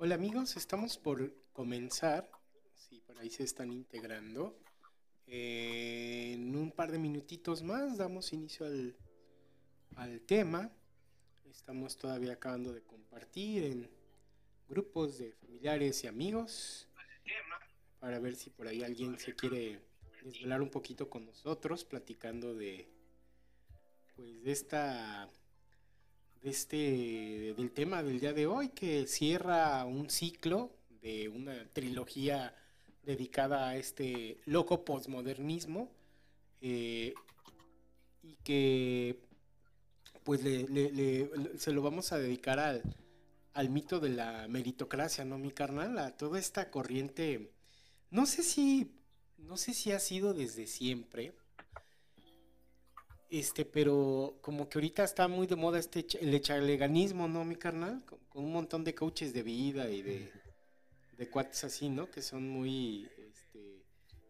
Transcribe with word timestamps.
Hola 0.00 0.14
amigos, 0.14 0.56
estamos 0.56 0.96
por 0.96 1.34
comenzar, 1.52 2.30
si 2.76 3.00
por 3.00 3.18
ahí 3.18 3.30
se 3.30 3.42
están 3.42 3.72
integrando. 3.72 4.56
En 5.26 6.54
un 6.54 6.70
par 6.70 6.92
de 6.92 7.00
minutitos 7.00 7.64
más 7.64 7.98
damos 7.98 8.32
inicio 8.32 8.64
al, 8.64 8.94
al 9.96 10.20
tema. 10.20 10.70
Estamos 11.50 11.96
todavía 11.96 12.34
acabando 12.34 12.72
de 12.72 12.80
compartir 12.82 13.64
en 13.64 13.90
grupos 14.68 15.18
de 15.18 15.32
familiares 15.32 16.04
y 16.04 16.06
amigos 16.06 16.86
para 17.98 18.20
ver 18.20 18.36
si 18.36 18.50
por 18.50 18.68
ahí 18.68 18.84
alguien 18.84 19.18
se 19.18 19.34
quiere 19.34 19.80
desvelar 20.22 20.62
un 20.62 20.70
poquito 20.70 21.10
con 21.10 21.26
nosotros 21.26 21.84
platicando 21.84 22.54
de 22.54 22.88
pues 24.14 24.44
de 24.44 24.52
esta 24.52 25.28
de 26.42 26.50
este 26.50 27.54
del 27.56 27.70
tema 27.72 28.02
del 28.02 28.20
día 28.20 28.32
de 28.32 28.46
hoy 28.46 28.68
que 28.68 29.06
cierra 29.06 29.84
un 29.84 30.10
ciclo 30.10 30.70
de 31.02 31.28
una 31.28 31.66
trilogía 31.72 32.54
dedicada 33.02 33.68
a 33.68 33.76
este 33.76 34.38
loco 34.44 34.84
posmodernismo 34.84 35.90
eh, 36.60 37.14
y 38.22 38.36
que 38.44 39.18
pues 40.24 40.42
se 40.42 41.72
lo 41.72 41.82
vamos 41.82 42.12
a 42.12 42.18
dedicar 42.18 42.58
al, 42.58 42.82
al 43.54 43.70
mito 43.70 43.98
de 43.98 44.10
la 44.10 44.46
meritocracia, 44.46 45.24
¿no, 45.24 45.38
mi 45.38 45.50
carnal? 45.50 45.98
A 45.98 46.16
toda 46.16 46.38
esta 46.38 46.70
corriente, 46.70 47.50
no 48.10 48.26
sé 48.26 48.42
si, 48.42 48.92
no 49.38 49.56
sé 49.56 49.72
si 49.72 49.90
ha 49.90 49.98
sido 49.98 50.34
desde 50.34 50.66
siempre, 50.66 51.32
este, 53.30 53.64
pero 53.64 54.38
como 54.40 54.68
que 54.68 54.78
ahorita 54.78 55.04
está 55.04 55.28
muy 55.28 55.46
de 55.46 55.56
moda 55.56 55.78
este 55.78 56.06
el 56.20 56.34
echaleganismo, 56.34 57.28
¿no, 57.28 57.44
mi 57.44 57.56
carnal? 57.56 58.04
Con, 58.04 58.18
un 58.32 58.52
montón 58.52 58.84
de 58.84 58.94
coaches 58.94 59.32
de 59.32 59.42
vida 59.42 59.90
y 59.90 60.02
de, 60.02 60.32
de 61.16 61.28
cuates 61.28 61.64
así, 61.64 61.88
¿no? 61.88 62.10
Que 62.10 62.22
son 62.22 62.48
muy, 62.48 63.10
este, 63.18 63.84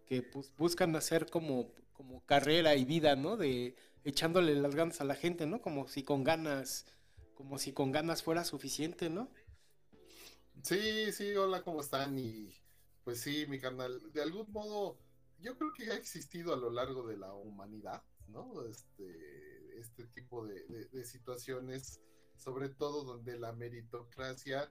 que 0.07 0.23
pues, 0.23 0.51
buscan 0.57 0.97
hacer 0.97 1.27
como, 1.31 1.71
como 1.93 2.25
carrera 2.25 2.75
y 2.75 2.85
vida, 2.85 3.17
¿no? 3.17 3.37
De 3.37 3.77
echándole 4.05 4.55
las 4.55 4.75
ganas 4.75 5.01
a 5.01 5.05
la 5.05 5.15
gente, 5.15 5.47
¿no? 5.47 5.61
Como 5.61 5.87
si 5.89 6.03
con 6.03 6.25
ganas, 6.25 6.87
como 7.35 7.59
si 7.59 7.73
con 7.73 7.93
ganas 7.93 8.23
fuera 8.23 8.45
suficiente, 8.45 9.11
¿no? 9.11 9.31
Sí, 10.63 11.13
sí, 11.13 11.35
hola, 11.37 11.63
¿cómo 11.63 11.83
están? 11.83 12.19
Y 12.19 12.55
pues 13.05 13.21
sí, 13.21 13.47
mi 13.47 13.61
carnal, 13.61 14.13
de 14.13 14.23
algún 14.23 14.51
modo, 14.51 14.99
yo 15.39 15.57
creo 15.57 15.73
que 15.73 15.91
ha 15.93 15.97
existido 15.97 16.53
a 16.53 16.57
lo 16.57 16.71
largo 16.71 17.07
de 17.07 17.17
la 17.17 17.33
humanidad 17.35 18.03
¿no? 18.29 18.65
Este, 18.65 19.79
este 19.79 20.07
tipo 20.07 20.47
de, 20.47 21.05
situaciones, 21.05 22.01
sobre 22.37 22.69
todo 22.69 23.05
donde 23.05 23.39
la 23.39 23.53
meritocracia 23.53 24.71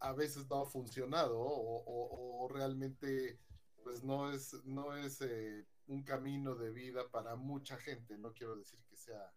a 0.00 0.12
veces 0.12 0.48
no 0.48 0.62
ha 0.62 0.66
funcionado 0.66 1.38
o, 1.38 2.48
realmente 2.50 3.38
pues 3.82 4.02
no 4.02 4.30
es, 4.32 4.54
no 4.64 4.96
es 4.96 5.20
eh, 5.20 5.66
un 5.86 6.02
camino 6.02 6.54
de 6.54 6.70
vida 6.70 7.08
para 7.10 7.36
mucha 7.36 7.76
gente. 7.76 8.16
No 8.18 8.32
quiero 8.32 8.56
decir 8.56 8.80
que 8.88 8.96
sea 8.96 9.32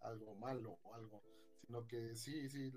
algo 0.00 0.34
malo 0.34 0.78
o 0.82 0.94
algo, 0.94 1.22
sino 1.60 1.86
que 1.86 2.14
sí, 2.16 2.48
sí, 2.48 2.72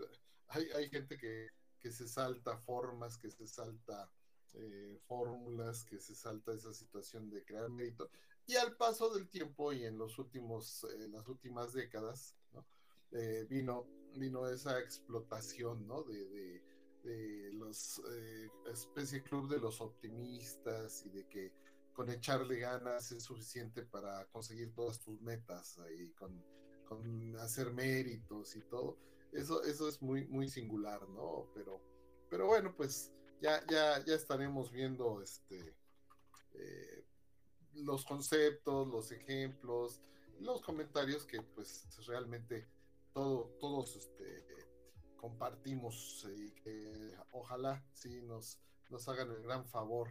hay, 0.48 0.70
hay 0.72 0.90
gente 0.90 1.18
que, 1.18 1.50
que 1.80 1.92
se 1.92 2.08
salta 2.08 2.58
formas, 2.58 3.18
que 3.18 3.30
se 3.30 3.48
salta 3.48 4.10
eh, 4.54 5.00
fórmulas, 5.06 5.84
que 5.84 6.00
se 6.00 6.16
salta 6.16 6.54
esa 6.54 6.74
situación 6.74 7.30
de 7.30 7.44
crear 7.44 7.70
mérito. 7.70 8.10
Y 8.48 8.56
al 8.56 8.78
paso 8.78 9.14
del 9.14 9.28
tiempo 9.28 9.74
y 9.74 9.84
en 9.84 9.98
los 9.98 10.18
últimos, 10.20 10.86
eh, 10.86 11.10
las 11.10 11.28
últimas 11.28 11.74
décadas, 11.74 12.34
eh, 13.12 13.46
vino, 13.50 13.86
vino 14.16 14.48
esa 14.48 14.80
explotación, 14.80 15.86
¿no? 15.86 16.04
De, 16.04 16.26
de, 16.30 16.64
de 17.04 17.54
los 17.54 18.02
eh, 18.10 18.50
especie 18.72 19.22
club 19.22 19.50
de 19.50 19.60
los 19.60 19.82
optimistas 19.82 21.06
y 21.06 21.10
de 21.10 21.28
que 21.28 21.52
con 21.92 22.10
echarle 22.10 22.58
ganas 22.60 23.12
es 23.12 23.24
suficiente 23.24 23.84
para 23.84 24.26
conseguir 24.28 24.74
todas 24.74 25.02
tus 25.02 25.20
metas 25.22 25.78
y 26.00 26.10
con, 26.12 26.42
con, 26.86 27.36
hacer 27.40 27.74
méritos 27.74 28.56
y 28.56 28.62
todo. 28.62 28.98
Eso, 29.34 29.62
eso 29.64 29.90
es 29.90 30.02
muy, 30.02 30.26
muy 30.26 30.48
singular, 30.48 31.08
¿no? 31.10 31.52
Pero, 31.54 31.82
pero 32.30 32.48
bueno, 32.48 32.74
pues 32.78 33.12
ya, 33.42 33.62
ya, 33.68 34.04
ya 34.06 34.16
estaremos 34.16 34.72
viendo 34.72 35.22
este 35.22 35.76
los 37.84 38.06
conceptos, 38.06 38.88
los 38.88 39.12
ejemplos, 39.12 40.02
los 40.40 40.62
comentarios 40.62 41.26
que 41.26 41.42
pues 41.42 41.88
realmente 42.08 42.68
todo, 43.14 43.56
todos 43.60 43.96
este, 43.96 44.46
compartimos 45.18 46.28
y 46.38 46.52
que 46.52 47.16
ojalá 47.32 47.84
sí 47.94 48.22
nos, 48.22 48.60
nos 48.90 49.08
hagan 49.10 49.32
el 49.32 49.42
gran 49.42 49.66
favor 49.68 50.10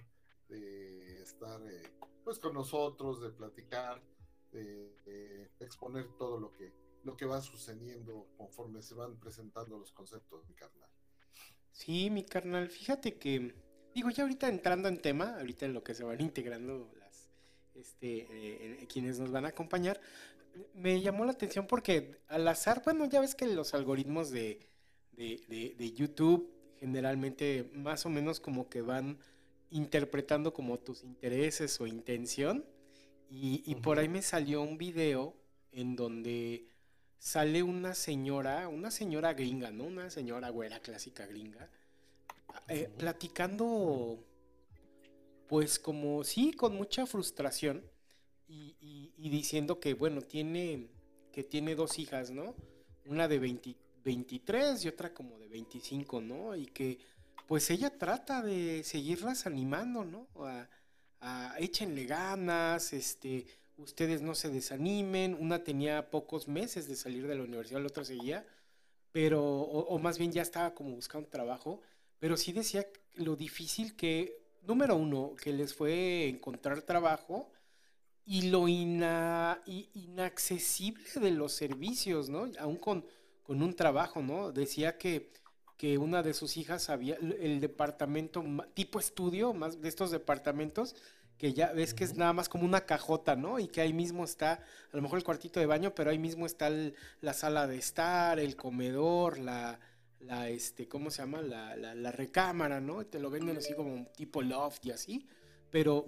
de 0.49 1.22
estar 1.22 1.60
eh, 1.66 1.82
pues 2.25 2.38
con 2.38 2.55
nosotros, 2.55 3.21
de 3.21 3.31
platicar, 3.31 4.03
de, 4.53 5.50
exponer 5.60 6.06
todo 6.19 6.38
lo 6.38 6.53
que, 6.53 6.72
lo 7.05 7.16
que 7.16 7.25
va 7.25 7.41
sucediendo 7.41 8.28
conforme 8.37 8.82
se 8.82 8.94
van 8.94 9.19
presentando 9.19 9.78
los 9.78 9.93
conceptos, 9.93 10.47
mi 10.49 10.55
carnal. 10.55 10.91
Sí, 11.72 12.10
mi 12.10 12.25
carnal, 12.25 12.69
fíjate 12.69 13.19
que, 13.19 13.55
digo, 13.94 14.10
ya 14.10 14.22
ahorita 14.22 14.49
entrando 14.49 14.88
en 14.88 15.00
tema, 15.00 15.37
ahorita 15.38 15.66
en 15.66 15.72
lo 15.72 15.82
que 15.82 15.94
se 15.94 16.05
van 16.05 16.21
integrando 16.21 16.91
este, 17.78 18.26
eh, 18.31 18.87
quienes 18.88 19.19
nos 19.19 19.31
van 19.31 19.44
a 19.44 19.48
acompañar, 19.48 20.00
me 20.75 21.00
llamó 21.00 21.25
la 21.25 21.32
atención 21.32 21.66
porque 21.66 22.19
al 22.28 22.47
azar, 22.48 22.82
bueno, 22.84 23.04
ya 23.06 23.20
ves 23.20 23.34
que 23.34 23.47
los 23.47 23.75
algoritmos 23.75 24.31
de, 24.31 24.60
de, 25.16 25.92
YouTube 25.94 26.50
generalmente 26.78 27.70
más 27.75 28.06
o 28.06 28.10
menos 28.10 28.41
como 28.41 28.69
que 28.69 28.82
van 28.82 29.19
interpretando 29.70 30.53
como 30.53 30.78
tus 30.78 31.03
intereses 31.04 31.81
o 31.81 31.87
intención. 31.87 32.64
Y, 33.28 33.75
por 33.76 33.98
ahí 33.98 34.08
me 34.08 34.22
salió 34.22 34.62
un 34.62 34.78
video 34.78 35.34
en 35.72 35.97
donde 35.97 36.69
sale 37.19 37.62
una 37.64 37.94
señora, 37.94 38.69
una 38.69 38.93
señora 38.93 39.34
gringa, 39.34 39.72
¿no? 39.72 39.84
Una 39.84 40.10
señora 40.10 40.48
güera 40.50 40.78
clásica 40.78 41.26
gringa, 41.26 41.69
eh, 42.69 42.88
platicando 42.97 44.25
pues 45.48 45.78
como 45.78 46.24
sí, 46.24 46.52
con 46.52 46.74
mucha 46.74 47.06
frustración 47.06 47.84
y, 48.48 49.28
diciendo 49.30 49.80
que, 49.80 49.94
bueno, 49.94 50.22
tiene, 50.22 50.88
que 51.32 51.42
tiene 51.42 51.74
dos 51.74 51.98
hijas, 51.98 52.30
¿no? 52.30 52.54
Una 53.06 53.28
de 53.28 53.38
23 53.38 54.84
y 54.84 54.88
otra 54.88 55.12
como 55.12 55.38
de 55.38 55.48
25, 55.48 56.20
¿no? 56.20 56.56
Y 56.56 56.66
que 56.66 56.98
pues 57.46 57.70
ella 57.70 57.96
trata 57.96 58.42
de 58.42 58.82
seguirlas 58.82 59.46
animando, 59.46 60.04
¿no? 60.04 60.28
A, 60.36 60.68
a 61.20 61.56
échenle 61.58 62.04
ganas, 62.06 62.92
este, 62.92 63.46
ustedes 63.76 64.22
no 64.22 64.34
se 64.34 64.48
desanimen. 64.48 65.34
Una 65.34 65.62
tenía 65.62 66.10
pocos 66.10 66.48
meses 66.48 66.88
de 66.88 66.96
salir 66.96 67.26
de 67.26 67.36
la 67.36 67.44
universidad, 67.44 67.80
la 67.80 67.88
otra 67.88 68.04
seguía, 68.04 68.46
pero, 69.12 69.44
o, 69.44 69.80
o 69.80 69.98
más 69.98 70.18
bien 70.18 70.32
ya 70.32 70.42
estaba 70.42 70.74
como 70.74 70.94
buscando 70.94 71.28
trabajo, 71.28 71.80
pero 72.18 72.36
sí 72.36 72.52
decía 72.52 72.86
lo 73.14 73.36
difícil 73.36 73.96
que 73.96 74.45
número 74.66 74.97
uno, 74.97 75.34
que 75.41 75.53
les 75.53 75.72
fue 75.75 76.27
encontrar 76.28 76.82
trabajo 76.82 77.49
y 78.25 78.50
lo 78.50 78.66
inaccesible 78.69 81.04
de 81.15 81.31
los 81.31 81.53
servicios, 81.53 82.28
¿no? 82.28 82.50
Aún 82.59 82.76
con, 82.76 83.06
con 83.43 83.62
un 83.62 83.75
trabajo, 83.75 84.22
¿no? 84.22 84.53
Decía 84.53 84.99
que, 84.99 85.32
que 85.76 85.99
una 85.99 86.22
de 86.22 86.34
sus 86.34 86.56
hijas 86.56 86.91
había 86.91 87.16
el 87.16 87.60
departamento 87.60 88.44
tipo 88.75 88.99
estudio, 88.99 89.55
más 89.55 89.81
de 89.81 89.88
estos 89.88 90.10
departamentos, 90.10 90.97
que 91.38 91.53
ya 91.53 91.72
ves 91.72 91.94
que 91.94 92.05
es 92.05 92.16
nada 92.16 92.32
más 92.32 92.49
como 92.49 92.65
una 92.65 92.87
cajota, 92.87 93.37
¿no? 93.37 93.60
Y 93.60 93.69
que 93.69 93.81
ahí 93.81 93.93
mismo 93.93 94.25
está, 94.25 94.55
a 94.55 94.97
lo 94.97 95.03
mejor 95.03 95.19
el 95.19 95.25
cuartito 95.25 95.60
de 95.60 95.66
baño, 95.66 95.94
pero 95.94 96.10
ahí 96.10 96.19
mismo 96.19 96.47
está 96.47 96.71
la 97.21 97.34
sala 97.34 97.66
de 97.66 97.76
estar, 97.76 98.41
el 98.41 98.56
comedor, 98.56 99.38
la, 99.38 99.78
la, 100.26 100.48
este, 100.48 100.88
¿cómo 100.88 101.10
se 101.10 101.22
llama? 101.22 101.41
La, 101.42 101.76
la, 101.76 102.12
recámara, 102.12 102.81
¿no? 102.81 103.06
Te 103.06 103.19
lo 103.19 103.31
venden 103.31 103.56
así 103.56 103.75
como 103.75 104.06
tipo 104.17 104.43
loft 104.43 104.84
y 104.87 104.90
así, 104.90 105.26
pero 105.70 106.06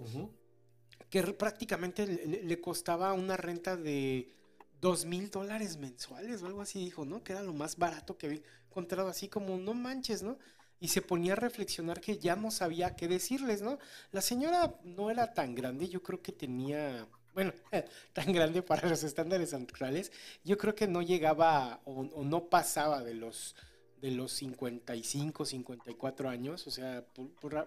que 1.09 1.23
prácticamente 1.23 2.05
le, 2.05 2.61
costaba 2.61 3.13
una 3.13 3.37
renta 3.37 3.75
de 3.75 4.33
dos 4.79 5.05
mil 5.05 5.29
dólares 5.29 5.77
mensuales 5.77 6.41
o 6.41 6.47
algo 6.47 6.61
así, 6.61 6.79
dijo, 6.79 7.05
¿no? 7.05 7.23
Que 7.23 7.33
era 7.33 7.41
lo 7.41 7.53
más 7.53 7.77
barato 7.77 8.17
que 8.17 8.27
había 8.27 8.41
encontrado, 8.67 9.09
así 9.09 9.27
como, 9.27 9.57
no 9.57 9.73
manches, 9.73 10.21
¿no? 10.21 10.37
Y 10.79 10.89
se 10.89 11.01
ponía 11.01 11.33
a 11.33 11.35
reflexionar 11.35 11.99
que 11.99 12.17
ya 12.17 12.35
no 12.35 12.51
sabía 12.51 12.95
qué 12.95 13.07
decirles, 13.07 13.61
¿no? 13.61 13.79
La 14.11 14.21
señora 14.21 14.75
no 14.83 15.09
era 15.09 15.33
tan 15.33 15.55
grande, 15.55 15.89
yo 15.89 16.01
creo 16.01 16.21
que 16.21 16.31
tenía, 16.31 17.07
bueno, 17.33 17.53
tan 18.13 18.31
grande 18.31 18.61
para 18.61 18.87
los 18.87 19.03
estándares 19.03 19.53
actuales, 19.53 20.11
yo 20.43 20.57
creo 20.57 20.75
que 20.75 20.87
no 20.87 21.01
llegaba 21.01 21.81
o 21.85 22.23
no 22.23 22.49
pasaba 22.49 23.03
de 23.03 23.15
los 23.15 23.55
de 24.01 24.11
los 24.11 24.31
55, 24.33 25.45
54 25.45 26.29
años, 26.29 26.65
o 26.67 26.71
sea, 26.71 27.05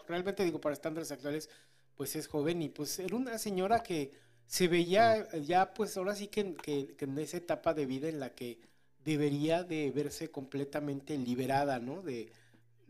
realmente 0.07 0.45
digo, 0.45 0.61
para 0.61 0.73
estándares 0.73 1.11
actuales, 1.13 1.49
pues 1.97 2.17
es 2.17 2.27
joven 2.27 2.63
y 2.63 2.69
pues 2.69 2.99
era 2.99 3.17
una 3.17 3.39
señora 3.39 3.83
que 3.83 4.13
se 4.47 4.69
veía 4.69 5.31
ya, 5.41 5.73
pues 5.73 5.97
ahora 5.97 6.15
sí 6.15 6.29
que, 6.29 6.55
que, 6.55 6.97
en 6.99 7.19
esa 7.19 7.37
etapa 7.37 7.75
de 7.75 7.87
vida 7.87 8.09
en 8.09 8.21
la 8.21 8.35
que 8.35 8.59
debería 9.05 9.65
de 9.65 9.91
verse 9.91 10.31
completamente 10.31 11.17
liberada, 11.17 11.79
¿no? 11.79 12.03
De, 12.03 12.31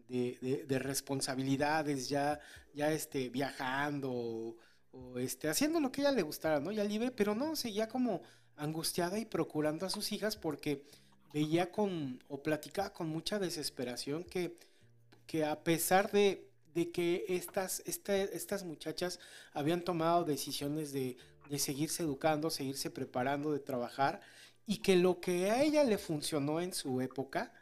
de, 0.08 0.78
responsabilidades, 0.78 2.08
ya, 2.08 2.38
ya 2.74 2.92
este, 2.92 3.30
viajando 3.30 4.56
o, 4.92 5.18
este, 5.18 5.48
haciendo 5.48 5.80
lo 5.80 5.90
que 5.90 6.02
a 6.02 6.04
ella 6.04 6.16
le 6.16 6.22
gustara, 6.22 6.60
¿no? 6.60 6.70
Ya 6.70 6.84
libre, 6.84 7.10
pero 7.10 7.34
no, 7.34 7.56
seguía 7.56 7.88
como 7.88 8.22
angustiada 8.56 9.18
y 9.18 9.24
procurando 9.24 9.86
a 9.86 9.90
sus 9.90 10.12
hijas 10.12 10.36
porque 10.36 10.84
veía 11.32 11.70
con, 11.72 12.22
o 12.28 12.42
platicaba 12.42 12.92
con 12.92 13.08
mucha 13.08 13.38
desesperación 13.38 14.24
que, 14.24 14.56
que 15.26 15.44
a 15.44 15.62
pesar 15.64 16.10
de, 16.10 16.48
de 16.74 16.90
que 16.90 17.24
estas, 17.28 17.82
estas 17.86 18.64
muchachas 18.64 19.18
habían 19.52 19.82
tomado 19.82 20.24
decisiones 20.24 20.92
de, 20.92 21.16
de 21.48 21.58
seguirse 21.58 22.02
educando, 22.02 22.50
seguirse 22.50 22.90
preparando, 22.90 23.52
de 23.52 23.60
trabajar, 23.60 24.20
y 24.66 24.78
que 24.78 24.96
lo 24.96 25.20
que 25.20 25.50
a 25.50 25.62
ella 25.62 25.84
le 25.84 25.98
funcionó 25.98 26.60
en 26.60 26.72
su 26.72 27.00
época, 27.00 27.52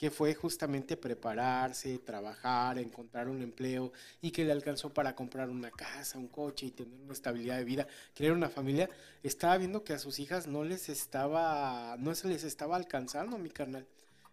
que 0.00 0.10
fue 0.10 0.34
justamente 0.34 0.96
prepararse, 0.96 1.98
trabajar, 1.98 2.78
encontrar 2.78 3.28
un 3.28 3.42
empleo 3.42 3.92
y 4.22 4.30
que 4.30 4.46
le 4.46 4.52
alcanzó 4.52 4.94
para 4.94 5.14
comprar 5.14 5.50
una 5.50 5.70
casa, 5.70 6.16
un 6.16 6.28
coche 6.28 6.64
y 6.64 6.70
tener 6.70 6.98
una 7.02 7.12
estabilidad 7.12 7.58
de 7.58 7.64
vida, 7.64 7.86
crear 8.14 8.32
una 8.32 8.48
familia, 8.48 8.88
estaba 9.22 9.58
viendo 9.58 9.84
que 9.84 9.92
a 9.92 9.98
sus 9.98 10.18
hijas 10.18 10.46
no 10.46 10.64
les 10.64 10.88
estaba, 10.88 11.96
no 11.98 12.14
se 12.14 12.28
les 12.28 12.44
estaba 12.44 12.76
alcanzando, 12.76 13.36
mi 13.36 13.50
carnal. 13.50 13.86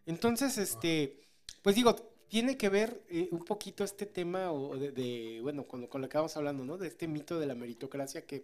Entonces, 0.05 0.57
este, 0.57 1.19
pues 1.61 1.75
digo, 1.75 1.97
tiene 2.29 2.55
que 2.55 2.69
ver 2.69 3.01
eh, 3.09 3.27
un 3.31 3.43
poquito 3.43 3.83
este 3.83 4.05
tema 4.05 4.53
o 4.53 4.77
de, 4.77 5.39
bueno, 5.41 5.67
con, 5.67 5.85
con, 5.87 6.01
lo 6.01 6.07
que 6.07 6.17
vamos 6.17 6.37
hablando, 6.37 6.63
¿no? 6.63 6.77
De 6.77 6.87
este 6.87 7.09
mito 7.09 7.41
de 7.41 7.45
la 7.45 7.55
meritocracia 7.55 8.25
que 8.25 8.37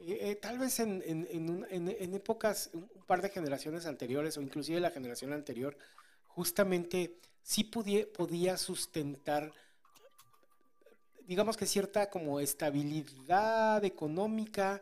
eh, 0.00 0.18
eh, 0.20 0.34
tal 0.36 0.58
vez 0.58 0.80
en, 0.80 1.02
en, 1.06 1.26
en, 1.30 1.88
en, 1.88 2.14
épocas, 2.14 2.68
un 2.74 2.86
par 3.06 3.22
de 3.22 3.30
generaciones 3.30 3.86
anteriores 3.86 4.36
o 4.36 4.42
inclusive 4.42 4.80
la 4.80 4.90
generación 4.90 5.32
anterior, 5.32 5.74
justamente 6.38 7.18
sí 7.42 7.64
podía, 7.64 8.56
sustentar, 8.56 9.52
digamos 11.26 11.56
que 11.56 11.66
cierta 11.66 12.10
como 12.10 12.38
estabilidad 12.38 13.84
económica, 13.84 14.80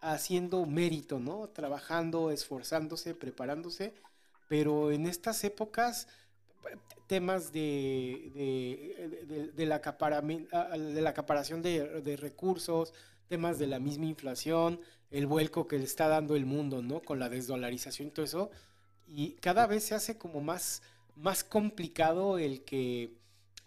haciendo 0.00 0.66
mérito, 0.66 1.20
¿no? 1.20 1.48
Trabajando, 1.50 2.32
esforzándose, 2.32 3.14
preparándose, 3.14 3.94
pero 4.48 4.90
en 4.90 5.06
estas 5.06 5.44
épocas 5.44 6.08
temas 7.06 7.52
de, 7.52 8.32
de, 9.28 9.52
de, 9.54 9.66
la, 9.66 9.78
de 9.78 11.00
la 11.02 11.10
acaparación 11.10 11.62
de, 11.62 12.16
recursos, 12.20 12.92
temas 13.28 13.60
de 13.60 13.68
la 13.68 13.78
misma 13.78 14.06
inflación, 14.06 14.80
el 15.12 15.28
vuelco 15.28 15.68
que 15.68 15.78
le 15.78 15.84
está 15.84 16.08
dando 16.08 16.34
el 16.34 16.46
mundo, 16.46 16.82
¿no? 16.82 17.00
Con 17.00 17.20
la 17.20 17.28
desdolarización 17.28 18.08
y 18.08 18.10
todo 18.10 18.26
eso. 18.26 18.50
Y 19.06 19.34
cada 19.34 19.68
vez 19.68 19.84
se 19.84 19.94
hace 19.94 20.18
como 20.18 20.40
más 20.40 20.82
más 21.16 21.44
complicado 21.44 22.38
el 22.38 22.62
que 22.64 23.14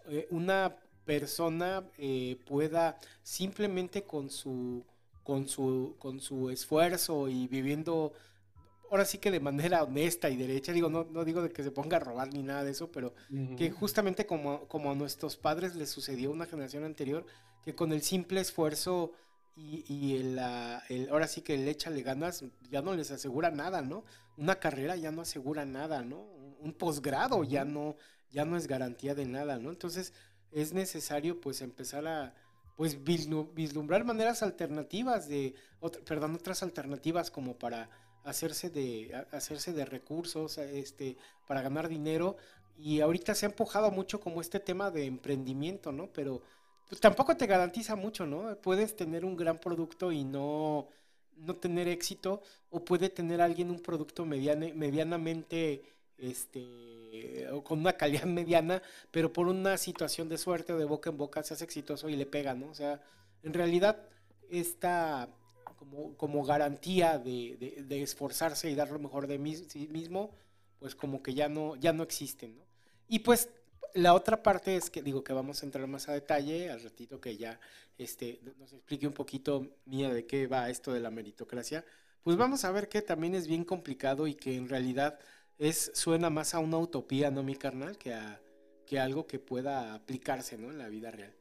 eh, 0.07 0.27
una 0.29 0.77
persona 1.05 1.83
eh, 1.97 2.37
pueda 2.45 2.99
simplemente 3.23 4.03
con 4.03 4.29
su, 4.29 4.85
con, 5.23 5.47
su, 5.47 5.95
con 5.99 6.19
su 6.19 6.49
esfuerzo 6.49 7.27
y 7.27 7.47
viviendo 7.47 8.13
ahora 8.91 9.05
sí 9.05 9.17
que 9.19 9.31
de 9.31 9.39
manera 9.39 9.83
honesta 9.83 10.29
y 10.29 10.35
derecha, 10.35 10.71
digo, 10.71 10.89
no, 10.89 11.05
no 11.05 11.23
digo 11.23 11.41
de 11.41 11.51
que 11.51 11.63
se 11.63 11.71
ponga 11.71 11.97
a 11.97 11.99
robar 11.99 12.33
ni 12.33 12.41
nada 12.41 12.63
de 12.63 12.71
eso, 12.71 12.91
pero 12.91 13.13
que 13.55 13.69
justamente 13.71 14.25
como, 14.25 14.67
como 14.67 14.91
a 14.91 14.95
nuestros 14.95 15.37
padres 15.37 15.75
les 15.75 15.89
sucedió 15.89 16.31
una 16.31 16.45
generación 16.45 16.83
anterior, 16.83 17.25
que 17.63 17.75
con 17.75 17.91
el 17.91 18.01
simple 18.01 18.41
esfuerzo 18.41 19.11
y, 19.55 19.83
y 19.87 20.15
el, 20.15 20.39
el, 20.89 21.09
ahora 21.09 21.27
sí 21.27 21.41
que 21.41 21.55
el 21.55 21.67
échale 21.67 22.01
ganas 22.01 22.43
ya 22.71 22.81
no 22.81 22.95
les 22.95 23.11
asegura 23.11 23.51
nada, 23.51 23.81
¿no? 23.81 24.05
Una 24.37 24.55
carrera 24.55 24.95
ya 24.95 25.11
no 25.11 25.21
asegura 25.21 25.65
nada, 25.65 26.01
¿no? 26.01 26.25
Un 26.59 26.73
posgrado 26.73 27.43
ya 27.43 27.65
no, 27.65 27.95
ya 28.31 28.45
no 28.45 28.57
es 28.57 28.67
garantía 28.67 29.15
de 29.15 29.25
nada, 29.25 29.57
¿no? 29.57 29.69
Entonces 29.69 30.13
es 30.51 30.73
necesario 30.73 31.39
pues 31.39 31.61
empezar 31.61 32.07
a 32.07 32.33
pues 32.75 32.97
vislumbrar 33.03 34.05
maneras 34.05 34.41
alternativas 34.41 35.27
de, 35.27 35.53
perdón, 36.05 36.35
otras 36.35 36.63
alternativas 36.63 37.29
como 37.29 37.57
para 37.57 37.89
hacerse 38.23 38.69
de, 38.69 39.13
hacerse 39.31 39.73
de 39.73 39.83
recursos, 39.83 40.57
este, 40.57 41.17
para 41.45 41.61
ganar 41.61 41.89
dinero. 41.89 42.37
Y 42.77 43.01
ahorita 43.01 43.35
se 43.35 43.45
ha 43.45 43.49
empujado 43.49 43.91
mucho 43.91 44.21
como 44.21 44.39
este 44.39 44.61
tema 44.61 44.91
de 44.91 45.05
emprendimiento, 45.05 45.91
¿no? 45.91 46.07
Pero 46.13 46.41
pues, 46.87 47.01
tampoco 47.01 47.35
te 47.35 47.47
garantiza 47.47 47.97
mucho, 47.97 48.25
¿no? 48.25 48.55
Puedes 48.61 48.95
tener 48.95 49.25
un 49.25 49.35
gran 49.35 49.57
producto 49.57 50.13
y 50.13 50.23
no, 50.23 50.87
no 51.35 51.55
tener 51.55 51.89
éxito, 51.89 52.41
o 52.69 52.85
puede 52.85 53.09
tener 53.09 53.41
alguien 53.41 53.71
un 53.71 53.81
producto 53.81 54.25
medianamente 54.25 55.83
este, 56.21 57.47
o 57.51 57.63
con 57.63 57.79
una 57.79 57.93
calidad 57.93 58.23
mediana, 58.25 58.81
pero 59.11 59.31
por 59.31 59.47
una 59.47 59.77
situación 59.77 60.29
de 60.29 60.37
suerte 60.37 60.73
o 60.73 60.77
de 60.77 60.85
boca 60.85 61.09
en 61.09 61.17
boca 61.17 61.43
se 61.43 61.53
hace 61.53 61.63
exitoso 61.63 62.09
y 62.09 62.15
le 62.15 62.25
pega, 62.25 62.53
¿no? 62.53 62.69
O 62.69 62.75
sea, 62.75 63.01
en 63.43 63.53
realidad 63.53 64.07
esta 64.49 65.29
como, 65.77 66.15
como 66.17 66.43
garantía 66.43 67.17
de, 67.17 67.85
de, 67.87 68.01
esforzarse 68.01 68.69
y 68.69 68.75
dar 68.75 68.91
lo 68.91 68.99
mejor 68.99 69.27
de 69.27 69.37
sí 69.69 69.87
mismo, 69.87 70.35
pues 70.77 70.93
como 70.93 71.23
que 71.23 71.33
ya 71.33 71.47
no, 71.47 71.77
ya 71.77 71.93
no 71.93 72.03
existen, 72.03 72.57
¿no? 72.57 72.63
Y 73.07 73.19
pues 73.19 73.49
la 73.93 74.13
otra 74.13 74.43
parte 74.43 74.75
es 74.75 74.89
que 74.89 75.01
digo 75.01 75.23
que 75.23 75.33
vamos 75.33 75.61
a 75.61 75.65
entrar 75.65 75.87
más 75.87 76.09
a 76.09 76.13
detalle 76.13 76.69
al 76.69 76.81
ratito 76.81 77.19
que 77.19 77.37
ya 77.37 77.59
este, 77.97 78.39
nos 78.57 78.73
explique 78.73 79.07
un 79.07 79.13
poquito 79.13 79.67
mía 79.85 80.13
de 80.13 80.25
qué 80.25 80.47
va 80.47 80.69
esto 80.69 80.93
de 80.93 80.99
la 80.99 81.11
meritocracia. 81.11 81.83
Pues 82.23 82.37
vamos 82.37 82.65
a 82.65 82.71
ver 82.71 82.89
que 82.89 83.01
también 83.01 83.33
es 83.33 83.47
bien 83.47 83.63
complicado 83.63 84.27
y 84.27 84.35
que 84.35 84.55
en 84.55 84.69
realidad 84.69 85.17
es, 85.59 85.91
suena 85.93 86.29
más 86.29 86.53
a 86.53 86.59
una 86.59 86.77
utopía, 86.77 87.29
¿no, 87.29 87.43
mi 87.43 87.55
carnal? 87.55 87.97
Que 87.97 88.13
a, 88.13 88.41
que 88.89 88.99
algo 88.99 89.27
que 89.27 89.37
pueda 89.37 89.93
aplicarse, 89.93 90.57
¿no? 90.57 90.71
En 90.71 90.79
la 90.79 90.89
vida 90.89 91.11
real. 91.11 91.35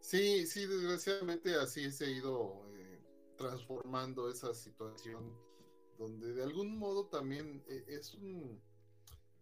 Sí, 0.00 0.46
sí, 0.46 0.66
desgraciadamente 0.66 1.54
así 1.54 1.92
se 1.92 2.06
ha 2.06 2.10
ido 2.10 2.66
eh, 2.74 3.00
transformando 3.36 4.28
esa 4.30 4.54
situación, 4.54 5.32
donde 5.98 6.32
de 6.32 6.42
algún 6.42 6.78
modo 6.78 7.06
también 7.06 7.62
eh, 7.68 7.84
es 7.86 8.14
un, 8.14 8.60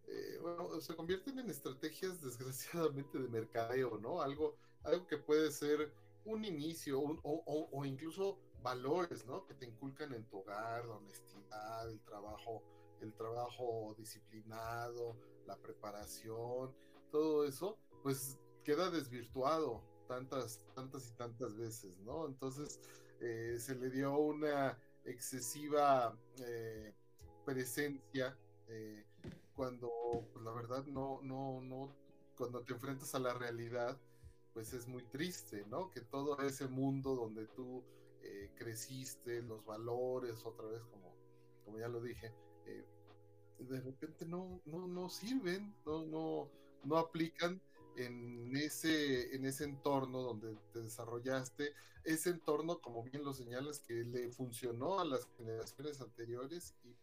eh, 0.05 0.37
bueno, 0.41 0.79
se 0.81 0.95
convierten 0.95 1.39
en 1.39 1.49
estrategias 1.49 2.21
desgraciadamente 2.21 3.17
de 3.17 3.29
mercadeo, 3.29 3.97
¿no? 3.97 4.21
Algo, 4.21 4.57
algo 4.83 5.07
que 5.07 5.17
puede 5.17 5.51
ser 5.51 5.91
un 6.25 6.43
inicio 6.43 6.99
o, 6.99 7.19
o, 7.23 7.69
o 7.71 7.85
incluso 7.85 8.37
valores, 8.61 9.25
¿no? 9.25 9.45
Que 9.45 9.53
te 9.53 9.65
inculcan 9.65 10.13
en 10.13 10.25
tu 10.25 10.39
hogar, 10.39 10.85
la 10.85 10.97
honestidad, 10.97 11.89
el 11.89 11.99
trabajo 12.01 12.61
el 13.01 13.13
trabajo 13.13 13.95
disciplinado, 13.97 15.15
la 15.45 15.57
preparación, 15.57 16.73
todo 17.11 17.45
eso, 17.45 17.77
pues 18.03 18.37
queda 18.63 18.89
desvirtuado 18.89 19.81
tantas, 20.07 20.65
tantas 20.75 21.07
y 21.07 21.13
tantas 21.13 21.55
veces, 21.57 21.97
¿no? 21.99 22.27
Entonces 22.27 22.79
eh, 23.21 23.57
se 23.59 23.75
le 23.75 23.89
dio 23.89 24.17
una 24.17 24.77
excesiva 25.05 26.17
eh, 26.45 26.93
presencia 27.45 28.37
eh, 28.67 29.05
cuando 29.55 29.89
pues, 30.33 30.43
la 30.43 30.51
verdad 30.51 30.85
no, 30.85 31.19
no, 31.21 31.61
no, 31.61 31.95
cuando 32.37 32.61
te 32.63 32.73
enfrentas 32.73 33.13
a 33.15 33.19
la 33.19 33.33
realidad, 33.33 33.97
pues 34.53 34.73
es 34.73 34.87
muy 34.87 35.03
triste, 35.03 35.65
¿no? 35.67 35.91
Que 35.91 36.01
todo 36.01 36.39
ese 36.41 36.67
mundo 36.67 37.15
donde 37.15 37.47
tú 37.47 37.83
creciste, 38.55 39.41
los 39.41 39.65
valores, 39.65 40.45
otra 40.45 40.65
vez 40.65 40.83
como, 40.83 41.15
como 41.63 41.79
ya 41.79 41.87
lo 41.87 42.01
dije, 42.01 42.33
eh, 42.69 42.85
de 43.59 43.81
repente 43.81 44.25
no, 44.25 44.61
no, 44.65 44.87
no 44.87 45.09
sirven, 45.09 45.73
no, 45.85 46.05
no, 46.05 46.49
no 46.83 46.97
aplican 46.97 47.61
en 47.97 48.55
ese, 48.55 49.35
en 49.35 49.45
ese 49.45 49.65
entorno 49.65 50.21
donde 50.21 50.55
te 50.71 50.81
desarrollaste, 50.81 51.73
ese 52.03 52.29
entorno, 52.29 52.79
como 52.79 53.03
bien 53.03 53.23
lo 53.23 53.33
señalas, 53.33 53.79
que 53.79 53.93
le 53.93 54.31
funcionó 54.31 54.99
a 54.99 55.05
las 55.05 55.27
generaciones 55.37 55.99
anteriores 55.99 56.75
y 56.85 56.95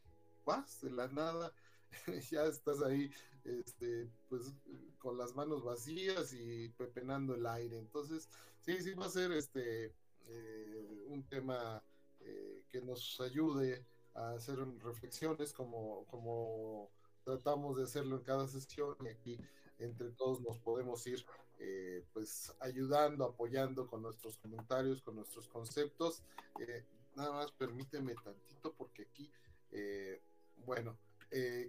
vas 0.44 0.80
de 0.80 0.90
la 0.90 1.08
nada, 1.08 1.52
ya 2.30 2.44
estás 2.46 2.82
ahí, 2.82 3.10
este, 3.44 4.08
pues 4.28 4.54
con 4.98 5.18
las 5.18 5.34
manos 5.34 5.62
vacías 5.62 6.32
y 6.32 6.68
pepenando 6.70 7.34
el 7.34 7.46
aire. 7.46 7.78
Entonces, 7.78 8.28
sí, 8.60 8.80
sí 8.82 8.94
va 8.94 9.06
a 9.06 9.10
ser 9.10 9.32
este 9.32 9.92
eh, 10.28 11.04
un 11.06 11.22
tema 11.24 11.82
eh, 12.20 12.64
que 12.68 12.80
nos 12.80 13.20
ayude 13.20 13.84
a 14.16 14.32
hacer 14.32 14.58
reflexiones 14.82 15.52
como, 15.52 16.04
como 16.06 16.90
tratamos 17.24 17.76
de 17.76 17.84
hacerlo 17.84 18.16
en 18.16 18.22
cada 18.22 18.46
sesión 18.48 18.96
y 19.04 19.08
aquí 19.08 19.38
entre 19.78 20.10
todos 20.10 20.40
nos 20.40 20.58
podemos 20.58 21.06
ir 21.06 21.24
eh, 21.58 22.04
pues 22.12 22.54
ayudando, 22.60 23.24
apoyando 23.24 23.86
con 23.86 24.02
nuestros 24.02 24.36
comentarios, 24.38 25.02
con 25.02 25.16
nuestros 25.16 25.48
conceptos. 25.48 26.22
Eh, 26.60 26.84
nada 27.14 27.32
más 27.32 27.50
permíteme 27.52 28.14
tantito 28.14 28.74
porque 28.74 29.02
aquí, 29.02 29.30
eh, 29.72 30.20
bueno, 30.64 30.98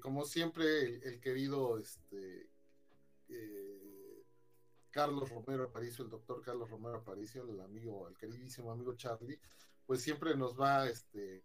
como 0.02 0.24
siempre 0.24 0.86
el, 1.08 1.20
querido 1.20 1.78
este, 1.78 2.50
Carlos 4.92 5.30
Romero 5.30 5.64
Aparicio, 5.64 6.06
el 6.06 6.12
doctor 6.12 6.42
Carlos 6.42 6.70
Romero 6.70 6.98
Aparicio, 6.98 7.44
el 7.44 7.60
amigo, 7.60 8.08
el 8.08 8.18
queridísimo 8.18 8.72
amigo 8.72 8.96
Charlie, 8.96 9.40
pues 9.86 10.02
siempre 10.02 10.36
nos 10.36 10.60
va 10.60 10.88
este, 10.88 11.44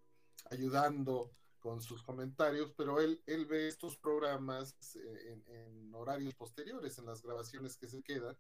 ayudando 0.51 1.31
con 1.61 1.81
sus 1.81 2.03
comentarios, 2.03 2.73
pero 2.77 3.01
él, 3.01 3.23
él 3.27 3.47
ve 3.47 3.69
estos 3.69 3.97
programas 3.97 4.77
eh, 4.97 5.41
en, 5.47 5.95
horarios 5.95 6.35
posteriores, 6.35 6.99
en 6.99 7.07
las 7.07 7.23
grabaciones 7.23 7.77
que 7.77 7.89
se 7.89 8.03
quedan, 8.03 8.37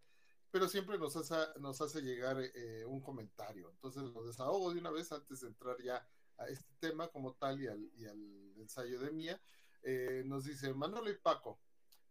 pero 0.50 0.68
siempre 0.68 0.99
nos 0.99 1.16
hace, 1.16 1.37
nos 1.61 1.80
hace 1.80 2.02
llegar 2.02 2.37
eh, 2.40 2.84
un 2.84 3.00
comentario. 3.00 3.70
Entonces 3.70 4.02
lo 4.02 4.25
desahogo 4.25 4.72
de 4.72 4.80
una 4.80 4.90
vez 4.90 5.12
antes 5.12 5.40
de 5.40 5.49
entrar 5.49 5.76
ya 5.82 6.04
a 6.38 6.49
este 6.49 6.75
tema 6.80 7.08
como 7.08 7.34
tal 7.34 7.61
y 7.61 7.68
al, 7.68 7.90
y 7.96 8.06
al 8.06 8.54
ensayo 8.58 8.99
de 8.99 9.12
Mía. 9.12 9.40
Eh, 9.84 10.22
nos 10.26 10.44
dice 10.44 10.75
Manolo 10.75 11.11
y 11.11 11.16
Paco, 11.16 11.61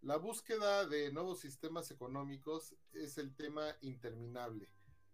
la 0.02 0.18
búsqueda 0.18 0.86
de 0.88 1.12
nuevos 1.12 1.40
sistemas 1.40 1.92
económicos 1.92 2.76
es 2.94 3.18
el 3.18 3.36
tema 3.36 3.76
interminable. 3.82 4.70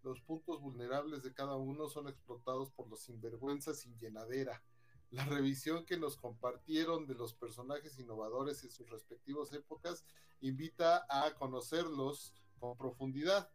Los 0.07 0.21
puntos 0.21 0.61
vulnerables 0.61 1.23
de 1.23 1.33
cada 1.33 1.55
uno 1.57 1.89
son 1.89 2.07
explotados 2.07 2.71
por 2.71 2.87
los 2.87 3.01
sinvergüenzas 3.01 3.79
sin 3.79 3.97
llenadera 3.97 4.63
la 5.11 5.25
revisión 5.25 5.85
que 5.85 5.97
nos 5.97 6.17
compartieron 6.17 7.07
de 7.07 7.15
los 7.15 7.33
personajes 7.33 7.97
innovadores 7.97 8.63
en 8.63 8.71
sus 8.71 8.89
respectivas 8.89 9.53
épocas 9.53 10.03
invita 10.41 11.05
a 11.09 11.33
conocerlos 11.35 12.33
con 12.59 12.77
profundidad. 12.77 13.49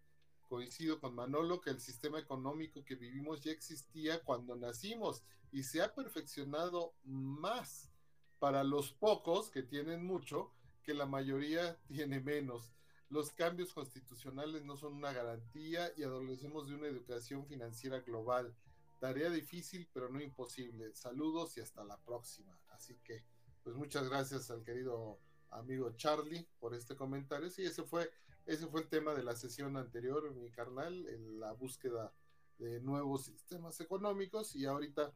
Coincido 0.48 1.00
con 1.00 1.14
Manolo 1.14 1.60
que 1.60 1.70
el 1.70 1.80
sistema 1.80 2.18
económico 2.18 2.84
que 2.84 2.94
vivimos 2.94 3.42
ya 3.42 3.52
existía 3.52 4.22
cuando 4.22 4.56
nacimos 4.56 5.22
y 5.50 5.62
se 5.62 5.82
ha 5.82 5.94
perfeccionado 5.94 6.94
más 7.04 7.90
para 8.38 8.64
los 8.64 8.92
pocos 8.92 9.50
que 9.50 9.62
tienen 9.62 10.04
mucho 10.04 10.52
que 10.82 10.94
la 10.94 11.06
mayoría 11.06 11.78
tiene 11.86 12.20
menos. 12.20 12.72
Los 13.12 13.30
cambios 13.30 13.74
constitucionales 13.74 14.64
no 14.64 14.78
son 14.78 14.94
una 14.94 15.12
garantía 15.12 15.92
y 15.98 16.02
adolecemos 16.02 16.66
de 16.66 16.76
una 16.76 16.86
educación 16.86 17.46
financiera 17.46 18.00
global 18.00 18.56
Tarea 19.00 19.28
difícil, 19.28 19.86
pero 19.92 20.08
no 20.08 20.18
imposible. 20.18 20.94
Saludos 20.94 21.58
y 21.58 21.60
hasta 21.60 21.84
la 21.84 21.98
próxima. 21.98 22.58
Así 22.70 22.96
que, 23.04 23.22
pues 23.62 23.76
muchas 23.76 24.08
gracias 24.08 24.50
al 24.50 24.64
querido 24.64 25.18
amigo 25.50 25.90
Charlie 25.96 26.48
por 26.58 26.72
este 26.72 26.96
comentario. 26.96 27.50
Sí, 27.50 27.66
ese 27.66 27.82
fue, 27.82 28.10
ese 28.46 28.66
fue 28.68 28.80
el 28.80 28.88
tema 28.88 29.12
de 29.12 29.24
la 29.24 29.36
sesión 29.36 29.76
anterior, 29.76 30.32
mi 30.34 30.50
carnal, 30.50 31.06
en 31.08 31.38
la 31.38 31.52
búsqueda 31.52 32.14
de 32.56 32.80
nuevos 32.80 33.26
sistemas 33.26 33.78
económicos. 33.80 34.56
Y 34.56 34.64
ahorita, 34.64 35.12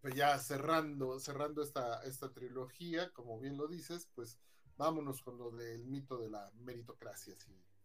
pues 0.00 0.14
ya 0.14 0.36
cerrando, 0.40 1.20
cerrando 1.20 1.62
esta, 1.62 2.02
esta 2.02 2.32
trilogía, 2.32 3.12
como 3.12 3.38
bien 3.38 3.56
lo 3.56 3.68
dices, 3.68 4.08
pues 4.16 4.40
vámonos 4.76 5.22
con 5.22 5.38
lo 5.38 5.50
del 5.50 5.84
mito 5.84 6.18
de 6.18 6.30
la 6.30 6.50
meritocracia. 6.60 7.34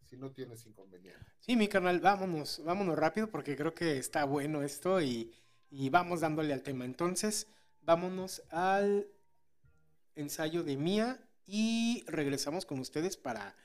si 0.05 0.17
no 0.17 0.31
tienes 0.31 0.65
inconveniente. 0.65 1.25
Sí, 1.39 1.55
mi 1.55 1.69
canal, 1.69 2.01
vámonos, 2.01 2.61
vámonos 2.65 2.97
rápido 2.97 3.29
porque 3.29 3.55
creo 3.55 3.73
que 3.73 3.97
está 3.97 4.25
bueno 4.25 4.61
esto 4.61 5.01
y, 5.01 5.33
vamos 5.89 6.19
dándole 6.19 6.53
al 6.53 6.63
tema. 6.63 6.83
Entonces, 6.83 7.47
vámonos 7.81 8.43
al 8.49 9.07
ensayo 10.15 10.63
de 10.63 10.75
Mía 10.75 11.25
y 11.45 12.03
regresamos 12.07 12.65
con 12.65 12.79
ustedes 12.79 13.15
para, 13.15 13.55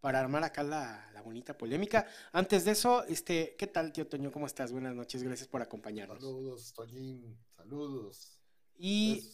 para 0.00 0.20
armar 0.20 0.44
acá 0.44 0.62
la, 0.62 1.10
bonita 1.24 1.56
polémica. 1.56 2.06
Antes 2.32 2.66
de 2.66 2.72
eso, 2.72 3.02
este, 3.04 3.56
¿qué 3.56 3.66
tal, 3.66 3.90
tío 3.90 4.06
Toño? 4.06 4.30
¿Cómo 4.30 4.44
estás? 4.44 4.72
Buenas 4.72 4.94
noches, 4.94 5.22
gracias 5.22 5.48
por 5.48 5.62
acompañarnos. 5.62 6.18
Saludos, 6.18 6.74
Toñín, 6.74 7.38
saludos. 7.56 8.38
Y, 8.76 9.26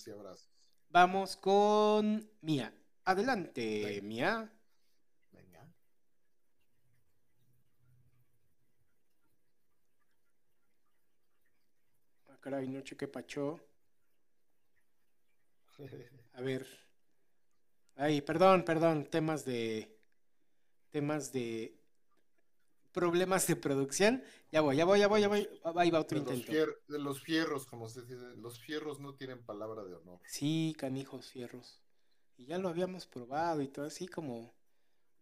vamos 0.89 1.37
con 1.37 2.31
Mía. 2.43 2.80
Adelante, 3.05 4.01
Mía. 4.03 4.51
caray, 12.41 12.67
noche 12.69 12.97
que 12.97 13.07
pachó. 13.07 13.61
A 16.35 16.41
ver. 16.41 16.67
Ay, 17.97 18.23
perdón, 18.23 18.65
perdón, 18.65 19.07
temas 19.07 19.45
de. 19.45 19.97
Temas 20.91 21.33
de. 21.33 21.77
Problemas 22.93 23.47
de 23.47 23.55
producción. 23.55 24.25
Ya 24.51 24.63
voy, 24.63 24.77
ya 24.77 24.85
voy, 24.85 24.99
ya 24.99 25.07
voy, 25.07 25.21
ya 25.21 25.29
voy. 25.29 25.49
Ahí 25.77 25.91
va 25.91 26.01
otro 26.01 26.19
intento. 26.19 26.51
de 26.51 26.99
los 26.99 27.23
fierros, 27.23 27.67
como 27.67 27.89
se 27.89 28.03
dice, 28.03 28.35
los 28.37 28.59
fierros 28.59 28.99
no 28.99 29.15
tienen 29.15 29.45
palabra 29.45 29.85
de 29.85 29.95
honor. 29.95 30.19
Sí, 30.27 30.75
canijos 30.77 31.31
fierros. 31.31 31.81
Y 32.41 32.47
ya 32.47 32.57
lo 32.57 32.71
habíamos 32.71 33.07
probado 33.07 33.61
y 33.61 33.69
todo 33.69 33.85
así 33.85 34.09
como. 34.09 34.55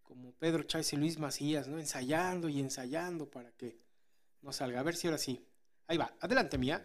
Como 0.04 0.32
Pedro 0.32 0.62
Chávez 0.62 0.94
y 0.94 0.96
Luis 0.96 1.18
Macías, 1.18 1.68
¿no? 1.68 1.78
Ensayando 1.78 2.48
y 2.48 2.60
ensayando 2.60 3.28
para 3.28 3.50
que 3.52 3.78
no 4.40 4.52
salga. 4.52 4.80
A 4.80 4.82
ver 4.82 4.96
si 4.96 5.06
ahora 5.06 5.18
sí. 5.18 5.44
Ahí 5.86 5.98
va, 5.98 6.14
adelante, 6.20 6.56
mía 6.56 6.82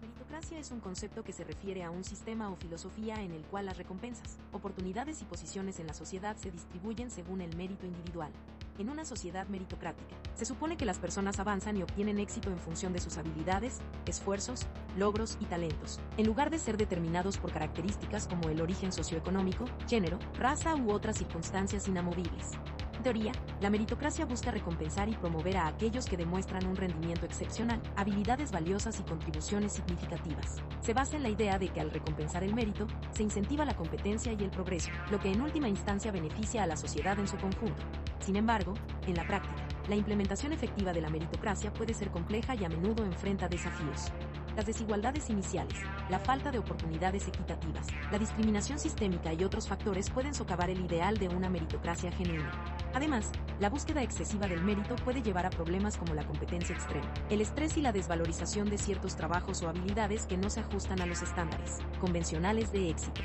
meritocracia 0.00 0.58
es 0.58 0.70
un 0.70 0.80
concepto 0.80 1.22
que 1.24 1.32
se 1.32 1.44
refiere 1.44 1.82
a 1.82 1.90
un 1.90 2.04
sistema 2.04 2.50
o 2.50 2.56
filosofía 2.56 3.22
en 3.22 3.32
el 3.32 3.42
cual 3.44 3.66
las 3.66 3.76
recompensas, 3.76 4.38
oportunidades 4.52 5.20
y 5.22 5.24
posiciones 5.24 5.78
en 5.78 5.86
la 5.86 5.94
sociedad 5.94 6.36
se 6.36 6.50
distribuyen 6.50 7.10
según 7.10 7.40
el 7.40 7.54
mérito 7.56 7.86
individual. 7.86 8.32
En 8.80 8.88
una 8.88 9.04
sociedad 9.04 9.46
meritocrática, 9.48 10.16
se 10.34 10.46
supone 10.46 10.78
que 10.78 10.86
las 10.86 10.96
personas 10.96 11.38
avanzan 11.38 11.76
y 11.76 11.82
obtienen 11.82 12.18
éxito 12.18 12.48
en 12.48 12.58
función 12.58 12.94
de 12.94 13.00
sus 13.00 13.18
habilidades, 13.18 13.82
esfuerzos, 14.06 14.66
logros 14.96 15.36
y 15.38 15.44
talentos, 15.44 16.00
en 16.16 16.26
lugar 16.26 16.48
de 16.48 16.58
ser 16.58 16.78
determinados 16.78 17.36
por 17.36 17.52
características 17.52 18.26
como 18.26 18.48
el 18.48 18.62
origen 18.62 18.90
socioeconómico, 18.90 19.66
género, 19.86 20.18
raza 20.38 20.76
u 20.76 20.92
otras 20.92 21.18
circunstancias 21.18 21.88
inamovibles 21.88 22.56
teoría, 23.02 23.32
la 23.60 23.70
meritocracia 23.70 24.24
busca 24.24 24.50
recompensar 24.50 25.08
y 25.08 25.16
promover 25.16 25.56
a 25.56 25.66
aquellos 25.66 26.06
que 26.06 26.16
demuestran 26.16 26.66
un 26.66 26.76
rendimiento 26.76 27.26
excepcional, 27.26 27.80
habilidades 27.96 28.52
valiosas 28.52 28.98
y 29.00 29.02
contribuciones 29.02 29.72
significativas. 29.72 30.56
Se 30.80 30.94
basa 30.94 31.16
en 31.16 31.22
la 31.22 31.28
idea 31.28 31.58
de 31.58 31.68
que 31.68 31.80
al 31.80 31.90
recompensar 31.90 32.44
el 32.44 32.54
mérito, 32.54 32.86
se 33.12 33.22
incentiva 33.22 33.64
la 33.64 33.76
competencia 33.76 34.32
y 34.32 34.42
el 34.42 34.50
progreso, 34.50 34.90
lo 35.10 35.20
que 35.20 35.30
en 35.30 35.40
última 35.40 35.68
instancia 35.68 36.12
beneficia 36.12 36.62
a 36.62 36.66
la 36.66 36.76
sociedad 36.76 37.18
en 37.18 37.28
su 37.28 37.36
conjunto. 37.36 37.82
Sin 38.20 38.36
embargo, 38.36 38.74
en 39.06 39.16
la 39.16 39.26
práctica, 39.26 39.66
la 39.88 39.96
implementación 39.96 40.52
efectiva 40.52 40.92
de 40.92 41.00
la 41.00 41.10
meritocracia 41.10 41.72
puede 41.72 41.94
ser 41.94 42.10
compleja 42.10 42.54
y 42.54 42.64
a 42.64 42.68
menudo 42.68 43.04
enfrenta 43.04 43.48
desafíos 43.48 44.12
las 44.56 44.66
desigualdades 44.66 45.30
iniciales, 45.30 45.74
la 46.08 46.18
falta 46.18 46.50
de 46.50 46.58
oportunidades 46.58 47.26
equitativas, 47.28 47.86
la 48.10 48.18
discriminación 48.18 48.78
sistémica 48.78 49.32
y 49.32 49.44
otros 49.44 49.68
factores 49.68 50.10
pueden 50.10 50.34
socavar 50.34 50.70
el 50.70 50.84
ideal 50.84 51.16
de 51.16 51.28
una 51.28 51.48
meritocracia 51.48 52.10
genuina. 52.12 52.50
Además, 52.92 53.30
la 53.60 53.70
búsqueda 53.70 54.02
excesiva 54.02 54.48
del 54.48 54.62
mérito 54.62 54.96
puede 54.96 55.22
llevar 55.22 55.46
a 55.46 55.50
problemas 55.50 55.96
como 55.96 56.14
la 56.14 56.26
competencia 56.26 56.74
extrema, 56.74 57.12
el 57.28 57.40
estrés 57.40 57.76
y 57.76 57.82
la 57.82 57.92
desvalorización 57.92 58.68
de 58.68 58.78
ciertos 58.78 59.16
trabajos 59.16 59.62
o 59.62 59.68
habilidades 59.68 60.26
que 60.26 60.36
no 60.36 60.50
se 60.50 60.60
ajustan 60.60 61.00
a 61.00 61.06
los 61.06 61.22
estándares 61.22 61.78
convencionales 62.00 62.72
de 62.72 62.90
éxito. 62.90 63.20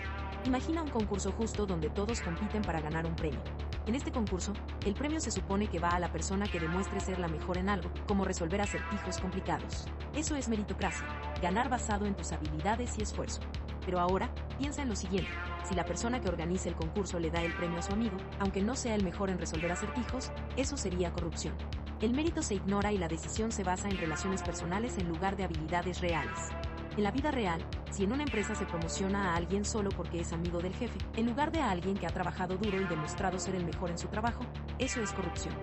Imagina 0.45 0.83
un 0.83 0.89
concurso 0.89 1.31
justo 1.31 1.65
donde 1.65 1.89
todos 1.89 2.21
compiten 2.21 2.61
para 2.61 2.79
ganar 2.79 3.07
un 3.07 3.15
premio. 3.15 3.41
En 3.87 3.95
este 3.95 4.11
concurso, 4.11 4.53
el 4.85 4.93
premio 4.93 5.19
se 5.19 5.31
supone 5.31 5.67
que 5.67 5.79
va 5.79 5.89
a 5.89 5.99
la 5.99 6.11
persona 6.11 6.47
que 6.47 6.59
demuestre 6.59 6.99
ser 6.99 7.19
la 7.19 7.27
mejor 7.27 7.57
en 7.57 7.69
algo, 7.69 7.89
como 8.07 8.25
resolver 8.25 8.61
acertijos 8.61 9.17
complicados. 9.17 9.85
Eso 10.15 10.35
es 10.35 10.47
meritocracia, 10.49 11.07
ganar 11.41 11.69
basado 11.69 12.05
en 12.05 12.15
tus 12.15 12.31
habilidades 12.31 12.97
y 12.99 13.03
esfuerzo. 13.03 13.41
Pero 13.85 13.99
ahora, 13.99 14.29
piensa 14.57 14.81
en 14.81 14.89
lo 14.89 14.95
siguiente, 14.95 15.31
si 15.63 15.75
la 15.75 15.85
persona 15.85 16.19
que 16.19 16.29
organiza 16.29 16.69
el 16.69 16.75
concurso 16.75 17.19
le 17.19 17.29
da 17.29 17.43
el 17.43 17.53
premio 17.53 17.79
a 17.79 17.83
su 17.83 17.93
amigo, 17.93 18.17
aunque 18.39 18.61
no 18.61 18.75
sea 18.75 18.95
el 18.95 19.03
mejor 19.03 19.29
en 19.29 19.39
resolver 19.39 19.71
acertijos, 19.71 20.31
eso 20.57 20.75
sería 20.75 21.13
corrupción. 21.13 21.53
El 22.01 22.13
mérito 22.13 22.41
se 22.41 22.55
ignora 22.55 22.91
y 22.91 22.97
la 22.97 23.07
decisión 23.07 23.51
se 23.51 23.63
basa 23.63 23.87
en 23.87 23.97
relaciones 23.97 24.41
personales 24.41 24.97
en 24.97 25.07
lugar 25.07 25.37
de 25.37 25.45
habilidades 25.45 26.01
reales. 26.01 26.49
En 26.97 27.03
la 27.03 27.11
vida 27.11 27.29
real, 27.31 27.61
si 27.91 28.03
en 28.03 28.13
una 28.13 28.23
empresa 28.23 28.55
se 28.55 28.65
promociona 28.65 29.31
a 29.31 29.35
alguien 29.35 29.65
solo 29.65 29.89
porque 29.89 30.21
es 30.21 30.31
amigo 30.31 30.59
del 30.59 30.73
jefe, 30.73 30.97
en 31.15 31.25
lugar 31.25 31.51
de 31.51 31.59
a 31.59 31.71
alguien 31.71 31.97
que 31.97 32.07
ha 32.07 32.13
trabajado 32.13 32.57
duro 32.57 32.79
y 32.79 32.85
demostrado 32.85 33.37
ser 33.37 33.55
el 33.55 33.65
mejor 33.65 33.91
en 33.91 33.97
su 33.97 34.07
trabajo, 34.07 34.45
eso 34.79 35.01
es 35.01 35.11
corrupción. 35.11 35.53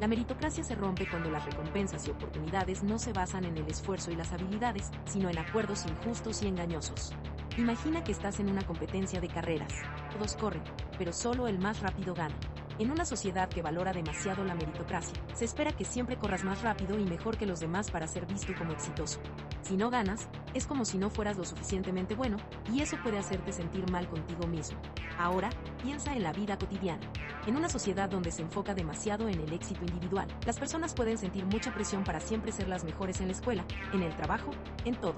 La 0.00 0.08
meritocracia 0.08 0.64
se 0.64 0.74
rompe 0.74 1.08
cuando 1.08 1.30
las 1.30 1.44
recompensas 1.46 2.06
y 2.06 2.10
oportunidades 2.10 2.82
no 2.82 2.98
se 2.98 3.12
basan 3.12 3.44
en 3.44 3.56
el 3.56 3.68
esfuerzo 3.68 4.10
y 4.10 4.16
las 4.16 4.32
habilidades, 4.32 4.90
sino 5.06 5.30
en 5.30 5.38
acuerdos 5.38 5.86
injustos 5.86 6.42
y 6.42 6.48
engañosos. 6.48 7.14
Imagina 7.58 8.02
que 8.02 8.12
estás 8.12 8.40
en 8.40 8.48
una 8.48 8.62
competencia 8.62 9.20
de 9.20 9.28
carreras. 9.28 9.74
Todos 10.10 10.36
corren, 10.36 10.62
pero 10.96 11.12
solo 11.12 11.48
el 11.48 11.58
más 11.58 11.80
rápido 11.80 12.14
gana. 12.14 12.34
En 12.78 12.90
una 12.90 13.04
sociedad 13.04 13.50
que 13.50 13.60
valora 13.60 13.92
demasiado 13.92 14.42
la 14.42 14.54
meritocracia, 14.54 15.12
se 15.34 15.44
espera 15.44 15.72
que 15.72 15.84
siempre 15.84 16.16
corras 16.16 16.44
más 16.44 16.62
rápido 16.62 16.98
y 16.98 17.04
mejor 17.04 17.36
que 17.36 17.44
los 17.44 17.60
demás 17.60 17.90
para 17.90 18.08
ser 18.08 18.24
visto 18.24 18.54
como 18.56 18.72
exitoso. 18.72 19.20
Si 19.60 19.76
no 19.76 19.90
ganas, 19.90 20.28
es 20.54 20.66
como 20.66 20.86
si 20.86 20.96
no 20.96 21.10
fueras 21.10 21.36
lo 21.36 21.44
suficientemente 21.44 22.14
bueno, 22.14 22.38
y 22.72 22.80
eso 22.80 22.96
puede 23.02 23.18
hacerte 23.18 23.52
sentir 23.52 23.88
mal 23.90 24.08
contigo 24.08 24.46
mismo. 24.46 24.80
Ahora, 25.18 25.50
piensa 25.82 26.16
en 26.16 26.22
la 26.22 26.32
vida 26.32 26.58
cotidiana. 26.58 27.06
En 27.46 27.56
una 27.56 27.68
sociedad 27.68 28.08
donde 28.08 28.32
se 28.32 28.40
enfoca 28.40 28.74
demasiado 28.74 29.28
en 29.28 29.38
el 29.38 29.52
éxito 29.52 29.84
individual, 29.84 30.26
las 30.46 30.58
personas 30.58 30.94
pueden 30.94 31.18
sentir 31.18 31.44
mucha 31.44 31.74
presión 31.74 32.02
para 32.02 32.18
siempre 32.18 32.50
ser 32.50 32.68
las 32.68 32.82
mejores 32.82 33.20
en 33.20 33.26
la 33.26 33.32
escuela, 33.32 33.64
en 33.92 34.02
el 34.02 34.16
trabajo, 34.16 34.52
en 34.86 34.94
todo. 34.94 35.16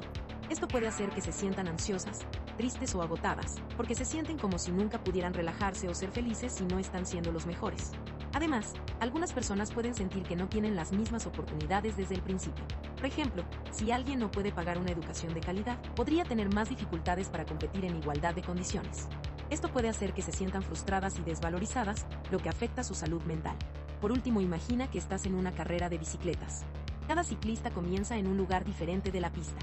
Esto 0.50 0.68
puede 0.68 0.86
hacer 0.86 1.08
que 1.10 1.22
se 1.22 1.32
sientan 1.32 1.68
ansiosas, 1.68 2.20
tristes 2.58 2.94
o 2.94 3.02
agotadas, 3.02 3.56
porque 3.76 3.94
se 3.94 4.04
sienten 4.04 4.38
como 4.38 4.58
si 4.58 4.72
nunca 4.72 5.02
pudieran 5.02 5.32
relajarse 5.32 5.88
o 5.88 5.94
ser 5.94 6.10
felices 6.10 6.52
si 6.52 6.64
no 6.64 6.78
están 6.78 7.06
siendo 7.06 7.32
los 7.32 7.46
mejores. 7.46 7.92
Además, 8.34 8.74
algunas 9.00 9.32
personas 9.32 9.72
pueden 9.72 9.94
sentir 9.94 10.24
que 10.24 10.36
no 10.36 10.48
tienen 10.48 10.76
las 10.76 10.92
mismas 10.92 11.26
oportunidades 11.26 11.96
desde 11.96 12.16
el 12.16 12.22
principio. 12.22 12.64
Por 12.96 13.06
ejemplo, 13.06 13.44
si 13.70 13.90
alguien 13.90 14.18
no 14.18 14.30
puede 14.30 14.52
pagar 14.52 14.78
una 14.78 14.90
educación 14.90 15.32
de 15.34 15.40
calidad, 15.40 15.80
podría 15.94 16.24
tener 16.24 16.52
más 16.52 16.68
dificultades 16.68 17.28
para 17.28 17.46
competir 17.46 17.84
en 17.84 17.96
igualdad 17.96 18.34
de 18.34 18.42
condiciones. 18.42 19.08
Esto 19.50 19.68
puede 19.68 19.88
hacer 19.88 20.12
que 20.12 20.22
se 20.22 20.32
sientan 20.32 20.62
frustradas 20.62 21.18
y 21.18 21.22
desvalorizadas, 21.22 22.06
lo 22.30 22.38
que 22.38 22.48
afecta 22.48 22.82
su 22.82 22.94
salud 22.94 23.22
mental. 23.22 23.56
Por 24.00 24.12
último, 24.12 24.40
imagina 24.40 24.90
que 24.90 24.98
estás 24.98 25.26
en 25.26 25.36
una 25.36 25.52
carrera 25.52 25.88
de 25.88 25.98
bicicletas. 25.98 26.64
Cada 27.06 27.22
ciclista 27.22 27.70
comienza 27.70 28.16
en 28.16 28.26
un 28.26 28.36
lugar 28.36 28.64
diferente 28.64 29.10
de 29.10 29.20
la 29.20 29.30
pista. 29.30 29.58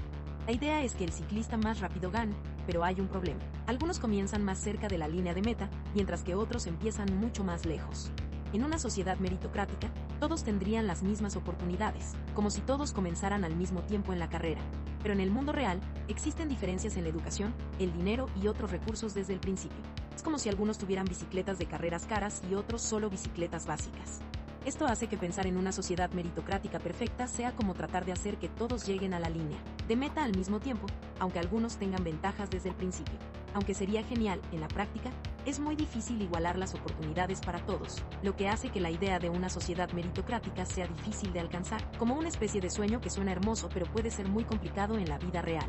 La 0.46 0.52
idea 0.52 0.82
es 0.82 0.94
que 0.94 1.04
el 1.04 1.12
ciclista 1.12 1.56
más 1.56 1.78
rápido 1.78 2.10
gane, 2.10 2.34
pero 2.66 2.82
hay 2.82 3.00
un 3.00 3.06
problema. 3.06 3.40
Algunos 3.66 4.00
comienzan 4.00 4.44
más 4.44 4.58
cerca 4.58 4.88
de 4.88 4.98
la 4.98 5.06
línea 5.06 5.34
de 5.34 5.42
meta, 5.42 5.70
mientras 5.94 6.24
que 6.24 6.34
otros 6.34 6.66
empiezan 6.66 7.16
mucho 7.20 7.44
más 7.44 7.64
lejos. 7.64 8.10
En 8.52 8.64
una 8.64 8.78
sociedad 8.78 9.18
meritocrática, 9.18 9.88
todos 10.18 10.42
tendrían 10.42 10.88
las 10.88 11.04
mismas 11.04 11.36
oportunidades, 11.36 12.14
como 12.34 12.50
si 12.50 12.60
todos 12.60 12.92
comenzaran 12.92 13.44
al 13.44 13.54
mismo 13.54 13.82
tiempo 13.82 14.12
en 14.12 14.18
la 14.18 14.28
carrera. 14.28 14.60
Pero 15.00 15.14
en 15.14 15.20
el 15.20 15.30
mundo 15.30 15.52
real, 15.52 15.80
existen 16.08 16.48
diferencias 16.48 16.96
en 16.96 17.04
la 17.04 17.10
educación, 17.10 17.54
el 17.78 17.92
dinero 17.92 18.28
y 18.42 18.48
otros 18.48 18.72
recursos 18.72 19.14
desde 19.14 19.34
el 19.34 19.40
principio. 19.40 19.78
Es 20.14 20.22
como 20.22 20.38
si 20.38 20.48
algunos 20.48 20.76
tuvieran 20.76 21.06
bicicletas 21.06 21.58
de 21.58 21.66
carreras 21.66 22.04
caras 22.06 22.42
y 22.50 22.54
otros 22.54 22.82
solo 22.82 23.08
bicicletas 23.08 23.66
básicas. 23.66 24.20
Esto 24.64 24.86
hace 24.86 25.08
que 25.08 25.16
pensar 25.16 25.48
en 25.48 25.56
una 25.56 25.72
sociedad 25.72 26.12
meritocrática 26.12 26.78
perfecta 26.78 27.26
sea 27.26 27.50
como 27.50 27.74
tratar 27.74 28.04
de 28.04 28.12
hacer 28.12 28.36
que 28.36 28.48
todos 28.48 28.86
lleguen 28.86 29.12
a 29.12 29.18
la 29.18 29.28
línea 29.28 29.58
de 29.88 29.96
meta 29.96 30.22
al 30.22 30.36
mismo 30.36 30.60
tiempo, 30.60 30.86
aunque 31.18 31.40
algunos 31.40 31.78
tengan 31.78 32.04
ventajas 32.04 32.48
desde 32.48 32.68
el 32.68 32.76
principio. 32.76 33.18
Aunque 33.54 33.74
sería 33.74 34.04
genial, 34.04 34.40
en 34.52 34.60
la 34.60 34.68
práctica, 34.68 35.10
es 35.46 35.58
muy 35.58 35.74
difícil 35.74 36.22
igualar 36.22 36.56
las 36.56 36.74
oportunidades 36.74 37.40
para 37.40 37.58
todos, 37.66 38.04
lo 38.22 38.36
que 38.36 38.48
hace 38.48 38.70
que 38.70 38.80
la 38.80 38.92
idea 38.92 39.18
de 39.18 39.30
una 39.30 39.48
sociedad 39.48 39.90
meritocrática 39.90 40.64
sea 40.64 40.86
difícil 40.86 41.32
de 41.32 41.40
alcanzar, 41.40 41.82
como 41.98 42.14
una 42.14 42.28
especie 42.28 42.60
de 42.60 42.70
sueño 42.70 43.00
que 43.00 43.10
suena 43.10 43.32
hermoso 43.32 43.68
pero 43.74 43.86
puede 43.86 44.12
ser 44.12 44.28
muy 44.28 44.44
complicado 44.44 44.96
en 44.96 45.08
la 45.08 45.18
vida 45.18 45.42
real. 45.42 45.68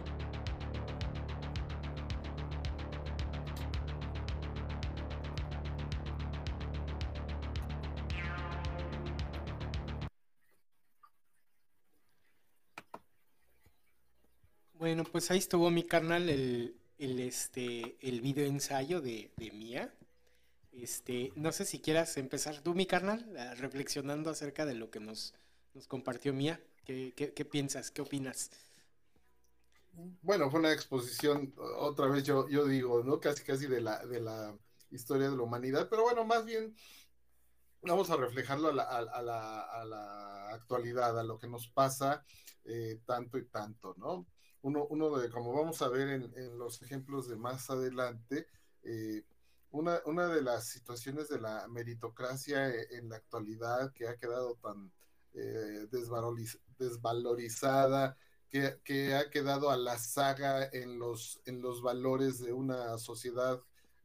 Pues 15.14 15.30
ahí 15.30 15.38
estuvo 15.38 15.70
mi 15.70 15.84
carnal 15.84 16.28
el, 16.28 16.76
el, 16.98 17.20
este, 17.20 18.00
el 18.02 18.20
video 18.20 18.48
ensayo 18.48 19.00
de, 19.00 19.32
de 19.38 19.52
Mía. 19.52 19.94
Este, 20.72 21.32
no 21.36 21.52
sé 21.52 21.66
si 21.66 21.80
quieras 21.80 22.18
empezar 22.18 22.62
tú, 22.64 22.74
mi 22.74 22.88
carnal, 22.88 23.24
reflexionando 23.58 24.32
acerca 24.32 24.66
de 24.66 24.74
lo 24.74 24.90
que 24.90 25.00
nos, 25.00 25.36
nos 25.76 25.88
compartió 25.88 26.34
Mía. 26.34 26.60
¿Qué, 26.84 27.14
qué, 27.14 27.46
piensas? 27.46 27.92
¿Qué 27.92 28.02
opinas? 28.02 28.50
Bueno, 30.24 30.50
fue 30.50 30.62
una 30.62 30.74
exposición, 30.74 31.54
otra 31.78 32.08
vez 32.08 32.24
yo, 32.24 32.50
yo 32.50 32.66
digo, 32.66 33.04
¿no? 33.04 33.20
Casi 33.20 33.44
casi 33.44 33.68
de 33.68 33.82
la, 33.82 34.04
de 34.08 34.20
la 34.20 34.58
historia 34.90 35.30
de 35.30 35.38
la 35.38 35.44
humanidad, 35.44 35.90
pero 35.92 36.02
bueno, 36.02 36.26
más 36.26 36.44
bien 36.44 36.76
vamos 37.84 38.10
a 38.10 38.18
reflejarlo 38.18 38.70
a 38.70 38.74
la, 38.74 38.84
a, 38.84 39.22
la, 39.22 39.62
a 39.62 39.86
la 39.86 40.50
actualidad, 40.56 41.20
a 41.20 41.24
lo 41.24 41.38
que 41.38 41.48
nos 41.48 41.68
pasa 41.68 42.26
eh, 42.66 43.00
tanto 43.06 43.38
y 43.38 43.46
tanto, 43.46 43.94
¿no? 44.00 44.26
Uno, 44.64 44.88
uno 44.90 45.18
de, 45.18 45.30
como 45.30 45.54
vamos 45.54 45.82
a 45.82 45.90
ver 45.90 46.10
en, 46.10 46.58
los 46.58 46.82
ejemplos 46.82 47.28
de 47.28 47.36
más 47.36 47.70
adelante, 47.70 48.48
eh, 48.84 49.24
una, 49.72 50.02
una, 50.06 50.28
de 50.28 50.42
las 50.42 50.68
situaciones 50.68 51.30
de 51.30 51.40
la 51.40 51.68
meritocracia 51.68 52.70
en 52.92 53.10
la 53.10 53.18
actualidad 53.18 53.92
que 53.94 54.08
ha 54.08 54.18
quedado 54.18 54.56
tan 54.56 54.92
eh, 55.34 55.88
desvaloriz 55.92 56.60
desvalorizada, 56.78 58.18
que, 58.84 59.16
ha 59.16 59.30
quedado 59.32 59.72
a 59.72 59.78
la 59.78 59.98
saga 59.98 60.70
en 60.72 61.00
los, 61.00 61.42
en 61.46 61.62
los 61.62 61.82
valores 61.82 62.40
de 62.40 62.54
una 62.54 62.98
sociedad 63.00 63.60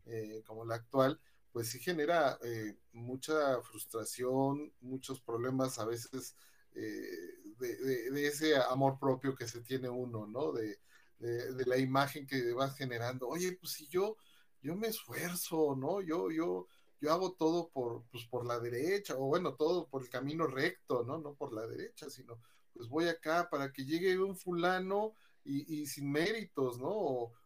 eh, 0.07 0.43
como 0.47 0.65
la 0.65 0.77
actual, 0.77 1.21
pues 1.53 1.69
sí 1.69 1.79
genera 1.79 2.39
eh, 2.43 2.79
mucha 2.93 3.61
frustración, 3.61 4.73
muchos 4.81 5.21
problemas 5.21 5.79
a 5.79 5.85
veces 5.85 6.35
eh, 6.75 7.48
de, 7.59 8.27
ese 8.27 8.57
amor 8.57 8.99
propio 8.99 9.35
que 9.35 9.47
se 9.47 9.61
tiene 9.61 9.89
uno, 9.89 10.27
¿no? 10.27 10.53
De, 10.53 10.79
de, 11.19 11.67
la 11.67 11.79
imagen 11.79 12.27
que 12.27 12.53
vas 12.53 12.77
generando. 12.77 13.29
Oye, 13.29 13.53
pues 13.53 13.73
si 13.73 13.89
yo, 13.89 14.17
yo 14.63 14.77
me 14.77 14.89
esfuerzo, 14.89 15.77
¿no? 15.77 16.01
Yo, 16.01 16.31
yo, 16.31 16.69
yo 17.01 17.13
hago 17.13 17.33
todo 17.33 17.69
por, 17.71 18.05
pues, 18.11 18.25
por 18.27 18.47
la 18.47 18.59
derecha, 18.59 19.15
o 19.17 19.27
bueno, 19.27 19.55
todo 19.55 19.89
por 19.89 20.03
el 20.03 20.09
camino 20.09 20.47
recto, 20.47 21.05
¿no? 21.05 21.19
No 21.19 21.35
por 21.35 21.53
la 21.53 21.67
derecha, 21.67 22.09
sino 22.11 22.41
pues 22.73 22.89
voy 22.89 23.09
acá 23.09 23.49
para 23.51 23.73
que 23.73 23.85
llegue 23.85 24.19
un 24.19 24.37
fulano 24.37 25.13
y, 25.45 25.87
sin 25.87 26.13
méritos, 26.13 26.79
¿no? 26.79 26.91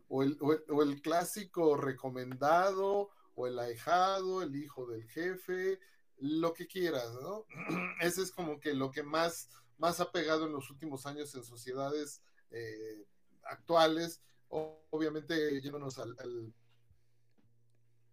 O, 0.09 0.23
el, 0.23 0.37
o, 0.41 0.53
el, 0.53 0.65
o 0.69 0.83
el 0.83 1.01
clásico 1.01 1.77
recomendado, 1.77 3.11
o 3.35 3.47
el 3.47 3.59
ahijado, 3.59 4.43
el 4.43 4.57
hijo 4.57 4.87
del 4.87 5.09
jefe, 5.09 5.79
lo 6.19 6.53
que 6.53 6.67
quieras, 6.67 7.13
¿no? 7.21 7.47
Ese 8.01 8.23
es 8.23 8.31
como 8.31 8.61
que 8.61 8.75
lo 8.75 8.91
que 8.91 9.03
más, 9.03 9.49
más 9.83 9.99
ha 9.99 10.13
pegado 10.13 10.47
en 10.47 10.53
los 10.53 10.71
últimos 10.71 11.07
años 11.07 11.35
en 11.35 11.43
sociedades 11.43 12.23
eh, 12.53 13.05
actuales, 13.43 14.23
obviamente 14.49 15.61
yéndonos 15.61 15.99
al, 15.99 16.15
al, 16.21 16.55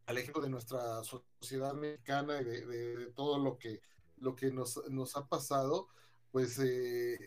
al, 0.08 0.18
ejemplo 0.18 0.42
de 0.42 0.50
nuestra 0.50 1.04
sociedad 1.04 1.76
mexicana 1.76 2.42
y 2.42 2.46
de, 2.46 3.12
todo 3.16 3.38
lo 3.38 3.60
que, 3.60 3.82
lo 4.18 4.36
que 4.36 4.50
nos, 4.52 4.84
nos 4.90 5.16
ha 5.16 5.28
pasado, 5.28 5.90
pues 6.32 6.58
eh, 6.58 7.20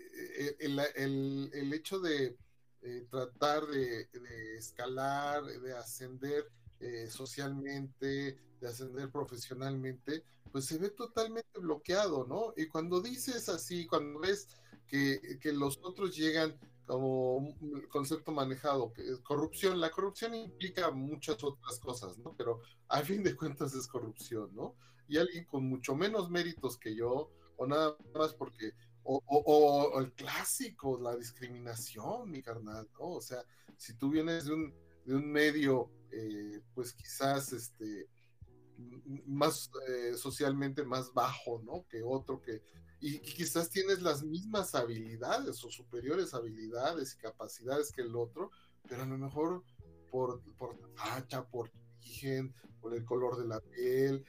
el, 0.58 0.80
el, 0.96 1.50
el, 1.54 1.72
hecho 1.72 2.00
de 2.00 2.36
eh, 2.82 3.06
tratar 3.08 3.64
de, 3.68 4.08
escalar, 4.58 5.44
de 5.44 5.72
ascender 5.72 6.50
eh, 6.80 7.06
socialmente, 7.08 8.36
de 8.60 8.66
ascender 8.66 9.08
profesionalmente, 9.08 10.24
pues 10.52 10.66
se 10.66 10.78
ve 10.78 10.90
totalmente 10.90 11.58
bloqueado, 11.58 12.26
¿no? 12.26 12.52
Y 12.56 12.66
cuando 12.66 13.00
dices 13.00 13.48
así, 13.48 13.86
cuando 13.86 14.20
ves 14.20 14.48
que, 14.86 15.38
que 15.40 15.52
los 15.52 15.78
otros 15.82 16.14
llegan 16.14 16.58
como 16.86 17.36
un 17.36 17.86
concepto 17.88 18.32
manejado, 18.32 18.92
corrupción, 19.22 19.80
la 19.80 19.90
corrupción 19.90 20.34
implica 20.34 20.90
muchas 20.90 21.42
otras 21.42 21.78
cosas, 21.78 22.18
¿no? 22.18 22.34
Pero 22.36 22.60
a 22.88 23.00
fin 23.00 23.22
de 23.22 23.34
cuentas 23.34 23.74
es 23.74 23.86
corrupción, 23.86 24.54
¿no? 24.54 24.76
Y 25.08 25.16
alguien 25.16 25.46
con 25.46 25.64
mucho 25.64 25.94
menos 25.94 26.30
méritos 26.30 26.76
que 26.76 26.94
yo, 26.94 27.30
o 27.56 27.66
nada 27.66 27.96
más 28.14 28.34
porque, 28.34 28.72
o, 29.04 29.22
o, 29.24 29.40
o 29.44 30.00
el 30.00 30.12
clásico, 30.12 31.00
la 31.00 31.16
discriminación, 31.16 32.30
mi 32.30 32.42
carnal, 32.42 32.88
¿no? 32.98 33.12
O 33.12 33.20
sea, 33.20 33.42
si 33.76 33.94
tú 33.94 34.10
vienes 34.10 34.44
de 34.44 34.54
un, 34.54 34.74
de 35.04 35.14
un 35.14 35.30
medio, 35.30 35.90
eh, 36.10 36.60
pues 36.74 36.92
quizás 36.92 37.52
este, 37.52 38.08
más 39.26 39.70
eh, 39.88 40.14
socialmente 40.16 40.84
más 40.84 41.12
bajo, 41.12 41.60
¿no? 41.64 41.86
Que 41.88 42.02
otro 42.02 42.40
que, 42.40 42.62
y, 43.00 43.18
quizás 43.20 43.68
tienes 43.68 44.02
las 44.02 44.22
mismas 44.22 44.74
habilidades 44.74 45.62
o 45.64 45.70
superiores 45.70 46.34
habilidades 46.34 47.14
y 47.14 47.18
capacidades 47.18 47.92
que 47.92 48.02
el 48.02 48.14
otro, 48.14 48.50
pero 48.88 49.02
a 49.02 49.06
lo 49.06 49.18
mejor 49.18 49.64
por, 50.10 50.40
por 50.56 50.78
facha, 50.94 51.44
por 51.44 51.70
origen, 51.98 52.54
por 52.80 52.94
el 52.94 53.04
color 53.04 53.36
de 53.38 53.48
la 53.48 53.60
piel. 53.60 54.24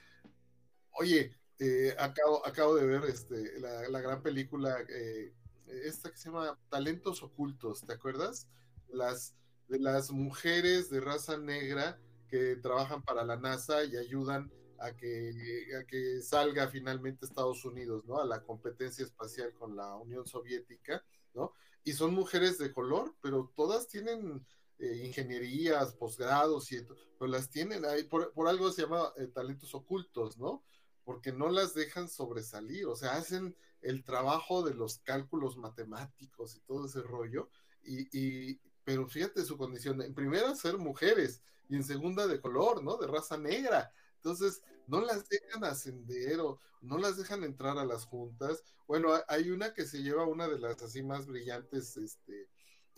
Oye, 0.92 1.36
eh, 1.60 1.96
acabo, 2.00 2.46
acabo 2.46 2.76
de 2.76 2.86
ver 2.86 3.04
este, 3.06 3.60
la, 3.60 3.88
la 3.90 4.02
gran 4.02 4.22
película, 4.22 4.78
eh, 4.90 5.34
esta 5.68 6.10
que 6.12 6.18
se 6.18 6.30
llama 6.30 6.58
Talentos 6.70 7.24
Ocultos, 7.24 7.82
¿te 7.86 7.94
acuerdas? 7.94 8.48
Las, 8.90 9.36
de 9.68 9.80
las 9.80 10.12
mujeres 10.12 10.90
de 10.90 11.00
raza 11.00 11.38
negra 11.38 12.00
que 12.34 12.56
trabajan 12.56 13.04
para 13.04 13.24
la 13.24 13.38
NASA 13.38 13.84
y 13.84 13.96
ayudan 13.96 14.52
a 14.80 14.96
que, 14.96 15.70
a 15.80 15.84
que 15.84 16.20
salga 16.24 16.68
finalmente 16.68 17.28
Estados 17.28 17.64
Unidos, 17.64 18.06
¿no? 18.06 18.20
A 18.20 18.26
la 18.26 18.42
competencia 18.42 19.06
espacial 19.06 19.54
con 19.54 19.76
la 19.76 19.96
Unión 19.98 20.26
Soviética, 20.26 21.06
¿no? 21.36 21.54
Y 21.84 21.94
son 21.94 22.16
mujeres 22.16 22.58
de 22.58 22.74
color, 22.74 23.14
pero 23.22 23.54
todas 23.56 23.88
tienen 23.88 24.44
eh, 24.80 25.04
ingenierías, 25.06 25.94
posgrados, 25.94 26.72
y 26.72 26.84
pero 27.20 27.30
las 27.30 27.52
tienen 27.52 27.86
ahí, 27.86 28.02
por, 28.06 28.34
por 28.34 28.48
algo 28.48 28.72
se 28.72 28.82
llama 28.82 29.14
eh, 29.18 29.28
talentos 29.28 29.76
ocultos, 29.76 30.40
¿no? 30.40 30.64
Porque 31.04 31.32
no 31.32 31.50
las 31.50 31.76
dejan 31.76 32.10
sobresalir, 32.10 32.88
o 32.88 32.96
sea, 32.96 33.14
hacen 33.14 33.56
el 33.84 34.04
trabajo 34.04 34.64
de 34.64 34.74
los 34.74 34.98
cálculos 34.98 35.56
matemáticos 35.56 36.56
y 36.56 36.62
todo 36.62 36.88
ese 36.88 37.04
rollo, 37.04 37.52
y, 37.84 38.08
y 38.12 38.60
pero 38.84 39.08
fíjate 39.08 39.46
su 39.46 39.56
condición, 39.56 40.02
en 40.02 40.16
primera 40.16 40.56
ser 40.56 40.80
mujeres, 40.80 41.44
y 41.70 41.76
en 41.76 41.84
segunda 41.84 42.28
de 42.28 42.40
color, 42.40 42.84
¿no? 42.84 42.98
De 42.98 43.08
raza 43.08 43.38
negra. 43.38 43.92
Entonces, 44.16 44.62
no 44.88 45.02
las 45.02 45.28
dejan 45.28 45.64
ascender 45.64 46.40
o 46.40 46.60
no 46.82 46.98
las 46.98 47.18
dejan 47.18 47.44
entrar 47.44 47.78
a 47.78 47.86
las 47.86 48.06
juntas. 48.06 48.64
Bueno, 48.88 49.10
hay 49.28 49.50
una 49.50 49.74
que 49.74 49.86
se 49.86 50.02
lleva 50.02 50.26
una 50.26 50.48
de 50.48 50.60
las 50.60 50.82
así 50.82 51.04
más 51.04 51.26
brillantes, 51.26 51.98
este, 51.98 52.50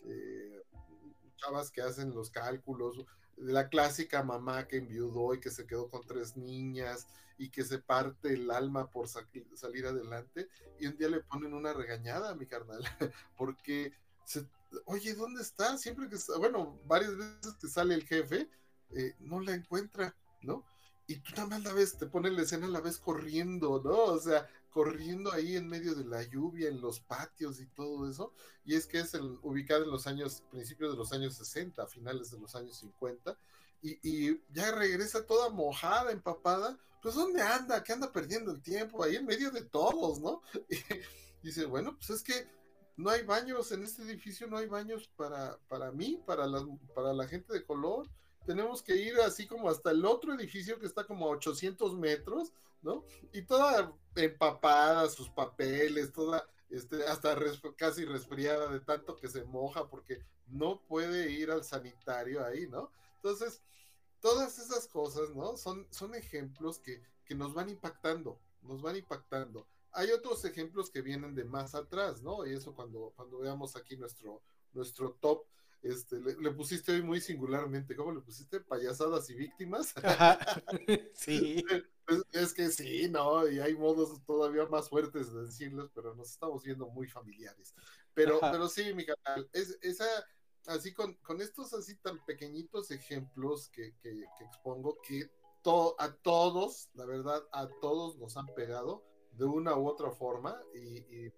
eh, 0.04 0.64
chavas 1.38 1.72
que 1.72 1.82
hacen 1.82 2.14
los 2.14 2.30
cálculos, 2.30 3.06
la 3.38 3.70
clásica 3.70 4.24
mamá 4.24 4.68
que 4.68 4.78
enviudó 4.78 5.34
y 5.34 5.40
que 5.40 5.52
se 5.52 5.66
quedó 5.66 5.90
con 5.90 6.06
tres 6.06 6.38
niñas 6.38 7.08
y 7.38 7.50
que 7.50 7.64
se 7.64 7.80
parte 7.80 8.34
el 8.34 8.50
alma 8.50 8.90
por 8.90 9.08
salir 9.10 9.86
adelante 9.86 10.48
y 10.80 10.88
un 10.88 10.96
día 10.98 11.10
le 11.10 11.20
ponen 11.20 11.54
una 11.54 11.74
regañada 11.74 12.30
a 12.30 12.36
mi 12.36 12.46
carnal 12.46 12.82
porque 13.38 13.92
se, 14.24 14.48
oye, 14.86 15.14
¿dónde 15.14 15.42
está? 15.42 15.78
Siempre 15.78 16.10
que 16.10 16.18
bueno, 16.38 16.80
varias 16.86 17.16
veces 17.18 17.54
que 17.60 17.68
sale 17.68 17.96
el 17.96 18.04
jefe, 18.04 18.50
eh, 18.92 19.16
no 19.20 19.40
la 19.40 19.54
encuentra, 19.54 20.16
¿no? 20.42 20.66
Y 21.08 21.18
tú 21.18 21.32
nada 21.36 21.48
más 21.48 21.64
la 21.64 21.74
ves, 21.74 21.98
te 21.98 22.08
ponen 22.08 22.36
la 22.36 22.42
escena, 22.42 22.68
la 22.68 22.82
ves 22.82 22.98
corriendo, 22.98 23.82
¿no? 23.84 24.06
O 24.06 24.20
sea, 24.20 24.50
corriendo 24.72 25.32
ahí 25.32 25.56
en 25.56 25.68
medio 25.68 25.96
de 25.96 26.04
la 26.04 26.24
lluvia, 26.24 26.68
en 26.68 26.82
los 26.82 27.00
patios 27.00 27.62
y 27.62 27.68
todo 27.68 28.10
eso. 28.10 28.34
Y 28.66 28.76
es 28.76 28.88
que 28.88 29.00
es 29.00 29.14
el, 29.14 29.40
ubicado 29.44 29.84
en 29.84 29.92
los 29.92 30.08
años, 30.08 30.44
principios 30.52 30.92
de 30.92 30.98
los 30.98 31.14
años 31.14 31.36
60, 31.36 31.86
finales 31.88 32.32
de 32.32 32.40
los 32.40 32.56
años 32.56 32.78
50. 32.78 33.38
Y, 33.82 34.42
ya 34.52 34.72
regresa 34.72 35.26
toda 35.26 35.50
mojada, 35.50 36.12
empapada. 36.12 36.78
Pues 37.02 37.14
¿dónde 37.14 37.42
anda? 37.42 37.84
¿Qué 37.84 37.94
anda 37.94 38.12
perdiendo 38.12 38.52
el 38.52 38.62
tiempo? 38.62 39.04
Ahí 39.04 39.16
en 39.16 39.26
medio 39.26 39.52
de 39.52 39.64
todos, 39.64 40.20
¿no? 40.20 40.42
Y 41.44 41.50
dice, 41.50 41.66
bueno, 41.66 41.96
pues 41.96 42.10
es 42.10 42.24
que 42.24 42.48
no 42.98 43.10
hay 43.10 43.24
baños 43.24 43.72
en 43.72 43.84
este 43.84 44.04
edificio, 44.04 44.48
no 44.48 44.58
hay 44.58 44.68
baños 44.68 45.10
para, 45.16 45.58
para 45.68 45.92
mí, 45.92 46.22
para 46.26 46.48
la, 46.48 46.66
para 46.94 47.14
la 47.14 47.28
gente 47.28 47.54
de 47.54 47.64
color. 47.64 48.08
Tenemos 48.46 48.84
que 48.84 48.96
ir 48.96 49.20
así 49.20 49.48
como 49.48 49.70
hasta 49.70 49.92
el 49.92 50.06
otro 50.06 50.34
edificio 50.34 50.80
que 50.80 50.86
está 50.86 51.04
como 51.06 51.26
a 51.26 51.30
800 51.30 51.96
metros 51.98 52.54
¿no? 52.86 53.04
Y 53.34 53.42
toda 53.42 53.92
empapada, 54.16 55.10
sus 55.10 55.28
papeles, 55.30 56.14
toda, 56.14 56.48
este, 56.70 57.04
hasta 57.06 57.36
casi 57.76 58.06
resfriada 58.06 58.72
de 58.72 58.80
tanto 58.80 59.16
que 59.18 59.28
se 59.28 59.44
moja 59.44 59.90
porque 59.90 60.20
no 60.48 60.80
puede 60.88 61.32
ir 61.32 61.50
al 61.50 61.64
sanitario 61.64 62.46
ahí, 62.46 62.68
¿no? 62.68 62.92
Entonces, 63.16 63.64
todas 64.22 64.60
esas 64.60 64.88
cosas, 64.88 65.32
¿no? 65.36 65.58
Son, 65.58 65.88
son 65.90 66.14
ejemplos 66.14 66.78
que, 66.80 67.02
que 67.26 67.34
nos 67.34 67.56
van 67.56 67.70
impactando, 67.70 68.40
nos 68.62 68.84
van 68.84 68.96
impactando. 68.96 69.68
Hay 69.96 70.12
otros 70.12 70.46
ejemplos 70.46 70.90
que 70.90 71.02
vienen 71.02 71.36
de 71.36 71.46
más 71.46 71.74
atrás, 71.74 72.22
¿no? 72.22 72.46
Y 72.46 72.54
eso 72.54 72.74
cuando, 72.76 73.14
cuando 73.16 73.40
veamos 73.40 73.76
aquí 73.76 73.98
nuestro, 73.98 74.42
nuestro 74.74 75.18
top 75.20 75.46
este, 75.86 76.20
le, 76.20 76.52
pusiste 76.52 76.94
hoy 76.94 77.04
muy 77.04 77.22
singularmente, 77.22 77.96
¿cómo 77.96 78.12
le 78.12 78.20
pusiste? 78.20 78.60
Payasadas 78.60 79.30
y 79.30 79.36
víctimas. 79.36 79.94
sí. 81.14 81.64
Es, 82.32 82.54
que 82.54 82.70
sí, 82.70 83.08
¿no? 83.08 83.48
Y 83.48 83.60
hay 83.60 83.76
modos 83.76 84.20
todavía 84.26 84.66
más 84.66 84.90
fuertes 84.90 85.32
de 85.32 85.44
decirles, 85.44 85.92
pero 85.94 86.16
nos 86.16 86.32
estamos 86.32 86.64
viendo 86.64 86.88
muy 86.88 87.08
familiares. 87.08 87.76
Pero, 88.16 88.40
pero 88.40 88.68
sí, 88.68 88.96
mi 88.96 89.06
canal, 89.06 89.48
es, 89.54 89.78
esa, 89.82 90.08
así 90.66 90.92
con, 90.92 91.14
con 91.18 91.40
estos 91.40 91.72
así 91.74 91.96
tan 91.98 92.24
pequeñitos 92.26 92.90
ejemplos 92.90 93.70
que, 93.70 93.94
que, 94.02 94.26
expongo, 94.40 95.00
que 95.02 95.30
a 96.00 96.12
todos, 96.22 96.90
la 96.94 97.06
verdad, 97.06 97.44
a 97.52 97.68
todos 97.80 98.18
nos 98.18 98.38
han 98.38 98.48
pegado 98.56 99.04
de 99.38 99.46
una 99.46 99.76
u 99.76 99.88
otra 99.88 100.12
forma 100.12 100.60
y, 100.74 101.30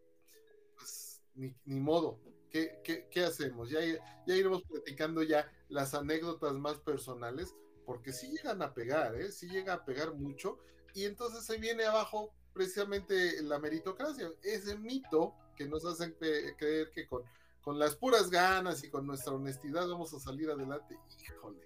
pues 0.76 1.22
ni, 1.36 1.54
ni 1.66 1.80
modo, 1.80 2.20
¿Qué, 2.50 3.26
hacemos? 3.26 3.70
Ya, 3.70 3.80
ya 4.26 4.36
iremos 4.36 4.64
platicando 4.64 5.22
ya 5.24 5.52
las 5.70 5.94
anécdotas 5.94 6.54
más 6.54 6.78
personales, 6.80 7.56
porque 7.86 8.14
sí 8.14 8.32
llegan 8.32 8.62
a 8.62 8.74
pegar, 8.74 9.16
¿eh? 9.16 9.32
Sí 9.32 9.48
llega 9.48 9.74
a 9.74 9.86
pegar 9.86 10.14
mucho, 10.14 10.60
y 10.94 11.06
entonces 11.06 11.46
se 11.46 11.58
viene 11.58 11.86
abajo 11.86 12.34
precisamente 12.54 13.42
la 13.44 13.60
meritocracia, 13.60 14.32
ese 14.42 14.78
mito 14.78 15.36
que 15.56 15.68
nos 15.68 15.86
hacen 15.86 16.14
creer 16.14 16.92
que 16.92 17.08
con, 17.08 17.24
con 17.62 17.78
las 17.78 17.96
puras 17.96 18.30
ganas 18.30 18.84
y 18.84 18.90
con 18.90 19.06
nuestra 19.06 19.34
honestidad 19.34 19.88
vamos 19.88 20.14
a 20.14 20.20
salir 20.20 20.50
adelante. 20.50 20.98
Híjole, 21.22 21.62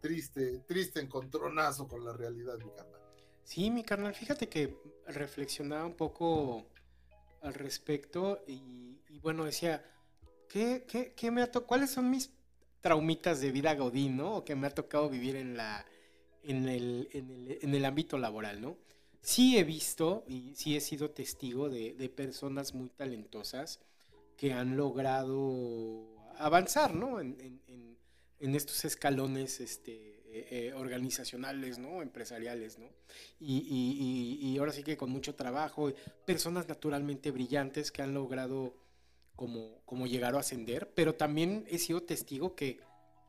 triste, 0.00 0.60
triste 0.66 1.00
encontronazo 1.00 1.86
con 1.86 2.04
la 2.04 2.12
realidad, 2.12 2.58
mi 2.58 2.70
carnal. 2.72 3.00
Sí, 3.44 3.70
mi 3.70 3.82
carnal, 3.82 4.14
fíjate 4.14 4.48
que 4.48 4.76
reflexionaba 5.06 5.84
un 5.84 5.94
poco 5.94 6.66
al 7.42 7.54
respecto 7.54 8.42
y 8.46 9.18
bueno, 9.20 9.44
decía, 9.44 9.84
¿qué, 10.48 10.84
qué, 10.86 11.14
qué 11.16 11.30
me 11.30 11.42
ha 11.42 11.50
¿cuáles 11.50 11.90
son 11.90 12.10
mis 12.10 12.30
traumitas 12.82 13.40
de 13.40 13.52
vida 13.52 13.74
godín, 13.74 14.18
¿no? 14.18 14.36
O 14.36 14.44
que 14.44 14.54
me 14.54 14.66
ha 14.66 14.70
tocado 14.70 15.08
vivir 15.08 15.36
en, 15.36 15.56
la, 15.56 15.86
en, 16.42 16.68
el, 16.68 17.08
en, 17.12 17.30
el, 17.30 17.58
en 17.62 17.74
el 17.74 17.84
ámbito 17.84 18.18
laboral, 18.18 18.60
¿no? 18.60 18.76
Sí 19.22 19.56
he 19.56 19.64
visto 19.64 20.24
y 20.26 20.54
sí 20.56 20.76
he 20.76 20.80
sido 20.80 21.10
testigo 21.10 21.70
de, 21.70 21.94
de 21.94 22.08
personas 22.08 22.74
muy 22.74 22.90
talentosas 22.90 23.80
que 24.36 24.52
han 24.52 24.76
logrado 24.76 26.04
avanzar, 26.38 26.94
¿no? 26.94 27.20
En, 27.20 27.36
en, 27.40 27.96
en 28.40 28.54
estos 28.56 28.84
escalones 28.84 29.60
este, 29.60 30.11
eh, 30.34 30.48
eh, 30.50 30.72
organizacionales, 30.72 31.78
¿no? 31.78 32.00
Empresariales, 32.00 32.78
¿no? 32.78 32.86
Y, 33.38 33.58
y, 33.58 34.40
y, 34.40 34.48
y, 34.48 34.58
ahora 34.58 34.72
sí 34.72 34.82
que 34.82 34.96
con 34.96 35.10
mucho 35.10 35.34
trabajo, 35.34 35.92
personas 36.24 36.66
naturalmente 36.68 37.30
brillantes 37.30 37.92
que 37.92 38.00
han 38.00 38.14
logrado 38.14 38.74
como, 39.36 39.82
como 39.84 40.06
llegar 40.06 40.34
a 40.34 40.40
ascender, 40.40 40.90
pero 40.94 41.14
también 41.14 41.66
he 41.68 41.78
sido 41.78 42.02
testigo 42.02 42.54
que 42.54 42.80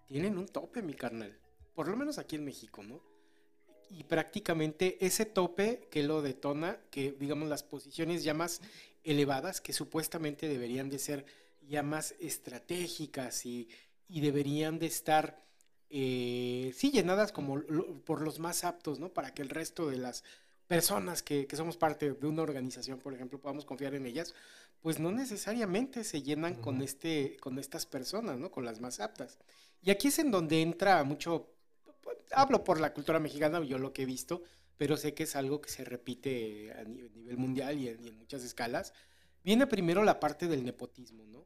tienen 0.07 0.37
un 0.37 0.47
tope, 0.47 0.81
mi 0.81 0.93
carnal, 0.93 1.37
por 1.75 1.89
lo 1.89 1.97
menos 1.97 2.17
aquí 2.19 2.37
en 2.37 2.45
México, 2.45 2.83
¿no? 2.83 3.01
Y 3.89 4.05
prácticamente 4.05 5.05
ese 5.05 5.25
tope 5.25 5.87
que 5.91 6.03
lo 6.03 6.21
detona, 6.21 6.79
que 6.89 7.11
digamos 7.11 7.49
las 7.49 7.63
posiciones 7.63 8.23
ya 8.23 8.33
más 8.33 8.61
elevadas, 9.03 9.59
que 9.59 9.73
supuestamente 9.73 10.47
deberían 10.47 10.89
de 10.89 10.99
ser 10.99 11.25
ya 11.67 11.83
más 11.83 12.15
estratégicas 12.19 13.45
y, 13.45 13.67
y 14.07 14.21
deberían 14.21 14.79
de 14.79 14.85
estar, 14.85 15.42
eh, 15.95 16.73
sí, 16.75 16.89
llenadas 16.89 17.31
como 17.31 17.61
por 18.03 18.21
los 18.21 18.39
más 18.39 18.63
aptos, 18.63 18.99
¿no? 18.99 19.13
Para 19.13 19.31
que 19.33 19.43
el 19.43 19.49
resto 19.49 19.89
de 19.89 19.97
las 19.97 20.23
personas 20.67 21.21
que, 21.21 21.45
que, 21.45 21.55
somos 21.55 21.77
parte 21.77 22.13
de 22.13 22.27
una 22.27 22.41
organización, 22.41 22.97
por 22.97 23.13
ejemplo, 23.13 23.39
podamos 23.39 23.63
confiar 23.63 23.93
en 23.93 24.07
ellas, 24.07 24.33
pues 24.81 24.99
no 24.99 25.11
necesariamente 25.11 26.03
se 26.03 26.23
llenan 26.23 26.55
con, 26.55 26.81
este, 26.81 27.37
con 27.39 27.59
estas 27.59 27.85
personas, 27.85 28.39
¿no? 28.39 28.49
Con 28.49 28.65
las 28.65 28.81
más 28.81 28.99
aptas. 28.99 29.37
Y 29.83 29.91
aquí 29.91 30.07
es 30.07 30.17
en 30.17 30.31
donde 30.31 30.63
entra 30.63 31.03
mucho, 31.03 31.53
hablo 32.31 32.63
por 32.63 32.79
la 32.79 32.91
cultura 32.91 33.19
mexicana, 33.19 33.63
yo 33.63 33.77
lo 33.77 33.93
que 33.93 34.01
he 34.01 34.05
visto, 34.07 34.41
pero 34.77 34.97
sé 34.97 35.13
que 35.13 35.23
es 35.23 35.35
algo 35.35 35.61
que 35.61 35.69
se 35.69 35.85
repite 35.85 36.73
a 36.73 36.83
nivel 36.85 37.37
mundial 37.37 37.77
y 37.77 37.89
en, 37.89 38.17
muchas 38.17 38.43
escalas. 38.43 38.93
Viene 39.43 39.67
primero 39.67 40.03
la 40.03 40.19
parte 40.19 40.47
del 40.47 40.65
nepotismo, 40.65 41.23
¿no? 41.27 41.45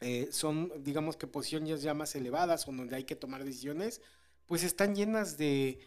Eh, 0.00 0.28
son, 0.30 0.72
digamos 0.82 1.16
que 1.16 1.26
posiciones 1.26 1.82
ya 1.82 1.94
más 1.94 2.14
elevadas 2.14 2.66
o 2.66 2.72
donde 2.72 2.96
hay 2.96 3.04
que 3.04 3.16
tomar 3.16 3.44
decisiones, 3.44 4.00
pues 4.46 4.64
están 4.64 4.94
llenas 4.94 5.36
de, 5.36 5.78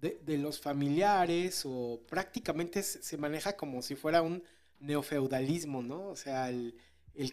de 0.00 0.38
los 0.38 0.60
familiares 0.60 1.62
o 1.66 2.00
prácticamente 2.08 2.82
se 2.82 3.16
maneja 3.18 3.56
como 3.56 3.82
si 3.82 3.96
fuera 3.96 4.22
un 4.22 4.42
neofeudalismo, 4.80 5.82
¿no? 5.82 6.08
O 6.08 6.16
sea, 6.16 6.48
el, 6.48 6.74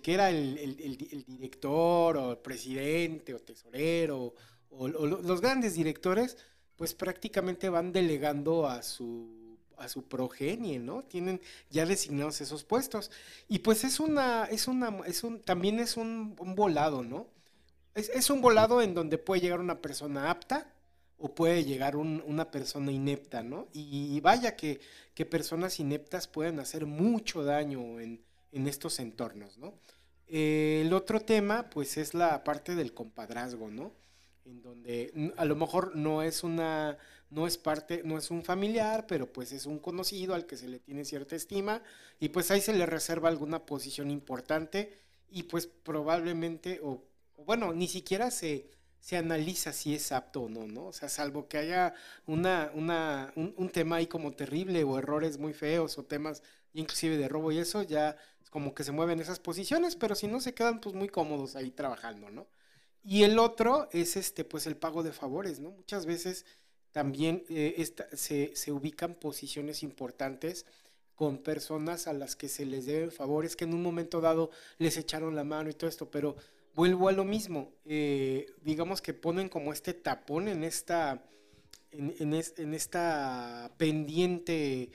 que 0.04 0.14
era 0.14 0.30
el, 0.30 1.26
director 1.28 2.18
o 2.18 2.32
el 2.32 2.38
presidente 2.38 3.34
o 3.34 3.40
tesorero 3.40 4.34
o, 4.70 4.88
los 4.88 5.42
grandes 5.42 5.76
directores, 5.76 6.38
pues 6.76 6.94
prácticamente 6.94 7.70
van 7.70 7.92
delegando 7.92 8.68
a 8.68 8.84
su, 8.84 9.47
a 9.78 9.88
su 9.90 10.08
progenie, 10.08 10.80
¿no? 10.80 11.04
Tienen 11.04 11.42
ya 11.70 11.86
designados 11.86 12.42
esos 12.42 12.64
puestos. 12.64 13.12
Y 13.48 13.60
pues 13.60 13.84
es 13.84 14.00
una, 14.00 14.46
es 14.46 14.68
una, 14.68 15.00
es 15.06 15.24
un, 15.24 15.40
también 15.42 15.80
es 15.80 15.98
un, 15.98 16.36
volado, 16.36 17.04
¿no? 17.04 17.28
Es, 17.96 18.30
un 18.30 18.42
volado 18.42 18.82
en 18.82 18.94
donde 18.94 19.18
puede 19.18 19.42
llegar 19.42 19.60
una 19.60 19.82
persona 19.82 20.30
apta 20.30 20.72
o 21.18 21.34
puede 21.34 21.66
llegar 21.66 21.96
una 21.96 22.52
persona 22.52 22.92
inepta, 22.92 23.42
¿no? 23.42 23.68
Y, 23.74 24.20
vaya 24.22 24.56
que, 24.56 24.80
que, 25.16 25.26
personas 25.26 25.80
ineptas 25.80 26.28
pueden 26.28 26.60
hacer 26.60 26.86
mucho 26.86 27.44
daño 27.44 28.00
en, 28.00 28.22
en 28.52 28.68
estos 28.68 29.00
entornos, 29.00 29.58
¿no? 29.58 29.74
El 30.28 30.92
otro 30.94 31.22
tema, 31.22 31.70
pues, 31.70 31.98
es 31.98 32.14
la 32.14 32.44
parte 32.44 32.76
del 32.76 32.94
compadrazgo, 32.94 33.70
¿no? 33.70 33.94
En 34.46 34.62
donde 34.62 35.34
a 35.38 35.46
lo 35.46 35.56
mejor 35.56 35.96
no 35.96 36.22
es 36.22 36.44
una, 36.44 36.98
no 37.30 37.48
es 37.48 37.58
parte, 37.58 38.02
no 38.04 38.18
es 38.18 38.32
un 38.32 38.44
familiar, 38.44 39.06
pero 39.08 39.32
pues 39.32 39.52
es 39.52 39.66
un 39.66 39.80
conocido 39.80 40.34
al 40.34 40.46
que 40.46 40.58
se 40.58 40.68
le 40.68 40.80
tiene 40.80 41.06
cierta 41.06 41.36
estima 41.36 41.82
y 42.20 42.30
pues 42.30 42.52
ahí 42.52 42.62
se 42.62 42.74
le 42.74 42.86
reserva 42.86 43.30
alguna 43.30 43.66
posición 43.66 44.12
importante 44.12 44.98
y 45.30 45.44
pues 45.44 45.68
probablemente, 45.68 46.80
o 46.84 47.04
bueno, 47.46 47.74
ni 47.74 47.88
siquiera 47.88 48.32
se, 48.32 48.70
se 49.00 49.18
analiza 49.18 49.74
si 49.74 49.96
es 49.96 50.12
apto 50.12 50.44
o 50.44 50.50
no, 50.50 50.68
¿no? 50.68 50.88
O 50.88 50.94
sea, 50.94 51.10
salvo 51.10 51.48
que 51.48 51.58
haya 51.58 51.94
una, 52.26 52.72
una, 52.74 53.34
un, 53.36 53.70
tema 53.70 53.98
ahí 53.98 54.08
como 54.08 54.32
terrible 54.32 54.84
o 54.84 54.98
errores 54.98 55.38
muy 55.38 55.54
feos 55.54 55.98
o 55.98 56.04
temas 56.04 56.44
inclusive 56.74 57.18
de 57.18 57.28
robo 57.28 57.52
y 57.52 57.60
eso, 57.60 57.84
ya 57.84 58.18
como 58.50 58.74
que 58.74 58.84
se 58.84 58.92
mueven 58.92 59.20
esas 59.20 59.40
posiciones, 59.40 59.96
pero 59.96 60.16
si 60.16 60.28
no 60.28 60.40
se 60.40 60.54
quedan 60.54 60.80
pues 60.80 60.96
muy 60.96 61.10
cómodos 61.10 61.56
ahí 61.56 61.72
trabajando, 61.72 62.30
¿no? 62.30 62.48
Y 63.04 63.24
el 63.24 63.40
otro 63.40 63.88
es 63.92 64.18
este, 64.18 64.44
pues 64.44 64.68
el 64.68 64.76
pago 64.76 65.04
de 65.04 65.12
favores, 65.12 65.60
¿no? 65.60 65.72
Muchas 65.72 66.06
veces 66.06 66.46
también 66.98 67.44
eh, 67.50 67.88
se, 68.14 68.56
se 68.56 68.72
ubican 68.72 69.14
posiciones 69.14 69.84
importantes 69.84 70.66
con 71.14 71.38
personas 71.44 72.08
a 72.08 72.14
las 72.14 72.36
que 72.36 72.50
se 72.50 72.66
les 72.66 72.88
deben 72.88 73.12
favores 73.12 73.56
que 73.56 73.66
en 73.66 73.76
un 73.76 73.84
momento 73.84 74.20
dado 74.20 74.50
les 74.80 74.98
echaron 74.98 75.36
la 75.36 75.44
mano 75.44 75.70
y 75.70 75.74
todo 75.76 75.88
esto, 75.92 76.10
pero 76.10 76.36
vuelvo 76.74 77.08
a 77.08 77.12
lo 77.12 77.24
mismo. 77.24 77.72
eh, 77.86 78.48
digamos 78.64 79.04
que 79.04 79.14
ponen 79.14 79.48
como 79.48 79.74
este 79.74 79.94
tapón 79.94 80.48
en 80.48 80.64
esta, 80.64 81.22
en, 81.92 82.16
en 82.18 82.34
es- 82.34 82.56
en 82.58 82.74
esta 82.74 83.72
pendiente 83.78 84.90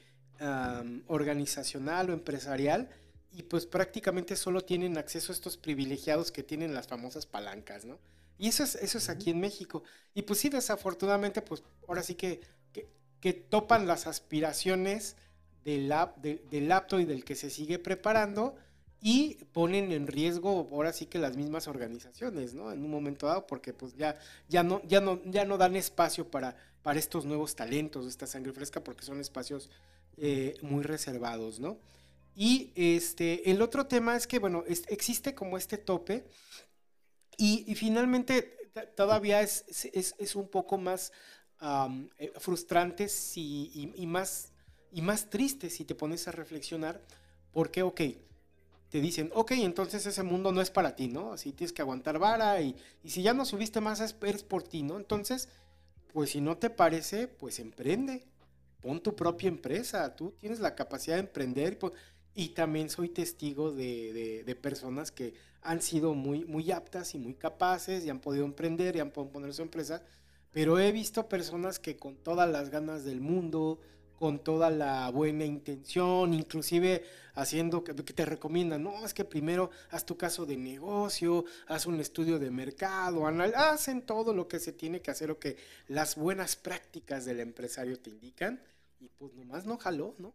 organizacional 1.06 2.10
o 2.10 2.12
empresarial 2.12 2.88
y 3.30 3.44
pues 3.44 3.64
prácticamente 3.66 4.34
solo 4.34 4.62
tienen 4.62 4.98
acceso 4.98 5.30
a 5.30 5.36
estos 5.36 5.56
privilegiados 5.56 6.32
que 6.32 6.42
tienen 6.42 6.74
las 6.74 6.88
famosas 6.88 7.26
palancas, 7.26 7.84
¿no? 7.84 7.96
Y 8.42 8.48
eso 8.48 8.64
es, 8.64 8.74
eso 8.76 8.98
es 8.98 9.09
aquí 9.09 9.31
en 9.31 9.40
México. 9.40 9.83
Y 10.14 10.22
pues 10.22 10.40
sí, 10.40 10.48
desafortunadamente, 10.48 11.42
pues 11.42 11.62
ahora 11.88 12.02
sí 12.02 12.14
que, 12.16 12.40
que, 12.72 12.88
que 13.20 13.33
topan 13.35 13.87
las 13.87 14.07
aspiraciones 14.07 15.16
del, 15.64 15.92
ap- 15.92 16.16
de- 16.18 16.44
del 16.50 16.70
apto 16.72 16.98
y 17.00 17.05
del 17.05 17.24
que 17.24 17.37
se 17.37 17.50
sigue 17.50 17.78
preparando 17.78 18.57
y 19.00 19.35
ponen 19.52 19.92
en 19.92 20.07
riesgo 20.07 20.68
ahora 20.72 20.92
sí 20.92 21.07
que 21.07 21.18
las 21.18 21.37
mismas 21.37 21.66
organizaciones, 21.68 22.55
¿no? 22.55 22.72
En 22.72 22.85
un 22.85 22.90
momento 22.90 23.26
dado, 23.26 23.46
porque 23.46 23.72
pues 23.72 23.94
ya, 23.96 24.18
ya, 24.48 24.62
no, 24.62 24.81
ya, 24.87 25.00
no, 25.00 25.20
ya 25.24 25.44
no 25.44 25.59
dan 25.59 25.76
espacio 25.76 26.31
para, 26.31 26.57
para 26.83 26.98
estos 26.98 27.24
nuevos 27.24 27.55
talentos, 27.57 28.07
esta 28.07 28.26
sangre 28.26 28.52
fresca, 28.52 28.83
porque 28.85 29.05
son 29.05 29.20
espacios 29.20 29.70
eh, 30.18 30.55
muy 30.62 30.83
reservados, 30.85 31.59
¿no? 31.61 31.78
Y 32.35 32.72
este, 32.76 33.50
el 33.50 33.61
otro 33.62 33.87
tema 33.87 34.16
es 34.16 34.26
que, 34.26 34.38
bueno, 34.38 34.64
es- 34.66 34.85
existe 34.88 35.35
como 35.35 35.59
este 35.59 35.78
tope 35.78 36.26
y, 37.66 37.74
finalmente 37.74 38.57
todavía 38.96 39.40
es, 39.42 39.64
es- 39.92 40.14
un 40.37 40.48
poco 40.48 40.78
más 40.78 41.12
eh, 42.18 42.33
frustrante 42.38 43.09
si- 43.09 43.70
y, 43.74 43.92
más, 44.07 44.52
y 44.92 45.02
más 45.02 45.31
triste 45.31 45.70
si 45.70 45.85
te 45.85 45.94
pones 45.94 46.26
a 46.28 46.33
reflexionar, 46.33 47.00
porque, 47.52 47.83
ok, 47.83 48.00
te 48.90 49.00
dicen, 49.00 49.31
ok, 49.35 49.52
entonces 49.52 50.05
ese 50.07 50.22
mundo 50.22 50.52
no 50.52 50.61
es 50.61 50.70
para 50.70 50.94
ti, 50.96 51.09
¿no? 51.09 51.33
Así 51.33 51.52
tienes 51.52 51.72
que 51.72 51.83
aguantar 51.83 52.18
vara 52.18 52.61
y, 52.61 52.76
y 53.02 53.11
si 53.11 53.22
ya 53.22 53.33
no 53.35 53.44
subiste 53.46 53.81
más 53.81 54.00
es, 54.00 54.12
por 54.42 54.62
ti, 54.62 54.83
¿no? 54.83 54.98
Entonces, 54.98 55.48
pues 56.12 56.31
si 56.31 56.40
no 56.40 56.59
te 56.59 56.70
parece, 56.70 57.28
pues 57.28 57.59
emprende, 57.59 58.24
pon 58.83 59.02
tu 59.02 59.16
propia 59.16 59.48
empresa, 59.48 60.14
tú 60.16 60.33
tienes 60.38 60.61
la 60.61 60.74
capacidad 60.74 61.16
de 61.16 61.20
emprender 61.22 61.78
pues, 61.78 61.92
y 62.34 62.50
también 62.50 62.88
soy 62.88 63.08
testigo 63.08 63.72
de, 63.72 64.42
de- 64.46 64.54
personas 64.56 65.10
que 65.12 65.34
han 65.62 65.82
sido 65.82 66.14
muy, 66.14 66.44
muy 66.44 66.70
aptas 66.72 67.14
y 67.14 67.18
muy 67.18 67.34
capaces 67.34 68.04
y 68.04 68.10
han 68.10 68.20
podido 68.20 68.44
emprender 68.44 68.96
y 68.96 69.00
han 69.00 69.10
podido 69.10 69.32
poner 69.32 69.54
su 69.54 69.62
empresa, 69.62 70.02
pero 70.50 70.78
he 70.78 70.92
visto 70.92 71.28
personas 71.28 71.78
que 71.78 71.96
con 71.96 72.16
todas 72.16 72.48
las 72.50 72.70
ganas 72.70 73.04
del 73.04 73.20
mundo, 73.20 73.80
con 74.18 74.38
toda 74.38 74.70
la 74.70 75.10
buena 75.10 75.44
intención, 75.44 76.32
inclusive 76.34 77.02
haciendo 77.34 77.82
que, 77.82 77.94
te 77.94 78.24
recomiendan, 78.24 78.82
no, 78.82 79.04
es 79.04 79.14
que 79.14 79.24
primero 79.24 79.70
haz 79.90 80.04
tu 80.06 80.16
caso 80.16 80.46
de 80.46 80.56
negocio, 80.56 81.44
haz 81.66 81.86
un 81.86 82.00
estudio 82.00 82.38
de 82.38 82.50
mercado, 82.50 83.26
hacen 83.56 84.02
todo 84.02 84.32
lo 84.34 84.48
que 84.48 84.60
se 84.60 84.72
tiene 84.72 85.00
que 85.02 85.10
hacer 85.10 85.30
o 85.30 85.38
que 85.38 85.56
las 85.88 86.16
buenas 86.16 86.56
prácticas 86.56 87.24
del 87.24 87.40
empresario 87.40 87.98
te 87.98 88.10
indican 88.10 88.62
y 89.00 89.08
pues 89.08 89.34
nomás 89.34 89.66
no 89.66 89.76
jaló, 89.78 90.14
¿no? 90.18 90.34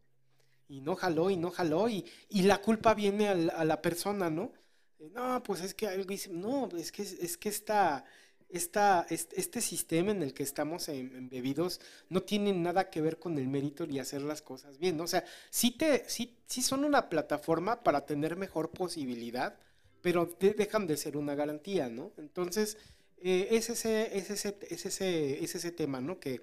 Y 0.69 0.81
no 0.81 0.95
jaló 0.95 1.29
y 1.29 1.37
no 1.37 1.51
jaló 1.51 1.87
y, 1.89 2.05
y 2.29 2.41
la 2.43 2.61
culpa 2.61 2.93
viene 2.93 3.29
al- 3.29 3.49
a 3.51 3.63
la 3.65 3.81
persona, 3.81 4.29
¿no? 4.29 4.51
Eh, 4.99 5.09
No, 5.13 5.41
pues 5.43 5.61
es 5.61 5.73
que 5.73 5.87
algo 5.87 6.03
dice, 6.05 6.29
no, 6.31 6.67
es 6.77 6.91
que, 6.91 7.03
es 7.03 7.37
que 7.37 7.49
esta, 7.49 8.03
esta, 8.49 9.05
este, 9.09 9.61
sistema 9.61 10.11
en 10.11 10.23
el 10.23 10.33
que 10.33 10.43
estamos 10.43 10.89
em- 10.89 11.15
embebidos 11.15 11.79
no 12.09 12.21
tiene 12.23 12.53
nada 12.53 12.89
que 12.89 13.01
ver 13.01 13.17
con 13.19 13.37
el 13.37 13.47
mérito 13.47 13.85
y 13.85 13.99
hacer 13.99 14.21
las 14.21 14.41
cosas 14.41 14.77
bien. 14.77 14.99
O 15.01 15.07
sea, 15.07 15.23
sí, 15.49 15.71
te, 15.71 16.03
sí, 16.09 16.37
sí 16.47 16.61
son 16.61 16.83
una 16.85 17.09
plataforma 17.09 17.83
para 17.83 18.05
tener 18.05 18.35
mejor 18.37 18.71
posibilidad, 18.71 19.57
pero 20.01 20.25
de- 20.39 20.53
dejan 20.53 20.87
de 20.87 20.97
ser 20.97 21.17
una 21.17 21.35
garantía, 21.35 21.89
¿no? 21.89 22.11
Entonces, 22.17 22.77
eh, 23.21 23.47
es, 23.51 23.69
ese, 23.69 24.17
es, 24.17 24.29
ese, 24.29 24.57
es, 24.69 24.85
ese, 24.85 25.43
es 25.43 25.55
ese 25.55 25.71
tema, 25.71 26.01
¿no? 26.01 26.19
Que, 26.19 26.41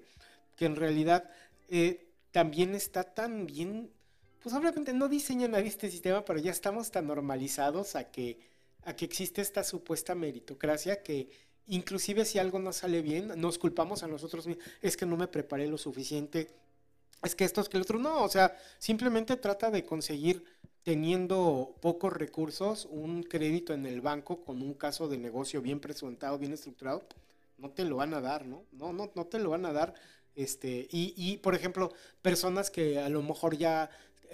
que 0.55 0.65
en 0.65 0.75
realidad 0.75 1.29
eh, 1.69 2.07
también 2.31 2.75
está 2.75 3.03
tan 3.03 3.45
bien, 3.47 3.91
pues 4.45 4.53
obviamente 4.53 4.93
no 4.93 5.09
diseñan 5.09 5.55
ahí 5.55 5.65
este 5.65 5.89
sistema, 5.89 6.23
pero 6.23 6.37
ya 6.37 6.51
estamos 6.51 6.91
tan 6.91 7.07
normalizados 7.07 7.95
a 7.95 8.11
que, 8.11 8.37
a 8.83 8.95
que 8.95 9.03
existe 9.03 9.41
esta 9.41 9.63
supuesta 9.63 10.13
meritocracia 10.13 11.01
que 11.01 11.31
inclusive 11.65 12.25
si 12.25 12.37
algo 12.37 12.59
no 12.59 12.71
sale 12.71 13.01
bien, 13.01 13.33
nos 13.37 13.57
culpamos 13.57 14.03
a 14.03 14.07
nosotros 14.07 14.45
mismos, 14.45 14.63
es 14.83 14.97
que 14.97 15.07
no 15.07 15.17
me 15.17 15.27
preparé 15.27 15.65
lo 15.65 15.79
suficiente, 15.79 16.51
es 17.23 17.33
que 17.33 17.43
esto 17.43 17.59
es 17.59 17.69
que 17.69 17.77
el 17.77 17.81
otro, 17.81 17.97
no, 17.97 18.21
o 18.21 18.29
sea, 18.29 18.55
simplemente 18.77 19.35
trata 19.35 19.71
de 19.71 19.83
conseguir 19.83 20.45
teniendo 20.83 21.75
pocos 21.81 22.13
recursos 22.13 22.87
un 22.91 23.23
crédito 23.23 23.73
en 23.73 23.87
el 23.87 23.99
banco 23.99 24.45
con 24.45 24.61
un 24.61 24.75
caso 24.75 25.07
de 25.07 25.17
negocio 25.17 25.59
bien 25.59 25.79
presentado, 25.79 26.37
bien 26.37 26.53
estructurado, 26.53 27.01
no 27.57 27.71
te 27.71 27.83
lo 27.83 27.95
van 27.95 28.13
a 28.13 28.21
dar, 28.21 28.45
¿no? 28.45 28.61
No, 28.73 28.93
no, 28.93 29.09
no 29.15 29.25
te 29.25 29.39
lo 29.39 29.49
van 29.49 29.65
a 29.65 29.73
dar. 29.73 29.95
Este, 30.35 30.87
y, 30.91 31.13
y, 31.15 31.37
por 31.37 31.55
ejemplo, 31.55 31.93
personas 32.21 32.69
que 32.69 32.99
a 32.99 33.07
lo 33.07 33.23
mejor 33.23 33.57
ya 33.57 33.89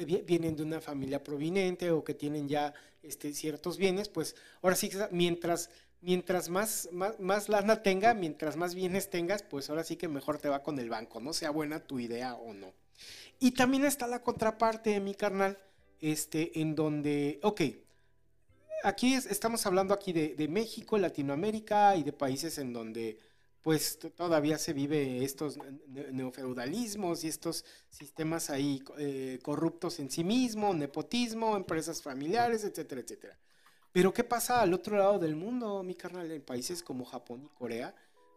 vienen 0.05 0.55
de 0.55 0.63
una 0.63 0.81
familia 0.81 1.23
prominente 1.23 1.91
o 1.91 2.03
que 2.03 2.13
tienen 2.13 2.47
ya 2.47 2.73
este, 3.03 3.33
ciertos 3.33 3.77
bienes, 3.77 4.09
pues 4.09 4.35
ahora 4.61 4.75
sí, 4.75 4.89
mientras, 5.11 5.69
mientras 6.01 6.49
más, 6.49 6.89
más, 6.91 7.19
más 7.19 7.49
lana 7.49 7.81
tenga, 7.83 8.13
mientras 8.13 8.55
más 8.57 8.75
bienes 8.75 9.09
tengas, 9.09 9.43
pues 9.43 9.69
ahora 9.69 9.83
sí 9.83 9.95
que 9.95 10.07
mejor 10.07 10.37
te 10.37 10.49
va 10.49 10.63
con 10.63 10.79
el 10.79 10.89
banco, 10.89 11.19
no 11.19 11.33
sea 11.33 11.49
buena 11.51 11.79
tu 11.79 11.99
idea 11.99 12.35
o 12.35 12.53
no. 12.53 12.73
Y 13.39 13.51
también 13.51 13.85
está 13.85 14.05
la 14.07 14.21
contraparte 14.21 14.91
de 14.91 14.99
mi 14.99 15.15
carnal, 15.15 15.57
este, 15.99 16.59
en 16.61 16.75
donde, 16.75 17.39
ok, 17.43 17.61
aquí 18.83 19.13
es- 19.13 19.25
estamos 19.25 19.65
hablando 19.65 19.93
aquí 19.93 20.13
de, 20.13 20.35
de 20.35 20.47
México, 20.47 20.97
Latinoamérica 20.97 21.95
y 21.95 22.03
de 22.03 22.13
países 22.13 22.57
en 22.57 22.73
donde 22.73 23.17
pues 23.61 23.99
todavía 24.15 24.57
se 24.57 24.73
vive 24.73 25.23
estos 25.23 25.57
ne- 25.87 26.11
neofeudalismos 26.11 27.23
y 27.23 27.27
estos 27.27 27.63
sistemas 27.89 28.49
ahí 28.49 28.83
eh, 28.97 29.39
corruptos 29.43 29.99
en 29.99 30.09
sí 30.09 30.23
mismo, 30.23 30.73
nepotismo, 30.73 31.55
empresas 31.55 32.01
familiares, 32.01 32.63
etcétera, 32.63 33.01
etcétera. 33.01 33.37
Pero 33.91 34.13
¿qué 34.13 34.23
pasa 34.23 34.61
al 34.61 34.73
otro 34.73 34.97
lado 34.97 35.19
del 35.19 35.35
mundo, 35.35 35.83
mi 35.83 35.95
carnal, 35.95 36.31
en 36.31 36.41
países 36.41 36.81
como 36.81 37.05
Japón 37.05 37.43
y 37.43 37.49
Corea, 37.49 37.93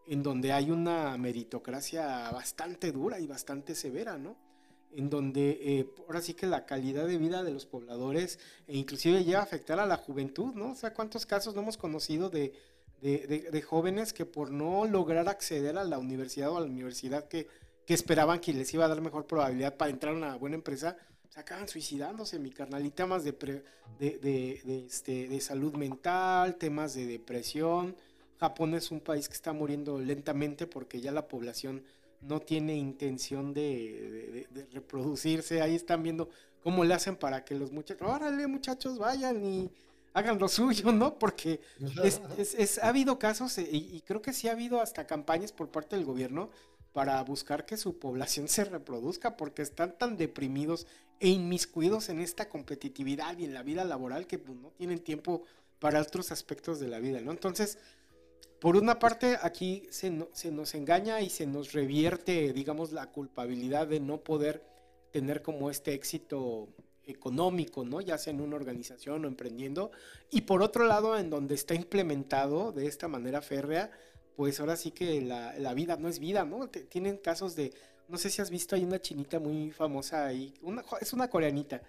en 0.06 0.22
donde 0.22 0.52
hay 0.52 0.70
una 0.70 1.16
meritocracia 1.16 2.30
bastante 2.30 2.92
dura 2.92 3.18
y 3.20 3.26
bastante 3.26 3.74
severa, 3.74 4.18
¿no? 4.18 4.37
En 4.92 5.08
donde 5.08 5.58
eh, 5.62 5.90
ahora 6.06 6.20
sí 6.20 6.34
que 6.34 6.46
la 6.46 6.66
calidad 6.66 7.06
de 7.06 7.18
vida 7.18 7.42
de 7.42 7.52
los 7.52 7.66
pobladores 7.66 8.38
e 8.66 8.76
inclusive 8.76 9.24
llega 9.24 9.40
a 9.40 9.44
afectar 9.44 9.80
a 9.80 9.87
la 9.87 9.96
juventud, 9.96 10.54
¿no? 10.54 10.72
O 10.72 10.74
sea, 10.74 10.92
¿cuántos 10.92 11.24
casos 11.24 11.54
no 11.54 11.62
hemos 11.62 11.76
conocido 11.78 12.28
de, 12.30 12.52
de, 13.00 13.62
jóvenes 13.62 14.12
que 14.12 14.24
por 14.24 14.50
no 14.50 14.87
lograr 14.87 15.28
acceder 15.28 15.76
a 15.78 15.85
la 15.85 15.98
universidad 15.98 16.50
o 16.50 16.57
a 16.57 16.61
la 16.61 16.66
universidad 16.66 17.28
que, 17.28 17.46
que 17.87 17.94
esperaban 17.94 18.40
que 18.40 18.52
les 18.54 18.72
iba 18.72 18.85
a 18.87 18.88
dar 18.88 19.00
mejor 19.00 19.26
probabilidad 19.26 19.76
para 19.76 19.90
entrar 19.90 20.14
a 20.14 20.16
una 20.16 20.37
buena 20.37 20.57
empresa, 20.57 20.96
se 21.28 21.40
acaban 21.40 21.68
suicidándose, 21.68 22.38
mi 22.38 22.50
carnal, 22.50 22.87
y 22.87 22.90
temas 22.90 23.24
de, 23.24 23.33
pre- 23.33 23.64
de, 23.98 24.18
de- 24.64 24.85
este, 24.87 25.28
de 25.28 25.40
salud 25.40 25.74
mental, 25.74 26.57
temas 26.57 26.94
de 26.94 27.07
depresión. 27.07 27.96
Japón 28.38 28.74
es 28.74 28.90
un 28.90 29.00
país 29.00 29.28
que 29.28 29.35
está 29.35 29.52
muriendo 29.52 29.98
lentamente 29.98 30.66
porque 30.66 31.00
ya 31.00 31.12
la 31.12 31.26
población 31.28 31.83
no 32.20 32.40
tiene 32.40 32.74
intención 32.76 33.52
de 33.52 34.46
reproducirse. 34.72 35.61
Ahí 35.61 35.74
están 35.74 36.02
viendo 36.02 36.28
cómo 36.62 36.85
le 36.85 36.94
hacen 36.94 37.16
para 37.16 37.44
que 37.44 37.54
los 37.54 37.70
muchachos, 37.72 38.09
órale 38.09 38.46
muchachos, 38.46 38.98
vayan 38.98 39.44
y 39.44 39.70
hagan 40.14 40.38
lo 40.38 40.48
suyo, 40.48 40.92
¿no? 40.92 41.18
Porque 41.18 41.61
es, 42.03 42.22
es- 42.38 42.55
es- 42.55 42.79
ha 42.79 42.88
habido 42.88 43.18
casos 43.18 43.59
eh, 43.59 43.68
y, 43.70 43.96
y 43.96 44.00
creo 44.03 44.22
que 44.22 44.33
sí 44.33 44.48
ha 44.48 44.53
habido 44.53 44.81
hasta 44.81 45.07
campañas 45.07 45.53
por 45.53 45.70
parte 45.70 45.96
del 45.96 46.05
gobierno 46.07 46.50
para 46.92 47.22
buscar 47.24 47.66
que 47.66 47.77
su 47.77 47.98
población 47.98 48.48
se 48.57 48.64
reproduzca 48.64 49.37
porque 49.37 49.62
están 49.62 49.98
tan 49.98 50.16
deprimidos 50.16 50.87
e 51.20 51.29
inmiscuidos 51.29 52.09
en 52.09 52.20
esta 52.20 52.48
competitividad 52.48 53.37
y 53.38 53.44
en 53.44 53.55
la 53.55 53.62
vida 53.62 53.85
laboral 53.85 54.27
que 54.27 54.38
pues, 54.38 54.59
no 54.59 54.70
tienen 54.70 55.00
tiempo 55.00 55.42
para 55.79 56.00
otros 56.00 56.33
aspectos 56.33 56.81
de 56.81 56.88
la 56.88 56.98
vida, 57.00 57.20
¿no? 57.20 57.31
Entonces, 57.33 57.79
por 58.61 58.77
una 58.77 58.98
parte, 58.98 59.38
aquí 59.42 59.87
se, 59.90 60.11
no- 60.11 60.29
se 60.33 60.50
nos 60.50 60.74
engaña 60.74 61.20
y 61.20 61.31
se 61.31 61.46
nos 61.46 61.72
revierte, 61.72 62.53
digamos, 62.53 62.92
la 62.92 63.11
culpabilidad 63.12 63.87
de 63.87 64.00
no 64.00 64.22
poder 64.22 64.64
tener 65.12 65.42
como 65.42 65.70
este 65.70 65.92
éxito 65.94 66.68
económico, 67.06 67.84
¿no? 67.84 68.00
Ya 68.00 68.18
sea 68.18 68.32
en 68.32 68.40
una 68.40 68.56
organización 68.56 69.24
o 69.24 69.28
emprendiendo. 69.28 69.90
Y 70.30 70.42
por 70.42 70.62
otro 70.62 70.86
lado, 70.86 71.18
en 71.18 71.30
donde 71.30 71.54
está 71.54 71.74
implementado 71.74 72.72
de 72.72 72.86
esta 72.86 73.08
manera 73.08 73.42
férrea, 73.42 73.90
pues 74.36 74.60
ahora 74.60 74.76
sí 74.76 74.90
que 74.90 75.20
la, 75.20 75.56
la 75.58 75.74
vida 75.74 75.96
no 75.96 76.08
es 76.08 76.18
vida, 76.18 76.44
¿no? 76.44 76.68
Tienen 76.68 77.18
casos 77.18 77.54
de, 77.54 77.72
no 78.08 78.18
sé 78.18 78.30
si 78.30 78.42
has 78.42 78.50
visto, 78.50 78.74
hay 78.74 78.84
una 78.84 79.00
chinita 79.00 79.38
muy 79.38 79.70
famosa 79.70 80.26
ahí, 80.26 80.54
una, 80.62 80.84
es 81.00 81.12
una 81.12 81.28
coreanita 81.28 81.82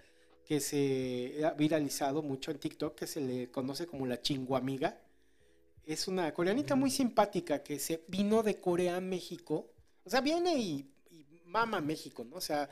que 0.44 0.60
se 0.60 1.44
ha 1.44 1.50
viralizado 1.50 2.22
mucho 2.22 2.52
en 2.52 2.58
TikTok, 2.58 2.94
que 2.94 3.06
se 3.06 3.20
le 3.20 3.50
conoce 3.50 3.86
como 3.86 4.06
la 4.06 4.22
chinguamiga. 4.22 5.00
Es 5.84 6.06
una 6.06 6.32
coreanita 6.32 6.76
muy 6.76 6.90
simpática 6.90 7.62
que 7.64 7.80
se 7.80 8.04
vino 8.06 8.44
de 8.44 8.60
Corea 8.60 8.96
a 8.96 9.00
México. 9.00 9.72
O 10.04 10.10
sea, 10.10 10.20
viene 10.20 10.56
y, 10.56 10.88
y 11.10 11.42
mama 11.46 11.80
México, 11.80 12.24
¿no? 12.24 12.36
O 12.36 12.40
sea, 12.40 12.68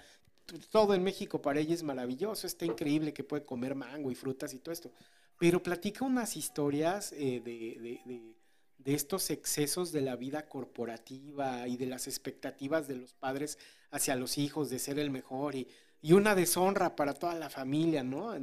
todo 0.70 0.94
en 0.94 1.02
México 1.02 1.40
para 1.40 1.60
ella 1.60 1.74
es 1.74 1.82
maravilloso, 1.82 2.46
está 2.46 2.64
increíble 2.64 3.12
que 3.12 3.24
puede 3.24 3.44
comer 3.44 3.74
mango 3.74 4.10
y 4.10 4.14
frutas 4.14 4.52
y 4.54 4.58
todo 4.58 4.72
esto. 4.72 4.90
pero 5.38 5.62
platica 5.62 6.04
unas 6.04 6.36
historias 6.36 7.12
eh, 7.12 7.40
de, 7.44 8.00
de, 8.04 8.94
estos 8.94 9.30
excesos 9.30 9.92
de 9.92 10.02
la 10.02 10.14
vida 10.16 10.46
corporativa 10.46 11.66
y 11.66 11.76
de 11.76 11.86
las 11.86 12.06
expectativas 12.06 12.86
de 12.86 12.96
los 12.96 13.14
padres 13.14 13.58
hacia 13.90 14.14
los 14.14 14.36
hijos 14.36 14.68
de 14.68 14.78
ser 14.78 14.98
el 14.98 15.10
mejor 15.10 15.54
y, 15.54 15.66
y 16.02 16.12
una 16.12 16.34
deshonra 16.34 16.94
para 16.94 17.14
toda 17.14 17.34
la 17.34 17.48
familia, 17.48 18.04
¿no? 18.04 18.34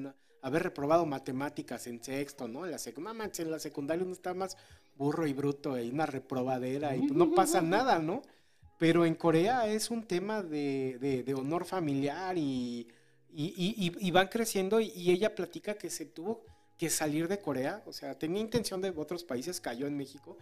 haber 0.41 0.63
reprobado 0.63 1.05
matemáticas 1.05 1.85
en 1.85 2.03
sexto, 2.03 2.47
¿no? 2.47 2.65
En 2.65 2.71
la, 2.71 2.77
en 2.83 3.51
la 3.51 3.59
secundaria 3.59 4.03
uno 4.03 4.13
está 4.13 4.33
más 4.33 4.57
burro 4.95 5.27
y 5.27 5.33
bruto 5.33 5.79
y 5.79 5.89
una 5.89 6.07
reprobadera 6.07 6.95
y 6.95 7.01
pues 7.01 7.11
no 7.13 7.33
pasa 7.33 7.61
nada, 7.61 7.99
¿no? 7.99 8.23
Pero 8.81 9.05
en 9.05 9.13
Corea 9.13 9.67
es 9.67 9.91
un 9.91 10.07
tema 10.07 10.41
de, 10.41 10.97
de, 11.23 11.33
honor 11.35 11.65
familiar 11.65 12.35
y, 12.35 12.87
y, 13.31 13.53
y, 13.77 14.09
van 14.09 14.27
creciendo 14.27 14.79
y, 14.79 15.11
ella 15.11 15.35
platica 15.35 15.75
que 15.75 15.91
se 15.91 16.07
tuvo 16.07 16.43
que 16.79 16.89
salir 16.89 17.27
de 17.27 17.39
Corea, 17.39 17.83
o 17.85 17.93
sea, 17.93 18.17
tenía 18.17 18.41
intención 18.41 18.81
de 18.81 18.89
otros 18.89 19.23
países, 19.23 19.61
cayó 19.61 19.85
en 19.85 19.95
México, 19.95 20.35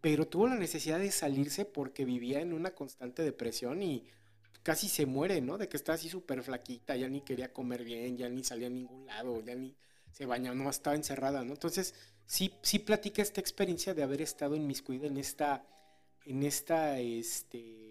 pero 0.00 0.26
tuvo 0.26 0.48
la 0.48 0.56
necesidad 0.56 0.98
de 0.98 1.12
salirse 1.12 1.64
porque 1.66 2.04
vivía 2.04 2.40
en 2.40 2.52
una 2.52 2.74
constante 2.74 3.22
depresión 3.22 3.80
y 3.80 4.02
casi 4.64 4.88
se 4.88 5.06
muere, 5.06 5.40
¿no? 5.40 5.56
De 5.56 5.68
que 5.68 5.76
está 5.76 5.92
así 5.92 6.08
súper 6.08 6.42
flaquita, 6.42 6.96
ya 6.96 7.08
ni 7.08 7.20
quería 7.20 7.52
comer 7.52 7.84
bien, 7.84 8.16
ya 8.16 8.28
ni 8.28 8.42
salía 8.42 8.66
a 8.66 8.70
ningún 8.70 9.06
lado, 9.06 9.40
ya 9.40 9.54
ni 9.54 9.76
se 10.10 10.26
bañaba, 10.26 10.56
no 10.56 10.68
estaba 10.68 10.96
encerrada, 10.96 11.44
¿no? 11.44 11.52
Entonces, 11.52 11.94
sí, 12.26 12.54
sí 12.60 12.80
platica 12.80 13.22
esta 13.22 13.40
experiencia 13.40 13.94
de 13.94 14.02
haber 14.02 14.20
estado 14.20 14.56
inmiscuida 14.56 15.06
en 15.06 15.16
esta, 15.16 15.64
en 16.26 16.42
esta, 16.42 16.98
este, 16.98 17.83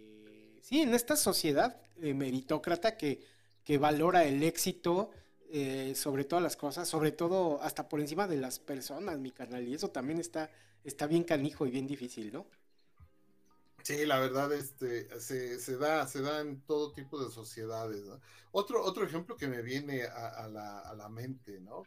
sí, 0.64 0.82
en 0.82 0.96
esta 0.96 1.16
sociedad 1.16 1.80
eh, 2.02 2.16
meritócrata 2.16 2.98
que, 2.98 3.24
que 3.64 3.78
valora 3.78 4.26
el 4.26 4.42
éxito 4.42 5.12
eh, 5.52 5.94
sobre 5.94 6.24
todas 6.24 6.42
las 6.42 6.58
cosas, 6.58 6.90
sobre 6.90 7.12
todo 7.12 7.62
hasta 7.62 7.88
por 7.88 8.00
encima 8.00 8.28
de 8.28 8.38
las 8.38 8.58
personas, 8.58 9.20
mi 9.20 9.32
carnal, 9.32 9.68
y 9.68 9.76
eso 9.76 9.92
también 9.92 10.20
está, 10.20 10.50
está 10.84 11.06
bien 11.06 11.24
canijo 11.24 11.68
y 11.68 11.70
bien 11.70 11.86
difícil, 11.86 12.34
¿no? 12.34 12.48
Sí, 13.84 14.06
la 14.06 14.18
verdad, 14.20 14.52
este, 14.54 15.20
se, 15.20 15.78
da, 15.78 16.08
se 16.08 16.22
da 16.22 16.40
en 16.40 16.62
todo 16.62 16.94
tipo 16.94 17.24
de 17.24 17.30
sociedades. 17.30 18.02
Otro, 18.52 18.82
otro 18.82 19.06
ejemplo 19.06 19.36
que 19.36 19.48
me 19.48 19.62
viene 19.62 20.06
a, 20.06 20.48
la, 20.48 21.10
mente, 21.10 21.60
¿no? 21.60 21.84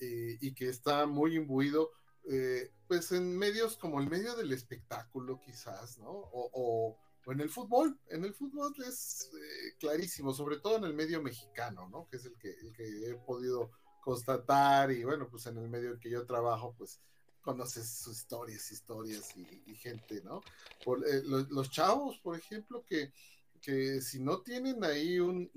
Eh, 0.00 0.36
y 0.40 0.52
que 0.52 0.68
está 0.68 1.06
muy 1.06 1.36
imbuido, 1.36 1.92
eh, 2.28 2.72
pues 2.88 3.12
en 3.12 3.38
medios 3.38 3.76
como 3.76 4.00
el 4.00 4.10
medio 4.10 4.34
del 4.34 4.52
espectáculo, 4.52 5.40
quizás, 5.40 5.98
¿no? 5.98 6.10
O, 6.10 6.98
en 7.32 7.40
el 7.40 7.50
fútbol. 7.50 7.98
En 8.08 8.24
el 8.24 8.34
fútbol 8.34 8.74
es 8.86 9.30
eh, 9.34 9.76
clarísimo, 9.78 10.32
sobre 10.32 10.58
todo 10.58 10.76
en 10.76 10.84
el 10.84 10.94
medio 10.94 11.22
mexicano, 11.22 11.88
¿no? 11.88 12.06
Que 12.08 12.16
es 12.16 12.24
el 12.24 12.36
que, 12.38 12.50
el 12.50 12.72
que 12.72 13.10
he 13.10 13.14
podido 13.14 13.70
constatar 14.00 14.90
y 14.90 15.04
bueno, 15.04 15.28
pues 15.28 15.46
en 15.46 15.58
el 15.58 15.68
medio 15.68 15.92
en 15.92 16.00
que 16.00 16.10
yo 16.10 16.24
trabajo, 16.24 16.74
pues 16.78 17.00
conoces 17.42 17.88
sus 17.88 18.16
historias, 18.16 18.70
historias 18.70 19.34
y, 19.36 19.74
gente, 19.74 20.20
¿no? 20.22 20.42
Eh, 21.06 21.22
los, 21.24 21.70
chavos, 21.70 22.18
por 22.18 22.36
ejemplo, 22.36 22.84
que, 22.84 23.12
que 23.60 24.00
si 24.00 24.20
no 24.20 24.42
tienen 24.42 24.84
ahí 24.84 25.18
un, 25.18 25.50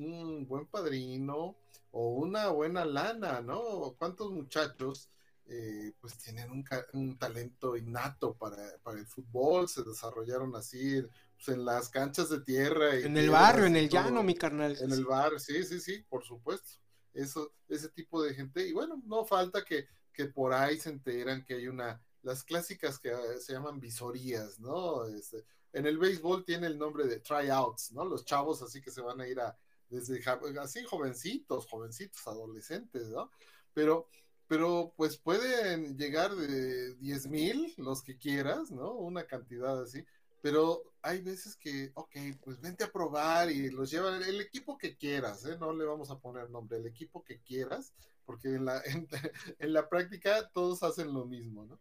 buen 0.47 0.67
padrino 0.67 1.57
o 1.91 2.09
una 2.15 2.47
buena 2.49 2.85
lana, 2.85 3.41
¿no? 3.41 3.95
¿Cuántos 3.97 4.31
muchachos 4.31 5.09
eh, 5.47 5.91
pues 5.99 6.17
tienen 6.17 6.49
un, 6.93 7.17
talento 7.17 7.75
innato 7.75 8.35
para, 8.35 8.73
el 8.97 9.05
fútbol? 9.05 9.67
Se 9.67 9.83
desarrollaron 9.83 10.55
así 10.55 11.03
pues, 11.43 11.57
en 11.57 11.65
las 11.65 11.89
canchas 11.89 12.29
de 12.29 12.41
tierra. 12.41 12.95
en 12.95 13.17
el 13.17 13.29
barrio, 13.29 13.65
en 13.65 13.75
el 13.75 13.89
llano, 13.89 14.23
mi 14.23 14.35
carnal. 14.35 14.77
En 14.79 14.91
el 14.91 15.05
barrio, 15.05 15.39
sí, 15.39 15.63
sí, 15.63 15.79
sí, 15.79 16.05
por 16.09 16.23
supuesto. 16.23 16.69
Eso, 17.13 17.53
ese 17.67 17.89
tipo 17.89 18.21
de 18.21 18.33
gente. 18.33 18.67
Y 18.67 18.73
bueno, 18.73 19.01
no 19.05 19.25
falta 19.25 19.63
que 19.63 19.87
que 20.13 20.25
por 20.25 20.53
ahí 20.53 20.79
se 20.79 20.89
enteran 20.89 21.43
que 21.43 21.55
hay 21.55 21.67
una, 21.67 22.01
las 22.23 22.43
clásicas 22.43 22.99
que 22.99 23.09
eh, 23.09 23.39
se 23.39 23.53
llaman 23.53 23.79
visorías, 23.79 24.59
¿no? 24.59 25.05
Este, 25.05 25.45
en 25.73 25.85
el 25.85 25.97
béisbol 25.97 26.43
tiene 26.43 26.67
el 26.67 26.77
nombre 26.77 27.05
de 27.05 27.19
tryouts, 27.19 27.91
¿no? 27.93 28.05
Los 28.05 28.25
chavos 28.25 28.61
así 28.61 28.81
que 28.81 28.91
se 28.91 29.01
van 29.01 29.21
a 29.21 29.27
ir 29.27 29.39
a, 29.39 29.57
desde 29.89 30.21
así 30.59 30.83
jovencitos, 30.83 31.67
jovencitos, 31.67 32.27
adolescentes, 32.27 33.07
¿no? 33.09 33.31
Pero, 33.73 34.07
pero 34.47 34.93
pues 34.97 35.17
pueden 35.17 35.97
llegar 35.97 36.35
de 36.35 36.95
10 36.95 37.27
mil, 37.27 37.73
los 37.77 38.03
que 38.03 38.17
quieras, 38.17 38.71
¿no? 38.71 38.93
Una 38.93 39.25
cantidad 39.25 39.81
así, 39.81 40.05
pero 40.41 40.90
hay 41.03 41.21
veces 41.21 41.55
que, 41.55 41.91
ok, 41.95 42.15
pues 42.43 42.59
vente 42.61 42.83
a 42.83 42.91
probar 42.91 43.51
y 43.51 43.69
los 43.69 43.89
llevan 43.89 44.21
el 44.23 44.39
equipo 44.41 44.77
que 44.77 44.95
quieras, 44.95 45.45
¿eh? 45.45 45.57
No 45.59 45.73
le 45.73 45.85
vamos 45.85 46.11
a 46.11 46.19
poner 46.19 46.49
nombre, 46.49 46.77
el 46.77 46.87
equipo 46.87 47.23
que 47.23 47.39
quieras, 47.41 47.93
porque 48.25 48.49
en 48.49 48.65
la, 48.65 48.81
en, 49.59 49.73
la 49.73 49.89
práctica 49.89 50.49
todos 50.53 50.83
hacen 50.83 51.13
lo 51.13 51.25
mismo, 51.25 51.65
¿no? 51.65 51.79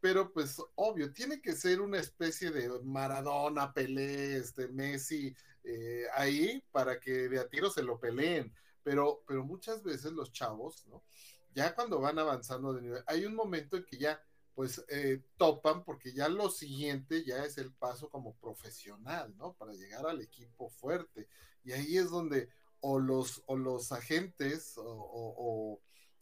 Pero 0.00 0.32
pues 0.32 0.58
obvio, 0.74 1.12
tiene 1.12 1.40
que 1.40 1.54
ser 1.54 1.80
una 1.80 1.98
especie 1.98 2.50
de 2.50 2.68
Maradona, 2.82 3.72
Pelé, 3.72 4.36
este, 4.36 4.68
Messi, 4.68 5.34
eh, 5.64 6.04
ahí 6.14 6.62
para 6.72 7.00
que 7.00 7.28
de 7.28 7.40
a 7.40 7.48
tiro 7.48 7.70
se 7.70 7.82
lo 7.82 7.98
peleen. 7.98 8.52
Pero, 8.82 9.24
pero 9.26 9.44
muchas 9.44 9.82
veces 9.82 10.12
los 10.12 10.30
chavos, 10.30 10.86
¿no? 10.88 11.02
Ya 11.54 11.74
cuando 11.74 12.00
van 12.00 12.18
avanzando 12.18 12.74
de 12.74 12.82
nivel, 12.82 13.02
hay 13.06 13.24
un 13.24 13.34
momento 13.34 13.76
en 13.78 13.84
que 13.84 13.96
ya 13.96 14.20
pues 14.54 14.84
eh, 14.88 15.22
topan 15.36 15.84
porque 15.84 16.12
ya 16.12 16.28
lo 16.28 16.48
siguiente 16.48 17.24
ya 17.24 17.44
es 17.44 17.58
el 17.58 17.72
paso 17.72 18.08
como 18.08 18.34
profesional, 18.36 19.36
¿no? 19.36 19.54
Para 19.54 19.72
llegar 19.72 20.06
al 20.06 20.20
equipo 20.20 20.70
fuerte. 20.70 21.28
Y 21.64 21.72
ahí 21.72 21.96
es 21.96 22.10
donde 22.10 22.48
o 22.80 22.98
los, 22.98 23.42
o 23.46 23.56
los 23.56 23.90
agentes 23.92 24.74
o, 24.76 25.80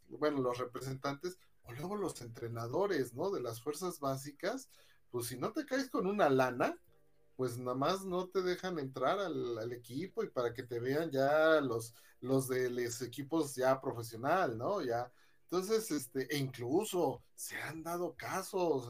bueno, 0.09 0.41
los 0.41 0.59
representantes 0.59 1.39
o 1.65 1.73
luego 1.73 1.97
los 1.97 2.21
entrenadores, 2.23 3.15
¿no? 3.15 3.31
De 3.31 3.41
las 3.41 3.61
fuerzas 3.61 4.01
básicas, 4.01 4.71
pues 5.11 5.27
si 5.27 5.37
no 5.37 5.53
te 5.53 5.67
caes 5.67 5.91
con 5.91 6.07
una 6.07 6.31
lana, 6.31 6.79
pues 7.37 7.59
nada 7.59 7.77
más 7.77 8.05
no 8.05 8.29
te 8.29 8.43
dejan 8.43 8.79
entrar 8.79 9.19
al, 9.19 9.73
equipo 9.73 10.23
y 10.23 10.31
para 10.31 10.55
que 10.55 10.63
te 10.63 10.81
vean 10.81 11.11
ya 11.11 11.61
los, 11.61 11.95
los 12.21 12.49
de 12.49 12.71
los 12.71 13.03
equipos 13.03 13.55
ya 13.55 13.81
profesional, 13.81 14.57
¿no? 14.57 14.83
Ya, 14.83 15.11
entonces, 15.53 15.91
este, 15.91 16.35
e 16.35 16.39
incluso 16.39 17.23
se 17.35 17.61
han 17.61 17.83
dado 17.83 18.17
casos 18.17 18.89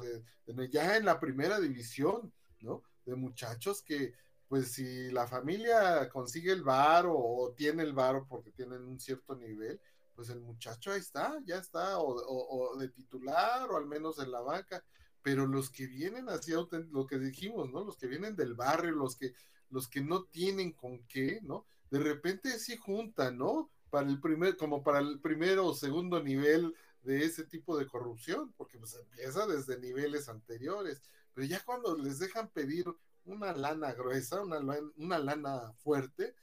ya 0.71 0.97
en 0.97 1.05
la 1.05 1.19
primera 1.19 1.59
división, 1.59 2.33
¿no? 2.61 2.85
De 3.05 3.17
muchachos 3.17 3.83
que, 3.83 4.15
pues 4.47 4.71
si 4.71 5.11
la 5.11 5.27
familia 5.27 6.09
consigue 6.09 6.53
el 6.53 6.63
bar 6.63 7.07
o, 7.09 7.53
tiene 7.57 7.83
el 7.83 7.93
bar 7.93 8.27
porque 8.29 8.53
tienen 8.53 8.85
un 8.85 9.01
cierto 9.01 9.35
nivel, 9.35 9.81
pues 10.15 10.29
el 10.29 10.41
muchacho 10.41 10.93
ahí 10.93 11.01
está, 11.01 11.37
ya 11.45 11.57
está, 11.57 11.99
o, 11.99 12.77
de 12.77 12.89
titular 12.91 13.69
o 13.69 13.77
al 13.77 13.87
menos 13.87 14.21
en 14.21 14.31
la 14.31 14.41
banca, 14.41 14.85
pero 15.21 15.49
los 15.49 15.69
que 15.69 15.89
vienen 15.89 16.29
así, 16.29 16.53
lo 16.53 17.07
que 17.09 17.19
dijimos, 17.19 17.73
¿no? 17.73 17.83
Los 17.83 17.97
que 17.97 18.07
vienen 18.07 18.37
del 18.37 18.55
barrio, 18.55 18.93
los 18.93 19.17
que, 19.17 19.35
los 19.71 19.89
que 19.89 20.01
no 20.01 20.27
tienen 20.27 20.71
con 20.71 21.05
qué, 21.09 21.41
¿no? 21.43 21.67
De 21.91 21.99
repente 21.99 22.57
sí 22.61 22.77
juntan, 22.77 23.37
¿no? 23.37 23.69
Para 23.93 24.09
el 24.09 24.19
primer, 24.23 24.57
como 24.57 24.83
para 24.83 25.01
el 25.01 25.21
primero 25.21 25.67
o 25.67 25.75
segundo 25.75 26.23
nivel 26.23 26.75
de 27.03 27.27
ese 27.27 27.45
tipo 27.45 27.77
de 27.77 27.87
corrupción, 27.87 28.51
porque 28.57 28.79
pues 28.79 28.95
empieza 28.95 29.47
desde 29.47 29.79
niveles 29.79 30.31
anteriores, 30.31 31.03
pero 31.35 31.47
ya 31.47 31.63
cuando 31.63 31.95
les 31.99 32.19
dejan 32.19 32.49
pedir 32.49 32.87
una 33.27 33.53
lana 33.53 33.93
gruesa, 33.93 34.41
una, 34.41 34.61
una 34.97 35.19
lana 35.19 35.75
fuerte, 35.85 36.35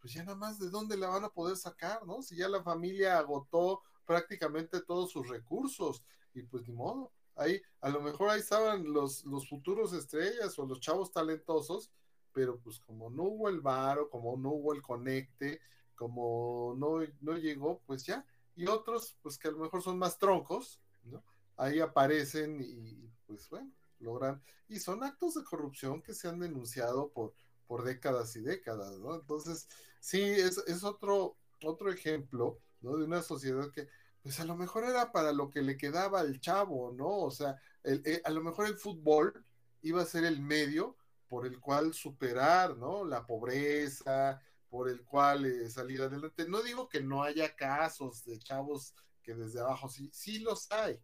pues 0.00 0.14
ya 0.14 0.24
nada 0.24 0.36
más 0.36 0.58
de 0.58 0.68
dónde 0.68 0.96
la 0.96 1.06
van 1.06 1.22
a 1.22 1.28
poder 1.28 1.56
sacar, 1.56 2.04
¿no? 2.04 2.22
Si 2.22 2.34
ya 2.34 2.48
la 2.48 2.64
familia 2.64 3.18
agotó 3.18 3.82
prácticamente 4.04 4.80
todos 4.80 5.12
sus 5.12 5.28
recursos 5.28 6.02
y 6.34 6.42
pues 6.42 6.66
ni 6.66 6.74
modo, 6.74 7.12
ahí 7.36 7.62
a 7.82 7.88
lo 7.88 8.00
mejor 8.00 8.30
ahí 8.30 8.40
estaban 8.40 8.92
los, 8.92 9.24
los 9.26 9.48
futuros 9.48 9.92
estrellas 9.92 10.58
o 10.58 10.66
los 10.66 10.80
chavos 10.80 11.12
talentosos, 11.12 11.92
pero 12.32 12.58
pues 12.58 12.80
como 12.80 13.10
no 13.10 13.22
hubo 13.22 13.48
el 13.48 13.60
varo, 13.60 14.10
como 14.10 14.36
no 14.36 14.50
hubo 14.50 14.72
el 14.72 14.82
conecte, 14.82 15.60
como 15.96 16.74
no, 16.78 16.98
no 17.20 17.36
llegó, 17.36 17.80
pues 17.86 18.04
ya. 18.04 18.24
Y 18.54 18.66
otros, 18.68 19.16
pues 19.22 19.38
que 19.38 19.48
a 19.48 19.50
lo 19.50 19.58
mejor 19.58 19.82
son 19.82 19.98
más 19.98 20.18
troncos, 20.18 20.80
¿no? 21.04 21.24
Ahí 21.56 21.80
aparecen 21.80 22.60
y 22.60 23.10
pues 23.26 23.48
bueno, 23.50 23.70
logran. 23.98 24.42
Y 24.68 24.78
son 24.78 25.02
actos 25.02 25.34
de 25.34 25.44
corrupción 25.44 26.02
que 26.02 26.14
se 26.14 26.28
han 26.28 26.38
denunciado 26.38 27.10
por, 27.10 27.34
por 27.66 27.84
décadas 27.84 28.34
y 28.36 28.40
décadas, 28.40 28.98
¿no? 28.98 29.14
Entonces, 29.14 29.68
sí, 30.00 30.20
es, 30.22 30.58
es 30.66 30.84
otro, 30.84 31.36
otro 31.64 31.90
ejemplo, 31.90 32.58
¿no? 32.80 32.96
De 32.96 33.04
una 33.04 33.22
sociedad 33.22 33.70
que, 33.70 33.88
pues 34.22 34.40
a 34.40 34.44
lo 34.44 34.56
mejor 34.56 34.84
era 34.84 35.12
para 35.12 35.32
lo 35.32 35.50
que 35.50 35.62
le 35.62 35.76
quedaba 35.76 36.20
al 36.20 36.40
chavo, 36.40 36.92
¿no? 36.92 37.08
O 37.08 37.30
sea, 37.30 37.56
el, 37.82 38.02
eh, 38.04 38.22
a 38.24 38.30
lo 38.30 38.42
mejor 38.42 38.66
el 38.66 38.76
fútbol 38.76 39.44
iba 39.82 40.02
a 40.02 40.06
ser 40.06 40.24
el 40.24 40.40
medio 40.40 40.96
por 41.28 41.46
el 41.46 41.60
cual 41.60 41.92
superar, 41.94 42.76
¿no? 42.76 43.04
La 43.04 43.26
pobreza, 43.26 44.40
por 44.68 44.88
el 44.88 45.04
cual 45.04 45.46
eh, 45.46 45.70
salir 45.70 46.02
adelante. 46.02 46.48
No 46.48 46.62
digo 46.62 46.88
que 46.88 47.00
no 47.00 47.22
haya 47.22 47.54
casos 47.54 48.24
de 48.24 48.38
chavos 48.38 48.94
que 49.22 49.34
desde 49.34 49.60
abajo 49.60 49.88
sí, 49.88 50.10
sí 50.12 50.38
los 50.38 50.70
hay, 50.70 51.00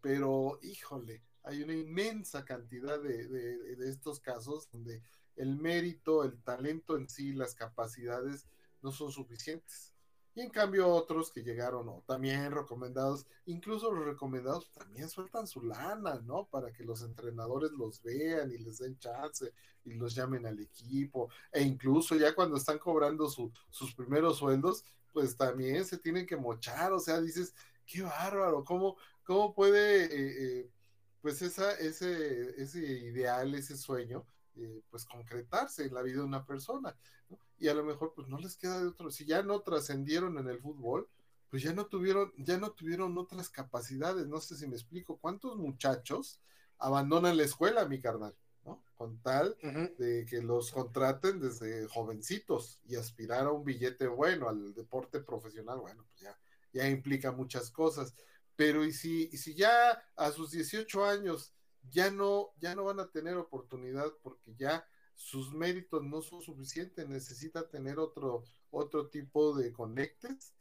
pero 0.00 0.58
híjole, 0.62 1.22
hay 1.42 1.62
una 1.62 1.74
inmensa 1.74 2.44
cantidad 2.44 3.00
de, 3.00 3.26
de, 3.28 3.88
estos 3.88 4.20
casos 4.20 4.68
donde 4.70 5.02
el 5.36 5.56
mérito, 5.56 6.24
el 6.24 6.42
talento 6.42 6.96
en 6.96 7.08
sí, 7.08 7.32
las 7.32 7.54
capacidades 7.54 8.46
no 8.80 8.92
son 8.92 9.10
suficientes. 9.10 9.93
Y 10.36 10.40
en 10.40 10.50
cambio 10.50 10.88
otros 10.88 11.30
que 11.30 11.44
llegaron 11.44 11.88
o 11.88 12.02
también 12.06 12.50
recomendados, 12.50 13.26
incluso 13.46 13.92
los 13.92 14.04
recomendados 14.04 14.68
también 14.72 15.08
sueltan 15.08 15.46
su 15.46 15.62
lana, 15.62 16.20
¿no? 16.24 16.46
Para 16.46 16.72
que 16.72 16.82
los 16.82 17.02
entrenadores 17.02 17.70
los 17.72 18.02
vean 18.02 18.50
y 18.50 18.58
les 18.58 18.78
den 18.78 18.98
chance 18.98 19.52
y 19.84 19.94
los 19.94 20.14
llamen 20.14 20.44
al 20.46 20.58
equipo. 20.58 21.28
E 21.52 21.62
incluso 21.62 22.16
ya 22.16 22.34
cuando 22.34 22.56
están 22.56 22.78
cobrando 22.78 23.28
sus 23.28 23.94
primeros 23.94 24.38
sueldos, 24.38 24.84
pues 25.12 25.36
también 25.36 25.84
se 25.84 25.98
tienen 25.98 26.26
que 26.26 26.36
mochar. 26.36 26.92
O 26.92 26.98
sea, 26.98 27.20
dices, 27.20 27.54
qué 27.86 28.02
bárbaro, 28.02 28.64
¿cómo, 28.64 28.96
cómo 29.22 29.54
puede, 29.54 30.06
eh, 30.06 30.60
eh, 30.60 30.70
pues 31.20 31.42
esa, 31.42 31.72
ese, 31.74 32.60
ese 32.60 32.80
ideal, 32.80 33.54
ese 33.54 33.76
sueño, 33.76 34.26
eh, 34.56 34.82
pues 34.90 35.04
concretarse 35.04 35.84
en 35.84 35.94
la 35.94 36.02
vida 36.02 36.18
de 36.18 36.24
una 36.24 36.44
persona? 36.44 36.96
Y 37.64 37.68
a 37.68 37.72
lo 37.72 37.82
mejor 37.82 38.12
pues 38.14 38.28
no 38.28 38.36
les 38.36 38.58
queda 38.58 38.78
de 38.78 38.88
otro, 38.88 39.10
si 39.10 39.24
ya 39.24 39.42
no 39.42 39.62
trascendieron 39.62 40.36
en 40.36 40.48
el 40.48 40.60
fútbol, 40.60 41.08
pues 41.48 41.62
ya 41.62 41.72
no 41.72 41.86
tuvieron, 41.86 42.30
ya 42.36 42.58
no 42.58 42.72
tuvieron 42.72 43.16
otras 43.16 43.48
capacidades, 43.48 44.26
no 44.26 44.38
sé 44.42 44.54
si 44.54 44.66
me 44.66 44.74
explico, 44.74 45.16
¿cuántos 45.16 45.56
muchachos 45.56 46.42
abandonan 46.76 47.38
la 47.38 47.44
escuela, 47.44 47.86
mi 47.86 48.02
carnal? 48.02 48.36
¿no? 48.66 48.84
Con 48.96 49.18
tal 49.22 49.56
de 49.96 50.26
que 50.28 50.42
los 50.42 50.72
contraten 50.72 51.40
desde 51.40 51.88
jovencitos 51.88 52.82
y 52.84 52.96
aspirar 52.96 53.46
a 53.46 53.52
un 53.52 53.64
billete 53.64 54.08
bueno 54.08 54.50
al 54.50 54.74
deporte 54.74 55.20
profesional, 55.20 55.78
bueno, 55.78 56.04
pues 56.10 56.20
ya, 56.20 56.38
ya 56.70 56.86
implica 56.86 57.32
muchas 57.32 57.70
cosas. 57.70 58.14
Pero 58.56 58.84
y 58.84 58.92
si, 58.92 59.30
y 59.32 59.38
si 59.38 59.54
ya 59.54 60.04
a 60.16 60.30
sus 60.32 60.50
18 60.50 61.02
años 61.02 61.54
ya 61.88 62.10
no, 62.10 62.50
ya 62.58 62.74
no 62.74 62.84
van 62.84 63.00
a 63.00 63.08
tener 63.10 63.38
oportunidad 63.38 64.12
porque 64.22 64.54
ya 64.54 64.86
sus 65.14 65.52
méritos 65.52 66.02
no 66.02 66.22
son 66.22 66.42
suficientes, 66.42 67.08
necesita 67.08 67.68
tener 67.68 67.98
otro, 67.98 68.44
otro 68.70 69.08
tipo 69.08 69.54
de 69.54 69.72
conectes, 69.72 70.54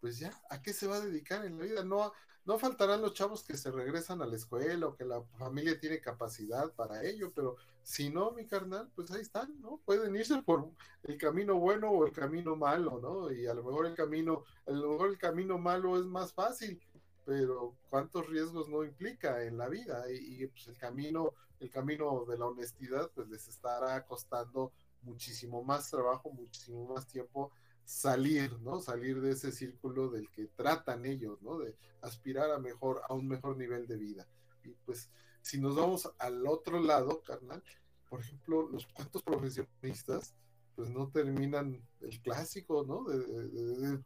pues 0.00 0.18
ya, 0.18 0.32
¿a 0.50 0.62
qué 0.62 0.72
se 0.72 0.86
va 0.86 0.96
a 0.96 1.00
dedicar 1.00 1.44
en 1.44 1.58
la 1.58 1.64
vida? 1.64 1.84
No, 1.84 2.12
no 2.44 2.58
faltarán 2.58 3.02
los 3.02 3.14
chavos 3.14 3.42
que 3.42 3.56
se 3.56 3.72
regresan 3.72 4.22
a 4.22 4.26
la 4.26 4.36
escuela 4.36 4.86
o 4.86 4.96
que 4.96 5.04
la 5.04 5.20
familia 5.36 5.78
tiene 5.80 6.00
capacidad 6.00 6.72
para 6.74 7.02
ello, 7.04 7.32
pero 7.34 7.56
si 7.82 8.08
no, 8.08 8.30
mi 8.32 8.46
carnal, 8.46 8.88
pues 8.94 9.10
ahí 9.10 9.20
están, 9.20 9.60
¿no? 9.60 9.80
Pueden 9.84 10.14
irse 10.14 10.40
por 10.42 10.70
el 11.02 11.18
camino 11.18 11.56
bueno 11.56 11.90
o 11.90 12.06
el 12.06 12.12
camino 12.12 12.54
malo, 12.54 13.00
¿no? 13.00 13.32
Y 13.32 13.46
a 13.46 13.54
lo 13.54 13.64
mejor 13.64 13.86
el 13.86 13.94
camino, 13.94 14.44
a 14.66 14.70
lo 14.70 14.92
mejor 14.92 15.10
el 15.10 15.18
camino 15.18 15.58
malo 15.58 15.98
es 15.98 16.04
más 16.04 16.32
fácil, 16.32 16.80
pero 17.26 17.76
cuántos 17.90 18.28
riesgos 18.28 18.68
no 18.68 18.84
implica 18.84 19.42
en 19.44 19.58
la 19.58 19.68
vida 19.68 20.04
y, 20.10 20.46
pues 20.46 20.68
el 20.68 20.78
camino 20.78 21.34
el 21.58 21.70
camino 21.70 22.24
de 22.26 22.38
la 22.38 22.46
honestidad 22.46 23.10
pues 23.14 23.28
les 23.28 23.48
estará 23.48 24.06
costando 24.06 24.72
muchísimo 25.02 25.64
más 25.64 25.90
trabajo 25.90 26.30
muchísimo 26.30 26.86
más 26.94 27.06
tiempo 27.06 27.50
salir 27.84 28.52
no 28.60 28.80
salir 28.80 29.20
de 29.20 29.32
ese 29.32 29.50
círculo 29.50 30.08
del 30.08 30.30
que 30.30 30.46
tratan 30.54 31.04
ellos 31.04 31.42
no 31.42 31.58
de 31.58 31.74
aspirar 32.00 32.50
a 32.52 32.58
mejor 32.58 33.02
a 33.08 33.14
un 33.14 33.26
mejor 33.26 33.56
nivel 33.56 33.86
de 33.86 33.96
vida. 33.96 34.28
Y 34.62 34.70
pues 34.84 35.10
si 35.42 35.60
nos 35.60 35.74
vamos 35.74 36.08
al 36.18 36.46
otro 36.46 36.78
lado 36.78 37.22
carnal 37.22 37.62
por 38.08 38.20
ejemplo 38.20 38.68
los 38.68 38.86
cuantos 38.86 39.22
profesionistas 39.22 40.34
pues 40.76 40.90
no 40.90 41.08
terminan 41.08 41.82
el 42.02 42.20
clásico 42.20 42.84
no 42.86 43.04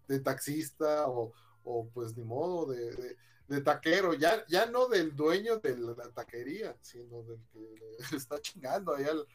de 0.09 0.21
taxista 0.21 1.07
o, 1.09 1.33
o 1.65 1.89
pues 1.89 2.17
ni 2.17 2.25
modo 2.25 2.73
de, 2.73 3.17
de, 3.49 3.61
taquero, 3.61 4.15
ya, 4.15 4.45
ya 4.47 4.67
no 4.67 4.89
del 4.89 5.15
dueño 5.15 5.59
de 5.59 5.77
la 5.77 6.11
taquería, 6.11 6.77
sino 6.81 7.23
del 7.23 7.41
que 7.53 7.97
está 8.17 8.41
chingando 8.41 8.95
ahí 8.95 9.05
al, 9.05 9.27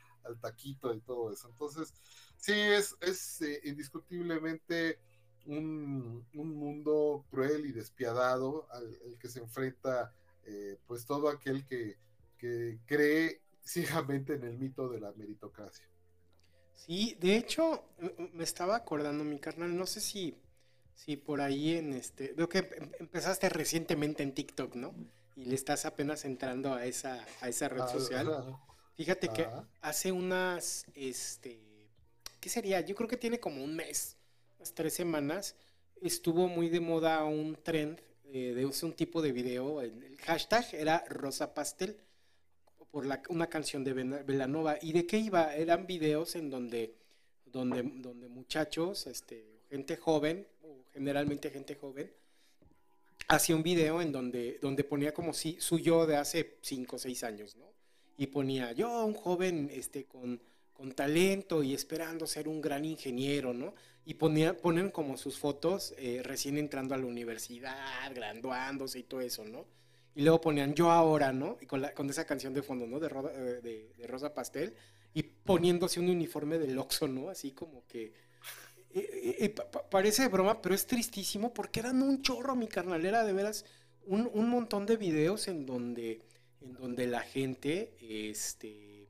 taquito 0.41 0.93
y 0.93 1.01
todo 1.01 1.31
eso. 1.31 1.47
Entonces, 1.49 1.93
sí, 2.37 2.53
es, 2.53 2.95
es 3.01 3.41
eh, 3.41 3.61
indiscutiblemente 3.65 4.99
un, 5.45 6.25
un, 6.33 6.55
mundo 6.55 7.25
cruel 7.29 7.67
y 7.67 7.71
despiadado 7.71 8.67
al, 8.71 8.97
que 9.19 9.29
se 9.29 9.39
enfrenta 9.39 10.11
eh, 10.45 10.79
pues 10.87 11.05
todo 11.05 11.29
aquel 11.29 11.63
que, 11.67 11.97
que 12.39 12.79
cree 12.87 13.41
ciegamente 13.63 14.33
en 14.33 14.43
el 14.45 14.57
mito 14.57 14.89
de 14.89 14.99
la 14.99 15.11
meritocracia. 15.11 15.85
Sí, 16.75 17.17
de 17.19 17.37
hecho, 17.37 17.83
me 18.33 18.43
estaba 18.43 18.75
acordando, 18.75 19.23
mi 19.23 19.39
carnal, 19.39 19.75
no 19.75 19.85
sé 19.85 20.01
si 20.01 20.37
Sí, 20.95 21.17
por 21.17 21.41
ahí 21.41 21.75
en 21.75 21.93
este. 21.93 22.33
Veo 22.33 22.49
que 22.49 22.59
em, 22.59 22.91
empezaste 22.99 23.49
recientemente 23.49 24.23
en 24.23 24.33
TikTok, 24.33 24.75
¿no? 24.75 24.95
Y 25.35 25.45
le 25.45 25.55
estás 25.55 25.85
apenas 25.85 26.25
entrando 26.25 26.73
a 26.73 26.85
esa, 26.85 27.25
a 27.41 27.49
esa 27.49 27.67
red 27.67 27.85
social. 27.87 28.57
Fíjate 28.95 29.27
que 29.29 29.47
hace 29.81 30.11
unas. 30.11 30.85
Este. 30.95 31.59
¿Qué 32.39 32.49
sería? 32.49 32.81
Yo 32.81 32.95
creo 32.95 33.09
que 33.09 33.17
tiene 33.17 33.39
como 33.39 33.63
un 33.63 33.75
mes, 33.75 34.17
unas 34.57 34.73
tres 34.73 34.93
semanas. 34.93 35.55
Estuvo 36.01 36.47
muy 36.47 36.69
de 36.69 36.79
moda 36.79 37.23
un 37.25 37.55
trend 37.61 37.99
eh, 38.25 38.53
de 38.53 38.65
un 38.65 38.93
tipo 38.93 39.21
de 39.21 39.31
video. 39.31 39.81
El 39.81 40.17
hashtag 40.25 40.65
era 40.73 41.03
Rosa 41.09 41.53
Pastel 41.53 41.97
por 42.91 43.05
la, 43.05 43.21
una 43.29 43.47
canción 43.47 43.83
de 43.83 43.93
Velanova. 43.93 44.77
¿Y 44.81 44.93
de 44.93 45.05
qué 45.05 45.17
iba? 45.17 45.53
Eran 45.53 45.85
videos 45.85 46.35
en 46.35 46.49
donde, 46.49 46.95
donde, 47.45 47.83
donde 47.83 48.29
muchachos, 48.29 49.07
este, 49.07 49.61
gente 49.69 49.97
joven, 49.97 50.47
generalmente 50.95 51.51
gente 51.51 51.75
joven, 51.75 52.09
hacía 53.27 53.55
un 53.55 53.63
video 53.63 54.01
en 54.01 54.11
donde, 54.11 54.57
donde 54.61 54.85
ponía 54.85 55.13
como 55.13 55.33
si 55.33 55.59
su 55.59 55.77
yo 55.77 56.07
de 56.07 56.15
hace 56.15 56.57
5 56.61 56.95
o 56.95 56.99
6 56.99 57.23
años, 57.25 57.55
¿no? 57.57 57.65
Y 58.17 58.27
ponía 58.27 58.71
yo, 58.71 59.05
un 59.05 59.13
joven 59.13 59.69
este, 59.73 60.05
con, 60.05 60.41
con 60.73 60.93
talento 60.93 61.61
y 61.63 61.73
esperando 61.73 62.25
ser 62.27 62.47
un 62.47 62.61
gran 62.61 62.85
ingeniero, 62.85 63.53
¿no? 63.53 63.75
Y 64.05 64.13
ponía, 64.13 64.55
ponen 64.55 64.89
como 64.89 65.17
sus 65.17 65.37
fotos 65.37 65.93
eh, 65.97 66.21
recién 66.23 66.57
entrando 66.57 66.95
a 66.95 66.97
la 66.97 67.05
universidad, 67.05 68.13
graduándose 68.13 68.99
y 68.99 69.03
todo 69.03 69.19
eso, 69.19 69.43
¿no? 69.43 69.65
Y 70.13 70.21
luego 70.21 70.39
ponían 70.39 70.73
yo 70.73 70.91
ahora, 70.91 71.33
¿no? 71.33 71.57
Y 71.59 71.65
con, 71.65 71.81
la, 71.81 71.93
con 71.93 72.09
esa 72.09 72.25
canción 72.25 72.53
de 72.53 72.63
fondo, 72.63 72.87
¿no? 72.87 73.01
De, 73.01 73.07
eh, 73.07 73.61
de, 73.61 73.91
de 73.97 74.07
Rosa 74.07 74.33
Pastel. 74.33 74.73
Y 75.13 75.23
poniéndose 75.23 75.99
un 75.99 76.09
uniforme 76.09 76.57
del 76.57 76.77
Oxxo, 76.77 77.07
¿no? 77.07 77.29
Así 77.29 77.51
como 77.51 77.85
que 77.85 78.13
parece 79.89 80.27
broma, 80.27 80.61
pero 80.61 80.75
es 80.75 80.85
tristísimo 80.87 81.53
porque 81.53 81.81
eran 81.81 82.01
un 82.01 82.21
chorro, 82.21 82.55
mi 82.55 82.67
carnal. 82.67 83.05
Era 83.05 83.23
de 83.23 83.33
veras 83.33 83.65
un, 84.05 84.29
un 84.33 84.49
montón 84.49 84.85
de 84.85 84.97
videos 84.97 85.47
en 85.47 85.65
donde, 85.65 86.21
en 86.61 86.73
donde 86.73 87.07
la 87.07 87.21
gente, 87.21 87.93
este, 88.01 89.07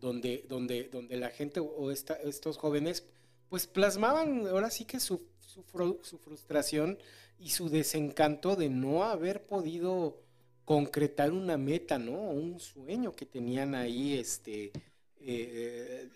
donde, 0.00 0.44
donde, 0.48 0.84
donde 0.84 1.16
la 1.16 1.30
gente 1.30 1.60
o 1.60 1.90
estos 1.90 2.56
jóvenes, 2.56 3.04
pues 3.48 3.66
plasmaban 3.66 4.46
ahora 4.46 4.70
sí 4.70 4.84
que 4.84 4.98
su, 4.98 5.22
su, 5.38 5.64
su, 6.02 6.18
frustración 6.18 6.98
y 7.38 7.50
su 7.50 7.68
desencanto 7.68 8.56
de 8.56 8.68
no 8.68 9.04
haber 9.04 9.44
podido 9.44 10.18
concretar 10.64 11.32
una 11.32 11.58
meta, 11.58 11.98
¿no? 11.98 12.14
Un 12.14 12.58
sueño 12.60 13.14
que 13.14 13.26
tenían 13.26 13.74
ahí, 13.74 14.14
este, 14.14 14.72
eh, 15.20 16.08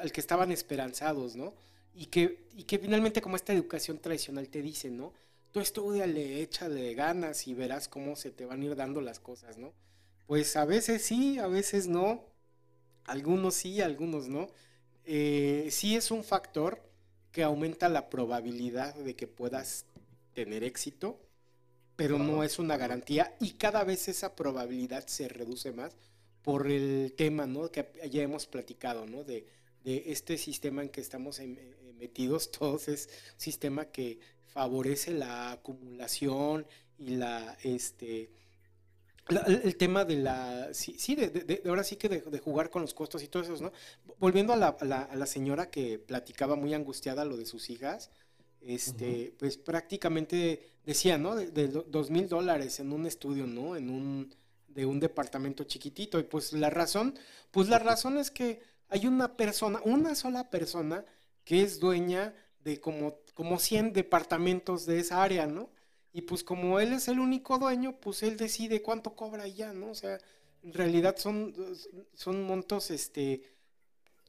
al 0.00 0.12
que 0.12 0.20
estaban 0.20 0.50
esperanzados, 0.50 1.36
¿no? 1.36 1.54
Y 1.96 2.06
que, 2.06 2.46
y 2.54 2.64
que 2.64 2.78
finalmente 2.78 3.22
como 3.22 3.36
esta 3.36 3.52
educación 3.52 3.98
tradicional 3.98 4.48
te 4.48 4.60
dice, 4.60 4.90
¿no? 4.90 5.12
Tú 5.50 5.60
estudiale, 5.60 6.42
échale 6.42 6.94
ganas 6.94 7.46
y 7.48 7.54
verás 7.54 7.88
cómo 7.88 8.16
se 8.16 8.30
te 8.30 8.44
van 8.44 8.60
a 8.60 8.64
ir 8.66 8.76
dando 8.76 9.00
las 9.00 9.18
cosas, 9.18 9.56
¿no? 9.56 9.72
Pues 10.26 10.56
a 10.56 10.66
veces 10.66 11.02
sí, 11.02 11.38
a 11.38 11.46
veces 11.46 11.88
no, 11.88 12.24
algunos 13.06 13.54
sí, 13.54 13.80
algunos 13.80 14.28
no. 14.28 14.48
Eh, 15.04 15.68
sí 15.70 15.96
es 15.96 16.10
un 16.10 16.22
factor 16.22 16.82
que 17.32 17.42
aumenta 17.42 17.88
la 17.88 18.10
probabilidad 18.10 18.94
de 18.94 19.14
que 19.14 19.26
puedas 19.26 19.86
tener 20.34 20.64
éxito, 20.64 21.18
pero 21.94 22.18
no 22.18 22.44
es 22.44 22.58
una 22.58 22.76
garantía 22.76 23.34
y 23.40 23.52
cada 23.52 23.84
vez 23.84 24.08
esa 24.08 24.36
probabilidad 24.36 25.06
se 25.06 25.28
reduce 25.28 25.72
más 25.72 25.96
por 26.42 26.70
el 26.70 27.14
tema, 27.16 27.46
¿no? 27.46 27.70
Que 27.70 27.90
ya 28.10 28.22
hemos 28.22 28.46
platicado, 28.46 29.06
¿no? 29.06 29.24
De, 29.24 29.46
de 29.86 30.02
este 30.08 30.36
sistema 30.36 30.82
en 30.82 30.88
que 30.88 31.00
estamos 31.00 31.38
en, 31.38 31.56
metidos 31.96 32.50
todos 32.58 32.88
es 32.88 33.08
un 33.34 33.40
sistema 33.40 33.86
que 33.86 34.18
favorece 34.46 35.12
la 35.12 35.52
acumulación 35.52 36.66
y 36.98 37.10
la 37.10 37.56
este 37.62 38.30
el, 39.28 39.76
tema 39.76 40.04
de 40.04 40.16
la 40.16 40.72
sí, 40.72 41.16
de, 41.16 41.60
ahora 41.66 41.82
sí 41.82 41.96
que 41.96 42.08
de, 42.08 42.38
jugar 42.38 42.70
con 42.70 42.82
los 42.82 42.94
costos 42.94 43.22
y 43.24 43.28
todo 43.28 43.42
eso 43.42 43.56
no 43.60 43.72
volviendo 44.18 44.52
a 44.52 44.56
la, 44.56 44.68
a 44.68 45.16
la, 45.16 45.26
señora 45.26 45.68
que 45.68 45.98
platicaba 45.98 46.54
muy 46.54 46.74
angustiada 46.74 47.24
lo 47.24 47.36
de 47.36 47.44
sus 47.44 47.68
hijas 47.68 48.10
este 48.60 49.34
pues 49.38 49.58
prácticamente 49.58 50.70
decía 50.84 51.18
no 51.18 51.34
de, 51.34 51.68
dos 51.68 52.10
mil 52.10 52.28
dólares 52.28 52.78
en 52.78 52.92
un 52.92 53.04
estudio 53.06 53.46
no 53.46 53.76
en 53.76 53.90
un 53.90 54.34
de 54.68 54.86
un 54.86 55.00
departamento 55.00 55.64
chiquitito. 55.64 56.20
Y 56.20 56.24
pues 56.24 56.52
la 56.52 56.70
razón 56.70 57.18
pues 57.50 57.68
la 57.68 57.78
razón 57.78 58.18
es 58.18 58.30
que 58.30 58.60
hay 58.88 59.06
una 59.06 59.36
persona 59.36 59.80
una 59.84 60.14
sola 60.14 60.50
persona 60.50 61.04
que 61.46 61.62
es 61.62 61.80
dueña 61.80 62.34
de 62.64 62.80
como, 62.80 63.20
como 63.32 63.58
100 63.58 63.94
departamentos 63.94 64.84
de 64.84 64.98
esa 64.98 65.22
área, 65.22 65.46
¿no? 65.46 65.70
Y 66.12 66.22
pues 66.22 66.42
como 66.42 66.80
él 66.80 66.92
es 66.92 67.06
el 67.08 67.20
único 67.20 67.58
dueño, 67.58 68.00
pues 68.00 68.22
él 68.24 68.36
decide 68.36 68.82
cuánto 68.82 69.14
cobra 69.14 69.46
ya, 69.46 69.72
¿no? 69.72 69.90
O 69.90 69.94
sea, 69.94 70.18
en 70.64 70.72
realidad 70.74 71.16
son, 71.16 71.54
son 72.14 72.42
montos, 72.42 72.90
este, 72.90 73.42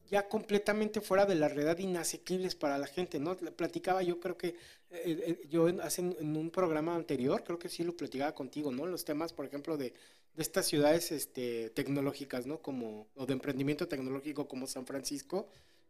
ya 0.08 0.30
completamente 0.30 1.02
fuera 1.02 1.26
de 1.26 1.34
la 1.34 1.48
realidad, 1.48 1.80
inasequibles 1.80 2.54
para 2.54 2.78
la 2.78 2.86
gente, 2.86 3.20
¿no? 3.20 3.36
Platicaba 3.36 4.04
yo 4.04 4.20
creo 4.20 4.38
que, 4.38 4.50
eh, 4.50 4.56
eh, 4.92 5.48
yo 5.50 5.68
en, 5.70 5.82
en, 5.98 6.38
un 6.38 6.52
programa 6.52 6.96
anterior, 6.96 7.44
creo 7.44 7.58
que 7.58 7.68
sí 7.70 7.84
lo 7.84 7.98
platicaba 7.98 8.36
contigo, 8.36 8.72
¿no? 8.72 8.86
Los 8.86 9.06
temas, 9.06 9.34
por 9.34 9.46
ejemplo, 9.46 9.76
de, 9.76 9.94
de 10.36 10.44
estas 10.44 10.68
ciudades 10.68 11.12
este, 11.12 11.72
tecnológicas, 11.72 12.46
¿no? 12.46 12.62
Como, 12.62 13.08
o 13.16 13.26
de 13.26 13.34
emprendimiento 13.34 13.88
tecnológico 13.88 14.48
como 14.48 14.68
San 14.68 14.86
Francisco, 14.86 15.48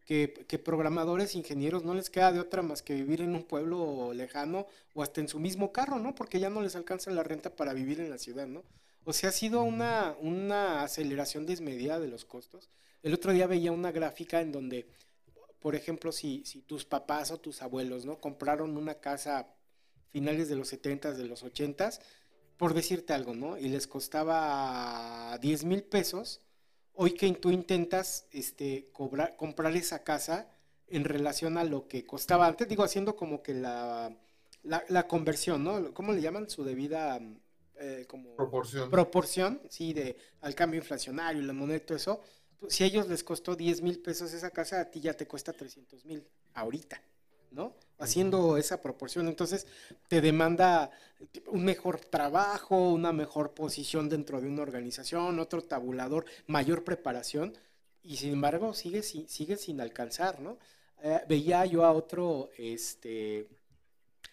que, 0.08 0.46
que, 0.48 0.58
programadores, 0.58 1.36
ingenieros, 1.36 1.84
no 1.84 1.94
les 1.94 2.10
queda 2.10 2.32
de 2.32 2.40
otra 2.40 2.64
más 2.64 2.82
que 2.82 2.96
vivir 2.96 3.22
en 3.22 3.36
un 3.36 3.44
pueblo 3.44 4.14
lejano 4.14 4.66
o 4.96 5.04
hasta 5.04 5.22
en 5.22 5.28
su 5.28 5.40
mismo 5.40 5.72
carro, 5.72 6.00
¿no? 6.00 6.16
Porque 6.16 6.40
ya 6.40 6.50
no 6.50 6.62
les 6.62 6.76
alcanza 6.76 7.12
la 7.12 7.22
renta 7.22 7.56
para 7.56 7.74
vivir 7.74 8.00
en 8.00 8.10
la 8.10 8.18
ciudad, 8.18 8.48
¿no? 8.48 8.64
O 9.04 9.14
sea, 9.14 9.30
ha 9.30 9.34
sido 9.34 9.62
una, 9.62 10.16
una 10.20 10.82
aceleración 10.82 11.46
desmedida 11.46 12.00
de 12.00 12.08
los 12.08 12.26
costos. 12.26 12.72
El 13.04 13.14
otro 13.14 13.32
día 13.32 13.46
veía 13.46 13.72
una 13.72 13.92
gráfica 13.92 14.42
en 14.42 14.52
donde, 14.52 14.88
por 15.60 15.76
ejemplo, 15.76 16.12
si, 16.12 16.44
si 16.46 16.62
tus 16.62 16.86
papás 16.86 17.30
o 17.30 17.38
tus 17.38 17.62
abuelos, 17.62 18.06
¿no? 18.06 18.20
Compraron 18.20 18.76
una 18.78 18.96
casa 18.96 19.54
finales 20.10 20.50
de 20.50 20.56
los 20.56 20.70
70 20.70 21.12
de 21.14 21.26
los 21.26 21.44
80 21.44 21.92
por 22.58 22.74
decirte 22.74 23.14
algo, 23.14 23.36
¿no? 23.36 23.58
Y 23.58 23.70
les 23.70 23.88
costaba 23.88 25.38
10 25.40 25.64
mil 25.66 25.84
pesos, 25.84 26.42
hoy 26.98 27.12
que 27.12 27.32
tú 27.34 27.52
intentas 27.52 28.28
este, 28.32 28.90
cobrar, 28.92 29.36
comprar 29.38 29.76
esa 29.76 30.04
casa 30.04 30.52
en 30.88 31.04
relación 31.04 31.58
a 31.58 31.64
lo 31.64 31.88
que 31.88 32.06
costaba 32.06 32.48
antes, 32.48 32.68
digo, 32.68 32.84
haciendo 32.84 33.16
como 33.16 33.42
que 33.44 33.54
la, 33.54 34.16
la, 34.64 35.08
conversión, 35.08 35.64
¿no? 35.64 35.94
¿Cómo 35.94 36.12
le 36.12 36.22
llaman? 36.22 36.50
Su 36.50 36.64
debida 36.64 37.22
eh, 37.76 38.06
como 38.08 38.36
proporción. 38.36 38.90
Proporción, 38.90 39.62
sí, 39.70 39.94
de, 39.94 40.18
al 40.42 40.56
cambio 40.56 40.80
inflacionario, 40.80 41.42
la 41.44 41.54
moneda, 41.54 41.80
todo 41.80 41.98
eso. 41.98 42.22
Pues, 42.60 42.74
si 42.74 42.84
a 42.84 42.88
ellos 42.88 43.08
les 43.08 43.24
costó 43.24 43.56
10 43.56 43.82
mil 43.82 44.00
pesos 44.00 44.34
esa 44.34 44.50
casa, 44.50 44.80
a 44.80 44.86
ti 44.86 45.00
ya 45.00 45.14
te 45.14 45.28
cuesta 45.28 45.54
300 45.54 46.06
mil 46.06 46.26
ahorita, 46.54 47.02
¿no? 47.52 47.74
Haciendo 48.00 48.58
esa 48.58 48.82
proporción. 48.82 49.28
Entonces, 49.28 49.68
te 50.08 50.22
demanda 50.22 50.92
un 51.48 51.64
mejor 51.64 52.00
trabajo, 52.00 52.90
una 52.90 53.12
mejor 53.12 53.54
posición 53.54 54.10
dentro 54.10 54.40
de 54.42 54.48
una 54.48 54.62
organización, 54.62 55.40
otro 55.40 55.64
tabulador, 55.64 56.26
mayor 56.46 56.84
preparación, 56.84 57.58
y 58.04 58.18
sin 58.18 58.34
embargo, 58.34 58.74
sigue, 58.74 59.04
sigue 59.04 59.58
sin 59.58 59.82
alcanzar, 59.82 60.40
¿no? 60.40 60.58
Eh, 61.04 61.22
veía 61.28 61.66
yo 61.66 61.86
a 61.86 61.92
otro, 61.92 62.50
este, 62.58 63.48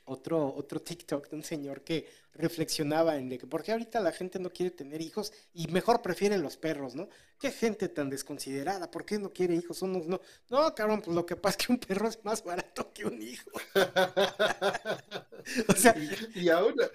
otro, 0.04 0.54
otro 0.54 0.80
TikTok 0.80 1.28
de 1.30 1.36
un 1.36 1.44
señor 1.44 1.82
que 1.82 2.06
reflexionaba 2.34 3.16
en 3.16 3.28
de 3.28 3.38
que, 3.38 3.46
¿por 3.46 3.62
qué 3.62 3.72
ahorita 3.72 4.00
la 4.00 4.12
gente 4.12 4.38
no 4.38 4.50
quiere 4.50 4.70
tener 4.70 5.00
hijos 5.00 5.32
y 5.52 5.68
mejor 5.68 6.02
prefiere 6.02 6.36
los 6.38 6.56
perros, 6.56 6.94
¿no? 6.94 7.08
Qué 7.38 7.50
gente 7.50 7.88
tan 7.88 8.10
desconsiderada, 8.10 8.90
¿por 8.90 9.04
qué 9.04 9.18
no 9.18 9.32
quiere 9.32 9.54
hijos? 9.54 9.82
Unos 9.82 10.06
no, 10.06 10.20
no, 10.50 10.74
cabrón, 10.74 11.00
pues 11.02 11.14
lo 11.14 11.24
que 11.24 11.36
pasa 11.36 11.56
es 11.58 11.66
que 11.66 11.72
un 11.72 11.78
perro 11.78 12.08
es 12.08 12.24
más 12.24 12.42
barato 12.44 12.92
que 12.92 13.06
un 13.06 13.22
hijo. 13.22 13.50
o 15.68 15.74
sea, 15.76 15.94
y, 16.34 16.48
ahora, 16.48 16.90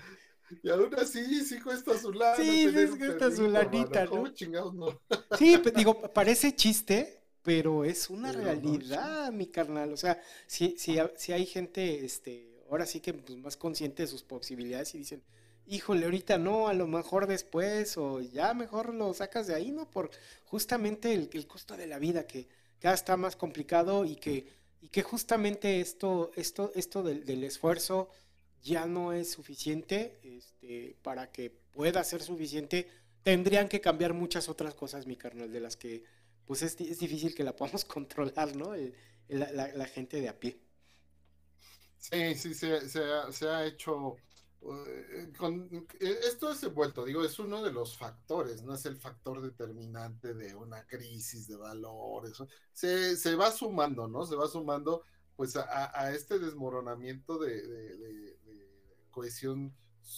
y 0.61 0.69
aún 0.69 0.93
así, 0.95 1.43
sí 1.45 1.59
cuesta 1.59 1.97
su 1.97 2.11
lana. 2.11 2.35
Sí, 2.35 2.69
sí 2.71 2.97
cuesta 2.97 3.31
su 3.31 3.47
lanita, 3.47 4.05
¿no? 4.05 4.25
no? 4.73 5.01
sí, 5.37 5.57
pues, 5.57 5.73
digo, 5.73 6.01
parece 6.13 6.55
chiste, 6.55 7.21
pero 7.41 7.85
es 7.85 8.09
una 8.09 8.31
realidad, 8.31 9.31
mi 9.31 9.47
carnal. 9.47 9.93
O 9.93 9.97
sea, 9.97 10.21
si, 10.47 10.77
si, 10.77 10.97
si 11.15 11.31
hay 11.31 11.45
gente, 11.45 12.03
este, 12.03 12.48
ahora 12.69 12.85
sí 12.85 12.99
que 12.99 13.13
pues, 13.13 13.37
más 13.37 13.57
consciente 13.57 14.03
de 14.03 14.07
sus 14.07 14.23
posibilidades 14.23 14.95
y 14.95 14.99
dicen, 14.99 15.23
híjole, 15.67 16.05
ahorita 16.05 16.37
no, 16.37 16.67
a 16.67 16.73
lo 16.73 16.87
mejor 16.87 17.27
después, 17.27 17.97
o 17.97 18.21
ya 18.21 18.53
mejor 18.53 18.93
lo 18.93 19.13
sacas 19.13 19.47
de 19.47 19.55
ahí, 19.55 19.71
¿no? 19.71 19.89
Por 19.89 20.09
justamente 20.45 21.13
el, 21.13 21.29
el 21.31 21.47
costo 21.47 21.77
de 21.77 21.87
la 21.87 21.99
vida 21.99 22.25
que 22.25 22.47
ya 22.81 22.93
está 22.93 23.17
más 23.17 23.35
complicado 23.35 24.05
y 24.05 24.15
que, 24.15 24.47
y 24.81 24.89
que 24.89 25.03
justamente 25.03 25.81
esto, 25.81 26.31
esto, 26.35 26.71
esto 26.75 27.03
del, 27.03 27.25
del 27.25 27.43
esfuerzo 27.43 28.09
ya 28.61 28.85
no 28.85 29.13
es 29.13 29.31
suficiente 29.31 30.19
este, 30.23 30.95
para 31.01 31.31
que 31.31 31.51
pueda 31.71 32.03
ser 32.03 32.21
suficiente. 32.21 32.87
Tendrían 33.23 33.67
que 33.67 33.81
cambiar 33.81 34.13
muchas 34.13 34.49
otras 34.49 34.73
cosas, 34.73 35.05
mi 35.05 35.15
carnal, 35.15 35.51
de 35.51 35.59
las 35.59 35.77
que 35.77 36.03
pues 36.45 36.63
es, 36.63 36.79
es 36.81 36.99
difícil 36.99 37.35
que 37.35 37.43
la 37.43 37.55
podamos 37.55 37.85
controlar, 37.85 38.55
¿no? 38.55 38.73
la, 39.27 39.51
la 39.51 39.85
gente 39.85 40.19
de 40.19 40.29
a 40.29 40.39
pie. 40.39 40.57
Sí, 41.99 42.35
sí, 42.35 42.53
se, 42.53 42.89
se, 42.89 43.03
ha, 43.03 43.31
se 43.31 43.47
ha 43.49 43.65
hecho... 43.65 44.15
Eh, 44.61 45.31
con, 45.37 45.69
eh, 45.99 46.19
esto 46.27 46.51
es 46.51 46.63
envuelto, 46.63 47.05
digo, 47.05 47.23
es 47.23 47.39
uno 47.39 47.63
de 47.63 47.71
los 47.71 47.97
factores, 47.97 48.61
no 48.63 48.73
es 48.73 48.85
el 48.85 48.97
factor 48.97 49.41
determinante 49.41 50.33
de 50.33 50.55
una 50.55 50.85
crisis 50.87 51.47
de 51.47 51.55
valores. 51.57 52.33
Se, 52.73 53.15
se 53.17 53.35
va 53.35 53.51
sumando, 53.51 54.07
¿no? 54.07 54.25
Se 54.25 54.35
va 54.35 54.47
sumando 54.47 55.03
pues 55.35 55.55
a, 55.55 55.91
a 55.97 56.13
este 56.13 56.39
desmoronamiento 56.39 57.37
de, 57.39 57.61
de, 57.65 58.39
cohesión 59.11 59.75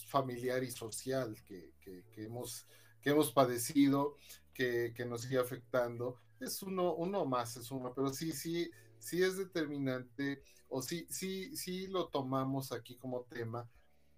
familiar 0.07 0.63
y 0.63 0.71
social 0.71 1.35
que, 1.45 1.73
que, 1.79 2.05
que, 2.11 2.25
hemos, 2.25 2.67
que 3.01 3.11
hemos 3.11 3.31
padecido, 3.31 4.17
que, 4.53 4.93
que 4.95 5.05
nos 5.05 5.21
sigue 5.23 5.39
afectando. 5.39 6.17
Es 6.39 6.63
uno, 6.63 6.95
uno 6.95 7.25
más, 7.25 7.57
es 7.57 7.71
uno, 7.71 7.93
pero 7.95 8.11
sí, 8.13 8.31
sí, 8.31 8.71
sí 8.99 9.23
es 9.23 9.37
determinante 9.37 10.43
o 10.71 10.81
sí, 10.81 11.05
sí, 11.09 11.55
sí 11.55 11.87
lo 11.87 12.07
tomamos 12.07 12.71
aquí 12.71 12.95
como 12.95 13.23
tema, 13.23 13.69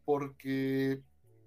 porque 0.05 1.01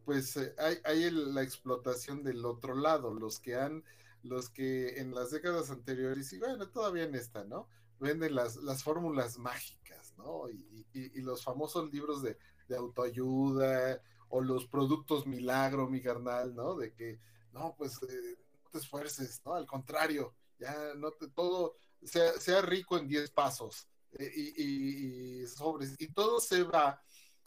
pues 0.04 0.36
eh, 0.36 0.52
hay, 0.58 0.78
hay 0.84 1.10
la 1.10 1.42
explotación 1.42 2.24
del 2.24 2.44
otro 2.44 2.74
lado, 2.74 3.14
los 3.14 3.38
que 3.38 3.54
han, 3.54 3.84
los 4.24 4.50
que 4.50 5.00
en 5.00 5.14
las 5.14 5.30
décadas 5.30 5.70
anteriores, 5.70 6.32
y 6.32 6.38
bueno, 6.38 6.68
todavía 6.70 7.04
en 7.04 7.14
esta, 7.14 7.44
¿no? 7.44 7.68
Venden 8.00 8.34
las, 8.34 8.56
las 8.56 8.82
fórmulas 8.82 9.38
mágicas, 9.38 10.12
¿no? 10.18 10.50
Y, 10.50 11.20
los 11.22 11.44
famosos 11.44 11.92
libros 11.92 12.22
de, 12.22 12.36
autoayuda, 12.76 14.02
o 14.28 14.40
los 14.40 14.66
productos 14.66 15.26
milagro, 15.26 15.88
mi 15.88 16.02
carnal, 16.02 16.54
¿no? 16.54 16.74
De 16.74 16.92
que, 16.92 17.20
no, 17.52 17.76
pues 17.78 18.02
eh, 18.02 18.36
no 18.64 18.70
te 18.70 18.78
esfuerces, 18.78 19.40
¿no? 19.44 19.54
Al 19.54 19.66
contrario, 19.66 20.34
ya 20.58 20.94
no 20.96 21.12
te, 21.12 21.28
todo, 21.28 21.76
sea, 22.02 22.32
sea 22.40 22.60
rico 22.62 22.98
en 22.98 23.06
10 23.06 23.30
pasos, 23.30 23.88
y, 24.18 25.42
y, 25.42 25.46
sobre, 25.46 25.86
y 25.98 26.08
todo 26.12 26.40
se 26.40 26.62
va, 26.62 27.00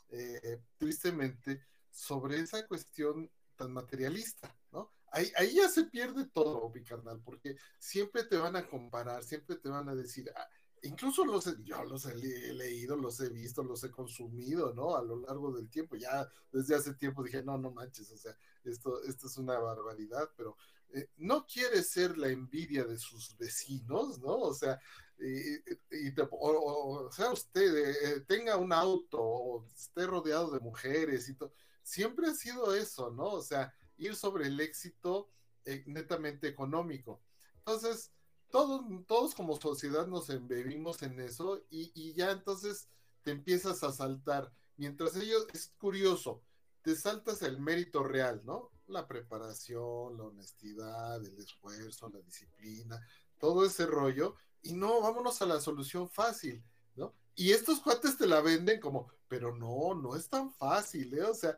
eh, 0.10 0.62
tristemente, 0.78 1.66
sobre 1.92 2.40
esa 2.40 2.66
cuestión 2.68 3.30
tan 3.56 3.72
materialista, 3.74 4.56
¿no? 4.72 4.94
Ahí, 5.12 5.32
ahí, 5.38 5.56
ya 5.56 5.68
se 5.68 5.86
pierde 5.86 6.28
todo, 6.28 6.70
mi 6.70 6.84
carnal, 6.84 7.20
porque 7.24 7.58
siempre 7.80 8.24
te 8.24 8.38
van 8.38 8.56
a 8.56 8.68
comparar, 8.68 9.24
siempre 9.24 9.56
te 9.56 9.70
van 9.70 9.90
a 9.90 9.96
decir, 9.96 10.32
ah, 10.36 10.48
incluso 10.84 11.26
los 11.26 11.46
yo 11.64 11.84
los 11.84 12.06
he, 12.06 12.16
leído, 12.54 12.96
los 12.96 13.20
he 13.20 13.30
visto, 13.30 13.64
los 13.64 13.84
he 13.84 13.92
consumido, 13.92 14.74
¿no? 14.74 14.96
A 14.96 15.04
lo 15.04 15.18
largo 15.18 15.52
del 15.52 15.70
tiempo, 15.70 15.96
ya 15.96 16.30
desde 16.52 16.76
hace 16.76 16.94
tiempo 16.94 17.24
dije, 17.24 17.44
no, 17.44 17.58
no 17.58 17.72
manches, 17.72 18.12
o 18.12 18.18
sea, 18.18 18.36
esto, 18.64 19.02
esto 19.04 19.28
es 19.28 19.38
una 19.38 19.58
barbaridad, 19.58 20.30
pero 20.38 20.58
eh, 20.92 21.10
no 21.18 21.46
quiere 21.46 21.84
ser 21.84 22.18
la 22.18 22.30
envidia 22.30 22.86
de 22.86 22.98
sus 22.98 23.36
vecinos, 23.38 24.20
¿no? 24.20 24.38
O 24.38 24.54
sea, 24.54 24.80
y, 25.22 26.14
o, 26.32 27.12
sea 27.12 27.32
usted, 27.32 27.76
eh, 27.76 28.22
tenga 28.22 28.58
un 28.58 28.72
auto 28.72 29.20
o 29.22 29.70
esté 29.76 30.08
rodeado 30.08 30.52
de 30.52 30.60
mujeres 30.60 31.28
y 31.30 31.36
todo, 31.36 31.52
siempre 31.84 32.28
ha 32.28 32.34
sido 32.34 32.74
eso, 32.74 33.12
¿no? 33.12 33.26
O 33.26 33.42
sea, 33.42 33.74
ir 33.98 34.16
sobre 34.16 34.48
el 34.48 34.60
éxito 34.60 35.30
eh, 35.66 35.84
netamente 35.88 36.48
económico. 36.48 37.22
Entonces, 37.58 38.12
todos, 38.50 38.82
todos 39.08 39.36
como 39.36 39.60
sociedad 39.60 40.08
nos 40.08 40.30
embebimos 40.30 41.02
en 41.04 41.20
eso 41.20 41.64
y, 41.70 41.92
y 41.94 42.14
ya 42.14 42.32
entonces 42.32 42.88
te 43.22 43.32
empiezas 43.32 43.84
a 43.84 43.92
saltar. 43.92 44.52
Mientras 44.78 45.16
ellos, 45.18 45.46
es 45.54 45.74
curioso, 45.78 46.42
te 46.82 46.96
saltas 46.96 47.42
el 47.42 47.60
mérito 47.60 48.04
real, 48.04 48.42
¿no? 48.46 48.72
La 48.88 49.08
preparación, 49.08 50.18
la 50.18 50.24
honestidad, 50.24 51.24
el 51.24 51.38
esfuerzo, 51.38 52.10
la 52.10 52.22
disciplina, 52.22 53.00
todo 53.38 53.66
ese 53.66 53.86
rollo, 53.86 54.36
y 54.62 54.74
no, 54.74 55.02
vámonos 55.02 55.42
a 55.42 55.46
la 55.46 55.60
solución 55.60 56.10
fácil, 56.10 56.64
¿no? 56.96 57.14
Y 57.36 57.52
estos 57.52 57.80
cuates 57.80 58.18
te 58.18 58.28
la 58.28 58.42
venden 58.42 58.80
como, 58.80 59.08
pero 59.28 59.56
no, 59.56 59.94
no 59.96 60.16
es 60.16 60.28
tan 60.28 60.52
fácil, 60.52 61.14
¿eh? 61.18 61.24
O 61.24 61.34
sea, 61.34 61.58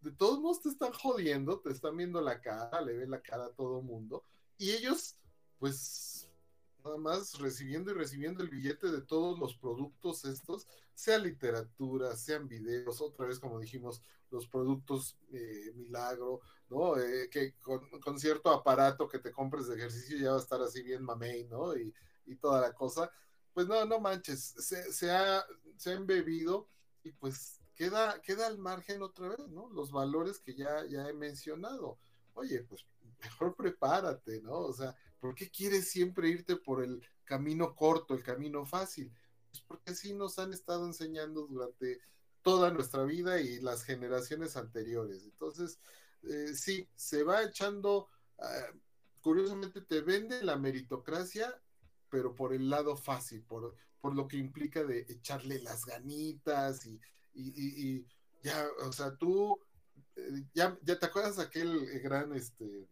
de 0.00 0.12
todos 0.12 0.40
modos 0.40 0.62
te 0.62 0.68
están 0.68 0.92
jodiendo, 0.92 1.60
te 1.60 1.70
están 1.70 1.96
viendo 1.96 2.20
la 2.20 2.40
cara, 2.40 2.80
le 2.80 2.96
ven 2.96 3.10
la 3.10 3.20
cara 3.20 3.46
a 3.46 3.52
todo 3.52 3.82
mundo, 3.82 4.24
y 4.56 4.70
ellos, 4.70 5.16
pues, 5.58 6.28
nada 6.84 6.96
más 6.96 7.38
recibiendo 7.38 7.90
y 7.90 7.94
recibiendo 7.94 8.42
el 8.42 8.48
billete 8.48 8.90
de 8.90 9.02
todos 9.02 9.38
los 9.38 9.54
productos 9.56 10.24
estos, 10.24 10.66
sea 10.94 11.18
literatura, 11.18 12.16
sean 12.16 12.48
videos, 12.48 13.00
otra 13.00 13.26
vez 13.26 13.38
como 13.38 13.60
dijimos, 13.60 14.02
los 14.30 14.46
productos 14.46 15.16
eh, 15.32 15.72
milagro, 15.74 16.40
¿no? 16.68 16.98
Eh, 16.98 17.28
que 17.30 17.54
con, 17.60 17.88
con, 18.00 18.18
cierto 18.18 18.50
aparato 18.50 19.08
que 19.08 19.18
te 19.18 19.32
compres 19.32 19.68
de 19.68 19.76
ejercicio 19.76 20.18
ya 20.18 20.32
va 20.32 20.36
a 20.36 20.40
estar 20.40 20.60
así 20.60 20.82
bien 20.82 21.02
mamey, 21.02 21.44
¿no? 21.44 21.76
Y, 21.76 21.94
y 22.28 22.36
toda 22.36 22.60
la 22.60 22.72
cosa, 22.74 23.10
pues 23.52 23.66
no, 23.66 23.84
no 23.84 24.00
manches, 24.00 24.54
se, 24.58 24.92
se, 24.92 25.10
ha, 25.10 25.44
se 25.76 25.90
ha 25.90 25.94
embebido 25.94 26.68
y 27.02 27.12
pues 27.12 27.60
queda, 27.74 28.20
queda 28.22 28.46
al 28.46 28.58
margen 28.58 29.02
otra 29.02 29.28
vez, 29.28 29.48
¿no? 29.48 29.68
Los 29.70 29.90
valores 29.90 30.38
que 30.38 30.54
ya, 30.54 30.84
ya 30.86 31.08
he 31.08 31.12
mencionado. 31.12 31.98
Oye, 32.34 32.62
pues 32.62 32.86
mejor 33.20 33.56
prepárate, 33.56 34.40
¿no? 34.42 34.58
O 34.58 34.72
sea, 34.72 34.96
¿por 35.20 35.34
qué 35.34 35.50
quieres 35.50 35.90
siempre 35.90 36.28
irte 36.28 36.56
por 36.56 36.82
el 36.82 37.02
camino 37.28 37.76
corto, 37.76 38.14
el 38.14 38.24
camino 38.24 38.64
fácil. 38.64 39.12
Pues 39.50 39.62
porque 39.62 39.92
así 39.92 40.14
nos 40.14 40.38
han 40.38 40.52
estado 40.52 40.86
enseñando 40.86 41.46
durante 41.46 42.00
toda 42.42 42.72
nuestra 42.72 43.04
vida 43.04 43.40
y 43.40 43.60
las 43.60 43.84
generaciones 43.84 44.56
anteriores. 44.56 45.22
Entonces, 45.24 45.78
eh, 46.22 46.54
sí, 46.54 46.88
se 46.96 47.22
va 47.22 47.42
echando, 47.42 48.08
ah, 48.38 48.72
curiosamente 49.20 49.82
te 49.82 50.00
vende 50.00 50.42
la 50.42 50.56
meritocracia, 50.56 51.60
pero 52.10 52.34
por 52.34 52.52
el 52.54 52.70
lado 52.70 52.96
fácil, 52.96 53.42
por, 53.42 53.74
por 54.00 54.14
lo 54.14 54.26
que 54.28 54.36
implica 54.36 54.84
de 54.84 55.06
echarle 55.08 55.60
las 55.60 55.84
ganitas 55.84 56.86
y, 56.86 57.00
y, 57.34 58.06
ya, 58.42 58.66
o 58.84 58.92
sea, 58.92 59.16
tú, 59.16 59.58
eh, 60.16 60.44
ya, 60.54 60.78
ya 60.82 60.98
te 60.98 61.06
acuerdas 61.06 61.38
aquel 61.38 62.00
gran, 62.00 62.32
este, 62.34 62.88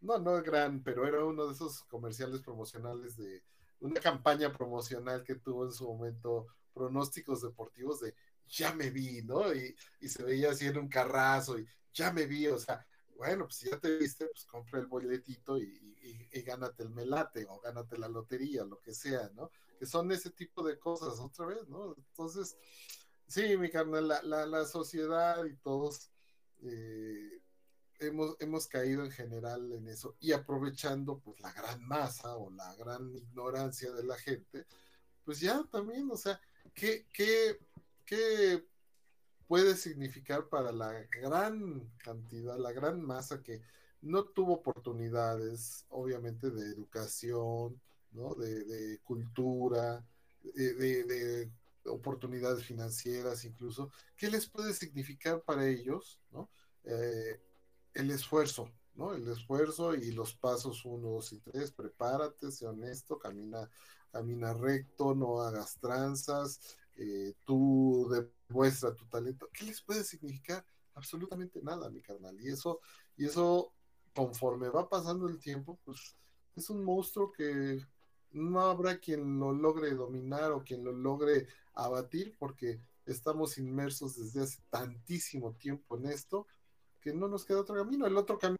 no, 0.00 0.18
no 0.18 0.42
gran, 0.42 0.82
pero 0.82 1.06
era 1.06 1.24
uno 1.24 1.46
de 1.46 1.54
esos 1.54 1.82
comerciales 1.84 2.40
promocionales 2.40 3.16
de 3.16 3.42
una 3.80 4.00
campaña 4.00 4.52
promocional 4.52 5.22
que 5.24 5.36
tuvo 5.36 5.64
en 5.64 5.72
su 5.72 5.84
momento 5.84 6.46
pronósticos 6.72 7.42
deportivos 7.42 8.00
de 8.00 8.14
ya 8.48 8.74
me 8.74 8.90
vi, 8.90 9.22
¿no? 9.22 9.52
Y, 9.54 9.76
se 10.08 10.22
veía 10.22 10.50
así 10.50 10.66
en 10.66 10.78
un 10.78 10.88
carrazo 10.88 11.58
y 11.58 11.66
ya 11.92 12.12
me 12.12 12.26
vi, 12.26 12.46
o 12.46 12.58
sea, 12.58 12.84
bueno, 13.18 13.46
pues 13.46 13.56
si 13.56 13.68
ya 13.68 13.78
te 13.80 13.98
viste, 13.98 14.26
pues 14.26 14.44
compra 14.44 14.78
el 14.78 14.86
boletito 14.86 15.58
y, 15.58 15.84
gánate 16.46 16.84
el 16.84 16.90
melate 16.90 17.44
o 17.50 17.60
gánate 17.60 17.98
la 17.98 18.08
lotería, 18.08 18.64
lo 18.64 18.80
que 18.80 18.94
sea, 18.94 19.28
¿no? 19.34 19.50
Que 19.76 19.84
son 19.84 20.10
ese 20.12 20.30
tipo 20.30 20.62
de 20.62 20.78
cosas 20.78 21.18
otra 21.18 21.46
vez, 21.46 21.68
¿no? 21.68 21.94
Entonces, 21.96 22.56
sí, 23.26 23.56
mi 23.56 23.70
carnal, 23.70 24.06
la, 24.06 24.22
la, 24.22 24.46
la 24.46 24.64
sociedad 24.64 25.44
y 25.44 25.56
todos 25.56 26.12
eh, 26.62 27.42
hemos, 27.98 28.36
hemos 28.38 28.68
caído 28.68 29.04
en 29.04 29.10
general 29.10 29.72
en 29.72 29.88
eso 29.88 30.16
y 30.20 30.32
aprovechando 30.32 31.18
pues 31.18 31.40
la 31.40 31.52
gran 31.52 31.84
masa 31.84 32.36
o 32.36 32.50
la 32.50 32.72
gran 32.76 33.14
ignorancia 33.16 33.92
de 33.92 34.04
la 34.04 34.16
gente, 34.16 34.64
pues 35.24 35.40
ya 35.40 35.64
también, 35.72 36.08
o 36.10 36.16
sea, 36.16 36.40
¿qué, 36.72 37.06
qué, 37.12 37.58
qué 38.06 38.64
puede 39.48 39.74
significar 39.76 40.48
para 40.48 40.70
la 40.70 40.92
gran 41.22 41.90
cantidad, 41.98 42.56
la 42.58 42.72
gran 42.72 43.00
masa 43.00 43.42
que 43.42 43.62
no 44.02 44.24
tuvo 44.24 44.54
oportunidades, 44.54 45.86
obviamente, 45.88 46.50
de 46.50 46.66
educación, 46.66 47.80
¿no? 48.12 48.34
de, 48.34 49.00
cultura, 49.02 50.04
de, 50.42 50.74
de, 50.74 51.50
oportunidades 51.86 52.64
financieras 52.64 53.46
incluso, 53.46 53.90
¿qué 54.16 54.30
les 54.30 54.46
puede 54.46 54.74
significar 54.74 55.42
para 55.42 55.66
ellos? 55.66 56.20
¿no? 56.30 56.50
Eh, 56.84 57.40
el 57.94 58.10
esfuerzo, 58.10 58.70
¿no? 58.94 59.14
El 59.14 59.26
esfuerzo 59.28 59.94
y 59.94 60.12
los 60.12 60.34
pasos 60.34 60.84
uno, 60.84 61.08
dos 61.08 61.32
y 61.32 61.40
tres, 61.40 61.72
prepárate, 61.72 62.52
sé 62.52 62.66
honesto, 62.66 63.18
camina, 63.18 63.68
camina 64.12 64.52
recto, 64.52 65.14
no 65.14 65.40
hagas 65.40 65.78
tranzas, 65.78 66.76
eh, 66.96 67.34
tú 67.44 68.08
demuestra 68.48 68.94
tu 68.94 69.06
talento. 69.06 69.48
¿Qué 69.52 69.64
les 69.64 69.80
puede 69.82 70.04
significar? 70.04 70.64
Absolutamente 70.94 71.60
nada, 71.62 71.90
mi 71.90 72.00
carnal. 72.00 72.40
Y 72.40 72.48
eso, 72.48 72.80
y 73.16 73.26
eso, 73.26 73.74
conforme 74.14 74.68
va 74.68 74.88
pasando 74.88 75.28
el 75.28 75.38
tiempo, 75.38 75.78
pues 75.84 76.16
es 76.56 76.70
un 76.70 76.82
monstruo 76.82 77.30
que 77.30 77.80
no 78.32 78.60
habrá 78.60 78.98
quien 78.98 79.38
lo 79.38 79.52
logre 79.52 79.94
dominar 79.94 80.52
o 80.52 80.62
quien 80.62 80.84
lo 80.84 80.92
logre 80.92 81.46
abatir, 81.74 82.36
porque 82.38 82.80
estamos 83.06 83.58
inmersos 83.58 84.16
desde 84.16 84.42
hace 84.42 84.62
tantísimo 84.68 85.54
tiempo 85.54 85.96
en 85.96 86.06
esto 86.06 86.46
que 87.00 87.14
no 87.14 87.28
nos 87.28 87.44
queda 87.44 87.60
otro 87.60 87.76
camino. 87.76 88.06
El 88.06 88.16
otro 88.16 88.38
camino 88.38 88.58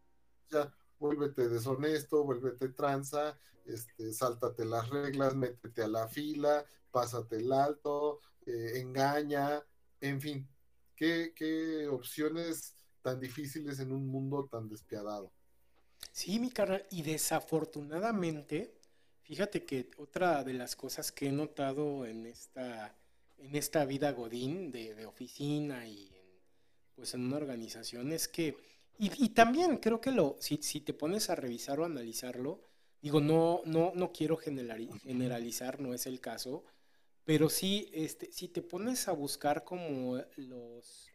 ya 0.49 0.73
vuélvete 0.99 1.49
deshonesto, 1.49 2.25
vuélvete 2.25 2.69
tranza, 2.71 3.39
este, 3.67 4.13
sáltate 4.13 4.65
las 4.65 4.89
reglas, 4.89 5.35
métete 5.35 5.83
a 5.83 5.89
la 5.89 6.09
fila, 6.09 6.65
pásate 6.91 7.37
el 7.37 7.53
alto, 7.53 8.21
eh, 8.47 8.81
engaña, 8.81 9.63
en 10.01 10.21
fin, 10.21 10.49
¿qué, 10.97 11.33
¿qué, 11.35 11.87
opciones 11.89 12.79
tan 13.03 13.21
difíciles 13.21 13.79
en 13.81 13.93
un 13.93 14.07
mundo 14.07 14.49
tan 14.51 14.69
despiadado. 14.69 15.33
Sí, 16.13 16.39
mi 16.39 16.51
carnal, 16.51 16.87
y 16.91 17.03
desafortunadamente, 17.03 18.75
fíjate 19.23 19.65
que 19.65 19.91
otra 19.99 20.45
de 20.45 20.55
las 20.55 20.77
cosas 20.77 21.13
que 21.13 21.29
he 21.29 21.33
notado 21.33 22.07
en 22.07 22.27
esta, 22.27 22.95
en 23.39 23.57
esta 23.57 23.85
vida 23.85 24.13
godín 24.13 24.71
de, 24.71 25.07
oficina 25.07 25.87
y 25.87 26.11
pues 26.95 27.15
en 27.15 27.23
una 27.23 27.37
organización 27.37 28.13
es 28.13 28.27
que, 28.27 28.57
y, 28.99 29.29
también 29.29 29.77
creo 29.77 30.01
que 30.01 30.11
lo, 30.11 30.37
si, 30.41 30.57
si, 30.57 30.81
te 30.81 30.93
pones 30.93 31.31
a 31.31 31.37
revisar 31.37 31.79
o 31.79 31.85
analizarlo, 31.85 32.61
digo, 33.01 33.21
no, 33.21 33.63
no, 33.65 33.93
no 33.95 34.13
quiero 34.13 34.37
generalizar, 34.37 35.81
no 35.81 35.95
es 35.95 36.07
el 36.07 36.21
caso, 36.21 36.65
pero 37.29 37.51
sí, 37.51 37.91
este, 37.93 38.33
si 38.33 38.49
te 38.49 38.63
pones 38.63 39.07
a 39.07 39.13
buscar 39.13 39.63
como 39.63 40.17
los, 40.37 41.11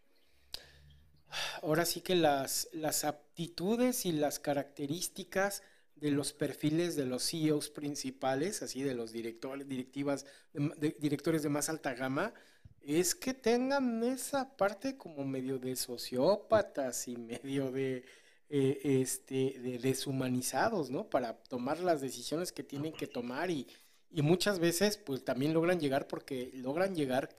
ahora 1.64 1.86
sí 1.86 2.02
que 2.02 2.14
las, 2.14 2.70
las 2.72 3.04
aptitudes 3.04 4.06
y 4.06 4.12
las 4.12 4.38
características 4.38 5.64
de 5.96 6.12
los 6.12 6.32
perfiles 6.32 6.96
de 6.96 7.08
los 7.08 7.28
CEOs 7.28 7.72
principales, 7.72 8.62
así 8.62 8.84
de 8.84 8.94
los 8.94 9.12
directores, 9.12 9.68
directivas, 9.68 10.28
directores 11.00 11.42
de 11.42 11.50
más 11.50 11.68
alta 11.70 11.96
gama, 11.96 12.36
es 12.82 13.16
que 13.16 13.34
tengan 13.34 14.04
esa 14.04 14.56
parte 14.56 14.98
como 14.98 15.26
medio 15.26 15.58
de 15.58 15.76
sociópatas 15.76 17.08
y 17.08 17.18
medio 17.18 17.72
de, 17.72 18.06
eh, 18.50 19.02
este, 19.02 19.58
de 19.60 19.80
deshumanizados, 19.80 20.92
¿no? 20.92 21.10
Para 21.10 21.42
tomar 21.42 21.80
las 21.80 22.02
decisiones 22.02 22.52
que 22.52 22.62
tienen 22.62 22.94
que 22.94 23.08
tomar 23.08 23.50
y, 23.50 23.66
y 24.14 24.22
muchas 24.22 24.60
veces 24.60 24.98
pues 24.98 25.26
también 25.26 25.54
logran 25.54 25.80
llegar 25.80 26.08
porque 26.08 26.52
logran 26.54 26.96
llegar 26.96 27.30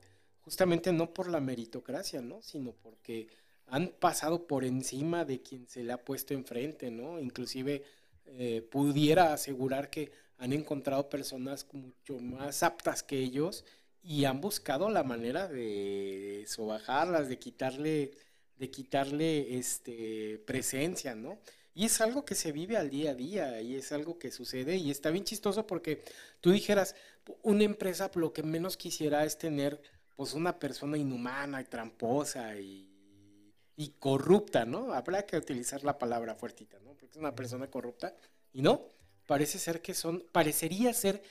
justamente 0.41 0.93
no 0.93 1.15
por 1.15 1.29
la 1.29 1.41
meritocracia, 1.41 2.21
¿no? 2.21 2.43
Sino 2.43 2.73
porque 2.73 3.29
han 3.67 3.89
pasado 3.89 4.47
por 4.47 4.65
encima 4.65 5.25
de 5.25 5.41
quien 5.41 5.69
se 5.69 5.85
le 5.85 5.93
ha 5.93 6.05
puesto 6.05 6.35
enfrente, 6.35 6.91
¿no? 6.91 7.21
Inclusive 7.21 7.85
eh, 8.27 8.67
pudiera 8.71 9.33
asegurar 9.33 9.89
que 9.89 10.11
han 10.39 10.53
encontrado 10.53 11.09
personas 11.09 11.67
mucho 11.73 12.19
más 12.19 12.63
aptas 12.63 13.03
que 13.03 13.19
ellos 13.19 13.65
y 14.03 14.25
han 14.25 14.41
buscado 14.41 14.91
la 14.91 15.05
manera 15.05 15.49
de 15.49 16.45
sobajarlas, 16.49 17.29
de 17.29 17.39
quitarle, 17.39 18.11
de 18.59 18.71
quitarle 18.71 19.57
este, 19.57 20.43
presencia, 20.45 21.15
¿no? 21.15 21.39
Y 21.75 21.87
es 21.87 22.01
algo 22.01 22.25
que 22.25 22.37
se 22.37 22.53
vive 22.53 22.77
al 22.77 22.89
día 22.89 23.11
a 23.11 23.15
día 23.15 23.61
y 23.61 23.75
es 23.75 23.91
algo 23.91 24.19
que 24.19 24.31
sucede 24.31 24.77
y 24.77 24.91
está 24.93 25.11
bien 25.11 25.25
chistoso 25.25 25.67
porque 25.67 26.03
tú 26.41 26.53
dijeras, 26.53 26.95
una 27.43 27.65
empresa 27.65 28.11
lo 28.15 28.33
que 28.33 28.45
menos 28.45 28.77
quisiera 28.77 29.25
es 29.25 29.37
tener 29.37 29.81
pues 30.15 30.35
una 30.35 30.59
persona 30.59 30.97
inhumana 30.97 31.61
y 31.61 31.65
tramposa 31.65 32.57
y, 32.57 32.89
y 33.77 33.89
corrupta, 33.99 34.65
¿no? 34.65 34.93
Habrá 34.93 35.27
que 35.27 35.37
utilizar 35.37 35.83
la 35.83 35.99
palabra 35.99 36.37
fuertita, 36.37 36.79
¿no? 36.79 36.95
Porque 36.95 37.07
es 37.07 37.17
una 37.17 37.35
persona 37.35 37.69
corrupta 37.69 38.15
y 38.53 38.63
no, 38.63 38.87
parece 39.27 39.59
ser 39.59 39.83
que 39.83 39.95
son, 39.95 40.25
parecería 40.31 40.93
ser 40.95 41.23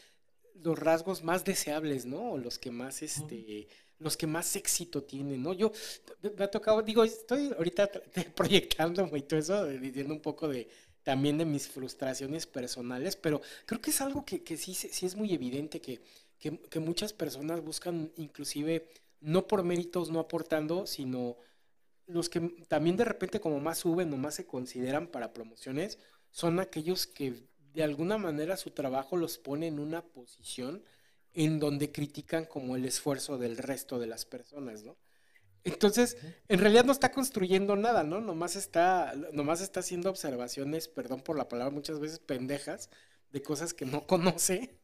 los 0.55 0.77
rasgos 0.77 1.23
más 1.23 1.45
deseables, 1.45 2.05
¿no? 2.05 2.37
Los 2.37 2.59
que 2.59 2.71
más, 2.71 3.01
este, 3.01 3.67
los 4.03 4.17
que 4.17 4.27
más 4.27 4.55
éxito 4.55 5.03
tienen, 5.03 5.41
¿no? 5.41 5.53
Yo 5.53 5.71
me 6.37 6.43
ha 6.43 6.51
tocado, 6.51 6.81
digo, 6.81 7.03
estoy 7.03 7.51
ahorita 7.57 7.89
proyectando 8.35 9.09
y 9.15 9.21
todo 9.21 9.39
eso, 9.39 9.65
diciendo 9.67 10.13
un 10.13 10.21
poco 10.21 10.47
de 10.47 10.67
también 11.03 11.37
de 11.37 11.45
mis 11.45 11.67
frustraciones 11.67 12.45
personales, 12.45 13.15
pero 13.15 13.41
creo 13.65 13.81
que 13.81 13.89
es 13.91 14.01
algo 14.01 14.25
que, 14.25 14.43
que 14.43 14.57
sí, 14.57 14.73
sí 14.73 15.05
es 15.05 15.15
muy 15.15 15.33
evidente 15.33 15.81
que, 15.81 16.01
que, 16.39 16.57
que, 16.57 16.79
muchas 16.79 17.11
personas 17.11 17.61
buscan 17.61 18.11
inclusive 18.15 18.89
no 19.19 19.47
por 19.47 19.63
méritos, 19.63 20.11
no 20.11 20.19
aportando, 20.19 20.87
sino 20.87 21.37
los 22.07 22.29
que 22.29 22.39
también 22.67 22.95
de 22.95 23.05
repente 23.05 23.39
como 23.39 23.59
más 23.59 23.79
suben 23.79 24.13
o 24.13 24.17
más 24.17 24.35
se 24.35 24.45
consideran 24.45 25.07
para 25.07 25.33
promociones, 25.33 25.97
son 26.31 26.59
aquellos 26.59 27.05
que 27.07 27.47
de 27.73 27.83
alguna 27.83 28.17
manera 28.17 28.55
su 28.57 28.71
trabajo 28.71 29.17
los 29.17 29.37
pone 29.37 29.67
en 29.67 29.79
una 29.79 30.03
posición 30.03 30.83
en 31.33 31.59
donde 31.59 31.91
critican 31.91 32.45
como 32.45 32.75
el 32.75 32.85
esfuerzo 32.85 33.37
del 33.37 33.57
resto 33.57 33.99
de 33.99 34.07
las 34.07 34.25
personas, 34.25 34.83
¿no? 34.83 34.97
Entonces, 35.63 36.17
en 36.49 36.59
realidad 36.59 36.83
no 36.83 36.91
está 36.91 37.11
construyendo 37.11 37.75
nada, 37.75 38.03
¿no? 38.03 38.19
Nomás 38.19 38.55
está, 38.55 39.13
nomás 39.31 39.61
está 39.61 39.79
haciendo 39.79 40.09
observaciones, 40.09 40.89
perdón 40.89 41.21
por 41.21 41.37
la 41.37 41.47
palabra, 41.47 41.73
muchas 41.73 41.99
veces 41.99 42.19
pendejas, 42.19 42.89
de 43.31 43.41
cosas 43.41 43.73
que 43.73 43.85
no 43.85 44.05
conoce. 44.07 44.77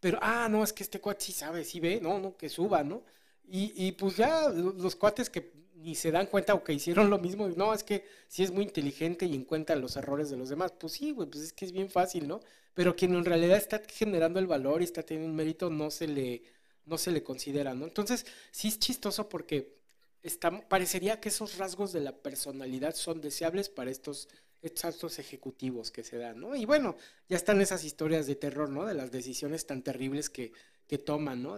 Pero, 0.00 0.18
ah, 0.20 0.48
no, 0.50 0.62
es 0.62 0.72
que 0.72 0.82
este 0.82 1.00
cuate 1.00 1.24
sí 1.24 1.32
sabe, 1.32 1.64
sí 1.64 1.80
ve, 1.80 2.00
no, 2.02 2.18
no, 2.20 2.36
que 2.36 2.48
suba, 2.48 2.84
¿no? 2.84 3.04
Y, 3.44 3.72
y 3.76 3.92
pues 3.92 4.16
ya 4.16 4.48
los 4.50 4.96
cuates 4.96 5.30
que 5.30 5.52
y 5.86 5.94
se 5.94 6.10
dan 6.10 6.26
cuenta 6.26 6.52
o 6.52 6.64
que 6.64 6.72
hicieron 6.72 7.10
lo 7.10 7.18
mismo. 7.20 7.48
No, 7.50 7.72
es 7.72 7.84
que 7.84 8.04
si 8.26 8.42
es 8.42 8.50
muy 8.50 8.64
inteligente 8.64 9.24
y 9.24 9.36
encuentra 9.36 9.76
los 9.76 9.94
errores 9.94 10.28
de 10.28 10.36
los 10.36 10.48
demás. 10.48 10.72
Pues 10.72 10.94
sí, 10.94 11.12
güey, 11.12 11.30
pues 11.30 11.44
es 11.44 11.52
que 11.52 11.64
es 11.64 11.70
bien 11.70 11.88
fácil, 11.88 12.26
¿no? 12.26 12.40
Pero 12.74 12.96
quien 12.96 13.14
en 13.14 13.24
realidad 13.24 13.56
está 13.56 13.80
generando 13.88 14.40
el 14.40 14.48
valor 14.48 14.80
y 14.80 14.84
está 14.84 15.04
teniendo 15.04 15.30
un 15.30 15.36
mérito 15.36 15.70
no 15.70 15.92
se 15.92 16.08
le, 16.08 16.42
no 16.86 16.98
se 16.98 17.12
le 17.12 17.22
considera, 17.22 17.72
¿no? 17.72 17.84
Entonces, 17.84 18.26
sí 18.50 18.66
es 18.66 18.80
chistoso 18.80 19.28
porque 19.28 19.76
está, 20.24 20.68
parecería 20.68 21.20
que 21.20 21.28
esos 21.28 21.56
rasgos 21.56 21.92
de 21.92 22.00
la 22.00 22.16
personalidad 22.16 22.96
son 22.96 23.20
deseables 23.20 23.68
para 23.68 23.92
estos, 23.92 24.28
saltos 24.74 25.20
ejecutivos 25.20 25.92
que 25.92 26.02
se 26.02 26.18
dan, 26.18 26.40
¿no? 26.40 26.56
Y 26.56 26.64
bueno, 26.64 26.96
ya 27.28 27.36
están 27.36 27.60
esas 27.60 27.84
historias 27.84 28.26
de 28.26 28.34
terror, 28.34 28.68
¿no? 28.68 28.84
De 28.84 28.94
las 28.94 29.12
decisiones 29.12 29.64
tan 29.64 29.82
terribles 29.82 30.30
que, 30.30 30.52
que 30.88 30.98
toman, 30.98 31.44
¿no? 31.44 31.56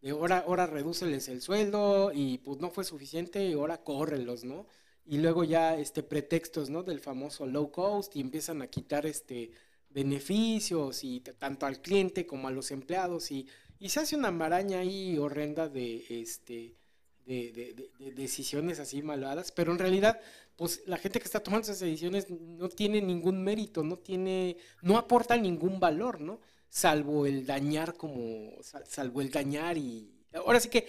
De 0.00 0.10
ahora, 0.10 0.38
ahora 0.46 0.66
redúceles 0.66 1.28
el 1.28 1.40
sueldo 1.42 2.12
y 2.14 2.38
pues 2.38 2.58
no 2.60 2.70
fue 2.70 2.84
suficiente 2.84 3.44
y 3.46 3.54
ahora 3.54 3.82
córrelos, 3.82 4.44
¿no? 4.44 4.66
Y 5.04 5.18
luego 5.18 5.44
ya 5.44 5.76
este 5.76 6.02
pretextos, 6.02 6.70
¿no? 6.70 6.82
Del 6.82 7.00
famoso 7.00 7.46
low 7.46 7.70
cost 7.70 8.14
y 8.16 8.20
empiezan 8.20 8.62
a 8.62 8.68
quitar 8.68 9.06
este 9.06 9.52
beneficios 9.90 11.04
y 11.04 11.20
tanto 11.20 11.66
al 11.66 11.80
cliente 11.80 12.26
como 12.26 12.48
a 12.48 12.50
los 12.50 12.70
empleados 12.70 13.30
y, 13.30 13.48
y 13.78 13.88
se 13.88 14.00
hace 14.00 14.16
una 14.16 14.30
maraña 14.30 14.80
ahí 14.80 15.16
horrenda 15.18 15.68
de 15.68 16.04
este 16.08 16.76
de, 17.26 17.90
decisiones 18.14 18.78
así 18.78 19.02
malvadas, 19.02 19.50
pero 19.52 19.72
en 19.72 19.78
realidad, 19.78 20.20
pues 20.54 20.82
la 20.86 20.96
gente 20.96 21.18
que 21.18 21.24
está 21.24 21.40
tomando 21.40 21.64
esas 21.64 21.80
decisiones 21.80 22.30
no 22.30 22.68
tiene 22.68 23.02
ningún 23.02 23.42
mérito, 23.42 23.82
no 23.82 23.98
tiene, 23.98 24.56
no 24.82 24.96
aporta 24.96 25.36
ningún 25.36 25.80
valor, 25.80 26.20
¿no? 26.20 26.40
Salvo 26.68 27.26
el 27.26 27.46
dañar 27.46 27.94
como, 27.94 28.52
salvo 28.86 29.20
el 29.20 29.30
dañar 29.30 29.78
y 29.78 30.10
ahora 30.34 30.60
sí 30.60 30.68
que 30.68 30.86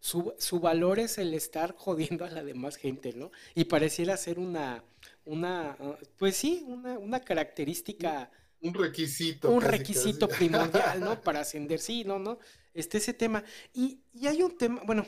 su, 0.00 0.34
su 0.38 0.60
valor 0.60 0.98
es 0.98 1.18
el 1.18 1.34
estar 1.34 1.74
jodiendo 1.76 2.24
a 2.24 2.30
la 2.30 2.44
demás 2.44 2.76
gente, 2.76 3.12
¿no? 3.12 3.30
Y 3.54 3.64
pareciera 3.64 4.16
ser 4.16 4.38
una, 4.38 4.82
una, 5.24 5.76
pues 6.18 6.36
sí, 6.36 6.64
una, 6.66 6.98
una 6.98 7.20
característica. 7.20 8.30
Un 8.60 8.74
requisito. 8.74 9.50
Un 9.50 9.62
requisito 9.62 10.28
primordial, 10.28 11.00
¿no? 11.00 11.20
Para 11.20 11.40
ascender, 11.40 11.80
sí, 11.80 12.04
no, 12.04 12.18
no. 12.18 12.38
Este, 12.72 12.98
ese 12.98 13.14
tema. 13.14 13.42
Y, 13.74 14.00
y 14.14 14.26
hay 14.26 14.42
un 14.42 14.56
tema, 14.56 14.82
bueno, 14.84 15.06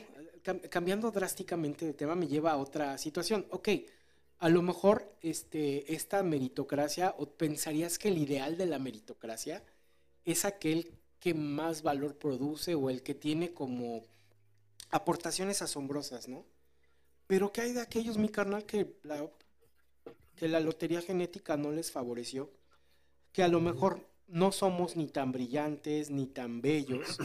cambiando 0.71 1.11
drásticamente 1.11 1.85
de 1.85 1.95
tema 1.95 2.15
me 2.15 2.27
lleva 2.27 2.53
a 2.53 2.57
otra 2.57 2.97
situación. 2.99 3.47
Ok, 3.51 3.69
a 4.39 4.49
lo 4.49 4.63
mejor 4.63 5.13
este, 5.23 5.93
esta 5.93 6.23
meritocracia, 6.23 7.15
o 7.19 7.27
pensarías 7.27 7.99
que 7.99 8.09
el 8.09 8.19
ideal 8.19 8.57
de 8.57 8.67
la 8.67 8.79
meritocracia 8.79 9.63
es 10.25 10.45
aquel 10.45 10.93
que 11.21 11.35
más 11.35 11.83
valor 11.83 12.17
produce 12.17 12.75
o 12.75 12.91
el 12.91 13.03
que 13.03 13.15
tiene 13.15 13.53
como 13.53 14.05
aportaciones 14.91 15.63
asombrosas, 15.63 16.29
¿no? 16.29 16.45
Pero 17.27 17.53
¿qué 17.53 17.63
hay 17.63 17.73
de 17.73 17.81
aquellos, 17.81 18.17
mi 18.17 18.29
carnal, 18.29 18.65
que 18.65 18.97
la, 19.03 19.29
que 20.37 20.49
la 20.49 20.61
lotería 20.61 21.03
genética 21.03 21.57
no 21.57 21.73
les 21.73 21.91
favoreció? 21.91 22.51
Que 23.33 23.43
a 23.43 23.49
lo 23.49 23.61
mejor 23.61 24.09
no 24.27 24.53
somos 24.53 24.97
ni 24.97 25.09
tan 25.09 25.33
brillantes, 25.33 26.11
ni 26.11 26.27
tan 26.27 26.61
bellos, 26.61 27.19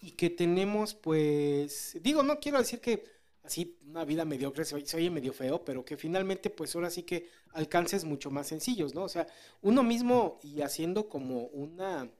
y 0.00 0.12
que 0.12 0.30
tenemos, 0.30 0.94
pues, 0.94 1.98
digo, 2.02 2.22
no 2.22 2.38
quiero 2.40 2.58
decir 2.58 2.80
que 2.80 3.04
así 3.46 3.78
una 3.86 4.04
vida 4.04 4.24
mediocre 4.24 4.64
se 4.64 4.74
oye, 4.74 5.10
medio 5.10 5.32
feo, 5.32 5.64
pero 5.64 5.84
que 5.84 5.96
finalmente, 5.96 6.50
pues 6.50 6.74
ahora 6.74 6.90
sí 6.90 7.02
que 7.02 7.28
alcances 7.52 8.04
mucho 8.04 8.30
más 8.30 8.48
sencillos, 8.48 8.94
¿no? 8.94 9.04
O 9.04 9.08
sea, 9.08 9.26
uno 9.62 9.82
mismo 9.82 10.38
y 10.42 10.60
haciendo 10.62 11.08
como 11.08 11.46
una, 11.46 12.10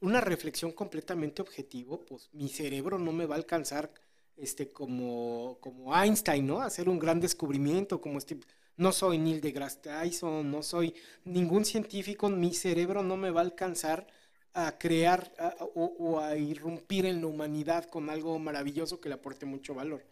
una 0.00 0.20
reflexión 0.20 0.72
completamente 0.72 1.42
objetivo, 1.42 2.04
pues 2.04 2.30
mi 2.32 2.48
cerebro 2.48 2.98
no 2.98 3.12
me 3.12 3.26
va 3.26 3.34
a 3.34 3.38
alcanzar 3.38 3.92
este 4.36 4.70
como, 4.70 5.58
como 5.60 5.94
Einstein, 5.96 6.46
¿no? 6.46 6.60
Hacer 6.60 6.88
un 6.88 6.98
gran 6.98 7.20
descubrimiento 7.20 8.00
como 8.00 8.18
este. 8.18 8.38
No 8.76 8.92
soy 8.92 9.18
Neil 9.18 9.40
deGrasse 9.40 9.80
Tyson, 9.80 10.50
no 10.50 10.62
soy 10.62 10.94
ningún 11.24 11.64
científico, 11.64 12.28
mi 12.28 12.54
cerebro 12.54 13.02
no 13.02 13.16
me 13.16 13.30
va 13.30 13.40
a 13.40 13.44
alcanzar 13.44 14.06
a 14.54 14.78
crear 14.78 15.32
o, 15.74 16.20
a 16.20 16.36
irrumpir 16.36 17.06
en 17.06 17.20
la 17.20 17.26
humanidad 17.26 17.84
con 17.84 18.10
algo 18.10 18.38
maravilloso 18.38 19.00
que 19.00 19.08
le 19.08 19.16
aporte 19.16 19.46
mucho 19.46 19.74
valor. 19.74 20.04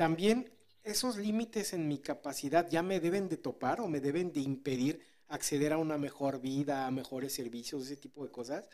También 0.00 0.50
esos 0.82 1.18
límites 1.18 1.74
en 1.74 1.86
mi 1.86 1.98
capacidad 1.98 2.66
ya 2.70 2.82
me 2.82 3.00
deben 3.00 3.28
de 3.28 3.36
topar 3.36 3.82
o 3.82 3.86
me 3.86 4.00
deben 4.00 4.32
de 4.32 4.40
impedir 4.40 5.04
acceder 5.28 5.74
a 5.74 5.76
una 5.76 5.98
mejor 5.98 6.40
vida, 6.40 6.86
a 6.86 6.90
mejores 6.90 7.34
servicios, 7.34 7.82
ese 7.82 7.98
tipo 7.98 8.24
de 8.24 8.30
cosas. 8.30 8.66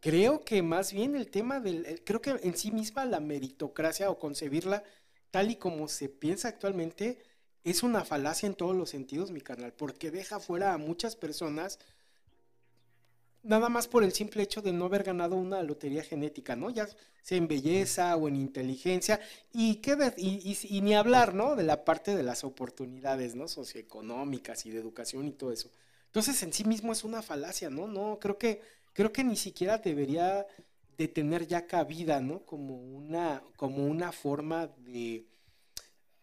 Creo 0.00 0.44
que 0.44 0.60
más 0.60 0.92
bien 0.92 1.16
el 1.16 1.30
tema 1.30 1.60
del, 1.60 2.02
creo 2.04 2.20
que 2.20 2.32
en 2.42 2.58
sí 2.58 2.72
misma 2.72 3.06
la 3.06 3.20
meritocracia 3.20 4.10
o 4.10 4.18
concebirla 4.18 4.84
tal 5.30 5.50
y 5.50 5.56
como 5.56 5.88
se 5.88 6.10
piensa 6.10 6.48
actualmente 6.48 7.22
es 7.64 7.82
una 7.82 8.04
falacia 8.04 8.46
en 8.46 8.54
todos 8.54 8.76
los 8.76 8.90
sentidos, 8.90 9.30
mi 9.30 9.40
carnal, 9.40 9.72
porque 9.72 10.10
deja 10.10 10.40
fuera 10.40 10.74
a 10.74 10.76
muchas 10.76 11.16
personas 11.16 11.78
nada 13.46 13.68
más 13.68 13.88
por 13.88 14.04
el 14.04 14.12
simple 14.12 14.42
hecho 14.42 14.60
de 14.60 14.72
no 14.72 14.86
haber 14.86 15.04
ganado 15.04 15.36
una 15.36 15.62
lotería 15.62 16.02
genética, 16.02 16.56
¿no? 16.56 16.70
Ya 16.70 16.88
sea 17.22 17.38
en 17.38 17.48
belleza 17.48 18.16
o 18.16 18.28
en 18.28 18.36
inteligencia, 18.36 19.20
y, 19.52 19.76
qué 19.76 19.96
y, 20.16 20.80
ni 20.82 20.94
hablar, 20.94 21.34
¿no? 21.34 21.56
De 21.56 21.62
la 21.62 21.84
parte 21.84 22.14
de 22.14 22.22
las 22.22 22.44
oportunidades, 22.44 23.34
¿no? 23.34 23.48
Socioeconómicas 23.48 24.66
y 24.66 24.70
de 24.70 24.78
educación 24.78 25.26
y 25.26 25.32
todo 25.32 25.52
eso. 25.52 25.70
Entonces, 26.06 26.42
en 26.42 26.52
sí 26.52 26.64
mismo 26.64 26.92
es 26.92 27.04
una 27.04 27.22
falacia, 27.22 27.70
¿no? 27.70 27.86
No, 27.86 28.18
creo 28.20 28.38
que, 28.38 28.60
creo 28.92 29.12
que 29.12 29.24
ni 29.24 29.36
siquiera 29.36 29.78
debería 29.78 30.46
de 30.98 31.08
tener 31.08 31.46
ya 31.46 31.66
cabida, 31.66 32.20
¿no? 32.20 32.44
Como 32.46 32.76
una, 32.76 33.42
como 33.56 33.86
una 33.86 34.12
forma 34.12 34.68
de... 34.78 35.26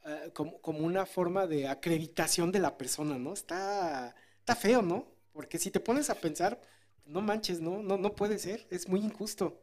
Eh, 0.05 0.31
como, 0.33 0.59
como, 0.61 0.79
una 0.79 1.05
forma 1.05 1.47
de 1.47 1.67
acreditación 1.67 2.51
de 2.51 2.59
la 2.59 2.77
persona, 2.77 3.17
¿no? 3.17 3.33
Está, 3.33 4.15
está 4.39 4.55
feo, 4.55 4.81
¿no? 4.81 5.07
Porque 5.31 5.57
si 5.57 5.71
te 5.71 5.79
pones 5.79 6.09
a 6.09 6.15
pensar, 6.15 6.59
no 7.05 7.21
manches, 7.21 7.59
no, 7.59 7.83
no, 7.83 7.97
no 7.97 8.15
puede 8.15 8.39
ser, 8.39 8.67
es 8.69 8.87
muy 8.87 8.99
injusto. 8.99 9.59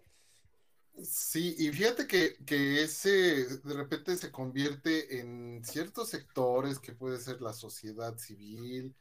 Sí, 1.03 1.55
y 1.59 1.70
fíjate 1.72 2.07
que, 2.07 2.36
que, 2.45 2.82
ese 2.82 3.59
de 3.59 3.74
repente 3.74 4.16
se 4.16 4.30
convierte 4.30 5.20
en 5.20 5.64
ciertos 5.64 6.11
sectores 6.11 6.78
que 6.78 6.93
puede 6.93 7.18
ser 7.18 7.41
la 7.41 7.53
sociedad 7.55 8.18
civil 8.18 8.95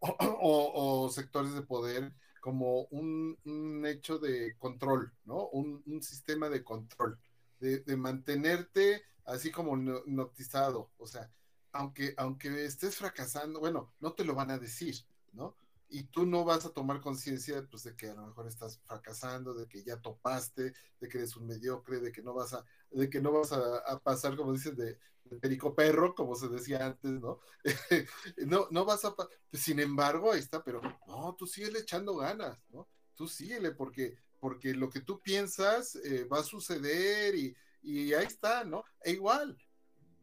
o, 0.00 1.08
sectores 1.10 1.54
de 1.54 1.62
poder 1.62 2.12
como 2.40 2.82
un, 2.90 3.84
hecho 3.86 4.18
de 4.18 4.56
control, 4.58 5.12
¿no? 5.24 5.48
Un, 5.48 6.02
sistema 6.02 6.48
de 6.48 6.62
control, 6.62 7.18
de, 7.58 7.96
mantenerte 7.96 9.02
así 9.24 9.50
como 9.50 9.76
notizado, 9.76 10.92
o 10.98 11.06
sea, 11.06 11.30
aunque, 11.72 12.14
aunque 12.16 12.64
estés 12.64 12.96
fracasando, 12.96 13.60
bueno, 13.60 13.94
no 14.00 14.12
te 14.12 14.24
lo 14.24 14.34
van 14.34 14.50
a 14.50 14.58
decir, 14.58 14.96
¿no? 15.32 15.56
Y 15.88 16.04
tú 16.04 16.26
no 16.26 16.44
vas 16.44 16.64
a 16.66 16.72
tomar 16.72 17.00
conciencia 17.00 17.66
pues, 17.70 17.84
de 17.84 17.94
que 17.94 18.10
a 18.10 18.14
lo 18.14 18.26
mejor 18.26 18.48
estás 18.48 18.78
fracasando, 18.84 19.54
de 19.54 19.68
que 19.68 19.82
ya 19.84 20.00
topaste, 20.00 20.72
de 21.00 21.08
que 21.08 21.18
eres 21.18 21.36
un 21.36 21.46
mediocre, 21.46 22.00
de 22.00 22.12
que 22.12 22.22
no 22.22 22.34
vas 22.34 22.54
a, 22.54 22.64
de 22.90 23.08
que 23.08 23.20
no 23.20 23.32
vas 23.32 23.52
a, 23.52 24.00
pasar, 24.00 24.36
como 24.36 24.52
dices, 24.52 24.76
de, 24.76 24.98
perico 25.40 25.74
perro, 25.74 26.14
como 26.14 26.34
se 26.34 26.48
decía 26.48 26.84
antes, 26.86 27.12
¿no? 27.12 27.40
no, 28.46 28.68
no 28.70 28.84
vas 28.84 29.04
a, 29.04 29.14
sin 29.52 29.80
embargo, 29.80 30.32
ahí 30.32 30.40
está, 30.40 30.62
pero 30.62 30.80
no, 31.06 31.34
tú 31.36 31.46
síguele 31.46 31.80
echando 31.80 32.16
ganas, 32.16 32.58
¿no? 32.70 32.88
Tú 33.14 33.28
síguele 33.28 33.70
porque, 33.70 34.16
porque 34.40 34.74
lo 34.74 34.90
que 34.90 35.00
tú 35.00 35.20
piensas 35.20 35.96
eh, 35.96 36.24
va 36.24 36.40
a 36.40 36.44
suceder 36.44 37.34
y, 37.34 37.56
y 37.82 38.12
ahí 38.12 38.26
está, 38.26 38.64
¿no? 38.64 38.84
E 39.00 39.12
igual, 39.12 39.56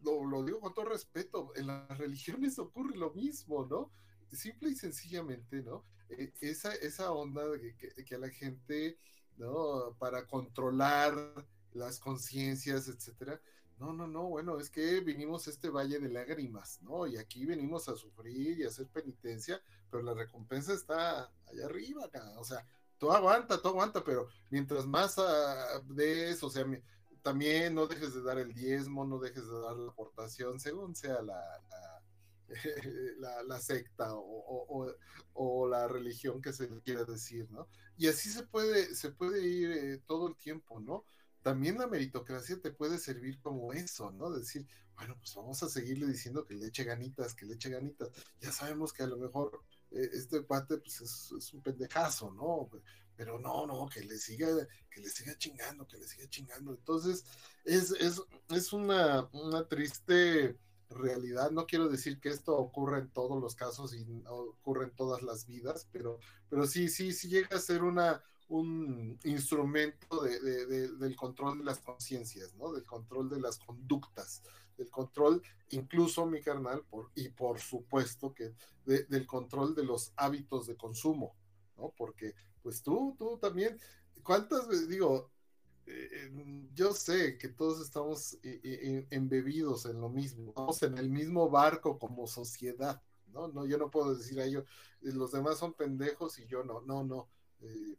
lo, 0.03 0.25
lo 0.25 0.43
digo 0.43 0.59
con 0.59 0.73
todo 0.73 0.85
respeto, 0.85 1.53
en 1.55 1.67
las 1.67 1.97
religiones 1.97 2.59
ocurre 2.59 2.97
lo 2.97 3.11
mismo, 3.13 3.65
¿no? 3.65 3.91
Simple 4.35 4.69
y 4.69 4.75
sencillamente, 4.75 5.61
¿no? 5.61 5.83
E, 6.09 6.33
esa, 6.41 6.73
esa 6.75 7.11
onda 7.11 7.47
de 7.47 7.75
que, 7.75 8.15
a 8.15 8.19
la 8.19 8.29
gente, 8.29 8.97
¿no? 9.37 9.95
Para 9.99 10.25
controlar 10.25 11.15
las 11.73 11.99
conciencias, 11.99 12.87
etcétera. 12.87 13.39
No, 13.79 13.91
no, 13.91 14.07
no, 14.07 14.29
bueno, 14.29 14.59
es 14.59 14.69
que 14.69 14.99
vinimos 15.01 15.47
a 15.47 15.49
este 15.49 15.69
valle 15.69 15.99
de 15.99 16.09
lágrimas, 16.09 16.81
¿no? 16.81 17.07
Y 17.07 17.17
aquí 17.17 17.45
venimos 17.45 17.89
a 17.89 17.95
sufrir 17.95 18.59
y 18.59 18.63
a 18.63 18.67
hacer 18.67 18.87
penitencia, 18.87 19.61
pero 19.89 20.03
la 20.03 20.13
recompensa 20.13 20.73
está 20.73 21.31
allá 21.47 21.65
arriba, 21.65 22.09
o 22.37 22.43
sea, 22.43 22.65
tú 22.97 23.11
aguanta, 23.11 23.61
tú 23.61 23.69
aguanta, 23.69 24.03
pero 24.03 24.27
mientras 24.49 24.85
más 24.85 25.17
uh, 25.17 25.93
des, 25.93 26.41
o 26.43 26.49
sea, 26.49 26.65
también 27.21 27.73
no 27.73 27.87
dejes 27.87 28.13
de 28.13 28.21
dar 28.21 28.37
el 28.37 28.53
diezmo, 28.53 29.05
no 29.05 29.19
dejes 29.19 29.47
de 29.47 29.59
dar 29.59 29.75
la 29.75 29.91
aportación, 29.91 30.59
según 30.59 30.95
sea 30.95 31.21
la, 31.21 31.41
secta 33.59 34.09
o, 34.13 35.67
la 35.67 35.87
religión 35.87 36.41
que 36.41 36.53
se 36.53 36.67
quiera 36.81 37.03
decir, 37.05 37.49
¿no? 37.51 37.67
Y 37.97 38.07
así 38.07 38.29
se 38.29 38.43
puede, 38.43 38.95
se 38.95 39.11
puede 39.11 39.47
ir 39.47 39.71
eh, 39.71 39.97
todo 40.05 40.27
el 40.27 40.35
tiempo, 40.35 40.79
¿no? 40.79 41.05
También 41.41 41.77
la 41.77 41.87
meritocracia 41.87 42.59
te 42.61 42.71
puede 42.71 42.97
servir 42.97 43.39
como 43.41 43.73
eso, 43.73 44.11
¿no? 44.11 44.31
Decir, 44.31 44.65
bueno, 44.95 45.17
pues 45.19 45.33
vamos 45.35 45.61
a 45.63 45.69
seguirle 45.69 46.07
diciendo 46.07 46.45
que 46.45 46.55
le 46.55 46.67
eche 46.67 46.83
ganitas, 46.83 47.33
que 47.33 47.45
le 47.45 47.55
eche 47.55 47.69
ganitas. 47.69 48.09
Ya 48.39 48.51
sabemos 48.51 48.93
que 48.93 49.03
a 49.03 49.07
lo 49.07 49.17
mejor 49.17 49.61
eh, 49.91 50.09
este 50.13 50.41
pate 50.41 50.77
pues 50.77 51.01
es, 51.01 51.53
un 51.53 51.61
pendejazo, 51.61 52.31
¿no? 52.31 52.69
Pero 53.15 53.39
no, 53.39 53.67
no, 53.67 53.87
que 53.89 54.01
le 54.01 54.17
siga, 54.17 54.47
que 54.89 55.01
le 55.01 55.09
siga 55.09 55.37
chingando, 55.37 55.87
que 55.87 55.97
le 55.97 56.07
siga 56.07 56.27
chingando. 56.29 56.71
Entonces, 56.71 57.25
es, 57.63 57.91
es, 57.91 58.21
es 58.49 58.73
una, 58.73 59.29
una 59.33 59.67
triste 59.67 60.57
realidad. 60.89 61.51
No 61.51 61.65
quiero 61.65 61.87
decir 61.87 62.19
que 62.19 62.29
esto 62.29 62.55
ocurra 62.57 62.99
en 62.99 63.09
todos 63.09 63.41
los 63.41 63.55
casos 63.55 63.93
y 63.95 64.05
ocurre 64.27 64.85
en 64.85 64.95
todas 64.95 65.21
las 65.21 65.45
vidas, 65.45 65.87
pero, 65.91 66.19
pero 66.49 66.67
sí, 66.67 66.89
sí, 66.89 67.13
sí 67.13 67.29
llega 67.29 67.57
a 67.57 67.59
ser 67.59 67.83
una, 67.83 68.21
un 68.49 69.19
instrumento 69.23 70.23
de, 70.23 70.87
del 70.89 71.15
control 71.15 71.59
de 71.59 71.63
las 71.65 71.79
conciencias, 71.79 72.53
¿no? 72.55 72.71
Del 72.71 72.85
control 72.85 73.29
de 73.29 73.39
las 73.39 73.59
conductas, 73.59 74.43
del 74.77 74.89
control, 74.89 75.41
incluso 75.69 76.25
mi 76.25 76.41
carnal, 76.41 76.83
y 77.15 77.29
por 77.29 77.59
supuesto 77.59 78.33
que 78.33 78.53
del 78.85 79.25
control 79.25 79.75
de 79.75 79.83
los 79.83 80.13
hábitos 80.15 80.67
de 80.67 80.75
consumo, 80.75 81.35
¿no? 81.77 81.93
Porque 81.97 82.35
pues 82.61 82.81
tú, 82.81 83.15
tú 83.17 83.37
también, 83.39 83.77
¿cuántas 84.23 84.67
veces 84.67 84.87
digo? 84.87 85.32
Eh, 85.85 86.31
yo 86.73 86.93
sé 86.93 87.37
que 87.37 87.49
todos 87.49 87.81
estamos 87.81 88.37
embebidos 88.41 89.85
en 89.85 89.99
lo 89.99 90.09
mismo, 90.09 90.49
estamos 90.49 90.81
en 90.83 90.97
el 90.97 91.09
mismo 91.09 91.49
barco 91.49 91.99
como 91.99 92.25
sociedad, 92.27 93.01
¿no? 93.27 93.47
No, 93.49 93.65
yo 93.65 93.77
no 93.77 93.91
puedo 93.91 94.15
decir 94.15 94.39
a 94.39 94.45
ellos, 94.45 94.65
los 95.01 95.31
demás 95.31 95.57
son 95.57 95.73
pendejos 95.73 96.39
y 96.39 96.45
yo 96.45 96.63
no, 96.63 96.81
no, 96.81 97.03
no. 97.03 97.29
Eh, 97.61 97.97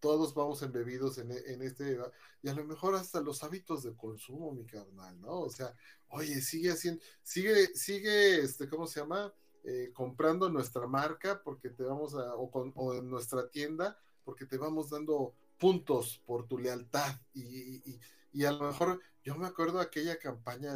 todos 0.00 0.32
vamos 0.34 0.62
embebidos 0.62 1.18
en, 1.18 1.32
en, 1.32 1.62
este, 1.62 1.98
y 2.42 2.48
a 2.48 2.54
lo 2.54 2.64
mejor 2.64 2.94
hasta 2.94 3.20
los 3.20 3.42
hábitos 3.42 3.82
de 3.82 3.96
consumo, 3.96 4.52
mi 4.52 4.64
carnal, 4.64 5.20
¿no? 5.20 5.40
O 5.40 5.50
sea, 5.50 5.74
oye, 6.08 6.40
sigue 6.40 6.70
haciendo, 6.70 7.02
sigue, 7.22 7.66
sigue, 7.74 8.40
este, 8.40 8.68
¿cómo 8.68 8.86
se 8.86 9.00
llama? 9.00 9.32
Eh, 9.64 9.90
comprando 9.92 10.48
nuestra 10.48 10.86
marca 10.86 11.42
porque 11.42 11.70
te 11.70 11.82
vamos 11.82 12.14
a, 12.14 12.36
o, 12.36 12.50
con, 12.50 12.72
o, 12.76 12.94
en 12.94 13.10
nuestra 13.10 13.48
tienda, 13.48 13.98
porque 14.24 14.46
te 14.46 14.56
vamos 14.56 14.90
dando 14.90 15.34
puntos 15.58 16.22
por 16.24 16.46
tu 16.46 16.58
lealtad. 16.58 17.20
Y, 17.34 17.42
y, 17.42 18.00
y, 18.32 18.44
a 18.44 18.52
lo 18.52 18.68
mejor, 18.68 19.00
yo 19.22 19.36
me 19.36 19.46
acuerdo 19.46 19.80
aquella 19.80 20.18
campaña, 20.18 20.74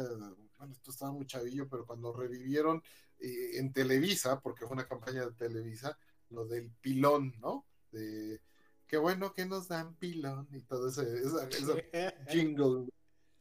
bueno, 0.57 0.73
esto 0.73 0.91
estaba 0.91 1.11
muy 1.11 1.25
chavillo, 1.25 1.67
pero 1.69 1.85
cuando 1.85 2.13
revivieron 2.13 2.83
eh, 3.19 3.57
en 3.57 3.71
Televisa, 3.71 4.39
porque 4.41 4.65
fue 4.65 4.75
una 4.75 4.87
campaña 4.87 5.25
de 5.25 5.31
Televisa, 5.31 5.97
lo 6.29 6.45
del 6.45 6.69
pilón, 6.81 7.33
¿no? 7.39 7.65
De, 7.91 8.41
qué 8.87 8.97
bueno 8.97 9.33
que 9.33 9.45
nos 9.45 9.67
dan 9.67 9.95
pilón 9.95 10.47
y 10.51 10.61
todo 10.61 10.89
ese, 10.89 11.03
jingle, 12.29 12.87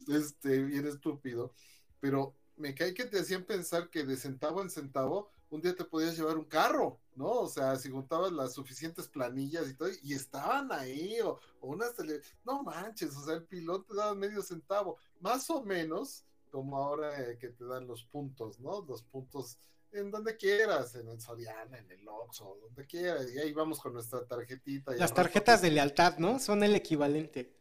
este, 0.08 0.62
bien 0.62 0.86
estúpido, 0.86 1.52
pero 2.00 2.34
me 2.56 2.74
cae 2.74 2.94
que 2.94 3.04
te 3.04 3.20
hacían 3.20 3.44
pensar 3.44 3.90
que 3.90 4.04
de 4.04 4.16
centavo 4.16 4.62
en 4.62 4.70
centavo 4.70 5.30
un 5.50 5.60
día 5.60 5.74
te 5.74 5.84
podías 5.84 6.16
llevar 6.16 6.38
un 6.38 6.46
carro, 6.46 7.01
¿no? 7.14 7.30
O 7.40 7.48
sea, 7.48 7.76
si 7.76 7.90
juntabas 7.90 8.32
las 8.32 8.54
suficientes 8.54 9.08
planillas 9.08 9.68
y 9.68 9.74
todo, 9.74 9.88
y 10.02 10.14
estaban 10.14 10.72
ahí, 10.72 11.20
o, 11.20 11.38
unas 11.60 11.94
tele... 11.94 12.20
No 12.44 12.62
manches, 12.62 13.16
o 13.16 13.24
sea, 13.24 13.34
el 13.34 13.44
pilón 13.44 13.84
te 13.84 13.94
daba 13.94 14.14
medio 14.14 14.42
centavo, 14.42 14.98
más 15.20 15.48
o 15.50 15.62
menos 15.62 16.24
como 16.50 16.76
ahora 16.76 17.18
eh, 17.18 17.38
que 17.38 17.48
te 17.48 17.64
dan 17.64 17.86
los 17.86 18.04
puntos, 18.04 18.60
¿no? 18.60 18.84
Los 18.86 19.02
puntos 19.02 19.58
en 19.90 20.10
donde 20.10 20.36
quieras, 20.36 20.94
en 20.94 21.08
el 21.08 21.20
Soriana, 21.20 21.78
en 21.78 21.90
el 21.90 22.06
Oxxo, 22.06 22.58
donde 22.62 22.86
quieras, 22.86 23.30
y 23.32 23.38
ahí 23.38 23.52
vamos 23.52 23.80
con 23.80 23.94
nuestra 23.94 24.24
tarjetita. 24.26 24.92
Las 24.92 25.14
tarjetas 25.14 25.62
de 25.62 25.70
lealtad, 25.70 26.18
¿no? 26.18 26.38
Son 26.38 26.62
el 26.62 26.74
equivalente. 26.74 27.56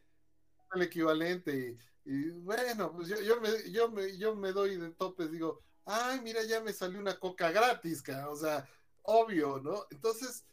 El 0.74 0.82
equivalente, 0.82 1.76
y, 2.04 2.30
bueno, 2.30 2.92
pues 2.92 3.08
yo, 3.08 3.20
yo, 3.20 3.40
me, 3.40 3.70
yo, 3.70 3.90
me, 3.90 4.16
yo 4.16 4.34
me 4.34 4.52
doy 4.52 4.76
de 4.76 4.90
topes, 4.90 5.30
digo, 5.30 5.60
ay, 5.84 6.20
mira, 6.20 6.42
ya 6.44 6.60
me 6.60 6.72
salió 6.72 6.98
una 6.98 7.18
coca 7.18 7.50
gratis, 7.50 8.02
o 8.28 8.36
sea, 8.36 8.66
obvio, 9.02 9.60
¿no? 9.60 9.86
Entonces, 9.90 10.44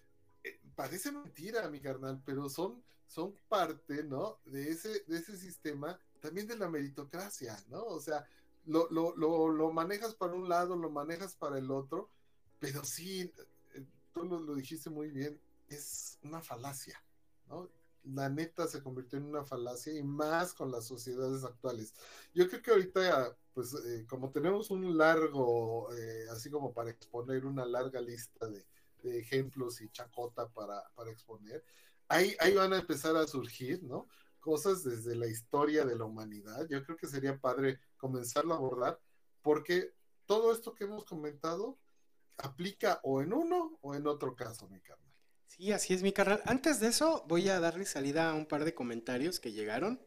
eh, 0.43 0.59
parece 0.75 1.11
mentira, 1.11 1.69
mi 1.69 1.79
carnal, 1.79 2.21
pero 2.25 2.49
son, 2.49 2.83
son 3.07 3.35
parte, 3.47 4.03
¿no? 4.03 4.39
De 4.45 4.69
ese, 4.69 5.03
de 5.07 5.17
ese 5.17 5.37
sistema, 5.37 5.99
también 6.21 6.47
de 6.47 6.57
la 6.57 6.69
meritocracia, 6.69 7.57
¿no? 7.69 7.83
O 7.83 7.99
sea, 7.99 8.25
lo, 8.65 8.89
lo, 8.89 9.15
lo, 9.15 9.49
lo, 9.49 9.71
manejas 9.71 10.15
para 10.15 10.33
un 10.33 10.49
lado, 10.49 10.75
lo 10.75 10.89
manejas 10.89 11.35
para 11.35 11.57
el 11.57 11.71
otro, 11.71 12.09
pero 12.59 12.83
sí, 12.83 13.31
eh, 13.73 13.85
tú 14.13 14.23
lo, 14.23 14.39
lo, 14.39 14.55
dijiste 14.55 14.89
muy 14.89 15.09
bien, 15.09 15.39
es 15.69 16.17
una 16.23 16.41
falacia, 16.41 17.01
¿no? 17.47 17.69
La 18.03 18.29
neta 18.29 18.67
se 18.67 18.81
convirtió 18.81 19.19
en 19.19 19.25
una 19.25 19.43
falacia 19.43 19.93
y 19.93 20.03
más 20.03 20.53
con 20.53 20.71
las 20.71 20.85
sociedades 20.85 21.43
actuales. 21.43 21.93
Yo 22.33 22.47
creo 22.47 22.61
que 22.61 22.71
ahorita, 22.71 23.37
pues 23.59 23.73
eh, 23.73 24.05
como 24.07 24.31
tenemos 24.31 24.71
un 24.71 24.97
largo, 24.97 25.93
eh, 25.93 26.27
así 26.31 26.49
como 26.49 26.71
para 26.71 26.91
exponer 26.91 27.45
una 27.45 27.65
larga 27.65 27.99
lista 27.99 28.47
de, 28.47 28.65
de 29.03 29.19
ejemplos 29.19 29.81
y 29.81 29.89
chacota 29.89 30.47
para, 30.47 30.81
para 30.95 31.11
exponer, 31.11 31.61
ahí, 32.07 32.37
ahí 32.39 32.53
van 32.53 32.71
a 32.71 32.79
empezar 32.79 33.17
a 33.17 33.27
surgir, 33.27 33.83
¿no? 33.83 34.07
Cosas 34.39 34.85
desde 34.85 35.13
la 35.13 35.27
historia 35.27 35.83
de 35.83 35.97
la 35.97 36.05
humanidad. 36.05 36.69
Yo 36.69 36.81
creo 36.85 36.95
que 36.95 37.07
sería 37.07 37.37
padre 37.37 37.81
comenzarlo 37.97 38.53
a 38.53 38.57
abordar, 38.57 38.97
porque 39.41 39.91
todo 40.25 40.53
esto 40.53 40.73
que 40.73 40.85
hemos 40.85 41.03
comentado 41.03 41.77
aplica 42.37 43.01
o 43.03 43.21
en 43.21 43.33
uno 43.33 43.77
o 43.81 43.93
en 43.93 44.07
otro 44.07 44.37
caso, 44.37 44.69
mi 44.69 44.79
carnal. 44.79 45.13
Sí, 45.47 45.73
así 45.73 45.93
es, 45.93 46.01
mi 46.01 46.13
carnal. 46.13 46.41
Antes 46.45 46.79
de 46.79 46.87
eso, 46.87 47.25
voy 47.27 47.49
a 47.49 47.59
darle 47.59 47.83
salida 47.83 48.29
a 48.29 48.35
un 48.35 48.45
par 48.45 48.63
de 48.63 48.73
comentarios 48.73 49.41
que 49.41 49.51
llegaron. 49.51 49.99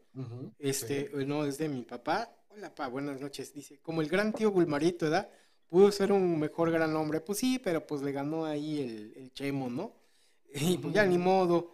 este, 0.57 1.11
no, 1.27 1.45
es 1.45 1.59
de 1.59 1.69
mi 1.69 1.83
papá. 1.83 2.35
Hola, 2.55 2.73
pa, 2.73 2.87
buenas 2.87 3.19
noches. 3.19 3.51
Dice, 3.51 3.79
como 3.81 4.01
el 4.01 4.09
gran 4.09 4.31
tío 4.31 4.51
Bulmarito, 4.51 5.05
¿verdad? 5.05 5.27
Pudo 5.69 5.91
ser 5.91 6.11
un 6.11 6.39
mejor 6.39 6.69
gran 6.69 6.95
hombre. 6.95 7.19
Pues 7.19 7.39
sí, 7.39 7.57
pero 7.57 7.87
pues 7.87 8.03
le 8.03 8.11
ganó 8.11 8.45
ahí 8.45 8.79
el, 8.79 9.13
el 9.15 9.33
chemo, 9.33 9.69
¿no? 9.69 9.93
Y 10.53 10.77
pues 10.77 10.93
ya 10.93 11.03
ni 11.05 11.17
modo. 11.17 11.73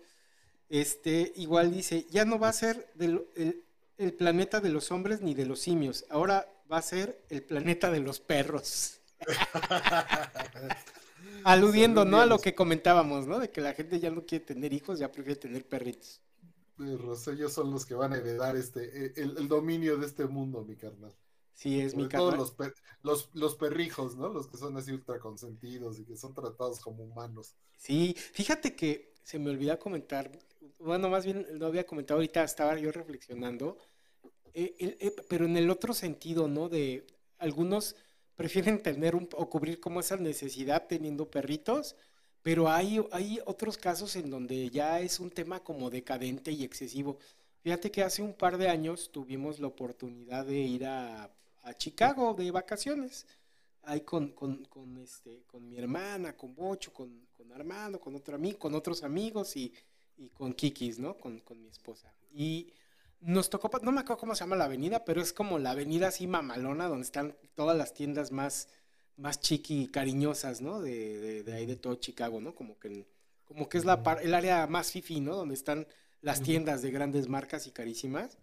Este, 0.70 1.34
igual 1.36 1.74
dice, 1.74 2.06
ya 2.10 2.24
no 2.24 2.40
va 2.40 2.48
a 2.48 2.54
ser 2.54 2.90
del, 2.96 3.26
el, 3.36 3.66
el 3.98 4.14
planeta 4.14 4.62
de 4.62 4.70
los 4.70 4.90
hombres 4.92 5.22
ni 5.22 5.34
de 5.34 5.46
los 5.46 5.60
simios. 5.60 6.06
Ahora 6.10 6.48
va 6.72 6.78
a 6.78 6.82
ser 6.82 7.26
el 7.30 7.44
planeta 7.44 7.92
de 7.92 8.00
los 8.00 8.22
perros. 8.22 9.02
Aludiendo, 11.44 12.06
¿no? 12.06 12.22
A 12.22 12.26
lo 12.26 12.40
que 12.40 12.56
comentábamos, 12.56 13.28
¿no? 13.28 13.40
De 13.40 13.50
que 13.50 13.60
la 13.60 13.74
gente 13.74 14.00
ya 14.00 14.12
no 14.12 14.26
quiere 14.26 14.46
tener 14.46 14.72
hijos, 14.72 15.00
ya 15.00 15.12
prefiere 15.12 15.42
tener 15.42 15.66
perritos. 15.66 16.22
Perros, 16.80 17.28
ellos 17.28 17.54
son 17.54 17.72
los 17.72 17.86
que 17.86 17.94
van 17.94 18.14
a 18.14 18.18
heredar 18.18 18.56
este, 18.56 19.06
e, 19.06 19.14
el, 19.18 19.48
dominio 19.48 19.98
de 19.98 20.06
este 20.08 20.26
mundo, 20.26 20.64
mi 20.64 20.76
carnal. 20.76 21.14
Sí, 21.54 21.82
es 21.82 21.94
mi 21.94 22.08
carnal. 22.08 22.38
Todos 22.38 22.56
los, 22.58 22.74
los, 23.04 23.30
los, 23.34 23.56
perrijos, 23.56 24.16
¿no? 24.16 24.30
Los 24.30 24.48
que 24.48 24.58
son 24.58 24.78
así 24.78 24.92
ultra 24.92 25.20
consentidos 25.20 26.00
y 26.00 26.06
que 26.06 26.16
son 26.16 26.34
tratados 26.34 26.80
como 26.80 27.04
humanos. 27.04 27.56
Sí, 27.78 28.16
fíjate 28.18 28.76
que 28.76 29.14
se 29.24 29.38
me 29.38 29.50
olvida 29.50 29.78
comentar, 29.78 30.32
bueno, 30.80 31.10
más 31.10 31.26
bien 31.26 31.46
lo 31.60 31.68
había 31.68 31.86
comentado 31.86 32.18
ahorita, 32.20 32.44
estaba 32.44 32.78
yo 32.80 32.92
reflexionando 32.92 33.78
eh, 34.54 34.98
eh, 35.00 35.16
pero 35.30 35.46
en 35.46 35.58
el 35.58 35.70
otro 35.70 35.94
sentido, 35.94 36.48
¿no? 36.48 36.70
De 36.70 37.06
algunos 37.38 37.96
prefieren 38.36 38.82
tener 38.82 39.16
un, 39.16 39.30
o 39.34 39.50
cubrir 39.50 39.80
como 39.80 40.00
esa 40.00 40.18
necesidad 40.18 40.88
teniendo 40.88 41.30
perritos, 41.30 41.96
pero 42.42 42.70
hay, 42.70 43.02
hay 43.12 43.40
otros 43.46 43.78
casos 43.78 44.16
en 44.16 44.30
donde 44.30 44.70
ya 44.70 45.00
es 45.00 45.20
un 45.20 45.30
tema 45.30 45.60
como 45.62 45.90
decadente 45.90 46.52
y 46.52 46.64
excesivo. 46.64 47.18
Fíjate 47.62 47.92
que 47.92 48.04
hace 48.04 48.22
un 48.22 48.34
par 48.34 48.58
de 48.58 48.70
años 48.70 49.12
tuvimos 49.12 49.60
la 49.60 49.68
oportunidad 49.68 50.46
de 50.46 50.60
ir 50.60 50.86
a, 50.86 51.30
a 51.64 51.74
Chicago 51.74 52.34
de 52.34 52.52
vacaciones, 52.52 53.26
ahí 53.84 54.02
con, 54.02 54.30
con, 54.30 54.64
con, 54.66 54.98
este, 54.98 55.44
con 55.48 55.68
mi 55.68 55.78
hermana, 55.78 56.36
con 56.36 56.56
Bocho, 56.56 56.94
con, 56.94 57.28
con 57.36 57.52
Armando, 57.52 58.00
con, 58.00 58.16
otro 58.16 58.36
amigo, 58.36 58.60
con 58.60 58.74
otros 58.76 59.04
amigos 59.04 59.56
y, 59.58 59.74
y 60.18 60.30
con 60.30 60.54
Kikis, 60.54 61.00
¿no? 61.00 61.16
Con, 61.18 61.40
con 61.40 61.62
mi 61.62 61.68
esposa. 61.68 62.14
Y 62.32 62.72
nos 63.22 63.50
tocó, 63.50 63.70
no 63.82 63.92
me 63.92 64.02
acuerdo 64.02 64.22
cómo 64.22 64.36
se 64.36 64.42
llama 64.42 64.56
la 64.56 64.66
avenida, 64.66 65.04
pero 65.04 65.22
es 65.22 65.34
como 65.34 65.60
la 65.60 65.72
avenida 65.72 66.08
así 66.08 66.28
mamalona, 66.28 66.88
donde 66.88 67.06
están 67.06 67.36
todas 67.56 67.78
las 67.78 67.94
tiendas 67.94 68.32
más, 68.32 68.70
más 69.20 69.40
chiqui 69.42 69.88
cariñosas, 69.88 70.62
¿no? 70.62 70.82
De, 70.82 71.44
de, 71.44 71.54
ahí 71.54 71.66
de 71.66 71.76
todo 71.76 71.96
Chicago, 71.96 72.42
¿no? 72.42 72.56
Como 72.56 72.80
que, 72.80 73.06
como 73.46 73.68
que 73.70 73.78
es 73.78 73.86
la 73.86 74.02
el 74.22 74.34
área 74.34 74.66
más 74.68 74.92
fifi, 74.92 75.20
¿no? 75.20 75.36
Donde 75.36 75.56
están 75.56 75.88
las 76.22 76.42
tiendas 76.42 76.82
de 76.82 76.92
grandes 76.92 77.28
marcas 77.28 77.68
y 77.68 77.72
carísimas. 77.72 78.38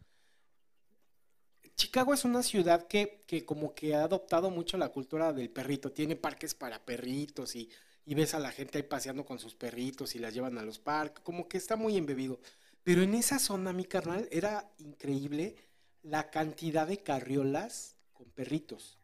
Chicago 1.77 2.15
es 2.15 2.25
una 2.25 2.43
ciudad 2.43 2.87
que, 2.87 3.25
que 3.27 3.45
como 3.45 3.75
que 3.75 3.95
ha 3.95 4.05
adoptado 4.05 4.51
mucho 4.51 4.79
la 4.79 4.89
cultura 4.91 5.33
del 5.33 5.51
perrito. 5.51 5.93
Tiene 5.93 6.17
parques 6.17 6.55
para 6.55 6.85
perritos 6.85 7.55
y, 7.55 7.69
y 8.07 8.15
ves 8.15 8.35
a 8.35 8.39
la 8.39 8.51
gente 8.51 8.79
ahí 8.79 8.85
paseando 8.85 9.25
con 9.25 9.39
sus 9.39 9.55
perritos 9.55 10.15
y 10.15 10.19
las 10.19 10.33
llevan 10.33 10.57
a 10.59 10.63
los 10.63 10.79
parques. 10.79 11.23
Como 11.23 11.49
que 11.49 11.59
está 11.59 11.77
muy 11.77 11.97
embebido. 11.97 12.41
Pero 12.83 13.03
en 13.03 13.15
esa 13.15 13.39
zona, 13.39 13.73
mi 13.73 13.85
carnal, 13.85 14.29
era 14.31 14.71
increíble 14.79 15.57
la 16.03 16.31
cantidad 16.31 16.87
de 16.87 17.03
carriolas 17.03 17.97
con 18.15 18.31
perritos. 18.31 18.99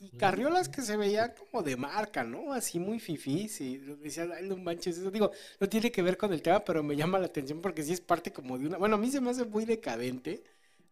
Y 0.00 0.10
carriolas 0.10 0.68
que 0.68 0.82
se 0.82 0.96
veían 0.96 1.32
como 1.36 1.62
de 1.62 1.76
marca, 1.76 2.22
¿no? 2.22 2.52
Así 2.52 2.78
muy 2.78 3.00
fifís. 3.00 3.60
Y 3.60 3.78
decía, 3.78 4.28
ay, 4.36 4.48
no 4.48 4.56
manches. 4.56 4.98
Eso 4.98 5.10
digo, 5.10 5.32
no 5.58 5.68
tiene 5.68 5.90
que 5.90 6.02
ver 6.02 6.16
con 6.16 6.32
el 6.32 6.40
tema, 6.40 6.64
pero 6.64 6.82
me 6.82 6.94
llama 6.94 7.18
la 7.18 7.26
atención 7.26 7.60
porque 7.60 7.82
sí 7.82 7.92
es 7.92 8.00
parte 8.00 8.32
como 8.32 8.58
de 8.58 8.66
una. 8.66 8.78
Bueno, 8.78 8.94
a 8.96 8.98
mí 8.98 9.10
se 9.10 9.20
me 9.20 9.30
hace 9.30 9.44
muy 9.44 9.64
decadente. 9.64 10.44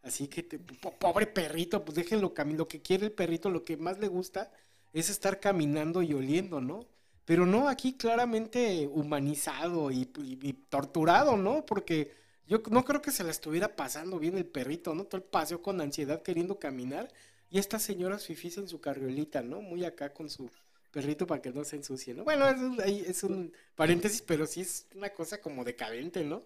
Así 0.03 0.29
que, 0.29 0.43
pobre 1.01 1.27
perrito, 1.27 1.85
pues 1.85 1.97
déjenlo 1.97 2.33
caminar. 2.35 2.61
Lo 2.61 2.69
que 2.69 2.81
quiere 2.81 3.07
el 3.07 3.13
perrito, 3.13 3.51
lo 3.51 3.65
que 3.65 3.77
más 3.77 3.99
le 3.99 4.09
gusta 4.09 4.51
es 4.93 5.11
estar 5.11 5.41
caminando 5.41 6.03
y 6.03 6.15
oliendo, 6.15 6.61
¿no? 6.61 6.87
Pero 7.27 7.45
no, 7.45 7.69
aquí 7.69 7.95
claramente 7.95 8.89
humanizado 8.93 9.91
y, 9.91 10.05
torturado, 10.69 11.37
¿no? 11.37 11.67
Porque 11.67 12.15
yo 12.47 12.63
no 12.71 12.85
creo 12.85 13.03
que 13.03 13.11
se 13.11 13.25
la 13.25 13.31
estuviera 13.33 13.75
pasando 13.75 14.19
bien 14.21 14.39
el 14.39 14.47
perrito, 14.47 14.95
¿no? 14.95 15.05
Todo 15.05 15.19
el 15.19 15.25
paseo 15.25 15.61
con 15.61 15.81
ansiedad 15.81 16.23
queriendo 16.23 16.59
caminar. 16.61 17.13
Y 17.57 17.59
estas 17.59 17.83
señoras 17.83 18.27
fifís 18.27 18.59
en 18.59 18.69
su 18.69 18.83
carriolita, 18.83 19.41
¿no? 19.41 19.63
Muy 19.63 19.87
acá 19.87 20.13
con 20.13 20.29
su 20.29 20.51
perrito 20.91 21.27
para 21.27 21.41
que 21.41 21.51
no 21.51 21.65
se 21.65 21.77
ensucie, 21.77 22.13
¿no? 22.13 22.23
Bueno, 22.23 22.47
es 22.51 22.61
un, 22.61 22.81
es 22.83 23.23
un 23.23 23.51
paréntesis, 23.75 24.21
pero 24.21 24.45
sí 24.45 24.61
es 24.61 24.87
una 24.95 25.09
cosa 25.09 25.41
como 25.41 25.65
decadente, 25.65 26.23
¿no? 26.23 26.43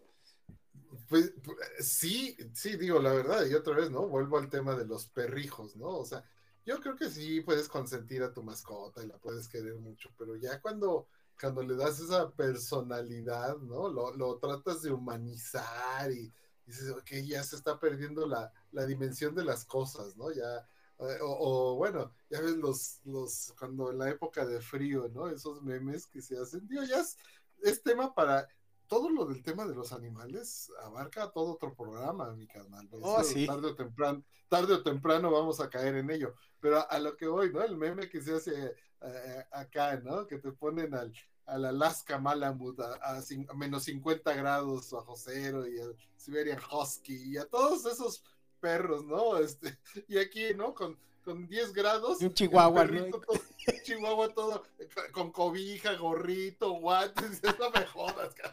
Pues, 1.09 1.33
sí, 1.81 2.37
sí, 2.55 2.77
digo 2.77 3.01
la 3.01 3.13
verdad, 3.13 3.45
y 3.45 3.55
otra 3.55 3.75
vez, 3.75 3.91
¿no? 3.91 4.07
Vuelvo 4.07 4.39
al 4.39 4.49
tema 4.49 4.77
de 4.77 4.87
los 4.87 5.09
perrijos, 5.09 5.75
¿no? 5.75 5.89
O 5.89 6.05
sea, 6.05 6.23
yo 6.65 6.81
creo 6.81 6.95
que 6.95 7.11
sí 7.11 7.41
puedes 7.41 7.67
consentir 7.67 8.23
a 8.23 8.33
tu 8.33 8.45
mascota 8.45 9.03
y 9.03 9.09
la 9.09 9.19
puedes 9.19 9.49
querer 9.49 9.75
mucho, 9.81 10.11
pero 10.17 10.37
ya 10.37 10.61
cuando, 10.61 11.09
cuando 11.41 11.65
le 11.65 11.75
das 11.75 11.99
esa 11.99 12.31
personalidad, 12.31 13.57
¿no? 13.57 13.89
Lo, 13.89 14.15
lo 14.15 14.39
tratas 14.39 14.83
de 14.83 14.93
humanizar 14.93 16.13
y, 16.13 16.33
dices, 16.67 16.89
ok, 16.91 17.11
ya 17.25 17.43
se 17.43 17.57
está 17.57 17.81
perdiendo 17.81 18.29
la, 18.29 18.53
la 18.71 18.87
dimensión 18.87 19.35
de 19.35 19.43
las 19.43 19.65
cosas, 19.65 20.17
¿no? 20.17 20.31
Ya, 20.31 20.69
eh, 21.01 21.19
o, 21.23 21.77
bueno, 21.77 22.13
ya 22.29 22.41
ves 22.41 22.57
los, 22.57 23.01
los, 23.05 23.55
cuando 23.59 23.91
en 23.91 23.99
la 23.99 24.11
época 24.11 24.45
de 24.45 24.61
frío, 24.61 25.09
¿no? 25.13 25.29
Esos 25.29 25.63
memes 25.63 26.07
que 26.07 26.21
se 26.21 26.39
hacen, 26.39 26.67
digo, 26.69 26.83
ya 26.85 27.01
es, 27.01 27.17
es 27.63 27.83
tema 27.83 28.15
para, 28.15 28.47
todo 28.91 29.09
lo 29.09 29.25
del 29.25 29.41
tema 29.45 29.67
de 29.67 29.75
los 29.77 29.93
animales 29.93 30.69
abarca 30.83 31.31
todo 31.31 31.53
otro 31.53 31.73
programa, 31.77 32.33
mi 32.33 32.49
canal. 32.49 32.89
Oh, 33.01 33.23
sí. 33.23 33.47
tarde, 33.47 33.69
o 33.69 33.75
temprano, 33.77 34.25
tarde 34.49 34.75
o 34.75 34.83
temprano 34.83 35.31
vamos 35.31 35.61
a 35.61 35.71
caer 35.71 35.95
en 35.95 36.11
ello. 36.11 36.35
Pero 36.59 36.91
a, 36.91 36.99
lo 36.99 37.17
que 37.17 37.29
voy, 37.29 37.53
¿no? 37.53 37.63
El 37.63 37.77
meme 37.77 38.09
que 38.09 38.21
se 38.21 38.35
hace 38.35 38.75
eh, 39.01 39.45
acá, 39.53 40.01
¿no? 40.01 40.27
Que 40.27 40.39
te 40.39 40.51
ponen 40.51 40.93
al, 40.93 41.13
al 41.47 41.67
Alaska 41.67 42.19
Malamut 42.19 42.81
a, 42.81 43.23
menos 43.55 43.85
50 43.85 44.35
grados 44.35 44.91
bajo 44.91 45.15
cero 45.17 45.69
y 45.69 45.79
al 45.79 45.97
Siberian 46.17 46.59
Husky 46.61 47.15
y 47.15 47.37
a 47.37 47.45
todos 47.45 47.87
esos 47.87 48.25
perros, 48.61 49.05
¿no? 49.05 49.39
Este, 49.39 49.77
y 50.09 50.19
aquí, 50.19 50.55
¿no? 50.55 50.75
Con, 50.75 50.97
con 51.25 51.49
10 51.49 51.73
grados. 51.73 52.21
un 52.21 52.35
chihuahua, 52.35 52.89
chihuahua 53.85 54.29
todo 54.29 54.65
con 55.13 55.31
cobija, 55.31 55.95
gorrito, 55.95 56.73
guantes, 56.75 57.43
no 57.59 57.71
me 57.71 57.85
jodas, 57.87 58.35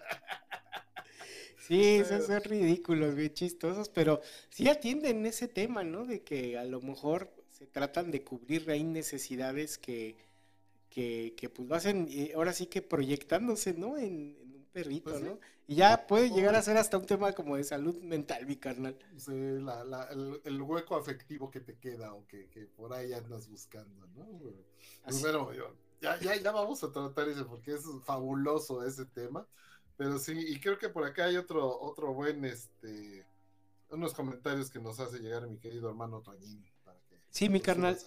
Sí, 1.68 1.98
esos 1.98 2.28
son 2.28 2.42
ridículos, 2.46 3.14
bien 3.14 3.34
chistosos, 3.34 3.90
pero 3.90 4.22
sí 4.50 4.70
atienden 4.70 5.26
ese 5.26 5.50
tema, 5.50 5.84
¿no? 5.84 6.06
De 6.06 6.22
que 6.22 6.58
a 6.58 6.64
lo 6.64 6.80
mejor 6.80 7.30
se 7.50 7.68
tratan 7.68 8.10
de 8.10 8.24
cubrir 8.24 8.72
ahí 8.72 8.86
necesidades 8.86 9.78
que, 9.78 10.16
que, 10.90 11.34
que 11.36 11.50
pues 11.50 11.68
lo 11.68 11.76
hacen, 11.76 12.08
eh, 12.10 12.32
ahora 12.36 12.54
sí 12.54 12.68
que 12.68 12.82
proyectándose, 12.82 13.74
¿no? 13.74 13.98
En, 13.98 14.38
perrito, 14.84 15.12
pues 15.12 15.24
¿no? 15.24 15.40
Y 15.68 15.76
ya 15.76 16.08
puede 16.08 16.30
llegar 16.30 16.56
a 16.56 16.62
ser 16.62 16.78
hasta 16.78 16.98
un 16.98 17.06
tema 17.06 17.34
como 17.34 17.58
de 17.58 17.64
salud 17.64 18.00
mental, 18.02 18.46
mi 18.46 18.56
carnal. 18.56 18.98
Sí, 19.18 19.32
el, 19.34 20.62
hueco 20.62 20.96
afectivo 20.96 21.50
que 21.52 21.60
te 21.60 21.78
queda 21.78 22.14
o 22.14 22.26
que, 22.28 22.70
por 22.76 22.94
ahí 22.94 23.12
andas 23.14 23.50
buscando, 23.50 24.08
¿no? 24.16 24.26
Bueno, 25.22 25.52
ya, 26.02 26.20
ya, 26.20 26.36
ya 26.36 26.52
vamos 26.52 26.84
a 26.84 26.92
tratar 26.92 27.28
eso 27.28 27.48
porque 27.48 27.74
es 27.74 27.84
fabuloso 28.06 28.86
ese 28.86 29.06
tema. 29.06 29.48
Pero 29.98 30.20
sí, 30.20 30.34
y 30.38 30.60
creo 30.60 30.78
que 30.78 30.90
por 30.90 31.04
acá 31.04 31.26
hay 31.26 31.38
otro, 31.38 31.82
otro 31.82 32.14
buen, 32.14 32.46
este, 32.46 33.26
unos 33.90 34.14
comentarios 34.14 34.70
que 34.70 34.80
nos 34.80 35.00
hace 35.00 35.18
llegar 35.18 35.48
mi 35.48 35.58
querido 35.58 35.90
hermano 35.90 36.22
Toñín. 36.22 36.64
sí, 37.30 37.50
mi 37.50 37.60
carnal. 37.60 37.98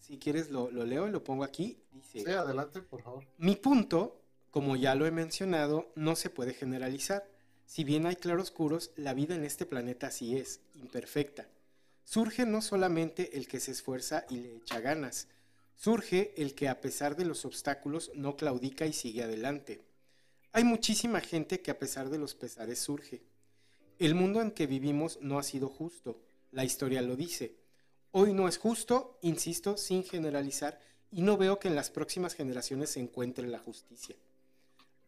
Si 0.00 0.18
quieres 0.18 0.50
lo, 0.50 0.68
lo, 0.70 0.84
leo 0.84 1.06
y 1.06 1.12
lo 1.12 1.22
pongo 1.22 1.44
aquí. 1.44 1.80
Dice, 1.92 2.24
sí, 2.24 2.30
adelante, 2.32 2.82
por 2.82 3.02
favor. 3.02 3.24
Mi 3.38 3.54
punto, 3.54 4.21
como 4.52 4.76
ya 4.76 4.94
lo 4.94 5.06
he 5.06 5.10
mencionado, 5.10 5.90
no 5.94 6.14
se 6.14 6.28
puede 6.28 6.52
generalizar. 6.52 7.26
Si 7.64 7.84
bien 7.84 8.04
hay 8.04 8.16
claroscuros, 8.16 8.90
la 8.96 9.14
vida 9.14 9.34
en 9.34 9.44
este 9.44 9.64
planeta 9.64 10.10
sí 10.10 10.36
es, 10.36 10.60
imperfecta. 10.74 11.48
Surge 12.04 12.44
no 12.44 12.60
solamente 12.60 13.38
el 13.38 13.48
que 13.48 13.60
se 13.60 13.70
esfuerza 13.70 14.26
y 14.28 14.36
le 14.36 14.56
echa 14.56 14.78
ganas, 14.80 15.28
surge 15.74 16.34
el 16.36 16.54
que 16.54 16.68
a 16.68 16.82
pesar 16.82 17.16
de 17.16 17.24
los 17.24 17.46
obstáculos 17.46 18.10
no 18.14 18.36
claudica 18.36 18.84
y 18.84 18.92
sigue 18.92 19.22
adelante. 19.22 19.80
Hay 20.52 20.64
muchísima 20.64 21.22
gente 21.22 21.62
que 21.62 21.70
a 21.70 21.78
pesar 21.78 22.10
de 22.10 22.18
los 22.18 22.34
pesares 22.34 22.78
surge. 22.78 23.22
El 23.98 24.14
mundo 24.14 24.42
en 24.42 24.50
que 24.50 24.66
vivimos 24.66 25.18
no 25.22 25.38
ha 25.38 25.44
sido 25.44 25.70
justo, 25.70 26.20
la 26.50 26.66
historia 26.66 27.00
lo 27.00 27.16
dice. 27.16 27.56
Hoy 28.10 28.34
no 28.34 28.48
es 28.48 28.58
justo, 28.58 29.18
insisto, 29.22 29.78
sin 29.78 30.04
generalizar, 30.04 30.78
y 31.10 31.22
no 31.22 31.38
veo 31.38 31.58
que 31.58 31.68
en 31.68 31.74
las 31.74 31.88
próximas 31.88 32.34
generaciones 32.34 32.90
se 32.90 33.00
encuentre 33.00 33.48
la 33.48 33.58
justicia. 33.58 34.14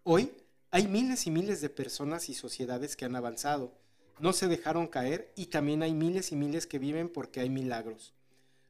Hoy 0.07 0.31
hay 0.71 0.87
miles 0.87 1.27
y 1.27 1.31
miles 1.31 1.63
de 1.63 1.71
personas 1.71 2.29
y 2.29 2.35
sociedades 2.35 2.95
que 2.95 3.07
han 3.07 3.17
avanzado, 3.17 3.73
no 4.21 4.35
se 4.35 4.49
dejaron 4.49 4.87
caer 4.87 5.33
y 5.35 5.47
también 5.47 5.83
hay 5.83 5.95
miles 5.95 6.31
y 6.31 6.37
miles 6.37 6.67
que 6.67 6.79
viven 6.79 7.09
porque 7.09 7.41
hay 7.41 7.49
milagros. 7.49 8.13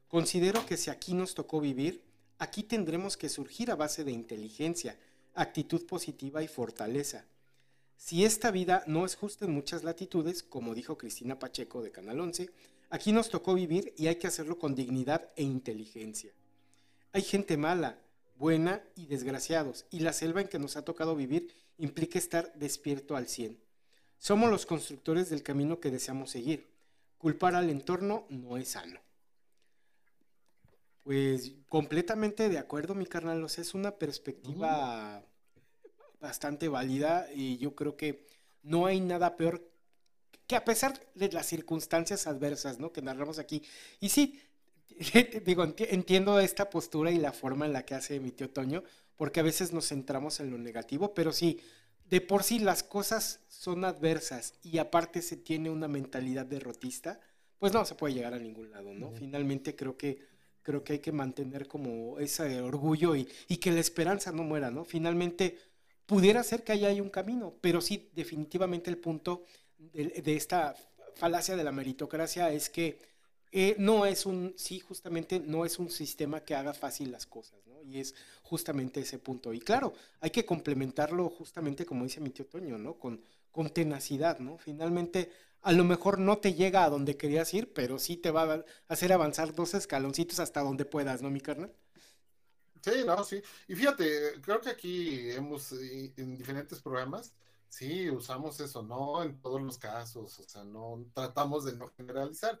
Considero 0.07 0.65
que 0.65 0.77
si 0.77 0.89
aquí 0.89 1.13
nos 1.13 1.35
tocó 1.35 1.59
vivir, 1.59 2.01
aquí 2.39 2.63
tendremos 2.63 3.17
que 3.17 3.27
surgir 3.27 3.69
a 3.69 3.75
base 3.75 4.05
de 4.05 4.13
inteligencia, 4.13 4.97
actitud 5.33 5.85
positiva 5.85 6.41
y 6.41 6.47
fortaleza. 6.47 7.25
Si 7.97 8.23
esta 8.23 8.49
vida 8.49 8.85
no 8.87 9.05
es 9.05 9.17
justa 9.17 9.43
en 9.43 9.51
muchas 9.51 9.83
latitudes, 9.83 10.41
como 10.41 10.73
dijo 10.73 10.97
Cristina 10.97 11.37
Pacheco 11.37 11.83
de 11.83 11.91
Canal 11.91 12.21
11, 12.21 12.49
aquí 12.89 13.11
nos 13.11 13.29
tocó 13.29 13.55
vivir 13.55 13.93
y 13.97 14.07
hay 14.07 14.15
que 14.15 14.27
hacerlo 14.27 14.57
con 14.57 14.73
dignidad 14.73 15.29
e 15.35 15.43
inteligencia. 15.43 16.31
Hay 17.11 17.23
gente 17.23 17.57
mala, 17.57 17.99
buena 18.35 18.83
y 18.95 19.07
desgraciados, 19.07 19.85
y 19.89 19.99
la 19.99 20.13
selva 20.13 20.41
en 20.41 20.47
que 20.47 20.59
nos 20.59 20.77
ha 20.77 20.85
tocado 20.85 21.15
vivir 21.15 21.53
implica 21.77 22.19
estar 22.19 22.53
despierto 22.55 23.15
al 23.15 23.27
100. 23.27 23.59
Somos 24.17 24.49
los 24.49 24.65
constructores 24.65 25.29
del 25.29 25.43
camino 25.43 25.79
que 25.79 25.91
deseamos 25.91 26.31
seguir. 26.31 26.71
Culpar 27.17 27.55
al 27.55 27.69
entorno 27.69 28.25
no 28.29 28.57
es 28.57 28.69
sano. 28.69 28.99
Pues 31.03 31.53
completamente 31.69 32.49
de 32.49 32.57
acuerdo, 32.57 32.95
mi 32.95 33.05
carnal. 33.05 33.43
O 33.43 33.49
sea, 33.49 33.61
es 33.61 33.73
una 33.73 33.91
perspectiva 33.91 35.23
bastante 36.19 36.67
válida 36.67 37.27
y 37.33 37.57
yo 37.57 37.75
creo 37.75 37.95
que 37.95 38.25
no 38.63 38.87
hay 38.87 38.99
nada 38.99 39.35
peor 39.35 39.69
que 40.47 40.55
a 40.55 40.65
pesar 40.65 40.99
de 41.15 41.31
las 41.31 41.47
circunstancias 41.47 42.27
adversas, 42.27 42.79
¿no? 42.79 42.91
Que 42.91 43.01
narramos 43.01 43.39
aquí. 43.39 43.63
Y 43.99 44.09
sí, 44.09 44.41
digo, 45.45 45.63
entiendo 45.77 46.39
esta 46.39 46.69
postura 46.69 47.11
y 47.11 47.17
la 47.17 47.31
forma 47.31 47.65
en 47.65 47.73
la 47.73 47.85
que 47.85 47.95
hace 47.95 48.19
mi 48.19 48.31
tío 48.31 48.49
Toño, 48.49 48.83
porque 49.15 49.39
a 49.39 49.43
veces 49.43 49.73
nos 49.73 49.87
centramos 49.87 50.39
en 50.39 50.51
lo 50.51 50.57
negativo, 50.57 51.13
pero 51.13 51.31
sí, 51.31 51.59
de 52.09 52.21
por 52.21 52.43
sí 52.43 52.59
las 52.59 52.83
cosas 52.83 53.39
son 53.47 53.83
adversas 53.83 54.53
y 54.63 54.77
aparte 54.77 55.21
se 55.21 55.37
tiene 55.37 55.69
una 55.69 55.87
mentalidad 55.87 56.45
derrotista, 56.45 57.19
pues 57.57 57.73
no 57.73 57.85
se 57.85 57.95
puede 57.95 58.13
llegar 58.13 58.33
a 58.33 58.39
ningún 58.39 58.71
lado, 58.71 58.93
¿no? 58.93 59.11
Finalmente 59.11 59.75
creo 59.75 59.97
que 59.97 60.19
creo 60.65 60.83
que 60.83 60.93
hay 60.93 60.99
que 60.99 61.11
mantener 61.11 61.67
como 61.67 62.19
ese 62.19 62.59
orgullo 62.59 63.15
y, 63.15 63.25
que 63.25 63.71
la 63.71 63.79
esperanza 63.79 64.31
no 64.31 64.43
muera, 64.43 64.71
¿no? 64.71 64.83
Finalmente, 64.83 65.59
pudiera 66.07 66.43
ser 66.43 66.63
que 66.63 66.71
haya 66.71 66.91
un 67.01 67.11
camino, 67.11 67.53
pero 67.61 67.81
sí, 67.81 68.09
definitivamente 68.15 68.89
el 68.89 68.97
punto 68.97 69.45
de, 69.77 70.35
esta 70.35 70.75
falacia 71.13 71.55
de 71.55 71.63
la 71.63 71.71
meritocracia 71.71 72.51
es 72.51 72.71
que 72.71 72.97
eh, 73.57 73.77
no 73.79 74.05
es 74.05 74.25
un, 74.25 74.53
sí, 74.57 74.81
justamente 74.81 75.39
no 75.39 75.63
es 75.63 75.79
un 75.79 75.89
sistema 75.89 76.41
que 76.41 76.55
haga 76.55 76.73
fácil 76.73 77.09
las 77.09 77.25
cosas, 77.25 77.65
¿no? 77.65 77.81
Y 77.81 78.01
es 78.01 78.13
justamente 78.43 78.99
ese 78.99 79.17
punto. 79.17 79.53
Y 79.53 79.61
claro, 79.61 79.93
hay 80.19 80.29
que 80.29 80.45
complementarlo 80.45 81.29
justamente 81.29 81.85
como 81.85 82.03
dice 82.03 82.19
mi 82.19 82.31
tío 82.31 82.45
Toño, 82.47 82.77
¿no? 82.77 82.99
Con, 82.99 83.21
con 83.51 83.69
tenacidad, 83.69 84.39
¿no? 84.39 84.57
Finalmente, 84.57 85.31
a 85.61 85.71
lo 85.71 85.85
mejor 85.85 86.19
no 86.19 86.39
te 86.39 86.53
llega 86.53 86.83
a 86.83 86.89
donde 86.89 87.15
querías 87.15 87.53
ir, 87.53 87.71
pero 87.71 87.97
sí 87.97 88.17
te 88.17 88.29
va 88.29 88.55
a 88.55 88.65
hacer 88.89 89.13
avanzar 89.13 89.55
dos 89.55 89.73
escaloncitos 89.73 90.39
hasta 90.39 90.61
donde 90.61 90.83
puedas, 90.83 91.21
¿no, 91.21 91.29
mi 91.29 91.39
carnal? 91.39 91.73
Sí, 92.81 92.91
no, 93.05 93.23
sí. 93.23 93.41
Y 93.69 93.75
fíjate, 93.75 94.41
creo 94.41 94.59
que 94.59 94.69
aquí 94.69 95.31
hemos, 95.31 95.71
en 95.71 96.35
diferentes 96.37 96.81
programas, 96.81 97.33
sí, 97.69 98.09
usamos 98.09 98.59
eso, 98.59 98.83
no 98.83 99.23
en 99.23 99.39
todos 99.41 99.61
los 99.61 99.77
casos, 99.77 100.39
o 100.39 100.43
sea, 100.43 100.65
no 100.65 101.05
tratamos 101.13 101.63
de 101.63 101.77
no 101.77 101.87
generalizar. 101.87 102.59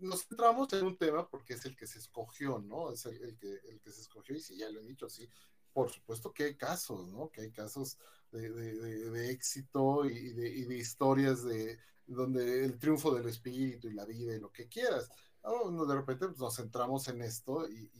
Nos 0.00 0.26
centramos 0.26 0.72
en 0.72 0.84
un 0.84 0.96
tema 0.96 1.28
porque 1.28 1.54
es 1.54 1.64
el 1.64 1.76
que 1.76 1.86
se 1.86 1.98
escogió, 1.98 2.58
¿no? 2.58 2.92
Es 2.92 3.06
el, 3.06 3.36
que, 3.38 3.60
el 3.68 3.80
que 3.80 3.92
se 3.92 4.00
escogió 4.02 4.34
y 4.34 4.40
sí, 4.40 4.56
ya 4.56 4.70
lo 4.70 4.80
he 4.80 4.86
dicho, 4.86 5.08
sí. 5.08 5.28
Por 5.72 5.90
supuesto 5.90 6.32
que 6.32 6.44
hay 6.44 6.56
casos, 6.56 7.08
¿no? 7.08 7.30
Que 7.30 7.42
hay 7.42 7.50
casos 7.50 7.98
de, 8.30 8.50
de, 8.50 9.30
éxito 9.30 10.04
y 10.04 10.32
de, 10.32 10.48
y 10.48 10.64
de 10.64 10.76
historias 10.76 11.44
de, 11.44 11.78
donde 12.06 12.64
el 12.64 12.78
triunfo 12.78 13.14
del 13.14 13.28
espíritu 13.28 13.88
y 13.88 13.94
la 13.94 14.04
vida 14.04 14.34
y 14.34 14.40
lo 14.40 14.52
que 14.52 14.68
quieras. 14.68 15.08
de 15.42 15.94
repente 15.94 16.26
pues, 16.26 16.38
nos 16.38 16.56
centramos 16.56 17.08
en 17.08 17.22
esto 17.22 17.68
y, 17.68 17.90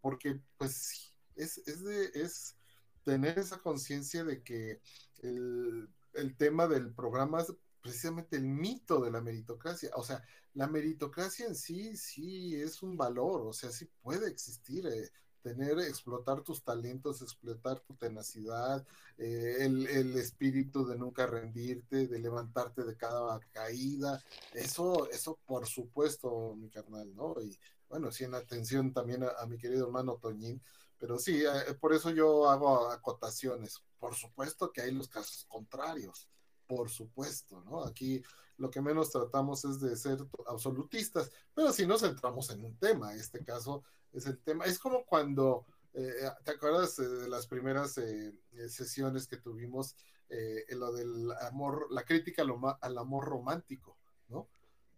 porque 0.00 0.40
pues 0.56 1.14
es, 1.34 1.58
es, 1.66 1.84
de, 1.84 2.10
es 2.14 2.56
tener 3.04 3.38
esa 3.38 3.58
conciencia 3.58 4.24
de 4.24 4.42
que 4.42 4.80
el, 5.18 5.88
el, 6.14 6.36
tema 6.36 6.66
del 6.66 6.92
programa 6.92 7.42
es 7.42 7.52
precisamente 7.80 8.36
el 8.36 8.44
mito 8.44 9.00
de 9.00 9.10
la 9.10 9.20
meritocracia. 9.20 9.90
O 9.94 10.02
sea, 10.02 10.22
la 10.58 10.66
meritocracia 10.66 11.46
en 11.46 11.54
sí, 11.54 11.96
sí 11.96 12.56
es 12.56 12.82
un 12.82 12.96
valor, 12.96 13.42
o 13.42 13.52
sea, 13.52 13.70
sí 13.70 13.88
puede 14.02 14.28
existir. 14.28 14.86
Eh, 14.88 15.08
tener, 15.40 15.78
explotar 15.78 16.42
tus 16.42 16.64
talentos, 16.64 17.22
explotar 17.22 17.78
tu 17.78 17.94
tenacidad, 17.94 18.84
eh, 19.16 19.58
el, 19.60 20.16
espíritu 20.16 20.84
de 20.84 20.96
nunca 20.96 21.26
rendirte, 21.26 22.08
de 22.08 22.18
levantarte 22.18 22.82
de 22.82 22.96
cada 22.96 23.38
caída, 23.52 24.20
eso, 24.52 25.08
eso 25.10 25.38
por 25.46 25.66
supuesto, 25.68 26.56
mi 26.56 26.68
carnal, 26.68 27.14
¿no? 27.14 27.36
Y 27.40 27.56
bueno, 27.88 28.10
sí, 28.10 28.24
en 28.24 28.34
atención 28.34 28.92
también 28.92 29.22
a, 29.22 29.46
mi 29.46 29.58
querido 29.58 29.86
hermano 29.86 30.18
Toñín, 30.20 30.60
pero 30.98 31.20
sí, 31.20 31.40
eh, 31.44 31.74
por 31.80 31.94
eso 31.94 32.10
yo 32.10 32.50
hago 32.50 32.90
acotaciones. 32.90 33.80
Por 34.00 34.16
supuesto 34.16 34.72
que 34.72 34.82
hay 34.82 34.90
los 34.90 35.08
casos 35.08 35.46
contrarios, 35.48 36.28
por 36.68 36.90
supuesto, 36.90 37.60
¿no? 37.62 37.82
Aquí 37.84 38.22
lo 38.58 38.70
que 38.70 38.80
menos 38.80 39.10
tratamos 39.10 39.64
es 39.64 39.80
de 39.80 39.96
ser 39.96 40.18
absolutistas, 40.46 41.30
pero 41.54 41.72
si 41.72 41.86
nos 41.86 42.02
centramos 42.02 42.50
en 42.50 42.64
un 42.64 42.76
tema, 42.76 43.14
este 43.14 43.42
caso 43.42 43.82
es 44.12 44.26
el 44.26 44.38
tema, 44.40 44.64
es 44.64 44.78
como 44.78 45.04
cuando, 45.04 45.66
eh, 45.94 46.30
¿te 46.44 46.52
acuerdas 46.52 46.96
de 46.96 47.28
las 47.28 47.46
primeras 47.46 47.98
eh, 47.98 48.32
sesiones 48.68 49.26
que 49.26 49.38
tuvimos 49.38 49.96
en 50.30 50.78
lo 50.78 50.92
del 50.92 51.32
amor, 51.40 51.86
la 51.90 52.04
crítica 52.04 52.42
al 52.42 52.98
amor 52.98 53.24
romántico, 53.24 53.96
¿no? 54.28 54.46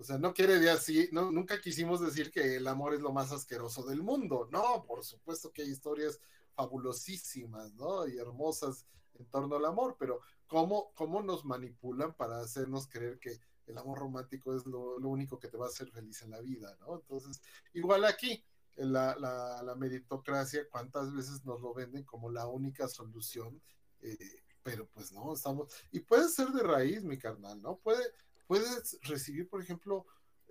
O 0.01 0.03
sea, 0.03 0.16
no 0.16 0.33
quiere 0.33 0.59
decir, 0.59 1.11
no, 1.12 1.31
nunca 1.31 1.61
quisimos 1.61 2.01
decir 2.01 2.31
que 2.31 2.57
el 2.57 2.66
amor 2.66 2.95
es 2.95 3.01
lo 3.01 3.12
más 3.12 3.33
asqueroso 3.33 3.85
del 3.85 4.03
mundo, 4.03 4.49
no, 4.51 4.83
por 4.87 5.05
supuesto 5.05 5.53
que 5.53 5.61
hay 5.61 5.68
historias 5.68 6.18
fabulosísimas, 6.55 7.75
¿no? 7.75 8.09
Y 8.09 8.16
hermosas 8.16 8.87
en 9.21 9.27
torno 9.27 9.57
al 9.57 9.64
amor, 9.66 9.97
pero 9.99 10.21
¿cómo, 10.47 10.93
cómo 10.95 11.23
nos 11.23 11.45
manipulan 11.45 12.14
para 12.14 12.41
hacernos 12.41 12.89
creer 12.89 13.18
que 13.18 13.39
el 13.66 13.79
amor 13.79 13.99
romántico 13.99 14.57
es 14.57 14.66
lo, 14.66 14.97
único 14.97 15.39
que 15.39 15.49
te 15.49 15.57
va 15.57 15.66
a 15.66 15.68
hacer 15.68 15.91
feliz 15.91 16.23
en 16.23 16.31
la 16.31 16.41
vida, 16.41 16.77
¿no? 16.81 16.97
Entonces, 16.97 17.41
igual 17.75 18.05
aquí, 18.05 18.45
la, 18.77 19.14
la, 19.16 19.75
meritocracia, 19.77 20.68
¿cuántas 20.71 21.14
veces 21.14 21.45
nos 21.45 21.61
lo 21.61 21.75
venden 21.75 22.05
como 22.05 22.31
la 22.31 22.47
única 22.47 22.89
solución? 22.89 23.61
Eh, 24.01 24.16
pero 24.62 24.89
pues 24.89 25.12
no, 25.12 25.33
estamos, 25.33 25.73
y 25.93 26.01
puede 26.01 26.29
ser 26.29 26.49
de 26.49 26.62
raíz, 26.62 27.05
mi 27.05 27.18
carnal, 27.18 27.61
¿no? 27.61 27.79
Puede, 27.79 28.03
puedes 28.47 28.99
recibir, 29.03 29.49
por 29.49 29.62
ejemplo, 29.62 30.07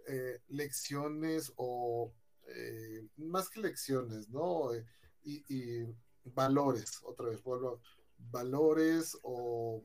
eh, 0.07 0.41
lecciones 0.47 1.51
o 1.57 2.13
eh, 2.47 3.07
más 3.17 3.49
que 3.49 3.61
lecciones, 3.61 4.29
¿no? 4.29 4.71
y, 5.23 5.85
valores, 6.35 6.99
otra 7.03 7.27
vez 7.27 7.41
vuelvo, 7.41 7.81
valores 8.31 9.17
o, 9.23 9.83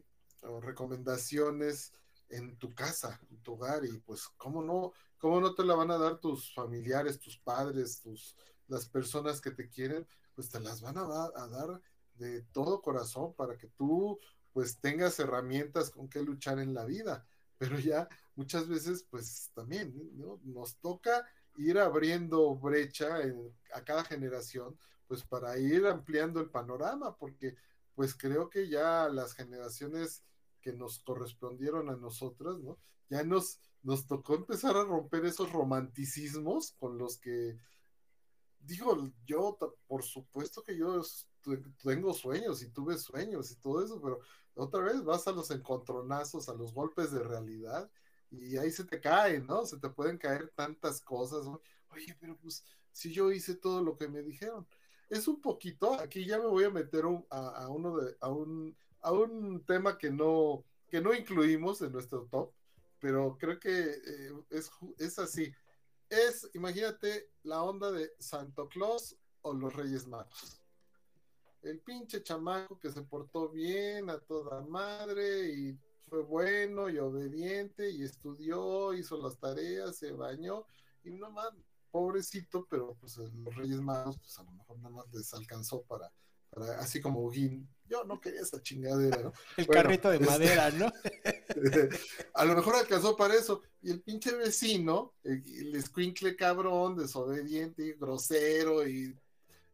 recomendaciones 0.61 1.95
en 2.29 2.59
tu 2.59 2.75
casa, 2.75 3.19
en 3.31 3.39
tu 3.39 3.55
hogar, 3.55 3.83
y 3.87 3.97
pues, 3.99 4.29
¿cómo 4.37 4.63
no, 4.63 4.93
cómo 5.17 5.41
no 5.41 5.55
te 5.55 5.65
la 5.65 5.75
van 5.75 5.91
a 5.91 5.97
dar 5.97 6.19
tus 6.19 6.53
familiares, 6.53 7.19
tus 7.19 7.39
padres, 7.39 8.01
tus, 8.01 8.37
las 8.69 8.87
personas 8.87 9.41
que 9.41 9.53
te 9.53 9.71
quieren, 9.71 10.07
pues 10.35 10.51
te 10.51 10.61
las 10.61 10.83
van 10.83 10.99
a, 10.99 11.03
a 11.03 11.49
dar 11.49 11.81
de 12.17 12.43
todo 12.53 12.83
corazón 12.83 13.33
para 13.33 13.57
que 13.57 13.69
tú 13.69 14.19
pues 14.53 14.79
tengas 14.79 15.19
herramientas 15.19 15.91
con 15.91 16.09
que 16.09 16.23
luchar 16.23 16.59
en 16.59 16.75
la 16.75 16.85
vida. 16.85 17.27
Pero 17.57 17.79
ya 17.79 18.09
muchas 18.35 18.69
veces 18.69 19.07
pues 19.11 19.51
también 19.55 19.95
¿no? 20.15 20.41
nos 20.45 20.77
toca 20.77 21.27
ir 21.57 21.79
abriendo 21.79 22.55
brecha 22.55 23.19
a 23.73 23.85
cada 23.85 24.05
generación 24.05 24.77
pues 25.07 25.23
para 25.23 25.59
ir 25.59 25.87
ampliando 25.87 26.41
el 26.41 26.51
panorama, 26.51 27.17
porque 27.17 27.57
pues 27.95 28.15
creo 28.15 28.51
que 28.51 28.69
ya 28.69 29.09
las 29.09 29.35
generaciones 29.35 30.25
que 30.61 30.73
nos 30.73 30.99
correspondieron 31.01 31.91
a 31.91 31.97
nosotras, 31.97 32.59
¿no? 32.59 32.79
Ya 33.11 33.23
nos, 33.23 33.61
nos 33.83 34.07
tocó 34.07 34.35
empezar 34.35 34.77
a 34.77 34.85
romper 34.85 35.25
esos 35.27 35.53
romanticismos 35.53 36.73
con 36.73 36.99
los 36.99 37.19
que, 37.19 37.59
digo, 38.61 39.11
yo, 39.27 39.59
por 39.87 40.03
supuesto 40.03 40.63
que 40.63 40.77
yo 40.77 41.03
tengo 41.83 42.15
sueños 42.15 42.63
y 42.63 42.71
tuve 42.71 42.97
sueños 42.97 43.51
y 43.51 43.57
todo 43.57 43.85
eso, 43.85 44.01
pero 44.01 44.21
otra 44.55 44.83
vez 44.83 45.05
vas 45.05 45.27
a 45.27 45.33
los 45.33 45.51
encontronazos, 45.51 46.49
a 46.49 46.55
los 46.55 46.73
golpes 46.73 47.13
de 47.13 47.23
realidad 47.23 47.91
y 48.31 48.57
ahí 48.57 48.71
se 48.71 48.85
te 48.85 49.01
caen, 49.01 49.47
¿no? 49.47 49.67
Se 49.67 49.79
te 49.79 49.89
pueden 49.91 50.19
caer 50.19 50.51
tantas 50.55 51.01
cosas. 51.01 51.47
Oye, 51.91 52.17
pero 52.21 52.37
pues 52.39 52.65
si 52.93 53.13
yo 53.13 53.31
hice 53.31 53.55
todo 53.55 53.83
lo 53.83 53.97
que 53.97 54.09
me 54.09 54.23
dijeron 54.23 54.67
es 55.09 55.29
un 55.29 55.41
poquito, 55.41 55.95
aquí 55.95 56.25
ya 56.25 56.39
me 56.39 56.47
voy 56.47 56.65
a 56.65 56.71
meter 56.71 57.05
a, 57.31 57.69
uno 57.69 57.97
de, 57.97 58.17
a 58.21 58.29
un, 58.29 58.77
a 59.01 59.13
un 59.13 59.65
tema 59.65 59.99
que 59.99 60.11
no, 60.11 60.65
que 60.89 61.01
no 61.01 61.15
incluimos 61.15 61.83
en 61.83 61.93
nuestro 61.93 62.27
top, 62.31 62.53
pero 63.01 63.37
creo 63.39 63.59
que 63.59 63.71
eh, 63.71 64.33
es, 64.51 64.71
es 64.99 65.19
así. 65.19 65.53
Es, 66.09 66.49
imagínate, 66.55 67.31
la 67.43 67.63
onda 67.63 67.91
de 67.91 68.13
Santo 68.19 68.69
Claus 68.69 69.17
o 69.43 69.53
los 69.53 69.75
Reyes 69.75 70.07
Magos. 70.07 70.61
El 71.63 71.81
pinche 71.81 72.23
chamaco 72.23 72.79
que 72.79 72.91
se 72.91 73.03
portó 73.03 73.49
bien 73.49 74.11
a 74.11 74.19
toda 74.19 74.61
madre 74.63 75.51
y 75.51 75.79
fue 76.09 76.23
bueno 76.23 76.89
y 76.91 76.99
obediente 76.99 77.91
y 77.91 78.03
estudió, 78.05 78.93
hizo 78.93 79.17
las 79.17 79.39
tareas, 79.39 79.97
se 79.97 80.13
bañó 80.13 80.67
y 81.03 81.11
no 81.11 81.31
más 81.31 81.53
pobrecito, 81.95 82.67
pero 82.69 82.97
pues 82.99 83.17
los 83.19 83.55
Reyes 83.55 83.81
Magos, 83.81 84.19
pues 84.19 84.37
a 84.41 84.43
lo 84.43 84.51
mejor 84.51 84.79
nada 84.79 84.91
más 84.91 85.07
les 85.13 85.33
alcanzó 85.33 85.85
para, 85.85 86.11
así 86.81 87.01
como 87.01 87.21
Ugin, 87.21 87.69
yo 87.85 88.03
no 88.03 88.21
quería 88.21 88.41
esa 88.41 88.61
chingadera, 88.61 89.23
¿no? 89.23 89.33
El 89.57 89.69
carrito 89.69 90.11
de 90.11 90.17
este, 90.17 90.27
madera, 90.27 90.71
¿no? 90.73 90.93
a 92.35 92.45
lo 92.45 92.57
mejor 92.57 92.75
alcanzó 92.75 93.17
para 93.17 93.35
eso, 93.35 93.63
y 93.81 93.93
el 93.93 94.03
pinche 94.03 94.35
vecino, 94.35 95.15
el, 95.23 95.45
el 95.73 96.37
cabrón, 96.37 96.97
desobediente, 96.97 97.87
y 97.87 97.93
grosero, 97.93 98.85
y, 98.89 99.17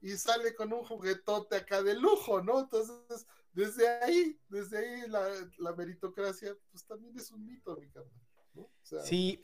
y 0.02 0.10
sale 0.18 0.54
con 0.54 0.74
un 0.74 0.84
juguetote 0.84 1.56
acá 1.56 1.82
de 1.82 1.94
lujo, 1.94 2.42
¿no? 2.42 2.60
Entonces, 2.60 3.26
desde 3.54 3.88
ahí, 3.88 4.38
desde 4.50 4.76
ahí 4.76 5.08
la, 5.08 5.26
la 5.56 5.72
meritocracia, 5.74 6.54
pues 6.70 6.84
también 6.84 7.16
es 7.16 7.30
un 7.30 7.46
mito, 7.46 7.74
mi 7.78 7.88
carnal. 7.88 8.12
¿no? 8.52 8.62
O 8.64 8.70
sea, 8.82 9.00
sí. 9.00 9.42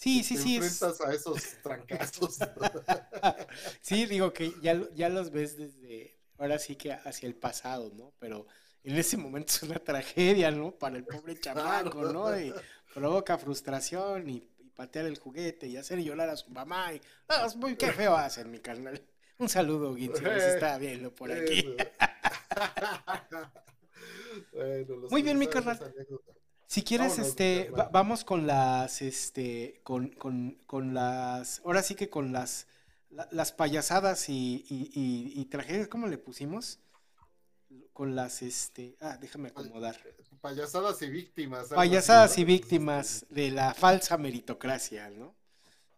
Sí, 0.00 0.24
sí, 0.24 0.38
sí. 0.38 0.56
enfrentas 0.56 0.98
a 1.02 1.12
esos 1.12 1.42
trancazos. 1.62 2.38
sí, 3.82 4.06
digo 4.06 4.32
que 4.32 4.54
ya, 4.62 4.80
ya 4.94 5.10
los 5.10 5.30
ves 5.30 5.58
desde, 5.58 6.18
ahora 6.38 6.58
sí 6.58 6.74
que 6.74 6.92
hacia 6.92 7.26
el 7.26 7.34
pasado, 7.34 7.92
¿no? 7.94 8.14
Pero 8.18 8.46
en 8.82 8.96
ese 8.96 9.18
momento 9.18 9.52
es 9.52 9.62
una 9.62 9.78
tragedia, 9.78 10.50
¿no? 10.50 10.70
Para 10.72 10.96
el 10.96 11.04
pobre 11.04 11.38
chamaco, 11.40 12.10
¿no? 12.14 12.40
Y 12.40 12.50
provoca 12.94 13.36
frustración 13.36 14.30
y, 14.30 14.48
patear 14.74 15.04
el 15.04 15.18
juguete 15.18 15.66
y 15.66 15.76
hacer 15.76 15.98
llorar 15.98 16.30
a 16.30 16.36
su 16.38 16.48
mamá. 16.48 16.94
Y, 16.94 17.02
ah, 17.28 17.44
es 17.46 17.54
muy 17.54 17.76
qué 17.76 17.92
feo 17.92 18.16
hacer, 18.16 18.46
mi 18.46 18.60
carnal. 18.60 19.02
Un 19.36 19.50
saludo, 19.50 19.94
Guin, 19.94 20.16
si 20.16 20.22
nos 20.22 20.42
está 20.42 20.78
viendo 20.78 21.14
por 21.14 21.30
aquí. 21.30 21.76
muy 25.10 25.20
bien, 25.20 25.38
mi 25.38 25.46
carnal. 25.46 25.94
Si 26.70 26.84
quieres, 26.84 27.18
este, 27.18 27.68
vamos 27.90 28.22
con 28.22 28.46
las, 28.46 29.02
este, 29.02 29.80
con, 29.82 30.06
con, 30.10 30.56
con, 30.68 30.94
las, 30.94 31.60
ahora 31.64 31.82
sí 31.82 31.96
que 31.96 32.08
con 32.08 32.30
las, 32.30 32.68
las 33.32 33.50
payasadas 33.50 34.28
y, 34.28 34.64
y, 34.70 35.32
y, 35.34 35.44
tragedias, 35.46 35.88
¿cómo 35.88 36.06
le 36.06 36.16
pusimos? 36.16 36.78
Con 37.92 38.14
las, 38.14 38.42
este, 38.42 38.96
ah, 39.00 39.18
déjame 39.20 39.48
acomodar. 39.48 39.98
Payasadas 40.40 41.02
y 41.02 41.10
víctimas. 41.10 41.66
Payasadas 41.70 42.38
y 42.38 42.44
víctimas 42.44 43.26
de 43.30 43.50
la 43.50 43.74
falsa 43.74 44.16
meritocracia, 44.16 45.10
¿no? 45.10 45.34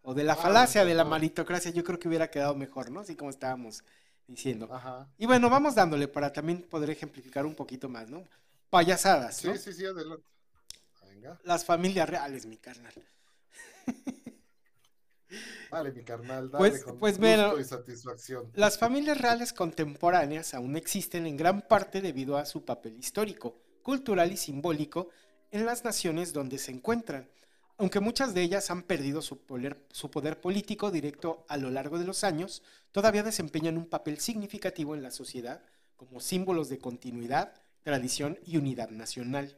O 0.01 0.15
de 0.15 0.23
la 0.23 0.33
ah, 0.33 0.37
falacia 0.37 0.83
de 0.83 0.95
la 0.95 1.05
meritocracia, 1.05 1.69
yo 1.69 1.83
creo 1.83 1.99
que 1.99 2.07
hubiera 2.07 2.31
quedado 2.31 2.55
mejor, 2.55 2.89
¿no? 2.89 3.01
Así 3.01 3.15
como 3.15 3.29
estábamos 3.29 3.83
diciendo. 4.25 4.73
Ajá. 4.73 5.07
Y 5.19 5.27
bueno, 5.27 5.51
vamos 5.51 5.75
dándole 5.75 6.07
para 6.07 6.33
también 6.33 6.63
poder 6.63 6.89
ejemplificar 6.89 7.45
un 7.45 7.53
poquito 7.53 7.89
más, 7.89 8.09
¿no? 8.09 8.27
Payasadas, 8.71 9.45
¿no? 9.45 9.53
Sí, 9.53 9.59
sí, 9.59 9.73
sí, 9.73 9.85
adelante. 9.85 10.32
Las 11.43 11.65
familias 11.65 12.09
reales, 12.09 12.45
mi 12.45 12.57
carnal. 12.57 12.93
Vale, 15.71 15.91
mi 15.91 16.03
carnal, 16.03 16.51
dale 16.51 16.69
pues, 16.69 16.83
con 16.83 16.99
pues 16.99 17.17
gusto 17.17 17.59
y 17.59 17.63
satisfacción. 17.63 18.51
Las 18.53 18.77
familias 18.77 19.19
reales 19.19 19.53
contemporáneas 19.53 20.53
aún 20.53 20.75
existen 20.75 21.25
en 21.25 21.35
gran 21.35 21.63
parte 21.63 22.01
debido 22.01 22.37
a 22.37 22.45
su 22.45 22.63
papel 22.63 22.97
histórico, 22.97 23.59
cultural 23.81 24.31
y 24.31 24.37
simbólico 24.37 25.09
en 25.51 25.65
las 25.65 25.83
naciones 25.83 26.33
donde 26.33 26.59
se 26.59 26.71
encuentran, 26.71 27.29
aunque 27.77 27.99
muchas 27.99 28.33
de 28.33 28.41
ellas 28.43 28.69
han 28.69 28.83
perdido 28.83 29.21
su 29.21 29.45
poder, 29.45 29.85
su 29.91 30.11
poder 30.11 30.39
político 30.39 30.91
directo 30.91 31.45
a 31.49 31.57
lo 31.57 31.71
largo 31.71 31.97
de 31.97 32.05
los 32.05 32.23
años, 32.23 32.61
todavía 32.91 33.23
desempeñan 33.23 33.77
un 33.77 33.89
papel 33.89 34.19
significativo 34.19 34.95
en 34.95 35.03
la 35.03 35.11
sociedad 35.11 35.63
como 35.95 36.19
símbolos 36.19 36.69
de 36.69 36.77
continuidad, 36.77 37.53
tradición 37.83 38.37
y 38.45 38.57
unidad 38.57 38.89
nacional. 38.89 39.57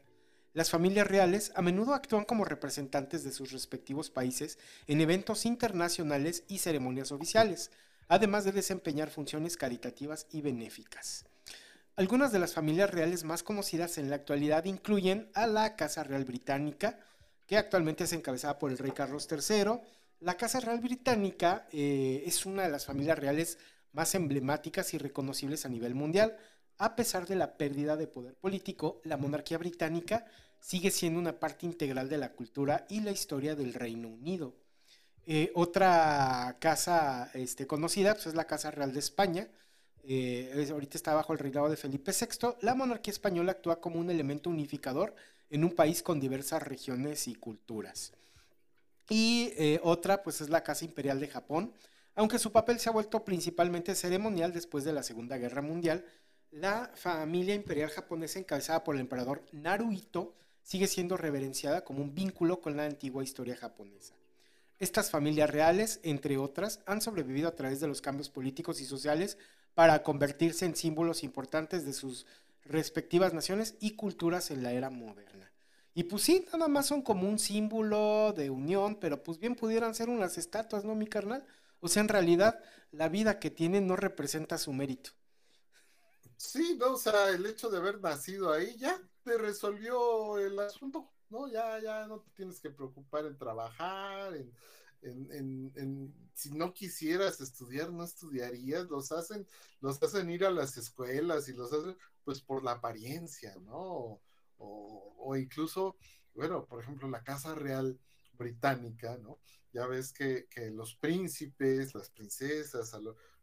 Las 0.56 0.70
familias 0.70 1.06
reales 1.06 1.52
a 1.54 1.60
menudo 1.60 1.92
actúan 1.92 2.24
como 2.24 2.46
representantes 2.46 3.22
de 3.22 3.30
sus 3.30 3.52
respectivos 3.52 4.08
países 4.08 4.58
en 4.86 5.02
eventos 5.02 5.44
internacionales 5.44 6.44
y 6.48 6.60
ceremonias 6.60 7.12
oficiales, 7.12 7.70
además 8.08 8.44
de 8.44 8.52
desempeñar 8.52 9.10
funciones 9.10 9.58
caritativas 9.58 10.26
y 10.32 10.40
benéficas. 10.40 11.26
Algunas 11.94 12.32
de 12.32 12.38
las 12.38 12.54
familias 12.54 12.90
reales 12.90 13.22
más 13.22 13.42
conocidas 13.42 13.98
en 13.98 14.08
la 14.08 14.16
actualidad 14.16 14.64
incluyen 14.64 15.28
a 15.34 15.46
la 15.46 15.76
Casa 15.76 16.04
Real 16.04 16.24
Británica, 16.24 17.00
que 17.46 17.58
actualmente 17.58 18.04
es 18.04 18.14
encabezada 18.14 18.58
por 18.58 18.70
el 18.70 18.78
rey 18.78 18.92
Carlos 18.92 19.28
III. 19.30 19.78
La 20.20 20.38
Casa 20.38 20.60
Real 20.60 20.80
Británica 20.80 21.66
eh, 21.70 22.22
es 22.24 22.46
una 22.46 22.62
de 22.62 22.70
las 22.70 22.86
familias 22.86 23.18
reales 23.18 23.58
más 23.92 24.14
emblemáticas 24.14 24.94
y 24.94 24.98
reconocibles 24.98 25.66
a 25.66 25.68
nivel 25.68 25.94
mundial. 25.94 26.38
A 26.78 26.94
pesar 26.94 27.26
de 27.26 27.36
la 27.36 27.56
pérdida 27.56 27.96
de 27.96 28.06
poder 28.06 28.34
político, 28.34 29.00
la 29.04 29.16
monarquía 29.16 29.58
británica 29.58 30.26
sigue 30.60 30.90
siendo 30.90 31.18
una 31.18 31.38
parte 31.38 31.64
integral 31.64 32.08
de 32.08 32.18
la 32.18 32.32
cultura 32.32 32.86
y 32.88 33.00
la 33.00 33.12
historia 33.12 33.54
del 33.54 33.72
Reino 33.72 34.08
Unido. 34.08 34.54
Eh, 35.24 35.50
otra 35.54 36.56
casa 36.60 37.30
este, 37.34 37.66
conocida 37.66 38.14
pues, 38.14 38.26
es 38.26 38.34
la 38.34 38.46
Casa 38.46 38.70
Real 38.70 38.92
de 38.92 39.00
España. 39.00 39.48
Eh, 40.04 40.68
ahorita 40.70 40.96
está 40.96 41.14
bajo 41.14 41.32
el 41.32 41.38
reinado 41.38 41.68
de 41.68 41.76
Felipe 41.76 42.12
VI. 42.12 42.56
La 42.60 42.74
monarquía 42.74 43.12
española 43.12 43.52
actúa 43.52 43.80
como 43.80 43.98
un 43.98 44.10
elemento 44.10 44.50
unificador 44.50 45.14
en 45.50 45.64
un 45.64 45.74
país 45.74 46.02
con 46.02 46.20
diversas 46.20 46.62
regiones 46.62 47.26
y 47.26 47.34
culturas. 47.34 48.12
Y 49.08 49.52
eh, 49.56 49.80
otra, 49.82 50.22
pues 50.22 50.40
es 50.40 50.48
la 50.48 50.62
Casa 50.62 50.84
Imperial 50.84 51.20
de 51.20 51.28
Japón. 51.28 51.72
Aunque 52.14 52.38
su 52.38 52.52
papel 52.52 52.78
se 52.78 52.88
ha 52.88 52.92
vuelto 52.92 53.24
principalmente 53.24 53.94
ceremonial 53.94 54.52
después 54.52 54.84
de 54.84 54.92
la 54.92 55.02
Segunda 55.02 55.36
Guerra 55.38 55.60
Mundial, 55.60 56.04
la 56.50 56.90
familia 56.94 57.54
imperial 57.54 57.90
japonesa 57.90 58.38
encabezada 58.38 58.84
por 58.84 58.94
el 58.94 59.02
emperador 59.02 59.42
Naruhito 59.52 60.34
sigue 60.62 60.86
siendo 60.86 61.16
reverenciada 61.16 61.84
como 61.84 62.02
un 62.02 62.14
vínculo 62.14 62.60
con 62.60 62.76
la 62.76 62.84
antigua 62.84 63.22
historia 63.22 63.56
japonesa. 63.56 64.14
Estas 64.78 65.10
familias 65.10 65.50
reales, 65.50 66.00
entre 66.02 66.36
otras, 66.36 66.80
han 66.86 67.00
sobrevivido 67.00 67.48
a 67.48 67.54
través 67.54 67.80
de 67.80 67.88
los 67.88 68.02
cambios 68.02 68.28
políticos 68.28 68.80
y 68.80 68.84
sociales 68.84 69.38
para 69.74 70.02
convertirse 70.02 70.66
en 70.66 70.76
símbolos 70.76 71.22
importantes 71.22 71.84
de 71.84 71.92
sus 71.92 72.26
respectivas 72.64 73.32
naciones 73.32 73.76
y 73.80 73.92
culturas 73.92 74.50
en 74.50 74.62
la 74.62 74.72
era 74.72 74.90
moderna. 74.90 75.50
Y 75.94 76.04
pues 76.04 76.24
sí, 76.24 76.44
nada 76.52 76.68
más 76.68 76.86
son 76.86 77.00
como 77.00 77.28
un 77.28 77.38
símbolo 77.38 78.34
de 78.36 78.50
unión, 78.50 78.96
pero 78.96 79.22
pues 79.22 79.38
bien 79.38 79.54
pudieran 79.54 79.94
ser 79.94 80.10
unas 80.10 80.36
estatuas, 80.36 80.84
¿no, 80.84 80.94
mi 80.94 81.06
carnal? 81.06 81.46
O 81.80 81.88
sea, 81.88 82.02
en 82.02 82.08
realidad, 82.08 82.58
la 82.92 83.08
vida 83.08 83.38
que 83.38 83.50
tienen 83.50 83.86
no 83.86 83.96
representa 83.96 84.58
su 84.58 84.72
mérito. 84.74 85.12
Sí, 86.36 86.76
no, 86.78 86.92
o 86.94 86.96
sea, 86.98 87.30
el 87.30 87.46
hecho 87.46 87.70
de 87.70 87.78
haber 87.78 88.00
nacido 88.00 88.52
ahí 88.52 88.76
ya 88.76 89.00
te 89.22 89.38
resolvió 89.38 90.38
el 90.38 90.58
asunto, 90.58 91.14
¿no? 91.30 91.48
Ya, 91.50 91.78
ya 91.80 92.06
no 92.06 92.20
te 92.20 92.30
tienes 92.32 92.60
que 92.60 92.70
preocupar 92.70 93.24
en 93.26 93.38
trabajar, 93.38 94.34
en, 94.36 94.52
en, 95.02 95.72
en, 95.76 96.30
si 96.34 96.50
no 96.50 96.74
quisieras 96.74 97.40
estudiar, 97.40 97.90
no 97.90 98.04
estudiarías, 98.04 98.88
los 98.90 99.12
hacen, 99.12 99.46
los 99.80 100.02
hacen 100.02 100.28
ir 100.30 100.44
a 100.44 100.50
las 100.50 100.76
escuelas 100.76 101.48
y 101.48 101.54
los 101.54 101.72
hacen 101.72 101.96
pues 102.24 102.40
por 102.42 102.62
la 102.64 102.72
apariencia, 102.72 103.56
¿no? 103.60 104.20
O, 104.58 105.14
o 105.18 105.36
incluso, 105.36 105.96
bueno, 106.34 106.66
por 106.66 106.82
ejemplo, 106.82 107.08
la 107.08 107.22
Casa 107.24 107.54
Real 107.54 107.98
Británica, 108.32 109.16
¿no? 109.18 109.40
Ya 109.72 109.86
ves 109.86 110.12
que, 110.12 110.46
que 110.48 110.70
los 110.70 110.96
príncipes, 110.96 111.94
las 111.94 112.10
princesas, 112.10 112.94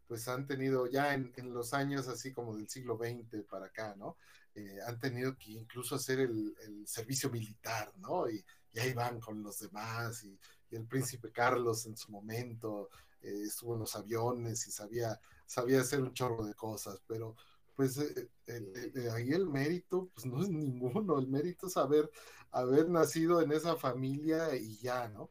pues 0.06 0.28
han 0.28 0.46
tenido 0.46 0.86
ya 0.86 1.14
en, 1.14 1.32
en, 1.36 1.52
los 1.52 1.74
años 1.74 2.08
así 2.08 2.32
como 2.32 2.56
del 2.56 2.68
siglo 2.68 2.98
XX 2.98 3.44
para 3.48 3.66
acá, 3.66 3.94
¿no? 3.96 4.16
Eh, 4.54 4.78
han 4.86 4.98
tenido 4.98 5.36
que 5.36 5.52
incluso 5.52 5.96
hacer 5.96 6.20
el, 6.20 6.54
el 6.62 6.86
servicio 6.86 7.30
militar, 7.30 7.92
¿no? 7.98 8.28
Y, 8.28 8.44
y, 8.72 8.78
ahí 8.78 8.92
van 8.92 9.20
con 9.20 9.42
los 9.42 9.58
demás 9.60 10.24
y, 10.24 10.38
y 10.70 10.76
el 10.76 10.86
príncipe 10.86 11.32
Carlos 11.32 11.86
en 11.86 11.96
su 11.96 12.10
momento 12.10 12.90
eh, 13.22 13.44
estuvo 13.46 13.74
en 13.74 13.80
los 13.80 13.96
aviones 13.96 14.66
y 14.66 14.70
sabía, 14.70 15.18
sabía 15.46 15.80
hacer 15.80 16.00
un 16.00 16.12
chorro 16.12 16.44
de 16.44 16.54
cosas, 16.54 17.00
pero 17.06 17.36
pues 17.74 17.96
eh, 17.98 18.28
el, 18.46 18.92
el, 18.94 19.10
ahí 19.10 19.32
el 19.32 19.46
mérito, 19.46 20.10
pues 20.14 20.26
no 20.26 20.42
es 20.42 20.48
ninguno, 20.48 21.18
el 21.18 21.26
mérito 21.28 21.66
es 21.66 21.76
haber, 21.76 22.10
haber 22.50 22.88
nacido 22.88 23.40
en 23.40 23.52
esa 23.52 23.76
familia 23.76 24.54
y 24.56 24.76
ya, 24.78 25.08
¿no? 25.08 25.30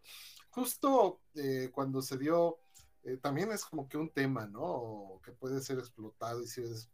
Justo 0.50 1.22
eh, 1.36 1.70
cuando 1.72 2.02
se 2.02 2.18
dio, 2.18 2.60
eh, 3.04 3.18
también 3.18 3.52
es 3.52 3.66
como 3.66 3.88
que 3.88 3.98
un 3.98 4.10
tema, 4.10 4.48
¿no? 4.48 5.20
Que 5.24 5.32
puede 5.32 5.62
ser 5.62 5.80
explotado 5.80 6.42
y 6.42 6.48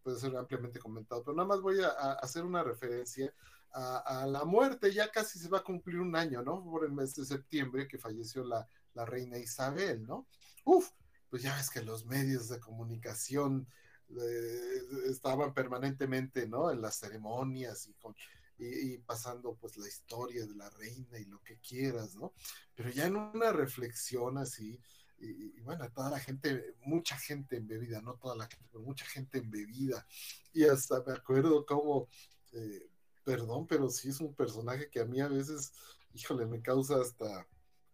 puede 0.04 0.20
ser 0.20 0.36
ampliamente 0.36 0.80
comentado, 0.80 1.24
pero 1.24 1.36
nada 1.36 1.48
más 1.48 1.62
voy 1.62 1.82
a, 1.82 1.90
a 1.90 2.14
hacer 2.14 2.44
una 2.44 2.64
referencia 2.64 3.34
a, 3.72 4.26
la 4.28 4.46
muerte, 4.46 4.92
ya 4.92 5.12
casi 5.12 5.40
se 5.40 5.50
va 5.50 5.60
a 5.60 5.64
cumplir 5.64 6.00
un 6.00 6.16
año, 6.16 6.42
¿no? 6.42 6.64
Por 6.64 6.86
el 6.86 6.92
mes 6.92 7.16
de 7.16 7.26
septiembre 7.26 7.88
que 7.88 7.98
falleció 7.98 8.44
la, 8.44 8.68
reina 9.06 9.38
Isabel, 9.38 10.06
¿no? 10.06 10.28
Uf, 10.66 10.90
pues 11.30 11.42
ya 11.42 11.56
ves 11.56 11.70
que 11.70 11.82
los 11.82 12.06
medios 12.06 12.50
de 12.50 12.60
comunicación 12.60 13.66
eh, 14.10 14.82
estaban 15.10 15.54
permanentemente, 15.54 16.48
¿no? 16.48 16.70
En 16.70 16.82
las 16.82 16.98
ceremonias 16.98 17.88
y, 17.88 17.94
con, 17.94 18.14
y, 18.58 18.98
pasando 18.98 19.56
pues 19.56 19.78
la 19.78 19.88
historia 19.88 20.46
de 20.46 20.56
la 20.56 20.70
reina 20.72 21.18
y 21.18 21.26
lo 21.26 21.42
que 21.42 21.60
quieras, 21.60 22.16
¿no? 22.16 22.34
Pero 22.76 22.90
ya 22.90 23.06
en 23.06 23.16
una 23.16 23.54
reflexión 23.54 24.38
así, 24.38 24.82
y, 25.22 25.58
y, 25.58 25.62
bueno, 25.62 25.90
toda 25.92 26.10
la 26.10 26.20
gente, 26.20 26.76
mucha 26.82 27.18
gente 27.18 27.58
embebida, 27.58 28.02
no 28.02 28.16
toda 28.16 28.36
la 28.36 28.48
gente, 28.48 28.66
pero 28.72 28.84
mucha 28.84 29.06
gente 29.06 29.40
embebida, 29.40 30.06
y 30.54 30.64
hasta 30.66 31.04
me 31.06 31.14
acuerdo 31.14 31.66
como, 31.66 32.08
eh, 32.54 32.90
perdón, 33.24 33.68
pero 33.68 33.90
sí 33.90 34.10
es 34.10 34.20
un 34.20 34.34
personaje 34.34 34.90
que 34.90 35.00
a 35.00 35.06
mí 35.06 35.22
a 35.22 35.28
veces, 35.28 35.74
híjole, 36.14 36.46
me 36.46 36.62
causa 36.62 37.02
hasta, 37.02 37.48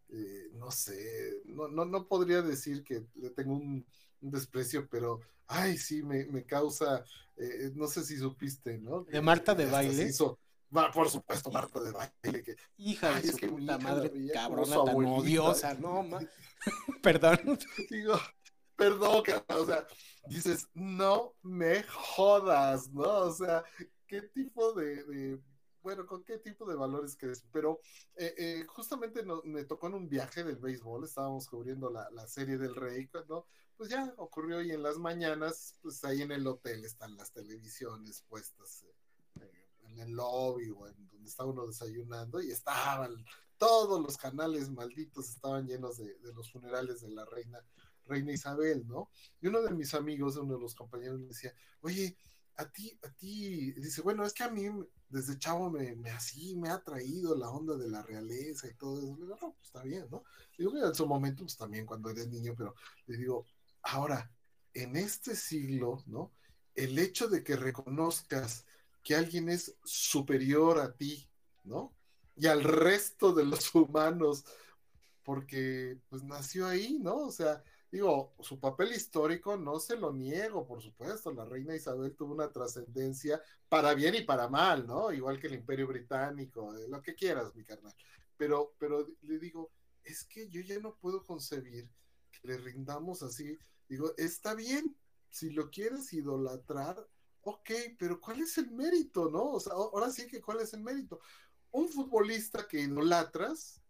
eh, 0.09 0.49
no 0.53 0.71
sé, 0.71 1.41
no, 1.45 1.67
no, 1.67 1.85
no 1.85 2.07
podría 2.07 2.41
decir 2.41 2.83
que 2.83 3.05
le 3.15 3.29
tengo 3.31 3.53
un 3.53 3.85
un 4.25 4.31
desprecio, 4.31 4.87
pero 4.89 5.21
ay, 5.47 5.77
sí, 5.77 6.01
me, 6.03 6.25
me 6.25 6.43
causa, 6.43 7.03
eh, 7.37 7.71
no 7.75 7.87
sé 7.87 8.03
si 8.03 8.17
supiste, 8.17 8.77
¿no? 8.79 9.03
De 9.03 9.21
Marta 9.21 9.53
de 9.53 9.65
baile. 9.65 10.03
Hizo, 10.03 10.39
va, 10.75 10.91
por 10.91 11.09
supuesto, 11.09 11.51
Marta 11.51 11.79
de 11.81 11.91
baile. 11.91 12.43
Que, 12.43 12.55
hija 12.77 13.09
de 13.09 13.15
ay, 13.15 13.21
su 13.23 13.29
es 13.29 13.35
que 13.37 13.47
puta 13.47 13.77
madre, 13.77 14.11
cabrona 14.33 14.83
tan 14.83 15.05
odiosa, 15.05 15.73
no, 15.75 16.03
ma... 16.03 16.19
perdón. 17.01 17.59
Digo, 17.89 18.19
perdón, 18.75 19.23
o 19.47 19.65
sea, 19.65 19.87
dices, 20.27 20.67
no 20.73 21.33
me 21.41 21.83
jodas, 21.83 22.89
¿no? 22.89 23.03
O 23.03 23.31
sea, 23.33 23.63
¿qué 24.07 24.21
tipo 24.21 24.73
de, 24.73 25.03
de 25.05 25.41
bueno, 25.85 26.07
con 26.07 26.23
qué 26.23 26.39
tipo 26.39 26.67
de 26.67 26.75
valores 26.75 27.15
crees, 27.15 27.45
pero 27.51 27.79
eh, 28.15 28.33
eh, 28.39 28.65
justamente 28.67 29.23
no, 29.23 29.43
me 29.43 29.65
tocó 29.65 29.85
en 29.85 29.93
un 29.93 30.09
viaje 30.09 30.43
del 30.43 30.55
béisbol, 30.55 31.03
estábamos 31.03 31.47
cubriendo 31.47 31.91
la, 31.91 32.09
la, 32.09 32.27
serie 32.27 32.57
del 32.57 32.75
Rey, 32.75 33.07
¿no? 33.29 33.45
Pues 33.77 33.91
ya 33.91 34.11
ocurrió 34.17 34.63
y 34.63 34.71
en 34.71 34.81
las 34.81 34.97
mañanas, 34.97 35.75
pues 35.83 36.03
ahí 36.03 36.23
en 36.23 36.31
el 36.31 36.47
hotel 36.47 36.83
están 36.83 37.15
las 37.15 37.31
televisiones 37.31 38.23
puestas 38.27 38.81
eh, 38.81 38.94
en 39.89 39.99
el 39.99 40.11
lobby 40.11 40.69
o 40.69 40.87
en 40.87 41.07
donde 41.07 41.29
está 41.29 41.45
uno 41.45 41.65
desayunando 41.65 42.41
y 42.41 42.51
estaban 42.51 43.15
todos 43.57 44.01
los 44.01 44.17
canales 44.17 44.69
malditos 44.69 45.29
estaban 45.29 45.67
llenos 45.67 45.97
de, 45.97 46.17
de 46.19 46.33
los 46.33 46.51
funerales 46.51 47.01
de 47.01 47.09
la 47.09 47.25
reina, 47.25 47.59
reina 48.05 48.33
Isabel, 48.33 48.85
¿no? 48.87 49.09
Y 49.41 49.47
uno 49.47 49.61
de 49.61 49.71
mis 49.71 49.93
amigos, 49.93 50.35
uno 50.37 50.55
de 50.55 50.61
los 50.61 50.75
compañeros 50.75 51.19
me 51.19 51.27
decía, 51.27 51.53
oye, 51.81 52.17
a 52.57 52.69
ti, 52.69 52.97
a 53.03 53.09
ti, 53.11 53.73
dice, 53.73 54.01
bueno, 54.01 54.25
es 54.25 54.33
que 54.33 54.43
a 54.43 54.49
mí 54.49 54.65
desde 55.09 55.37
chavo 55.37 55.69
me, 55.69 55.95
me 55.95 56.09
así, 56.09 56.55
me 56.55 56.69
ha 56.69 56.81
traído 56.81 57.35
la 57.35 57.49
onda 57.49 57.75
de 57.75 57.89
la 57.89 58.01
realeza 58.01 58.67
y 58.67 58.75
todo 58.75 58.99
eso. 58.99 59.15
Le 59.15 59.23
digo, 59.23 59.37
no, 59.41 59.53
pues 59.53 59.65
está 59.65 59.83
bien, 59.83 60.07
¿no? 60.09 60.23
Le 60.57 60.65
digo, 60.65 60.85
en 60.85 60.95
su 60.95 61.05
momento, 61.05 61.43
pues 61.43 61.57
también 61.57 61.85
cuando 61.85 62.09
eres 62.09 62.27
niño, 62.29 62.53
pero 62.57 62.75
le 63.07 63.17
digo, 63.17 63.45
ahora, 63.83 64.31
en 64.73 64.95
este 64.95 65.35
siglo, 65.35 66.03
¿no? 66.07 66.33
El 66.73 66.97
hecho 66.99 67.27
de 67.27 67.43
que 67.43 67.55
reconozcas 67.55 68.65
que 69.05 69.15
alguien 69.15 69.49
es 69.49 69.77
superior 69.85 70.79
a 70.79 70.91
ti, 70.91 71.29
¿no? 71.63 71.95
Y 72.35 72.47
al 72.47 72.63
resto 72.63 73.31
de 73.31 73.45
los 73.45 73.73
humanos, 73.75 74.43
porque 75.23 75.99
pues 76.09 76.23
nació 76.23 76.65
ahí, 76.67 76.97
¿no? 76.99 77.17
O 77.17 77.31
sea, 77.31 77.63
digo, 77.91 78.33
su 78.41 78.59
papel 78.59 78.93
histórico 78.93 79.57
no 79.57 79.79
se 79.79 79.95
lo 79.95 80.11
niego, 80.11 80.65
por 80.65 80.81
supuesto, 80.81 81.31
la 81.31 81.45
reina 81.45 81.75
Isabel 81.75 82.15
tuvo 82.15 82.33
una 82.33 82.51
trascendencia 82.51 83.41
para 83.69 83.93
bien 83.93 84.15
y 84.15 84.21
para 84.23 84.49
mal, 84.49 84.87
¿no? 84.87 85.13
Igual 85.13 85.39
que 85.39 85.47
el 85.47 85.53
imperio 85.53 85.87
británico, 85.87 86.73
lo 86.89 87.01
que 87.03 87.13
quieras, 87.13 87.55
mi 87.55 87.63
carnal. 87.63 87.93
Pero, 88.37 88.73
pero 88.79 89.07
le 89.21 89.37
digo, 89.37 89.71
es 90.03 90.23
que 90.23 90.49
yo 90.49 90.61
ya 90.61 90.79
no 90.79 90.95
puedo 90.95 91.23
concebir 91.23 91.87
que 92.31 92.47
le 92.47 92.57
rindamos 92.57 93.21
así. 93.21 93.55
Digo, 93.87 94.13
está 94.17 94.55
bien, 94.55 94.97
si 95.29 95.51
lo 95.51 95.69
quieres 95.69 96.11
idolatrar, 96.11 97.07
ok, 97.45 97.69
pero 97.97 98.19
¿cuál 98.19 98.41
es 98.41 98.57
el 98.57 98.71
mérito, 98.71 99.29
no? 99.29 99.51
O 99.51 99.59
sea, 99.59 99.73
ahora 99.73 100.09
sí 100.09 100.27
que 100.27 100.41
¿cuál 100.41 100.61
es 100.61 100.73
el 100.73 100.81
mérito? 100.81 101.19
Un 101.71 101.87
futbolista 101.87 102.67
que 102.67 102.79
idolatras, 102.79 103.81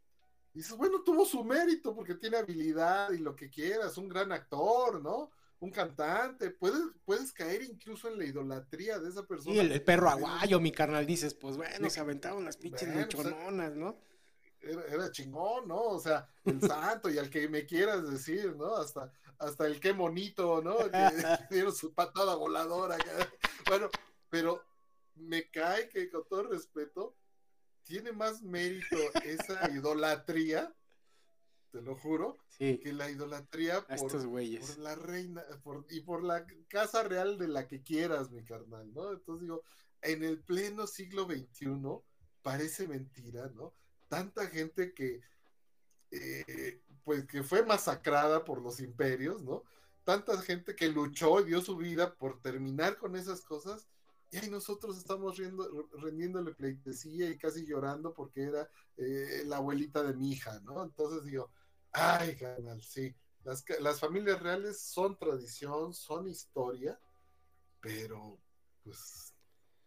dices, 0.53 0.76
bueno, 0.76 1.03
tuvo 1.03 1.26
su 1.26 1.44
mérito 1.44 1.95
porque 1.95 2.15
tiene 2.15 2.38
habilidad 2.38 3.11
y 3.11 3.19
lo 3.19 3.36
que 3.36 3.49
quieras, 3.49 3.98
un 3.98 4.10
gran 4.10 4.32
actor, 4.34 5.02
¿no? 5.02 5.32
Un 5.60 5.72
cantante, 5.72 6.49
puedes, 6.49 6.82
puedes 7.06 7.32
caer 7.32 7.64
incluso 7.64 8.10
en 8.10 8.18
la 8.18 8.26
idolatría 8.26 8.99
de 8.99 9.10
esa 9.10 9.23
persona. 9.23 9.56
Y 9.56 9.60
el, 9.60 9.72
el 9.72 9.82
perro 9.82 10.10
aguayo, 10.10 10.60
mi 10.60 10.73
carnal, 10.73 11.06
dices, 11.06 11.34
pues 11.34 11.56
bueno, 11.56 11.90
se 11.90 11.99
aventaron 12.02 12.44
las 12.44 12.57
pinches 12.57 12.90
bueno, 12.90 13.03
luchononas, 13.03 13.73
¿no? 13.73 13.95
Era, 14.65 14.83
era, 14.85 15.11
chingón, 15.11 15.67
¿no? 15.67 15.81
O 15.81 15.99
sea, 15.99 16.27
el 16.43 16.59
santo 16.61 17.09
y 17.09 17.17
al 17.17 17.29
que 17.29 17.47
me 17.47 17.65
quieras 17.65 18.09
decir, 18.09 18.55
¿no? 18.55 18.75
Hasta, 18.75 19.11
hasta 19.37 19.67
el 19.67 19.79
qué 19.79 19.93
monito, 19.93 20.61
¿no? 20.61 20.77
Que 20.77 21.09
dieron 21.51 21.73
su 21.73 21.93
patada 21.93 22.35
voladora. 22.35 22.97
Bueno, 23.67 23.89
pero 24.29 24.63
me 25.15 25.49
cae 25.49 25.89
que 25.89 26.09
con 26.09 26.27
todo 26.27 26.43
respeto, 26.43 27.15
tiene 27.83 28.11
más 28.11 28.41
mérito 28.41 28.97
esa 29.23 29.69
idolatría, 29.71 30.75
te 31.71 31.81
lo 31.81 31.95
juro, 31.95 32.37
sí. 32.47 32.79
que 32.79 32.93
la 32.93 33.09
idolatría 33.09 33.85
por, 33.85 34.11
por 34.11 34.77
la 34.79 34.95
reina 34.95 35.43
por, 35.63 35.85
y 35.89 36.01
por 36.01 36.23
la 36.23 36.45
casa 36.67 37.03
real 37.03 37.37
de 37.37 37.47
la 37.47 37.67
que 37.67 37.83
quieras, 37.83 38.31
mi 38.31 38.43
carnal, 38.43 38.91
¿no? 38.93 39.11
Entonces 39.11 39.41
digo, 39.41 39.61
en 40.01 40.23
el 40.23 40.41
pleno 40.41 40.87
siglo 40.87 41.25
XXI 41.25 41.69
parece 42.41 42.87
mentira, 42.87 43.49
¿no? 43.55 43.73
Tanta 44.07 44.48
gente 44.48 44.94
que, 44.94 45.22
eh, 46.11 46.82
pues, 47.03 47.26
que 47.26 47.44
fue 47.44 47.65
masacrada 47.65 48.44
por 48.44 48.61
los 48.61 48.80
imperios, 48.80 49.44
¿no? 49.44 49.64
Tanta 50.03 50.40
gente 50.41 50.76
que 50.76 50.90
luchó 50.90 51.41
y 51.41 51.45
dio 51.45 51.61
su 51.61 51.76
vida 51.77 52.15
por 52.15 52.41
terminar 52.41 52.98
con 52.98 53.15
esas 53.15 53.41
cosas 53.41 53.88
y 54.32 54.38
ahí 54.38 54.49
nosotros 54.49 54.98
estamos 54.98 55.38
riendo, 55.38 55.88
rendiéndole 55.94 56.53
pleitesía 56.53 57.30
y 57.30 57.38
casi 57.38 57.65
llorando 57.65 58.14
porque 58.14 58.44
era 58.44 58.69
eh, 58.98 59.44
la 59.45 59.57
abuelita 59.57 60.03
de 60.03 60.14
mi 60.14 60.32
hija, 60.32 60.60
¿no? 60.61 60.84
Entonces 60.84 61.23
digo, 61.23 61.52
ay, 61.91 62.36
canal, 62.36 62.82
sí, 62.82 63.15
las, 63.44 63.64
las 63.80 63.99
familias 63.99 64.41
reales 64.41 64.82
son 64.82 65.18
tradición, 65.18 65.94
son 65.94 66.27
historia, 66.27 66.99
pero 67.80 68.40
pues 68.84 69.34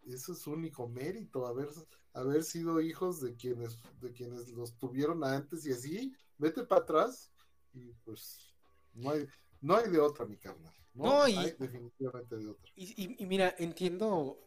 eso 0.07 0.33
es 0.33 0.47
único 0.47 0.89
mérito, 0.89 1.47
haber, 1.47 1.69
haber 2.13 2.43
sido 2.43 2.81
hijos 2.81 3.21
de 3.21 3.35
quienes, 3.37 3.79
de 4.01 4.13
quienes 4.13 4.49
los 4.49 4.79
tuvieron 4.79 5.25
antes 5.25 5.67
y 5.67 5.73
así, 5.73 6.13
vete 6.37 6.65
para 6.65 6.83
atrás 6.83 7.31
y 7.73 7.93
pues 8.05 8.55
no 8.95 9.11
hay, 9.11 9.27
no 9.61 9.77
hay 9.77 9.91
de 9.91 9.99
otra, 9.99 10.27
mi 10.27 10.37
carnal. 10.37 10.75
No, 10.95 11.23
hay 11.23 11.55
definitivamente 11.59 12.37
de 12.37 12.49
otra. 12.49 12.73
Y, 12.75 13.23
y, 13.23 13.27
mira, 13.27 13.55
entiendo 13.59 14.41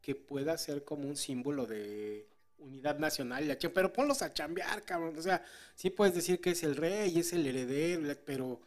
que 0.00 0.16
pueda 0.16 0.58
ser 0.58 0.84
como 0.84 1.08
un 1.08 1.16
símbolo 1.16 1.64
de 1.64 2.28
unidad 2.58 2.98
nacional, 2.98 3.56
pero 3.72 3.92
ponlos 3.92 4.22
a 4.22 4.32
chambear, 4.32 4.84
cabrón. 4.84 5.16
O 5.16 5.22
sea, 5.22 5.44
sí 5.76 5.90
puedes 5.90 6.14
decir 6.14 6.40
que 6.40 6.50
es 6.50 6.64
el 6.64 6.74
rey, 6.74 7.16
es 7.18 7.32
el 7.32 7.46
heredero, 7.46 8.16
pero, 8.24 8.60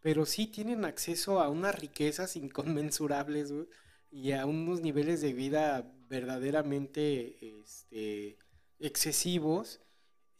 pero 0.00 0.24
sí 0.24 0.46
tienen 0.46 0.86
acceso 0.86 1.40
a 1.40 1.50
unas 1.50 1.78
riquezas 1.78 2.36
inconmensurables, 2.36 3.52
y 4.10 4.32
a 4.32 4.46
unos 4.46 4.80
niveles 4.80 5.20
de 5.20 5.32
vida 5.32 5.92
verdaderamente 6.10 7.38
este, 7.62 8.36
excesivos. 8.78 9.80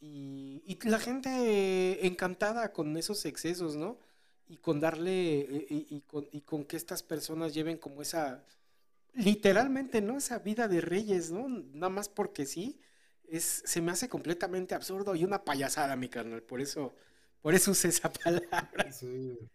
Y, 0.01 0.79
la 0.83 0.99
gente 0.99 2.07
encantada 2.07 2.73
con 2.73 2.97
esos 2.97 3.25
excesos, 3.25 3.77
¿no? 3.77 3.99
y 4.51 4.57
con 4.57 4.81
darle, 4.81 5.43
eh, 5.43 5.67
y, 5.69 6.01
con, 6.01 6.27
y, 6.33 6.41
con, 6.41 6.65
que 6.65 6.77
estas 6.77 7.05
personas 7.05 7.55
lleven 7.55 7.79
como 7.79 8.03
esa, 8.03 8.45
literalmente, 9.15 10.01
¿no? 10.01 10.19
Esa 10.19 10.41
vida 10.41 10.67
de 10.67 10.81
reyes, 10.81 11.31
¿no? 11.31 11.49
Nada 11.49 11.89
más 11.89 12.09
porque 12.09 12.47
sí, 12.47 12.81
es, 13.29 13.63
se 13.65 13.81
me 13.81 13.93
hace 13.93 14.09
completamente 14.09 14.75
absurdo 14.75 15.15
y 15.15 15.23
una 15.23 15.45
payasada, 15.45 15.95
mi 15.95 16.09
carnal, 16.09 16.43
por 16.43 16.61
eso, 16.61 16.97
por 17.43 17.55
eso 17.55 17.71
usé 17.71 17.89
esa 17.89 18.13
palabra. 18.25 18.91
Sí. 18.93 19.39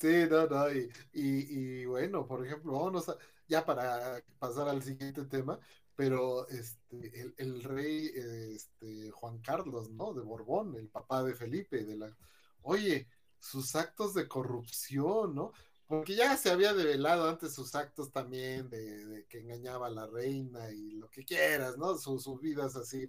Sí, 0.00 0.26
no, 0.28 0.46
no, 0.46 0.66
y, 1.12 1.84
bueno, 1.86 2.26
por 2.26 2.44
ejemplo, 2.44 2.72
vamos 2.72 3.08
ya 3.52 3.66
para 3.66 4.24
pasar 4.38 4.66
al 4.68 4.82
siguiente 4.82 5.26
tema, 5.26 5.60
pero 5.94 6.48
este, 6.48 7.34
el, 7.36 7.62
rey 7.62 8.10
este, 8.54 9.10
Juan 9.10 9.40
Carlos, 9.40 9.90
¿no? 9.90 10.14
De 10.14 10.22
Borbón, 10.22 10.74
el 10.76 10.88
papá 10.88 11.22
de 11.22 11.34
Felipe, 11.34 11.84
de 11.84 11.96
la, 11.96 12.16
oye, 12.62 13.08
sus 13.38 13.76
actos 13.76 14.14
de 14.14 14.26
corrupción, 14.26 15.34
¿no? 15.34 15.52
Porque 15.86 16.14
ya 16.16 16.34
se 16.38 16.50
había 16.50 16.72
develado 16.72 17.28
antes 17.28 17.52
sus 17.54 17.74
actos 17.74 18.10
también 18.10 18.70
de, 18.70 19.26
que 19.28 19.40
engañaba 19.40 19.88
a 19.88 19.90
la 19.90 20.06
reina 20.06 20.70
y 20.70 20.92
lo 20.92 21.10
que 21.10 21.22
quieras, 21.22 21.76
¿no? 21.76 21.98
Sus, 21.98 22.40
vidas 22.40 22.74
así, 22.76 23.06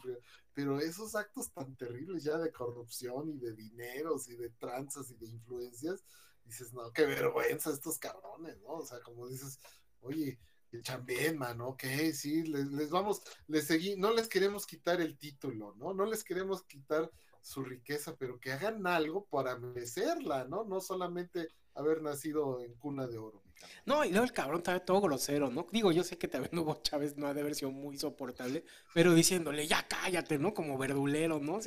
pero, 0.54 0.80
esos 0.80 1.16
actos 1.16 1.54
tan 1.54 1.74
terribles 1.78 2.26
ya 2.26 2.38
de 2.38 2.52
corrupción 2.52 3.30
y 3.30 3.38
de 3.38 3.54
dineros 3.54 4.28
y 4.28 4.36
de 4.36 4.50
tranzas 4.50 5.10
y 5.10 5.16
de 5.16 5.28
influencias, 5.28 6.04
dices, 6.44 6.74
no, 6.74 6.92
qué 6.92 7.06
vergüenza 7.06 7.72
estos 7.72 7.98
cabrones, 7.98 8.60
¿no? 8.60 8.74
O 8.74 8.86
sea, 8.86 9.00
como 9.00 9.30
dices, 9.30 9.58
oye, 10.04 10.40
chambén, 10.82 11.38
mano, 11.38 11.70
ok, 11.70 11.84
sí, 12.14 12.44
les, 12.44 12.68
les 12.72 12.90
vamos, 12.90 13.22
les 13.48 13.66
seguí, 13.66 13.96
no 13.96 14.14
les 14.14 14.28
queremos 14.28 14.66
quitar 14.66 15.02
el 15.02 15.18
título, 15.18 15.76
¿no? 15.78 15.94
No 15.94 16.06
les 16.06 16.24
queremos 16.24 16.64
quitar 16.64 17.12
su 17.42 17.64
riqueza, 17.64 18.16
pero 18.18 18.40
que 18.40 18.52
hagan 18.52 18.88
algo 18.88 19.26
para 19.26 19.58
merecerla, 19.58 20.46
¿no? 20.46 20.64
No 20.64 20.80
solamente 20.80 21.50
haber 21.76 22.02
nacido 22.02 22.62
en 22.62 22.74
cuna 22.76 23.08
de 23.08 23.18
oro. 23.18 23.44
No, 23.86 24.04
y 24.04 24.10
luego 24.10 24.26
el 24.26 24.34
cabrón 24.34 24.58
estaba 24.58 24.80
todo 24.80 25.02
grosero, 25.02 25.50
¿no? 25.50 25.68
Digo, 25.72 25.92
yo 25.92 26.04
sé 26.04 26.18
que 26.18 26.28
también 26.28 26.58
Hugo 26.60 26.80
Chávez 26.84 27.18
no 27.18 27.28
ha 27.28 27.34
de 27.34 27.42
haber 27.42 27.56
sido 27.56 27.72
muy 27.72 27.98
soportable, 27.98 28.64
pero 28.94 29.14
diciéndole, 29.14 29.68
ya 29.68 29.88
cállate, 29.88 30.38
¿no? 30.38 30.54
Como 30.54 30.78
verdulero, 30.78 31.40
¿no? 31.40 31.56
O 31.56 31.62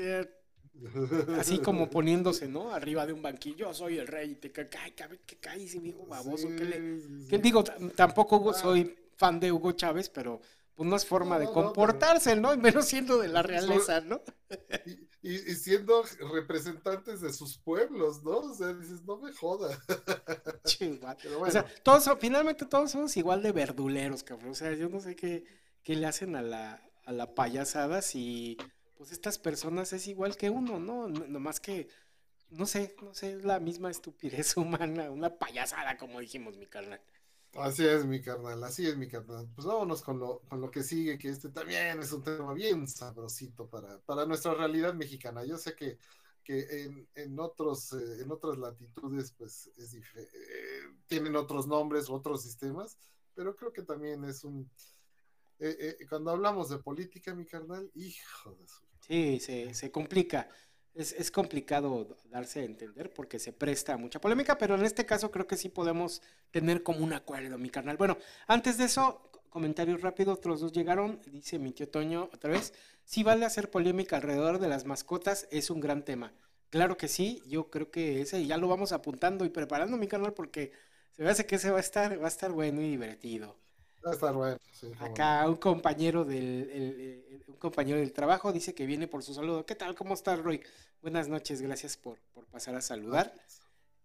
así 1.38 1.58
como 1.64 1.90
poniéndose, 1.90 2.48
¿no? 2.48 2.72
Arriba 2.72 3.06
de 3.06 3.12
un 3.12 3.22
banquillo, 3.22 3.72
soy 3.74 3.98
el 3.98 4.06
rey, 4.06 4.32
y 4.32 4.34
te 4.36 4.52
cae, 4.52 4.68
cae, 4.68 4.94
que 5.26 5.36
cae, 5.36 5.58
mi 5.80 5.90
hijo 5.90 6.06
baboso. 6.06 6.48
que 6.48 6.64
le... 6.64 7.38
digo, 7.38 7.64
tampoco 7.64 8.50
ah. 8.50 8.54
soy 8.54 8.96
fan 9.16 9.40
de 9.40 9.52
Hugo 9.52 9.72
Chávez, 9.72 10.08
pero 10.08 10.40
pues 10.74 10.88
no 10.88 10.94
es 10.94 11.06
forma 11.06 11.38
de 11.38 11.46
comportarse, 11.46 12.36
¿no? 12.36 12.52
Y 12.52 12.58
menos 12.58 12.84
siendo 12.84 13.18
de 13.18 13.28
la 13.28 13.42
realeza, 13.42 14.02
¿no? 14.02 14.20
Y, 15.22 15.38
siendo 15.54 16.04
representantes 16.34 17.22
de 17.22 17.32
sus 17.32 17.58
pueblos, 17.58 18.22
¿no? 18.22 18.38
O 18.38 18.54
sea, 18.54 18.74
dices, 18.74 19.02
no 19.04 19.16
me 19.18 19.32
joda. 19.32 19.76
O 21.40 21.50
sea, 21.50 21.64
todos, 21.82 22.08
finalmente 22.18 22.66
todos 22.66 22.90
somos 22.90 23.16
igual 23.16 23.42
de 23.42 23.52
verduleros, 23.52 24.22
cabrón. 24.22 24.50
O 24.50 24.54
sea, 24.54 24.74
yo 24.74 24.88
no 24.88 25.00
sé 25.00 25.16
qué, 25.16 25.44
qué 25.82 25.94
le 25.94 26.06
hacen 26.06 26.36
a 26.36 26.42
la, 26.42 26.82
a 27.04 27.12
la 27.12 27.34
payasada 27.34 28.02
si, 28.02 28.58
pues 28.96 29.12
estas 29.12 29.38
personas 29.38 29.92
es 29.92 30.06
igual 30.08 30.36
que 30.36 30.50
uno, 30.50 30.78
¿no? 30.78 31.08
Nomás 31.08 31.60
que, 31.60 31.88
no 32.50 32.66
sé, 32.66 32.94
no 33.02 33.14
sé, 33.14 33.34
es 33.34 33.44
la 33.44 33.60
misma 33.60 33.90
estupidez 33.90 34.56
humana, 34.56 35.10
una 35.10 35.38
payasada, 35.38 35.96
como 35.96 36.20
dijimos, 36.20 36.56
mi 36.56 36.66
carnal. 36.66 37.00
Así 37.58 37.86
es, 37.86 38.04
mi 38.04 38.20
carnal, 38.20 38.62
así 38.64 38.86
es, 38.86 38.96
mi 38.96 39.08
carnal. 39.08 39.48
Pues 39.54 39.66
vámonos 39.66 40.02
con 40.02 40.18
lo, 40.18 40.40
con 40.40 40.60
lo 40.60 40.70
que 40.70 40.82
sigue, 40.82 41.18
que 41.18 41.30
este 41.30 41.48
también 41.48 42.00
es 42.00 42.12
un 42.12 42.22
tema 42.22 42.52
bien 42.52 42.86
sabrosito 42.86 43.66
para, 43.66 43.98
para 44.00 44.26
nuestra 44.26 44.52
realidad 44.54 44.92
mexicana. 44.92 45.44
Yo 45.44 45.56
sé 45.56 45.74
que, 45.74 45.98
que 46.44 46.82
en, 46.82 47.08
en 47.14 47.38
otros, 47.40 47.92
eh, 47.94 48.22
en 48.22 48.30
otras 48.30 48.58
latitudes, 48.58 49.32
pues 49.32 49.70
es 49.78 49.94
eh, 49.94 50.00
tienen 51.06 51.34
otros 51.34 51.66
nombres, 51.66 52.10
otros 52.10 52.42
sistemas, 52.42 52.98
pero 53.34 53.56
creo 53.56 53.72
que 53.72 53.82
también 53.82 54.24
es 54.24 54.44
un... 54.44 54.70
Eh, 55.58 55.96
cuando 56.10 56.32
hablamos 56.32 56.68
de 56.68 56.78
política, 56.78 57.34
mi 57.34 57.46
carnal, 57.46 57.90
hijo 57.94 58.54
de 58.54 58.68
su... 58.68 58.85
Sí, 59.06 59.38
se, 59.40 59.72
se 59.74 59.90
complica 59.90 60.48
es, 60.96 61.30
complicado 61.30 62.16
darse 62.30 62.60
a 62.60 62.64
entender 62.64 63.12
porque 63.12 63.38
se 63.38 63.52
presta 63.52 63.96
mucha 63.96 64.20
polémica, 64.20 64.56
pero 64.56 64.74
en 64.74 64.84
este 64.84 65.04
caso 65.04 65.30
creo 65.30 65.46
que 65.46 65.56
sí 65.56 65.68
podemos 65.68 66.22
tener 66.50 66.82
como 66.82 67.04
un 67.04 67.12
acuerdo, 67.12 67.58
mi 67.58 67.68
carnal. 67.68 67.96
Bueno, 67.96 68.16
antes 68.46 68.78
de 68.78 68.84
eso, 68.84 69.30
comentarios 69.50 70.00
rápidos, 70.00 70.38
otros 70.38 70.60
dos 70.60 70.72
llegaron, 70.72 71.20
dice 71.26 71.58
mi 71.58 71.72
tío 71.72 71.88
Toño 71.88 72.30
otra 72.32 72.50
vez, 72.50 72.72
si 73.04 73.22
vale 73.22 73.44
hacer 73.44 73.70
polémica 73.70 74.16
alrededor 74.16 74.58
de 74.58 74.68
las 74.68 74.86
mascotas, 74.86 75.46
es 75.50 75.70
un 75.70 75.80
gran 75.80 76.04
tema. 76.04 76.32
Claro 76.70 76.96
que 76.96 77.08
sí, 77.08 77.42
yo 77.46 77.70
creo 77.70 77.90
que 77.90 78.22
ese 78.22 78.44
ya 78.46 78.56
lo 78.56 78.66
vamos 78.66 78.92
apuntando 78.92 79.44
y 79.44 79.50
preparando 79.50 79.96
mi 79.96 80.08
canal 80.08 80.32
porque 80.32 80.72
se 81.12 81.22
me 81.22 81.30
hace 81.30 81.46
que 81.46 81.56
ese 81.56 81.70
va 81.70 81.76
a 81.78 81.80
estar, 81.80 82.20
va 82.20 82.24
a 82.24 82.28
estar 82.28 82.50
bueno 82.52 82.80
y 82.80 82.88
divertido. 82.88 83.56
Va 84.06 84.12
a 84.12 84.14
estar 84.14 84.34
bueno. 84.34 84.56
Acá 85.00 85.48
un 85.48 85.56
compañero 85.56 86.24
del 86.24 87.42
un 87.48 87.56
compañero 87.56 87.98
del 87.98 88.12
trabajo 88.12 88.52
dice 88.52 88.72
que 88.72 88.86
viene 88.86 89.08
por 89.08 89.24
su 89.24 89.34
saludo. 89.34 89.66
¿Qué 89.66 89.74
tal? 89.74 89.96
¿Cómo 89.96 90.14
estás, 90.14 90.38
Roy? 90.38 90.62
Buenas 91.02 91.26
noches, 91.26 91.60
gracias 91.60 91.96
por, 91.96 92.20
pasar 92.52 92.76
a 92.76 92.80
saludar. 92.80 93.34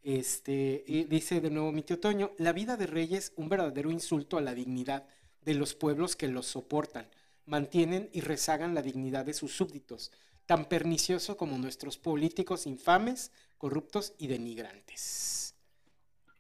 Este, 0.02 0.84
y 0.88 1.04
dice 1.04 1.40
de 1.40 1.52
nuevo 1.52 1.72
mi 1.72 1.84
tío 1.84 2.00
Toño, 2.00 2.32
la 2.40 2.52
vida 2.52 2.78
de 2.78 2.88
reyes 2.88 3.32
un 3.36 3.48
verdadero 3.48 3.92
insulto 3.92 4.40
a 4.40 4.42
la 4.42 4.56
dignidad 4.56 5.06
de 5.42 5.54
los 5.54 5.76
pueblos 5.76 6.16
que 6.16 6.28
los 6.28 6.48
soportan, 6.48 7.08
mantienen 7.46 8.10
y 8.12 8.22
rezagan 8.22 8.74
la 8.74 8.82
dignidad 8.82 9.24
de 9.26 9.36
sus 9.36 9.56
súbditos, 9.56 10.12
tan 10.48 10.66
pernicioso 10.66 11.38
como 11.38 11.60
nuestros 11.60 12.00
políticos 12.00 12.66
infames, 12.66 13.32
corruptos 13.60 14.14
y 14.18 14.26
denigrantes. 14.26 15.54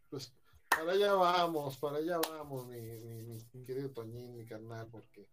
Pues 0.10 0.34
para 0.76 0.94
allá 0.94 1.14
vamos, 1.14 1.78
para 1.78 1.98
allá 1.98 2.20
vamos, 2.30 2.68
mi, 2.68 3.66
querido 3.66 3.92
Toñín, 3.92 4.36
mi 4.36 4.46
carnal, 4.46 4.88
porque 4.90 5.28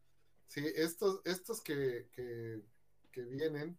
sí, 0.47 0.65
estos, 0.75 1.21
estos 1.25 1.61
que, 1.61 2.09
que, 2.13 2.63
que 3.11 3.23
vienen 3.23 3.79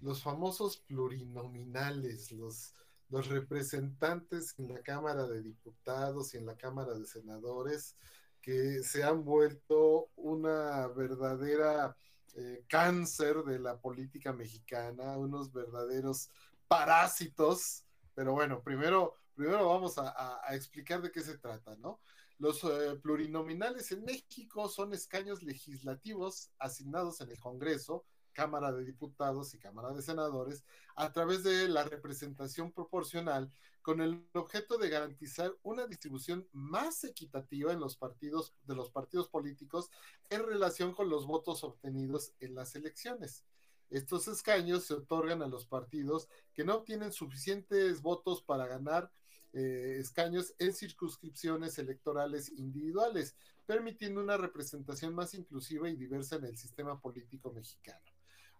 los 0.00 0.22
famosos 0.22 0.78
plurinominales, 0.78 2.32
los, 2.32 2.74
los 3.08 3.28
representantes 3.28 4.54
en 4.58 4.68
la 4.72 4.82
Cámara 4.82 5.26
de 5.26 5.42
Diputados 5.42 6.34
y 6.34 6.38
en 6.38 6.46
la 6.46 6.56
Cámara 6.56 6.94
de 6.94 7.06
Senadores, 7.06 7.96
que 8.40 8.82
se 8.82 9.04
han 9.04 9.24
vuelto 9.24 10.08
una 10.16 10.88
verdadera 10.88 11.96
eh, 12.34 12.64
cáncer 12.68 13.44
de 13.44 13.58
la 13.58 13.78
política 13.78 14.32
mexicana, 14.32 15.16
unos 15.18 15.52
verdaderos 15.52 16.30
parásitos. 16.66 17.84
Pero 18.14 18.32
bueno, 18.32 18.62
primero, 18.62 19.14
primero 19.34 19.68
vamos 19.68 19.98
a, 19.98 20.42
explicar 20.50 21.02
de 21.02 21.10
qué 21.10 21.20
se 21.20 21.38
trata, 21.38 21.76
¿no? 21.76 22.00
Los 22.38 22.64
eh, 22.64 22.98
plurinominales 23.00 23.92
en 23.92 24.04
México 24.04 24.68
son 24.68 24.92
escaños 24.92 25.42
legislativos 25.42 26.50
asignados 26.58 27.20
en 27.20 27.30
el 27.30 27.38
Congreso 27.38 28.04
Cámara 28.32 28.72
de 28.72 28.84
Diputados 28.84 29.54
y 29.54 29.58
Cámara 29.58 29.92
de 29.92 30.02
Senadores 30.02 30.64
a 30.96 31.12
través 31.12 31.42
de 31.44 31.68
la 31.68 31.84
representación 31.84 32.72
proporcional 32.72 33.52
con 33.82 34.00
el 34.00 34.26
objeto 34.34 34.78
de 34.78 34.88
garantizar 34.88 35.52
una 35.62 35.86
distribución 35.86 36.48
más 36.52 37.04
equitativa 37.04 37.72
en 37.72 37.80
los 37.80 37.96
partidos 37.96 38.54
de 38.64 38.74
los 38.74 38.90
partidos 38.90 39.28
políticos 39.28 39.90
en 40.30 40.44
relación 40.46 40.94
con 40.94 41.08
los 41.08 41.26
votos 41.26 41.64
obtenidos 41.64 42.32
en 42.40 42.54
las 42.54 42.74
elecciones. 42.74 43.44
Estos 43.90 44.26
escaños 44.28 44.84
se 44.84 44.94
otorgan 44.94 45.42
a 45.42 45.48
los 45.48 45.66
partidos 45.66 46.28
que 46.54 46.64
no 46.64 46.76
obtienen 46.76 47.12
suficientes 47.12 48.00
votos 48.00 48.42
para 48.42 48.66
ganar 48.66 49.10
eh, 49.54 49.98
escaños 50.00 50.54
en 50.58 50.72
circunscripciones 50.72 51.78
electorales 51.78 52.50
individuales, 52.50 53.34
permitiendo 53.66 54.22
una 54.22 54.38
representación 54.38 55.14
más 55.14 55.34
inclusiva 55.34 55.90
y 55.90 55.96
diversa 55.96 56.36
en 56.36 56.46
el 56.46 56.56
sistema 56.56 56.98
político 56.98 57.52
mexicano. 57.52 58.00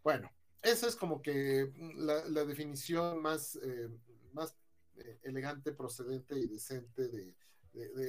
Bueno, 0.02 0.30
esa 0.60 0.86
es 0.86 0.94
como 0.94 1.22
que 1.22 1.72
la, 1.96 2.44
definición 2.44 3.22
más, 3.22 3.56
eh, 3.56 3.88
más 4.32 4.54
eh, 4.96 5.18
elegante, 5.22 5.72
procedente 5.72 6.38
y 6.38 6.46
decente 6.46 7.08
de, 7.08 7.34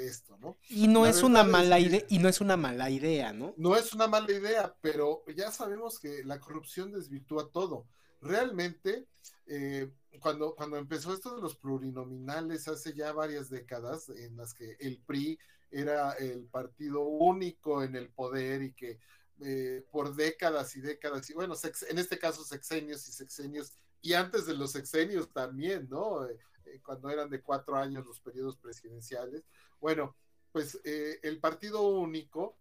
esto, 0.05 0.37
¿no? 0.39 0.57
Y 0.67 0.89
no 0.89 1.05
es 1.05 1.23
una 1.23 1.45
mala 1.45 1.79
idea, 1.79 2.03
y 2.09 2.19
no 2.19 2.27
es 2.27 2.41
una 2.41 2.57
mala 2.57 2.89
idea, 2.89 3.31
¿no? 3.31 3.53
No 3.55 3.77
es 3.77 3.93
una 3.93 4.07
mala 4.07 4.29
idea, 4.29 4.75
pero 4.81 5.23
ya 5.37 5.51
sabemos 5.51 5.99
que 5.99 6.21
la 6.25 6.41
corrupción 6.41 6.91
desvirtúa 6.91 7.49
todo. 7.49 7.87
Realmente, 8.23 9.07
eh, 9.45 9.91
cuando, 10.21 10.55
cuando 10.55 10.77
empezó 10.77 11.13
esto 11.13 11.35
de 11.35 11.41
los 11.41 11.57
plurinominales 11.57 12.67
hace 12.69 12.93
ya 12.93 13.11
varias 13.11 13.49
décadas, 13.49 14.07
en 14.09 14.37
las 14.37 14.53
que 14.53 14.77
el 14.79 15.01
PRI 15.05 15.37
era 15.69 16.13
el 16.13 16.45
partido 16.45 17.01
único 17.01 17.83
en 17.83 17.95
el 17.95 18.09
poder 18.09 18.61
y 18.61 18.73
que 18.73 18.99
eh, 19.41 19.83
por 19.91 20.15
décadas 20.15 20.75
y 20.77 20.81
décadas, 20.81 21.29
y 21.29 21.33
bueno, 21.33 21.55
en 21.89 21.97
este 21.97 22.17
caso 22.17 22.45
sexenios 22.45 23.07
y 23.09 23.11
sexenios, 23.11 23.73
y 24.01 24.13
antes 24.13 24.45
de 24.45 24.55
los 24.55 24.71
sexenios 24.71 25.31
también, 25.33 25.89
¿no? 25.89 26.25
Eh, 26.25 26.39
cuando 26.85 27.09
eran 27.09 27.29
de 27.29 27.41
cuatro 27.41 27.75
años 27.75 28.05
los 28.05 28.21
periodos 28.21 28.55
presidenciales. 28.57 29.43
Bueno, 29.81 30.15
pues 30.51 30.79
el 30.83 31.39
partido 31.39 31.81
único 31.81 32.57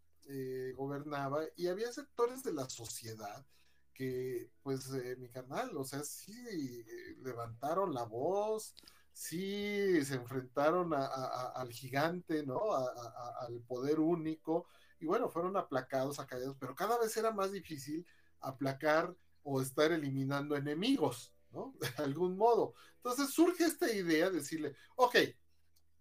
gobernaba 0.75 1.45
y 1.57 1.69
había 1.69 1.93
sectores 1.93 2.43
de 2.43 2.53
la 2.53 2.69
sociedad 2.69 3.45
que, 3.93 4.51
pues, 4.63 4.89
mi 5.19 5.29
canal, 5.29 5.77
o 5.77 5.85
sea, 5.85 6.03
sí 6.03 6.85
levantaron 7.23 7.95
la 7.95 8.05
voz, 8.05 8.75
sí 9.13 10.05
se 10.05 10.15
enfrentaron 10.15 10.93
al 10.95 11.71
gigante, 11.73 12.45
¿no? 12.45 12.75
al 12.75 13.61
poder 13.67 14.01
único 14.01 14.67
y 15.03 15.07
bueno, 15.07 15.29
fueron 15.29 15.57
aplacados, 15.57 16.21
acallados, 16.21 16.57
pero 16.61 16.77
cada 16.77 16.97
vez 16.97 17.17
era 17.17 17.33
más 17.33 17.51
difícil 17.51 18.07
aplacar 18.39 19.13
o 19.43 19.61
estar 19.61 19.91
eliminando 19.91 20.57
enemigos, 20.57 21.35
¿no? 21.51 21.75
De 21.81 22.05
algún 22.05 22.37
modo. 22.37 22.75
Entonces 22.97 23.31
surge 23.31 23.65
esta 23.65 23.93
idea 23.93 24.31
de 24.31 24.37
decirle, 24.39 24.77
ok, 24.95 25.17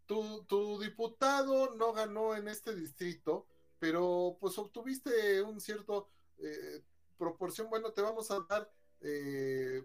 tu, 0.06 0.44
tu 0.44 0.80
diputado 0.80 1.74
no 1.76 1.94
ganó 1.94 2.36
en 2.36 2.48
este 2.48 2.76
distrito, 2.76 3.48
pero 3.80 4.38
pues 4.40 4.60
obtuviste 4.60 5.42
un 5.42 5.60
cierto 5.60 6.12
eh, 6.38 6.84
proporción, 7.22 7.70
bueno, 7.70 7.92
te 7.92 8.02
vamos 8.02 8.32
a 8.32 8.40
dar 8.50 8.68
eh, 9.02 9.84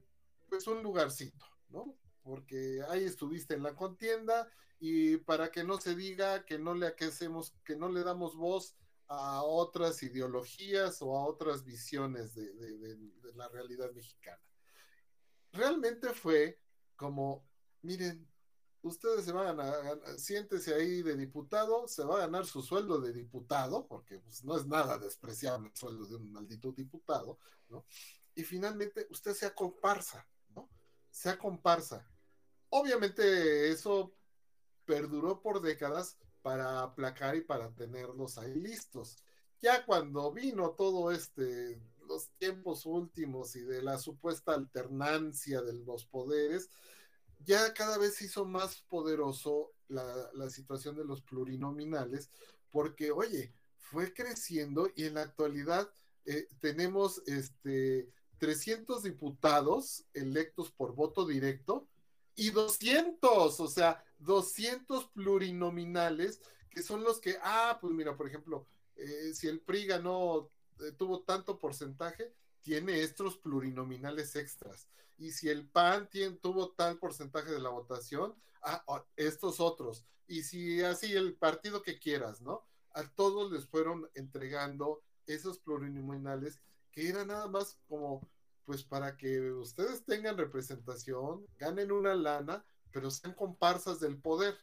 pues 0.49 0.67
un 0.67 0.83
lugarcito, 0.83 1.45
¿no? 1.69 1.95
Porque 2.23 2.81
ahí 2.89 3.05
estuviste 3.05 3.53
en 3.53 3.63
la 3.63 3.75
contienda 3.75 4.51
y 4.81 5.19
para 5.19 5.51
que 5.51 5.63
no 5.63 5.79
se 5.79 5.95
diga 5.95 6.47
que 6.47 6.59
no 6.59 6.75
le 6.75 6.87
aquecemos, 6.87 7.55
que 7.63 7.77
no 7.77 7.91
le 7.91 8.03
damos 8.05 8.37
voz 8.37 8.75
a 9.09 9.43
otras 9.43 10.03
ideologías 10.03 11.03
o 11.03 11.15
a 11.15 11.27
otras 11.27 11.63
visiones 11.63 12.35
de, 12.35 12.99
la 13.35 13.49
realidad 13.49 13.93
mexicana. 13.93 14.43
Realmente 15.53 16.15
fue 16.15 16.59
como, 16.97 17.47
miren, 17.83 18.27
ustedes 18.89 19.25
se 19.25 19.33
van 19.33 19.49
a 19.49 19.53
ganar, 19.53 20.19
siéntese 20.19 20.75
ahí 20.75 21.03
de 21.03 21.17
diputado, 21.17 21.87
se 21.89 22.05
va 22.05 22.17
a 22.17 22.21
ganar 22.21 22.47
su 22.47 22.63
sueldo 22.63 23.01
de 23.01 23.13
diputado, 23.13 23.87
porque 23.87 24.19
pues, 24.19 24.45
no 24.45 24.57
es 24.57 24.67
nada 24.67 24.99
despreciable 24.99 25.69
el 25.69 25.77
sueldo 25.77 26.07
de 26.07 26.17
un 26.17 26.33
maldito 26.33 26.73
diputado, 26.73 27.39
¿no? 27.69 27.85
Y 28.35 28.45
finalmente 28.45 29.07
usted 29.11 29.35
sea 29.35 29.55
comparsa, 29.55 30.27
¿no? 30.55 30.69
Sea 31.11 31.39
comparsa. 31.39 32.07
Obviamente 32.69 33.71
eso 33.71 34.15
perduró 34.85 35.41
por 35.41 35.61
décadas, 35.61 36.17
para 36.47 36.83
aplacar 36.83 37.35
y 37.35 37.41
para 37.41 37.75
tenerlos 37.75 38.39
ahí 38.39 38.55
listos. 38.55 39.17
Ya 39.61 39.85
cuando 39.85 40.31
vino 40.31 40.71
todo 40.77 41.11
este, 41.11 41.83
los 42.07 42.29
tiempos 42.39 42.87
últimos 42.87 43.57
y 43.57 43.63
de 43.63 43.83
la 43.83 43.99
supuesta 43.99 44.55
alternancia 44.55 45.61
de 45.61 45.73
los 45.73 46.07
poderes, 46.07 46.71
ya 47.39 47.73
cada 47.75 47.99
vez 47.99 48.15
se 48.15 48.27
hizo 48.27 48.45
más 48.45 48.83
poderoso 48.89 49.73
la, 49.89 50.51
situación 50.51 50.97
de 50.97 51.05
los 51.05 51.23
plurinominales, 51.23 52.31
porque, 52.71 53.11
oye, 53.11 53.55
fue 53.79 54.13
creciendo 54.13 54.91
y 54.95 55.05
en 55.05 55.15
la 55.15 55.23
actualidad 55.23 55.91
eh, 56.25 56.49
tenemos 56.61 57.23
este, 57.27 58.09
300 58.39 59.03
diputados 59.03 60.05
electos 60.13 60.71
por 60.71 60.95
voto 60.95 61.27
directo 61.27 61.89
y 62.35 62.51
200, 62.51 63.61
o 63.61 63.69
sea, 63.69 64.05
200 64.19 65.07
plurinominales, 65.11 66.41
que 66.71 66.83
son 66.83 67.03
los 67.03 67.21
que, 67.21 67.37
ah, 67.43 67.79
pues 67.81 67.95
mira, 67.95 68.17
por 68.17 68.27
ejemplo, 68.27 68.67
eh, 68.97 69.33
si 69.35 69.49
el 69.49 69.61
PRI 69.61 69.87
ganó, 69.87 70.51
eh, 70.81 70.93
tuvo 70.93 71.23
tanto 71.23 71.59
porcentaje, 71.59 72.33
tiene 72.61 73.01
estos 73.03 73.39
plurinominales 73.39 74.37
extras. 74.37 74.89
Y 75.19 75.33
si 75.33 75.49
el 75.49 75.69
PAN 75.69 76.09
tuvo 76.41 76.73
tal 76.73 76.99
porcentaje 76.99 77.51
de 77.51 77.61
la 77.61 77.71
votación, 77.71 78.35
ah, 78.63 79.05
estos 79.17 79.61
otros. 79.61 80.05
Y 80.27 80.43
si 80.43 80.83
así 80.83 81.13
el 81.13 81.35
partido 81.35 81.83
que 81.83 81.99
quieras, 81.99 82.41
¿no? 82.43 82.65
A 82.93 83.09
todos 83.09 83.53
les 83.53 83.67
fueron 83.67 84.09
entregando 84.15 85.03
esos 85.27 85.59
plurinominales 85.59 86.61
que 86.91 87.09
eran 87.09 87.29
nada 87.29 87.47
más 87.47 87.79
como 87.89 88.21
pues 88.67 88.83
para 88.83 89.17
que 89.17 89.53
ustedes 89.53 90.05
tengan 90.05 90.37
representación, 90.37 91.47
ganen 91.57 91.93
una 91.93 92.15
lana, 92.17 92.65
pero 92.91 93.11
sean 93.13 93.33
comparsas 93.33 94.01
del 94.01 94.19
poder. 94.19 94.59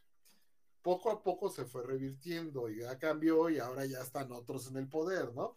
Poco 0.82 1.10
a 1.10 1.24
poco 1.24 1.50
se 1.50 1.64
fue 1.64 1.84
revirtiendo 1.84 2.70
y 2.70 2.80
ya 2.80 3.00
cambió 3.00 3.50
y 3.50 3.60
ahora 3.60 3.86
ya 3.86 4.02
están 4.02 4.34
otros 4.34 4.68
en 4.68 4.76
el 4.76 4.90
poder, 4.90 5.34
¿no? 5.34 5.56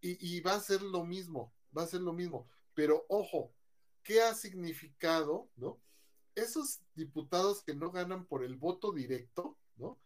Y, 0.00 0.40
va 0.40 0.54
a 0.54 0.60
ser 0.60 0.82
lo 0.82 1.04
mismo, 1.04 1.54
va 1.76 1.84
a 1.84 1.86
ser 1.86 2.00
lo 2.00 2.12
mismo. 2.12 2.48
Pero 2.74 3.06
ojo, 3.08 3.52
¿qué 4.02 4.22
ha 4.22 4.34
significado, 4.34 5.50
¿no? 5.56 5.80
Esos 6.34 6.80
diputados 6.94 7.62
que 7.62 7.74
no 7.74 7.90
ganan 7.90 8.26
por 8.26 8.44
el 8.44 8.56
voto 8.56 8.92
directo, 8.92 9.58
¿no? 9.76 9.98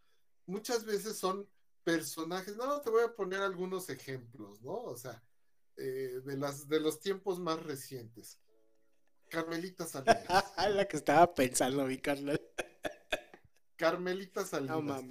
Muchas 0.45 0.83
veces 0.83 1.17
son 1.17 1.47
personajes, 1.83 2.55
no, 2.55 2.81
te 2.81 2.89
voy 2.89 3.03
a 3.03 3.15
poner 3.15 3.41
algunos 3.41 3.89
ejemplos, 3.89 4.61
¿no? 4.61 4.73
O 4.73 4.97
sea, 4.97 5.21
eh, 5.77 6.21
de, 6.23 6.37
las, 6.37 6.67
de 6.67 6.79
los 6.79 6.99
tiempos 6.99 7.39
más 7.39 7.61
recientes. 7.61 8.39
Carmelita 9.29 9.85
Salinas. 9.85 10.25
la 10.69 10.87
que 10.87 10.97
estaba 10.97 11.33
pensando, 11.33 11.85
mi 11.85 11.97
carnal. 11.97 12.41
Carmelita 13.75 14.45
Salinas. 14.45 15.03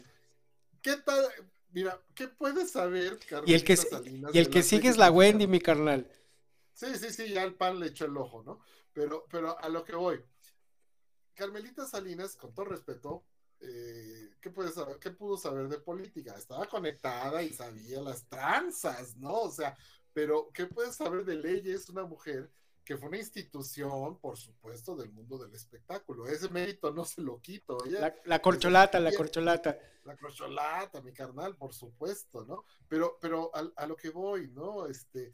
¿Qué 0.80 0.96
tal? 0.96 1.26
Mira, 1.70 2.00
¿qué 2.14 2.28
puedes 2.28 2.70
saber, 2.70 3.18
Carmelita 3.18 3.50
y 3.50 3.54
el 3.54 3.64
que, 3.64 3.76
Salinas? 3.76 4.34
Y 4.34 4.38
el 4.38 4.50
que 4.50 4.62
sigue 4.62 4.88
es 4.88 4.96
la 4.96 5.10
Wendy, 5.10 5.46
mi 5.46 5.60
carnal. 5.60 6.08
Sí, 6.82 6.96
sí, 6.96 7.12
sí, 7.12 7.32
ya 7.32 7.44
el 7.44 7.54
pan 7.54 7.78
le 7.78 7.86
echó 7.86 8.06
el 8.06 8.16
ojo, 8.16 8.42
¿no? 8.42 8.58
Pero, 8.92 9.24
pero 9.30 9.56
a 9.56 9.68
lo 9.68 9.84
que 9.84 9.94
voy. 9.94 10.20
Carmelita 11.32 11.86
Salinas, 11.86 12.34
con 12.34 12.52
todo 12.52 12.66
respeto, 12.66 13.24
eh, 13.60 14.30
¿qué, 14.40 14.50
puede 14.50 14.72
saber, 14.72 14.98
¿qué 14.98 15.12
pudo 15.12 15.36
saber 15.36 15.68
de 15.68 15.78
política? 15.78 16.34
Estaba 16.34 16.66
conectada 16.66 17.40
y 17.44 17.50
sabía 17.50 18.00
las 18.00 18.26
tranzas, 18.26 19.16
¿no? 19.16 19.42
O 19.42 19.50
sea, 19.52 19.76
pero 20.12 20.50
¿qué 20.52 20.66
puedes 20.66 20.96
saber 20.96 21.24
de 21.24 21.36
leyes? 21.36 21.88
Una 21.88 22.04
mujer 22.04 22.50
que 22.84 22.96
fue 22.96 23.08
una 23.08 23.18
institución, 23.18 24.18
por 24.18 24.36
supuesto, 24.36 24.96
del 24.96 25.12
mundo 25.12 25.38
del 25.38 25.54
espectáculo. 25.54 26.26
Ese 26.26 26.48
mérito 26.48 26.92
no 26.92 27.04
se 27.04 27.22
lo 27.22 27.40
quito. 27.40 27.78
la, 28.24 28.42
corcholata, 28.42 28.98
la 28.98 29.14
corcholata. 29.14 29.78
La 30.02 30.16
corcholata, 30.16 31.00
mi 31.00 31.12
carnal, 31.12 31.56
por 31.56 31.72
supuesto, 31.72 32.44
¿no? 32.44 32.64
Pero, 32.88 33.18
pero 33.20 33.52
a, 33.54 33.86
lo 33.86 33.94
que 33.94 34.10
voy, 34.10 34.48
¿no? 34.48 34.86
Este, 34.88 35.32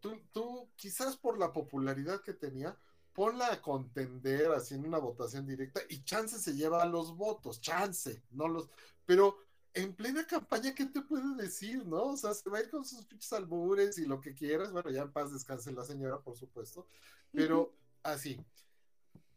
tú, 0.00 0.20
tú, 0.32 0.68
quizás 0.76 1.16
por 1.16 1.38
la 1.38 1.52
popularidad 1.52 2.22
que 2.22 2.34
tenía, 2.34 2.76
ponla 3.12 3.52
a 3.52 3.62
contender 3.62 4.50
así 4.52 4.74
en 4.74 4.86
una 4.86 4.98
votación 4.98 5.46
directa 5.46 5.80
y 5.88 6.02
chance 6.04 6.38
se 6.38 6.54
lleva 6.54 6.82
a 6.82 6.86
los 6.86 7.16
votos, 7.16 7.60
chance, 7.60 8.22
no 8.30 8.48
los, 8.48 8.68
pero 9.04 9.38
en 9.74 9.94
plena 9.94 10.26
campaña, 10.26 10.74
¿qué 10.74 10.86
te 10.86 11.00
puede 11.00 11.34
decir, 11.36 11.86
no? 11.86 12.06
O 12.06 12.16
sea, 12.16 12.34
se 12.34 12.48
va 12.50 12.58
a 12.58 12.62
ir 12.62 12.70
con 12.70 12.84
sus 12.84 13.04
pinches 13.06 13.32
albures 13.32 13.98
y 13.98 14.06
lo 14.06 14.20
que 14.20 14.34
quieras. 14.34 14.72
Bueno, 14.72 14.90
ya 14.90 15.02
en 15.02 15.12
paz 15.12 15.32
descanse 15.32 15.72
la 15.72 15.84
señora, 15.84 16.20
por 16.20 16.36
supuesto. 16.36 16.88
Pero 17.32 17.72
así. 18.02 18.44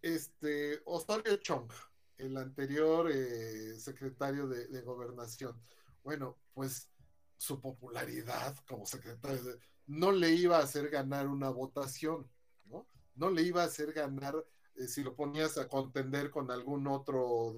Este, 0.02 0.81
Osorio 0.85 1.38
Chong, 1.38 1.72
el 2.18 2.35
anterior 2.38 3.10
eh, 3.11 3.80
secretario 3.80 4.48
de, 4.48 4.81
gobernación. 4.81 5.61
Bueno, 6.03 6.38
pues 6.53 6.90
su 7.38 7.60
popularidad 7.60 8.55
como 8.68 8.85
secretario 8.85 9.41
no 9.88 10.11
le 10.11 10.31
iba 10.31 10.57
a 10.57 10.64
hacer 10.64 10.89
ganar 10.89 11.27
una 11.27 11.49
votación, 11.49 12.30
¿no? 12.65 12.88
No 13.15 13.30
le 13.30 13.41
iba 13.41 13.64
a 13.64 13.65
hacer 13.65 13.91
ganar 13.91 14.35
eh, 14.76 14.88
si 14.88 15.03
lo 15.03 15.15
ponías 15.15 15.57
a 15.57 15.68
contender 15.68 16.31
con 16.31 16.51
algún 16.51 16.88
otro 16.88 17.55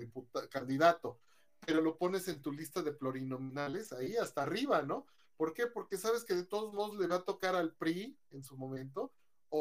candidato 0.49 1.19
pero 1.65 1.81
lo 1.81 1.97
pones 1.97 2.27
en 2.27 2.41
tu 2.41 2.51
lista 2.51 2.81
de 2.81 2.91
plurinominales 2.91 3.91
ahí 3.91 4.15
hasta 4.15 4.43
arriba, 4.43 4.83
¿no? 4.83 5.05
¿Por 5.35 5.53
qué? 5.53 5.67
Porque 5.67 5.97
sabes 5.97 6.23
que 6.23 6.35
de 6.35 6.45
todos 6.45 6.73
modos 6.73 6.97
le 6.97 7.07
va 7.07 7.17
a 7.17 7.23
tocar 7.23 7.55
al 7.55 7.73
PRI 7.73 8.17
en 8.31 8.43
su 8.43 8.55
momento 8.55 9.11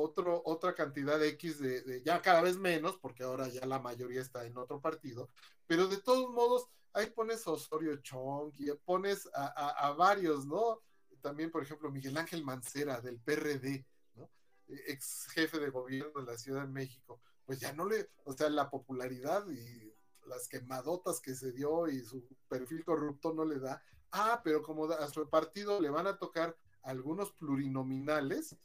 otro, 0.01 0.43
otra 0.45 0.75
cantidad 0.75 1.19
de 1.19 1.29
X 1.29 1.59
de, 1.59 2.03
ya 2.05 2.21
cada 2.23 2.43
vez 2.43 2.57
menos, 2.57 2.97
porque 2.99 3.23
ahora 3.23 3.49
ya 3.49 3.67
la 3.67 3.79
mayoría 3.79 4.21
está 4.21 4.45
en 4.45 4.57
otro 4.57 4.81
partido, 4.81 5.31
pero 5.67 5.89
de 5.89 5.99
todos 5.99 6.31
modos, 6.31 6.69
ahí 6.93 7.11
pones 7.11 7.47
a 7.47 7.53
Osorio 7.53 7.97
Chong 7.97 8.53
y 8.59 8.71
pones 8.85 9.29
a, 9.35 9.93
varios, 9.97 10.47
¿no? 10.47 10.83
También, 11.21 11.51
por 11.51 11.63
ejemplo, 11.63 11.91
Miguel 11.91 12.17
Ángel 12.17 12.45
Mancera 12.45 13.01
del 13.01 13.19
PRD, 13.19 13.87
¿no? 14.15 14.31
Ex 14.69 15.27
jefe 15.33 15.59
de 15.59 15.71
gobierno 15.71 16.21
de 16.21 16.27
la 16.33 16.39
Ciudad 16.39 16.63
de 16.63 16.69
México. 16.69 17.21
Pues 17.45 17.61
ya 17.61 17.73
no 17.73 17.87
le, 17.87 18.11
o 18.25 18.33
sea, 18.33 18.49
la 18.51 18.71
popularidad 18.71 19.49
y 19.51 19.93
las 20.27 20.49
quemadotas 20.49 21.21
que 21.21 21.35
se 21.35 21.53
dio 21.53 21.89
y 21.89 22.01
su 22.01 22.27
perfil 22.49 22.85
corrupto 22.85 23.33
no 23.33 23.45
le 23.45 23.59
da. 23.59 23.83
Ah, 24.13 24.41
pero 24.45 24.63
como 24.63 24.85
a 24.87 25.09
su 25.09 25.29
partido 25.29 25.81
le 25.81 25.91
van 25.91 26.07
a 26.07 26.19
tocar 26.19 26.57
algunos 26.83 27.33
plurinominales, 27.33 28.57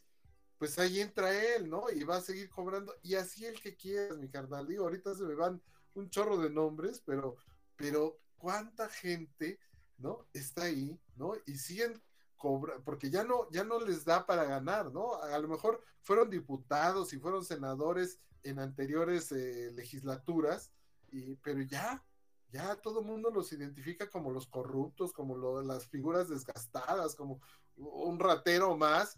pues 0.59 0.77
ahí 0.77 0.99
entra 0.99 1.33
él, 1.55 1.69
¿no? 1.69 1.89
Y 1.89 2.03
va 2.03 2.17
a 2.17 2.21
seguir 2.21 2.49
cobrando, 2.49 2.93
y 3.01 3.15
así 3.15 3.45
el 3.45 3.59
que 3.61 3.77
quieras, 3.77 4.17
mi 4.17 4.29
carnal. 4.29 4.67
Digo, 4.67 4.83
ahorita 4.83 5.15
se 5.15 5.23
me 5.23 5.33
van 5.33 5.61
un 5.95 6.09
chorro 6.09 6.37
de 6.37 6.49
nombres, 6.49 7.01
pero, 7.05 7.37
pero 7.77 8.19
cuánta 8.37 8.89
gente, 8.89 9.57
¿no? 9.97 10.27
Está 10.33 10.63
ahí, 10.63 10.99
¿no? 11.15 11.33
Y 11.45 11.55
siguen 11.55 12.01
cobrando, 12.35 12.83
porque 12.83 13.09
ya 13.09 13.23
no, 13.23 13.49
ya 13.51 13.63
no 13.63 13.79
les 13.79 14.03
da 14.03 14.25
para 14.25 14.43
ganar, 14.43 14.91
¿no? 14.91 15.15
A 15.15 15.39
lo 15.39 15.47
mejor 15.47 15.81
fueron 16.01 16.29
diputados 16.29 17.13
y 17.13 17.19
fueron 17.19 17.45
senadores 17.45 18.19
en 18.43 18.59
anteriores 18.59 19.31
eh, 19.31 19.71
legislaturas, 19.73 20.73
y, 21.09 21.35
pero 21.35 21.61
ya, 21.61 22.03
ya 22.51 22.75
todo 22.75 22.99
el 22.99 23.05
mundo 23.05 23.31
los 23.31 23.53
identifica 23.53 24.09
como 24.09 24.29
los 24.29 24.45
corruptos, 24.45 25.13
como 25.13 25.61
las 25.61 25.87
figuras 25.87 26.27
desgastadas, 26.27 27.15
como 27.15 27.41
un 27.77 28.19
ratero 28.19 28.75
más, 28.75 29.17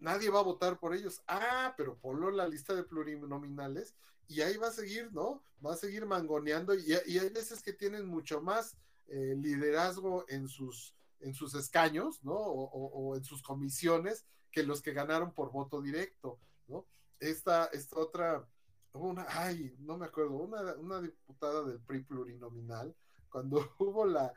nadie 0.00 0.30
va 0.30 0.40
a 0.40 0.44
votar 0.44 0.78
por 0.78 0.94
ellos. 0.94 1.22
Ah, 1.26 1.74
pero 1.76 1.98
ponlo 1.98 2.28
en 2.28 2.36
la 2.36 2.48
lista 2.48 2.74
de 2.74 2.82
plurinominales 2.82 3.94
y 4.28 4.42
ahí 4.42 4.56
va 4.56 4.68
a 4.68 4.72
seguir, 4.72 5.12
¿no? 5.12 5.42
Va 5.64 5.72
a 5.72 5.76
seguir 5.76 6.06
mangoneando 6.06 6.74
y, 6.74 6.92
hay 6.92 7.28
veces 7.30 7.62
que 7.62 7.72
tienen 7.72 8.06
mucho 8.06 8.40
más 8.40 8.76
eh, 9.08 9.34
liderazgo 9.36 10.24
en 10.28 10.48
sus, 10.48 10.94
en 11.20 11.34
sus 11.34 11.54
escaños, 11.54 12.22
¿no? 12.22 12.34
O, 12.34 13.16
en 13.16 13.24
sus 13.24 13.42
comisiones 13.42 14.26
que 14.52 14.62
los 14.62 14.82
que 14.82 14.92
ganaron 14.92 15.32
por 15.32 15.50
voto 15.50 15.80
directo, 15.80 16.38
¿no? 16.68 16.86
Esta, 17.18 17.66
esta 17.66 17.98
otra, 17.98 18.46
una, 18.92 19.26
ay, 19.28 19.74
no 19.78 19.96
me 19.98 20.06
acuerdo, 20.06 20.36
una, 20.36 20.74
una 20.74 21.00
diputada 21.00 21.64
del 21.64 21.80
PRI 21.80 22.02
plurinominal, 22.04 22.94
cuando 23.28 23.74
hubo 23.78 24.06
la, 24.06 24.32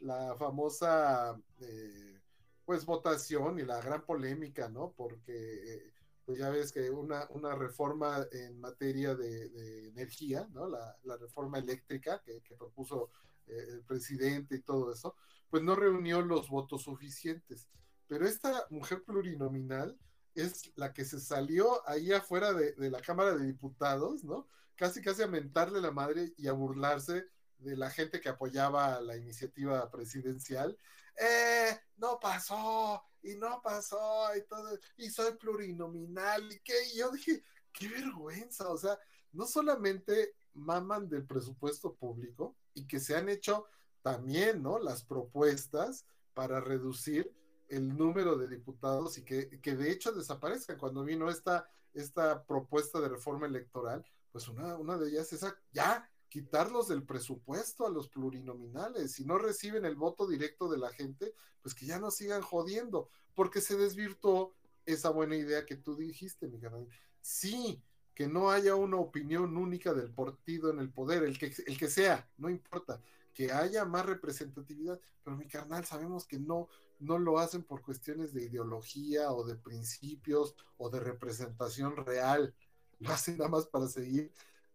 la 0.00 0.34
famosa... 0.36 1.38
Eh, 1.60 2.21
pues 2.64 2.84
votación 2.84 3.58
y 3.58 3.62
la 3.62 3.80
gran 3.80 4.04
polémica, 4.04 4.68
¿no? 4.68 4.92
Porque 4.96 5.92
pues 6.24 6.38
ya 6.38 6.50
ves 6.50 6.72
que 6.72 6.90
una, 6.90 7.26
una 7.30 7.54
reforma 7.54 8.26
en 8.30 8.60
materia 8.60 9.14
de, 9.14 9.88
energía, 9.88 10.46
¿no? 10.52 10.68
La, 10.68 11.16
reforma 11.16 11.58
eléctrica 11.58 12.22
que, 12.24 12.40
propuso 12.56 13.10
eh, 13.46 13.66
el 13.70 13.82
presidente 13.82 14.56
y 14.56 14.60
todo 14.60 14.92
eso, 14.92 15.16
pues 15.50 15.62
no 15.62 15.74
reunió 15.74 16.22
los 16.22 16.48
votos 16.48 16.82
suficientes. 16.82 17.68
Pero 18.06 18.26
esta 18.26 18.66
mujer 18.70 19.02
plurinominal 19.04 19.98
es 20.34 20.72
la 20.76 20.92
que 20.92 21.04
se 21.04 21.20
salió 21.20 21.86
ahí 21.88 22.12
afuera 22.12 22.52
de, 22.52 22.72
de 22.72 22.90
la 22.90 23.00
Cámara 23.00 23.34
de 23.34 23.46
Diputados, 23.46 24.24
¿no? 24.24 24.48
Casi 24.76 25.02
casi 25.02 25.22
a 25.22 25.26
mentarle 25.26 25.80
la 25.80 25.90
madre 25.90 26.32
y 26.36 26.48
a 26.48 26.52
burlarse 26.52 27.26
de 27.58 27.76
la 27.76 27.90
gente 27.90 28.20
que 28.20 28.28
apoyaba 28.28 29.00
la 29.00 29.16
iniciativa 29.16 29.90
presidencial 29.90 30.76
eh, 31.16 31.78
no 31.96 32.18
pasó, 32.20 33.02
y 33.22 33.34
no 33.36 33.60
pasó, 33.62 34.34
y 34.36 34.42
todo, 34.46 34.78
y 34.96 35.10
soy 35.10 35.36
plurinominal, 35.36 36.52
y 36.52 36.60
que 36.60 36.74
yo 36.94 37.10
dije, 37.10 37.42
qué 37.72 37.88
vergüenza, 37.88 38.68
o 38.68 38.76
sea, 38.76 38.98
no 39.32 39.46
solamente 39.46 40.34
maman 40.54 41.08
del 41.08 41.26
presupuesto 41.26 41.94
público 41.94 42.56
y 42.74 42.86
que 42.86 43.00
se 43.00 43.16
han 43.16 43.28
hecho 43.28 43.66
también, 44.02 44.62
¿no? 44.62 44.78
Las 44.78 45.04
propuestas 45.04 46.04
para 46.34 46.60
reducir 46.60 47.32
el 47.68 47.96
número 47.96 48.36
de 48.36 48.48
diputados 48.48 49.16
y 49.16 49.24
que, 49.24 49.60
que 49.60 49.74
de 49.74 49.90
hecho 49.90 50.12
desaparezcan. 50.12 50.76
Cuando 50.76 51.04
vino 51.04 51.30
esta, 51.30 51.66
esta 51.94 52.44
propuesta 52.44 53.00
de 53.00 53.08
reforma 53.08 53.46
electoral, 53.46 54.04
pues 54.30 54.48
una, 54.48 54.76
una 54.76 54.98
de 54.98 55.10
ellas 55.10 55.32
es 55.32 55.44
ya 55.72 56.10
quitarlos 56.32 56.88
del 56.88 57.02
presupuesto 57.02 57.86
a 57.86 57.90
los 57.90 58.08
plurinominales. 58.08 59.12
Si 59.12 59.26
no 59.26 59.36
reciben 59.36 59.84
el 59.84 59.96
voto 59.96 60.26
directo 60.26 60.70
de 60.70 60.78
la 60.78 60.90
gente, 60.90 61.34
pues 61.60 61.74
que 61.74 61.84
ya 61.84 61.98
no 61.98 62.10
sigan 62.10 62.40
jodiendo, 62.40 63.10
porque 63.34 63.60
se 63.60 63.76
desvirtuó 63.76 64.54
esa 64.86 65.10
buena 65.10 65.36
idea 65.36 65.66
que 65.66 65.76
tú 65.76 65.94
dijiste, 65.94 66.48
mi 66.48 66.58
canal. 66.58 66.88
Sí, 67.20 67.82
que 68.14 68.28
no 68.28 68.50
haya 68.50 68.76
una 68.76 68.96
opinión 68.96 69.58
única 69.58 69.92
del 69.92 70.10
partido 70.10 70.70
en 70.70 70.78
el 70.78 70.90
poder, 70.90 71.22
el 71.22 71.38
que, 71.38 71.52
el 71.66 71.76
que 71.76 71.88
sea, 71.88 72.26
no 72.38 72.48
importa, 72.48 72.98
que 73.34 73.52
haya 73.52 73.84
más 73.84 74.06
representatividad, 74.06 74.98
pero 75.22 75.36
mi 75.36 75.46
carnal, 75.46 75.84
sabemos 75.84 76.26
que 76.26 76.38
no, 76.38 76.70
no 76.98 77.18
lo 77.18 77.40
hacen 77.40 77.62
por 77.62 77.82
cuestiones 77.82 78.32
de 78.32 78.44
ideología 78.44 79.32
o 79.32 79.44
de 79.44 79.56
principios 79.56 80.56
o 80.78 80.88
de 80.88 81.00
representación 81.00 81.94
real, 81.94 82.54
lo 83.00 83.12
hacen 83.12 83.36
nada 83.36 83.50
más 83.50 83.66
para 83.66 83.86
seguir 83.86 84.32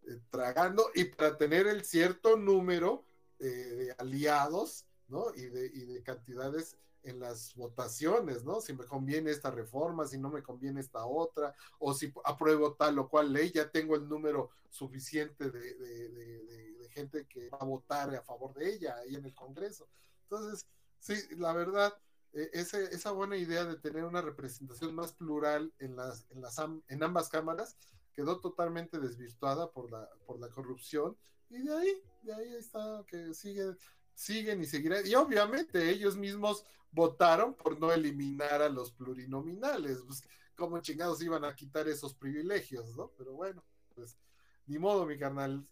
eh, 0.08 0.20
tragando 0.30 0.90
y 0.94 1.04
para 1.04 1.36
tener 1.36 1.66
el 1.66 1.84
cierto 1.84 2.36
número 2.36 3.04
eh, 3.38 3.44
de 3.46 3.94
aliados, 3.98 4.86
¿no? 5.08 5.34
Y 5.34 5.42
de, 5.46 5.66
y 5.66 5.84
de 5.84 6.02
cantidades 6.02 6.76
en 7.02 7.20
las 7.20 7.54
votaciones, 7.54 8.44
¿no? 8.44 8.60
Si 8.60 8.72
me 8.72 8.84
conviene 8.84 9.30
esta 9.30 9.50
reforma, 9.50 10.06
si 10.06 10.18
no 10.18 10.30
me 10.30 10.42
conviene 10.42 10.80
esta 10.80 11.04
otra, 11.06 11.54
o 11.78 11.94
si 11.94 12.12
apruebo 12.24 12.74
tal 12.74 12.98
o 12.98 13.08
cual 13.08 13.32
ley, 13.32 13.50
ya 13.52 13.70
tengo 13.70 13.96
el 13.96 14.08
número 14.08 14.50
suficiente 14.70 15.50
de, 15.50 15.74
de, 15.74 16.88
gente 16.90 17.26
que 17.28 17.48
va 17.50 17.58
a 17.60 17.64
votar 17.64 18.12
a 18.16 18.22
favor 18.22 18.52
de 18.54 18.74
ella 18.74 18.96
ahí 18.96 19.14
en 19.14 19.24
el 19.24 19.34
Congreso. 19.34 19.86
Entonces, 20.24 20.66
sí, 20.98 21.14
la 21.36 21.52
verdad, 21.52 21.94
e, 22.32 22.50
ese, 22.54 22.84
esa 22.92 23.12
buena 23.12 23.36
idea 23.36 23.64
de 23.64 23.76
tener 23.76 24.04
una 24.04 24.20
representación 24.20 24.94
más 24.96 25.12
plural 25.12 25.72
en, 25.78 25.94
las, 25.94 26.26
en, 26.30 26.40
las, 26.40 26.58
en 26.88 27.02
ambas 27.02 27.28
cámaras, 27.28 27.76
quedó 28.18 28.40
totalmente 28.40 28.98
desvirtuada 28.98 29.70
por 29.70 29.92
la, 29.92 30.10
por 30.26 30.40
la 30.40 30.48
corrupción 30.50 31.16
y 31.50 31.62
de 31.62 31.72
ahí, 31.72 32.02
de 32.22 32.34
ahí 32.34 32.54
está 32.56 33.04
que 33.06 33.32
sigue, 33.32 33.76
siguen 34.12 34.60
y 34.60 34.66
seguirán. 34.66 35.06
Y 35.06 35.14
obviamente 35.14 35.88
ellos 35.88 36.16
mismos 36.16 36.64
votaron 36.90 37.54
por 37.54 37.78
no 37.78 37.92
eliminar 37.92 38.60
a 38.60 38.68
los 38.68 38.90
plurinominales. 38.90 40.02
Pues, 40.04 40.24
¿Cómo 40.56 40.80
chingados 40.80 41.22
iban 41.22 41.44
a 41.44 41.54
quitar 41.54 41.86
esos 41.86 42.12
privilegios, 42.12 42.96
no? 42.96 43.12
Pero 43.16 43.34
bueno, 43.34 43.62
pues 43.94 44.18
ni 44.66 44.80
modo, 44.80 45.06
mi 45.06 45.16
carnal. 45.16 45.64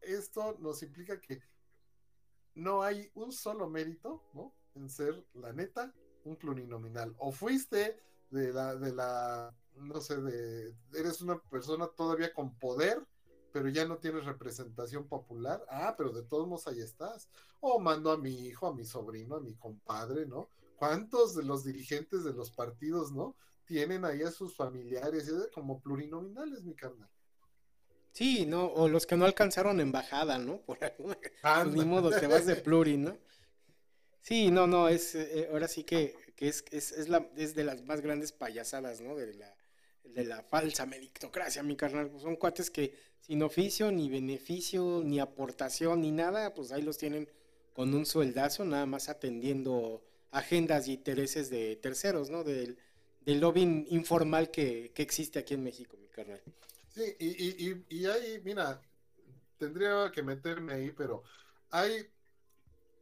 Esto 0.00 0.56
nos 0.60 0.84
implica 0.84 1.20
que 1.20 1.42
no 2.54 2.80
hay 2.80 3.10
un 3.14 3.32
solo 3.32 3.68
mérito, 3.68 4.22
¿no? 4.34 4.54
En 4.76 4.88
ser, 4.88 5.26
la 5.34 5.52
neta, 5.52 5.92
un 6.22 6.36
plurinominal. 6.36 7.12
O 7.18 7.32
fuiste 7.32 7.98
de 8.30 8.52
la, 8.52 8.74
de 8.76 8.94
la 8.94 9.54
no 9.80 10.00
sé, 10.00 10.20
de, 10.20 10.74
eres 10.94 11.20
una 11.20 11.38
persona 11.38 11.86
todavía 11.88 12.32
con 12.32 12.54
poder, 12.58 13.04
pero 13.52 13.68
ya 13.68 13.86
no 13.86 13.98
tienes 13.98 14.24
representación 14.24 15.06
popular. 15.06 15.64
Ah, 15.68 15.94
pero 15.96 16.12
de 16.12 16.22
todos 16.22 16.46
modos 16.46 16.66
ahí 16.66 16.80
estás. 16.80 17.28
O 17.60 17.78
mando 17.78 18.10
a 18.10 18.18
mi 18.18 18.46
hijo, 18.46 18.66
a 18.66 18.74
mi 18.74 18.84
sobrino, 18.84 19.36
a 19.36 19.40
mi 19.40 19.54
compadre, 19.54 20.26
¿no? 20.26 20.48
¿Cuántos 20.76 21.34
de 21.34 21.42
los 21.42 21.64
dirigentes 21.64 22.24
de 22.24 22.32
los 22.32 22.50
partidos, 22.50 23.10
¿no? 23.12 23.36
Tienen 23.64 24.04
ahí 24.04 24.22
a 24.22 24.30
sus 24.30 24.54
familiares 24.56 25.30
como 25.52 25.80
plurinominales, 25.80 26.62
mi 26.62 26.74
carnal. 26.74 27.10
Sí, 28.12 28.46
¿no? 28.46 28.66
O 28.66 28.88
los 28.88 29.06
que 29.06 29.16
no 29.16 29.24
alcanzaron 29.24 29.80
embajada, 29.80 30.38
¿no? 30.38 30.60
Por 30.66 30.82
alguna... 30.84 31.16
Pues 31.42 31.74
ni 31.74 31.84
modo, 31.84 32.10
te 32.10 32.26
vas 32.26 32.46
de 32.46 32.56
pluri, 32.56 32.96
¿no? 32.96 33.16
Sí, 34.28 34.50
no, 34.50 34.66
no, 34.66 34.90
es, 34.90 35.14
eh, 35.14 35.48
ahora 35.50 35.68
sí 35.68 35.84
que, 35.84 36.14
es, 36.36 36.62
es, 36.70 36.92
es, 36.92 37.08
la, 37.08 37.26
es 37.34 37.54
de 37.54 37.64
las 37.64 37.82
más 37.86 38.02
grandes 38.02 38.30
payasadas, 38.30 39.00
¿no? 39.00 39.16
De 39.16 39.32
la, 39.32 39.56
de 40.04 40.22
la 40.26 40.42
falsa 40.42 40.84
meritocracia, 40.84 41.62
mi 41.62 41.76
carnal. 41.76 42.10
Pues 42.10 42.24
son 42.24 42.36
cuates 42.36 42.70
que 42.70 42.94
sin 43.22 43.42
oficio, 43.42 43.90
ni 43.90 44.10
beneficio, 44.10 45.00
ni 45.02 45.18
aportación, 45.18 46.02
ni 46.02 46.10
nada, 46.10 46.52
pues 46.52 46.72
ahí 46.72 46.82
los 46.82 46.98
tienen 46.98 47.26
con 47.72 47.94
un 47.94 48.04
sueldazo, 48.04 48.66
nada 48.66 48.84
más 48.84 49.08
atendiendo 49.08 50.04
agendas 50.30 50.88
y 50.88 50.92
intereses 50.92 51.48
de 51.48 51.76
terceros, 51.76 52.28
¿no? 52.28 52.44
Del, 52.44 52.76
del 53.22 53.40
lobbying 53.40 53.86
informal 53.88 54.50
que, 54.50 54.92
existe 54.94 55.38
aquí 55.38 55.54
en 55.54 55.64
México, 55.64 55.96
mi 55.96 56.08
carnal. 56.08 56.42
Sí, 56.90 57.16
y, 57.18 57.66
y, 57.66 57.84
y 57.88 58.04
ahí, 58.04 58.42
mira, 58.44 58.82
tendría 59.56 60.12
que 60.12 60.22
meterme 60.22 60.74
ahí, 60.74 60.92
pero 60.92 61.22
hay 61.70 62.10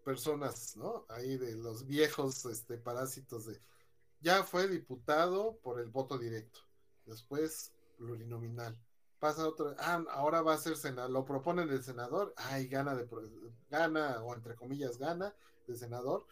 personas, 0.07 0.77
¿no? 0.77 1.05
Ahí 1.09 1.37
de 1.37 1.57
los 1.57 1.85
viejos 1.85 2.45
este, 2.45 2.79
parásitos 2.79 3.47
de, 3.47 3.61
ya 4.21 4.45
fue 4.45 4.69
diputado 4.69 5.59
por 5.65 5.81
el 5.81 5.89
voto 5.89 6.17
directo 6.17 6.61
después 7.07 7.73
plurinominal. 7.99 8.79
Pasa 9.19 9.49
otro, 9.49 9.75
ah, 9.81 10.05
ahora 10.11 10.43
va 10.43 10.55
a 10.55 10.59
ser 10.59 10.77
senador, 10.77 11.11
lo 11.11 11.25
proponen 11.25 11.71
el 11.71 11.83
senador, 11.83 12.33
ay, 12.37 12.69
gana, 12.69 12.95
de, 12.95 13.09
gana, 13.69 14.23
o 14.23 14.33
entre 14.33 14.55
comillas, 14.55 14.97
gana 14.97 15.35
de 15.67 15.75
senador, 15.75 16.25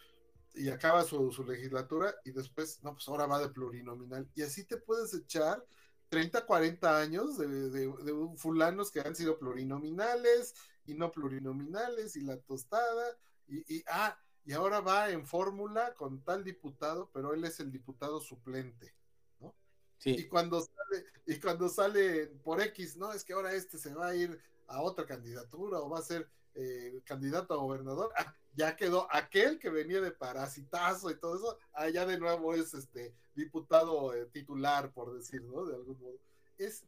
y 0.53 0.69
acaba 0.69 1.03
su, 1.03 1.43
legislatura, 1.45 2.15
y 2.23 2.31
después, 2.31 2.81
no, 2.81 2.93
pues 2.93 3.05
ahora 3.09 3.25
va 3.25 3.39
de 3.39 3.49
plurinominal. 3.49 4.29
Y 4.35 4.43
así 4.43 4.63
te 4.63 4.77
puedes 4.77 5.13
echar 5.13 5.65
30, 6.07 6.45
40 6.45 6.97
años 6.97 7.37
de, 7.37 7.47
de, 7.47 8.37
fulanos 8.37 8.89
que 8.89 9.01
han 9.01 9.17
sido 9.17 9.37
plurinominales 9.37 10.53
y 10.85 10.93
no 10.93 11.11
plurinominales 11.11 12.15
y 12.15 12.21
la 12.21 12.37
tostada 12.37 13.17
y, 13.47 13.77
y 13.77 13.83
ah, 13.87 14.17
y 14.45 14.53
ahora 14.53 14.79
va 14.79 15.09
en 15.09 15.25
fórmula 15.25 15.95
con 15.95 16.23
tal 16.23 16.43
diputado, 16.43 17.09
pero 17.11 17.33
él 17.33 17.43
es 17.45 17.59
el 17.59 17.71
diputado 17.71 18.19
suplente, 18.21 18.93
¿no? 19.39 19.55
Sí. 19.97 20.11
Y 20.11 20.27
cuando 20.27 20.61
sale, 20.61 21.05
y 21.25 21.39
cuando 21.39 21.67
sale 21.67 22.27
por 22.43 22.61
X, 22.61 22.95
no, 22.95 23.11
es 23.11 23.23
que 23.23 23.33
ahora 23.33 23.53
este 23.53 23.79
se 23.79 23.93
va 23.93 24.07
a 24.07 24.15
ir 24.15 24.39
a 24.67 24.81
otra 24.81 25.05
candidatura 25.05 25.79
o 25.79 25.89
va 25.89 25.99
a 25.99 26.03
ser 26.03 26.29
eh, 26.53 27.01
candidato 27.05 27.53
a 27.53 27.57
gobernador, 27.57 28.11
ah, 28.17 28.35
ya 28.53 28.75
quedó 28.75 29.07
aquel 29.11 29.59
que 29.59 29.69
venía 29.69 29.99
de 29.99 30.11
parasitazo 30.11 31.09
y 31.09 31.19
todo 31.19 31.35
eso, 31.35 31.59
allá 31.73 32.05
de 32.05 32.19
nuevo 32.19 32.53
es 32.53 32.73
este 32.73 33.15
diputado 33.33 34.13
eh, 34.13 34.27
titular, 34.27 34.93
por 34.93 35.13
decirlo, 35.13 35.65
De 35.65 35.75
algún 35.75 35.99
modo. 35.99 36.19
Es 36.57 36.85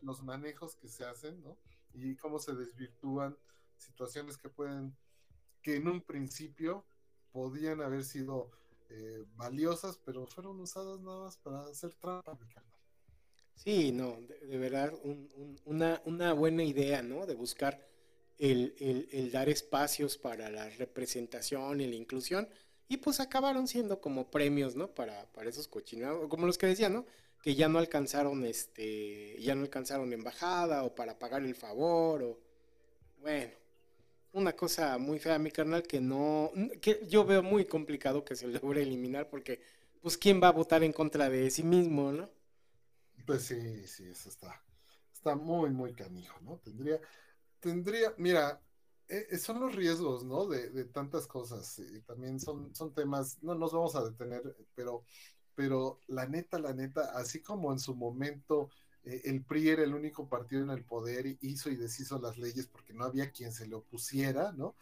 los 0.00 0.22
manejos 0.22 0.76
que 0.76 0.88
se 0.88 1.04
hacen, 1.04 1.42
¿no? 1.42 1.58
Y 1.92 2.16
cómo 2.16 2.38
se 2.38 2.54
desvirtúan 2.54 3.36
situaciones 3.76 4.38
que 4.38 4.48
pueden, 4.48 4.96
que 5.62 5.76
en 5.76 5.88
un 5.88 6.00
principio 6.00 6.84
podían 7.32 7.80
haber 7.80 8.04
sido 8.04 8.50
eh, 8.90 9.24
valiosas, 9.36 9.98
pero 10.04 10.26
fueron 10.26 10.60
usadas 10.60 11.00
nada 11.00 11.24
más 11.24 11.38
para 11.38 11.62
hacer 11.64 11.94
trampa, 11.94 12.38
Sí, 13.54 13.92
no, 13.92 14.18
de, 14.48 14.58
verdad, 14.58 14.92
una, 15.64 16.02
una 16.04 16.32
buena 16.32 16.64
idea, 16.64 17.02
¿no? 17.02 17.26
De 17.26 17.34
buscar 17.34 17.86
el, 18.38 19.30
dar 19.32 19.48
espacios 19.48 20.18
para 20.18 20.50
la 20.50 20.68
representación 20.70 21.80
y 21.80 21.86
la 21.86 21.94
inclusión, 21.94 22.48
y 22.88 22.96
pues 22.96 23.20
acabaron 23.20 23.68
siendo 23.68 24.00
como 24.00 24.30
premios, 24.30 24.74
¿no? 24.74 24.88
Para, 24.94 25.30
para 25.32 25.48
esos 25.48 25.68
cochinados, 25.68 26.28
como 26.28 26.46
los 26.46 26.58
que 26.58 26.66
decía, 26.66 26.88
¿no? 26.88 27.06
Que 27.42 27.54
ya 27.54 27.68
no 27.68 27.78
alcanzaron, 27.78 28.44
este, 28.44 29.40
ya 29.40 29.54
no 29.54 29.62
alcanzaron 29.62 30.12
embajada 30.12 30.84
o 30.84 30.94
para 30.94 31.18
pagar 31.18 31.42
el 31.42 31.54
favor, 31.54 32.22
o, 32.22 32.40
bueno, 33.20 33.52
una 34.32 34.54
cosa 34.54 34.98
muy 34.98 35.18
fea, 35.18 35.38
mi 35.38 35.50
carnal, 35.50 35.82
que 35.82 36.00
no, 36.00 36.50
que 36.80 37.06
yo 37.08 37.24
veo 37.24 37.42
muy 37.42 37.64
complicado 37.64 38.24
que 38.24 38.36
se 38.36 38.46
logre 38.62 38.82
eliminar, 38.82 39.28
porque, 39.28 39.60
pues, 40.00 40.16
¿quién 40.16 40.42
va 40.42 40.48
a 40.48 40.52
votar 40.52 40.82
en 40.82 40.92
contra 40.92 41.28
de 41.28 41.50
sí 41.50 41.62
mismo, 41.62 42.12
no? 42.12 42.30
Pues 43.26 43.42
sí, 43.42 43.86
sí, 43.86 44.04
eso 44.04 44.28
está, 44.28 44.62
está 45.12 45.36
muy, 45.36 45.70
muy 45.70 45.92
canijo, 45.92 46.38
¿no? 46.40 46.58
Tendría, 46.58 47.00
tendría, 47.60 48.12
mira, 48.16 48.60
eh, 49.08 49.26
eh, 49.30 49.38
son 49.38 49.60
los 49.60 49.74
riesgos, 49.74 50.24
¿no? 50.24 50.46
De, 50.46 50.84
tantas 50.86 51.26
cosas. 51.26 51.78
Y 51.78 52.00
también 52.00 52.40
son, 52.40 52.74
son 52.74 52.92
temas, 52.94 53.38
no 53.42 53.54
nos 53.54 53.72
vamos 53.72 53.94
a 53.94 54.04
detener, 54.04 54.56
pero, 54.74 55.04
pero 55.54 56.00
la 56.08 56.26
neta, 56.26 56.58
la 56.58 56.72
neta, 56.72 57.12
así 57.14 57.42
como 57.42 57.72
en 57.72 57.78
su 57.78 57.94
momento 57.94 58.70
eh, 59.04 59.22
el 59.24 59.44
PRI 59.44 59.70
era 59.70 59.82
el 59.82 59.94
único 59.94 60.28
partido 60.28 60.62
en 60.62 60.70
el 60.70 60.84
poder 60.84 61.26
y 61.26 61.38
hizo 61.42 61.70
y 61.70 61.76
deshizo 61.76 62.18
las 62.18 62.38
leyes 62.38 62.66
porque 62.66 62.94
no 62.94 63.04
había 63.04 63.30
quien 63.30 63.52
se 63.52 63.66
le 63.66 63.74
opusiera, 63.74 64.52
¿no? 64.52 64.76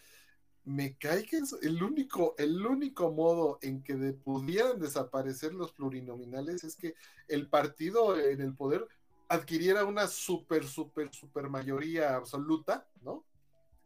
Me 0.65 0.97
cae 0.97 1.25
que 1.25 1.41
el 1.63 1.83
único, 1.83 2.35
el 2.37 2.65
único 2.67 3.11
modo 3.11 3.59
en 3.63 3.83
que 3.83 3.95
pudieran 4.13 4.79
desaparecer 4.79 5.55
los 5.55 5.73
plurinominales 5.73 6.65
es 6.65 6.77
que 6.77 6.95
el 7.29 7.49
partido 7.49 8.19
en 8.19 8.43
el 8.43 8.55
poder 8.55 8.87
adquiriera 9.29 9.85
una 9.85 10.07
super, 10.07 10.67
super, 10.67 11.13
super 11.15 11.49
mayoría 11.49 12.15
absoluta, 12.15 12.87
¿no? 13.03 13.25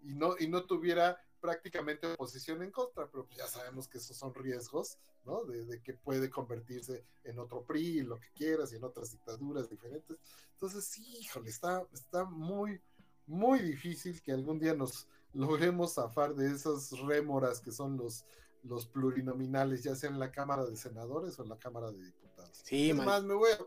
Y 0.02 0.14
no, 0.14 0.34
y 0.38 0.48
no 0.48 0.64
tuviera 0.64 1.23
prácticamente 1.44 2.06
oposición 2.06 2.62
en 2.62 2.70
contra, 2.70 3.06
pero 3.06 3.26
pues 3.26 3.36
ya 3.36 3.46
sabemos 3.46 3.86
que 3.86 3.98
esos 3.98 4.16
son 4.16 4.32
riesgos, 4.32 4.96
¿no? 5.26 5.44
De, 5.44 5.82
que 5.82 5.92
puede 5.92 6.30
convertirse 6.30 7.04
en 7.22 7.38
otro 7.38 7.66
PRI, 7.66 8.00
lo 8.00 8.18
que 8.18 8.28
quieras, 8.34 8.72
y 8.72 8.76
en 8.76 8.84
otras 8.84 9.10
dictaduras 9.10 9.68
diferentes. 9.68 10.16
Entonces, 10.52 10.86
sí, 10.86 11.18
híjole, 11.20 11.50
está, 11.50 11.86
está 11.92 12.24
muy, 12.24 12.80
muy 13.26 13.58
difícil 13.58 14.22
que 14.22 14.32
algún 14.32 14.58
día 14.58 14.72
nos 14.72 15.06
logremos 15.34 15.92
zafar 15.92 16.34
de 16.34 16.50
esas 16.50 16.90
rémoras 17.00 17.60
que 17.60 17.72
son 17.72 17.98
los, 17.98 18.24
los 18.62 18.86
plurinominales, 18.86 19.82
ya 19.82 19.94
sea 19.94 20.08
en 20.08 20.18
la 20.18 20.32
Cámara 20.32 20.64
de 20.64 20.78
Senadores 20.78 21.38
o 21.38 21.42
en 21.42 21.50
la 21.50 21.58
Cámara 21.58 21.92
de 21.92 22.06
Diputados. 22.06 22.62
Sí, 22.64 22.94
más, 22.94 23.22
me 23.22 23.34
voy 23.34 23.52
a, 23.52 23.58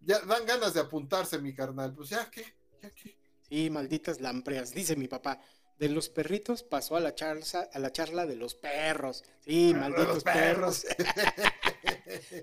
ya 0.00 0.20
dan 0.20 0.46
ganas 0.46 0.72
de 0.72 0.80
apuntarse, 0.80 1.38
mi 1.38 1.54
carnal. 1.54 1.94
Pues 1.94 2.08
ya 2.08 2.30
qué, 2.30 2.56
ya 2.80 2.90
qué. 2.90 3.18
Sí, 3.50 3.68
malditas 3.68 4.18
lampreas, 4.22 4.72
dice 4.72 4.96
mi 4.96 5.08
papá. 5.08 5.42
De 5.78 5.88
los 5.88 6.08
perritos 6.08 6.64
pasó 6.64 6.96
a 6.96 7.00
la 7.00 7.14
charla, 7.14 7.44
a 7.72 7.78
la 7.78 7.92
charla 7.92 8.26
de 8.26 8.34
los 8.34 8.56
perros. 8.56 9.24
Sí, 9.40 9.72
malditos 9.74 10.24
perros. 10.24 10.86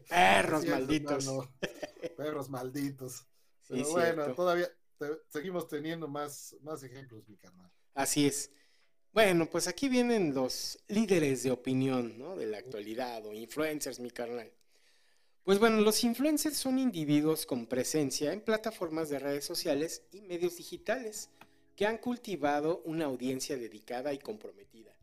Perros, 0.07 0.65
malditos. 0.67 1.25
Perros 2.17 2.49
malditos. 2.49 3.25
Pero 3.67 3.89
bueno, 3.89 4.33
todavía 4.35 4.69
seguimos 5.29 5.67
teniendo 5.67 6.07
más, 6.07 6.55
más 6.61 6.81
ejemplos, 6.83 7.27
mi 7.27 7.35
carnal. 7.35 7.69
Así 7.93 8.25
es. 8.25 8.51
Bueno, 9.11 9.49
pues 9.49 9.67
aquí 9.67 9.89
vienen 9.89 10.33
los 10.33 10.77
líderes 10.87 11.43
de 11.43 11.51
opinión, 11.51 12.17
¿no? 12.17 12.35
De 12.35 12.45
la 12.45 12.57
actualidad 12.57 13.25
o 13.25 13.33
influencers, 13.33 13.99
mi 13.99 14.11
carnal. 14.11 14.51
Pues 15.43 15.59
bueno, 15.59 15.81
los 15.81 16.03
influencers 16.03 16.57
son 16.57 16.79
individuos 16.79 17.45
con 17.45 17.67
presencia 17.67 18.33
en 18.33 18.41
plataformas 18.41 19.09
de 19.09 19.19
redes 19.19 19.45
sociales 19.45 20.03
y 20.11 20.21
medios 20.21 20.57
digitales 20.57 21.29
que 21.75 21.85
han 21.85 21.97
cultivado 21.97 22.81
una 22.85 23.05
audiencia 23.05 23.57
dedicada 23.57 24.13
y 24.13 24.19
comprometida. 24.19 24.93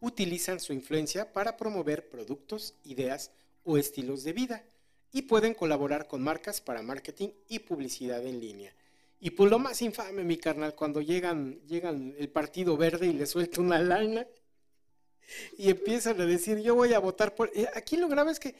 Utilizan 0.00 0.60
su 0.60 0.72
influencia 0.72 1.32
para 1.32 1.56
promover 1.56 2.08
productos, 2.08 2.74
ideas 2.84 3.30
o 3.64 3.78
estilos 3.78 4.24
de 4.24 4.32
vida 4.32 4.64
y 5.12 5.22
pueden 5.22 5.54
colaborar 5.54 6.06
con 6.06 6.22
marcas 6.22 6.60
para 6.60 6.82
marketing 6.82 7.30
y 7.48 7.60
publicidad 7.60 8.24
en 8.26 8.40
línea. 8.40 8.74
Y 9.20 9.30
pues 9.30 9.50
lo 9.50 9.58
más 9.58 9.82
infame, 9.82 10.22
mi 10.22 10.36
carnal, 10.36 10.74
cuando 10.74 11.00
llegan, 11.00 11.60
llegan 11.66 12.14
el 12.18 12.28
Partido 12.28 12.76
Verde 12.76 13.06
y 13.08 13.12
le 13.12 13.26
suelta 13.26 13.60
una 13.60 13.78
lana 13.80 14.26
y 15.56 15.70
empiezan 15.70 16.20
a 16.20 16.26
decir, 16.26 16.58
yo 16.58 16.74
voy 16.74 16.92
a 16.92 17.00
votar 17.00 17.34
por... 17.34 17.50
Eh, 17.54 17.66
aquí 17.74 17.96
lo 17.96 18.08
grave 18.08 18.30
es 18.30 18.38
que 18.38 18.54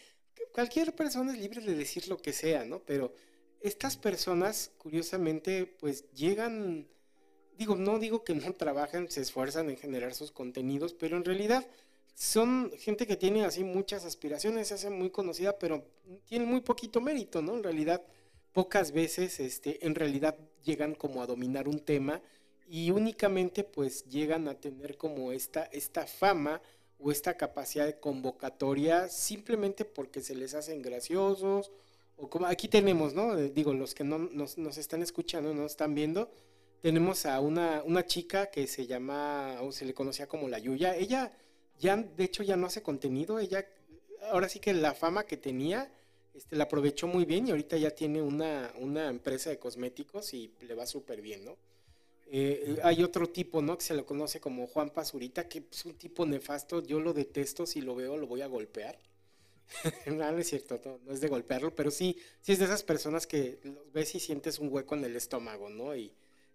cualquier 0.53 0.95
persona 0.95 1.33
es 1.33 1.39
libre 1.39 1.61
de 1.61 1.75
decir 1.75 2.09
lo 2.09 2.19
que 2.19 2.33
sea, 2.33 2.65
¿no? 2.65 2.81
Pero 2.81 3.15
estas 3.61 3.97
personas, 3.97 4.73
curiosamente, 4.79 5.67
pues 5.67 6.11
llegan, 6.13 6.89
digo, 7.59 7.77
no 7.77 7.99
digo 7.99 8.25
que 8.25 8.35
no 8.35 8.53
trabajan, 8.55 9.11
se 9.11 9.21
esfuerzan 9.21 9.69
en 9.69 9.77
generar 9.77 10.15
sus 10.15 10.31
contenidos, 10.33 10.95
pero 10.95 11.17
en 11.17 11.25
realidad 11.25 11.67
son 12.15 12.73
gente 12.79 13.07
que 13.07 13.17
tiene 13.17 13.45
así 13.45 13.63
muchas 13.63 14.05
aspiraciones, 14.05 14.69
se 14.69 14.75
hace 14.75 14.91
muy 14.91 15.11
conocida, 15.11 15.59
pero 15.59 15.85
tiene 16.25 16.47
muy 16.47 16.61
poquito 16.61 17.01
mérito, 17.01 17.43
¿no? 17.43 17.55
En 17.55 17.63
realidad, 17.63 18.03
pocas 18.53 18.93
veces, 18.93 19.39
este, 19.39 19.87
en 19.87 19.95
realidad 19.95 20.37
llegan 20.65 20.95
como 20.95 21.23
a 21.23 21.27
dominar 21.27 21.69
un 21.69 21.81
tema 21.81 22.21
y 22.69 22.91
únicamente 22.91 23.65
pues 23.65 24.05
llegan 24.07 24.49
a 24.49 24.55
tener 24.55 24.97
como 24.97 25.33
esta, 25.33 25.65
esta 25.65 26.07
fama 26.07 26.61
o 26.99 27.13
esta 27.13 27.37
capacidad 27.37 27.87
de 27.87 28.01
convocatoria 28.01 29.09
simplemente 29.09 29.85
porque 29.85 30.21
se 30.21 30.35
les 30.35 30.55
hacen 30.55 30.83
graciosos 30.83 31.71
o 32.17 32.29
como 32.29 32.47
aquí 32.47 32.67
tenemos, 32.67 33.15
¿no? 33.15 33.39
Eh, 33.39 33.51
digo, 33.51 33.73
los 33.73 33.95
que 33.95 34.03
no 34.03 34.19
nos, 34.19 34.59
nos 34.59 34.77
están 34.77 35.03
escuchando, 35.03 35.55
no 35.55 35.65
están 35.65 35.95
viendo, 35.95 36.29
tenemos 36.81 37.27
a 37.27 37.41
una, 37.41 37.83
una 37.85 38.07
chica 38.07 38.51
que 38.51 38.67
se 38.67 38.87
llama, 38.87 39.59
o 39.63 39.73
se 39.73 39.85
le 39.85 39.95
conocía 39.95 40.27
como 40.27 40.49
la 40.49 40.59
Yuya, 40.59 40.97
ella 40.97 41.33
ya, 41.79 41.97
de 41.97 42.25
hecho, 42.25 42.43
ya 42.43 42.57
no 42.57 42.67
hace 42.67 42.83
contenido, 42.83 43.39
ella, 43.39 43.67
ahora 44.31 44.49
sí 44.49 44.59
que 44.59 44.73
la 44.73 44.95
fama 44.95 45.25
que 45.25 45.37
tenía, 45.37 45.93
este, 46.35 46.57
la 46.57 46.65
aprovechó 46.65 47.07
muy 47.07 47.25
bien 47.25 47.47
y 47.47 47.51
ahorita 47.51 47.77
ya 47.77 47.91
tiene 47.91 48.21
una, 48.21 48.73
una 48.79 49.09
empresa 49.09 49.51
de 49.51 49.59
cosméticos 49.59 50.35
y 50.35 50.53
le 50.61 50.75
va 50.75 50.87
súper 50.87 51.21
bien, 51.21 51.45
¿no? 51.45 51.57
Eh, 52.31 52.79
hay 52.83 53.03
otro 53.03 53.29
tipo, 53.29 53.63
¿no? 53.63 53.79
Que 53.79 53.85
se 53.85 53.95
lo 53.95 54.05
conoce 54.05 54.39
como 54.39 54.67
Juan 54.67 54.91
Pazurita, 54.91 55.49
que 55.49 55.65
es 55.71 55.85
un 55.87 55.95
tipo 55.95 56.27
nefasto. 56.27 56.83
Yo 56.83 57.01
lo 57.01 57.15
detesto, 57.15 57.65
si 57.65 57.81
lo 57.81 57.95
veo 57.95 58.19
lo 58.19 58.27
voy 58.27 58.43
a 58.43 58.47
golpear. 58.47 58.99
no, 60.07 60.39
es 60.39 60.49
cierto, 60.49 61.01
no, 61.07 61.13
es 61.13 61.23
de 61.23 61.29
golpearlo, 61.29 61.75
pero 61.75 61.91
sí, 61.91 62.19
sí 62.43 62.53
es 62.53 62.59
de 62.59 62.67
esas 62.67 62.83
personas 62.83 63.27
que 63.27 63.59
ves 63.95 64.15
y 64.15 64.21
sientes 64.21 64.59
un 64.59 64.71
hueco 64.71 64.95
en 64.95 65.05
el 65.05 65.17
estómago, 65.17 65.71
¿no? 65.71 65.97
Y, 65.97 66.13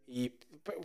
y 0.07 0.29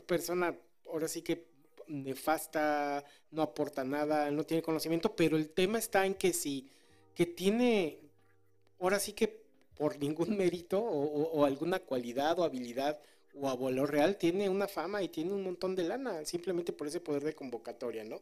persona, 0.06 0.56
ahora 0.86 1.08
sí 1.08 1.22
que 1.22 1.46
nefasta, 1.86 3.04
no 3.30 3.42
aporta 3.42 3.84
nada, 3.84 4.30
no 4.30 4.44
tiene 4.44 4.62
conocimiento, 4.62 5.16
pero 5.16 5.36
el 5.36 5.50
tema 5.50 5.78
está 5.78 6.06
en 6.06 6.14
que 6.14 6.32
si, 6.32 6.70
que 7.14 7.26
tiene, 7.26 7.98
ahora 8.78 9.00
sí 9.00 9.12
que 9.12 9.42
por 9.74 9.98
ningún 9.98 10.36
mérito 10.36 10.80
o 10.80 11.44
alguna 11.44 11.78
cualidad 11.78 12.38
o 12.38 12.44
habilidad 12.44 13.00
o 13.34 13.48
Abuelo 13.48 13.86
Real 13.86 14.16
tiene 14.16 14.48
una 14.48 14.68
fama 14.68 15.02
y 15.02 15.08
tiene 15.08 15.32
un 15.32 15.42
montón 15.42 15.74
de 15.74 15.84
lana, 15.84 16.24
simplemente 16.24 16.72
por 16.72 16.86
ese 16.86 17.00
poder 17.00 17.22
de 17.22 17.34
convocatoria, 17.34 18.04
¿no? 18.04 18.20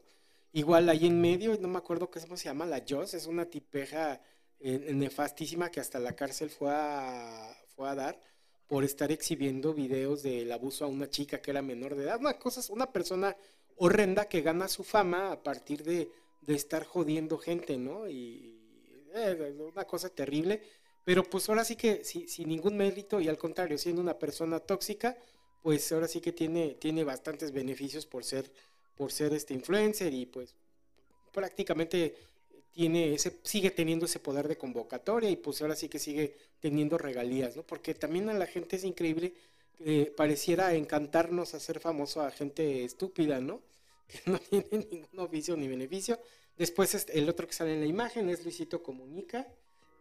Igual 0.52 0.88
ahí 0.88 1.06
en 1.06 1.20
medio, 1.20 1.56
no 1.60 1.68
me 1.68 1.78
acuerdo 1.78 2.10
cómo 2.10 2.36
se 2.36 2.44
llama, 2.44 2.66
la 2.66 2.82
Joss, 2.88 3.14
es 3.14 3.26
una 3.26 3.46
tipeja 3.46 4.20
eh, 4.58 4.92
nefastísima 4.94 5.70
que 5.70 5.80
hasta 5.80 5.98
la 5.98 6.14
cárcel 6.14 6.50
fue 6.50 6.70
a, 6.70 7.54
fue 7.74 7.88
a 7.88 7.94
dar 7.94 8.20
por 8.68 8.84
estar 8.84 9.12
exhibiendo 9.12 9.74
videos 9.74 10.22
del 10.22 10.50
abuso 10.52 10.84
a 10.84 10.88
una 10.88 11.08
chica 11.08 11.40
que 11.40 11.50
era 11.50 11.62
menor 11.62 11.94
de 11.94 12.04
edad, 12.04 12.18
una 12.18 12.38
cosa, 12.38 12.60
una 12.72 12.92
persona 12.92 13.36
horrenda 13.76 14.28
que 14.28 14.42
gana 14.42 14.68
su 14.68 14.82
fama 14.82 15.32
a 15.32 15.42
partir 15.42 15.82
de, 15.84 16.10
de 16.40 16.54
estar 16.54 16.84
jodiendo 16.84 17.38
gente, 17.38 17.76
¿no? 17.76 18.08
Y 18.08 18.58
eh, 19.14 19.54
una 19.72 19.84
cosa 19.84 20.08
terrible 20.08 20.62
pero 21.06 21.22
pues 21.22 21.48
ahora 21.48 21.64
sí 21.64 21.76
que 21.76 22.02
sin 22.04 22.48
ningún 22.48 22.76
mérito 22.76 23.20
y 23.20 23.28
al 23.28 23.38
contrario, 23.38 23.78
siendo 23.78 24.02
una 24.02 24.18
persona 24.18 24.58
tóxica, 24.58 25.16
pues 25.62 25.92
ahora 25.92 26.08
sí 26.08 26.20
que 26.20 26.32
tiene, 26.32 26.74
tiene 26.80 27.04
bastantes 27.04 27.52
beneficios 27.52 28.04
por 28.04 28.24
ser, 28.24 28.50
por 28.96 29.12
ser 29.12 29.32
este 29.32 29.54
influencer 29.54 30.12
y 30.12 30.26
pues 30.26 30.56
prácticamente 31.32 32.16
tiene 32.76 33.14
ese, 33.14 33.40
sigue 33.42 33.70
teniendo 33.70 34.04
ese 34.04 34.20
poder 34.20 34.48
de 34.48 34.58
convocatoria 34.58 35.30
y 35.30 35.36
pues 35.36 35.62
ahora 35.62 35.74
sí 35.74 35.88
que 35.88 35.98
sigue 35.98 36.36
teniendo 36.60 36.98
regalías, 36.98 37.56
¿no? 37.56 37.62
Porque 37.62 37.94
también 37.94 38.28
a 38.28 38.34
la 38.34 38.46
gente 38.46 38.76
es 38.76 38.84
increíble 38.84 39.32
pareciera 40.14 40.74
encantarnos 40.74 41.54
hacer 41.54 41.80
famoso 41.80 42.20
a 42.20 42.30
gente 42.30 42.84
estúpida, 42.84 43.40
¿no? 43.40 43.62
Que 44.06 44.30
no 44.30 44.38
tiene 44.38 44.86
ningún 44.90 45.18
oficio 45.18 45.56
ni 45.56 45.68
beneficio. 45.68 46.20
Después 46.56 46.94
este, 46.94 47.18
el 47.18 47.28
otro 47.28 47.46
que 47.46 47.54
sale 47.54 47.72
en 47.72 47.80
la 47.80 47.86
imagen 47.86 48.28
es 48.28 48.44
Luisito 48.44 48.82
Comunica, 48.82 49.48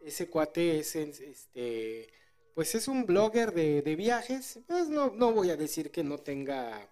ese 0.03 0.27
cuate 0.27 0.79
es 0.79 0.95
este 0.95 2.09
pues 2.53 2.75
es 2.75 2.87
un 2.87 3.05
blogger 3.05 3.53
de, 3.53 3.95
viajes. 3.95 4.59
Pues 4.67 4.89
no, 4.89 5.11
no 5.11 5.33
voy 5.33 5.49
a 5.49 5.57
decir 5.57 5.91
que 5.91 6.03
no 6.03 6.17
tenga 6.17 6.89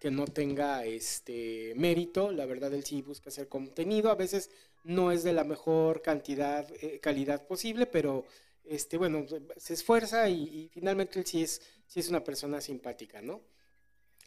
que 0.00 0.10
no 0.10 0.26
tenga 0.26 0.84
este 0.84 1.74
mérito. 1.76 2.32
La 2.32 2.46
verdad, 2.46 2.72
él 2.74 2.84
sí 2.84 3.02
busca 3.02 3.30
hacer 3.30 3.48
contenido. 3.48 4.10
A 4.10 4.16
veces 4.16 4.50
no 4.84 5.12
es 5.12 5.22
de 5.22 5.32
la 5.32 5.44
mejor 5.44 6.02
cantidad, 6.02 6.66
eh, 6.80 6.98
calidad 7.00 7.46
posible, 7.46 7.86
pero 7.86 8.24
este, 8.64 8.96
bueno, 8.96 9.26
se 9.56 9.74
esfuerza 9.74 10.28
y, 10.28 10.68
finalmente 10.72 11.18
él 11.18 11.26
sí 11.26 11.42
es, 11.42 11.62
sí 11.86 12.00
es 12.00 12.08
una 12.08 12.22
persona 12.24 12.60
simpática, 12.60 13.20
¿no? 13.22 13.42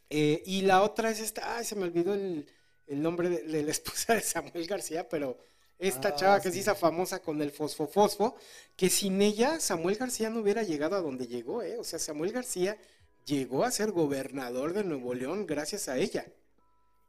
Eh, 0.09 0.43
y 0.45 0.61
la 0.61 0.83
otra 0.83 1.09
es 1.09 1.19
esta, 1.19 1.57
ay, 1.57 1.65
se 1.65 1.75
me 1.75 1.83
olvidó 1.83 2.13
el, 2.13 2.45
nombre 2.87 3.29
de, 3.29 3.63
la 3.63 3.71
esposa 3.71 4.13
de 4.15 4.21
Samuel 4.21 4.67
García, 4.67 5.07
pero 5.09 5.37
esta 5.77 6.09
ah, 6.09 6.15
chava 6.15 6.41
que 6.41 6.51
se 6.51 6.59
hizo 6.59 6.75
famosa 6.75 7.21
con 7.21 7.41
el 7.41 7.51
fosfo-fosfo, 7.51 8.35
que 8.75 8.89
sin 8.89 9.21
ella 9.21 9.59
Samuel 9.59 9.97
García 9.97 10.29
no 10.29 10.39
hubiera 10.39 10.63
llegado 10.63 10.95
a 10.95 11.01
donde 11.01 11.27
llegó, 11.27 11.63
¿eh? 11.63 11.77
O 11.77 11.83
sea, 11.83 11.99
Samuel 11.99 12.31
García 12.31 12.77
llegó 13.25 13.63
a 13.63 13.71
ser 13.71 13.91
gobernador 13.91 14.73
de 14.73 14.83
Nuevo 14.83 15.13
León 15.13 15.45
gracias 15.45 15.89
a 15.89 15.97
ella. 15.97 16.25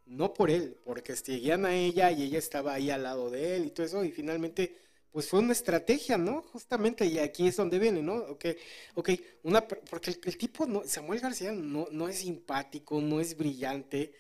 No 0.07 0.33
por 0.33 0.51
él, 0.51 0.77
porque 0.85 1.17
seguían 1.17 1.67
a 1.67 1.75
ella 1.75 2.11
y 2.13 2.23
ella 2.23 2.39
estaba 2.39 2.75
ahí 2.75 2.91
al 2.91 3.03
lado 3.03 3.31
de 3.31 3.57
él 3.57 3.67
y 3.67 3.71
todo 3.71 3.87
eso, 3.87 4.05
y 4.05 4.13
finalmente, 4.13 4.77
pues 5.11 5.29
fue 5.29 5.41
una 5.41 5.53
estrategia, 5.53 6.17
¿no? 6.17 6.43
Justamente, 6.43 7.07
y 7.07 7.19
aquí 7.19 7.49
es 7.49 7.57
donde 7.57 7.79
viene, 7.79 8.03
¿no? 8.03 8.15
Ok, 8.17 8.47
ok, 8.95 9.11
una, 9.43 9.67
porque 9.67 10.11
el, 10.11 10.39
tipo, 10.39 10.67
no, 10.67 10.85
Samuel 10.85 11.21
García 11.21 11.53
no, 11.53 11.89
no 11.91 12.09
es 12.09 12.19
simpático, 12.19 13.01
no 13.01 13.21
es 13.21 13.37
brillante, 13.37 14.13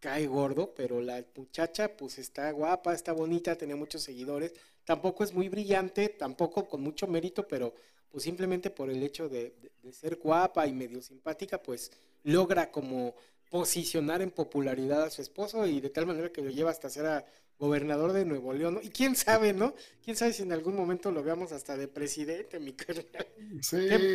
cae 0.00 0.26
gordo, 0.26 0.74
pero 0.74 1.00
la 1.00 1.24
muchacha 1.36 1.96
pues 1.96 2.18
está 2.18 2.50
guapa, 2.52 2.94
está 2.94 3.12
bonita, 3.12 3.56
tiene 3.56 3.74
muchos 3.74 4.02
seguidores, 4.02 4.52
tampoco 4.84 5.24
es 5.24 5.32
muy 5.32 5.48
brillante, 5.48 6.08
tampoco 6.08 6.68
con 6.68 6.80
mucho 6.82 7.06
mérito, 7.06 7.46
pero 7.46 7.74
pues 8.10 8.24
simplemente 8.24 8.70
por 8.70 8.90
el 8.90 9.02
hecho 9.02 9.28
de, 9.28 9.54
ser 9.92 10.16
guapa 10.16 10.66
y 10.66 10.72
medio 10.72 11.02
simpática, 11.02 11.62
pues 11.62 11.90
logra 12.24 12.70
como 12.70 13.14
posicionar 13.50 14.22
en 14.22 14.30
popularidad 14.30 15.02
a 15.02 15.10
su 15.10 15.22
esposo 15.22 15.66
y 15.66 15.80
de 15.80 15.90
tal 15.90 16.06
manera 16.06 16.30
que 16.30 16.42
lo 16.42 16.50
lleva 16.50 16.70
hasta 16.70 16.90
ser 16.90 17.06
a 17.06 17.24
gobernador 17.58 18.12
de 18.12 18.24
Nuevo 18.24 18.52
León, 18.52 18.78
Y 18.82 18.90
quién 18.90 19.16
sabe, 19.16 19.52
¿no? 19.52 19.74
Quién 20.04 20.16
sabe 20.16 20.32
si 20.32 20.44
en 20.44 20.52
algún 20.52 20.76
momento 20.76 21.10
lo 21.10 21.24
veamos 21.24 21.50
hasta 21.50 21.76
de 21.76 21.88
presidente, 21.88 22.60
mi 22.60 22.72
carnal. 22.72 23.26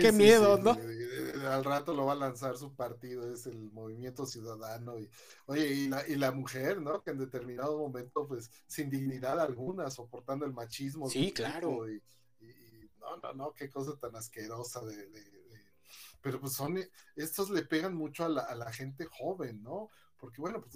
qué, 0.01 0.11
miedo, 0.13 0.57
¿no? 0.57 0.77
Al 1.49 1.63
rato 1.65 1.93
lo 1.93 2.05
va 2.05 2.13
a 2.13 2.15
lanzar 2.15 2.57
su 2.57 2.73
partido, 2.73 3.31
es 3.33 3.45
el 3.45 3.71
Movimiento 3.71 4.25
Ciudadano. 4.25 4.97
Y, 4.97 5.09
oye, 5.47 5.67
y 5.67 5.87
la, 5.89 6.07
y 6.07 6.15
la 6.15 6.31
mujer, 6.31 6.81
¿no? 6.81 7.03
Que 7.03 7.11
en 7.11 7.17
determinado 7.17 7.77
momento, 7.77 8.25
pues, 8.27 8.49
sin 8.65 8.89
dignidad 8.89 9.39
alguna, 9.39 9.89
soportando 9.91 10.45
el 10.45 10.53
machismo. 10.53 11.09
Sí, 11.09 11.33
claro. 11.33 11.89
Y, 11.89 12.01
no, 13.01 13.17
no, 13.17 13.33
no, 13.33 13.53
qué 13.53 13.69
cosa 13.69 13.97
tan 13.99 14.15
asquerosa 14.15 14.79
de, 14.85 15.09
pero 16.23 16.39
pues 16.39 16.53
son, 16.53 16.79
estos 17.17 17.49
le 17.49 17.63
pegan 17.63 17.93
mucho 17.93 18.23
a 18.23 18.29
la, 18.29 18.41
a 18.43 18.55
la 18.55 18.71
gente 18.71 19.05
joven, 19.05 19.61
¿no? 19.61 19.89
Porque 20.17 20.39
bueno, 20.39 20.61
pues 20.61 20.73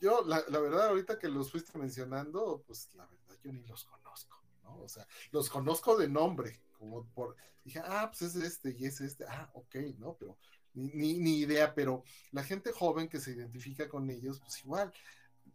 yo, 0.00 0.24
la, 0.24 0.40
verdad, 0.48 0.88
ahorita 0.88 1.18
que 1.18 1.28
los 1.28 1.50
fuiste 1.50 1.78
mencionando, 1.78 2.64
pues 2.66 2.88
la 2.94 3.04
verdad 3.04 3.36
yo 3.44 3.52
ni 3.52 3.62
los 3.66 3.84
conozco, 3.84 4.42
¿no? 4.62 4.78
O 4.78 4.88
sea, 4.88 5.06
los 5.30 5.50
conozco 5.50 5.98
de 5.98 6.08
nombre, 6.08 6.62
como 6.78 7.04
por, 7.10 7.36
dije, 7.64 7.82
ah, 7.84 8.10
pues 8.10 8.34
es 8.34 8.42
este 8.42 8.74
y 8.78 8.86
es 8.86 9.02
este, 9.02 9.26
ah, 9.28 9.50
ok, 9.52 9.76
¿no? 9.98 10.16
Pero 10.18 10.38
ni, 10.72 11.18
ni, 11.18 11.40
idea, 11.40 11.74
pero 11.74 12.02
la 12.32 12.42
gente 12.42 12.72
joven 12.72 13.10
que 13.10 13.20
se 13.20 13.32
identifica 13.32 13.90
con 13.90 14.08
ellos, 14.08 14.40
pues 14.40 14.64
igual, 14.64 14.90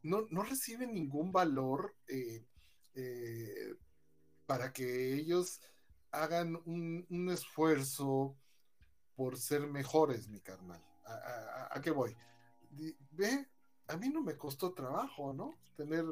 no, 0.03 0.27
no 0.30 0.43
reciben 0.43 0.93
ningún 0.93 1.31
valor 1.31 1.95
eh, 2.07 2.45
eh, 2.93 3.73
para 4.45 4.72
que 4.72 5.15
ellos 5.15 5.60
hagan 6.11 6.61
un, 6.65 7.07
un, 7.10 7.30
esfuerzo 7.30 8.35
por 9.15 9.38
ser 9.38 9.68
mejores, 9.68 10.27
mi 10.27 10.40
carnal. 10.40 10.84
¿A, 11.06 11.14
a, 11.14 11.77
a 11.77 11.81
qué 11.81 11.91
voy? 11.91 12.15
Ve 13.11 13.48
a 13.88 13.98
mí 13.98 14.10
no 14.10 14.22
me 14.22 14.38
costó 14.38 14.73
trabajo, 14.73 15.34
¿no? 15.34 15.60
Tener 15.76 16.06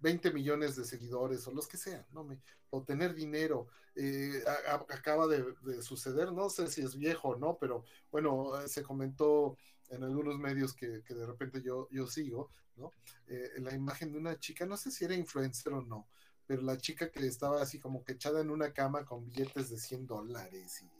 20 0.00 0.32
millones 0.32 0.76
de 0.76 0.84
seguidores 0.84 1.46
o 1.46 1.52
los 1.52 1.68
que 1.68 1.76
sean, 1.76 2.06
¿no? 2.12 2.24
Me, 2.24 2.40
o 2.70 2.82
tener 2.82 3.14
dinero. 3.14 3.68
Eh, 3.96 4.42
acaba 4.88 5.26
de, 5.26 5.44
suceder, 5.82 6.32
no 6.32 6.48
sé 6.48 6.68
si 6.68 6.80
es 6.80 6.96
viejo 6.96 7.30
o 7.30 7.36
no, 7.36 7.58
pero 7.58 7.84
bueno, 8.10 8.52
se 8.66 8.82
comentó 8.82 9.56
en 9.88 10.04
algunos 10.04 10.38
medios 10.38 10.72
que, 10.74 10.86
de 10.86 11.26
repente 11.26 11.60
yo, 11.62 11.88
yo 11.90 12.06
sigo, 12.06 12.50
¿no? 12.76 12.92
Eh, 13.26 13.50
la 13.58 13.74
imagen 13.74 14.12
de 14.12 14.18
una 14.18 14.38
chica, 14.38 14.64
no 14.64 14.76
sé 14.76 14.90
si 14.90 15.04
era 15.04 15.14
influencer 15.14 15.72
o 15.72 15.82
no, 15.82 16.08
pero 16.46 16.62
la 16.62 16.76
chica 16.76 17.10
que 17.10 17.26
estaba 17.26 17.60
así 17.60 17.80
como 17.80 18.04
que 18.04 18.12
echada 18.12 18.40
en 18.40 18.50
una 18.50 18.72
cama 18.72 19.04
con 19.04 19.24
billetes 19.24 19.70
de 19.70 19.78
100 19.78 20.06
dólares 20.06 20.82
y, 20.82 20.99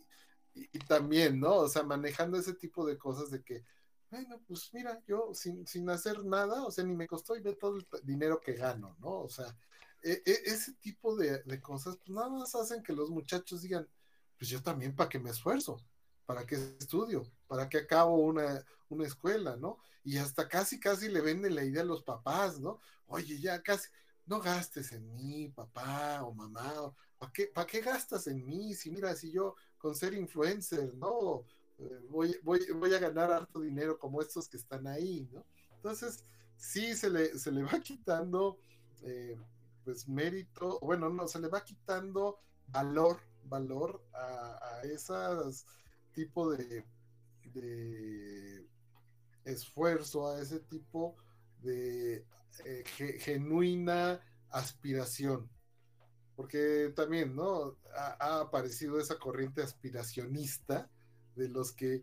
y 0.54 0.78
también, 0.80 1.40
¿no? 1.40 1.56
O 1.56 1.68
sea, 1.68 1.82
manejando 1.82 2.38
ese 2.38 2.54
tipo 2.54 2.86
de 2.86 2.98
cosas 2.98 3.30
de 3.30 3.42
que 3.42 3.64
bueno, 4.10 4.42
pues 4.46 4.70
mira, 4.72 5.00
yo 5.06 5.30
sin, 5.32 5.66
sin 5.68 5.88
hacer 5.88 6.24
nada, 6.24 6.64
o 6.64 6.70
sea, 6.72 6.82
ni 6.84 6.94
me 6.94 7.06
costó 7.06 7.36
y 7.36 7.40
ve 7.40 7.54
todo 7.54 7.76
el 7.76 7.86
dinero 8.02 8.40
que 8.40 8.54
gano, 8.54 8.96
¿no? 8.98 9.20
O 9.20 9.28
sea, 9.28 9.56
e, 10.02 10.20
e, 10.26 10.42
ese 10.46 10.72
tipo 10.74 11.14
de, 11.16 11.60
cosas, 11.60 11.96
pues 11.96 12.10
nada 12.10 12.28
más 12.28 12.54
hacen 12.56 12.82
que 12.82 12.92
los 12.92 13.08
muchachos 13.10 13.62
digan, 13.62 13.88
pues 14.36 14.50
yo 14.50 14.62
también 14.62 14.96
para 14.96 15.08
qué 15.08 15.20
me 15.20 15.30
esfuerzo, 15.30 15.80
para 16.26 16.44
qué 16.44 16.56
estudio, 16.80 17.22
para 17.46 17.68
qué 17.68 17.78
acabo 17.78 18.16
una, 18.16 18.64
una 18.88 19.06
escuela, 19.06 19.56
¿no? 19.56 19.78
Y 20.02 20.16
hasta 20.16 20.48
casi, 20.48 20.80
casi 20.80 21.08
le 21.08 21.20
venden 21.20 21.54
la 21.54 21.64
idea 21.64 21.82
a 21.82 21.86
los 21.86 22.02
papás, 22.02 22.58
¿no? 22.58 22.80
Oye, 23.06 23.38
ya 23.38 23.62
casi, 23.62 23.88
no 24.26 24.40
gastes 24.40 24.90
en 24.90 25.14
mí, 25.14 25.50
papá 25.50 26.24
o 26.24 26.34
mamá, 26.34 26.92
¿para 27.16 27.32
qué, 27.32 27.46
¿para 27.46 27.66
qué 27.66 27.80
gastas 27.80 28.26
en 28.26 28.44
mí? 28.44 28.74
Si 28.74 28.90
mira, 28.90 29.14
si 29.14 29.30
yo 29.30 29.54
con 29.80 29.94
ser 29.94 30.14
influencer, 30.14 30.94
¿no? 30.94 31.44
voy, 32.10 32.36
voy, 32.42 32.60
voy 32.74 32.94
a 32.94 32.98
ganar 32.98 33.32
harto 33.32 33.60
dinero 33.60 33.98
como 33.98 34.20
estos 34.20 34.48
que 34.48 34.58
están 34.58 34.86
ahí, 34.86 35.26
¿no? 35.32 35.44
Entonces, 35.76 36.24
sí 36.56 36.94
se 36.94 37.08
le, 37.08 37.38
se 37.38 37.50
le 37.50 37.62
va 37.62 37.80
quitando, 37.82 38.58
eh, 39.02 39.36
pues, 39.84 40.06
mérito, 40.06 40.78
bueno, 40.82 41.08
no, 41.08 41.26
se 41.26 41.40
le 41.40 41.48
va 41.48 41.64
quitando 41.64 42.38
valor, 42.68 43.18
valor 43.44 44.04
a, 44.12 44.58
a 44.60 44.82
esas 44.82 45.64
tipo 46.12 46.50
de, 46.52 46.84
de 47.54 48.66
esfuerzo, 49.44 50.28
a 50.28 50.40
ese 50.40 50.60
tipo 50.60 51.16
de 51.62 52.26
eh, 52.64 52.84
genuina 53.20 54.20
aspiración. 54.50 55.48
Porque 56.40 56.90
también, 56.96 57.36
¿no? 57.36 57.76
ha, 57.94 58.40
aparecido 58.40 58.98
esa 58.98 59.18
corriente 59.18 59.60
aspiracionista 59.60 60.88
de 61.36 61.50
los 61.50 61.70
que 61.70 62.02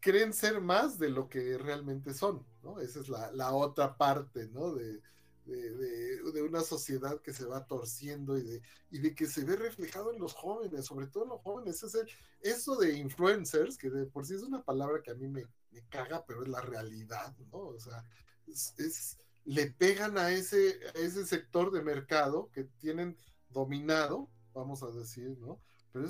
creen 0.00 0.32
ser 0.32 0.60
más 0.60 0.98
de 0.98 1.08
lo 1.08 1.28
que 1.28 1.56
realmente 1.56 2.14
son, 2.14 2.44
¿no? 2.64 2.80
Esa 2.80 2.98
es 2.98 3.08
la, 3.08 3.52
otra 3.52 3.96
parte, 3.96 4.48
¿no? 4.48 4.74
De, 4.74 5.00
de, 5.44 6.42
una 6.42 6.62
sociedad 6.62 7.20
que 7.20 7.32
se 7.32 7.44
va 7.44 7.64
torciendo 7.64 8.36
y 8.36 8.42
de, 8.42 8.62
y 8.90 8.98
de 8.98 9.14
que 9.14 9.26
se 9.26 9.44
ve 9.44 9.54
reflejado 9.54 10.12
en 10.12 10.18
los 10.18 10.34
jóvenes, 10.34 10.84
sobre 10.84 11.06
todo 11.06 11.22
en 11.22 11.30
los 11.30 11.42
jóvenes. 11.42 11.80
Es 11.80 11.96
eso 12.40 12.74
de 12.74 12.98
influencers, 12.98 13.78
que 13.78 13.88
de 13.88 14.04
por 14.06 14.26
sí 14.26 14.34
es 14.34 14.42
una 14.42 14.64
palabra 14.64 15.00
que 15.00 15.12
a 15.12 15.14
mí 15.14 15.28
me, 15.28 15.46
caga, 15.90 16.24
pero 16.26 16.42
es 16.42 16.48
la 16.48 16.60
realidad, 16.60 17.36
¿no? 17.52 17.58
O 17.58 17.78
sea, 17.78 18.04
es, 18.48 19.16
le 19.44 19.70
pegan 19.70 20.18
a 20.18 20.30
ese, 20.30 20.78
a 20.94 20.98
ese 20.98 21.26
sector 21.26 21.70
de 21.72 21.82
mercado 21.82 22.50
que 22.52 22.64
tienen 22.64 23.16
dominado, 23.50 24.28
vamos 24.54 24.82
a 24.82 24.90
decir, 24.90 25.36
¿no? 25.38 25.60
Pero 25.92 26.08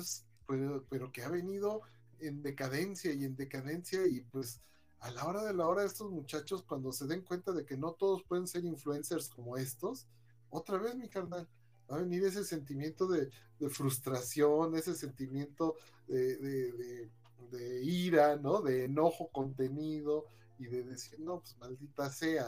pero, 0.89 1.11
que 1.11 1.23
ha 1.23 1.29
venido 1.29 1.81
en 2.19 2.41
decadencia 2.41 3.11
y 3.13 3.23
en 3.25 3.35
decadencia 3.35 4.05
y 4.07 4.21
pues 4.21 4.61
a 4.99 5.11
la 5.11 5.25
hora 5.25 5.43
de 5.43 5.53
la 5.53 5.67
hora 5.67 5.83
estos 5.83 6.09
muchachos 6.11 6.63
cuando 6.63 6.91
se 6.91 7.07
den 7.07 7.21
cuenta 7.21 7.51
de 7.51 7.65
que 7.65 7.75
no 7.75 7.93
todos 7.93 8.23
pueden 8.23 8.47
ser 8.47 8.63
influencers 8.63 9.29
como 9.29 9.57
estos, 9.57 10.07
otra 10.49 10.77
vez 10.77 10.95
mi 10.95 11.09
carnal, 11.09 11.47
va 11.91 11.97
a 11.97 12.01
venir 12.01 12.23
ese 12.23 12.43
sentimiento 12.43 13.07
de, 13.07 13.29
frustración, 13.69 14.75
ese 14.75 14.93
sentimiento 14.93 15.75
de, 16.07 17.09
ira, 17.83 18.35
¿no? 18.37 18.61
De 18.61 18.85
enojo 18.85 19.29
contenido 19.29 20.25
y 20.59 20.65
de 20.65 20.83
decir, 20.83 21.19
no, 21.19 21.39
pues 21.39 21.57
maldita 21.57 22.09
sea, 22.09 22.45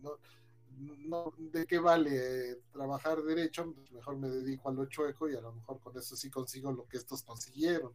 no, 0.00 1.32
¿de 1.38 1.66
qué 1.66 1.78
vale 1.78 2.56
trabajar 2.72 3.22
derecho? 3.22 3.72
Pues 3.74 3.90
mejor 3.90 4.16
me 4.16 4.28
dedico 4.28 4.68
a 4.68 4.72
lo 4.72 4.86
chueco 4.86 5.28
y 5.28 5.34
a 5.34 5.40
lo 5.40 5.52
mejor 5.52 5.80
con 5.80 5.96
eso 5.96 6.16
sí 6.16 6.30
consigo 6.30 6.72
lo 6.72 6.86
que 6.86 6.98
estos 6.98 7.22
consiguieron. 7.22 7.92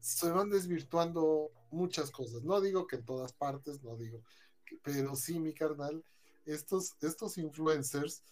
Se 0.00 0.30
van 0.30 0.50
desvirtuando 0.50 1.50
muchas 1.70 2.10
cosas. 2.10 2.42
No 2.42 2.60
digo 2.60 2.86
que 2.86 2.96
en 2.96 3.04
todas 3.04 3.32
partes, 3.32 3.82
no 3.82 3.96
digo, 3.96 4.22
pero 4.82 5.16
sí, 5.16 5.38
mi 5.38 5.52
carnal, 5.52 6.04
estos, 6.44 6.94
estos 7.00 7.38
influencers, 7.38 8.22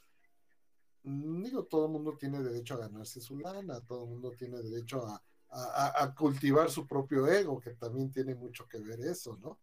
digo, 1.03 1.65
todo 1.65 1.87
el 1.87 1.93
mundo 1.93 2.17
tiene 2.19 2.43
derecho 2.43 2.75
a 2.75 2.79
ganarse 2.79 3.21
su 3.21 3.39
lana, 3.39 3.81
todo 3.81 4.05
el 4.05 4.11
mundo 4.11 4.33
tiene 4.37 4.61
derecho 4.63 5.07
a, 5.07 5.23
a, 5.51 6.15
cultivar 6.15 6.71
su 6.71 6.87
propio 6.87 7.27
ego, 7.27 7.61
que 7.61 7.71
también 7.71 8.11
tiene 8.11 8.35
mucho 8.35 8.69
que 8.69 8.79
ver 8.79 9.01
eso, 9.01 9.37
¿no? 9.41 9.59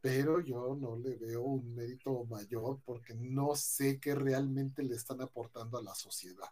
Pero 0.00 0.40
yo 0.40 0.76
no 0.78 0.96
le 0.96 1.16
veo 1.16 1.42
un 1.42 1.74
mérito 1.74 2.24
mayor 2.24 2.80
porque 2.84 3.14
no 3.14 3.56
sé 3.56 3.98
qué 3.98 4.14
realmente 4.14 4.82
le 4.82 4.94
están 4.94 5.20
aportando 5.20 5.78
a 5.78 5.82
la 5.82 5.94
sociedad. 5.94 6.48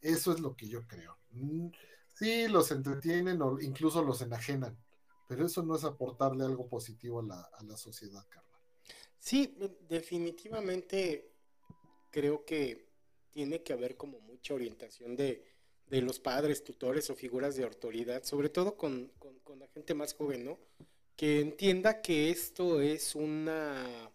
Eso 0.00 0.32
es 0.32 0.40
lo 0.40 0.54
que 0.54 0.68
yo 0.68 0.86
creo. 0.86 1.18
Mm, 1.30 1.68
sí, 2.12 2.48
los 2.48 2.70
entretienen 2.70 3.42
o 3.42 3.60
incluso 3.60 4.02
los 4.02 4.22
enajenan, 4.22 4.78
pero 5.28 5.46
eso 5.46 5.62
no 5.62 5.74
es 5.74 5.84
aportarle 5.84 6.44
algo 6.44 6.68
positivo 6.68 7.20
a 7.20 7.24
la, 7.24 7.40
a 7.40 7.64
la 7.64 7.76
sociedad, 7.76 8.24
Carlos. 8.28 8.46
Sí, 9.18 9.56
definitivamente 9.88 11.32
creo 12.10 12.44
que 12.44 12.86
tiene 13.30 13.62
que 13.62 13.72
haber 13.72 13.96
como 13.96 14.20
mucha 14.20 14.54
orientación 14.54 15.16
de, 15.16 15.44
de 15.88 16.00
los 16.00 16.18
padres, 16.18 16.64
tutores 16.64 17.10
o 17.10 17.14
figuras 17.14 17.56
de 17.56 17.64
autoridad, 17.64 18.22
sobre 18.24 18.48
todo 18.48 18.76
con, 18.76 19.12
con, 19.18 19.58
la 19.58 19.68
gente 19.68 19.94
más 19.94 20.14
joven, 20.14 20.44
¿no? 20.44 20.58
Que 21.16 21.40
entienda 21.40 22.02
que 22.02 22.30
esto 22.30 22.80
es 22.80 23.14
una... 23.14 24.10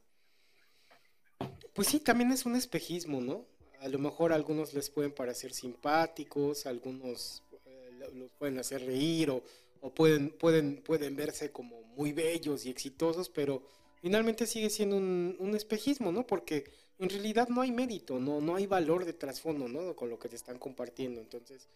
Pues 1.74 1.88
sí, 1.88 2.00
también 2.00 2.32
es 2.32 2.46
un 2.46 2.56
espejismo, 2.56 3.22
¿no? 3.22 3.46
A 3.80 3.88
lo 3.88 3.98
mejor 3.98 4.32
algunos 4.32 4.74
les 4.74 4.90
pueden 4.90 5.12
parecer 5.12 5.54
simpáticos, 5.54 6.68
algunos 6.68 7.42
eh, 7.66 7.90
los 8.14 8.30
pueden 8.38 8.60
hacer 8.60 8.86
reír 8.86 9.32
o, 9.32 9.44
o, 9.82 9.90
pueden, 9.92 10.30
pueden, 10.30 10.84
pueden 10.84 11.16
verse 11.16 11.52
como 11.52 11.82
muy 11.96 12.14
bellos 12.14 12.66
y 12.66 12.70
exitosos, 12.70 13.30
pero 13.30 13.64
finalmente 14.02 14.46
sigue 14.46 14.70
siendo 14.70 14.98
un, 14.98 15.36
un 15.40 15.56
espejismo, 15.56 16.12
¿no? 16.12 16.28
Porque 16.28 16.66
en 17.00 17.10
realidad 17.10 17.48
no 17.50 17.62
hay 17.62 17.72
mérito, 17.72 18.20
no, 18.20 18.42
no 18.42 18.56
hay 18.56 18.68
valor 18.68 19.06
de 19.06 19.14
trasfondo, 19.14 19.68
¿no? 19.68 19.96
Con 19.96 20.12
lo 20.12 20.20
que 20.20 20.30
te 20.30 20.36
están 20.36 20.60
compartiendo. 20.60 21.20
Entonces, 21.20 21.68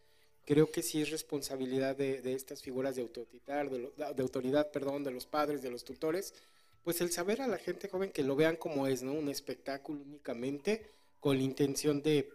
creo 0.45 0.71
que 0.71 0.83
sí 0.83 1.01
es 1.01 1.09
responsabilidad 1.09 1.95
de, 1.95 2.33
estas 2.33 2.61
figuras 2.61 2.95
de 2.95 3.01
autoridad, 3.01 3.65
de, 3.65 4.21
autoridad, 4.21 4.71
perdón, 4.71 5.03
de 5.03 5.11
los 5.11 5.25
padres, 5.25 5.61
de 5.61 5.71
los 5.71 5.83
tutores, 5.83 6.33
pues 6.83 7.01
el 7.01 7.11
saber 7.11 7.41
a 7.41 7.47
la 7.47 7.57
gente 7.57 7.89
joven 7.89 8.11
que 8.11 8.23
lo 8.23 8.35
vean 8.35 8.55
como 8.55 8.87
es, 8.87 9.01
¿no? 9.01 9.13
Un 9.13 9.29
espectáculo 9.29 10.01
únicamente 10.01 10.91
con 11.19 11.37
la 11.37 11.43
intención 11.43 12.01
de 12.03 12.29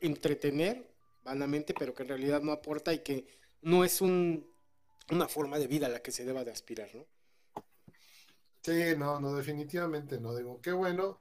entretener 0.00 0.88
vanamente, 1.22 1.74
pero 1.78 1.94
que 1.94 2.02
en 2.02 2.08
realidad 2.08 2.40
no 2.40 2.52
aporta 2.52 2.94
y 2.94 3.00
que 3.00 3.26
no 3.60 3.84
es 3.84 4.00
un, 4.00 4.48
una 5.10 5.28
forma 5.28 5.58
de 5.58 5.66
vida 5.66 5.86
a 5.86 5.90
la 5.90 6.00
que 6.00 6.12
se 6.12 6.24
deba 6.24 6.44
de 6.44 6.52
aspirar, 6.52 6.88
¿no? 6.94 7.04
Sí, 8.62 8.96
no, 8.96 9.20
no, 9.20 9.36
definitivamente 9.36 10.18
no. 10.18 10.34
Digo, 10.34 10.60
qué 10.60 10.72
bueno 10.72 11.18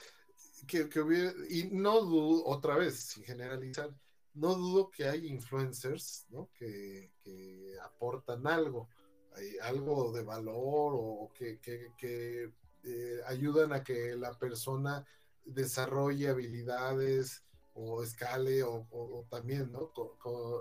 que, 0.66 1.00
hubiera, 1.00 1.34
y 1.50 1.66
no 1.66 2.02
dudo, 2.02 2.46
otra 2.46 2.76
vez, 2.76 2.96
sin 2.96 3.24
generalizar, 3.24 3.92
no 4.36 4.53
dudo 4.56 4.91
que 4.91 5.07
hay 5.07 5.28
influencers 5.28 6.26
¿no? 6.30 6.49
que, 6.57 7.12
aportan 7.84 8.45
algo, 8.48 8.90
hay 9.36 9.57
algo 9.62 10.12
de 10.12 10.24
valor 10.24 10.94
o, 10.95 11.32
que, 11.34 11.60
eh, 12.84 13.22
ayudan 13.26 13.74
a 13.74 13.84
que 13.84 14.16
la 14.16 14.38
persona 14.38 15.06
desarrolle 15.44 16.30
habilidades 16.30 17.44
o 17.74 18.03
escale 18.03 18.64
o, 18.64 19.28
también 19.30 19.72
¿no? 19.72 19.91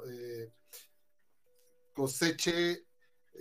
Eh, 0.09 0.51
coseche 1.95 2.87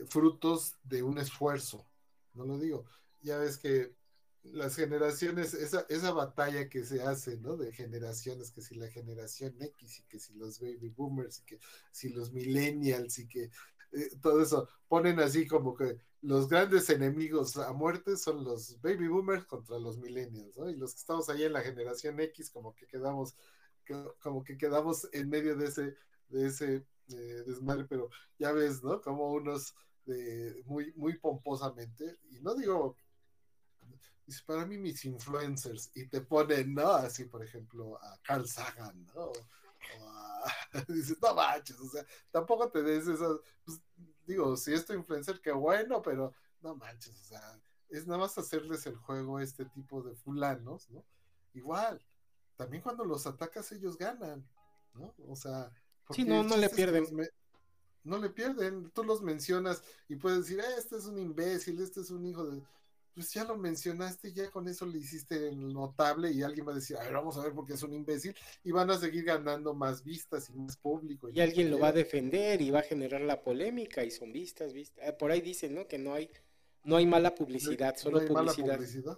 frutos 0.08 0.76
de 0.84 1.04
un 1.04 1.18
esfuerzo. 1.18 1.86
No 2.34 2.46
lo 2.46 2.58
digo. 2.58 2.86
Ya 3.22 3.38
ves 3.38 3.58
que 3.58 3.96
las 4.44 4.76
generaciones, 4.76 5.54
esa, 5.54 5.86
esa 5.90 6.12
batalla 6.12 6.70
que 6.70 6.84
se 6.84 7.02
hace, 7.02 7.38
¿no? 7.38 7.56
De 7.56 7.72
generaciones, 7.72 8.52
que 8.52 8.62
si 8.62 8.76
la 8.76 8.90
generación 8.90 9.56
X 9.60 10.00
y 10.00 10.04
que 10.04 10.20
si 10.20 10.34
los 10.34 10.60
baby 10.60 10.90
boomers 10.90 11.40
y 11.40 11.44
que 11.44 11.60
si 11.92 12.10
los 12.10 12.32
millennials 12.34 13.20
y 13.20 13.28
que 13.28 13.44
eh, 13.94 14.10
todo 14.22 14.42
eso, 14.42 14.68
ponen 14.88 15.20
así 15.20 15.48
como 15.48 15.76
que 15.76 15.98
los 16.22 16.50
grandes 16.50 16.90
enemigos 16.90 17.58
a 17.58 17.74
muerte 17.74 18.18
son 18.18 18.44
los 18.44 18.82
baby 18.82 19.08
boomers 19.08 19.46
contra 19.46 19.78
los 19.80 19.98
millennials, 19.98 20.58
¿no? 20.58 20.70
Y 20.70 20.76
los 20.76 20.94
que 20.94 21.00
estamos 21.00 21.30
ahí 21.30 21.44
en 21.44 21.54
la 21.54 21.62
generación 21.62 22.20
X 22.20 22.50
como 22.50 22.74
que 22.76 22.86
quedamos, 22.88 23.36
como 24.20 24.44
que 24.44 24.58
quedamos 24.58 25.08
en 25.14 25.30
medio 25.30 25.56
de 25.56 25.68
ese, 25.68 25.96
de 26.30 26.48
ese 26.48 26.86
eh, 27.10 27.44
desmadre, 27.46 27.86
pero 27.86 28.10
ya 28.40 28.52
ves, 28.52 28.84
¿no? 28.84 29.02
Como 29.02 29.32
unos 29.32 29.76
de, 30.06 30.64
muy, 30.66 30.94
muy 30.96 31.18
pomposamente, 31.18 32.20
y 32.32 32.40
no 32.42 32.56
digo 32.56 32.96
Dice, 34.26 34.42
para 34.46 34.66
mí 34.66 34.78
mis 34.78 35.04
influencers, 35.06 35.92
y 35.96 36.08
te 36.08 36.22
ponen, 36.22 36.74
¿no? 36.74 36.92
Así, 36.92 37.26
por 37.26 37.44
ejemplo, 37.44 38.02
a 38.02 38.18
Carl 38.24 38.48
Sagan, 38.48 39.06
¿no? 39.14 39.26
O 39.26 40.10
a, 40.10 40.44
dices, 40.88 41.18
no 41.22 41.36
manches, 41.36 41.80
o 41.80 41.90
sea, 41.90 42.06
tampoco 42.32 42.70
te 42.70 42.82
des 42.82 43.08
esas, 43.08 43.40
pues, 43.66 43.82
digo, 44.26 44.56
si 44.56 44.74
es 44.74 44.86
tu 44.86 44.94
influencer, 44.94 45.42
qué 45.42 45.52
bueno, 45.52 46.02
pero 46.02 46.34
no 46.62 46.76
manches, 46.76 47.20
o 47.20 47.26
sea, 47.26 47.60
es 47.90 48.08
nada 48.08 48.20
más 48.20 48.38
hacerles 48.38 48.86
el 48.86 48.96
juego 48.96 49.38
a 49.38 49.44
este 49.44 49.66
tipo 49.66 50.02
de 50.02 50.16
fulanos, 50.16 50.90
¿no? 50.90 51.06
Igual, 51.54 52.04
también 52.56 52.82
cuando 52.82 53.06
los 53.06 53.28
atacas 53.28 53.72
ellos 53.72 53.98
ganan, 53.98 54.48
¿no? 54.94 55.14
O 55.28 55.36
sea, 55.36 55.72
sí, 56.12 56.24
no, 56.24 56.44
no 56.44 56.58
le 56.58 56.70
pierden. 56.70 57.06
no 58.04 58.18
le 58.18 58.30
pierden, 58.30 58.90
tú 58.92 59.04
los 59.04 59.22
mencionas 59.22 59.84
y 60.08 60.16
puedes 60.16 60.40
decir, 60.40 60.60
eh, 60.60 60.76
este 60.78 60.98
es 60.98 61.06
un 61.06 61.20
imbécil, 61.20 61.80
este 61.82 62.02
es 62.02 62.10
un 62.10 62.26
hijo 62.26 62.46
de 62.46 62.64
pues 63.14 63.32
ya 63.32 63.44
lo 63.44 63.58
mencionaste, 63.58 64.34
ya 64.34 64.50
con 64.50 64.68
eso 64.68 64.86
le 64.86 64.98
hiciste 64.98 65.48
el 65.50 65.72
notable 65.72 66.32
y 66.32 66.42
alguien 66.42 66.68
va 66.68 66.72
a 66.72 66.76
decir, 66.76 66.98
a 66.98 67.04
ver, 67.04 67.14
vamos 67.14 67.38
a 67.38 67.44
ver 67.44 67.54
porque 67.54 67.74
es 67.74 67.84
un 67.84 67.94
imbécil 67.94 68.36
y 68.64 68.72
van 68.72 68.90
a 68.90 68.98
seguir 68.98 69.24
ganando 69.24 69.74
más 69.74 70.04
vistas 70.04 70.50
y 70.50 70.54
más 70.54 70.78
público. 70.78 71.30
Y, 71.30 71.40
alguien 71.40 71.70
lo 71.70 71.80
va 71.80 71.90
a 71.90 71.94
defender 71.94 72.62
y 72.62 72.72
va 72.72 72.80
a 72.80 72.84
generar 72.84 73.22
la 73.22 73.42
polémica 73.42 74.04
y 74.04 74.10
son 74.10 74.32
vistas, 74.32 74.74
vistas. 74.74 75.06
Ah, 75.08 75.18
por 75.18 75.32
ahí 75.32 75.42
dicen, 75.42 75.76
¿no? 75.76 75.88
Que 75.88 76.00
no 76.00 76.14
hay, 76.14 76.32
no 76.84 76.96
hay 76.96 77.06
mala 77.06 77.36
publicidad, 77.36 77.96
solo 77.98 78.20
hay 78.20 78.28
publicidad. 78.28 78.68
Mala 78.68 78.78
publicidad. 78.78 79.18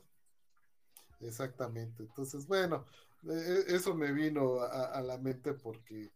Exactamente. 1.21 2.03
Entonces, 2.03 2.45
bueno, 2.47 2.85
e, 3.23 3.33
e, 3.33 3.75
eso 3.75 3.95
me 3.95 4.11
vino 4.11 4.59
a, 4.59 5.01
la 5.01 5.17
mente 5.17 5.53
porque 5.53 6.11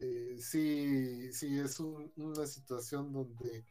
eh, 0.00 0.36
sí, 0.38 1.32
sí 1.32 1.58
es 1.58 1.80
una 1.80 2.46
situación 2.46 3.12
donde 3.12 3.64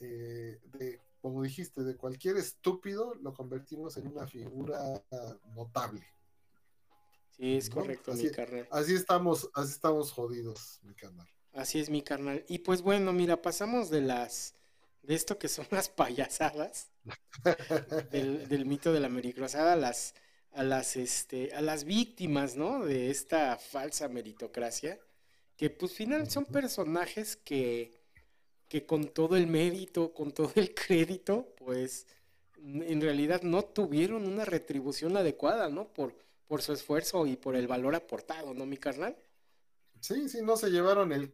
eh, 0.00 0.60
de 0.64 1.00
como 1.24 1.42
dijiste, 1.42 1.82
de 1.84 1.96
cualquier 1.96 2.36
estúpido 2.36 3.14
lo 3.14 3.32
convertimos 3.32 3.96
en 3.96 4.08
una 4.08 4.26
figura 4.26 5.02
notable. 5.56 6.06
Sí, 7.30 7.56
es 7.56 7.70
correcto, 7.70 8.12
mi 8.12 8.30
carnal. 8.30 8.68
Así 8.70 8.94
estamos, 8.94 9.48
así 9.54 9.72
estamos 9.72 10.12
jodidos, 10.12 10.80
mi 10.82 10.94
carnal. 10.94 11.26
Así 11.54 11.80
es, 11.80 11.88
mi 11.88 12.02
carnal. 12.02 12.44
Y 12.46 12.58
pues 12.58 12.82
bueno, 12.82 13.14
mira, 13.14 13.40
pasamos 13.40 13.88
de 13.88 14.02
las 14.02 14.54
de 15.00 15.14
esto 15.14 15.38
que 15.38 15.48
son 15.48 15.66
las 15.70 15.88
payasadas 15.88 16.90
del, 18.10 18.66
mito 18.66 18.92
de 18.92 19.00
la 19.00 19.08
meritocracia 19.08 19.72
a 19.72 19.76
las 19.76 20.14
a 20.52 20.62
las 20.62 20.94
este 20.94 21.54
a 21.54 21.62
las 21.62 21.84
víctimas, 21.84 22.54
¿no? 22.54 22.84
De 22.84 23.10
esta 23.10 23.56
falsa 23.56 24.08
meritocracia 24.08 25.00
que 25.56 25.70
pues 25.70 25.94
final 25.94 26.30
son 26.30 26.44
personajes 26.44 27.34
que 27.34 28.03
que 28.74 28.86
con 28.86 29.04
todo 29.04 29.36
el 29.36 29.46
mérito, 29.46 30.12
con 30.12 30.32
todo 30.32 30.50
el 30.56 30.74
crédito, 30.74 31.54
pues 31.64 32.08
en 32.56 33.00
realidad 33.00 33.42
no 33.42 33.62
tuvieron 33.62 34.26
una 34.26 34.44
retribución 34.44 35.16
adecuada, 35.16 35.68
¿no? 35.68 35.92
Por, 35.92 36.16
por 36.48 36.60
su 36.60 36.72
esfuerzo 36.72 37.24
y 37.24 37.36
por 37.36 37.54
el 37.54 37.68
valor 37.68 37.94
aportado, 37.94 38.52
¿no, 38.52 38.66
mi 38.66 38.76
carnal? 38.76 39.16
Sí, 40.00 40.28
sí, 40.28 40.42
no 40.42 40.56
se 40.56 40.70
llevaron 40.70 41.12
el, 41.12 41.32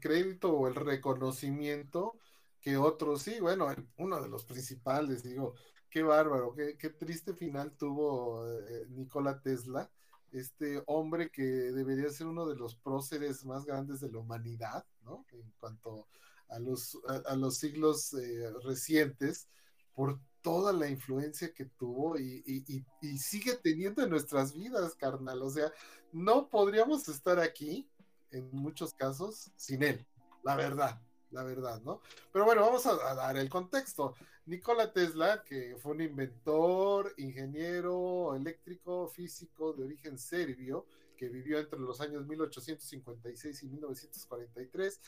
crédito 0.00 0.50
o 0.50 0.66
el 0.66 0.74
reconocimiento 0.74 2.18
que 2.60 2.76
otros, 2.76 3.22
sí, 3.22 3.38
bueno, 3.38 3.68
uno 3.98 4.20
de 4.20 4.28
los 4.28 4.44
principales, 4.44 5.22
digo, 5.22 5.54
qué 5.88 6.02
bárbaro, 6.02 6.54
qué, 6.56 6.76
qué 6.76 6.90
triste 6.90 7.34
final 7.34 7.76
tuvo 7.76 8.50
eh, 8.50 8.86
Nikola 8.88 9.40
Tesla, 9.40 9.88
este 10.32 10.82
hombre 10.86 11.30
que 11.30 11.44
debería 11.44 12.10
ser 12.10 12.26
uno 12.26 12.48
de 12.48 12.56
los 12.56 12.74
próceres 12.74 13.44
más 13.44 13.64
grandes 13.64 14.00
de 14.00 14.10
la 14.10 14.18
humanidad, 14.18 14.84
¿no? 15.04 15.24
En 15.30 15.52
cuanto 15.60 16.00
a 16.00 16.14
los, 16.58 16.98
a, 17.26 17.36
los 17.36 17.56
siglos 17.56 18.14
eh, 18.14 18.50
recientes 18.64 19.48
por 19.94 20.18
toda 20.44 20.74
la 20.74 20.88
influencia 20.88 21.54
que 21.54 21.64
tuvo 21.64 22.18
y, 22.18 22.84
sigue 23.18 23.54
teniendo 23.54 24.02
en 24.02 24.10
nuestras 24.10 24.52
vidas, 24.52 24.94
carnal. 24.94 25.42
O 25.42 25.48
sea, 25.48 25.72
no 26.12 26.48
podríamos 26.48 27.08
estar 27.08 27.38
aquí 27.38 27.88
en 28.30 28.50
muchos 28.52 28.92
casos 28.92 29.50
sin 29.56 29.82
él, 29.82 30.04
la 30.42 30.54
verdad, 30.54 31.00
la 31.30 31.44
verdad, 31.44 31.80
¿no? 31.82 32.02
Pero 32.30 32.44
bueno, 32.44 32.60
vamos 32.60 32.84
a, 32.86 33.14
dar 33.14 33.38
el 33.38 33.48
contexto. 33.48 34.14
Nikola 34.44 34.92
Tesla, 34.92 35.42
que 35.42 35.76
fue 35.78 35.92
un 35.92 36.02
inventor, 36.02 37.14
ingeniero 37.16 38.34
eléctrico, 38.36 39.08
físico 39.08 39.72
de 39.72 39.84
origen 39.84 40.18
serbio, 40.18 40.84
que 41.16 41.30
vivió 41.30 41.58
entre 41.58 41.78
los 41.78 42.02
años 42.02 42.26
1856 42.26 43.62
y 43.62 43.66
1943, 43.68 45.00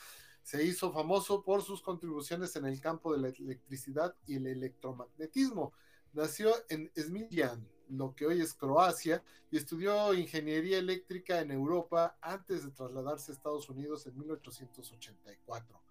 se 0.47 0.63
hizo 0.63 0.93
famoso 0.93 1.43
por 1.43 1.61
sus 1.61 1.83
contribuciones 1.83 2.55
en 2.55 2.67
el 2.67 2.81
campo 2.81 3.13
de 3.13 3.19
la 3.19 3.29
electricidad 3.31 4.15
y 4.29 4.37
el 4.37 4.47
electromagnetismo. 4.47 5.73
Nació 6.13 6.55
en 6.69 6.89
Smiljan, 6.97 7.69
lo 7.89 8.15
que 8.15 8.27
hoy 8.27 8.41
es 8.41 8.55
Croacia, 8.55 9.25
y 9.51 9.57
estudió 9.57 10.15
ingeniería 10.15 10.79
eléctrica 10.79 11.41
en 11.41 11.51
Europa 11.51 12.17
antes 12.21 12.65
de 12.65 12.71
trasladarse 12.71 13.33
a 13.33 13.35
Estados 13.35 13.69
Unidos 13.69 14.07
en 14.07 14.17
1884. 14.21 15.83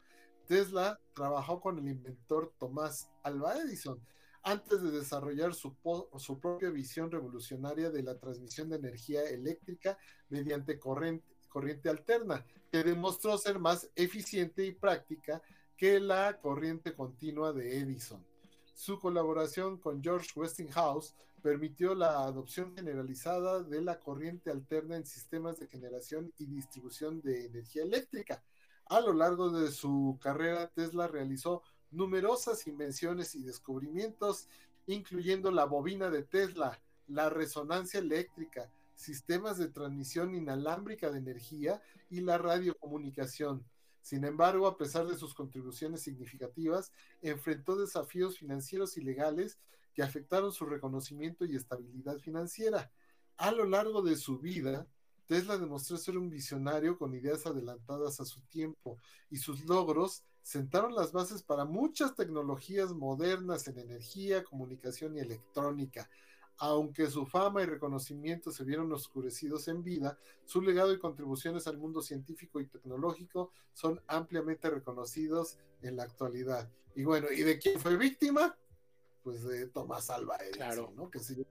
Tesla 0.48 1.02
trabajó 1.14 1.60
con 1.60 1.78
el 1.78 1.90
inventor 1.90 2.54
Tomás 2.58 3.12
Alva 3.24 3.58
Edison 3.58 4.02
antes 4.42 4.82
de 4.82 4.92
desarrollar 4.92 5.54
su, 5.54 5.76
su, 6.18 6.40
propia 6.40 6.70
visión 6.70 7.12
revolucionaria 7.12 7.90
de 7.90 8.04
la 8.04 8.18
transmisión 8.18 8.70
de 8.70 8.78
energía 8.78 9.24
eléctrica 9.24 9.98
mediante 10.30 10.80
corriente, 10.80 11.35
corriente 11.56 11.88
alterna, 11.88 12.46
que 12.70 12.84
demostró 12.84 13.38
ser 13.38 13.60
más 13.60 13.90
eficiente 13.96 14.66
y 14.66 14.74
práctica 14.74 15.42
que 15.78 16.02
la 16.02 16.38
corriente 16.42 16.94
continua 16.94 17.54
de 17.54 17.78
Edison. 17.78 18.22
Su 18.74 19.00
colaboración 19.00 19.78
con 19.78 20.04
George 20.04 20.32
Westinghouse 20.36 21.16
permitió 21.42 21.96
la 21.96 22.26
adopción 22.26 22.76
generalizada 22.76 23.64
de 23.64 23.82
la 23.82 24.02
corriente 24.02 24.52
alterna 24.52 24.98
en 24.98 25.06
sistemas 25.06 25.58
de 25.58 25.68
generación 25.68 26.34
y 26.38 26.46
distribución 26.46 27.22
de 27.22 27.46
energía 27.46 27.84
eléctrica. 27.84 28.44
A 28.88 29.00
lo 29.00 29.14
largo 29.14 29.50
de 29.50 29.72
su 29.72 30.18
carrera, 30.22 30.68
Tesla 30.68 31.08
realizó 31.08 31.64
numerosas 31.90 32.68
invenciones 32.68 33.34
y 33.34 33.44
descubrimientos, 33.44 34.50
incluyendo 34.88 35.52
la 35.52 35.64
bobina 35.64 36.10
de 36.10 36.24
Tesla, 36.24 36.82
la 37.08 37.30
resonancia 37.30 38.02
eléctrica, 38.02 38.70
sistemas 38.96 39.58
de 39.58 39.68
transmisión 39.68 40.34
inalámbrica 40.34 41.12
de 41.12 41.20
energía 41.20 41.82
y 42.10 42.22
la 42.22 42.38
radiocomunicación. 42.38 43.66
Sin 44.02 44.24
embargo, 44.24 44.68
a 44.68 44.78
pesar 44.78 45.08
de 45.08 45.18
sus 45.18 45.34
contribuciones 45.34 46.02
significativas, 46.02 46.92
enfrentó 47.22 47.76
desafíos 47.76 48.38
financieros 48.38 48.98
y 48.98 49.02
legales 49.02 49.58
que 49.94 50.04
afectaron 50.04 50.52
su 50.52 50.66
reconocimiento 50.66 51.46
y 51.46 51.56
estabilidad 51.56 52.20
financiera. 52.20 52.92
A 53.38 53.52
lo 53.52 53.66
largo 53.66 54.02
de 54.02 54.16
su 54.16 54.40
vida, 54.40 54.88
Tesla 55.26 55.58
demostró 55.58 55.98
ser 55.98 56.18
un 56.18 56.30
visionario 56.30 56.98
con 56.98 57.16
ideas 57.16 57.46
adelantadas 57.48 58.20
a 58.20 58.26
su 58.26 58.42
tiempo 58.42 59.00
y 59.30 59.38
sus 59.38 59.66
logros 59.66 60.24
sentaron 60.44 60.94
las 60.94 61.12
bases 61.12 61.42
para 61.42 61.66
muchas 61.66 62.14
tecnologías 62.14 62.94
modernas 62.94 63.68
en 63.68 63.80
energía, 63.80 64.44
comunicación 64.44 65.18
y 65.18 65.20
electrónica. 65.20 66.08
Aunque 66.58 67.08
su 67.08 67.26
fama 67.26 67.62
y 67.62 67.66
reconocimiento 67.66 68.52
se 68.52 68.64
vieron 68.64 68.92
oscurecidos 68.94 69.68
en 69.68 69.84
vida, 69.84 70.18
su 70.46 70.62
legado 70.62 70.94
y 70.94 71.00
contribuciones 71.00 71.68
al 71.68 71.78
mundo 71.78 72.02
científico 72.02 72.62
y 72.62 72.68
tecnológico 72.68 73.52
son 73.74 74.02
ampliamente 74.08 74.70
reconocidos 74.70 75.58
en 75.82 75.98
la 75.98 76.04
actualidad. 76.04 76.70
Y 76.96 77.04
bueno, 77.04 77.28
¿y 77.32 77.42
de 77.42 77.60
quién 77.60 77.80
fue 77.80 77.98
víctima? 77.98 78.58
Pues 79.24 79.44
de 79.44 79.68
Tomás 79.68 80.10
Alva 80.10 80.38
Edison, 80.38 80.96
¿no? 80.96 81.10
Que 81.10 81.20
se, 81.20 81.46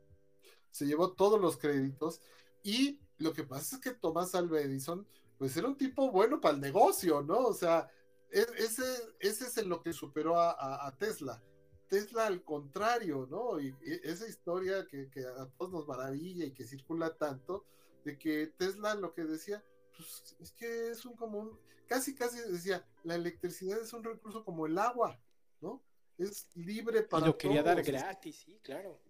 se 0.71 0.87
llevó 0.87 1.13
todos 1.13 1.41
los 1.41 1.59
créditos 1.59 2.21
y 2.63 2.99
lo 3.19 3.33
que 3.33 3.45
pasa 3.45 3.77
es 3.77 3.83
que 3.83 3.93
Tomás 3.93 4.35
Alva 4.35 4.61
Edison, 4.61 5.07
pues 5.39 5.57
era 5.57 5.69
un 5.69 5.77
tipo 5.77 6.11
bueno 6.11 6.41
para 6.41 6.55
el 6.55 6.61
negocio, 6.61 7.23
¿no? 7.23 7.39
O 7.39 7.55
sea, 7.55 7.91
e, 8.31 8.45
ese, 8.59 8.83
ese 9.21 9.47
es 9.47 9.59
en 9.59 9.69
lo 9.69 9.83
que 9.83 9.93
superó 9.93 10.39
a, 10.41 10.95
Tesla. 10.99 11.41
Tesla 11.89 12.27
al 12.27 12.43
contrario, 12.43 13.27
¿no? 13.31 13.61
Y, 13.61 13.75
esa 14.03 14.29
historia 14.29 14.87
que, 14.87 15.09
a 15.39 15.47
todos 15.59 15.73
nos 15.73 15.87
maravilla 15.87 16.45
y 16.45 16.53
que 16.53 16.65
circula 16.65 17.15
tanto, 17.17 17.65
de 18.05 18.19
que 18.19 18.49
Tesla 18.59 18.95
lo 18.95 19.15
que 19.15 19.25
decía, 19.25 19.65
pues 19.97 20.37
es 20.41 20.53
que 20.53 20.91
es 20.91 21.05
un 21.05 21.17
común, 21.17 21.59
casi 21.87 22.15
casi 22.15 22.39
decía, 22.51 22.87
la 23.03 23.15
electricidad 23.15 23.81
es 23.81 23.93
un 23.93 24.05
recurso 24.05 24.45
como 24.45 24.67
el 24.67 24.77
agua, 24.79 25.19
¿no? 25.61 25.83
Es 26.19 26.49
libre 26.55 27.03
para. 27.03 27.27
Y 27.27 27.29
lo 27.29 27.39
quería 27.39 27.63
dar 27.63 27.83
gratis, 27.83 28.45
sí, 28.45 28.59
claro. 28.63 29.01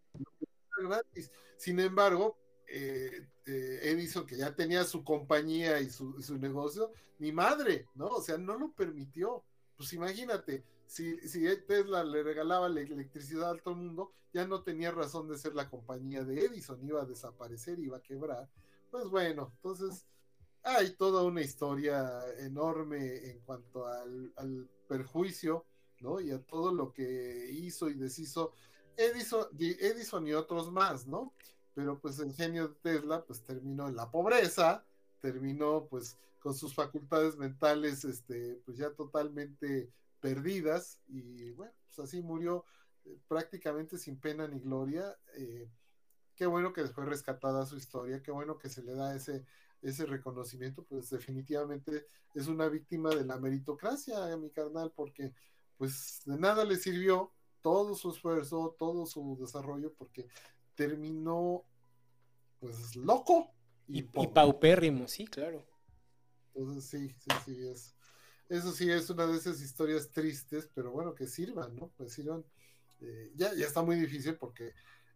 Gratis. 0.79 1.31
Sin 1.57 1.79
embargo, 1.81 2.39
eh, 2.67 3.29
eh, 3.47 3.81
Edison, 3.83 4.27
que 4.27 4.37
ya 4.37 4.55
tenía 4.55 4.85
su 4.85 5.05
compañía 5.05 5.81
y 5.81 5.91
su, 5.91 6.15
negocio, 6.39 6.93
ni 7.19 7.31
madre, 7.31 7.87
¿no? 7.95 8.07
O 8.07 8.23
sea, 8.23 8.39
no 8.39 8.57
lo 8.57 8.73
permitió. 8.73 9.45
Pues 9.77 9.93
imagínate, 9.93 10.65
si, 10.87 11.17
si 11.29 11.45
Tesla 11.67 12.05
le 12.05 12.23
regalaba 12.23 12.69
la 12.69 12.81
electricidad 12.81 13.51
a 13.51 13.59
todo 13.59 13.75
el 13.75 13.81
mundo, 13.81 14.13
ya 14.33 14.47
no 14.47 14.63
tenía 14.63 14.91
razón 14.91 15.29
de 15.29 15.39
ser 15.39 15.55
la 15.55 15.69
compañía 15.69 16.25
de 16.25 16.45
Edison, 16.45 16.85
iba 16.85 17.03
a 17.03 17.07
desaparecer, 17.07 17.79
iba 17.79 17.99
a 17.99 18.03
quebrar. 18.03 18.49
Pues 18.91 19.09
bueno, 19.09 19.53
entonces 19.57 20.07
hay 20.63 20.91
toda 20.97 21.23
una 21.23 21.43
historia 21.43 22.23
enorme 22.39 23.31
en 23.31 23.41
cuanto 23.41 23.87
al, 23.87 24.33
al 24.37 24.69
perjuicio, 24.89 25.67
¿no? 26.01 26.21
Y 26.21 26.31
a 26.31 26.43
todo 26.43 26.73
lo 26.73 26.93
que 26.93 27.51
hizo 27.53 27.89
y 27.89 27.95
deshizo 27.95 28.53
Edison, 28.97 29.47
Edison 29.59 30.27
y 30.27 30.33
otros 30.33 30.71
más, 30.73 31.07
¿no? 31.07 31.33
pero 31.75 31.99
pues 31.99 32.19
el 32.21 32.33
genio 32.33 32.69
de 32.69 32.75
Tesla 32.77 33.25
pues 33.25 33.43
terminó 33.43 33.89
en 33.89 33.97
la 33.97 34.11
pobreza, 34.11 34.85
terminó 35.21 35.87
pues 35.91 36.17
con 36.39 36.55
sus 36.55 36.75
facultades 36.75 37.37
mentales 37.37 38.05
este 38.05 38.61
pues 38.65 38.79
ya 38.79 38.91
totalmente 38.91 39.91
perdidas 40.25 41.03
y 41.07 41.51
bueno, 41.51 41.75
pues 41.87 41.99
así 41.99 42.23
murió 42.23 42.65
eh, 43.05 43.19
prácticamente 43.29 43.99
sin 43.99 44.19
pena 44.19 44.49
ni 44.49 44.59
gloria. 44.59 45.15
Eh, 45.37 45.69
qué 46.35 46.47
bueno 46.47 46.73
que 46.73 46.87
fue 46.87 47.05
rescatada 47.05 47.67
su 47.67 47.77
historia, 47.77 48.23
qué 48.23 48.31
bueno 48.31 48.57
que 48.57 48.71
se 48.71 48.83
le 48.83 48.95
da 48.95 49.15
ese, 49.15 49.45
ese 49.83 50.07
reconocimiento, 50.07 50.83
pues 50.83 51.11
definitivamente 51.11 52.07
es 52.33 52.47
una 52.47 52.71
víctima 52.71 53.11
de 53.11 53.27
la 53.27 53.37
meritocracia, 53.37 54.35
mi 54.39 54.49
carnal, 54.49 54.95
porque 54.97 55.35
pues 55.77 56.23
de 56.25 56.39
nada 56.39 56.65
le 56.65 56.77
sirvió 56.77 57.31
todo 57.61 57.95
su 57.95 58.11
esfuerzo, 58.11 58.75
todo 58.79 59.05
su 59.05 59.37
desarrollo, 59.39 59.93
porque 59.93 60.27
terminó 60.75 61.67
pues 62.61 62.97
loco 62.97 63.51
y, 63.89 64.05
paupérrimo, 64.05 65.07
sí, 65.07 65.27
claro. 65.27 65.67
Entonces 66.55 66.85
sí, 66.87 67.15
sí, 67.19 67.31
sí, 67.45 67.69
es. 67.69 67.95
Eso 68.49 68.73
sí 68.73 68.91
es 68.91 69.09
una 69.11 69.27
de 69.27 69.37
esas 69.37 69.61
historias 69.61 70.11
tristes, 70.11 70.71
pero 70.75 70.93
bueno, 70.93 71.15
que 71.15 71.27
sirvan, 71.27 71.75
¿no? 71.77 71.91
Pues 71.97 72.13
sirvan. 72.13 72.45
Eh, 73.01 73.33
ya, 73.35 73.55
ya 73.55 73.67
está 73.67 73.83
muy 73.83 73.97
difícil 73.97 74.37
porque 74.37 74.73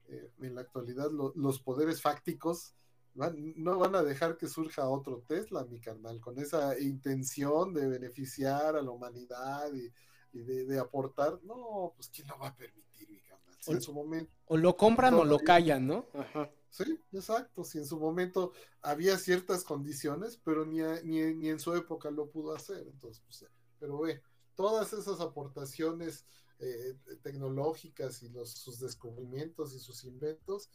eh, 0.08 0.32
en 0.40 0.54
la 0.54 0.62
actualidad 0.62 1.10
los 1.10 1.60
poderes 1.60 2.00
fácticos 2.00 2.74
no 3.14 3.78
van 3.78 3.96
a 3.96 4.02
dejar 4.02 4.36
que 4.36 4.46
surja 4.46 4.88
otro 4.88 5.24
Tesla, 5.26 5.64
mi 5.64 5.80
carnal, 5.80 6.20
con 6.20 6.38
esa 6.38 6.78
intención 6.78 7.74
de 7.74 7.88
beneficiar 7.88 8.76
a 8.76 8.82
la 8.82 8.90
humanidad 8.90 9.72
y, 9.74 9.90
de, 10.32 10.78
aportar. 10.78 11.40
No, 11.42 11.92
pues 11.96 12.10
¿quién 12.14 12.28
lo 12.28 12.38
va 12.38 12.48
a 12.48 12.56
permitir, 12.56 13.10
mi 13.10 13.20
carnal? 13.20 13.56
o, 13.66 13.72
en 13.72 13.82
su 13.82 13.92
momento. 13.92 14.32
O 14.46 14.56
lo 14.56 14.76
compran 14.76 15.14
o 15.14 15.24
lo 15.24 15.38
callan, 15.40 15.86
¿no? 15.86 16.06
Ajá. 16.14 16.50
Sí, 16.70 17.00
exacto. 17.12 17.64
Si 17.64 17.78
en 17.78 17.86
su 17.86 17.98
momento 17.98 18.52
había 18.82 19.18
ciertas 19.18 19.64
condiciones, 19.64 20.40
pero 20.44 20.64
ni, 20.64 20.80
ni, 21.04 21.48
en 21.48 21.60
su 21.60 21.74
época 21.74 22.10
lo 22.10 22.30
pudo 22.30 22.54
hacer. 22.54 22.86
Entonces, 22.86 23.22
pues, 23.24 23.44
pero 23.78 24.00
ve, 24.00 24.22
todas 24.54 24.92
esas 24.92 25.20
aportaciones 25.20 26.26
eh, 26.58 26.96
tecnológicas 27.22 28.22
y 28.22 28.28
los, 28.28 28.50
sus 28.50 28.80
descubrimientos 28.80 29.74
y 29.74 29.78
sus 29.78 30.04
inventos, 30.04 30.70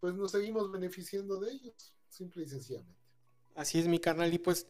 pues 0.00 0.14
nos 0.14 0.32
seguimos 0.32 0.70
beneficiando 0.70 1.38
de 1.40 1.52
ellos, 1.52 1.94
simple 2.08 2.44
y 2.44 2.48
sencillamente. 2.48 3.00
Así 3.54 3.78
es, 3.78 3.88
mi 3.88 3.98
carnal. 3.98 4.32
Y 4.32 4.38
pues, 4.38 4.68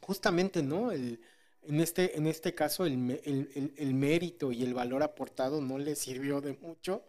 justamente, 0.00 0.62
¿no? 0.62 0.92
El, 0.92 1.20
en, 1.62 1.80
este, 1.80 2.16
en 2.16 2.26
este 2.26 2.54
caso, 2.54 2.84
el, 2.84 3.10
el, 3.24 3.74
el 3.76 3.94
mérito 3.94 4.52
y 4.52 4.62
el 4.62 4.74
valor 4.74 5.02
aportado 5.02 5.60
no 5.60 5.78
le 5.78 5.96
sirvió 5.96 6.40
de 6.40 6.52
mucho 6.54 7.04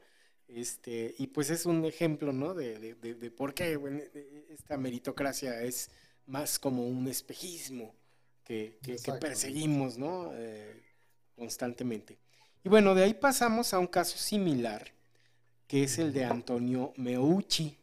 este, 0.56 1.16
y 1.18 1.28
pues 1.28 1.50
es 1.50 1.66
un 1.66 1.84
ejemplo, 1.86 2.32
¿no? 2.32 2.54
De, 2.54 2.96
por 3.36 3.54
qué 3.54 3.80
esta 4.50 4.78
meritocracia 4.78 5.62
es 5.62 5.90
más 6.28 6.60
como 6.60 6.88
un 6.88 7.08
espejismo 7.08 7.94
que, 8.44 8.78
perseguimos, 9.20 9.98
¿no? 9.98 10.32
Eh, 10.34 10.82
constantemente. 11.36 12.18
Y 12.64 12.70
bueno, 12.70 12.94
de 12.94 13.04
ahí 13.04 13.14
pasamos 13.14 13.74
a 13.74 13.80
un 13.80 13.88
caso 13.88 14.18
similar, 14.18 14.92
que 15.68 15.84
es 15.84 15.98
el 15.98 16.14
de 16.14 16.26
Antonio 16.26 16.94
Meucci, 16.98 17.78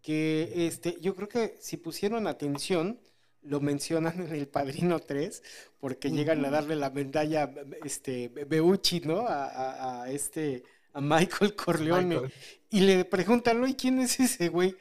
que 0.00 0.66
este, 0.66 0.98
yo 1.00 1.14
creo 1.14 1.28
que 1.28 1.56
si 1.60 1.76
pusieron 1.76 2.26
atención, 2.26 3.00
lo 3.42 3.60
mencionan 3.60 4.20
en 4.20 4.34
El 4.34 4.48
Padrino 4.48 4.98
3, 4.98 5.42
porque 5.78 6.10
llegan 6.10 6.44
a 6.44 6.50
darle 6.50 6.74
la 6.74 6.90
medalla 6.90 7.52
este, 7.84 8.32
Meucci, 8.48 9.00
¿no? 9.00 9.26
a 9.28 10.06
este 10.10 10.64
a 10.98 11.00
Michael 11.00 11.54
Corleone 11.54 12.20
y 12.70 12.80
le 12.80 13.04
preguntan, 13.04 13.66
¿y 13.68 13.74
quién 13.74 13.98
es 14.00 14.18
ese 14.20 14.48
güey? 14.48 14.74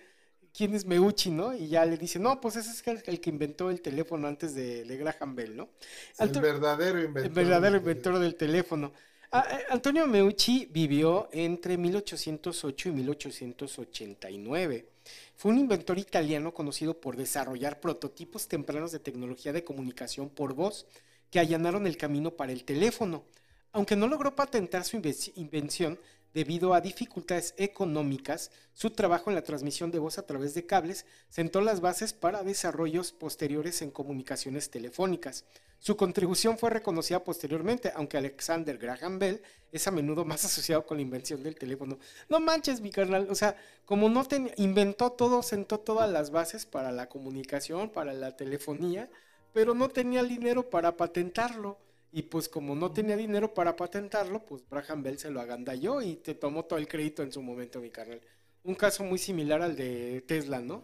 ¿quién 0.53 0.73
es 0.73 0.85
Meucci, 0.85 1.29
no? 1.29 1.53
Y 1.55 1.67
ya 1.67 1.85
le 1.85 1.97
dice, 1.97 2.17
no, 2.17 2.41
pues 2.41 2.55
ese 2.55 2.71
es 2.71 2.87
el, 2.87 3.03
el 3.05 3.21
que 3.21 3.29
inventó 3.29 3.69
el 3.69 3.79
teléfono 3.79 4.27
antes 4.27 4.55
de, 4.55 4.85
de 4.85 4.97
Graham 4.97 5.35
Bell, 5.35 5.55
¿no? 5.55 5.69
El 6.17 6.29
Anto- 6.29 6.41
verdadero 6.41 6.97
inventor. 6.99 7.23
el 7.25 7.29
verdadero 7.29 7.73
del- 7.73 7.81
inventor 7.81 8.17
del 8.17 8.33
teléfono. 8.33 8.91
Ah, 9.31 9.45
eh, 9.51 9.65
Antonio 9.69 10.07
Meucci 10.07 10.67
vivió 10.71 11.29
entre 11.31 11.77
1808 11.77 12.89
y 12.89 12.91
1889. 12.91 14.89
Fue 15.35 15.51
un 15.51 15.59
inventor 15.59 15.99
italiano 15.99 16.51
conocido 16.53 16.99
por 16.99 17.15
desarrollar 17.17 17.79
prototipos 17.79 18.47
tempranos 18.47 18.91
de 18.91 18.97
tecnología 18.99 19.53
de 19.53 19.63
comunicación 19.63 20.27
por 20.29 20.53
voz 20.55 20.87
que 21.29 21.39
allanaron 21.39 21.85
el 21.85 21.97
camino 21.97 22.31
para 22.31 22.51
el 22.51 22.63
teléfono. 22.63 23.23
Aunque 23.71 23.95
no 23.95 24.07
logró 24.07 24.35
patentar 24.35 24.83
su 24.83 24.97
inve- 24.97 25.31
invención 25.35 25.99
debido 26.33 26.73
a 26.73 26.81
dificultades 26.81 27.53
económicas, 27.57 28.51
su 28.73 28.91
trabajo 28.91 29.29
en 29.29 29.35
la 29.35 29.43
transmisión 29.43 29.91
de 29.91 29.99
voz 29.99 30.17
a 30.17 30.25
través 30.25 30.53
de 30.53 30.65
cables 30.65 31.05
sentó 31.29 31.61
las 31.61 31.81
bases 31.81 32.13
para 32.13 32.43
desarrollos 32.43 33.11
posteriores 33.11 33.81
en 33.81 33.91
comunicaciones 33.91 34.69
telefónicas. 34.69 35.45
Su 35.79 35.95
contribución 35.95 36.57
fue 36.57 36.71
reconocida 36.71 37.23
posteriormente, 37.23 37.91
aunque 37.95 38.17
Alexander 38.17 38.77
Graham 38.77 39.19
Bell 39.19 39.41
es 39.71 39.87
a 39.87 39.91
menudo 39.91 40.25
más 40.25 40.43
asociado 40.43 40.85
con 40.85 40.97
la 40.97 41.03
invención 41.03 41.43
del 41.43 41.55
teléfono. 41.55 41.99
No 42.29 42.39
manches, 42.39 42.81
mi 42.81 42.89
carnal. 42.91 43.27
O 43.29 43.35
sea, 43.35 43.55
como 43.85 44.09
no 44.09 44.25
inventó 44.57 45.11
todo, 45.11 45.43
sentó 45.43 45.79
todas 45.79 46.09
las 46.09 46.31
bases 46.31 46.65
para 46.65 46.91
la 46.91 47.09
comunicación, 47.09 47.91
para 47.91 48.13
la 48.13 48.35
telefonía, 48.35 49.09
pero 49.53 49.75
no 49.75 49.89
tenía 49.89 50.23
dinero 50.23 50.69
para 50.69 50.97
patentarlo. 50.97 51.77
Y 52.17 52.23
pues 52.23 52.49
como 52.49 52.75
no 52.75 52.91
tenía 52.91 53.15
dinero 53.15 53.53
para 53.53 53.75
patentarlo, 53.75 54.43
pues 54.43 54.63
Graham 54.71 55.03
Bell 55.03 55.19
se 55.19 55.29
lo 55.29 55.39
agandalló 55.39 56.01
y 56.01 56.15
te 56.15 56.33
tomó 56.33 56.65
todo 56.65 56.79
el 56.79 56.87
crédito 56.87 57.21
en 57.21 57.31
su 57.31 57.43
momento, 57.43 57.79
mi 57.79 57.91
carnal. 57.91 58.21
Un 58.63 58.73
caso 58.75 59.03
muy 59.03 59.19
similar 59.19 59.61
al 59.61 59.75
de 59.75 60.23
Tesla, 60.27 60.59
¿no? 60.59 60.83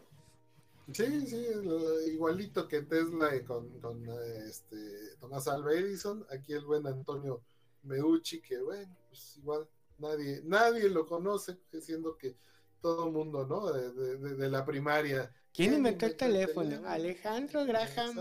Sí, 0.94 1.26
sí, 1.28 1.48
igualito 2.08 2.68
que 2.68 2.82
Tesla 2.84 3.30
con, 3.46 3.80
con 3.80 4.06
este, 4.48 5.16
Tomás 5.20 5.48
Alva 5.48 5.74
Edison, 5.74 6.26
aquí 6.30 6.54
el 6.54 6.66
buen 6.66 6.86
Antonio 6.86 7.42
Meucci, 7.84 8.42
que 8.42 8.62
bueno, 8.62 8.96
pues 9.10 9.38
igual 9.38 9.68
nadie, 9.98 10.42
nadie 10.44 10.90
lo 10.90 11.06
conoce, 11.08 11.58
siendo 11.82 12.18
que 12.18 12.36
todo 12.82 13.10
mundo, 13.12 13.48
¿no? 13.48 13.72
De- 13.72 13.92
de- 13.94 14.36
de 14.36 14.50
la 14.50 14.66
primaria. 14.66 15.34
¿Quién 15.54 15.74
inventó 15.78 16.06
el 16.08 16.12
teléfono? 16.18 16.70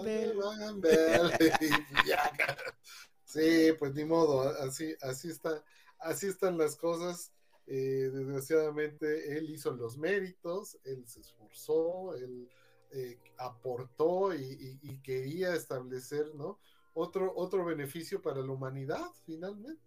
Alejandro 0.05 0.13
Graham 0.37 0.81
Bell. 0.81 1.31
Sí, 3.25 3.73
pues 3.79 3.95
ni 3.95 4.05
modo, 4.05 4.41
así, 4.43 4.95
así 5.01 5.31
está, 5.31 5.65
así 5.99 6.27
están 6.27 6.59
las 6.59 6.77
cosas. 6.77 7.33
Eh, 7.67 8.11
desgraciadamente 8.13 9.39
él 9.39 9.49
hizo 9.49 9.71
los 9.73 9.97
méritos, 9.97 10.77
él 10.85 11.07
se 11.07 11.21
esforzó, 11.21 12.15
él 12.15 12.51
eh, 12.91 13.19
aportó 13.39 14.35
y, 14.35 14.43
y- 14.43 14.79
y 14.83 15.01
quería 15.01 15.55
establecer, 15.55 16.35
¿no? 16.35 16.59
Otro, 16.93 17.33
otro 17.35 17.65
beneficio 17.65 18.21
para 18.21 18.43
la 18.43 18.53
humanidad, 18.53 19.07
finalmente, 19.25 19.81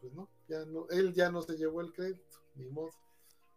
pues 0.00 0.14
no, 0.14 0.30
ya 0.48 0.64
no, 0.64 0.88
él 0.88 1.12
ya 1.12 1.30
no 1.30 1.42
se 1.42 1.56
llevó 1.58 1.82
el 1.82 1.92
crédito, 1.92 2.38
ni 2.54 2.64
modo. 2.70 2.92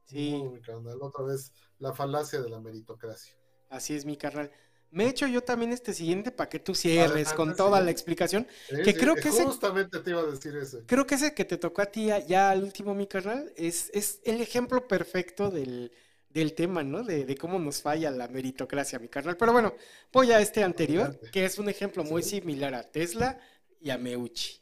Sí. 0.09 0.41
mi 0.51 0.59
carnal. 0.61 0.97
Otra 1.01 1.23
vez 1.25 1.51
la 1.77 1.93
falacia 1.93 2.41
de 2.41 2.49
la 2.49 2.59
meritocracia. 2.59 3.33
Así 3.69 3.95
es, 3.95 4.05
mi 4.05 4.17
carnal. 4.17 4.51
Me 4.91 5.05
he 5.05 5.09
hecho 5.09 5.27
yo 5.27 5.41
también 5.43 5.71
este 5.71 5.93
siguiente 5.93 6.31
para 6.31 6.49
que 6.49 6.57
tú 6.59 6.73
cierres 6.73 7.11
Adelante, 7.11 7.35
con 7.35 7.55
toda 7.55 7.77
sí. 7.79 7.85
la 7.85 7.91
explicación. 7.91 8.47
Sí, 8.69 8.77
Que 8.77 8.91
sí, 8.93 8.97
creo 8.97 9.13
que 9.15 9.29
ese- 9.29 9.45
justamente 9.45 9.99
te 9.99 10.09
iba 10.09 10.21
a 10.21 10.25
decir 10.25 10.55
eso. 10.57 10.81
Creo 10.87 11.05
que 11.05 11.13
ese 11.15 11.35
que 11.35 11.45
te 11.45 11.57
tocó 11.57 11.83
a 11.83 11.85
ti 11.85 12.07
ya, 12.07 12.19
ya 12.25 12.49
al 12.49 12.63
último, 12.63 12.95
mi 12.95 13.05
carnal, 13.05 13.53
es, 13.55 13.91
es 13.93 14.19
el 14.23 14.41
ejemplo 14.41 14.87
perfecto 14.87 15.51
del, 15.51 15.91
del 16.29 16.55
tema, 16.55 16.83
¿no? 16.83 17.03
De, 17.03 17.23
de 17.25 17.37
cómo 17.37 17.59
nos 17.59 17.83
falla 17.83 18.09
la 18.09 18.27
meritocracia, 18.29 18.97
mi 18.97 19.09
carnal. 19.09 19.37
Pero 19.37 19.51
bueno, 19.53 19.75
voy 20.11 20.31
a 20.31 20.39
este 20.41 20.63
anterior, 20.63 21.03
Adelante. 21.09 21.29
que 21.31 21.45
es 21.45 21.59
un 21.59 21.69
ejemplo 21.69 22.03
muy 22.03 22.23
similar 22.23 22.73
a 22.73 22.81
Tesla 22.81 23.39
y 23.79 23.91
a 23.91 23.99
Meucci. 23.99 24.59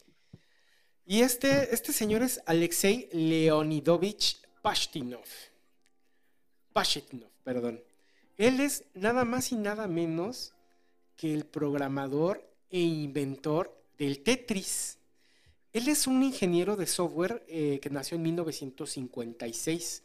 Y 1.05 1.21
este, 1.21 1.73
este 1.73 1.93
señor 1.93 2.21
es 2.21 2.41
Alexei 2.45 3.07
Leonidovich 3.13 4.41
Pashtinov. 4.67 5.23
Pashitnov, 6.73 7.29
perdón. 7.45 7.81
Él 8.35 8.59
es 8.59 8.83
nada 8.95 9.23
más 9.23 9.53
y 9.53 9.55
nada 9.55 9.87
menos 9.87 10.51
que 11.15 11.33
el 11.33 11.45
programador 11.45 12.45
e 12.69 12.81
inventor 12.81 13.73
del 13.97 14.23
Tetris. 14.23 14.97
Él 15.71 15.87
es 15.87 16.05
un 16.05 16.21
ingeniero 16.21 16.75
de 16.75 16.85
software 16.85 17.45
eh, 17.47 17.79
que 17.81 17.89
nació 17.89 18.17
en 18.17 18.23
1956. 18.23 20.03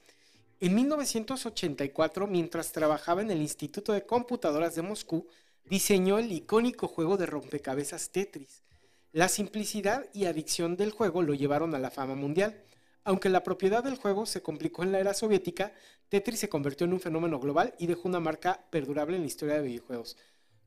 En 0.61 0.75
1984, 0.77 2.29
mientras 2.29 2.71
trabajaba 2.71 3.21
en 3.21 3.33
el 3.33 3.43
Instituto 3.43 3.93
de 3.93 4.07
Computadoras 4.07 4.77
de 4.77 4.83
Moscú, 4.83 5.27
diseñó 5.65 6.21
el 6.21 6.31
icónico 6.31 6.87
juego 6.87 7.17
de 7.17 7.27
rompecabezas 7.27 8.11
Tetris. 8.11 8.63
La 9.11 9.29
simplicidad 9.29 10.07
y 10.15 10.27
adicción 10.27 10.77
del 10.77 10.93
juego 10.93 11.23
lo 11.23 11.35
llevaron 11.35 11.75
a 11.75 11.81
la 11.81 11.91
fama 11.91 12.15
mundial. 12.15 12.63
Aunque 13.05 13.29
la 13.29 13.43
propiedad 13.43 13.83
del 13.83 13.97
juego 13.97 14.27
se 14.27 14.43
complicó 14.43 14.83
en 14.83 14.93
la 14.93 15.01
era 15.01 15.15
soviética, 15.15 15.73
Tetris 16.09 16.41
se 16.41 16.49
convirtió 16.49 16.87
en 16.87 16.93
un 16.93 17.01
fenómeno 17.01 17.41
global 17.41 17.74
y 17.79 17.87
dejó 17.87 18.09
una 18.09 18.20
marca 18.20 18.66
perdurable 18.70 19.16
en 19.16 19.23
la 19.23 19.29
historia 19.29 19.57
de 19.57 19.62
videojuegos. 19.62 20.16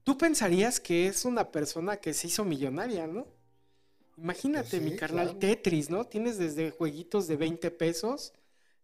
Tú 0.04 0.18
pensarías 0.18 0.80
que 0.80 1.08
es 1.08 1.26
una 1.26 1.52
persona 1.52 1.98
que 1.98 2.14
se 2.14 2.28
hizo 2.28 2.44
millonaria, 2.44 3.08
¿no? 3.08 3.26
Imagínate, 4.18 4.70
Pues 4.70 4.84
sí, 4.84 4.90
mi 4.90 4.96
carnal 4.96 5.26
claro. 5.26 5.40
Tetris, 5.40 5.90
¿no? 5.90 6.06
Tienes 6.06 6.38
desde 6.38 6.72
jueguitos 6.72 7.28
de 7.28 7.38
20 7.38 7.72
pesos 7.72 8.34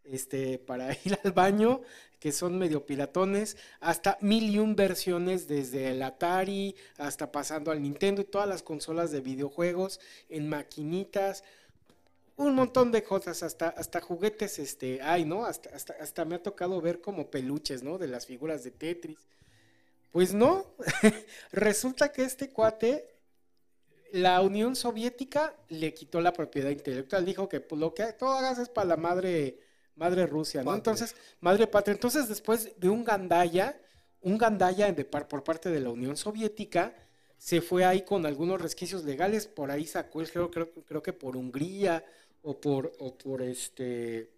este, 0.04 0.58
para 0.58 0.92
ir 1.06 1.18
al 1.24 1.32
baño, 1.32 1.82
que 2.20 2.32
son 2.32 2.58
medio 2.58 2.86
piratones, 2.86 3.58
hasta 3.80 4.18
mil 4.22 4.50
y 4.50 4.60
un 4.60 4.76
versiones 4.76 5.48
desde 5.48 5.90
el 5.90 6.04
Atari 6.04 6.76
hasta 6.98 7.32
pasando 7.32 7.72
al 7.72 7.82
Nintendo 7.82 8.22
y 8.22 8.26
todas 8.26 8.48
las 8.48 8.62
consolas 8.62 9.12
de 9.12 9.22
videojuegos 9.22 10.00
en 10.30 10.48
maquinitas, 10.48 11.44
un 12.42 12.56
montón 12.56 12.92
de 12.92 13.04
cosas, 13.04 13.44
hasta, 13.44 13.70
hasta 13.70 14.02
juguetes, 14.02 14.60
este, 14.60 15.02
ay, 15.02 15.26
¿no? 15.26 15.46
Hasta, 15.46 15.70
hasta, 15.76 15.94
hasta 16.00 16.26
me 16.26 16.36
ha 16.36 16.44
tocado 16.44 16.82
ver 16.82 17.02
como 17.02 17.30
peluches, 17.32 17.84
¿no? 17.84 17.98
De 17.98 18.08
las 18.08 18.26
figuras 18.26 18.64
de 18.64 18.72
Tetris. 18.72 19.20
Pues 20.12 20.34
no, 20.34 20.66
resulta 21.52 22.12
que 22.12 22.24
este 22.24 22.50
cuate, 22.50 23.08
la 24.12 24.42
Unión 24.42 24.76
Soviética 24.76 25.56
le 25.70 25.94
quitó 25.94 26.20
la 26.22 26.34
propiedad 26.34 26.70
intelectual, 26.70 27.26
dijo 27.26 27.48
que 27.48 27.62
pues, 27.62 27.80
lo 27.80 27.94
que 27.94 28.12
tú 28.14 28.26
hagas 28.28 28.60
es 28.60 28.68
para 28.70 28.88
la 28.90 28.98
madre, 28.98 29.60
madre 29.96 30.26
Rusia, 30.28 30.64
¿no? 30.64 30.76
Entonces, 30.76 31.16
madre 31.40 31.66
patria. 31.68 31.94
Entonces, 31.94 32.28
después 32.28 32.74
de 32.78 32.90
un 32.90 33.06
gandalla, 33.06 33.80
un 34.22 34.38
gandalla 34.38 34.92
de 34.92 35.06
par- 35.06 35.28
por 35.30 35.44
parte 35.44 35.70
de 35.70 35.80
la 35.80 35.90
Unión 35.90 36.18
Soviética, 36.18 36.94
se 37.38 37.62
fue 37.62 37.86
ahí 37.86 38.02
con 38.04 38.26
algunos 38.26 38.62
resquicios 38.62 39.04
legales, 39.04 39.48
por 39.48 39.72
ahí 39.72 39.88
sacó 39.88 40.22
el 40.22 40.30
creo, 40.30 40.52
creo, 40.52 40.72
creo 40.86 41.02
que 41.02 41.14
por 41.14 41.36
Hungría 41.38 42.04
o 42.44 42.60
por, 42.60 42.94
o 43.00 43.18
por 43.18 43.42
este, 43.42 44.30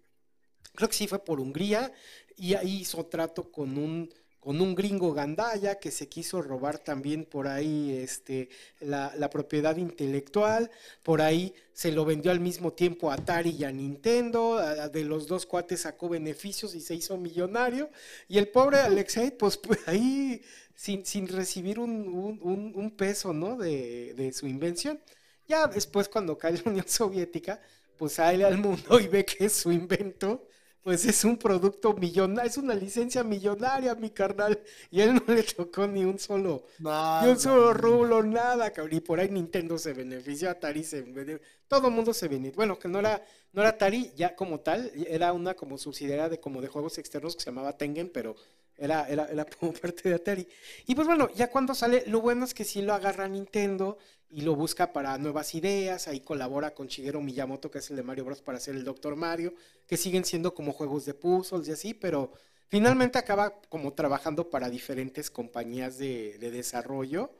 creo 0.74 0.88
que 0.88 0.94
sí 0.96 1.06
fue 1.08 1.24
por 1.24 1.40
Hungría, 1.40 1.92
y 2.36 2.54
ahí 2.54 2.80
hizo 2.82 3.06
trato 3.06 3.50
con 3.52 3.78
un, 3.78 4.12
con 4.40 4.60
un 4.60 4.74
gringo 4.74 5.12
gandaya 5.14 5.78
que 5.78 5.90
se 5.90 6.08
quiso 6.08 6.42
robar 6.42 6.78
también 6.78 7.24
por 7.24 7.46
ahí 7.48 7.96
este, 7.96 8.48
la, 8.80 9.12
la 9.16 9.30
propiedad 9.30 9.76
intelectual, 9.76 10.70
por 11.02 11.22
ahí 11.22 11.54
se 11.72 11.92
lo 11.92 12.04
vendió 12.04 12.30
al 12.30 12.40
mismo 12.40 12.72
tiempo 12.72 13.10
a 13.10 13.14
Atari 13.14 13.50
y 13.50 13.64
a 13.64 13.72
Nintendo, 13.72 14.58
de 14.90 15.04
los 15.04 15.26
dos 15.28 15.46
cuates 15.46 15.82
sacó 15.82 16.08
beneficios 16.08 16.74
y 16.74 16.80
se 16.80 16.94
hizo 16.94 17.16
millonario, 17.16 17.90
y 18.28 18.38
el 18.38 18.48
pobre 18.48 18.78
Alexei, 18.78 19.30
pues, 19.30 19.56
pues, 19.56 19.80
ahí 19.86 20.42
sin, 20.74 21.04
sin 21.06 21.28
recibir 21.28 21.78
un- 21.78 22.08
un- 22.42 22.72
un 22.74 22.90
peso, 22.96 23.32
¿no? 23.32 23.56
De, 23.56 24.12
de 24.14 24.32
su 24.32 24.46
invención. 24.46 25.00
Ya 25.46 25.66
después 25.66 26.08
cuando 26.08 26.38
cae 26.38 26.54
la 26.54 26.62
Unión 26.70 26.88
Soviética, 26.88 27.60
pues 27.96 28.14
sale 28.14 28.44
al 28.44 28.58
mundo 28.58 28.98
y 29.00 29.08
ve 29.08 29.24
que 29.24 29.48
su 29.48 29.70
invento, 29.72 30.46
pues 30.82 31.04
es 31.06 31.24
un 31.24 31.38
producto 31.38 31.94
millonario, 31.94 32.50
es 32.50 32.56
una 32.58 32.74
licencia 32.74 33.24
millonaria, 33.24 33.94
mi 33.94 34.10
carnal, 34.10 34.60
y 34.90 35.00
él 35.00 35.14
no 35.14 35.34
le 35.34 35.42
tocó 35.42 35.86
ni 35.86 36.04
un 36.04 36.18
solo, 36.18 36.66
ni 36.78 37.28
un 37.30 37.38
solo 37.38 37.72
rublo, 37.72 38.22
nada, 38.22 38.70
cabrón. 38.70 38.96
Y 38.96 39.00
por 39.00 39.18
ahí 39.18 39.30
Nintendo 39.30 39.78
se 39.78 39.94
benefició, 39.94 40.50
Atari 40.50 40.84
se 40.84 41.02
benefició, 41.02 41.40
todo 41.68 41.88
el 41.88 41.94
mundo 41.94 42.12
se 42.12 42.28
benefició. 42.28 42.56
Bueno, 42.56 42.78
que 42.78 42.88
no 42.88 42.98
era, 42.98 43.24
no 43.52 43.62
era 43.62 43.70
Atari 43.70 44.12
ya 44.14 44.36
como 44.36 44.60
tal, 44.60 44.92
era 45.08 45.32
una 45.32 45.54
como 45.54 45.78
subsidiaria 45.78 46.28
de 46.28 46.38
como 46.38 46.60
de 46.60 46.68
juegos 46.68 46.98
externos 46.98 47.34
que 47.34 47.42
se 47.42 47.50
llamaba 47.50 47.76
Tengen, 47.78 48.10
pero 48.10 48.36
era, 48.76 49.08
era, 49.08 49.26
era 49.26 49.44
como 49.58 49.72
parte 49.72 50.08
de 50.08 50.16
Atari. 50.16 50.46
Y 50.86 50.94
pues 50.94 51.06
bueno, 51.06 51.30
ya 51.34 51.50
cuando 51.50 51.74
sale, 51.74 52.04
lo 52.06 52.20
bueno 52.20 52.44
es 52.44 52.52
que 52.52 52.64
sí 52.64 52.82
lo 52.82 52.92
agarra 52.92 53.26
Nintendo 53.26 53.96
y 54.34 54.40
lo 54.40 54.56
busca 54.56 54.92
para 54.92 55.16
nuevas 55.16 55.54
ideas, 55.54 56.08
ahí 56.08 56.18
colabora 56.18 56.74
con 56.74 56.88
Shigeru 56.88 57.22
Miyamoto, 57.22 57.70
que 57.70 57.78
es 57.78 57.88
el 57.90 57.96
de 57.96 58.02
Mario 58.02 58.24
Bros. 58.24 58.42
para 58.42 58.58
hacer 58.58 58.74
el 58.74 58.82
Doctor 58.82 59.14
Mario, 59.14 59.54
que 59.86 59.96
siguen 59.96 60.24
siendo 60.24 60.54
como 60.54 60.72
juegos 60.72 61.04
de 61.04 61.14
puzzles 61.14 61.68
y 61.68 61.70
así, 61.70 61.94
pero 61.94 62.32
finalmente 62.66 63.16
acaba 63.16 63.60
como 63.68 63.92
trabajando 63.92 64.50
para 64.50 64.68
diferentes 64.68 65.30
compañías 65.30 65.98
de, 65.98 66.36
de 66.38 66.50
desarrollo. 66.50 67.30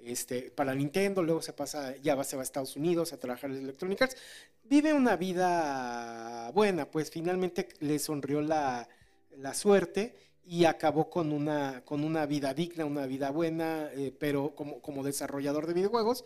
Este, 0.00 0.50
para 0.50 0.74
Nintendo, 0.74 1.22
luego 1.22 1.40
se 1.40 1.52
pasa, 1.52 1.96
ya 1.98 2.16
va, 2.16 2.24
se 2.24 2.34
va 2.34 2.42
a 2.42 2.44
Estados 2.44 2.74
Unidos 2.74 3.12
a 3.12 3.20
trabajar 3.20 3.50
en 3.52 3.58
Electronic 3.58 4.02
Arts. 4.02 4.16
Vive 4.64 4.92
una 4.92 5.14
vida 5.14 6.50
buena, 6.50 6.90
pues 6.90 7.12
finalmente 7.12 7.68
le 7.78 8.00
sonrió 8.00 8.42
la, 8.42 8.88
la 9.36 9.54
suerte 9.54 10.16
y 10.50 10.64
acabó 10.64 11.08
con 11.08 11.30
una, 11.30 11.84
con 11.84 12.02
una 12.02 12.26
vida 12.26 12.52
digna, 12.52 12.84
una 12.84 13.06
vida 13.06 13.30
buena, 13.30 13.88
eh, 13.92 14.12
pero 14.18 14.52
como, 14.56 14.82
como 14.82 15.04
desarrollador 15.04 15.68
de 15.68 15.74
videojuegos, 15.74 16.24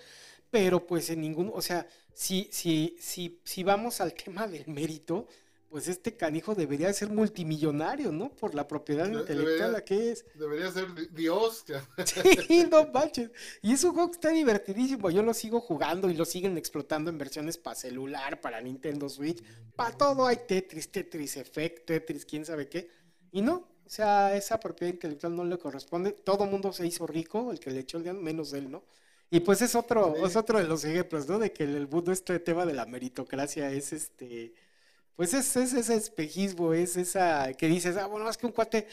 pero 0.50 0.86
pues 0.86 1.10
en 1.10 1.20
ningún, 1.20 1.52
o 1.52 1.60
sea, 1.60 1.86
si, 2.14 2.48
si, 2.50 2.96
si, 2.98 3.38
si 3.44 3.62
vamos 3.62 4.00
al 4.00 4.14
tema 4.24 4.48
del 4.48 4.66
mérito, 4.66 5.28
pues 5.68 5.88
este 5.88 6.16
canijo 6.16 6.54
debería 6.54 6.90
ser 6.94 7.10
multimillonario, 7.10 8.12
¿no? 8.12 8.34
Por 8.34 8.54
la 8.54 8.66
propiedad 8.66 9.12
intelectual 9.12 9.84
que 9.84 10.12
es. 10.12 10.24
Debería 10.34 10.70
ser 10.70 10.86
Dios. 11.12 11.66
Sí, 12.48 12.66
no 12.70 12.86
manches. 12.86 13.30
Y 13.60 13.74
es 13.74 13.84
un 13.84 13.92
juego 13.92 14.08
que 14.10 14.14
está 14.14 14.30
divertidísimo. 14.30 15.10
Yo 15.10 15.22
lo 15.22 15.34
sigo 15.34 15.60
jugando 15.60 16.08
y 16.08 16.14
lo 16.14 16.24
siguen 16.24 16.56
explotando 16.56 17.10
en 17.10 17.18
versiones 17.18 17.58
para 17.58 17.76
celular, 17.76 18.40
para 18.40 18.58
Nintendo 18.62 19.10
Switch. 19.10 19.42
Para 19.76 19.94
todo 19.98 20.26
hay 20.26 20.38
Tetris, 20.46 20.90
Tetris 20.90 21.36
Effect, 21.36 21.84
Tetris, 21.84 22.24
quién 22.24 22.46
sabe 22.46 22.70
qué. 22.70 22.88
Y 23.32 23.42
no, 23.42 23.73
sea, 23.90 24.36
esa 24.36 24.60
propiedad 24.60 24.92
intelectual 24.92 25.36
no 25.36 25.44
le 25.44 25.58
corresponde. 25.58 26.12
Todo 26.12 26.46
mundo 26.46 26.72
se 26.72 26.86
hizo 26.86 27.06
rico, 27.06 27.50
el 27.52 27.60
que 27.60 27.70
le 27.70 27.80
echó 27.80 27.98
el 27.98 28.04
día, 28.04 28.12
menos 28.14 28.52
él, 28.52 28.70
¿no? 28.70 28.84
Y 29.30 29.40
pues 29.40 29.62
es 29.62 29.74
otro, 29.74 30.26
es 30.26 30.36
otro 30.36 30.58
de 30.58 30.64
los 30.64 30.84
ejemplos, 30.84 31.28
¿no? 31.28 31.38
De 31.38 31.52
que 31.52 31.64
el 31.64 31.88
mundo, 31.88 32.12
este 32.12 32.38
tema 32.40 32.66
de 32.66 32.74
la 32.74 32.86
meritocracia 32.86 33.70
es 33.70 33.92
este 33.92 34.54
pues 35.16 35.32
es, 35.32 35.56
ese 35.56 35.94
espejismo, 35.94 36.72
es 36.74 36.96
esa 36.96 37.52
que 37.54 37.68
dices, 37.68 37.96
ah, 37.96 38.06
bueno, 38.06 38.28
es 38.28 38.36
que 38.36 38.46
un 38.46 38.52
cuate 38.52 38.88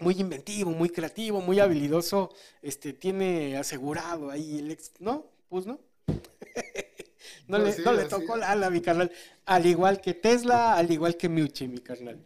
muy 0.00 0.14
inventivo, 0.18 0.70
muy 0.72 0.90
creativo, 0.90 1.40
muy 1.40 1.60
habilidoso, 1.60 2.34
este, 2.62 2.92
tiene 2.92 3.56
asegurado 3.56 4.30
ahí 4.30 4.58
el 4.58 4.70
ex, 4.72 4.92
¿no? 4.98 5.26
Pues 5.48 5.66
no. 5.66 5.78
no, 7.48 7.58
le, 7.58 7.76
no 7.78 7.92
le 7.92 8.04
tocó 8.06 8.36
la 8.36 8.50
ala, 8.50 8.70
mi 8.70 8.80
carnal. 8.80 9.12
Al 9.46 9.66
igual 9.66 10.00
que 10.00 10.14
Tesla, 10.14 10.74
al 10.74 10.90
igual 10.90 11.16
que 11.16 11.28
Miucci, 11.28 11.68
mi 11.68 11.78
carnal. 11.78 12.18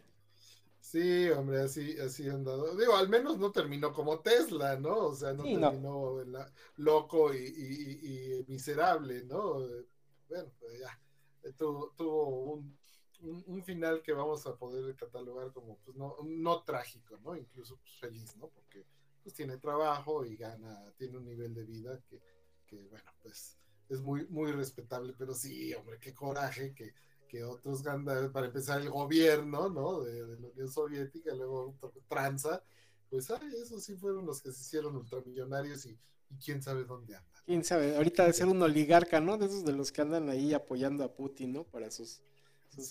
Sí, 0.85 1.29
hombre, 1.31 1.61
así, 1.61 1.97
así 1.97 2.29
han 2.29 2.43
dado. 2.43 2.77
Digo, 2.77 2.95
al 2.95 3.09
menos 3.09 3.39
no 3.39 3.51
terminó 3.51 3.91
como 3.91 4.19
Tesla, 4.19 4.77
¿no? 4.79 5.07
O 5.07 5.15
sea, 5.15 5.33
no 5.33 5.41
terminó 5.41 6.23
loco 6.75 7.33
y, 7.33 7.39
y, 7.39 8.45
miserable, 8.47 9.23
¿no? 9.23 9.61
Bueno, 10.29 10.51
pues 10.59 10.79
ya. 10.79 10.99
tuvo 11.57 12.29
un, 12.53 12.77
un, 13.47 13.63
final 13.63 14.03
que 14.03 14.13
vamos 14.13 14.45
a 14.45 14.55
poder 14.55 14.95
catalogar 14.95 15.51
como, 15.51 15.79
pues 15.79 15.97
no, 15.97 16.17
no 16.23 16.61
trágico, 16.61 17.17
¿no? 17.17 17.35
Incluso 17.35 17.77
pues, 17.77 17.95
feliz, 17.95 18.37
¿no? 18.37 18.47
Porque 18.49 18.85
pues 19.23 19.33
tiene 19.33 19.57
trabajo 19.57 20.23
y 20.23 20.35
gana, 20.35 20.93
tiene 20.97 21.17
un 21.17 21.25
nivel 21.25 21.55
de 21.55 21.63
vida 21.63 21.99
que, 22.07 22.21
que 22.67 22.85
bueno, 22.89 23.11
pues 23.23 23.57
es 23.89 24.01
muy, 24.01 24.27
muy 24.27 24.51
respetable, 24.51 25.15
pero 25.17 25.33
sí, 25.33 25.73
hombre, 25.73 25.97
qué 25.99 26.13
coraje 26.13 26.75
que, 26.75 26.93
que 27.35 27.43
otros 27.43 27.83
ganan, 27.83 28.31
para 28.31 28.47
empezar 28.47 28.81
el 28.81 28.89
gobierno, 28.89 29.69
¿no? 29.69 30.01
De, 30.01 30.25
de, 30.25 30.39
la 30.39 30.47
Unión 30.47 30.71
Soviética, 30.71 31.33
luego 31.35 31.75
tranza, 32.07 32.63
pues 33.09 33.29
ay, 33.29 33.49
esos 33.61 33.83
sí 33.83 33.95
fueron 33.95 34.25
los 34.25 34.41
que 34.41 34.53
se 34.53 34.61
hicieron 34.61 34.95
ultramillonarios 34.95 35.85
y, 35.85 35.99
y 36.29 36.37
quién 36.37 36.61
sabe 36.61 36.85
dónde 36.85 37.15
andan. 37.15 37.43
Quién 37.45 37.63
sabe, 37.63 37.95
ahorita 37.97 38.25
de 38.25 38.33
ser 38.33 38.47
un 38.47 38.61
oligarca, 38.61 39.19
¿no? 39.19 39.37
De 39.37 39.47
esos 39.47 39.65
de 39.65 39.73
los 39.73 39.91
que 39.91 40.01
andan 40.01 40.29
ahí 40.29 40.53
apoyando 40.53 41.03
a 41.03 41.13
Putin, 41.13 41.51
¿no? 41.51 41.63
Para 41.65 41.91
sus 41.91 42.21
Sí, 42.77 42.83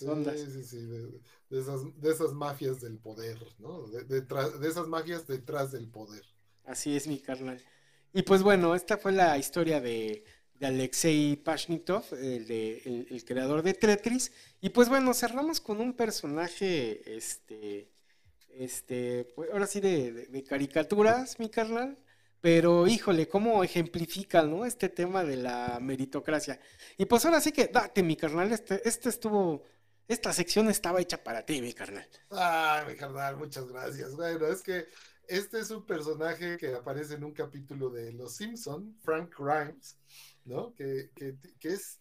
sí, 0.51 0.63
sí, 0.63 0.85
de, 0.87 1.21
esas, 1.59 1.81
de 2.01 2.11
esas 2.11 2.33
mafias 2.33 2.81
del 2.81 2.97
poder, 2.97 3.37
¿no? 3.59 3.87
De, 3.87 4.03
de, 4.21 4.67
esas 4.67 4.87
mafias 4.87 5.27
detrás 5.27 5.71
del 5.71 5.87
poder. 5.87 6.23
Así 6.65 6.95
es, 6.95 7.07
mi 7.07 7.19
carnal. 7.19 7.63
Y 8.11 8.23
pues 8.23 8.41
bueno, 8.41 8.73
esta 8.73 8.97
fue 8.97 9.11
la 9.11 9.37
historia 9.37 9.81
de, 9.81 10.23
de 10.59 10.67
Alexei 10.67 11.35
Pashnikov, 11.35 12.05
el, 12.13 12.47
de, 12.47 13.07
el, 13.09 13.25
creador 13.25 13.61
de 13.61 13.73
Tetris. 13.73 14.31
Y 14.61 14.69
pues 14.69 14.89
bueno, 14.89 15.13
cerramos 15.13 15.59
con 15.59 15.81
un 15.81 15.93
personaje, 15.93 17.17
este, 17.17 17.89
este, 18.49 19.27
pues 19.35 19.51
ahora 19.51 19.67
sí 19.67 19.79
de, 19.81 20.43
caricaturas, 20.47 21.39
mi 21.39 21.49
carnal. 21.49 21.97
Pero 22.41 22.85
híjole, 22.85 23.27
cómo 23.27 23.63
ejemplifica, 23.63 24.43
¿no? 24.43 24.65
Este 24.65 24.87
tema 24.87 25.23
de 25.23 25.37
la 25.37 25.79
meritocracia. 25.81 26.59
Y 26.95 27.05
pues 27.05 27.25
ahora 27.25 27.41
sí 27.41 27.51
que, 27.51 27.67
date, 27.67 28.03
mi 28.03 28.15
carnal, 28.15 28.51
este, 28.51 28.87
este 28.87 29.09
estuvo 29.09 29.63
esta 30.07 30.31
sección 30.33 30.69
estaba 30.69 31.01
hecha 31.01 31.23
para 31.23 31.43
ti, 31.43 31.61
mi 31.61 31.73
carnal. 31.73 32.07
Ay, 32.29 32.85
mi 32.87 32.95
carnal, 32.95 33.37
muchas 33.37 33.67
gracias. 33.67 34.15
Bueno, 34.15 34.45
es 34.45 34.61
que 34.61 34.87
este 35.27 35.59
es 35.59 35.71
un 35.71 35.83
personaje 35.85 36.57
que 36.57 36.75
aparece 36.75 37.15
en 37.15 37.23
un 37.23 37.31
capítulo 37.31 37.89
de 37.89 38.13
Los 38.13 38.35
Simpson, 38.35 38.95
Frank 39.01 39.33
Grimes, 39.35 39.97
¿no? 40.45 40.73
Que, 40.75 41.11
que, 41.15 41.37
que 41.59 41.69
es, 41.69 41.99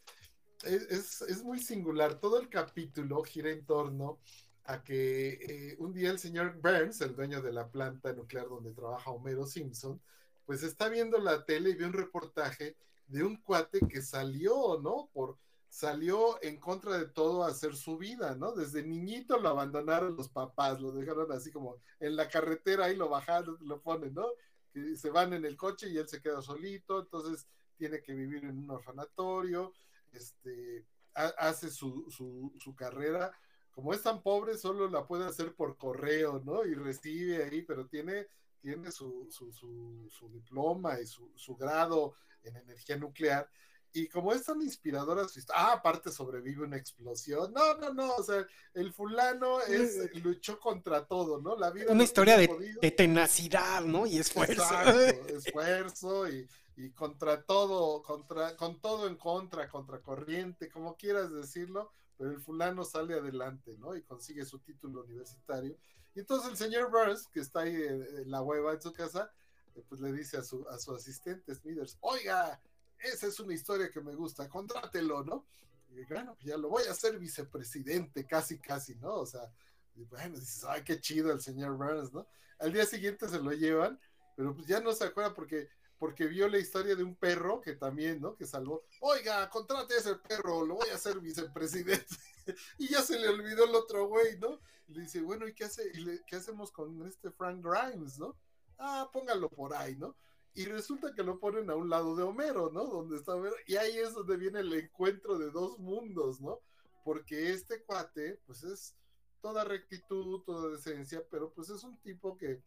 es, 0.64 1.22
es, 1.22 1.42
muy 1.42 1.58
singular. 1.58 2.20
Todo 2.20 2.40
el 2.40 2.48
capítulo 2.48 3.22
gira 3.22 3.50
en 3.50 3.64
torno 3.64 4.20
a 4.64 4.82
que 4.82 5.32
eh, 5.32 5.76
un 5.78 5.92
día 5.92 6.10
el 6.10 6.18
señor 6.18 6.60
Burns, 6.60 7.00
el 7.00 7.14
dueño 7.14 7.42
de 7.42 7.52
la 7.52 7.68
planta 7.68 8.12
nuclear 8.12 8.48
donde 8.48 8.72
trabaja 8.72 9.10
Homero 9.10 9.46
Simpson, 9.46 10.00
pues 10.46 10.62
está 10.62 10.88
viendo 10.88 11.18
la 11.18 11.44
tele 11.44 11.70
y 11.70 11.74
ve 11.74 11.86
un 11.86 11.92
reportaje 11.92 12.76
de 13.06 13.24
un 13.24 13.36
cuate 13.36 13.80
que 13.88 14.00
salió, 14.02 14.80
¿no? 14.82 15.10
Por 15.12 15.38
salió 15.74 16.40
en 16.40 16.60
contra 16.60 16.96
de 16.98 17.06
todo 17.06 17.42
a 17.42 17.48
hacer 17.48 17.74
su 17.74 17.98
vida, 17.98 18.36
¿no? 18.36 18.52
Desde 18.52 18.84
niñito 18.84 19.38
lo 19.38 19.48
abandonaron 19.48 20.16
los 20.16 20.28
papás, 20.28 20.80
lo 20.80 20.92
dejaron 20.92 21.32
así 21.32 21.50
como 21.50 21.78
en 21.98 22.14
la 22.14 22.28
carretera, 22.28 22.84
ahí 22.84 22.94
lo 22.94 23.08
bajaron, 23.08 23.58
lo 23.60 23.82
ponen, 23.82 24.14
¿no? 24.14 24.28
Que 24.72 24.96
se 24.96 25.10
van 25.10 25.32
en 25.32 25.44
el 25.44 25.56
coche 25.56 25.88
y 25.88 25.98
él 25.98 26.06
se 26.06 26.22
queda 26.22 26.42
solito, 26.42 27.00
entonces 27.00 27.48
tiene 27.76 28.02
que 28.02 28.14
vivir 28.14 28.44
en 28.44 28.58
un 28.58 28.70
orfanatorio, 28.70 29.72
este, 30.12 30.86
hace 31.14 31.70
su, 31.70 32.10
su, 32.10 32.74
carrera. 32.74 33.32
Como 33.70 33.92
es 33.92 34.02
tan 34.02 34.22
pobre, 34.22 34.56
solo 34.56 34.88
la 34.88 35.06
puede 35.06 35.26
hacer 35.26 35.54
por 35.54 35.76
correo, 35.76 36.40
¿no? 36.44 36.64
Y 36.64 36.74
recibe 36.74 37.44
ahí, 37.44 37.62
pero 37.62 37.86
tiene, 37.86 38.26
tiene 38.60 38.90
su, 38.90 39.28
su, 39.30 39.52
su 39.52 40.28
diploma 40.30 41.00
y 41.00 41.06
su 41.06 41.56
grado 41.56 42.14
en 42.42 42.56
energía 42.56 42.96
nuclear 42.96 43.48
y 43.96 44.08
como 44.08 44.32
es 44.32 44.42
tan 44.42 44.60
inspiradora 44.60 45.28
su 45.28 45.38
historia, 45.38 45.62
ah, 45.62 45.72
aparte 45.74 46.10
sobrevive 46.10 46.64
una 46.64 46.76
explosión. 46.76 47.52
No, 47.52 47.76
no, 47.76 47.94
no, 47.94 48.16
o 48.16 48.22
sea, 48.24 48.44
el 48.74 48.92
fulano 48.92 49.60
es, 49.60 50.12
luchó 50.16 50.58
contra 50.58 51.06
todo, 51.06 51.40
¿no? 51.40 51.56
La 51.56 51.70
vida. 51.70 51.92
Una 51.92 52.02
historia 52.02 52.36
de, 52.36 52.90
tenacidad, 52.90 53.82
¿no? 53.82 54.04
Y 54.04 54.18
esfuerzo. 54.18 54.64
esfuerzo 55.28 56.28
y, 56.28 56.44
y, 56.76 56.90
contra 56.90 57.42
todo, 57.42 58.02
contra, 58.02 58.56
con 58.56 58.80
todo 58.80 59.06
en 59.06 59.16
contra, 59.16 59.68
contra 59.68 60.00
corriente, 60.00 60.68
como 60.68 60.96
quieras 60.96 61.32
decirlo, 61.32 61.92
pero 62.16 62.30
el 62.30 62.40
fulano 62.40 62.84
sale 62.84 63.14
adelante, 63.14 63.76
¿no? 63.78 63.94
Y 63.96 64.02
consigue 64.02 64.44
su 64.44 64.58
título 64.60 65.02
universitario. 65.02 65.76
Y 66.14 66.20
entonces 66.20 66.50
el 66.50 66.56
señor 66.56 66.90
Burns, 66.90 67.26
que 67.28 67.40
está 67.40 67.60
ahí 67.60 67.74
en, 67.74 68.30
la 68.30 68.42
hueva 68.42 68.72
en 68.72 68.82
su 68.82 68.92
casa, 68.92 69.32
eh, 69.74 69.82
pues 69.88 70.00
le 70.00 70.12
dice 70.12 70.36
a 70.36 70.42
su, 70.42 70.66
a 70.68 70.78
su 70.78 70.94
asistente 70.94 71.54
Smithers, 71.54 71.98
oiga, 72.00 72.60
esa 72.98 73.26
es 73.26 73.40
una 73.40 73.54
historia 73.54 73.90
que 73.90 74.00
me 74.00 74.14
gusta, 74.14 74.48
contrátelo, 74.48 75.24
¿no? 75.24 75.46
Y 75.90 76.04
bueno, 76.04 76.34
pues 76.34 76.46
ya 76.46 76.56
lo 76.56 76.68
voy 76.68 76.84
a 76.84 76.92
hacer 76.92 77.18
vicepresidente, 77.18 78.26
casi, 78.26 78.58
casi, 78.58 78.94
¿no? 78.96 79.14
O 79.14 79.26
sea, 79.26 79.52
bueno, 79.94 80.38
dices, 80.38 80.64
ay, 80.64 80.82
qué 80.82 81.00
chido 81.00 81.32
el 81.32 81.40
señor 81.40 81.76
Burns, 81.76 82.12
¿no? 82.12 82.26
Al 82.58 82.72
día 82.72 82.86
siguiente 82.86 83.28
se 83.28 83.40
lo 83.40 83.52
llevan, 83.52 83.98
pero 84.36 84.54
pues 84.54 84.66
ya 84.66 84.80
no 84.80 84.92
se 84.92 85.04
acuerda 85.04 85.34
porque, 85.34 85.68
porque 86.04 86.26
vio 86.26 86.50
la 86.50 86.58
historia 86.58 86.94
de 86.94 87.02
un 87.02 87.16
perro 87.16 87.62
que 87.62 87.76
también, 87.76 88.20
¿no? 88.20 88.36
Que 88.36 88.44
salvó, 88.44 88.84
oiga, 89.00 89.48
contrate 89.48 89.94
a 89.94 89.96
ese 89.96 90.14
perro, 90.16 90.62
lo 90.62 90.74
voy 90.74 90.90
a 90.90 90.96
hacer 90.96 91.18
vicepresidente. 91.18 92.14
y 92.78 92.88
ya 92.88 93.00
se 93.00 93.18
le 93.18 93.26
olvidó 93.26 93.64
el 93.64 93.74
otro 93.74 94.06
güey, 94.06 94.36
¿no? 94.38 94.60
Y 94.86 94.92
le 94.92 95.00
dice, 95.00 95.22
bueno, 95.22 95.48
¿y 95.48 95.54
qué, 95.54 95.64
hace, 95.64 95.90
y 95.94 96.20
qué 96.26 96.36
hacemos 96.36 96.70
con 96.72 97.06
este 97.06 97.30
Frank 97.30 97.64
Grimes, 97.64 98.18
¿no? 98.18 98.36
Ah, 98.76 99.08
póngalo 99.14 99.48
por 99.48 99.74
ahí, 99.74 99.96
¿no? 99.96 100.14
y 100.52 100.66
resulta 100.66 101.14
que 101.14 101.22
lo 101.22 101.40
ponen 101.40 101.70
a 101.70 101.74
un 101.74 101.88
lado 101.88 102.14
de 102.14 102.22
Homero, 102.22 102.70
¿no? 102.70 102.84
Donde 102.84 103.16
está 103.16 103.34
Homero, 103.34 103.56
y 103.66 103.76
ahí 103.76 103.96
es 103.96 104.12
donde 104.12 104.36
viene 104.36 104.60
el 104.60 104.74
encuentro 104.74 105.38
de 105.38 105.50
dos 105.50 105.78
mundos, 105.78 106.38
¿no? 106.42 106.60
Porque 107.02 107.50
este 107.50 107.82
cuate, 107.82 108.42
pues 108.44 108.62
es 108.62 108.94
toda 109.40 109.64
rectitud, 109.64 110.42
toda 110.42 110.68
decencia, 110.68 111.24
pero 111.30 111.50
pues 111.54 111.70
es 111.70 111.82
un 111.82 111.96
tipo 112.02 112.36
que, 112.36 112.62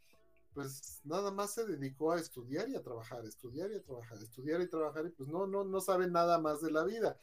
pues 0.57 1.01
nada 1.03 1.29
más 1.29 1.53
se 1.53 1.67
dedicó 1.67 2.13
a 2.13 2.19
estudiar 2.19 2.67
y 2.67 2.75
a 2.75 2.81
trabajar, 2.81 3.23
estudiar 3.23 3.69
y 3.71 3.75
a 3.75 3.83
trabajar, 3.83 4.17
estudiar 4.17 4.59
y 4.59 4.67
trabajar, 4.67 5.05
y 5.05 5.11
pues 5.11 5.29
no, 5.29 5.45
no, 5.45 5.63
no 5.63 5.79
sabe 5.79 6.09
nada 6.09 6.39
más 6.39 6.61
de 6.63 6.71
la 6.71 6.83
vida. 6.83 7.15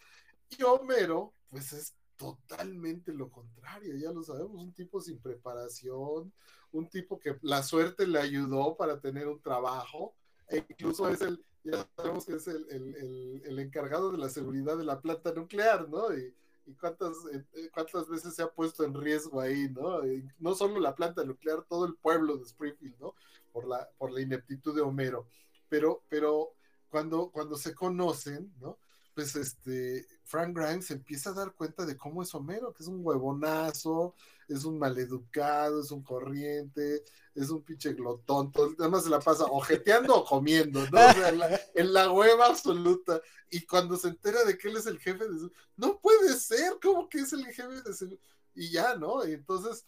Y 0.56 0.62
Homero, 0.62 1.34
pues 1.50 1.72
es 1.72 1.96
totalmente 2.16 3.12
lo 3.12 3.32
contrario, 3.32 3.96
ya 3.96 4.12
lo 4.12 4.22
sabemos, 4.22 4.62
un 4.62 4.72
tipo 4.72 5.00
sin 5.00 5.18
preparación, 5.18 6.32
un 6.70 6.88
tipo 6.88 7.18
que 7.18 7.36
la 7.42 7.64
suerte 7.64 8.06
le 8.06 8.20
ayudó 8.20 8.76
para 8.76 9.00
tener 9.00 9.26
un 9.26 9.42
trabajo, 9.42 10.14
e 10.46 10.58
incluso 10.68 11.08
es 11.08 11.20
el, 11.20 11.44
ya 11.64 11.88
sabemos 11.96 12.26
que 12.26 12.34
es 12.34 12.46
el, 12.46 12.64
el, 12.70 13.42
el, 13.44 13.58
encargado 13.58 14.12
de 14.12 14.18
la 14.18 14.28
seguridad 14.28 14.78
de 14.78 14.84
la 14.84 15.00
planta 15.00 15.32
nuclear, 15.32 15.88
¿no? 15.88 16.06
Y 16.66 16.74
cuántas, 16.74 17.12
eh, 17.32 17.44
eh, 17.54 17.70
cuántas 17.72 18.08
veces 18.08 18.34
se 18.34 18.42
ha 18.42 18.48
puesto 18.48 18.84
en 18.84 18.94
riesgo 18.94 19.40
ahí, 19.40 19.68
¿no? 19.70 20.00
no 20.38 20.54
solo 20.54 20.80
la 20.80 20.94
planta 20.94 21.24
nuclear, 21.24 21.64
todo 21.68 21.84
el 21.86 21.94
pueblo 21.96 22.36
de 22.36 22.44
Springfield, 22.44 22.98
¿no? 22.98 23.14
Por 23.52 23.68
la, 23.68 23.88
por 23.98 24.12
la 24.12 24.20
ineptitud 24.20 24.74
de 24.74 24.82
Homero. 24.82 25.28
Pero, 25.68 26.02
pero 26.08 26.54
cuando, 26.88 27.30
cuando 27.30 27.56
se 27.56 27.74
conocen, 27.74 28.52
¿no? 28.60 28.78
Pues 29.14 29.36
este, 29.36 30.06
Frank 30.24 30.56
Grimes 30.56 30.90
empieza 30.90 31.30
a 31.30 31.34
dar 31.34 31.52
cuenta 31.52 31.86
de 31.86 31.96
cómo 31.96 32.22
es 32.22 32.34
Homero, 32.34 32.72
que 32.72 32.82
es 32.82 32.88
un 32.88 33.04
huevonazo, 33.04 34.14
es 34.48 34.64
un 34.64 34.78
maleducado, 34.78 35.80
es 35.80 35.90
un 35.90 36.02
corriente, 36.02 37.02
es 37.34 37.50
un 37.50 37.62
pinche 37.62 37.92
glotón, 37.94 38.52
nada 38.76 38.90
más 38.90 39.04
se 39.04 39.10
la 39.10 39.20
pasa 39.20 39.44
ojeteando 39.44 40.16
o 40.16 40.24
comiendo, 40.24 40.80
¿no? 40.90 40.98
O 40.98 41.12
sea, 41.12 41.28
en, 41.74 41.92
la, 41.92 42.10
hueva 42.10 42.46
absoluta. 42.46 43.20
Y 43.50 43.64
cuando 43.64 43.96
se 43.96 44.08
entera 44.08 44.44
de 44.44 44.58
que 44.58 44.68
él 44.68 44.76
es 44.76 44.86
el 44.86 44.98
jefe 44.98 45.28
de 45.28 45.38
su... 45.38 45.52
No 45.76 46.00
puede 46.00 46.34
ser, 46.34 46.78
¿cómo 46.82 47.08
que 47.08 47.18
es 47.18 47.32
el 47.32 47.44
jefe 47.46 47.82
de 47.82 47.94
su... 47.94 48.18
Y 48.54 48.70
ya, 48.70 48.96
¿no? 48.96 49.26
Y 49.26 49.32
entonces 49.32 49.86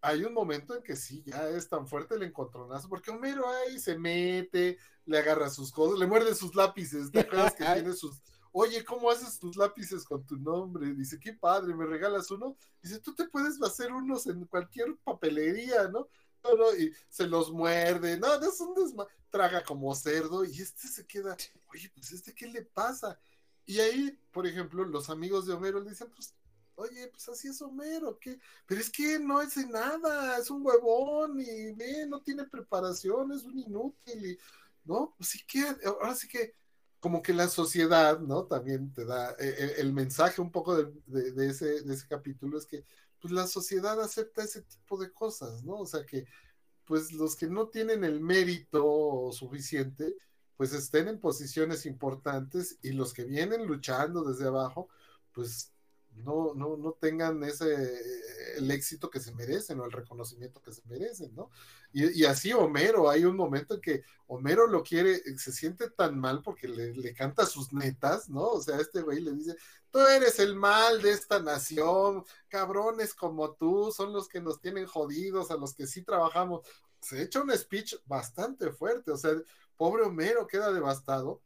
hay 0.00 0.24
un 0.24 0.32
momento 0.32 0.76
en 0.76 0.82
que 0.82 0.96
sí, 0.96 1.22
ya 1.26 1.48
es 1.48 1.68
tan 1.68 1.88
fuerte 1.88 2.14
el 2.14 2.22
encontronazo, 2.22 2.88
porque 2.88 3.10
Homero 3.10 3.48
ahí 3.48 3.78
se 3.78 3.98
mete, 3.98 4.78
le 5.04 5.18
agarra 5.18 5.50
sus 5.50 5.72
cosas, 5.72 5.98
le 5.98 6.06
muerde 6.06 6.34
sus 6.34 6.54
lápices, 6.54 7.10
¿te 7.10 7.20
acuerdas 7.20 7.54
que 7.54 7.64
tiene 7.74 7.92
sus 7.92 8.20
oye, 8.52 8.84
¿cómo 8.84 9.10
haces 9.10 9.38
tus 9.38 9.56
lápices 9.56 10.04
con 10.04 10.24
tu 10.26 10.36
nombre? 10.36 10.94
Dice, 10.94 11.18
qué 11.18 11.32
padre, 11.32 11.74
¿me 11.74 11.86
regalas 11.86 12.30
uno? 12.30 12.56
Dice, 12.82 13.00
tú 13.00 13.14
te 13.14 13.28
puedes 13.28 13.60
hacer 13.62 13.92
unos 13.92 14.26
en 14.26 14.44
cualquier 14.46 14.96
papelería, 15.04 15.88
¿no? 15.88 16.08
No, 16.42 16.74
y 16.74 16.92
se 17.08 17.26
los 17.26 17.50
muerde, 17.50 18.18
no, 18.18 18.38
no 18.38 18.48
es 18.48 18.60
un 18.60 18.74
desma 18.74 19.06
traga 19.30 19.62
como 19.62 19.94
cerdo, 19.94 20.44
y 20.44 20.60
este 20.60 20.88
se 20.88 21.06
queda, 21.06 21.36
oye, 21.72 21.90
pues 21.94 22.12
este, 22.12 22.34
¿qué 22.34 22.46
le 22.46 22.62
pasa? 22.62 23.18
Y 23.66 23.80
ahí, 23.80 24.18
por 24.32 24.46
ejemplo, 24.46 24.84
los 24.84 25.10
amigos 25.10 25.46
de 25.46 25.52
Homero 25.52 25.80
le 25.80 25.90
dicen, 25.90 26.10
pues, 26.14 26.34
oye, 26.76 27.08
pues 27.08 27.28
así 27.28 27.48
es 27.48 27.60
Homero, 27.60 28.18
¿qué? 28.18 28.40
Pero 28.66 28.80
es 28.80 28.88
que 28.88 29.18
no 29.18 29.38
hace 29.38 29.66
nada, 29.66 30.38
es 30.38 30.50
un 30.50 30.64
huevón, 30.64 31.40
y 31.40 31.72
ve, 31.72 32.06
no 32.06 32.22
tiene 32.22 32.44
preparación, 32.44 33.32
es 33.32 33.44
un 33.44 33.58
inútil, 33.58 34.26
y, 34.26 34.38
¿no? 34.84 35.14
Pues 35.18 35.30
sí 35.30 35.44
que, 35.46 35.64
ahora 35.84 36.14
sí 36.14 36.28
que, 36.28 36.54
como 37.00 37.22
que 37.22 37.32
la 37.32 37.48
sociedad, 37.48 38.18
¿no? 38.20 38.44
También 38.44 38.92
te 38.92 39.04
da 39.04 39.30
eh, 39.32 39.54
eh, 39.58 39.74
el, 39.78 39.92
mensaje 39.92 40.40
un 40.40 40.50
poco 40.50 40.76
de, 40.76 41.46
ese, 41.46 41.82
de 41.82 41.94
ese 41.94 42.06
capítulo 42.08 42.58
es 42.58 42.66
que 42.66 42.84
pues 43.20 43.32
la 43.32 43.46
sociedad 43.46 44.00
acepta 44.00 44.42
ese 44.44 44.62
tipo 44.62 44.98
de 44.98 45.12
cosas, 45.12 45.62
¿no? 45.64 45.78
O 45.78 45.86
sea 45.86 46.04
que 46.04 46.26
pues 46.84 47.12
los 47.12 47.36
que 47.36 47.46
no 47.46 47.68
tienen 47.68 48.02
el 48.02 48.20
mérito 48.20 49.30
suficiente, 49.32 50.14
pues 50.56 50.72
estén 50.72 51.08
en 51.08 51.20
posiciones 51.20 51.86
importantes 51.86 52.78
y 52.82 52.92
los 52.92 53.12
que 53.12 53.24
vienen 53.24 53.66
luchando 53.66 54.24
desde 54.24 54.46
abajo, 54.46 54.88
pues 55.32 55.72
no, 56.24 56.54
no, 56.54 56.76
no 56.76 56.92
tengan 56.92 57.42
ese 57.44 57.74
el 58.58 58.70
éxito 58.70 59.08
que 59.08 59.20
se 59.20 59.32
merecen 59.34 59.80
o 59.80 59.84
el 59.84 59.92
reconocimiento 59.92 60.60
que 60.60 60.72
se 60.72 60.82
merecen, 60.86 61.34
¿no? 61.34 61.50
Y, 61.92 62.24
así 62.24 62.52
Homero, 62.52 63.08
hay 63.08 63.24
un 63.24 63.36
momento 63.36 63.74
en 63.74 63.80
que 63.80 64.02
Homero 64.26 64.66
lo 64.66 64.82
quiere, 64.82 65.16
se 65.38 65.52
siente 65.52 65.88
tan 65.90 66.18
mal 66.18 66.42
porque 66.42 66.68
le, 66.68 67.14
canta 67.14 67.46
sus 67.46 67.72
netas, 67.72 68.28
¿no? 68.28 68.42
O 68.42 68.60
sea, 68.60 68.78
este 68.78 69.00
güey 69.00 69.20
le 69.20 69.32
dice, 69.32 69.56
tú 69.90 70.00
eres 70.00 70.38
el 70.38 70.54
mal 70.54 71.00
de 71.00 71.12
esta 71.12 71.40
nación, 71.40 72.24
cabrones 72.48 73.14
como 73.14 73.54
tú 73.54 73.90
son 73.90 74.12
los 74.12 74.28
que 74.28 74.40
nos 74.40 74.60
tienen 74.60 74.86
jodidos, 74.86 75.50
a 75.50 75.56
los 75.56 75.74
que 75.74 75.86
sí 75.86 76.02
trabajamos. 76.02 76.66
Se 77.00 77.22
echa 77.22 77.40
un 77.40 77.56
speech 77.56 77.94
bastante 78.04 78.70
fuerte, 78.70 79.10
o 79.10 79.16
sea, 79.16 79.32
pobre 79.76 80.02
Homero 80.02 80.46
queda 80.46 80.72
devastado, 80.72 81.40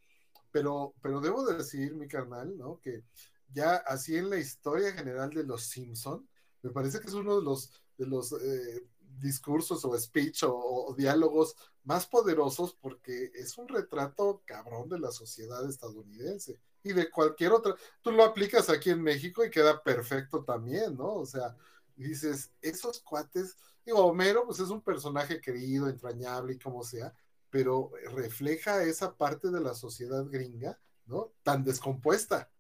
pero, 0.51 0.95
pero 1.01 1.21
debo 1.21 1.45
decir, 1.45 1.95
mi 1.95 2.09
carnal, 2.09 2.57
¿no? 2.59 2.81
Que 2.81 3.05
ya 3.53 3.77
así 3.77 4.17
en 4.17 4.31
la 4.31 4.39
historia 4.39 4.93
general 4.93 5.31
de 5.31 5.45
los 5.45 5.65
Simpson, 5.65 6.29
me 6.63 6.71
parece 6.71 7.01
que 7.01 7.09
es 7.09 7.15
uno 7.15 7.39
de 7.39 7.45
los, 7.45 7.71
de 7.99 8.07
los 8.07 8.33
eh, 8.33 8.87
discursos 9.19 9.85
o 9.85 9.99
speech 9.99 10.45
o, 10.47 10.95
diálogos 10.97 11.57
más 11.85 12.07
poderosos 12.07 12.75
porque 12.81 13.31
es 13.35 13.59
un 13.59 13.69
retrato 13.69 14.43
cabrón 14.45 14.89
de 14.89 14.99
la 14.99 15.11
sociedad 15.11 15.69
estadounidense 15.69 16.59
y 16.83 16.93
de 16.93 17.11
cualquier 17.11 17.53
otra. 17.53 17.75
Tú 18.01 18.13
lo 18.13 18.25
aplicas 18.25 18.69
aquí 18.69 18.91
en 18.91 19.03
México 19.03 19.45
y 19.45 19.51
queda 19.51 19.83
perfecto 19.83 20.45
también, 20.45 20.97
¿no? 20.97 21.15
O 21.15 21.27
sea, 21.27 21.57
dices, 21.97 22.53
esos 22.61 23.01
cuates, 23.01 23.57
digo, 23.85 24.05
Homero 24.05 24.47
pues 24.47 24.61
es 24.61 24.69
un 24.69 24.83
personaje 24.83 25.41
querido, 25.41 25.89
entrañable 25.89 26.55
y 26.55 26.59
como 26.59 26.83
sea, 26.85 27.13
pero 27.51 27.91
refleja 28.15 28.83
esa 28.85 29.17
parte 29.17 29.51
de 29.51 29.61
la 29.61 29.75
sociedad 29.75 30.25
gringa, 30.25 30.79
¿no? 31.07 31.33
Tan 31.43 31.65
descompuesta. 31.65 32.51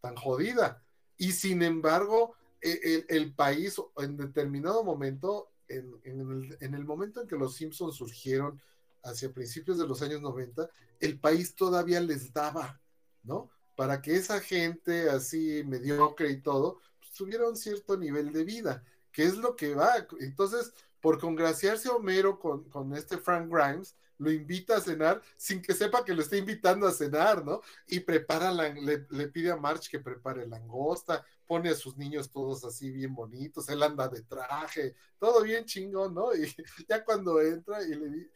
Tan 0.00 0.16
jodida. 0.16 0.82
Y 1.16 1.32
sin 1.32 1.62
embargo, 1.62 2.34
e, 2.60 3.04
el 3.08 3.34
país 3.34 3.80
en 3.96 4.16
determinado 4.16 4.84
momento 4.84 5.50
en, 5.68 6.74
el, 6.74 6.84
momento 6.84 7.20
en 7.20 7.28
que 7.28 7.36
los 7.36 7.54
Simpsons 7.54 7.96
surgieron 7.96 8.60
hacia 9.04 9.32
principios 9.32 9.78
de 9.78 9.86
los 9.86 10.02
años 10.02 10.20
90, 10.20 10.68
el 11.00 11.18
país 11.20 11.54
todavía 11.54 12.00
les 12.00 12.32
daba, 12.32 12.80
¿no? 13.22 13.50
Para 13.76 14.02
que 14.02 14.16
esa 14.16 14.40
gente 14.40 15.08
así 15.08 15.62
mediocre 15.64 16.30
y 16.30 16.40
todo, 16.40 16.80
pues, 16.98 17.12
tuviera 17.12 17.48
un 17.48 17.56
cierto 17.56 17.96
nivel 17.96 18.32
de 18.32 18.44
vida, 18.44 18.84
que 19.12 19.24
es 19.24 19.36
lo 19.36 19.54
que 19.54 19.74
va. 19.74 20.06
Entonces, 20.20 20.72
por 21.00 21.20
congraciarse 21.20 21.88
Homero 21.88 22.40
con, 22.40 22.64
con 22.64 22.94
este 22.94 23.18
Frank 23.18 23.48
Grimes, 23.52 23.94
lo 24.18 24.30
invita 24.30 24.76
a 24.76 24.80
cenar 24.80 25.22
sin 25.36 25.62
que 25.62 25.74
sepa 25.74 26.04
que 26.04 26.14
lo 26.14 26.22
está 26.22 26.36
invitando 26.36 26.86
a 26.86 26.92
cenar, 26.92 27.44
¿no? 27.44 27.60
Y 27.86 28.00
prepara, 28.00 28.50
la, 28.52 28.68
le, 28.68 29.28
pide 29.28 29.50
a 29.50 29.56
March 29.56 29.88
que 29.88 30.00
prepare 30.00 30.46
langosta, 30.46 31.24
pone 31.46 31.70
a 31.70 31.74
sus 31.74 31.96
niños 31.96 32.30
todos 32.30 32.64
así 32.64 32.90
bien 32.90 33.14
bonitos, 33.14 33.68
él 33.68 33.82
anda 33.82 34.08
de 34.08 34.22
traje, 34.22 34.94
todo 35.18 35.42
bien 35.42 35.64
chingón, 35.64 36.14
¿no? 36.14 36.30
Y 36.34 36.54
ya 36.88 37.04
cuando 37.04 37.40
entra 37.40 37.82
y 37.82 37.94
le, 37.94 38.30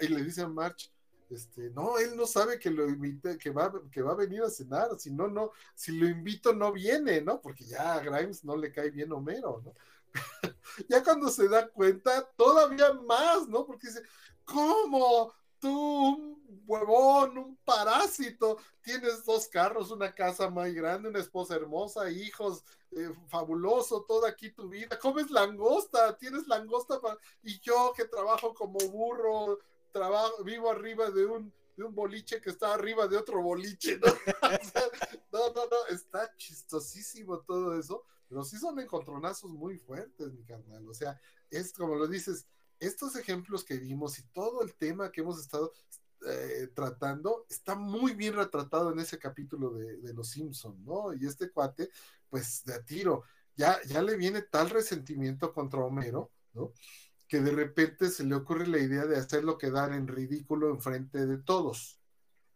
y 0.00 0.08
le 0.08 0.22
dice 0.22 0.42
a 0.42 0.48
March, 0.48 0.90
este, 1.30 1.70
no, 1.70 1.98
él 1.98 2.16
no 2.16 2.26
sabe 2.26 2.58
que 2.58 2.70
lo 2.70 2.88
invite, 2.88 3.38
que 3.38 3.50
va, 3.50 3.72
que 3.90 4.02
va 4.02 4.12
a 4.12 4.16
venir 4.16 4.42
a 4.42 4.50
cenar, 4.50 4.98
si 4.98 5.10
no, 5.10 5.28
no, 5.28 5.50
si 5.74 5.92
lo 5.92 6.06
invito 6.06 6.52
no 6.52 6.72
viene, 6.72 7.20
¿no? 7.20 7.40
Porque 7.40 7.64
ya 7.64 7.94
a 7.94 8.00
Grimes 8.00 8.44
no 8.44 8.56
le 8.56 8.72
cae 8.72 8.90
bien 8.90 9.12
Homero, 9.12 9.62
¿no? 9.64 9.74
ya 10.88 11.02
cuando 11.02 11.28
se 11.28 11.48
da 11.48 11.68
cuenta, 11.68 12.28
todavía 12.36 12.92
más, 12.92 13.48
¿no? 13.48 13.66
Porque 13.66 13.88
dice, 13.88 14.02
¿cómo? 14.44 15.32
Tú, 15.58 16.36
un 16.48 16.62
huevón, 16.66 17.38
un 17.38 17.56
parásito, 17.64 18.58
tienes 18.82 19.24
dos 19.24 19.48
carros, 19.48 19.90
una 19.90 20.14
casa 20.14 20.48
muy 20.48 20.74
grande, 20.74 21.08
una 21.08 21.18
esposa 21.18 21.56
hermosa, 21.56 22.10
hijos, 22.10 22.62
eh, 22.92 23.10
fabuloso, 23.28 24.02
toda 24.02 24.28
aquí 24.28 24.50
tu 24.50 24.68
vida, 24.68 24.98
comes 24.98 25.30
langosta, 25.30 26.16
tienes 26.16 26.46
langosta 26.46 27.00
y 27.42 27.58
yo 27.60 27.92
que 27.96 28.04
trabajo 28.04 28.54
como 28.54 28.78
burro, 28.78 29.58
trabajo, 29.96 30.44
vivo 30.44 30.70
arriba 30.70 31.10
de 31.10 31.24
un, 31.24 31.52
de 31.76 31.84
un 31.84 31.94
boliche 31.94 32.40
que 32.40 32.50
está 32.50 32.74
arriba 32.74 33.06
de 33.08 33.16
otro 33.16 33.42
boliche, 33.42 33.98
¿no? 33.98 34.06
no, 35.32 35.52
no, 35.54 35.66
no, 35.66 35.94
está 35.94 36.34
chistosísimo 36.36 37.40
todo 37.40 37.78
eso, 37.78 38.04
pero 38.28 38.44
sí 38.44 38.58
son 38.58 38.78
encontronazos 38.78 39.50
muy 39.50 39.78
fuertes, 39.78 40.32
mi 40.32 40.44
carnal, 40.44 40.86
o 40.88 40.94
sea, 40.94 41.18
es 41.50 41.72
como 41.72 41.94
lo 41.94 42.06
dices, 42.06 42.46
estos 42.78 43.16
ejemplos 43.16 43.64
que 43.64 43.78
vimos 43.78 44.18
y 44.18 44.22
todo 44.34 44.62
el 44.62 44.74
tema 44.74 45.10
que 45.10 45.22
hemos 45.22 45.40
estado 45.40 45.72
eh, 46.26 46.68
tratando 46.74 47.46
está 47.48 47.74
muy 47.74 48.14
bien 48.14 48.34
retratado 48.34 48.92
en 48.92 48.98
ese 48.98 49.18
capítulo 49.18 49.70
de, 49.70 50.12
Los 50.12 50.30
Simpson, 50.30 50.84
¿no? 50.84 51.14
Y 51.14 51.26
este 51.26 51.50
cuate, 51.50 51.88
pues 52.28 52.64
de 52.64 52.74
a 52.74 52.84
tiro, 52.84 53.22
ya, 53.54 53.78
ya 53.84 54.02
le 54.02 54.16
viene 54.16 54.42
tal 54.42 54.68
resentimiento 54.68 55.52
contra 55.52 55.80
Homero, 55.80 56.30
¿no? 56.52 56.72
Que 57.28 57.40
de 57.40 57.50
repente 57.50 58.08
se 58.10 58.24
le 58.24 58.34
ocurre 58.34 58.66
la 58.66 58.78
idea 58.78 59.04
de 59.06 59.16
hacerlo 59.16 59.58
quedar 59.58 59.92
en 59.92 60.06
ridículo 60.06 60.70
en 60.70 60.80
frente 60.80 61.26
de 61.26 61.38
todos. 61.38 62.00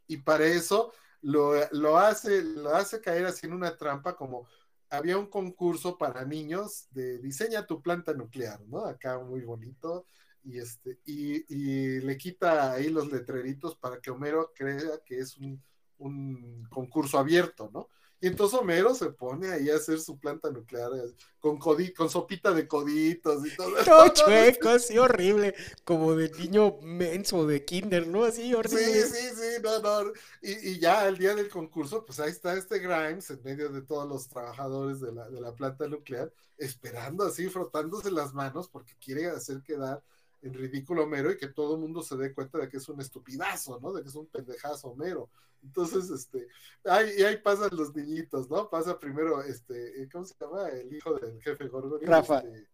Y 0.07 0.19
para 0.19 0.47
eso 0.47 0.93
lo, 1.23 1.53
lo, 1.73 1.99
hace, 1.99 2.43
lo 2.43 2.75
hace 2.75 3.01
caer 3.01 3.27
así 3.27 3.47
en 3.47 3.53
una 3.53 3.77
trampa 3.77 4.17
como 4.17 4.49
había 4.91 5.17
un 5.17 5.27
concurso 5.27 5.97
para 5.97 6.25
niños 6.25 6.89
de 6.91 7.19
diseña 7.19 7.67
tu 7.67 7.81
planta 7.81 8.13
nuclear, 8.13 8.61
¿no? 8.67 8.85
Acá 8.85 9.19
muy 9.19 9.43
bonito. 9.43 10.05
Y, 10.43 10.59
este, 10.59 10.99
y, 11.05 12.01
le 12.01 12.17
quita 12.17 12.73
ahí 12.73 12.89
los 12.89 13.13
letreritos 13.13 13.77
para 13.77 14.01
que 14.01 14.11
Homero 14.11 14.53
crea 14.55 14.99
que 15.05 15.21
es 15.21 15.37
un, 15.37 15.63
un 15.99 16.67
concurso 16.71 17.19
abierto, 17.19 17.71
¿no? 17.73 17.89
Y 18.23 18.27
entonces 18.27 18.59
Homero 18.59 18.95
se 18.95 19.11
pone 19.11 19.51
ahí 19.51 19.71
a 19.71 19.77
hacer 19.77 19.99
su 19.99 20.19
planta 20.19 20.51
nuclear 20.51 20.91
con, 21.39 21.59
con 21.59 22.11
sopita 22.11 22.53
de 22.53 22.69
coditos 22.69 23.47
y 23.47 23.57
todo. 23.57 23.71
No, 23.87 24.09
chueco, 24.13 24.69
así 24.69 24.99
horrible, 24.99 25.55
como 25.85 26.15
de 26.15 26.31
niño 26.31 26.77
menso 26.83 27.47
de 27.47 27.65
kinder, 27.65 28.07
¿no? 28.07 28.25
Así 28.25 28.53
horrible. 28.53 29.07
Sí, 29.07 29.15
sí, 29.15 29.29
sí, 29.35 29.63
no, 29.63 29.79
no. 29.81 30.13
Y, 30.43 30.79
ya 30.79 31.09
el 31.09 31.17
día 31.17 31.35
del 31.35 31.49
concurso, 31.49 32.05
pues 32.05 32.21
ahí 32.21 32.31
está 32.31 32.55
este 32.55 32.79
Grimes 32.79 33.31
en 33.31 33.43
medio 33.43 33.71
de 33.71 33.81
todos 33.81 34.07
los 34.07 34.29
trabajadores 34.29 35.01
de 35.01 35.13
la, 35.13 35.29
de 35.31 35.41
la 35.41 35.55
planta 35.55 35.89
nuclear, 35.89 36.31
esperando 36.59 37.25
así, 37.25 37.49
frotándose 37.49 38.11
las 38.11 38.35
manos 38.35 38.69
porque 38.69 38.95
quiere 39.03 39.29
hacer 39.29 39.63
quedar 39.63 40.03
en 40.43 40.55
ridículo 40.55 41.05
Homero 41.05 41.31
y 41.31 41.39
que 41.39 41.49
todo 41.49 41.75
el 41.75 41.81
mundo 41.81 42.03
se 42.03 42.17
dé 42.17 42.35
cuenta 42.35 42.59
de 42.59 42.69
que 42.69 42.79
es 42.79 42.89
un 42.89 43.01
estupidazo, 43.01 43.79
¿no? 43.81 43.93
De 43.93 44.03
que 44.03 44.09
es 44.09 44.15
un 44.15 44.27
pendejazo 44.27 44.89
Homero. 44.89 45.31
Entonces, 45.63 46.11
este, 46.11 46.49
ahí, 46.85 47.11
y 47.19 47.23
ahí 47.23 47.37
pasan 47.39 47.71
los 47.73 47.95
niñitos, 47.95 48.49
¿no? 48.49 48.69
Pasa 48.71 48.99
primero, 48.99 49.43
este, 49.43 50.09
¿cómo 50.11 50.25
se 50.25 50.35
llama? 50.41 50.69
El 50.69 50.93
hijo 50.93 51.15
del 51.15 51.41
jefe 51.43 51.69
Gorgon. 51.69 52.01
Rafa. 52.03 52.39
Este, 52.39 52.69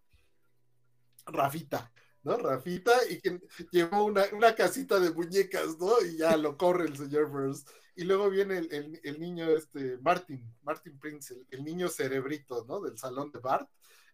Rafita, 1.26 1.92
¿no? 2.22 2.36
Rafita, 2.36 2.92
y 3.10 3.20
que 3.20 3.40
llevó 3.72 4.04
una, 4.04 4.24
una, 4.32 4.54
casita 4.54 5.00
de 5.00 5.10
muñecas, 5.10 5.78
¿no? 5.78 6.00
Y 6.02 6.18
ya 6.18 6.36
lo 6.36 6.56
corre 6.56 6.86
el 6.86 6.96
señor 6.96 7.28
Burns. 7.28 7.64
Y 7.96 8.04
luego 8.04 8.30
viene 8.30 8.58
el, 8.58 9.20
niño, 9.20 9.50
este, 9.50 9.98
Martin, 9.98 10.54
Martin 10.62 10.98
Prince, 10.98 11.34
el, 11.50 11.64
niño 11.64 11.88
cerebrito, 11.88 12.64
¿no? 12.68 12.80
Del 12.80 12.98
salón 12.98 13.32
de 13.32 13.40
Bart, 13.40 13.68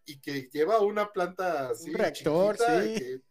y 0.05 0.19
que 0.19 0.49
lleva 0.51 0.79
una 0.79 1.11
planta 1.11 1.69
así. 1.69 1.91
Un 1.91 1.97
reactor, 1.97 2.57
sí. 2.57 3.21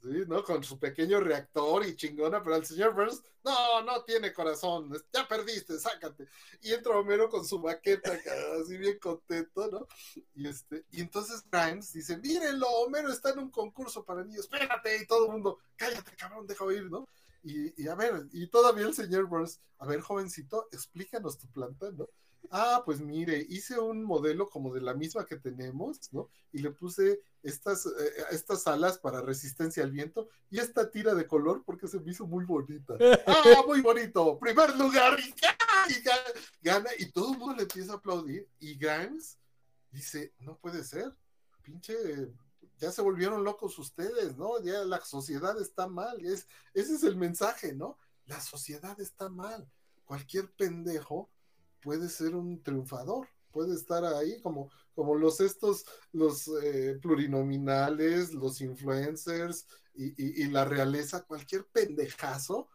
Sí, 0.00 0.24
¿no? 0.28 0.44
Con 0.44 0.62
su 0.62 0.78
pequeño 0.78 1.18
reactor 1.18 1.84
y 1.84 1.96
chingona, 1.96 2.40
pero 2.40 2.54
el 2.54 2.64
señor 2.64 2.94
Burns, 2.94 3.20
no, 3.44 3.82
no 3.82 4.04
tiene 4.04 4.32
corazón, 4.32 4.92
ya 5.12 5.26
perdiste, 5.26 5.76
sácate. 5.78 6.28
Y 6.62 6.72
entra 6.72 6.96
Homero 6.96 7.28
con 7.28 7.44
su 7.44 7.60
baqueta, 7.60 8.16
así 8.62 8.76
bien 8.76 8.98
contento, 9.00 9.68
¿no? 9.68 9.88
Y 10.36 10.46
este, 10.46 10.84
y 10.92 11.00
entonces 11.00 11.42
Grimes 11.50 11.92
dice, 11.92 12.16
mírenlo, 12.18 12.68
Homero 12.68 13.10
está 13.10 13.30
en 13.30 13.40
un 13.40 13.50
concurso 13.50 14.04
para 14.04 14.22
niños, 14.22 14.42
espérate, 14.42 15.02
y 15.02 15.06
todo 15.06 15.26
el 15.26 15.32
mundo, 15.32 15.58
cállate, 15.74 16.14
cabrón, 16.14 16.46
deja 16.46 16.64
oír, 16.64 16.88
¿no? 16.88 17.08
Y, 17.42 17.82
y 17.82 17.88
a 17.88 17.96
ver, 17.96 18.26
y 18.32 18.46
todavía 18.46 18.86
el 18.86 18.94
señor 18.94 19.26
Burns, 19.26 19.60
a 19.78 19.86
ver, 19.86 20.00
jovencito, 20.00 20.68
explícanos 20.70 21.38
tu 21.38 21.48
planta, 21.48 21.90
¿no? 21.90 22.08
Ah, 22.50 22.82
pues 22.84 23.00
mire, 23.00 23.44
hice 23.48 23.78
un 23.78 24.04
modelo 24.04 24.48
como 24.48 24.72
de 24.72 24.80
la 24.80 24.94
misma 24.94 25.26
que 25.26 25.36
tenemos, 25.36 26.12
¿no? 26.12 26.28
Y 26.52 26.58
le 26.58 26.70
puse 26.70 27.20
estas, 27.42 27.86
eh, 27.86 27.90
estas 28.30 28.66
alas 28.66 28.98
para 28.98 29.20
resistencia 29.20 29.82
al 29.82 29.90
viento 29.90 30.28
y 30.50 30.58
esta 30.58 30.90
tira 30.90 31.14
de 31.14 31.26
color 31.26 31.62
porque 31.64 31.88
se 31.88 32.00
me 32.00 32.10
hizo 32.10 32.26
muy 32.26 32.44
bonita. 32.44 32.94
ah, 33.26 33.62
muy 33.66 33.80
bonito, 33.80 34.38
primer 34.38 34.76
lugar, 34.76 35.18
y, 35.20 36.02
gana, 36.62 36.90
y 36.98 37.10
todo 37.10 37.32
el 37.32 37.38
mundo 37.38 37.56
le 37.56 37.62
empieza 37.62 37.92
a 37.92 37.96
aplaudir 37.96 38.48
y 38.58 38.76
Grimes 38.76 39.38
dice, 39.90 40.32
no 40.40 40.56
puede 40.58 40.84
ser, 40.84 41.14
pinche 41.62 41.94
ya 42.78 42.92
se 42.92 43.02
volvieron 43.02 43.44
locos 43.44 43.78
ustedes, 43.78 44.36
¿no? 44.36 44.60
Ya 44.62 44.84
la 44.84 45.00
sociedad 45.00 45.60
está 45.60 45.88
mal. 45.88 46.24
Es, 46.24 46.46
ese 46.74 46.94
es 46.94 47.02
el 47.02 47.16
mensaje, 47.16 47.74
¿no? 47.74 47.98
La 48.26 48.40
sociedad 48.40 48.98
está 49.00 49.28
mal. 49.28 49.68
Cualquier 50.04 50.50
pendejo 50.52 51.28
puede 51.80 52.08
ser 52.08 52.34
un 52.34 52.62
triunfador, 52.62 53.28
puede 53.50 53.74
estar 53.74 54.04
ahí 54.04 54.40
como, 54.40 54.70
como 54.94 55.14
los 55.14 55.40
estos, 55.40 55.84
los 56.12 56.48
eh, 56.62 56.98
plurinominales, 57.00 58.32
los 58.32 58.60
influencers 58.60 59.66
y, 59.94 60.46
la 60.48 60.64
realeza, 60.64 61.24
cualquier 61.24 61.66
pendejazo 61.66 62.68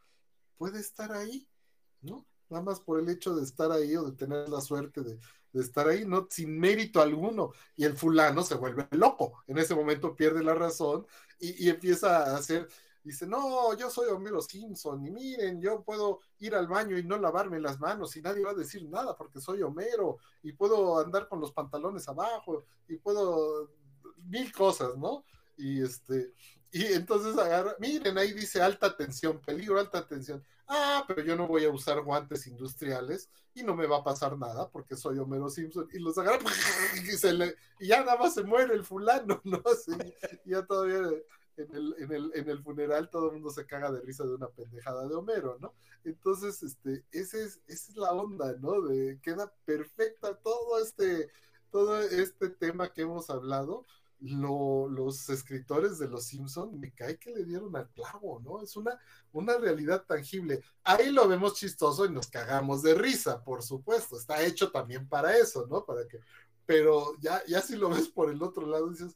puede 0.57 0.81
estar 0.81 1.13
ahí, 1.13 1.47
¿no? 2.01 2.27
Nada 2.49 2.63
más 2.63 2.81
por 2.81 2.99
el 2.99 3.07
hecho 3.07 3.33
de 3.33 3.43
estar 3.43 3.71
ahí 3.71 3.95
o 3.95 4.03
de 4.03 4.17
tener 4.17 4.49
la 4.49 4.59
suerte 4.59 5.01
de, 5.01 5.19
estar 5.53 5.87
ahí, 5.87 6.03
no 6.05 6.27
sin 6.29 6.59
mérito 6.59 7.01
alguno. 7.01 7.51
Y 7.77 7.85
el 7.85 7.95
fulano 7.95 8.43
se 8.43 8.55
vuelve 8.55 8.87
loco. 8.91 9.41
En 9.47 9.57
ese 9.57 9.73
momento 9.73 10.15
pierde 10.15 10.43
la 10.43 10.53
razón 10.53 11.07
y, 11.39 11.65
y 11.65 11.69
empieza 11.69 12.25
a 12.25 12.35
hacer 12.35 12.67
Dice, 13.03 13.27
no, 13.27 13.75
yo 13.75 13.89
soy 13.89 14.09
Homero 14.09 14.41
Simpson 14.41 15.05
y 15.05 15.11
miren, 15.11 15.61
yo 15.61 15.83
puedo 15.83 16.21
ir 16.39 16.55
al 16.55 16.67
baño 16.67 16.97
y 16.97 17.03
no 17.03 17.17
lavarme 17.17 17.59
las 17.59 17.79
manos 17.79 18.15
y 18.15 18.21
nadie 18.21 18.45
va 18.45 18.51
a 18.51 18.55
decir 18.55 18.87
nada 18.89 19.15
porque 19.17 19.41
soy 19.41 19.61
Homero 19.61 20.19
y 20.41 20.53
puedo 20.53 20.99
andar 20.99 21.27
con 21.27 21.41
los 21.41 21.51
pantalones 21.51 22.07
abajo 22.07 22.65
y 22.87 22.95
puedo 22.95 23.69
mil 24.23 24.53
cosas, 24.53 24.97
¿no? 24.97 25.25
Y 25.57 25.81
este, 25.83 26.33
y 26.71 26.85
entonces 26.85 27.37
agarra, 27.37 27.75
miren, 27.79 28.17
ahí 28.17 28.33
dice 28.33 28.61
alta 28.61 28.95
tensión, 28.95 29.39
peligro, 29.41 29.79
alta 29.79 30.07
tensión. 30.07 30.43
Ah, 30.67 31.03
pero 31.07 31.21
yo 31.21 31.35
no 31.35 31.45
voy 31.45 31.65
a 31.65 31.69
usar 31.69 32.01
guantes 32.01 32.47
industriales 32.47 33.29
y 33.53 33.63
no 33.63 33.75
me 33.75 33.85
va 33.85 33.97
a 33.97 34.03
pasar 34.03 34.37
nada 34.37 34.69
porque 34.69 34.95
soy 34.95 35.19
Homero 35.19 35.49
Simpson. 35.49 35.87
Y 35.93 35.99
los 35.99 36.17
agarra 36.17 36.39
y, 37.79 37.87
ya 37.87 37.99
nada 38.03 38.17
más 38.17 38.33
se 38.33 38.43
muere 38.43 38.73
el 38.73 38.83
fulano, 38.83 39.39
¿no? 39.43 39.61
Sí, 39.85 39.91
ya 40.45 40.65
todavía 40.65 41.01
en 41.57 41.75
el, 41.75 41.95
en 41.99 42.11
el, 42.11 42.31
en 42.35 42.49
el 42.49 42.63
funeral 42.63 43.09
todo 43.09 43.27
el 43.27 43.33
mundo 43.33 43.51
se 43.51 43.65
caga 43.65 43.91
de 43.91 44.01
risa 44.01 44.23
de 44.23 44.35
una 44.35 44.49
pendejada 44.49 45.07
de 45.07 45.15
Homero, 45.15 45.57
¿no? 45.59 45.73
Entonces, 46.03 46.61
este, 46.63 47.05
ese 47.11 47.43
es, 47.43 47.61
esa 47.67 47.91
es 47.91 47.97
la 47.97 48.11
onda, 48.11 48.53
¿no? 48.59 48.81
De, 48.81 49.19
queda 49.21 49.53
perfecta 49.65 50.35
todo 50.35 50.81
este, 50.81 51.29
todo 51.71 51.99
este 52.01 52.49
tema 52.49 52.91
que 52.91 53.01
hemos 53.01 53.29
hablado. 53.29 53.85
los 54.19 55.29
escritores 55.29 55.99
de 55.99 56.07
Los 56.07 56.25
Simpson 56.25 56.79
me 56.79 56.93
cae 56.93 57.17
que 57.17 57.31
le 57.31 57.43
dieron 57.43 57.75
al 57.75 57.89
clavo, 57.89 58.39
¿no? 58.43 58.61
Es 58.61 58.75
una, 58.75 58.97
una 59.31 59.57
realidad 59.57 60.05
tangible. 60.05 60.61
Ahí 60.83 61.11
lo 61.11 61.27
vemos 61.27 61.55
chistoso 61.55 62.05
y 62.05 62.11
nos 62.11 62.27
cagamos 62.27 62.83
de 62.83 62.95
risa, 62.95 63.43
por 63.43 63.63
supuesto. 63.63 64.17
Está 64.17 64.43
hecho 64.43 64.71
también 64.71 65.07
para 65.07 65.37
eso, 65.37 65.67
¿no? 65.67 65.85
Para 65.85 66.07
que, 66.07 66.19
pero 66.65 67.15
ya, 67.19 67.43
ya 67.47 67.61
si 67.61 67.75
lo 67.75 67.89
ves 67.89 68.07
por 68.07 68.29
el 68.29 68.41
otro 68.41 68.65
lado, 68.65 68.89
dices, 68.89 69.15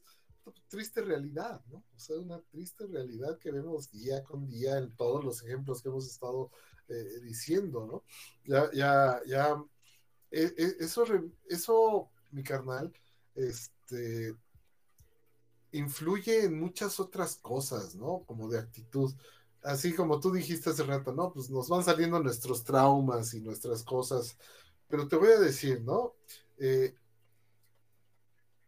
triste 0.68 1.02
realidad, 1.02 1.62
¿no? 1.68 1.78
O 1.78 1.98
sea, 1.98 2.16
una 2.16 2.40
triste 2.50 2.86
realidad 2.86 3.38
que 3.38 3.50
vemos 3.50 3.90
día 3.90 4.22
con 4.24 4.46
día 4.46 4.78
en 4.78 4.94
todos 4.96 5.24
los 5.24 5.42
ejemplos 5.42 5.82
que 5.82 5.88
hemos 5.88 6.06
estado 6.06 6.50
eh, 6.88 7.20
diciendo, 7.22 7.86
¿no? 7.86 8.04
Ya, 8.44 8.70
ya, 8.72 9.20
ya, 9.26 9.62
e, 10.30 10.42
e, 10.56 10.76
eso, 10.80 11.04
eso, 11.48 12.10
mi 12.32 12.42
carnal, 12.42 12.92
este, 13.34 14.34
influye 15.72 16.44
en 16.44 16.58
muchas 16.58 16.98
otras 17.00 17.36
cosas, 17.36 17.94
¿no? 17.94 18.24
Como 18.26 18.48
de 18.48 18.58
actitud. 18.58 19.12
Así 19.62 19.94
como 19.94 20.20
tú 20.20 20.32
dijiste 20.32 20.70
hace 20.70 20.84
rato, 20.84 21.12
¿no? 21.12 21.32
Pues 21.32 21.50
nos 21.50 21.68
van 21.68 21.84
saliendo 21.84 22.20
nuestros 22.20 22.64
traumas 22.64 23.34
y 23.34 23.40
nuestras 23.40 23.82
cosas. 23.82 24.36
Pero 24.88 25.08
te 25.08 25.16
voy 25.16 25.28
a 25.28 25.40
decir, 25.40 25.82
¿no? 25.82 26.14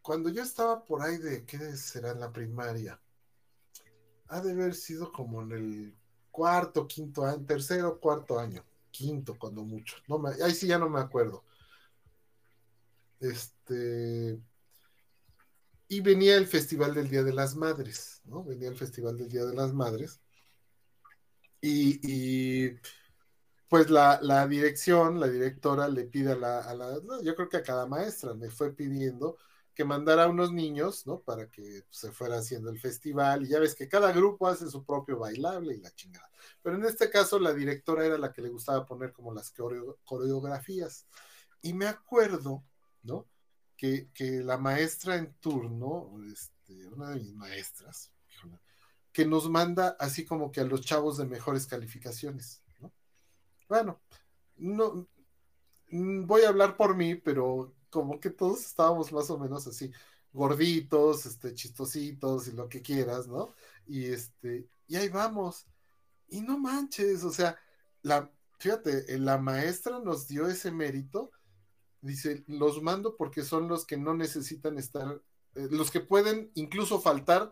Cuando 0.01 0.29
yo 0.29 0.41
estaba 0.41 0.83
por 0.83 1.01
ahí 1.01 1.17
de, 1.17 1.45
¿qué 1.45 1.57
será 1.77 2.11
en 2.11 2.19
la 2.19 2.31
primaria? 2.31 2.99
Ha 4.27 4.41
de 4.41 4.51
haber 4.51 4.73
sido 4.73 5.11
como 5.11 5.41
en 5.43 5.51
el 5.51 5.95
cuarto, 6.31 6.87
quinto 6.87 7.25
año, 7.25 7.45
tercero, 7.45 7.99
cuarto 7.99 8.39
año, 8.39 8.63
quinto 8.89 9.37
cuando 9.37 9.63
mucho. 9.63 9.97
No 10.07 10.17
me, 10.17 10.31
ahí 10.43 10.53
sí 10.53 10.67
ya 10.67 10.79
no 10.79 10.89
me 10.89 10.99
acuerdo. 10.99 11.43
Este. 13.19 14.39
Y 15.87 15.99
venía 16.01 16.37
el 16.37 16.47
Festival 16.47 16.93
del 16.93 17.09
Día 17.09 17.23
de 17.23 17.33
las 17.33 17.55
Madres, 17.55 18.21
¿no? 18.25 18.43
Venía 18.43 18.69
el 18.69 18.77
Festival 18.77 19.17
del 19.17 19.29
Día 19.29 19.45
de 19.45 19.53
las 19.53 19.73
Madres. 19.73 20.21
Y, 21.61 22.71
pues 23.69 23.89
la, 23.91 24.47
dirección, 24.47 25.19
la 25.19 25.27
directora 25.27 25.87
le 25.87 26.05
pide 26.05 26.31
a 26.31 26.35
la, 26.35 26.59
a 26.61 26.73
la, 26.73 26.99
yo 27.21 27.35
creo 27.35 27.49
que 27.49 27.57
a 27.57 27.63
cada 27.63 27.85
maestra 27.85 28.33
me 28.33 28.49
fue 28.49 28.73
pidiendo 28.73 29.37
que 29.73 29.85
mandara 29.85 30.25
a 30.25 30.29
unos 30.29 30.51
niños, 30.51 31.07
¿no? 31.07 31.19
Para 31.21 31.49
que 31.49 31.83
se 31.89 32.11
fuera 32.11 32.37
haciendo 32.37 32.69
el 32.69 32.79
festival. 32.79 33.43
Y 33.43 33.49
ya 33.49 33.59
ves 33.59 33.75
que 33.75 33.87
cada 33.87 34.11
grupo 34.11 34.47
hace 34.47 34.69
su 34.69 34.83
propio 34.83 35.17
bailable 35.19 35.75
y 35.75 35.81
la 35.81 35.91
chingada. 35.91 36.29
Pero 36.61 36.75
en 36.75 36.85
este 36.85 37.09
caso 37.09 37.39
la 37.39 37.53
directora 37.53 38.05
era 38.05 38.17
la 38.17 38.33
que 38.33 38.41
le 38.41 38.49
gustaba 38.49 38.85
poner 38.85 39.13
como 39.13 39.33
las 39.33 39.51
coreografías. 39.51 41.07
Y 41.61 41.73
me 41.73 41.87
acuerdo, 41.87 42.63
¿no? 43.03 43.27
Que, 43.77 44.09
la 44.43 44.57
maestra 44.59 45.15
en 45.15 45.33
turno, 45.39 46.11
este, 46.31 46.87
una 46.87 47.09
de 47.09 47.15
mis 47.15 47.33
maestras, 47.33 48.11
que 49.11 49.25
nos 49.25 49.49
manda 49.49 49.95
así 49.99 50.23
como 50.23 50.51
que 50.51 50.61
a 50.61 50.65
los 50.65 50.81
chavos 50.81 51.17
de 51.17 51.25
mejores 51.25 51.65
calificaciones, 51.65 52.61
¿no? 52.79 52.93
Bueno, 53.67 53.99
no 54.57 55.07
mm, 55.89 56.27
voy 56.27 56.43
a 56.43 56.49
hablar 56.49 56.77
por 56.77 56.95
mí, 56.95 57.15
pero 57.15 57.73
como 57.91 58.19
que 58.19 58.31
todos 58.31 58.65
estábamos 58.65 59.11
más 59.11 59.29
o 59.29 59.37
menos 59.37 59.67
así, 59.67 59.91
gorditos, 60.33 61.25
este, 61.27 61.53
chistositos 61.53 62.47
y 62.47 62.53
lo 62.53 62.67
que 62.69 62.81
quieras, 62.81 63.27
¿no? 63.27 63.53
Y 63.85 64.05
este, 64.05 64.67
y 64.87 64.95
ahí 64.95 65.09
vamos. 65.09 65.67
Y 66.29 66.41
no 66.41 66.57
manches, 66.57 67.23
o 67.23 67.31
sea, 67.31 67.57
la, 68.01 68.31
fíjate, 68.59 69.19
la 69.19 69.37
maestra 69.37 69.99
nos 69.99 70.27
dio 70.27 70.47
ese 70.47 70.71
mérito. 70.71 71.31
Dice, 72.01 72.43
los 72.47 72.81
mando 72.81 73.15
porque 73.15 73.43
son 73.43 73.67
los 73.67 73.85
que 73.85 73.97
no 73.97 74.15
necesitan 74.15 74.77
estar, 74.79 75.21
eh, 75.55 75.67
los 75.69 75.91
que 75.91 75.99
pueden 75.99 76.51
incluso 76.55 76.99
faltar 76.99 77.51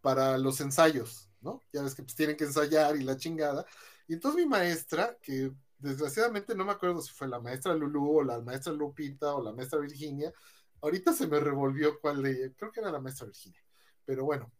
para 0.00 0.38
los 0.38 0.60
ensayos, 0.60 1.28
¿no? 1.40 1.62
Ya 1.72 1.82
ves 1.82 1.94
que 1.94 2.02
pues 2.02 2.14
tienen 2.14 2.36
que 2.36 2.44
ensayar 2.44 2.96
y 2.96 3.02
la 3.02 3.16
chingada. 3.16 3.66
Y 4.08 4.14
entonces 4.14 4.42
mi 4.42 4.48
maestra, 4.48 5.18
que 5.20 5.52
desgraciadamente 5.80 6.54
no 6.54 6.64
me 6.64 6.72
acuerdo 6.72 7.00
si 7.00 7.12
fue 7.12 7.28
la 7.28 7.40
maestra 7.40 7.74
Lulu 7.74 8.18
o 8.18 8.24
la 8.24 8.40
maestra 8.40 8.72
Lupita 8.72 9.34
o 9.34 9.42
la 9.42 9.52
maestra 9.52 9.78
Virginia. 9.78 10.32
Ahorita 10.82 11.12
se 11.12 11.26
me 11.26 11.40
revolvió 11.40 12.00
cuál 12.00 12.22
de 12.22 12.54
creo 12.54 12.72
que 12.72 12.80
era 12.80 12.90
la 12.90 13.00
maestra 13.00 13.26
Virginia. 13.26 13.60
Pero 14.04 14.24
bueno, 14.24 14.50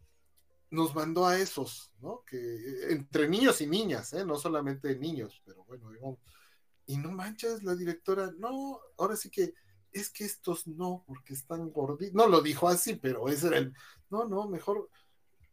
nos 0.70 0.94
mandó 0.94 1.26
a 1.26 1.38
esos, 1.38 1.92
¿no? 2.00 2.22
Que 2.24 2.36
eh, 2.36 2.92
entre 2.92 3.28
niños 3.28 3.60
y 3.60 3.66
niñas, 3.66 4.12
¿eh? 4.12 4.24
No 4.24 4.36
solamente 4.38 4.96
niños, 4.96 5.42
pero 5.44 5.64
bueno, 5.64 5.90
y 6.86 6.96
no 6.96 7.12
manches, 7.12 7.62
la 7.62 7.76
directora, 7.76 8.32
no, 8.38 8.80
ahora 8.98 9.14
sí 9.14 9.30
que 9.30 9.54
es 9.92 10.10
que 10.10 10.24
estos 10.24 10.66
no, 10.66 11.04
porque 11.06 11.34
están 11.34 11.70
gorditos. 11.70 12.14
No 12.14 12.28
lo 12.28 12.40
dijo 12.40 12.68
así, 12.68 12.94
pero 12.94 13.28
ese 13.28 13.48
era 13.48 13.58
el, 13.58 13.74
no, 14.08 14.24
no, 14.24 14.48
mejor. 14.48 14.88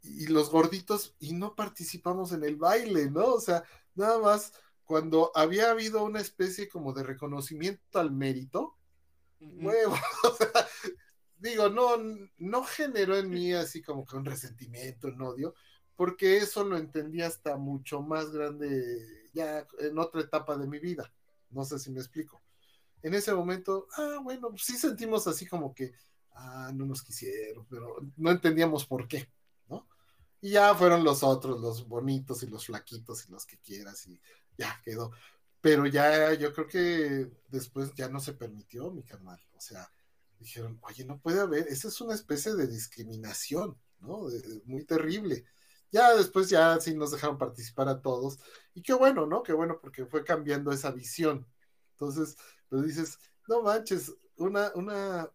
Y 0.02 0.28
los 0.28 0.50
gorditos, 0.50 1.16
y 1.20 1.34
no 1.34 1.56
participamos 1.56 2.32
en 2.32 2.44
el 2.44 2.56
baile, 2.56 3.10
¿no? 3.10 3.34
O 3.34 3.40
sea, 3.40 3.64
nada 3.96 4.20
más 4.20 4.54
cuando 4.88 5.32
había 5.36 5.70
habido 5.70 6.04
una 6.04 6.22
especie 6.22 6.70
como 6.70 6.94
de 6.94 7.04
reconocimiento 7.04 8.00
al 8.00 8.12
mérito, 8.12 8.78
o 9.42 10.36
sea, 10.36 10.68
digo, 11.38 11.70
no, 11.70 11.98
no 12.38 12.64
generó 12.64 13.18
en 13.18 13.30
mí 13.30 13.54
así 13.54 13.82
como 13.82 14.06
que 14.06 14.16
un 14.16 14.24
resentimiento, 14.26 15.10
un 15.10 15.22
odio, 15.22 15.54
porque 15.98 16.38
eso 16.38 16.64
lo 16.64 16.78
entendí 16.78 17.22
hasta 17.22 17.58
mucho 17.58 18.02
más 18.02 18.32
grande, 18.32 19.30
ya 19.34 19.68
en 19.80 20.00
otra 20.00 20.22
etapa 20.22 20.58
de 20.58 20.68
mi 20.68 20.80
vida. 20.80 21.12
No 21.50 21.66
sé 21.66 21.80
si 21.80 21.92
me 21.92 22.00
explico. 22.00 22.42
En 23.02 23.14
ese 23.14 23.34
momento, 23.34 23.88
ah, 23.98 24.20
bueno, 24.24 24.52
sí 24.58 24.78
sentimos 24.78 25.28
así 25.28 25.46
como 25.46 25.74
que, 25.76 25.92
ah, 26.32 26.72
no 26.74 26.86
nos 26.86 27.04
quisieron, 27.04 27.66
pero 27.70 27.98
no 28.16 28.32
entendíamos 28.32 28.86
por 28.86 29.06
qué, 29.06 29.30
¿no? 29.68 29.86
Y 30.40 30.52
ya 30.52 30.74
fueron 30.76 31.04
los 31.04 31.24
otros, 31.24 31.60
los 31.60 31.86
bonitos 31.88 32.42
y 32.44 32.48
los 32.48 32.66
flaquitos 32.66 33.28
y 33.28 33.32
los 33.32 33.46
que 33.46 33.58
quieras 33.58 34.08
y 34.08 34.20
ya 34.58 34.82
quedó. 34.84 35.12
Pero 35.62 35.86
ya 35.88 36.34
yo 36.34 36.54
creo 36.54 36.68
que 36.68 37.32
después 37.50 37.94
ya 37.96 38.10
no 38.10 38.20
se 38.20 38.34
permitió, 38.34 38.92
mi 38.92 39.04
carnal. 39.04 39.40
O 39.56 39.60
sea, 39.60 39.90
dijeron, 40.40 40.80
oye, 40.84 41.06
no 41.06 41.20
puede 41.20 41.42
haber, 41.42 41.68
esa 41.68 41.88
es 41.88 42.00
una 42.02 42.14
especie 42.14 42.54
de 42.56 42.68
discriminación, 42.68 43.78
¿no? 44.00 44.28
muy 44.66 44.86
terrible. 44.86 45.46
Ya 45.92 46.14
después 46.16 46.50
ya 46.50 46.80
sí 46.80 46.94
nos 46.96 47.12
dejaron 47.12 47.38
participar 47.38 47.88
a 47.90 48.02
todos. 48.02 48.40
Y 48.74 48.82
qué 48.82 48.94
bueno, 48.94 49.26
¿no? 49.26 49.44
Qué 49.44 49.54
bueno 49.54 49.80
porque 49.82 50.06
fue 50.06 50.24
cambiando 50.24 50.72
esa 50.72 50.92
visión. 50.92 51.48
Entonces, 51.94 52.38
pues 52.70 52.84
dices, 52.86 53.20
no 53.48 53.62
manches, 53.64 54.14
una, 54.38 54.72
una, 54.76 55.32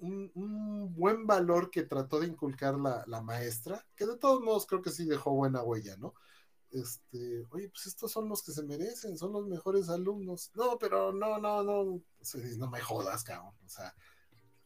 un, 0.00 0.94
buen 0.94 1.26
valor 1.26 1.70
que 1.70 1.82
trató 1.84 2.20
de 2.20 2.26
inculcar 2.26 2.78
la, 2.78 3.04
la, 3.06 3.22
maestra, 3.22 3.86
que 3.96 4.06
de 4.06 4.16
todos 4.16 4.42
modos 4.42 4.66
creo 4.66 4.82
que 4.82 4.90
sí 4.90 5.04
dejó 5.06 5.32
buena 5.32 5.62
huella, 5.62 5.96
¿no? 5.96 6.14
Este, 6.76 7.46
oye, 7.50 7.68
pues 7.68 7.86
estos 7.86 8.12
son 8.12 8.28
los 8.28 8.42
que 8.42 8.52
se 8.52 8.62
merecen, 8.62 9.16
son 9.16 9.32
los 9.32 9.46
mejores 9.46 9.88
alumnos. 9.88 10.50
No, 10.54 10.78
pero 10.78 11.12
no, 11.12 11.38
no, 11.38 11.62
no, 11.62 12.02
no 12.58 12.70
me 12.70 12.80
jodas, 12.80 13.24
cabrón. 13.24 13.54
O 13.64 13.68
sea, 13.68 13.94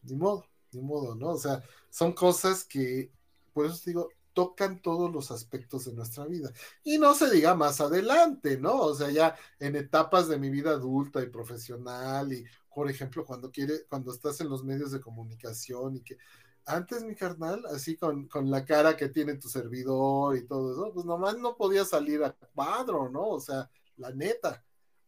ni 0.03 0.15
modo, 0.15 0.45
ni 0.71 0.81
modo, 0.81 1.15
¿no? 1.15 1.29
O 1.29 1.37
sea, 1.37 1.63
son 1.89 2.13
cosas 2.13 2.65
que, 2.65 3.11
por 3.53 3.65
eso 3.65 3.79
te 3.83 3.91
digo, 3.91 4.09
tocan 4.33 4.81
todos 4.81 5.11
los 5.11 5.31
aspectos 5.31 5.85
de 5.85 5.93
nuestra 5.93 6.25
vida. 6.25 6.51
Y 6.83 6.97
no 6.97 7.13
se 7.15 7.29
diga 7.29 7.55
más 7.55 7.81
adelante, 7.81 8.57
¿no? 8.57 8.77
O 8.77 8.95
sea, 8.95 9.09
ya 9.09 9.35
en 9.59 9.75
etapas 9.75 10.27
de 10.27 10.37
mi 10.37 10.49
vida 10.49 10.71
adulta 10.71 11.21
y 11.21 11.29
profesional 11.29 12.33
y, 12.33 12.45
por 12.73 12.89
ejemplo, 12.89 13.25
cuando 13.25 13.51
quiere, 13.51 13.85
cuando 13.89 14.13
estás 14.13 14.41
en 14.41 14.49
los 14.49 14.63
medios 14.63 14.91
de 14.91 15.01
comunicación 15.01 15.97
y 15.97 16.01
que 16.01 16.17
antes 16.65 17.03
mi 17.03 17.15
carnal, 17.15 17.63
así 17.67 17.97
con, 17.97 18.27
con 18.27 18.49
la 18.49 18.65
cara 18.65 18.95
que 18.95 19.09
tiene 19.09 19.35
tu 19.35 19.49
servidor 19.49 20.37
y 20.37 20.45
todo 20.45 20.71
eso, 20.73 20.93
pues 20.93 21.05
nomás 21.05 21.37
no 21.37 21.55
podía 21.55 21.85
salir 21.85 22.23
a 22.23 22.31
cuadro, 22.31 23.09
¿no? 23.09 23.27
O 23.29 23.39
sea, 23.39 23.69
la 23.97 24.11
neta. 24.11 24.63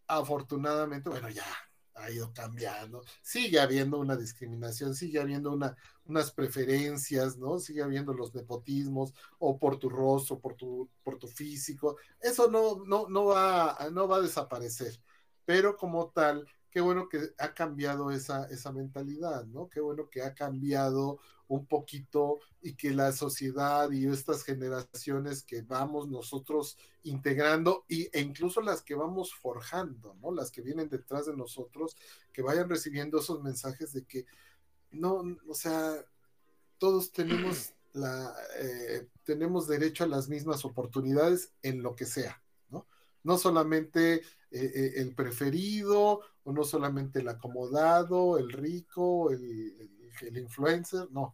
Afortunadamente, 0.07 1.09
bueno, 1.09 1.29
ya 1.29 1.45
ha 1.95 2.09
ido 2.11 2.33
cambiando, 2.33 3.03
sigue 3.21 3.59
habiendo 3.59 3.99
una 3.99 4.15
discriminación, 4.15 4.95
sigue 4.95 5.19
habiendo 5.19 5.51
una, 5.51 5.75
unas 6.05 6.31
preferencias, 6.31 7.37
¿no? 7.37 7.59
Sigue 7.59 7.83
habiendo 7.83 8.13
los 8.13 8.33
nepotismos, 8.33 9.13
o 9.39 9.57
por 9.59 9.77
tu 9.77 9.89
rostro, 9.89 10.39
por 10.39 10.55
tu, 10.55 10.89
por 11.03 11.17
tu 11.17 11.27
físico, 11.27 11.97
eso 12.19 12.49
no, 12.49 12.83
no, 12.85 13.07
no, 13.09 13.25
va, 13.25 13.77
no 13.91 14.07
va 14.07 14.17
a 14.17 14.21
desaparecer, 14.21 14.99
pero 15.45 15.77
como 15.77 16.09
tal, 16.09 16.47
qué 16.71 16.81
bueno 16.81 17.07
que 17.07 17.29
ha 17.37 17.53
cambiado 17.53 18.09
esa, 18.11 18.45
esa 18.45 18.71
mentalidad, 18.71 19.45
¿no? 19.45 19.69
Qué 19.69 19.79
bueno 19.79 20.09
que 20.09 20.23
ha 20.23 20.33
cambiado 20.33 21.19
un 21.53 21.65
poquito 21.67 22.39
y 22.61 22.75
que 22.75 22.91
la 22.91 23.11
sociedad 23.11 23.91
y 23.91 24.07
estas 24.07 24.43
generaciones 24.43 25.43
que 25.43 25.61
vamos 25.61 26.07
nosotros 26.07 26.77
integrando 27.03 27.85
y, 27.87 28.09
e 28.11 28.21
incluso 28.21 28.61
las 28.61 28.81
que 28.81 28.95
vamos 28.95 29.33
forjando, 29.33 30.15
¿no? 30.21 30.31
Las 30.31 30.51
que 30.51 30.61
vienen 30.61 30.89
detrás 30.89 31.25
de 31.27 31.35
nosotros, 31.35 31.95
que 32.31 32.41
vayan 32.41 32.69
recibiendo 32.69 33.19
esos 33.19 33.43
mensajes 33.43 33.93
de 33.93 34.05
que 34.05 34.25
no, 34.91 35.23
o 35.47 35.53
sea, 35.53 36.03
todos 36.77 37.11
tenemos 37.11 37.73
la, 37.93 38.33
eh, 38.59 39.07
tenemos 39.23 39.67
derecho 39.67 40.03
a 40.03 40.07
las 40.07 40.29
mismas 40.29 40.65
oportunidades 40.65 41.53
en 41.61 41.83
lo 41.83 41.95
que 41.95 42.05
sea, 42.05 42.41
¿no? 42.69 42.87
No 43.23 43.37
solamente 43.37 44.15
eh, 44.15 44.21
eh, 44.51 44.93
el 44.97 45.13
preferido, 45.13 46.21
o 46.43 46.51
no 46.51 46.63
solamente 46.63 47.19
el 47.19 47.27
acomodado, 47.29 48.37
el 48.37 48.51
rico, 48.51 49.31
el, 49.31 49.89
el, 50.21 50.37
influencer, 50.37 51.09
no. 51.11 51.33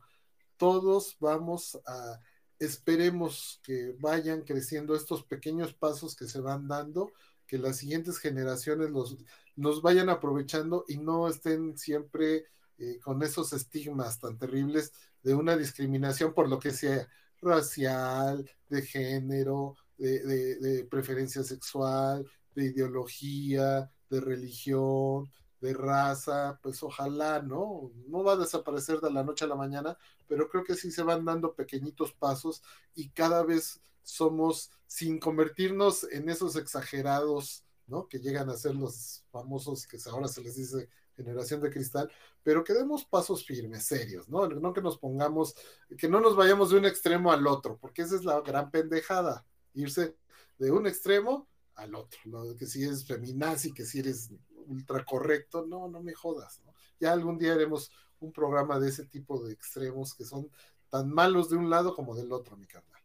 Todos 0.60 1.16
vamos 1.22 1.80
a, 1.88 2.20
esperemos 2.60 3.62
que 3.64 3.96
vayan 3.98 4.42
creciendo 4.42 4.94
estos 4.94 5.24
pequeños 5.24 5.74
pasos 5.74 6.18
que 6.18 6.28
se 6.28 6.42
van 6.42 6.68
dando, 6.68 7.14
que 7.48 7.58
las 7.58 7.78
siguientes 7.78 8.18
generaciones 8.18 8.90
los, 8.92 9.18
nos 9.56 9.82
vayan 9.82 10.10
aprovechando 10.10 10.84
y 10.90 10.98
no 10.98 11.30
estén 11.30 11.78
siempre 11.78 12.46
eh, 12.78 13.00
con 13.00 13.24
esos 13.24 13.54
estigmas 13.54 14.20
tan 14.20 14.38
terribles 14.38 14.92
de 15.24 15.34
una 15.34 15.56
discriminación 15.56 16.34
por 16.34 16.50
lo 16.50 16.60
que 16.60 16.72
sea 16.72 17.08
racial, 17.42 18.52
de 18.68 18.82
género, 18.82 19.78
de 19.98 20.86
preferencia 20.92 21.42
sexual, 21.42 22.30
de 22.54 22.66
ideología, 22.66 23.90
de 24.10 24.20
religión, 24.20 25.32
de 25.62 25.74
raza, 25.74 26.60
pues 26.62 26.82
ojalá, 26.84 27.42
¿no? 27.42 27.92
No 28.08 28.24
va 28.24 28.34
a 28.34 28.38
desaparecer 28.38 29.00
de 29.02 29.12
la 29.12 29.24
noche 29.24 29.46
a 29.46 29.48
la 29.48 29.56
mañana, 29.56 29.98
pero 30.28 30.50
creo 30.50 30.64
que 30.64 30.76
sí 30.76 30.92
se 30.92 31.04
van 31.04 31.26
dando 31.26 31.54
pequeñitos 31.54 32.14
pasos 32.14 32.64
y 32.96 33.10
cada 33.10 33.44
vez 33.44 33.82
somos, 34.04 34.72
sin 34.88 35.20
convertirnos 35.20 36.06
en 36.12 36.30
esos 36.30 36.56
exagerados, 36.56 37.64
¿no? 37.88 38.08
Que 38.08 38.20
llegan 38.20 38.50
a 38.50 38.58
ser 38.58 38.76
los 38.76 39.26
famosos 39.32 39.86
que 39.86 39.98
ahora 40.10 40.28
se 40.28 40.42
les 40.42 40.56
dice 40.56 40.90
generación 41.16 41.62
de 41.62 41.70
cristal, 41.70 42.10
pero 42.44 42.64
que 42.64 42.74
demos 42.74 43.04
pasos 43.04 43.46
firmes, 43.46 43.84
serios, 43.86 44.30
¿no? 44.30 44.48
No 44.48 44.74
que 44.74 44.82
nos 44.82 44.98
pongamos, 44.98 45.56
que 45.98 46.08
no 46.08 46.22
nos 46.22 46.36
vayamos 46.36 46.70
de 46.70 46.78
un 46.78 46.86
extremo 46.86 47.32
al 47.32 47.46
otro, 47.46 47.78
porque 47.78 48.04
esa 48.04 48.16
es 48.16 48.24
la 48.24 48.40
gran 48.42 48.72
pendejada, 48.72 49.46
irse 49.74 50.16
de 50.58 50.72
un 50.72 50.88
extremo 50.88 51.50
al 51.76 51.96
otro, 51.96 52.20
¿no? 52.26 52.56
que 52.56 52.66
si 52.66 52.84
eres 52.84 53.06
feminazi, 53.06 53.74
que 53.74 53.86
si 53.86 54.00
eres 54.00 54.32
ultra 54.70 55.04
correcto, 55.04 55.66
no, 55.66 55.88
no 55.88 56.02
me 56.02 56.14
jodas, 56.14 56.62
¿no? 56.66 56.74
Ya 57.00 57.12
algún 57.12 57.38
día 57.38 57.54
haremos 57.54 57.92
un 58.20 58.32
programa 58.32 58.80
de 58.80 58.90
ese 58.90 59.06
tipo 59.06 59.44
de 59.44 59.54
extremos 59.54 60.14
que 60.14 60.26
son 60.26 60.50
tan 60.90 61.10
malos 61.10 61.50
de 61.50 61.58
un 61.58 61.70
lado 61.70 61.96
como 61.96 62.16
del 62.16 62.32
otro, 62.32 62.58
mi 62.58 62.66
carnal. 62.66 63.02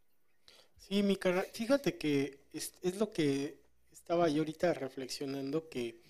Sí, 0.79 1.03
mi 1.03 1.17
carnal, 1.17 1.47
fíjate 1.53 1.97
que 1.97 2.47
es, 2.53 2.73
lo 2.99 3.11
que 3.11 3.61
estaba 3.93 4.29
yo 4.29 4.43
ahorita 4.43 4.75
reflexionando, 4.75 5.69
que, 5.69 6.01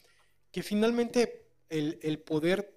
que 0.50 0.62
finalmente 0.62 1.48
el, 1.68 1.98
el 2.02 2.18
poder 2.18 2.74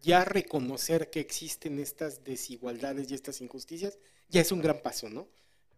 ya 0.00 0.24
reconocer 0.24 1.10
que 1.10 1.20
existen 1.20 1.78
estas 1.78 2.24
desigualdades 2.24 3.10
y 3.10 3.14
estas 3.14 3.40
injusticias, 3.40 3.98
ya 4.28 4.40
es 4.40 4.52
un 4.52 4.60
gran 4.60 4.80
paso, 4.80 5.08
¿no? 5.08 5.28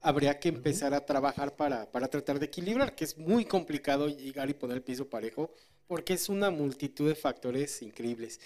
Habría 0.00 0.38
que 0.38 0.48
empezar 0.48 0.94
a 0.94 1.04
trabajar 1.04 1.56
para, 1.56 1.90
para, 1.90 2.08
tratar 2.08 2.38
de 2.38 2.46
equilibrar, 2.46 2.94
que 2.94 3.04
es 3.04 3.18
muy 3.18 3.44
complicado 3.44 4.08
llegar 4.08 4.48
y 4.48 4.54
poner 4.54 4.78
el 4.78 4.82
piso 4.82 5.08
parejo, 5.08 5.54
porque 5.86 6.14
es 6.14 6.28
una 6.28 6.50
multitud 6.50 7.08
de 7.08 7.14
factores 7.14 7.82
increíbles, 7.82 8.40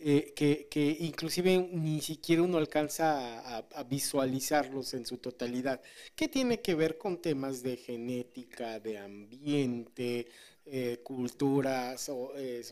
eh, 0.00 0.32
que, 0.36 0.68
que, 0.70 0.96
inclusive 1.00 1.68
ni 1.72 2.00
siquiera 2.00 2.42
uno 2.42 2.58
alcanza 2.58 3.58
a, 3.58 3.82
visualizarlos 3.84 4.94
en 4.94 5.06
su 5.06 5.18
totalidad, 5.18 5.80
que 6.14 6.28
tiene 6.28 6.60
que 6.60 6.74
ver 6.74 6.98
con 6.98 7.20
temas 7.22 7.62
de 7.62 7.76
genética, 7.76 8.78
de 8.80 8.98
ambiente, 8.98 10.26
eh, 10.66 11.00
culturas, 11.02 12.08
o, 12.10 12.32
eh, 12.36 12.62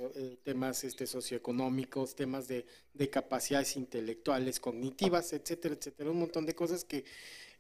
temas 0.43 0.85
este, 0.85 1.07
socioeconómicos, 1.07 2.15
temas 2.15 2.47
de, 2.47 2.67
de 2.93 3.11
capacidades 3.11 3.77
intelectuales, 3.77 4.61
cognitivas, 4.61 5.33
etcétera, 5.33 5.75
etcétera, 5.75 6.11
un 6.11 6.19
montón 6.19 6.47
de 6.47 6.55
cosas 6.55 6.85
que 6.85 7.05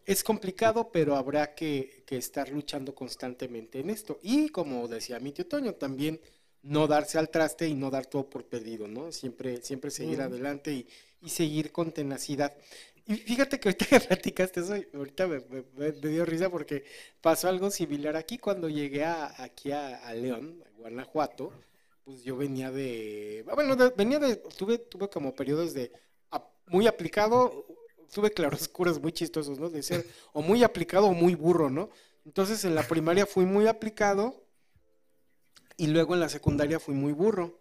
es 0.07 0.23
complicado, 0.23 0.91
pero 0.93 1.16
habrá 1.16 1.55
que, 1.55 2.05
estar 2.09 2.49
luchando 2.49 2.95
constantemente 2.95 3.81
en 3.81 3.91
esto. 3.91 4.19
Y 4.23 4.49
como 4.51 4.87
decía 4.87 5.19
mi 5.19 5.33
tío 5.33 5.47
Toño, 5.47 5.74
también 5.74 6.20
no 6.62 6.87
darse 6.87 7.19
al 7.19 7.28
traste 7.28 7.69
y 7.69 7.74
no 7.74 7.91
dar 7.91 8.07
todo 8.07 8.31
por 8.31 8.45
perdido, 8.45 8.87
¿no? 8.87 9.11
Siempre, 9.12 9.61
siempre 9.62 9.91
seguir 9.91 10.20
adelante 10.23 10.73
y, 10.73 10.87
seguir 11.28 11.73
con 11.73 11.91
tenacidad. 11.91 12.57
Y 13.05 13.16
fíjate 13.16 13.59
que 13.59 13.69
ahorita 13.69 13.87
que 13.91 14.01
platicaste 14.01 14.61
eso, 14.61 14.74
ahorita 14.95 15.27
me, 15.27 15.93
dio 15.93 16.24
risa 16.24 16.51
porque 16.51 16.85
pasó 17.20 17.49
algo 17.49 17.70
similar 17.70 18.16
aquí 18.16 18.39
cuando 18.39 18.69
llegué 18.69 19.05
aquí 19.05 19.73
a, 19.73 20.15
León, 20.15 20.62
a 20.65 20.78
Guanajuato, 20.78 21.53
pues 22.05 22.23
yo 22.23 22.37
venía 22.37 22.70
de, 22.70 23.45
bueno, 23.55 23.77
venía 23.97 24.20
de, 24.20 24.37
tuve, 24.37 24.78
tuve 24.78 25.09
como 25.11 25.35
periodos 25.35 25.74
de 25.74 25.91
muy 26.69 26.87
aplicado, 26.87 27.66
tuve 28.12 28.31
claroscuros 28.31 29.01
muy 29.01 29.12
chistosos, 29.12 29.59
¿no? 29.59 29.70
De 29.70 29.83
ser 29.83 30.07
o 30.33 30.43
muy 30.43 30.62
aplicado 30.62 31.07
o 31.07 31.12
muy 31.12 31.35
burro, 31.35 31.70
¿no? 31.70 31.91
Entonces 32.24 32.65
en 32.65 32.74
la 32.74 32.83
primaria 32.83 33.27
fui 33.27 33.47
muy 33.47 33.66
aplicado 33.66 34.47
y 35.77 35.89
luego 35.89 36.15
en 36.15 36.20
la 36.20 36.28
secundaria 36.28 36.81
fui 36.81 36.95
muy 36.95 37.12
burro. 37.12 37.61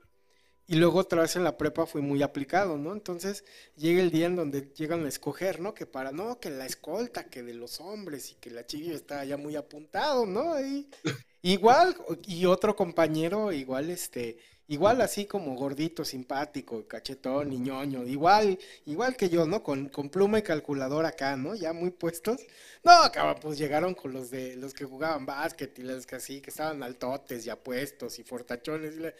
Y 0.67 0.77
luego 0.77 0.97
otra 0.97 1.21
vez 1.21 1.35
en 1.35 1.43
la 1.43 1.57
prepa 1.57 1.85
fui 1.85 2.01
muy 2.01 2.23
aplicado, 2.23 2.77
¿no? 2.77 2.93
Entonces 2.93 3.43
llega 3.75 4.01
el 4.01 4.09
día 4.09 4.25
en 4.25 4.35
donde 4.35 4.73
llegan 4.73 5.05
a 5.05 5.09
escoger, 5.09 5.59
¿no? 5.59 5.75
Que 5.75 5.85
para, 5.85 6.11
no, 6.11 6.39
que 6.39 6.49
la 6.49 6.65
escolta, 6.65 7.29
que 7.29 7.43
de 7.43 7.53
los 7.53 7.79
hombres 7.79 8.31
y 8.31 8.35
que 8.35 8.49
la 8.49 8.65
chica 8.65 8.91
está 8.91 9.23
ya 9.25 9.37
muy 9.37 9.55
apuntado, 9.55 10.25
¿no? 10.25 10.59
Y, 10.59 10.89
igual, 11.43 11.95
y 12.25 12.47
otro 12.47 12.75
compañero 12.75 13.51
igual, 13.51 13.91
este, 13.91 14.37
igual 14.67 15.01
así 15.01 15.25
como 15.25 15.55
gordito, 15.55 16.03
simpático, 16.05 16.87
cachetón 16.87 17.53
y 17.53 17.59
ñoño, 17.59 18.05
igual, 18.05 18.57
igual 18.85 19.15
que 19.15 19.29
yo, 19.29 19.45
¿no? 19.45 19.63
Con, 19.63 19.89
con 19.89 20.09
pluma 20.09 20.39
y 20.39 20.43
calculador 20.43 21.05
acá, 21.05 21.35
¿no? 21.37 21.55
Ya 21.55 21.73
muy 21.73 21.91
puestos. 21.91 22.41
No, 22.83 22.91
cabrón, 23.11 23.37
pues 23.41 23.57
llegaron 23.57 23.93
con 23.95 24.13
los 24.13 24.29
de 24.31 24.55
los 24.57 24.73
que 24.73 24.85
jugaban 24.85 25.25
básquet 25.25 25.77
y 25.79 25.83
los 25.83 26.05
que 26.05 26.15
así, 26.15 26.41
que 26.41 26.49
estaban 26.49 26.83
altotes 26.83 27.45
y 27.45 27.49
apuestos 27.49 28.19
y 28.19 28.23
fortachones. 28.23 28.95
Y, 28.95 28.99
la- 28.99 29.13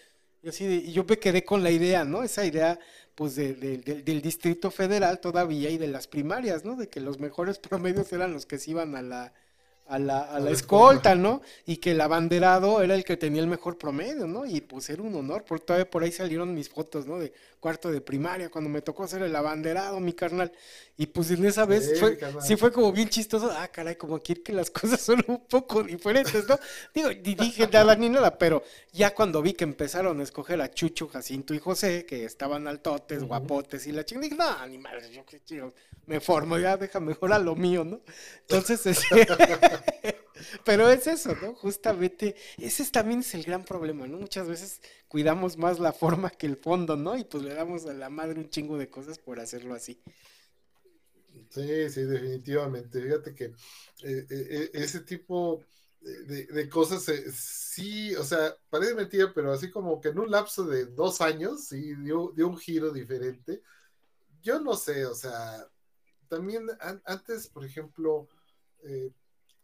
y 0.43 0.49
así 0.49 0.65
de- 0.67 0.76
y 0.76 0.91
yo 0.93 1.03
me 1.03 1.17
quedé 1.19 1.43
con 1.43 1.63
la 1.63 1.72
idea, 1.72 2.03
¿no? 2.05 2.23
Esa 2.23 2.45
idea, 2.45 2.80
pues, 3.15 3.35
de- 3.35 3.53
del 3.55 4.22
Distrito 4.22 4.69
Federal 4.72 5.19
todavía 5.19 5.69
y 5.69 5.77
de 5.77 5.88
las 5.88 6.07
primarias, 6.07 6.63
¿no? 6.65 6.76
De 6.76 6.89
que 6.89 6.99
los 6.99 7.19
mejores 7.19 7.57
promedios 8.03 8.11
eran 8.13 8.34
los 8.34 8.45
que 8.45 8.59
se 8.59 8.72
iban 8.72 8.95
a 8.95 9.01
la, 9.01 9.34
a 9.88 9.99
la, 9.99 10.22
a 10.22 10.40
la 10.40 10.49
la 10.49 10.52
escolta. 10.52 11.16
¿no? 11.16 11.41
Y 11.66 11.78
que 11.78 11.91
el 11.91 12.02
abanderado 12.02 12.82
era 12.82 12.95
el 12.95 13.03
que 13.03 13.18
tenía 13.18 13.41
el 13.41 13.48
mejor 13.48 13.78
promedio, 13.78 14.28
¿no? 14.28 14.45
Y 14.45 14.62
pues 14.62 14.90
era 14.90 15.02
un 15.03 15.16
honor, 15.16 15.44
por 15.45 15.60
todavía 15.60 15.90
por 15.90 16.03
ahí 16.03 16.12
salieron 16.12 16.53
mis 16.53 16.70
fotos, 16.70 17.06
¿no? 17.06 17.20
De 17.20 17.32
cuarto 17.60 17.91
de 17.91 18.02
primaria, 18.02 18.49
cuando 18.49 18.70
me 18.70 18.82
tocó 18.82 19.07
ser 19.07 19.22
el 19.24 19.36
abanderado, 19.36 19.99
mi 19.99 20.14
carnal. 20.14 20.52
Y 20.98 21.07
pues 21.07 21.32
en 21.32 21.45
esa 21.45 21.66
vez 21.66 21.94
fue, 21.99 22.12
mi 22.12 22.18
carnal. 22.18 22.44
sí 22.44 22.56
fue 22.56 22.72
como 22.72 22.91
bien 22.91 23.10
chistoso, 23.10 23.52
ah, 23.52 23.68
caray, 23.68 23.95
como 23.95 24.16
aquí 24.16 24.36
que 24.36 24.53
las 24.53 24.70
cosas 24.72 25.02
son 25.02 25.24
un 25.28 25.45
poco 25.45 25.84
diferentes, 25.84 26.48
¿no? 26.48 26.57
Digo, 26.94 27.10
di- 27.10 27.36
dije 27.36 27.68
nada 27.68 27.95
ni 27.98 28.10
nada, 28.10 28.38
pero 28.38 28.64
ya 28.94 29.14
cuando 29.14 29.41
vi 29.41 29.53
que 29.53 29.64
empezaron 29.64 30.20
a 30.20 30.24
escoger 30.24 30.62
a 30.62 30.72
Chucho, 30.72 31.07
Jacinto 31.07 31.53
y 31.53 31.60
José, 31.60 32.06
que 32.06 32.26
estaban 32.26 32.68
altotes, 32.68 33.24
Ujú. 33.24 33.28
guapotes 33.28 33.86
y 33.88 33.91
la 33.91 34.06
chingada, 34.06 34.24
dije, 34.30 34.38
no, 34.38 34.68
ni 34.68 34.78
madre, 34.78 35.12
yo 35.12 35.26
qué 35.26 35.41
chido, 35.44 35.74
me 36.07 36.19
formo, 36.19 36.57
ya 36.57 36.77
deja 36.77 36.99
mejor 36.99 37.34
a 37.34 37.40
lo 37.40 37.56
mío, 37.56 37.84
¿no? 37.84 38.02
Entonces, 38.41 38.86
este, 38.88 39.27
pero 40.65 40.90
es 40.90 41.07
eso, 41.07 41.36
¿no? 41.41 41.56
Justamente, 41.56 42.36
ese 42.60 42.84
es- 42.84 42.91
también 42.91 43.22
es 43.22 43.34
el 43.36 43.44
gran 43.44 43.64
problema, 43.65 44.07
¿no? 44.07 44.18
Muchas 44.18 44.48
veces 44.48 44.82
cuidamos 45.07 45.57
más 45.57 45.80
la 45.80 45.94
forma 45.94 46.30
que 46.30 46.48
el 46.48 46.57
fondo, 46.57 46.95
¿no? 46.98 47.18
Y 47.18 47.23
pues 47.26 47.44
le 47.44 47.53
damos 47.53 47.86
a 47.86 47.94
la 47.94 48.10
madre 48.10 48.40
un 48.40 48.49
chingo 48.49 48.77
de 48.77 48.90
cosas 48.90 49.19
por 49.19 49.40
hacerlo 49.40 49.73
así. 49.76 50.02
Sí, 51.49 51.90
sí, 51.90 52.03
definitivamente. 52.03 53.02
Fíjate 53.02 53.34
que 53.36 53.45
eh, 53.45 53.53
eh, 54.03 54.26
eh, 54.30 54.69
ese 54.73 55.02
tipo 55.02 55.64
de, 56.02 56.23
de- 56.26 56.45
de 56.48 56.69
cosas, 56.69 57.07
eh, 57.10 57.32
sí, 57.32 58.15
o 58.15 58.23
sea, 58.23 58.56
parece 58.69 58.95
mentira, 58.95 59.32
pero 59.34 59.52
así 59.52 59.69
como 59.72 59.99
que 60.02 60.10
en 60.10 60.19
un 60.19 60.32
lapso 60.32 60.65
de 60.65 60.86
dos 60.88 61.22
años, 61.22 61.65
sí, 61.68 61.95
dio, 61.95 62.32
dio 62.36 62.48
un 62.48 62.57
giro 62.57 62.91
diferente. 62.91 63.61
Yo 64.41 64.60
no 64.61 64.76
sé, 64.76 65.06
o 65.06 65.15
sea, 65.15 65.68
también 66.36 66.68
an- 66.82 67.02
antes, 67.06 67.48
por 67.48 67.64
ejemplo, 67.64 68.28
eh, 68.84 69.12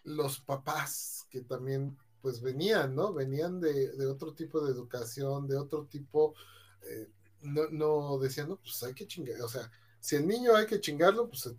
los 0.04 0.40
papás 0.40 1.26
que 1.30 1.42
también, 1.42 1.98
pues 2.22 2.42
venían, 2.42 2.96
¿no? 2.96 3.14
Venían 3.14 3.60
de, 3.60 3.92
de 3.92 4.08
otro 4.08 4.34
tipo 4.34 4.64
de 4.64 4.72
educación, 4.72 5.48
de 5.48 5.58
otro 5.58 5.86
tipo, 5.86 6.34
eh, 6.84 7.10
no, 7.42 7.68
no 7.70 8.18
decían, 8.20 8.48
no, 8.50 8.56
pues 8.58 8.82
hay 8.84 8.94
que 8.94 9.06
chingar, 9.08 9.42
o 9.42 9.50
sea, 9.50 9.70
si 10.00 10.16
el 10.16 10.26
niño 10.26 10.56
hay 10.56 10.66
que 10.66 10.80
chingarlo, 10.80 11.28
pues 11.28 11.50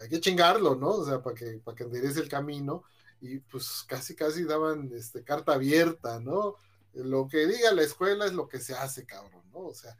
hay 0.00 0.08
que 0.08 0.20
chingarlo, 0.20 0.74
¿no? 0.74 0.90
O 0.90 1.04
sea, 1.04 1.20
para 1.20 1.34
que, 1.36 1.60
para 1.64 1.74
que 1.76 1.84
enderece 1.84 2.20
el 2.20 2.28
camino. 2.28 2.84
Y 3.20 3.38
pues 3.40 3.84
casi, 3.86 4.14
casi 4.14 4.44
daban 4.44 4.90
este, 4.94 5.22
carta 5.22 5.52
abierta, 5.52 6.20
¿no? 6.20 6.54
Lo 6.94 7.28
que 7.28 7.46
diga 7.46 7.72
la 7.74 7.82
escuela 7.82 8.24
es 8.24 8.32
lo 8.32 8.48
que 8.48 8.60
se 8.60 8.74
hace, 8.74 9.04
cabrón, 9.04 9.42
¿no? 9.52 9.58
O 9.66 9.74
sea, 9.74 9.94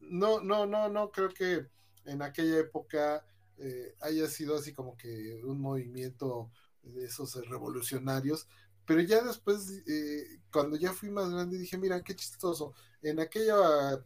no, 0.00 0.40
no, 0.40 0.66
no, 0.66 0.88
no 0.88 1.10
creo 1.12 1.28
que 1.28 1.66
en 2.04 2.22
aquella 2.22 2.58
época 2.58 3.24
eh, 3.58 3.94
haya 4.00 4.28
sido 4.28 4.56
así 4.56 4.72
como 4.72 4.96
que 4.96 5.40
un 5.44 5.60
movimiento 5.60 6.50
de 6.82 7.04
esos 7.04 7.36
eh, 7.36 7.42
revolucionarios, 7.48 8.46
pero 8.84 9.00
ya 9.00 9.22
después, 9.22 9.82
eh, 9.86 10.40
cuando 10.52 10.76
ya 10.76 10.92
fui 10.92 11.10
más 11.10 11.30
grande, 11.30 11.58
dije, 11.58 11.78
mira, 11.78 12.02
qué 12.02 12.14
chistoso, 12.14 12.74
en 13.02 13.18
aquella 13.20 14.04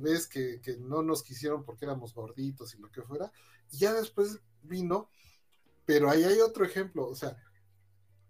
vez 0.00 0.26
que, 0.28 0.60
que 0.60 0.76
no 0.76 1.02
nos 1.02 1.22
quisieron 1.22 1.64
porque 1.64 1.84
éramos 1.84 2.14
gorditos 2.14 2.74
y 2.74 2.78
lo 2.78 2.90
que 2.90 3.02
fuera, 3.02 3.32
ya 3.70 3.92
después 3.94 4.38
vino, 4.62 5.08
pero 5.84 6.10
ahí 6.10 6.24
hay 6.24 6.40
otro 6.40 6.64
ejemplo, 6.64 7.08
o 7.08 7.14
sea, 7.14 7.36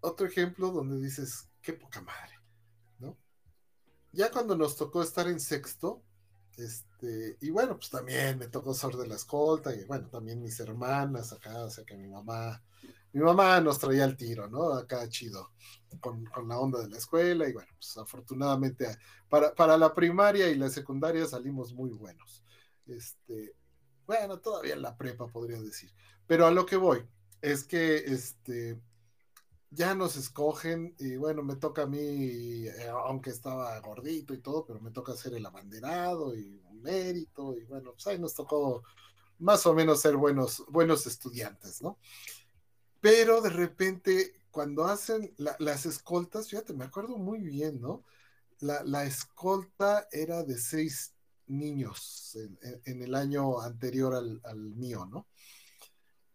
otro 0.01 0.27
ejemplo 0.27 0.71
donde 0.71 1.01
dices, 1.01 1.49
qué 1.61 1.73
poca 1.73 2.01
madre, 2.01 2.39
¿no? 2.99 3.17
Ya 4.13 4.31
cuando 4.31 4.57
nos 4.57 4.77
tocó 4.77 5.03
estar 5.03 5.29
en 5.29 5.41
sexto, 5.41 6.03
este, 6.57 7.37
y 7.41 7.51
bueno, 7.51 7.77
pues 7.77 7.91
también 7.91 8.39
me 8.39 8.49
tocó 8.49 8.75
ser 8.75 8.95
de 8.97 9.07
la 9.07 9.17
escolta, 9.17 9.75
y 9.75 9.85
bueno, 9.85 10.09
también 10.09 10.43
mis 10.43 10.59
hermanas 10.61 11.33
acá, 11.33 11.65
o 11.65 11.71
sea 11.71 11.85
que 11.85 11.97
mi 11.97 12.09
mamá, 12.09 12.63
mi 13.13 13.21
mamá 13.21 13.61
nos 13.61 13.79
traía 13.79 14.05
el 14.05 14.17
tiro, 14.17 14.49
¿no? 14.49 14.73
Acá 14.73 15.09
chido, 15.09 15.53
con, 16.01 16.25
con 16.27 16.49
la 16.49 16.59
onda 16.59 16.81
de 16.81 16.89
la 16.89 16.99
escuela, 16.99 17.49
y 17.49 17.53
bueno, 17.53 17.73
pues 17.79 17.97
afortunadamente 17.97 18.87
para, 19.29 19.55
para 19.55 19.77
la 19.77 19.95
primaria 19.95 20.49
y 20.49 20.57
la 20.57 20.69
secundaria 20.69 21.27
salimos 21.27 21.73
muy 21.75 21.91
buenos. 21.91 22.45
Este, 22.87 23.55
bueno, 24.07 24.39
todavía 24.41 24.75
en 24.75 24.83
la 24.83 24.97
prepa 24.97 25.27
podría 25.29 25.61
decir. 25.61 25.91
Pero 26.27 26.47
a 26.47 26.51
lo 26.51 26.67
que 26.67 26.77
voy 26.77 27.07
es 27.41 27.65
que 27.65 27.97
este 27.97 28.81
ya 29.73 29.95
nos 29.95 30.17
escogen 30.17 30.95
y 30.99 31.17
bueno, 31.17 31.43
me 31.43 31.57
toca 31.57 31.83
a 31.83 31.87
mí, 31.87 32.67
eh, 32.67 32.89
aunque 32.91 33.31
estaba 33.31 33.79
gordito 33.81 34.35
y 34.35 34.39
todo, 34.39 34.67
pero 34.67 34.81
me 34.81 34.91
toca 34.91 35.17
ser 35.17 35.35
el 35.35 35.47
abanderado 35.47 36.35
y 36.37 36.61
un 36.71 36.83
mérito 36.83 37.57
y 37.57 37.65
bueno, 37.65 37.93
pues 37.93 38.07
ahí 38.07 38.19
nos 38.19 38.35
tocó 38.35 38.83
más 39.39 39.67
o 39.67 39.75
menos 39.75 40.01
ser 40.01 40.17
buenos, 40.17 40.63
buenos 40.69 41.07
estudiantes, 41.07 41.83
¿no? 41.83 41.99
Pero 43.01 43.41
de 43.41 43.51
repente, 43.51 44.43
cuando 44.51 44.85
hacen 44.85 45.35
la, 45.39 45.57
las 45.59 45.87
escoltas, 45.87 46.49
fíjate, 46.49 46.75
me 46.75 46.85
acuerdo 46.85 47.17
muy 47.17 47.41
bien, 47.41 47.81
¿no? 47.81 48.05
La, 48.61 48.85
la 48.85 49.05
escolta 49.05 50.07
era 50.13 50.45
de 50.45 50.59
seis 50.59 51.15
niños 51.47 52.37
en, 52.85 53.03
el 53.03 53.15
año 53.15 53.61
anterior 53.61 54.15
al, 54.15 54.59
mío, 54.75 55.07
¿no? 55.07 55.27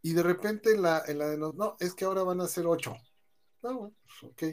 Y 0.01 0.13
de 0.13 0.23
repente 0.23 0.71
en 0.73 0.81
la, 0.81 1.03
la 1.07 1.29
de 1.29 1.37
los, 1.37 1.55
no, 1.55 1.75
es 1.79 1.93
que 1.93 2.05
ahora 2.05 2.23
van 2.23 2.41
a 2.41 2.47
ser 2.47 2.65
ocho. 2.65 2.95
Ah, 3.63 3.73
bueno, 3.73 3.95
ok. 4.23 4.43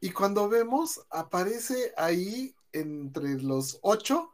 Y 0.00 0.10
cuando 0.10 0.48
vemos, 0.48 1.06
aparece 1.10 1.92
ahí 1.96 2.54
entre 2.72 3.40
los 3.42 3.78
ocho 3.82 4.32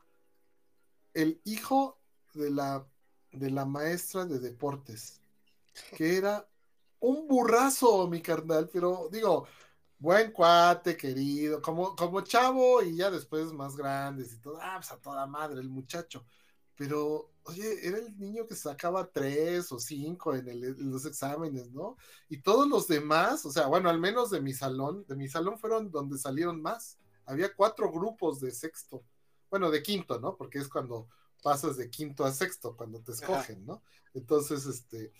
el 1.15 1.41
hijo 1.45 1.99
de 2.35 2.51
la, 2.51 2.87
de 3.33 3.51
la 3.51 3.65
maestra 3.65 4.27
de 4.27 4.39
deportes, 4.39 5.21
que 5.97 6.19
era 6.19 6.47
un 7.01 7.27
burrazo, 7.27 8.07
mi 8.07 8.21
carnal, 8.21 8.69
pero 8.71 9.09
digo, 9.11 9.47
buen 9.99 10.31
cuate, 10.33 10.97
querido, 10.97 11.63
como, 11.63 11.97
como 11.97 12.21
chavo 12.21 12.83
y 12.83 12.97
ya 12.97 13.11
después 13.11 13.53
más 13.53 13.77
grandes 13.77 14.33
y 14.35 14.39
todo, 14.41 14.59
ah, 14.61 14.77
pues 14.77 14.93
a 14.93 15.01
toda 15.01 15.27
madre 15.27 15.61
el 15.61 15.71
muchacho. 15.71 16.27
Pero, 16.77 17.31
oye, 17.47 17.87
era 17.87 17.99
el 17.99 18.19
niño 18.19 18.47
que 18.47 18.55
sacaba 18.55 19.11
tres 19.11 19.71
o 19.73 19.79
cinco 19.79 20.35
en, 20.35 20.49
el, 20.49 20.65
en, 20.65 20.91
los 20.91 21.07
exámenes, 21.07 21.71
¿no? 21.71 21.97
Y 22.29 22.39
todos 22.39 22.69
los 22.69 22.89
demás, 22.89 23.45
o 23.47 23.51
sea, 23.51 23.67
bueno, 23.67 23.89
al 23.89 23.99
menos 23.99 24.31
de 24.31 24.41
mi 24.41 24.53
salón, 24.53 25.05
de 25.09 25.17
mi 25.17 25.29
salón 25.29 25.59
fueron 25.59 25.91
donde 25.91 26.19
salieron 26.19 26.61
más. 26.61 26.99
Había 27.25 27.55
cuatro 27.55 27.91
grupos 27.91 28.41
de 28.41 28.51
sexto, 28.51 29.05
bueno, 29.51 29.71
de 29.71 29.83
quinto, 29.83 30.21
¿no? 30.21 30.37
Porque 30.37 30.59
es 30.59 30.69
cuando 30.69 31.09
pasas 31.43 31.77
de 31.77 31.91
quinto 31.91 32.25
a 32.25 32.33
sexto, 32.33 32.77
cuando 32.77 33.01
te 33.01 33.13
escogen, 33.13 33.65
¿no? 33.65 33.83
Entonces, 34.15 34.67
este, 34.67 35.13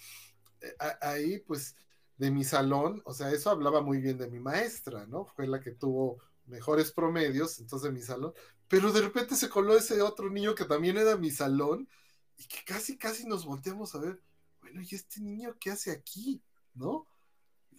ahí, 1.01 1.39
pues, 1.41 1.77
de 2.17 2.31
mi 2.31 2.45
salón, 2.45 3.03
o 3.05 3.13
sea, 3.13 3.31
eso 3.31 3.51
hablaba 3.51 3.83
muy 3.83 4.01
bien 4.01 4.19
de 4.19 4.29
mi 4.29 4.41
maestra, 4.41 5.07
¿no? 5.07 5.27
Fue 5.27 5.47
la 5.47 5.61
que 5.61 5.73
tuvo 5.73 6.19
mejores 6.47 6.93
promedios, 6.93 7.59
entonces 7.59 7.89
de 7.89 7.93
mi 7.93 8.03
salón, 8.03 8.33
pero 8.69 8.93
de 8.93 9.03
repente 9.03 9.37
se 9.37 9.49
coló 9.49 9.77
ese 9.77 10.01
otro 10.03 10.31
niño 10.31 10.55
que 10.55 10.65
también 10.65 10.97
era 10.97 11.17
mi 11.17 11.31
salón 11.31 11.89
y 12.37 12.47
que 12.47 12.65
casi, 12.65 12.97
casi 12.97 13.27
nos 13.27 13.45
volteamos 13.45 13.95
a 13.95 13.99
ver, 13.99 14.23
bueno, 14.61 14.81
¿y 14.81 14.95
este 14.95 15.21
niño 15.21 15.57
qué 15.61 15.71
hace 15.71 15.91
aquí? 15.91 16.43
¿No? 16.75 17.07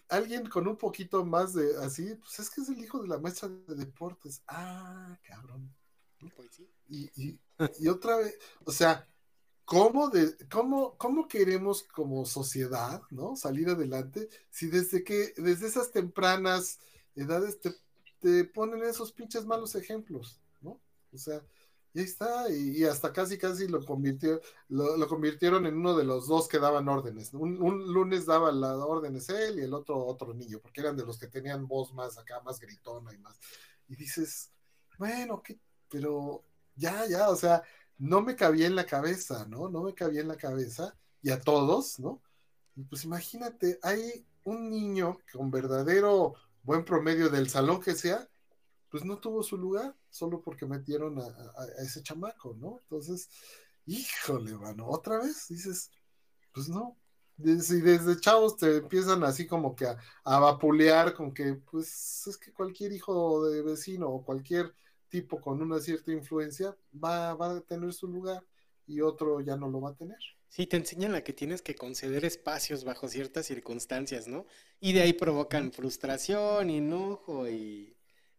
Alguien 0.08 0.48
con 0.48 0.66
un 0.66 0.76
poquito 0.76 1.24
más 1.24 1.54
de 1.54 1.76
así, 1.84 2.14
pues 2.16 2.38
es 2.38 2.50
que 2.50 2.62
es 2.62 2.68
el 2.68 2.78
hijo 2.78 3.02
de 3.02 3.08
la 3.08 3.18
maestra 3.18 3.48
de 3.48 3.74
deportes. 3.74 4.42
Ah, 4.48 5.18
cabrón. 5.22 5.74
Pues 6.34 6.48
sí. 6.50 6.68
Y, 6.88 7.10
y, 7.22 7.40
y 7.78 7.88
otra 7.88 8.16
vez, 8.16 8.38
o 8.64 8.72
sea, 8.72 9.06
¿Cómo, 9.68 10.08
de, 10.08 10.34
cómo, 10.50 10.96
¿Cómo 10.96 11.28
queremos 11.28 11.82
como 11.82 12.24
sociedad 12.24 13.02
¿no? 13.10 13.36
salir 13.36 13.68
adelante 13.68 14.30
si 14.48 14.68
desde 14.68 15.04
que 15.04 15.34
desde 15.36 15.66
esas 15.66 15.90
tempranas 15.90 16.78
edades 17.14 17.60
te, 17.60 17.74
te 18.18 18.46
ponen 18.46 18.82
esos 18.82 19.12
pinches 19.12 19.44
malos 19.44 19.74
ejemplos? 19.74 20.40
¿no? 20.62 20.80
O 21.12 21.18
sea, 21.18 21.44
y 21.98 22.00
ahí 22.00 22.06
está, 22.06 22.48
y, 22.48 22.84
hasta 22.84 23.12
casi 23.12 23.36
casi 23.38 23.66
lo 23.66 23.84
convirtieron, 23.84 24.40
lo, 24.68 24.96
lo, 24.96 25.08
convirtieron 25.08 25.66
en 25.66 25.76
uno 25.76 25.96
de 25.96 26.04
los 26.04 26.28
dos 26.28 26.46
que 26.46 26.60
daban 26.60 26.88
órdenes. 26.88 27.34
Un, 27.34 27.60
un, 27.60 27.92
lunes 27.92 28.24
daba 28.24 28.52
las 28.52 28.76
órdenes 28.76 29.28
él 29.30 29.58
y 29.58 29.62
el 29.62 29.74
otro 29.74 30.06
otro 30.06 30.32
niño, 30.32 30.60
porque 30.60 30.80
eran 30.80 30.96
de 30.96 31.04
los 31.04 31.18
que 31.18 31.26
tenían 31.26 31.66
voz 31.66 31.92
más 31.92 32.16
acá, 32.16 32.40
más 32.42 32.60
gritona 32.60 33.12
y 33.12 33.18
más. 33.18 33.40
Y 33.88 33.96
dices, 33.96 34.52
bueno, 34.96 35.42
¿qué? 35.42 35.58
pero 35.88 36.44
ya, 36.76 37.04
ya, 37.08 37.30
o 37.30 37.36
sea, 37.36 37.64
no 37.98 38.22
me 38.22 38.36
cabía 38.36 38.68
en 38.68 38.76
la 38.76 38.86
cabeza, 38.86 39.44
¿no? 39.48 39.68
No 39.68 39.82
me 39.82 39.94
cabía 39.94 40.20
en 40.20 40.28
la 40.28 40.36
cabeza 40.36 40.96
y 41.20 41.30
a 41.30 41.40
todos, 41.40 41.98
¿no? 41.98 42.22
Y 42.76 42.84
pues 42.84 43.04
imagínate, 43.04 43.80
hay 43.82 44.24
un 44.44 44.70
niño 44.70 45.18
con 45.32 45.50
verdadero 45.50 46.34
buen 46.62 46.84
promedio 46.84 47.28
del 47.28 47.48
salón 47.48 47.80
que 47.80 47.94
sea, 47.94 48.28
pues 48.88 49.04
no 49.04 49.18
tuvo 49.18 49.42
su 49.42 49.56
lugar. 49.56 49.96
Solo 50.10 50.40
porque 50.40 50.66
metieron 50.66 51.18
a, 51.20 51.82
ese 51.82 52.02
chamaco, 52.02 52.54
¿no? 52.58 52.80
Entonces, 52.82 53.28
híjole, 53.86 54.54
mano, 54.54 54.88
otra 54.88 55.18
vez 55.18 55.46
dices, 55.48 55.90
pues 56.52 56.68
no. 56.68 56.96
Si 57.38 57.80
desde 57.80 58.20
chavos 58.20 58.56
te 58.56 58.78
empiezan 58.78 59.22
así 59.22 59.46
como 59.46 59.76
que 59.76 59.86
a, 59.86 59.96
a 60.24 60.40
vapulear 60.40 61.14
con 61.14 61.32
que, 61.32 61.54
pues 61.70 62.26
es 62.26 62.36
que 62.36 62.52
cualquier 62.52 62.92
hijo 62.92 63.48
de 63.48 63.62
vecino 63.62 64.08
o 64.08 64.24
cualquier 64.24 64.74
tipo 65.08 65.40
con 65.40 65.62
una 65.62 65.80
cierta 65.80 66.12
influencia 66.12 66.76
va, 66.92 67.34
va 67.34 67.56
a 67.56 67.60
tener 67.60 67.92
su 67.92 68.08
lugar 68.08 68.44
y 68.86 69.00
otro 69.02 69.40
ya 69.40 69.56
no 69.56 69.68
lo 69.68 69.80
va 69.80 69.90
a 69.90 69.94
tener. 69.94 70.18
Sí, 70.48 70.66
te 70.66 70.78
enseñan 70.78 71.14
a 71.14 71.22
que 71.22 71.34
tienes 71.34 71.60
que 71.60 71.74
conceder 71.74 72.24
espacios 72.24 72.84
bajo 72.84 73.06
ciertas 73.06 73.46
circunstancias, 73.46 74.26
¿no? 74.26 74.46
Y 74.80 74.94
de 74.94 75.02
ahí 75.02 75.12
provocan 75.12 75.72
frustración, 75.72 76.70
enojo 76.70 77.48
y, 77.48 77.97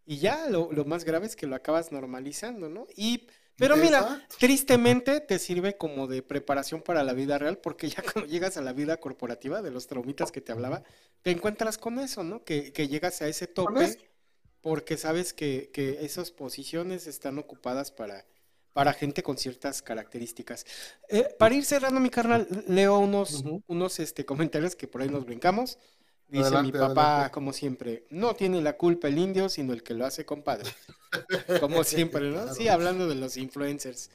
y 0.09 0.17
ya 0.17 0.49
lo, 0.49 0.71
lo, 0.71 0.85
más 0.85 1.05
grave 1.05 1.27
es 1.27 1.35
que 1.35 1.45
lo 1.45 1.55
acabas 1.55 1.91
normalizando, 1.91 2.67
¿no? 2.67 2.87
Y, 2.95 3.27
pero 3.57 3.77
mira, 3.77 4.25
tristemente 4.39 5.19
te 5.19 5.37
sirve 5.37 5.77
como 5.77 6.07
de 6.07 6.23
preparación 6.23 6.81
para 6.81 7.03
la 7.03 7.13
vida 7.13 7.37
real 7.37 7.59
porque 7.59 7.89
ya 7.89 8.01
cuando 8.11 8.27
llegas 8.27 8.57
a 8.57 8.63
la 8.63 8.73
vida 8.73 8.97
corporativa 8.97 9.61
de 9.61 9.69
los 9.69 9.85
traumitas 9.85 10.31
que 10.31 10.41
te 10.41 10.51
hablaba, 10.51 10.81
te 11.21 11.29
encuentras 11.29 11.77
con 11.77 11.99
eso, 11.99 12.23
¿no? 12.23 12.43
Que, 12.43 12.73
que 12.73 12.87
llegas 12.87 13.21
a 13.21 13.27
ese 13.27 13.45
tope 13.45 13.99
porque 14.61 14.97
sabes 14.97 15.31
que, 15.31 15.69
que 15.71 16.03
esas 16.03 16.31
posiciones 16.31 17.05
están 17.05 17.37
ocupadas 17.37 17.91
para 17.91 18.25
para 18.73 18.93
gente 18.93 19.23
con 19.23 19.37
ciertas 19.37 19.81
características. 19.81 20.65
Eh, 21.09 21.35
para 21.37 21.55
ir 21.55 21.65
cerrando, 21.65 21.99
mi 21.99 22.09
carnal, 22.09 22.47
leo 22.67 22.99
unos, 22.99 23.43
unos 23.67 23.99
este, 23.99 24.25
comentarios 24.25 24.75
que 24.75 24.87
por 24.87 25.01
ahí 25.01 25.09
nos 25.09 25.25
brincamos. 25.25 25.77
Dice 26.29 26.61
mi 26.61 26.71
papá, 26.71 27.31
como 27.31 27.53
siempre, 27.53 28.05
no 28.09 28.35
tiene 28.35 28.61
la 28.61 28.77
culpa 28.77 29.07
el 29.07 29.17
indio, 29.17 29.49
sino 29.49 29.73
el 29.73 29.83
que 29.83 29.93
lo 29.93 30.05
hace 30.05 30.25
compadre. 30.25 30.69
como 31.59 31.83
siempre, 31.83 32.29
¿no? 32.29 32.53
Sí, 32.53 32.67
hablando 32.67 33.07
de 33.07 33.15
los 33.15 33.35
influencers. 33.37 34.11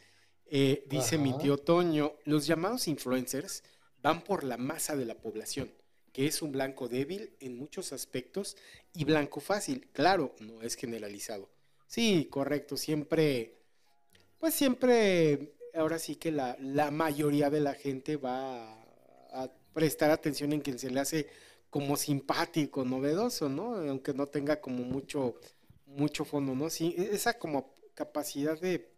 Eh, 0.47 0.84
dice 0.89 1.18
mi 1.18 1.36
tío 1.39 1.59
Toño, 1.59 2.15
los 2.25 2.47
llamados 2.47 2.86
influencers 2.86 3.65
van 4.02 4.23
por 4.23 4.44
la 4.44 4.57
masa 4.57 4.94
de 4.94 5.05
la 5.05 5.17
población, 5.17 5.73
que 6.12 6.26
es 6.26 6.43
un 6.43 6.52
blanco 6.52 6.89
débil 6.89 7.34
en 7.41 7.59
muchos 7.59 7.93
aspectos 7.93 8.57
y 8.93 9.05
blanco 9.05 9.41
fácil. 9.41 9.89
Claro, 9.93 10.34
no 10.39 10.62
es 10.62 10.76
generalizado. 10.76 11.49
Sí, 11.86 12.28
correcto, 12.31 12.76
siempre 12.76 13.55
pues 14.44 14.52
siempre, 14.52 15.55
ahora 15.73 15.99
sí 15.99 16.17
que 16.17 16.31
la, 16.31 16.59
mayoría 16.91 17.49
de 17.49 17.60
la 17.60 17.73
gente 17.73 18.18
va 18.18 18.75
a, 19.33 19.51
prestar 19.73 20.10
atención 20.10 20.52
en 20.52 20.60
quien 20.60 20.78
se 20.78 20.91
le 20.91 21.01
hace 21.01 21.28
como 21.75 21.97
simpático, 21.97 22.85
novedoso, 22.85 23.49
¿no? 23.49 23.75
Aunque 23.75 24.15
no 24.15 24.28
tenga 24.28 24.61
como 24.61 24.85
mucho, 24.85 25.35
mucho 25.86 26.25
fondo, 26.25 26.55
¿no? 26.55 26.70
Sí, 26.70 26.94
e, 26.97 27.17
esa 27.17 27.36
como 27.36 27.75
capacidad 27.94 28.57
de, 28.61 28.93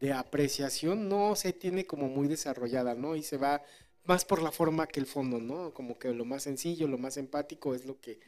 de 0.00 0.14
apreciación 0.14 1.10
no 1.10 1.36
se 1.36 1.52
tiene 1.52 1.84
como 1.84 2.08
muy 2.08 2.28
desarrollada, 2.28 2.94
¿no? 2.94 3.14
Y 3.14 3.22
se 3.22 3.36
va 3.36 3.62
más 4.04 4.24
por 4.24 4.40
la 4.40 4.50
forma 4.50 4.86
que 4.86 5.00
el 5.00 5.06
fondo, 5.06 5.38
¿no? 5.38 5.74
Como 5.74 5.98
que 5.98 6.14
lo 6.14 6.24
más 6.24 6.44
sencillo, 6.44 6.88
lo 6.88 6.96
más 6.96 7.18
empático 7.18 7.74
es 7.74 7.84
lo 7.84 8.00
que, 8.00 8.20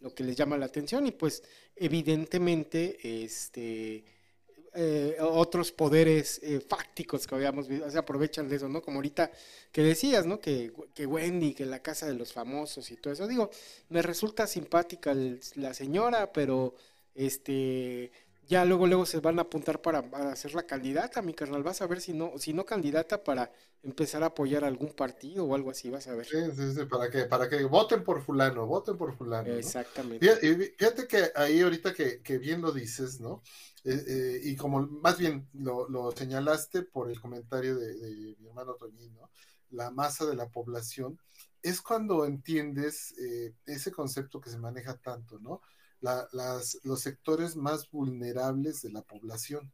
lo 0.00 0.12
que 0.12 0.24
les 0.24 0.34
llama 0.34 0.58
la 0.58 0.66
atención 0.66 1.06
y 1.06 1.12
pues 1.12 1.44
evidentemente, 1.76 3.22
este 3.22 4.04
eh, 4.74 5.16
otros 5.20 5.70
poderes 5.70 6.40
eh, 6.42 6.60
fácticos 6.60 7.26
que 7.26 7.34
habíamos 7.34 7.68
visto, 7.68 7.90
se 7.90 7.98
aprovechan 7.98 8.48
de 8.48 8.56
eso, 8.56 8.68
¿no? 8.68 8.80
Como 8.80 8.98
ahorita 8.98 9.30
que 9.70 9.82
decías, 9.82 10.24
¿no? 10.24 10.40
Que, 10.40 10.72
Wendy, 11.06 11.52
que 11.52 11.66
la 11.66 11.80
casa 11.80 12.06
de 12.06 12.14
los 12.14 12.32
famosos 12.32 12.90
y 12.90 12.96
todo 12.96 13.12
eso. 13.12 13.26
Digo, 13.28 13.50
me 13.90 14.00
resulta 14.00 14.46
simpática 14.46 15.14
la 15.56 15.74
señora, 15.74 16.32
pero 16.32 16.74
este 17.14 18.10
ya 18.48 18.64
luego 18.64 18.86
luego 18.86 19.06
se 19.06 19.20
van 19.20 19.38
a 19.38 19.42
apuntar 19.42 19.80
para, 19.80 20.00
hacer 20.30 20.54
la 20.54 20.64
candidata, 20.64 21.22
mi 21.22 21.34
carnal. 21.34 21.62
Vas 21.62 21.82
a 21.82 21.86
ver 21.86 22.00
si 22.00 22.12
no, 22.12 22.32
si 22.38 22.52
no 22.52 22.64
candidata 22.64 23.22
para 23.22 23.52
empezar 23.82 24.22
a 24.22 24.26
apoyar 24.26 24.64
algún 24.64 24.92
partido 24.92 25.44
o 25.44 25.54
algo 25.54 25.70
así, 25.70 25.90
vas 25.90 26.06
a 26.08 26.14
ver. 26.14 26.26
Sí, 26.26 26.38
sí, 26.54 26.74
sí, 26.74 26.84
para 26.86 27.10
que, 27.10 27.24
para 27.24 27.48
que 27.48 27.64
voten 27.64 28.04
por 28.04 28.22
fulano, 28.22 28.66
voten 28.66 28.96
por 28.96 29.16
fulano. 29.16 29.52
Exactamente. 29.54 30.26
Fíjate, 30.78 31.06
que 31.06 31.30
ahí 31.34 31.60
ahorita 31.60 31.92
que, 31.92 32.20
que 32.22 32.38
bien 32.38 32.60
lo 32.60 32.72
dices, 32.72 33.20
¿no? 33.20 33.42
Eh, 33.84 34.04
eh, 34.06 34.40
y 34.44 34.56
como 34.56 34.86
más 34.86 35.18
bien 35.18 35.48
lo, 35.54 35.88
lo, 35.88 36.12
señalaste 36.12 36.82
por 36.82 37.10
el 37.10 37.20
comentario 37.20 37.76
de, 37.76 37.94
de 37.94 38.36
mi 38.38 38.46
hermano 38.46 38.74
Toñino, 38.74 39.30
la 39.70 39.90
masa 39.90 40.26
de 40.26 40.36
la 40.36 40.48
población, 40.48 41.18
es 41.62 41.80
cuando 41.80 42.24
entiendes 42.24 43.14
eh, 43.18 43.54
ese 43.66 43.92
concepto 43.92 44.40
que 44.40 44.50
se 44.50 44.58
maneja 44.58 44.96
tanto, 44.96 45.38
¿no? 45.38 45.62
Las, 46.02 46.78
los 46.82 47.00
sectores 47.00 47.56
más 47.56 47.90
vulnerables 47.90 48.82
de 48.82 48.90
la 48.90 49.02
población. 49.02 49.72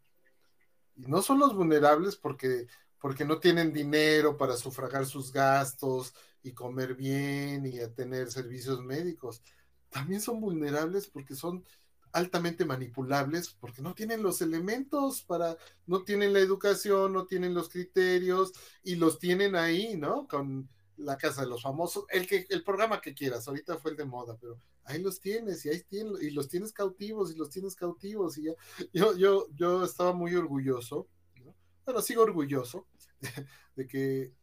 Y 0.97 1.07
no 1.07 1.23
son 1.23 1.39
los 1.39 1.55
vulnerables 1.55 2.17
porque, 2.17 2.67
porque 3.01 3.25
no 3.25 3.39
tienen 3.39 3.73
dinero 3.73 4.37
para 4.37 4.57
sufragar 4.57 5.07
sus 5.07 5.33
gastos 5.33 6.15
y 6.43 6.53
comer 6.53 6.95
bien 6.95 7.67
y 7.67 7.79
tener 7.95 8.31
servicios 8.31 8.81
médicos. 8.83 9.43
También 9.91 10.21
son 10.21 10.41
vulnerables 10.41 11.09
porque 11.09 11.35
son 11.35 11.65
altamente 12.13 12.65
manipulables 12.65 13.51
porque 13.51 13.83
no 13.83 13.95
tienen 13.95 14.23
los 14.23 14.41
elementos 14.41 15.23
para, 15.23 15.57
no 15.87 16.05
tienen 16.05 16.33
la 16.33 16.41
educación, 16.41 17.13
no 17.13 17.27
tienen 17.27 17.55
los 17.55 17.69
criterios 17.69 18.53
y 18.83 18.97
los 18.97 19.19
tienen 19.19 19.57
ahí, 19.57 19.97
¿no? 19.97 20.27
Con 20.27 20.69
la 20.97 21.17
casa 21.17 21.43
de 21.43 21.49
los 21.49 21.63
famosos, 21.63 22.05
el 22.11 22.27
que 22.27 22.47
el 22.49 22.65
programa 22.65 23.01
que 23.01 23.15
quieras, 23.15 23.47
ahorita 23.47 23.79
fue 23.79 23.93
el 23.93 23.97
de 23.97 24.05
moda, 24.05 24.37
pero 24.41 24.61
ahí 24.89 25.03
los 25.03 25.21
tienes 25.21 25.65
y 25.65 25.69
ahí 25.69 25.83
tienes, 25.83 26.23
y 26.23 26.31
los 26.31 26.49
tienes 26.49 26.73
cautivos 26.73 27.33
y 27.33 27.37
los 27.37 27.51
tienes 27.51 27.77
cautivos 27.77 28.39
y 28.39 28.45
ya 28.45 28.53
yo 28.93 29.17
yo 29.17 29.47
yo 29.55 29.85
estaba 29.85 30.13
muy 30.13 30.35
orgulloso, 30.35 31.09
¿no? 31.45 31.55
bueno, 31.85 32.03
sigo 32.03 32.23
orgulloso 32.23 32.87
de, 33.77 33.87
que 33.87 34.35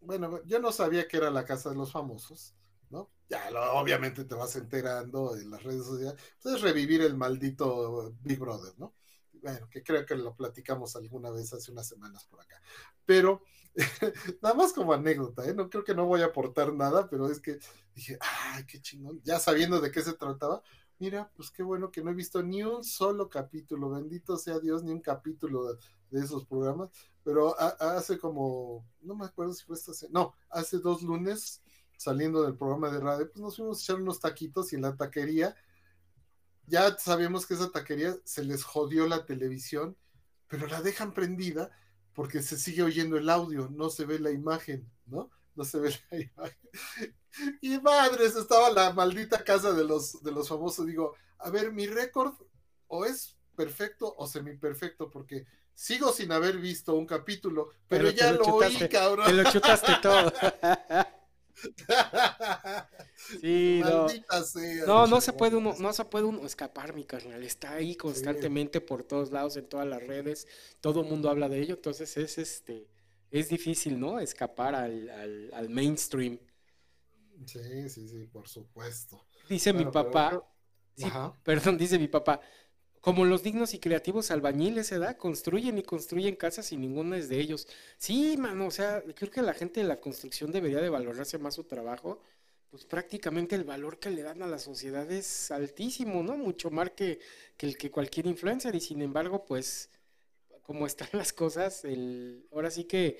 bueno, 0.00 0.42
yo 0.44 0.60
no 0.60 0.72
sabía 0.72 1.06
que 1.08 1.16
era 1.16 1.30
la 1.30 1.44
casa 1.44 1.70
de 1.70 1.76
los 1.76 1.92
famosos, 1.92 2.54
¿no? 2.88 3.10
Ya 3.28 3.50
obviamente 3.74 4.24
te 4.24 4.34
vas 4.34 4.56
enterando 4.56 5.36
en 5.36 5.50
las 5.50 5.62
redes 5.62 5.84
sociales, 5.84 6.20
entonces 6.34 6.62
revivir 6.62 7.02
el 7.02 7.16
maldito 7.16 8.14
Big 8.20 8.38
Brother, 8.38 8.74
¿no? 8.78 8.94
Bueno, 9.32 9.68
que 9.70 9.82
creo 9.82 10.04
que 10.04 10.16
lo 10.16 10.34
platicamos 10.34 10.96
alguna 10.96 11.30
vez 11.30 11.52
hace 11.52 11.70
unas 11.70 11.88
semanas 11.88 12.26
por 12.26 12.40
acá. 12.40 12.60
Pero 13.06 13.42
nada 14.42 14.54
más 14.54 14.72
como 14.72 14.92
anécdota, 14.92 15.46
¿eh? 15.48 15.54
No 15.54 15.70
creo 15.70 15.84
que 15.84 15.94
no 15.94 16.06
voy 16.06 16.22
a 16.22 16.26
aportar 16.26 16.72
nada, 16.74 17.08
pero 17.08 17.30
es 17.30 17.40
que 17.40 17.58
dije, 18.00 18.18
ay, 18.20 18.64
qué 18.66 18.80
chingón, 18.80 19.20
ya 19.22 19.38
sabiendo 19.38 19.80
de 19.80 19.90
qué 19.90 20.02
se 20.02 20.14
trataba, 20.14 20.62
mira, 20.98 21.30
pues 21.36 21.50
qué 21.50 21.62
bueno 21.62 21.90
que 21.90 22.02
no 22.02 22.10
he 22.10 22.14
visto 22.14 22.42
ni 22.42 22.62
un 22.62 22.82
solo 22.82 23.28
capítulo, 23.28 23.90
bendito 23.90 24.36
sea 24.36 24.58
Dios, 24.58 24.82
ni 24.82 24.90
un 24.90 25.00
capítulo 25.00 25.74
de, 25.74 25.78
esos 26.12 26.44
programas, 26.44 26.90
pero 27.22 27.54
hace 27.58 28.18
como, 28.18 28.84
no 29.00 29.14
me 29.14 29.26
acuerdo 29.26 29.52
si 29.54 29.64
fue 29.64 29.76
esta, 29.76 29.92
no, 30.10 30.34
hace 30.48 30.78
dos 30.78 31.02
lunes, 31.02 31.62
saliendo 31.96 32.42
del 32.42 32.56
programa 32.56 32.90
de 32.90 32.98
radio, 32.98 33.30
pues 33.30 33.40
nos 33.40 33.56
fuimos 33.56 33.78
a 33.78 33.82
echar 33.82 34.02
unos 34.02 34.18
taquitos 34.18 34.72
y 34.72 34.76
en 34.76 34.82
la 34.82 34.96
taquería, 34.96 35.54
ya 36.66 36.96
sabíamos 36.98 37.46
que 37.46 37.54
esa 37.54 37.70
taquería 37.70 38.16
se 38.24 38.44
les 38.44 38.64
jodió 38.64 39.06
la 39.06 39.24
televisión, 39.24 39.96
pero 40.48 40.66
la 40.66 40.82
dejan 40.82 41.12
prendida 41.14 41.70
porque 42.12 42.42
se 42.42 42.58
sigue 42.58 42.82
oyendo 42.82 43.16
el 43.16 43.28
audio, 43.28 43.68
no 43.70 43.90
se 43.90 44.04
ve 44.04 44.18
la 44.18 44.30
imagen, 44.30 44.90
¿no? 45.06 45.30
No 45.54 45.64
se 45.64 45.78
ve 45.78 45.94
la 46.10 46.18
imagen. 46.20 47.19
Y 47.60 47.78
madres, 47.80 48.36
estaba 48.36 48.70
la 48.70 48.92
maldita 48.92 49.42
casa 49.44 49.72
de 49.72 49.84
los, 49.84 50.22
de 50.22 50.32
los 50.32 50.48
famosos. 50.48 50.86
Digo, 50.86 51.14
a 51.38 51.50
ver, 51.50 51.72
mi 51.72 51.86
récord 51.86 52.34
o 52.88 53.04
es 53.04 53.36
perfecto 53.56 54.14
o 54.16 54.26
semi 54.26 54.56
perfecto, 54.56 55.10
porque 55.10 55.46
sigo 55.74 56.12
sin 56.12 56.32
haber 56.32 56.58
visto 56.58 56.94
un 56.94 57.06
capítulo, 57.06 57.70
pero, 57.88 58.10
ya 58.10 58.32
lo, 58.32 58.44
oí, 58.44 58.88
cabrón. 58.88 59.26
Te 59.26 59.32
lo 59.32 59.50
chutaste 59.50 59.92
todo. 60.02 60.32
Sí, 63.40 63.80
no. 63.84 64.06
no, 64.86 65.06
no 65.06 65.20
se 65.20 65.32
puede 65.32 65.56
uno, 65.56 65.74
no 65.78 65.92
se 65.92 66.04
puede 66.04 66.24
uno 66.24 66.46
escapar, 66.46 66.94
mi 66.94 67.04
carnal. 67.04 67.42
Está 67.44 67.74
ahí 67.74 67.94
constantemente 67.94 68.80
por 68.80 69.04
todos 69.04 69.30
lados, 69.30 69.56
en 69.56 69.68
todas 69.68 69.86
las 69.86 70.04
redes. 70.06 70.48
Todo 70.80 71.02
el 71.02 71.08
mundo 71.08 71.28
habla 71.30 71.48
de 71.48 71.60
ello. 71.60 71.74
Entonces 71.74 72.16
es 72.16 72.38
este, 72.38 72.88
es 73.30 73.48
difícil, 73.48 74.00
¿no? 74.00 74.18
Escapar 74.18 74.74
al, 74.74 75.50
al, 75.52 75.68
mainstream. 75.68 76.38
Sí, 77.46 77.88
sí, 77.88 78.08
sí, 78.08 78.26
por 78.26 78.48
supuesto. 78.48 79.26
Dice 79.48 79.72
mi 79.72 79.84
papá. 79.86 80.44
perdón, 81.42 81.78
dice 81.78 81.98
mi 81.98 82.08
papá. 82.08 82.40
Como 83.00 83.24
los 83.24 83.42
dignos 83.42 83.72
y 83.72 83.78
creativos 83.78 84.30
albañiles, 84.30 84.90
¿verdad? 84.90 85.16
Construyen 85.16 85.78
y 85.78 85.82
construyen 85.82 86.36
casas 86.36 86.70
y 86.72 86.76
ninguna 86.76 87.16
es 87.16 87.30
de 87.30 87.40
ellos. 87.40 87.66
Sí, 87.96 88.36
mano, 88.36 88.66
o 88.66 88.70
sea, 88.70 89.02
creo 89.14 89.30
que 89.30 89.40
la 89.40 89.54
gente 89.54 89.80
de 89.80 89.86
la 89.88 90.00
construcción 90.00 90.52
debería 90.52 90.80
de 90.80 90.90
valorarse 90.90 91.38
más 91.38 91.54
su 91.54 91.64
trabajo. 91.64 92.20
Pues 92.68 92.84
prácticamente 92.84 93.56
el 93.56 93.64
valor 93.64 93.98
que 93.98 94.10
le 94.10 94.22
dan 94.22 94.42
a 94.42 94.46
la 94.46 94.58
sociedad 94.58 95.10
es 95.10 95.50
altísimo, 95.50 96.22
¿no? 96.22 96.36
Mucho 96.36 96.70
más 96.70 96.90
que, 96.90 97.18
el 97.58 97.76
que 97.78 97.90
cualquier 97.90 98.26
influencer. 98.26 98.74
Y 98.74 98.80
sin 98.80 99.00
embargo, 99.00 99.44
pues, 99.46 99.90
como 100.62 100.86
están 100.86 101.08
las 101.14 101.32
cosas, 101.32 101.84
el, 101.84 102.46
ahora 102.52 102.70
sí 102.70 102.84
que 102.84 103.18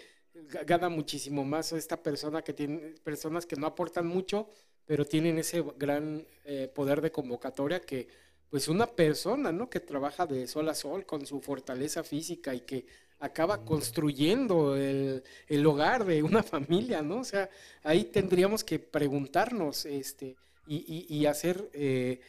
gana 0.66 0.88
muchísimo 0.88 1.44
más 1.44 1.72
esta 1.72 2.02
persona 2.02 2.42
que 2.42 2.52
tiene, 2.52 2.94
personas 3.02 3.46
que 3.46 3.56
no 3.56 3.66
aportan 3.66 4.06
mucho, 4.06 4.48
pero 4.86 5.04
tienen 5.04 5.38
ese 5.38 5.64
gran 5.76 6.26
eh, 6.44 6.70
poder 6.74 7.00
de 7.00 7.12
convocatoria 7.12 7.80
que 7.80 8.08
pues 8.50 8.66
una 8.66 8.86
persona, 8.86 9.52
¿no? 9.52 9.70
Que 9.70 9.78
trabaja 9.78 10.26
de 10.26 10.48
sol 10.48 10.68
a 10.68 10.74
sol 10.74 11.06
con 11.06 11.24
su 11.24 11.40
fortaleza 11.40 12.02
física 12.02 12.52
y 12.52 12.62
que 12.62 12.84
acaba 13.20 13.64
construyendo 13.64 14.76
el, 14.76 15.22
hogar 15.66 16.04
de 16.04 16.22
una 16.22 16.42
familia, 16.42 17.00
¿no? 17.02 17.20
O 17.20 17.24
sea, 17.24 17.48
ahí 17.82 18.04
tendríamos 18.04 18.64
que 18.64 18.78
preguntarnos, 18.78 19.86
este, 19.86 20.36
y, 20.66 21.26
hacer, 21.26 21.68
eh, 21.72 22.20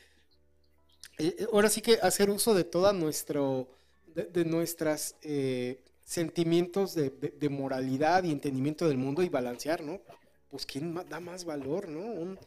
eh, 1.18 1.48
ahora 1.52 1.70
sí 1.70 1.82
que 1.82 2.00
hacer 2.02 2.30
uso 2.30 2.54
de 2.54 2.64
toda 2.64 2.92
nuestro, 2.92 3.70
de, 4.08 4.46
nuestras 4.46 5.16
eh, 5.22 5.80
sentimientos 6.12 6.94
de, 6.94 7.50
moralidad 7.50 8.26
y 8.26 8.32
entendimiento 8.32 8.86
del 8.86 8.98
mundo 8.98 9.24
y 9.24 9.30
balancear, 9.30 9.82
¿no? 9.82 10.02
Pues 10.50 10.66
quién 10.66 10.94
da 10.94 11.22
más 11.22 11.46
valor, 11.46 11.88
¿no? 11.88 12.02
Un, 12.02 12.38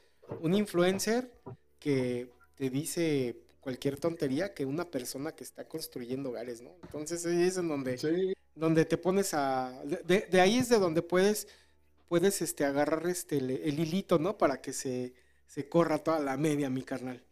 un 0.43 0.55
influencer 0.55 1.33
que 1.79 2.29
te 2.57 2.69
dice 2.69 3.41
cualquier 3.61 3.99
tontería 3.99 4.53
que 4.53 4.67
una 4.67 4.91
persona 4.91 5.33
que 5.33 5.45
está 5.45 5.67
construyendo 5.67 6.29
hogares, 6.29 6.61
¿no? 6.61 6.77
Entonces 6.83 7.25
ahí 7.25 7.45
es 7.45 7.57
en 7.57 7.69
donde, 7.69 8.35
donde 8.55 8.85
te 8.85 8.99
pones 8.99 9.33
a... 9.33 9.83
De, 10.05 10.29
ahí 10.43 10.59
es 10.59 10.69
de 10.69 10.79
donde 10.79 11.01
puedes, 11.01 11.49
puedes 12.07 12.43
este, 12.43 12.67
agarrar 12.67 13.07
este, 13.07 13.39
el, 13.39 13.81
hilito, 13.81 14.19
¿no? 14.19 14.37
Para 14.37 14.61
que 14.61 14.75
se, 14.75 15.15
se, 15.47 15.71
corra 15.71 16.05
toda 16.05 16.19
la 16.19 16.37
media, 16.37 16.69
mi 16.69 16.83
carnal. 16.83 17.25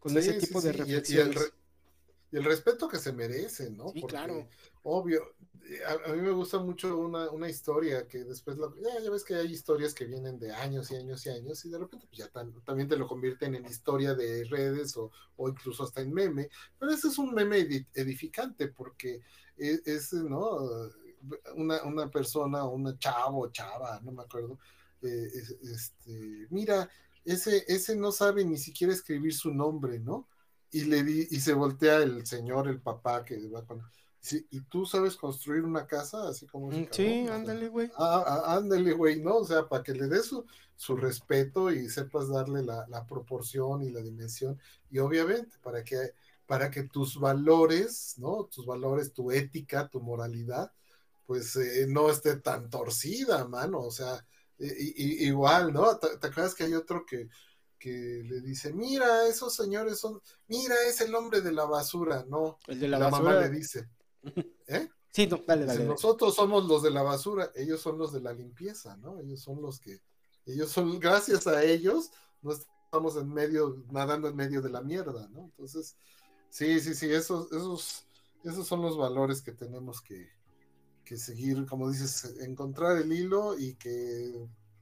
Con 0.00 0.18
ese 0.18 0.40
tipo 0.40 0.60
de 0.60 0.72
reflexiones. 0.72 1.36
Y 1.36 1.40
el, 1.40 1.52
respeto 2.32 2.88
que 2.88 2.98
se 2.98 3.12
merece, 3.12 3.70
¿no? 3.70 3.90
Sí, 3.90 4.02
claro. 4.02 4.48
Obvio, 4.82 5.34
a, 6.06 6.12
mí 6.12 6.22
me 6.22 6.30
gusta 6.30 6.58
mucho 6.58 6.96
una, 6.98 7.30
una 7.30 7.48
historia 7.48 8.06
que 8.06 8.24
después, 8.24 8.56
ya, 8.56 9.10
ves 9.10 9.24
que 9.24 9.34
hay 9.34 9.52
historias 9.52 9.94
que 9.94 10.06
vienen 10.06 10.38
de 10.38 10.52
años 10.52 10.90
y 10.90 10.96
años 10.96 11.24
y 11.26 11.30
años 11.30 11.64
y 11.64 11.70
de 11.70 11.78
repente 11.78 12.06
pues 12.06 12.18
ya 12.18 12.28
también 12.64 12.88
te 12.88 12.96
lo 12.96 13.06
convierten 13.06 13.54
en 13.54 13.66
historia 13.66 14.14
de 14.14 14.44
redes 14.44 14.96
o, 14.96 15.10
o, 15.36 15.48
incluso 15.48 15.84
hasta 15.84 16.00
en 16.00 16.12
meme, 16.12 16.48
pero 16.78 16.92
ese 16.92 17.08
es 17.08 17.18
un 17.18 17.34
meme 17.34 17.58
edificante 17.94 18.68
porque 18.68 19.20
e, 19.56 19.80
es, 19.84 20.12
¿no? 20.12 20.58
Una, 21.56 21.82
una 21.82 22.10
persona, 22.10 22.64
una 22.64 22.96
chavo, 22.98 23.48
chava, 23.50 24.00
no 24.02 24.12
me 24.12 24.22
acuerdo, 24.22 24.58
eh, 25.02 25.28
este, 25.62 26.46
mira, 26.50 26.88
ese, 27.24 27.64
ese 27.68 27.96
no 27.96 28.12
sabe 28.12 28.44
ni 28.44 28.56
siquiera 28.56 28.92
escribir 28.92 29.34
su 29.34 29.52
nombre, 29.52 29.98
¿no? 29.98 30.28
Y 30.70 30.84
le 30.84 31.02
di, 31.02 31.26
y 31.30 31.40
se 31.40 31.54
voltea 31.54 31.98
el 31.98 32.26
señor, 32.26 32.68
el 32.68 32.80
papá 32.80 33.24
que 33.24 33.38
va 33.48 33.64
con 33.64 33.82
Sí, 34.20 34.46
y 34.50 34.60
tú 34.62 34.84
sabes 34.84 35.16
construir 35.16 35.64
una 35.64 35.86
casa, 35.86 36.28
así 36.28 36.46
como... 36.46 36.70
Mm, 36.70 36.88
sí, 36.90 37.26
ándale, 37.28 37.68
güey. 37.68 37.90
Ah, 37.96 38.24
ah, 38.26 38.56
ándale, 38.56 38.92
güey, 38.92 39.20
¿no? 39.20 39.36
O 39.36 39.44
sea, 39.44 39.68
para 39.68 39.82
que 39.82 39.94
le 39.94 40.08
des 40.08 40.26
su, 40.26 40.44
su 40.76 40.96
respeto 40.96 41.70
y 41.70 41.88
sepas 41.88 42.28
darle 42.28 42.62
la, 42.62 42.86
la, 42.88 43.06
proporción 43.06 43.82
y 43.82 43.90
la 43.90 44.00
dimensión. 44.00 44.58
Y 44.90 44.98
obviamente, 44.98 45.56
para 45.62 45.84
que, 45.84 46.14
para 46.46 46.70
que 46.70 46.82
tus 46.82 47.18
valores, 47.18 48.16
¿no? 48.18 48.44
Tus 48.46 48.66
valores, 48.66 49.12
tu 49.12 49.30
ética, 49.30 49.88
tu 49.88 50.00
moralidad, 50.00 50.72
pues 51.24 51.54
eh, 51.56 51.86
no 51.88 52.10
esté 52.10 52.36
tan 52.36 52.68
torcida, 52.70 53.46
mano. 53.46 53.80
O 53.80 53.90
sea, 53.90 54.26
igual, 54.58 55.72
¿no? 55.72 55.96
¿Te, 55.96 56.08
acuerdas 56.26 56.54
que 56.54 56.64
hay 56.64 56.74
otro 56.74 57.06
que, 57.06 57.28
que 57.78 58.22
le 58.24 58.40
dice, 58.40 58.72
mira, 58.72 59.26
esos 59.28 59.54
señores 59.54 59.98
son, 59.98 60.20
mira, 60.48 60.74
es 60.86 61.00
el 61.00 61.14
hombre 61.14 61.40
de 61.40 61.52
la 61.52 61.64
basura, 61.64 62.24
¿no? 62.28 62.58
El 62.66 62.80
de 62.80 62.88
la, 62.88 62.98
la 62.98 63.10
basura. 63.10 63.30
mamá 63.30 63.40
le 63.40 63.50
dice, 63.50 63.88
¿Eh? 64.66 64.88
Sí, 65.10 65.26
dale, 65.26 65.64
dale, 65.64 65.84
Nosotros 65.84 66.34
somos 66.34 66.66
los 66.66 66.82
de 66.82 66.90
la 66.90 67.02
basura, 67.02 67.50
ellos 67.54 67.80
son 67.80 67.98
los 67.98 68.12
de 68.12 68.20
la 68.20 68.32
limpieza, 68.32 68.96
¿no? 68.98 69.20
Ellos 69.20 69.40
son 69.40 69.62
los 69.62 69.80
que, 69.80 70.00
ellos 70.46 70.70
son, 70.70 70.98
gracias 71.00 71.46
a 71.46 71.64
ellos, 71.64 72.10
no 72.42 72.52
estamos 72.52 73.16
en 73.16 73.32
medio, 73.32 73.82
nadando 73.90 74.28
en 74.28 74.36
medio 74.36 74.60
de 74.62 74.70
la 74.70 74.82
mierda, 74.82 75.28
¿no? 75.28 75.46
Entonces, 75.46 75.96
sí, 76.50 76.80
sí, 76.80 76.94
sí, 76.94 77.10
esos, 77.12 77.50
esos, 77.52 78.06
esos 78.44 78.66
son 78.66 78.82
los 78.82 78.96
valores 78.96 79.42
que 79.42 79.52
tenemos 79.52 80.00
que, 80.00 80.28
que 81.04 81.16
seguir, 81.16 81.66
como 81.66 81.90
dices, 81.90 82.36
encontrar 82.40 82.98
el 82.98 83.12
hilo 83.12 83.58
y 83.58 83.74
que 83.74 84.34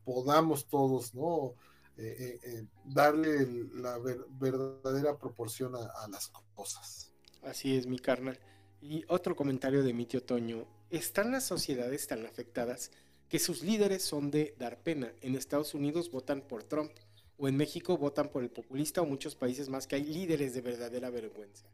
podamos 0.04 0.66
todos, 0.66 1.14
¿no? 1.14 1.54
Eh, 1.98 2.16
eh, 2.18 2.40
eh, 2.42 2.64
darle 2.84 3.46
la 3.74 3.98
verdadera 3.98 5.16
proporción 5.16 5.74
a 5.74 6.08
las 6.10 6.30
cosas. 6.54 7.10
Así 7.42 7.74
es, 7.74 7.86
mi 7.86 7.98
carnal. 7.98 8.38
Y 8.82 9.04
otro 9.08 9.34
comentario 9.34 9.82
de 9.82 9.94
mi 9.94 10.04
tío 10.04 10.22
Toño. 10.22 10.66
Están 10.90 11.32
las 11.32 11.44
sociedades 11.44 12.06
tan 12.06 12.26
afectadas 12.26 12.90
que 13.30 13.38
sus 13.38 13.62
líderes 13.62 14.02
son 14.02 14.30
de 14.30 14.54
dar 14.58 14.82
pena. 14.82 15.12
En 15.22 15.34
Estados 15.34 15.74
Unidos 15.74 16.10
votan 16.10 16.42
por 16.42 16.64
Trump 16.64 16.92
o 17.38 17.48
en 17.48 17.56
México 17.56 17.96
votan 17.96 18.28
por 18.28 18.42
el 18.42 18.50
populista 18.50 19.00
o 19.00 19.06
muchos 19.06 19.34
países 19.34 19.68
más 19.68 19.86
que 19.86 19.96
hay 19.96 20.04
líderes 20.04 20.54
de 20.54 20.60
verdadera 20.60 21.08
vergüenza. 21.10 21.66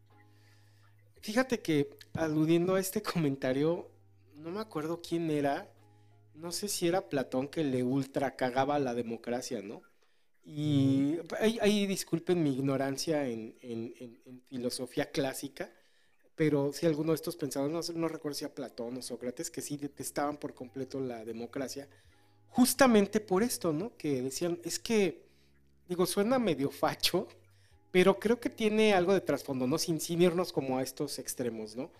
Fíjate 1.20 1.60
que 1.60 1.91
aludiendo 2.15 2.76
a 2.76 2.81
este 2.81 3.02
comentario, 3.02 3.91
no 4.34 4.51
me 4.51 4.60
acuerdo 4.60 5.02
quién 5.02 5.31
era, 5.31 5.68
no 6.34 6.52
sé 6.52 6.68
si 6.68 6.86
era 6.86 7.09
Platón 7.09 7.49
que 7.49 7.65
le 7.65 7.83
ultra 7.83 8.36
cagaba 8.36 8.78
la 8.78 8.94
democracia, 8.94 9.62
¿no? 9.62 9.83
Y 10.45 11.19
ahí, 11.39 11.87
disculpen 11.87 12.43
mi 12.43 12.53
ignorancia 12.53 13.29
en 13.29 14.43
filosofía 14.49 15.11
clásica, 15.11 15.71
pero 16.35 16.73
si 16.73 16.87
alguno 16.87 17.12
de 17.12 17.17
estos 17.17 17.37
pensadores, 17.37 17.95
no, 17.95 18.09
recuerdo 18.09 18.39
si 18.39 18.45
a 18.45 18.55
Platón 18.55 18.97
o 18.97 19.03
Sócrates, 19.03 19.51
que 19.51 19.61
sí 19.61 19.77
detestaban 19.77 20.39
por 20.39 20.55
completo 20.55 21.01
la 21.01 21.25
democracia, 21.25 21.89
justamente 22.49 23.21
por 23.21 23.43
esto, 23.43 23.73
¿no? 23.73 23.97
Que 23.97 24.23
decían, 24.23 24.59
es 24.65 24.79
que, 24.79 25.25
digo, 25.89 26.07
suena 26.07 26.39
medio 26.39 26.71
facho, 26.71 27.29
pero 27.91 28.19
creo 28.19 28.41
que 28.41 28.49
tiene 28.49 28.95
algo 28.95 29.12
de 29.12 29.21
trasfondo, 29.21 29.67
¿no? 29.67 29.79
Sin, 29.79 30.01
sin 30.01 30.23
irnos 30.23 30.53
como 30.53 30.79
a 30.79 30.83
estos 30.83 31.19
extremos, 31.19 31.77
¿no? 31.77 31.91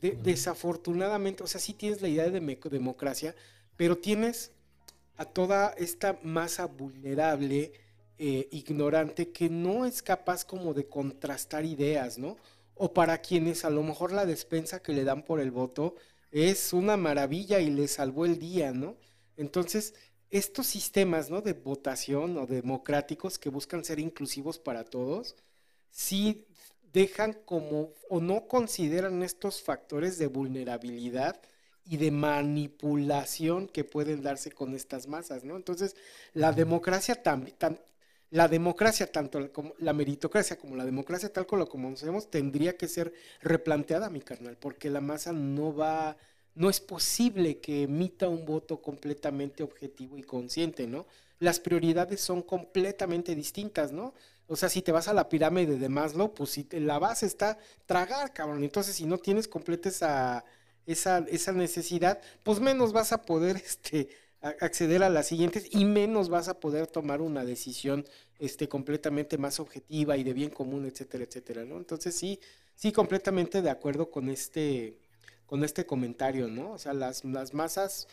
desafortunadamente, 0.00 1.42
o 1.42 1.46
sea, 1.46 1.58
sí 1.58 1.72
tienes 1.72 2.02
la 2.02 2.08
idea 2.08 2.28
de 2.28 2.58
democracia, 2.70 3.34
pero 3.78 3.96
tienes 3.96 4.50
a 5.16 5.24
toda 5.24 5.70
esta 5.78 6.18
masa 6.22 6.66
vulnerable, 6.66 7.72
eh, 8.18 8.48
ignorante, 8.50 9.30
que 9.30 9.48
no 9.48 9.86
es 9.86 10.02
capaz 10.02 10.44
como 10.44 10.74
de 10.74 10.86
contrastar 10.86 11.64
ideas, 11.64 12.18
¿no? 12.18 12.36
o 12.74 12.92
para 12.92 13.18
quienes 13.18 13.64
a 13.64 13.70
lo 13.70 13.82
mejor 13.82 14.12
la 14.12 14.26
despensa 14.26 14.82
que 14.82 14.92
le 14.92 15.04
dan 15.04 15.24
por 15.24 15.40
el 15.40 15.50
voto 15.50 15.96
es 16.30 16.72
una 16.72 16.96
maravilla 16.96 17.60
y 17.60 17.70
le 17.70 17.86
salvó 17.88 18.24
el 18.24 18.38
día, 18.38 18.72
¿no? 18.72 18.96
Entonces, 19.36 19.94
estos 20.30 20.66
sistemas, 20.66 21.30
¿no? 21.30 21.40
De 21.40 21.52
votación 21.52 22.36
o 22.38 22.46
democráticos 22.46 23.38
que 23.38 23.50
buscan 23.50 23.84
ser 23.84 24.00
inclusivos 24.00 24.58
para 24.58 24.84
todos, 24.84 25.36
sí 25.90 26.46
dejan 26.92 27.34
como 27.44 27.92
o 28.08 28.20
no 28.20 28.48
consideran 28.48 29.22
estos 29.22 29.62
factores 29.62 30.18
de 30.18 30.26
vulnerabilidad 30.26 31.40
y 31.84 31.98
de 31.98 32.10
manipulación 32.10 33.68
que 33.68 33.84
pueden 33.84 34.22
darse 34.22 34.50
con 34.50 34.74
estas 34.74 35.06
masas, 35.06 35.44
¿no? 35.44 35.56
Entonces, 35.56 35.94
la 36.32 36.52
democracia 36.52 37.22
también 37.22 37.56
la 38.34 38.48
democracia, 38.48 39.06
tanto 39.12 39.52
como 39.52 39.74
la 39.78 39.92
meritocracia 39.92 40.58
como 40.58 40.74
la 40.74 40.84
democracia 40.84 41.32
tal 41.32 41.46
como 41.46 41.60
lo 41.60 41.68
conocemos, 41.68 42.28
tendría 42.32 42.76
que 42.76 42.88
ser 42.88 43.12
replanteada, 43.40 44.10
mi 44.10 44.22
carnal, 44.22 44.56
porque 44.58 44.90
la 44.90 45.00
masa 45.00 45.32
no 45.32 45.72
va, 45.72 46.16
no 46.56 46.68
es 46.68 46.80
posible 46.80 47.60
que 47.60 47.84
emita 47.84 48.28
un 48.28 48.44
voto 48.44 48.82
completamente 48.82 49.62
objetivo 49.62 50.18
y 50.18 50.24
consciente, 50.24 50.88
¿no? 50.88 51.06
Las 51.38 51.60
prioridades 51.60 52.20
son 52.22 52.42
completamente 52.42 53.36
distintas, 53.36 53.92
¿no? 53.92 54.14
O 54.48 54.56
sea, 54.56 54.68
si 54.68 54.82
te 54.82 54.90
vas 54.90 55.06
a 55.06 55.14
la 55.14 55.28
pirámide 55.28 55.78
de 55.78 55.88
Maslow, 55.88 56.34
pues 56.34 56.50
si 56.50 56.66
la 56.72 56.98
base 56.98 57.26
está 57.26 57.56
tragar, 57.86 58.32
cabrón. 58.32 58.64
Entonces, 58.64 58.96
si 58.96 59.06
no 59.06 59.18
tienes 59.18 59.46
completa 59.46 59.88
esa, 59.88 60.44
esa, 60.86 61.18
esa 61.28 61.52
necesidad, 61.52 62.20
pues 62.42 62.58
menos 62.58 62.92
vas 62.92 63.12
a 63.12 63.22
poder 63.22 63.56
este, 63.64 64.08
acceder 64.60 65.02
a 65.02 65.10
las 65.10 65.26
siguientes 65.26 65.66
y 65.70 65.84
menos 65.84 66.28
vas 66.28 66.48
a 66.48 66.60
poder 66.60 66.86
tomar 66.86 67.20
una 67.20 67.44
decisión 67.44 68.04
este, 68.38 68.68
completamente 68.68 69.38
más 69.38 69.60
objetiva 69.60 70.16
y 70.16 70.24
de 70.24 70.32
bien 70.32 70.50
común, 70.50 70.86
etcétera, 70.86 71.24
etcétera, 71.24 71.64
¿no? 71.64 71.76
Entonces 71.76 72.14
sí, 72.14 72.40
sí, 72.74 72.92
completamente 72.92 73.62
de 73.62 73.70
acuerdo 73.70 74.10
con 74.10 74.28
este, 74.28 74.98
con 75.46 75.64
este 75.64 75.86
comentario, 75.86 76.48
¿no? 76.48 76.72
O 76.72 76.78
sea, 76.78 76.92
las, 76.92 77.24
las 77.24 77.54
masas 77.54 78.08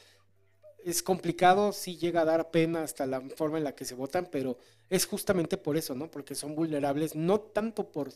es 0.84 1.04
complicado, 1.04 1.74
sí 1.74 1.98
llega 1.98 2.22
a 2.22 2.26
dar 2.26 2.52
pena 2.52 2.84
hasta 2.84 3.06
la 3.06 3.22
forma 3.36 3.58
en 3.58 3.64
la 3.64 3.76
que 3.76 3.86
se 3.86 3.96
votan, 3.96 4.28
pero 4.32 4.58
es 4.90 5.06
justamente 5.06 5.58
por 5.58 5.78
eso, 5.78 5.96
¿no? 5.96 6.10
Porque 6.10 6.36
son 6.36 6.56
vulnerables, 6.56 7.16
no 7.16 7.40
tanto 7.40 7.92
por, 7.92 8.12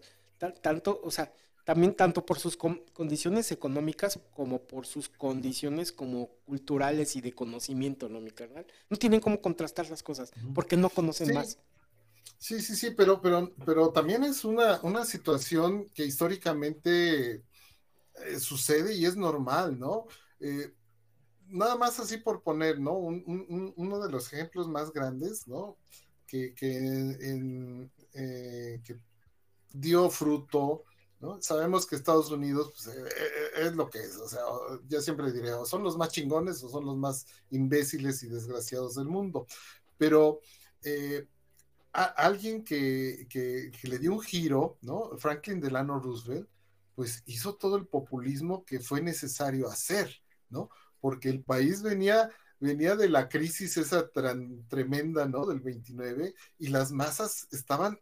tanto, 0.62 1.00
o 1.04 1.12
sea, 1.12 1.32
también 1.64 1.96
tanto 1.96 2.26
por 2.26 2.38
sus 2.38 2.58
condiciones 2.58 3.52
económicas 3.52 4.20
como 4.36 4.60
por 4.60 4.86
sus 4.86 5.10
condiciones 5.10 5.92
como 5.92 6.30
culturales 6.46 7.16
y 7.16 7.22
de 7.22 7.34
conocimiento, 7.34 8.08
¿no, 8.08 8.22
mi 8.22 8.32
carnal? 8.32 8.66
No 8.90 8.98
tienen 8.98 9.20
cómo 9.20 9.42
contrastar 9.42 9.90
las 9.90 10.04
cosas, 10.04 10.32
porque 10.54 10.78
no 10.78 10.90
conocen 10.90 11.34
más. 11.34 11.58
Sí, 12.38 12.62
sí, 12.62 12.76
sí, 12.76 12.92
pero, 12.92 13.22
pero, 13.22 13.52
pero 13.66 13.90
también 13.92 14.24
es 14.24 14.46
una, 14.46 14.80
una 14.84 15.06
situación 15.06 15.90
que 15.94 16.06
históricamente 16.06 17.44
eh, 18.24 18.40
sucede 18.40 18.94
y 18.94 19.06
es 19.06 19.16
normal, 19.16 19.80
¿no? 19.80 20.06
Eh, 20.40 20.74
nada 21.48 21.76
más 21.76 22.00
así 22.00 22.18
por 22.18 22.42
poner, 22.44 22.80
¿no? 22.80 22.94
uno 22.94 24.00
de 24.00 24.12
los 24.12 24.32
ejemplos 24.32 24.68
más 24.68 24.92
grandes, 24.92 25.48
¿no? 25.48 25.78
Que, 26.28 26.54
que, 26.54 27.98
eh, 28.14 28.82
dio 29.74 30.10
fruto, 30.10 30.86
¿no? 31.20 31.42
Sabemos 31.42 31.86
que 31.86 31.96
Estados 31.96 32.32
Unidos 32.32 32.74
pues, 32.74 32.98
es 33.58 33.76
lo 33.76 33.90
que 33.90 34.00
es, 34.00 34.16
o 34.18 34.28
sea, 34.28 34.42
ya 34.88 35.02
siempre 35.02 35.32
diré, 35.32 35.52
son 35.66 35.84
los 35.84 35.98
más 35.98 36.10
chingones 36.10 36.64
o 36.64 36.70
son 36.70 36.86
los 36.86 36.98
más 36.98 37.26
imbéciles 37.52 38.24
y 38.24 38.28
desgraciados 38.28 38.96
del 38.96 39.08
mundo, 39.08 39.46
pero 39.98 40.40
alguien 42.04 42.64
que, 42.64 43.28
que, 43.30 43.72
le 43.84 44.00
dio 44.00 44.14
un 44.14 44.22
giro, 44.22 44.78
¿no? 44.82 45.18
Franklin 45.18 45.60
Delano 45.60 46.00
Roosevelt, 46.00 46.50
pues 46.94 47.24
hizo 47.26 47.56
todo 47.56 47.78
el 47.78 47.88
populismo 47.88 48.66
que 48.66 48.80
fue 48.80 49.02
necesario 49.02 49.70
hacer, 49.70 50.22
¿no? 50.50 50.70
Porque 51.00 51.30
el 51.30 51.44
país 51.44 51.82
venía 51.82 52.30
venía 52.60 52.96
de 52.96 53.10
la 53.10 53.30
crisis 53.30 53.78
esa 53.78 54.10
tremenda, 54.70 55.28
¿no? 55.28 55.46
Del 55.46 55.60
29 55.60 56.34
y 56.58 56.68
las 56.68 56.92
masas 56.92 57.48
estaban 57.52 58.00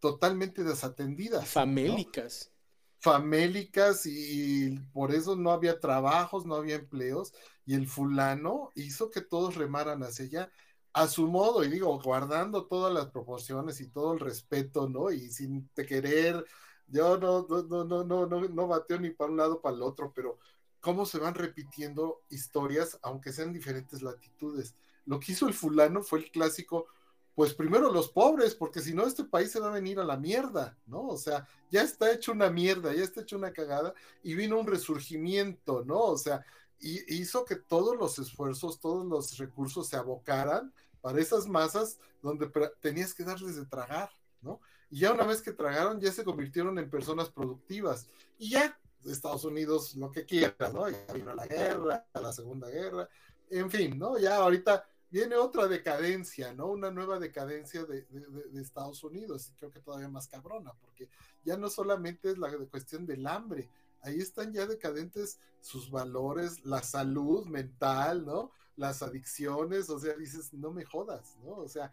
totalmente 0.00 0.64
desatendidas. 0.64 1.48
Famélicas. 1.48 2.50
Famélicas 2.98 4.06
y, 4.06 4.78
por 4.92 5.12
eso 5.12 5.36
no 5.36 5.50
había 5.50 5.80
trabajos, 5.80 6.46
no 6.46 6.56
había 6.56 6.76
empleos 6.76 7.32
y 7.64 7.74
el 7.74 7.86
fulano 7.86 8.70
hizo 8.74 9.10
que 9.10 9.20
todos 9.20 9.56
remaran 9.56 10.02
hacia 10.02 10.24
allá 10.24 10.52
a 10.92 11.08
su 11.08 11.26
modo 11.26 11.64
y 11.64 11.68
digo, 11.68 11.98
guardando 12.00 12.66
todas 12.66 12.92
las 12.92 13.06
proporciones 13.06 13.80
y 13.80 13.88
todo 13.88 14.12
el 14.12 14.20
respeto, 14.20 14.88
¿no? 14.88 15.10
Y 15.10 15.30
sin 15.30 15.68
te 15.68 15.86
querer, 15.86 16.44
yo 16.86 17.16
no, 17.16 17.46
no, 17.48 17.62
no, 17.62 18.04
no, 18.04 18.26
no, 18.26 18.48
no, 18.48 18.68
bateo 18.68 18.98
ni 19.00 19.10
para 19.10 19.30
un 19.30 19.38
lado 19.38 19.60
para 19.60 19.76
el 19.76 19.82
otro, 19.82 20.12
pero 20.14 20.38
cómo 20.80 21.06
se 21.06 21.18
van 21.18 21.34
repitiendo 21.34 22.22
historias, 22.28 22.98
aunque 23.02 23.32
sean 23.32 23.52
diferentes 23.52 24.02
latitudes. 24.02 24.74
Lo 25.06 25.18
que 25.18 25.32
hizo 25.32 25.48
el 25.48 25.54
fulano 25.54 26.02
fue 26.02 26.18
el 26.18 26.30
clásico, 26.30 26.86
pues 27.34 27.54
primero 27.54 27.90
los 27.90 28.10
pobres, 28.10 28.54
porque 28.54 28.80
si 28.80 28.92
no 28.92 29.06
este 29.06 29.24
país 29.24 29.50
se 29.50 29.60
va 29.60 29.68
a 29.68 29.74
venir 29.74 29.98
a 29.98 30.04
la 30.04 30.18
mierda, 30.18 30.76
¿no? 30.86 31.08
O 31.08 31.16
sea, 31.16 31.48
ya 31.70 31.82
está 31.82 32.12
hecho 32.12 32.32
una 32.32 32.50
mierda, 32.50 32.92
ya 32.92 33.02
está 33.02 33.22
hecho 33.22 33.38
una 33.38 33.52
cagada 33.52 33.94
y 34.22 34.34
vino 34.34 34.60
un 34.60 34.66
resurgimiento, 34.66 35.82
¿no? 35.86 36.00
O 36.00 36.18
sea, 36.18 36.44
y 36.78 37.14
hizo 37.14 37.44
que 37.44 37.56
todos 37.56 37.96
los 37.96 38.18
esfuerzos, 38.18 38.80
todos 38.80 39.06
los 39.06 39.38
recursos 39.38 39.88
se 39.88 39.96
abocaran 39.96 40.74
para 41.02 41.20
esas 41.20 41.46
masas 41.46 41.98
donde 42.22 42.50
tenías 42.80 43.12
que 43.12 43.24
darles 43.24 43.56
de 43.56 43.66
tragar, 43.66 44.10
¿no? 44.40 44.60
Y 44.88 45.00
ya 45.00 45.12
una 45.12 45.24
vez 45.24 45.42
que 45.42 45.52
tragaron, 45.52 46.00
ya 46.00 46.12
se 46.12 46.24
convirtieron 46.24 46.78
en 46.78 46.88
personas 46.88 47.28
productivas. 47.28 48.06
Y 48.38 48.50
ya 48.50 48.78
Estados 49.04 49.44
Unidos 49.44 49.94
lo 49.96 50.10
que 50.10 50.24
quiera, 50.24 50.70
¿no? 50.72 50.88
Ya 50.88 51.12
vino 51.12 51.34
la 51.34 51.46
guerra, 51.46 52.06
la 52.14 52.32
Segunda 52.32 52.68
Guerra, 52.68 53.08
en 53.50 53.70
fin, 53.70 53.98
¿no? 53.98 54.18
Ya 54.18 54.36
ahorita 54.36 54.86
viene 55.10 55.36
otra 55.36 55.66
decadencia, 55.66 56.54
¿no? 56.54 56.68
Una 56.68 56.90
nueva 56.90 57.18
decadencia 57.18 57.84
de, 57.84 58.06
Estados 58.54 59.02
Unidos, 59.04 59.52
creo 59.58 59.70
que 59.70 59.80
todavía 59.80 60.08
más 60.08 60.28
cabrona, 60.28 60.72
porque 60.80 61.08
ya 61.44 61.56
no 61.56 61.68
solamente 61.68 62.30
es 62.30 62.38
la 62.38 62.50
cuestión 62.70 63.04
del 63.04 63.26
hambre, 63.26 63.68
ahí 64.02 64.18
están 64.18 64.52
ya 64.52 64.66
decadentes 64.66 65.38
sus 65.60 65.90
valores, 65.90 66.64
la 66.64 66.82
salud 66.82 67.46
mental, 67.46 68.24
¿no? 68.24 68.52
Las 68.76 69.02
adicciones, 69.02 69.90
o 69.90 69.98
sea, 69.98 70.14
dices, 70.14 70.52
no 70.54 70.72
me 70.72 70.84
jodas, 70.84 71.36
¿no? 71.44 71.56
O 71.56 71.68
sea, 71.68 71.92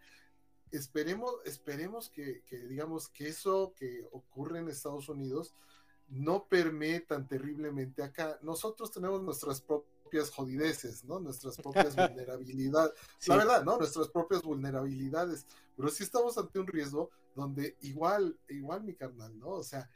esperemos, 0.70 1.34
esperemos 1.44 2.08
que, 2.08 2.42
que 2.46 2.66
digamos, 2.66 3.08
que 3.08 3.28
eso 3.28 3.74
que 3.76 4.06
ocurre 4.12 4.60
en 4.60 4.68
Estados 4.68 5.08
Unidos, 5.08 5.54
no 6.10 6.46
permee 6.48 7.00
tan 7.00 7.26
terriblemente 7.26 8.02
acá. 8.02 8.38
Nosotros 8.42 8.90
tenemos 8.90 9.22
nuestras 9.22 9.60
propias 9.60 10.30
jodideces, 10.30 11.04
¿no? 11.04 11.20
Nuestras 11.20 11.56
propias 11.56 11.94
vulnerabilidades. 11.96 12.92
La 13.26 13.36
verdad, 13.36 13.64
¿no? 13.64 13.78
Nuestras 13.78 14.08
propias 14.08 14.42
vulnerabilidades. 14.42 15.46
Pero 15.76 15.88
sí 15.88 16.02
estamos 16.02 16.36
ante 16.36 16.58
un 16.58 16.66
riesgo 16.66 17.10
donde 17.34 17.76
igual, 17.82 18.36
igual 18.48 18.82
mi 18.82 18.94
carnal, 18.94 19.38
¿no? 19.38 19.50
O 19.50 19.62
sea, 19.62 19.88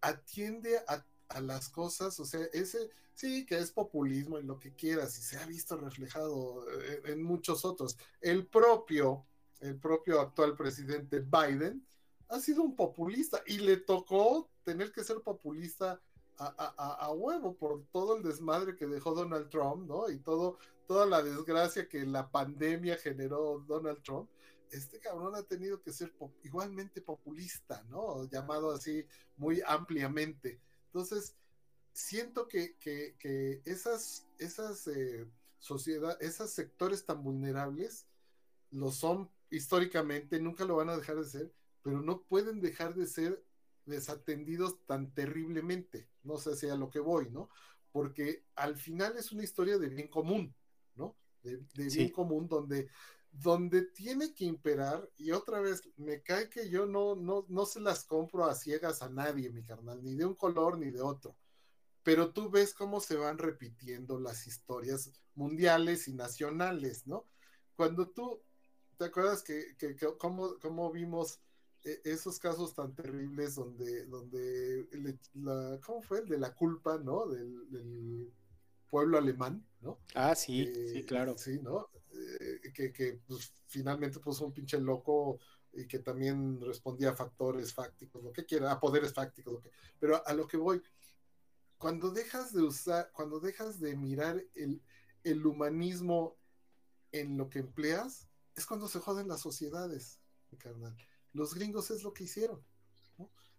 atiende 0.00 0.78
a, 0.86 1.04
las 1.40 1.68
cosas, 1.68 2.18
o 2.18 2.24
sea, 2.24 2.40
ese 2.52 2.90
sí 3.20 3.44
que 3.44 3.58
es 3.58 3.70
populismo 3.70 4.38
y 4.38 4.42
lo 4.42 4.58
que 4.58 4.74
quieras, 4.74 5.18
y 5.18 5.22
se 5.22 5.38
ha 5.38 5.46
visto 5.46 5.76
reflejado 5.76 6.64
en, 7.04 7.12
en 7.12 7.22
muchos 7.22 7.64
otros. 7.64 7.98
El 8.20 8.46
propio, 8.46 9.26
el 9.60 9.78
propio 9.78 10.20
actual 10.20 10.56
presidente 10.56 11.20
Biden, 11.20 11.86
ha 12.28 12.40
sido 12.40 12.62
un 12.62 12.76
populista 12.76 13.42
y 13.46 13.58
le 13.58 13.76
tocó 13.76 14.48
tener 14.62 14.92
que 14.92 15.04
ser 15.04 15.20
populista 15.20 16.00
a, 16.40 17.12
huevo 17.12 17.54
por 17.54 17.84
todo 17.92 18.16
el 18.16 18.22
desmadre 18.22 18.74
que 18.74 18.86
dejó 18.86 19.12
Donald 19.12 19.50
Trump, 19.50 19.86
¿no? 19.86 20.08
Y 20.10 20.18
todo, 20.20 20.58
toda 20.86 21.04
la 21.04 21.22
desgracia 21.22 21.86
que 21.86 22.06
la 22.06 22.30
pandemia 22.30 22.96
generó 22.96 23.62
Donald 23.66 24.02
Trump. 24.02 24.30
Este 24.70 24.98
cabrón 25.00 25.34
ha 25.34 25.42
tenido 25.42 25.82
que 25.82 25.92
ser 25.92 26.14
igualmente 26.42 27.02
populista, 27.02 27.84
¿no? 27.90 28.24
Llamado 28.30 28.70
así 28.70 29.04
muy 29.36 29.60
ampliamente. 29.66 30.60
Entonces, 30.86 31.34
siento 31.92 32.48
que, 32.48 32.76
que, 32.76 33.62
esas, 33.64 34.26
esas 34.38 34.86
eh, 34.88 35.26
sociedades, 35.58 36.18
esos 36.20 36.50
sectores 36.50 37.04
tan 37.04 37.22
vulnerables, 37.22 38.06
lo 38.70 38.90
son 38.90 39.30
históricamente, 39.50 40.40
nunca 40.40 40.64
lo 40.64 40.76
van 40.76 40.90
a 40.90 40.96
dejar 40.96 41.16
de 41.16 41.24
ser, 41.24 41.52
pero 41.82 42.00
no 42.00 42.22
pueden 42.22 42.60
dejar 42.60 42.94
de 42.94 43.06
ser 43.06 43.44
desatendidos 43.86 44.84
tan 44.86 45.12
terriblemente. 45.12 46.08
No 46.22 46.36
sé 46.36 46.56
si 46.56 46.68
a 46.68 46.76
lo 46.76 46.90
que 46.90 47.00
voy, 47.00 47.30
¿no? 47.30 47.50
Porque 47.92 48.44
al 48.54 48.76
final 48.76 49.16
es 49.16 49.32
una 49.32 49.42
historia 49.42 49.78
de 49.78 49.88
bien 49.88 50.08
común, 50.08 50.54
¿no? 50.94 51.16
De, 51.42 51.56
bien 51.74 52.10
común 52.10 52.46
donde, 52.46 52.88
donde 53.32 53.82
tiene 53.82 54.32
que 54.34 54.44
imperar, 54.44 55.10
y 55.16 55.32
otra 55.32 55.60
vez, 55.60 55.82
me 55.96 56.22
cae 56.22 56.48
que 56.48 56.68
yo 56.68 56.86
no, 56.86 57.16
no, 57.16 57.46
no 57.48 57.66
se 57.66 57.80
las 57.80 58.04
compro 58.04 58.44
a 58.44 58.54
ciegas 58.54 59.02
a 59.02 59.08
nadie, 59.08 59.50
mi 59.50 59.64
carnal, 59.64 60.02
ni 60.02 60.14
de 60.14 60.24
un 60.24 60.34
color 60.34 60.78
ni 60.78 60.90
de 60.90 61.00
otro. 61.00 61.36
Pero 62.02 62.32
tú 62.32 62.50
ves 62.50 62.72
cómo 62.74 63.00
se 63.00 63.16
van 63.16 63.38
repitiendo 63.38 64.18
las 64.18 64.46
historias 64.46 65.10
mundiales 65.34 66.08
y 66.08 66.14
nacionales, 66.14 67.06
¿no? 67.06 67.26
Cuando 67.76 68.08
tú, 68.08 68.42
¿te 68.96 69.06
acuerdas 69.06 69.42
que, 69.42 69.76
que, 69.78 69.96
cómo, 70.18 70.58
cómo 70.58 70.90
vimos 70.90 71.40
e, 71.84 72.00
esos 72.04 72.38
casos 72.38 72.74
tan 72.74 72.94
terribles 72.94 73.54
donde, 73.54 74.06
donde 74.06 74.86
la, 75.34 75.78
¿cómo 75.84 76.02
fue? 76.02 76.20
El 76.20 76.28
de 76.28 76.38
la 76.38 76.54
culpa, 76.54 76.98
¿no? 76.98 77.26
Del, 77.26 78.32
pueblo 78.90 79.18
alemán, 79.18 79.64
¿no? 79.82 80.00
Ah, 80.16 80.34
sí, 80.34 80.66
sí, 80.66 80.98
eh, 80.98 81.04
claro. 81.06 81.38
Sí, 81.38 81.60
¿no? 81.62 81.90
Eh, 82.12 82.72
que, 82.74 82.92
que 82.92 83.20
pues, 83.24 83.54
finalmente 83.66 84.18
puso 84.18 84.44
un 84.44 84.52
pinche 84.52 84.80
loco 84.80 85.38
y 85.72 85.86
que 85.86 86.00
también 86.00 86.60
respondía 86.60 87.10
a 87.10 87.14
factores 87.14 87.72
fácticos, 87.72 88.22
lo 88.22 88.32
que 88.32 88.44
quiera, 88.44 88.72
a 88.72 88.80
poderes 88.80 89.12
fácticos, 89.12 89.54
lo 89.54 89.60
que, 89.60 89.70
pero 89.98 90.26
a 90.26 90.34
lo 90.34 90.46
que 90.46 90.56
voy, 90.56 90.82
cuando 91.80 92.10
dejas 92.10 92.52
de 92.52 92.62
usar, 92.62 93.10
cuando 93.14 93.40
dejas 93.40 93.80
de 93.80 93.96
mirar 93.96 94.44
el, 94.54 94.82
el 95.24 95.46
humanismo 95.46 96.36
en 97.10 97.38
lo 97.38 97.48
que 97.48 97.60
empleas, 97.60 98.28
es 98.54 98.66
cuando 98.66 98.86
se 98.86 98.98
joden 98.98 99.28
las 99.28 99.40
sociedades, 99.40 100.20
carnal. 100.58 100.94
Los 101.32 101.54
gringos 101.54 101.90
es 101.90 102.02
lo 102.02 102.12
que 102.12 102.24
hicieron. 102.24 102.62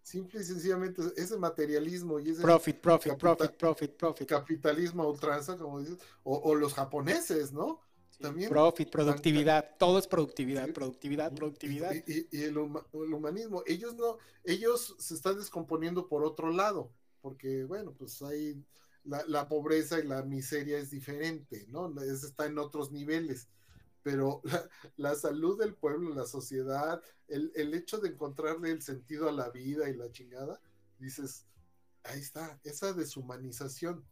Simple 0.02 0.40
y 0.40 0.44
sencillamente 0.44 1.02
ese 1.16 1.36
materialismo 1.36 2.20
y 2.20 2.30
ese 2.30 2.42
profit, 2.42 2.80
profit, 2.80 3.16
profit, 3.16 3.56
profit, 3.56 3.96
profit. 3.96 4.28
Capitalismo 4.28 5.02
a 5.02 5.08
ultranza, 5.08 5.58
como 5.58 5.80
dices, 5.80 5.98
o, 6.22 6.54
los 6.54 6.74
japoneses, 6.74 7.52
¿no? 7.52 7.80
También. 8.20 8.50
Profit, 8.50 8.88
productividad, 8.88 9.76
todo 9.80 9.98
es 9.98 10.06
productividad, 10.06 10.72
productividad, 10.72 11.34
productividad. 11.34 11.92
Y, 12.06 12.44
el, 12.44 12.56
humanismo, 12.56 13.64
ellos 13.66 13.96
no, 13.96 14.18
ellos 14.44 14.94
se 15.00 15.14
están 15.14 15.38
descomponiendo 15.38 16.06
por 16.06 16.22
otro 16.22 16.52
lado, 16.52 16.92
porque 17.22 17.64
bueno, 17.64 17.94
pues 17.94 18.20
hay 18.22 18.62
la, 19.04 19.24
la 19.26 19.48
pobreza 19.48 19.98
y 19.98 20.06
la 20.06 20.22
miseria 20.22 20.78
es 20.78 20.90
diferente, 20.90 21.64
¿no? 21.68 21.88
Es, 22.02 22.24
está 22.24 22.46
en 22.46 22.58
otros 22.58 22.92
niveles 22.92 23.48
pero 24.02 24.42
la, 24.96 25.14
salud 25.14 25.58
del 25.58 25.74
pueblo, 25.74 26.14
la 26.14 26.26
sociedad, 26.26 27.02
el, 27.28 27.52
el, 27.54 27.74
hecho 27.74 27.98
de 27.98 28.10
encontrarle 28.10 28.70
el 28.70 28.82
sentido 28.82 29.28
a 29.28 29.32
la 29.32 29.48
vida 29.50 29.88
y 29.88 29.94
la 29.94 30.10
chingada, 30.10 30.60
dices, 30.98 31.46
ahí 32.04 32.20
está, 32.20 32.60
esa 32.64 32.92
deshumanización. 32.92 34.04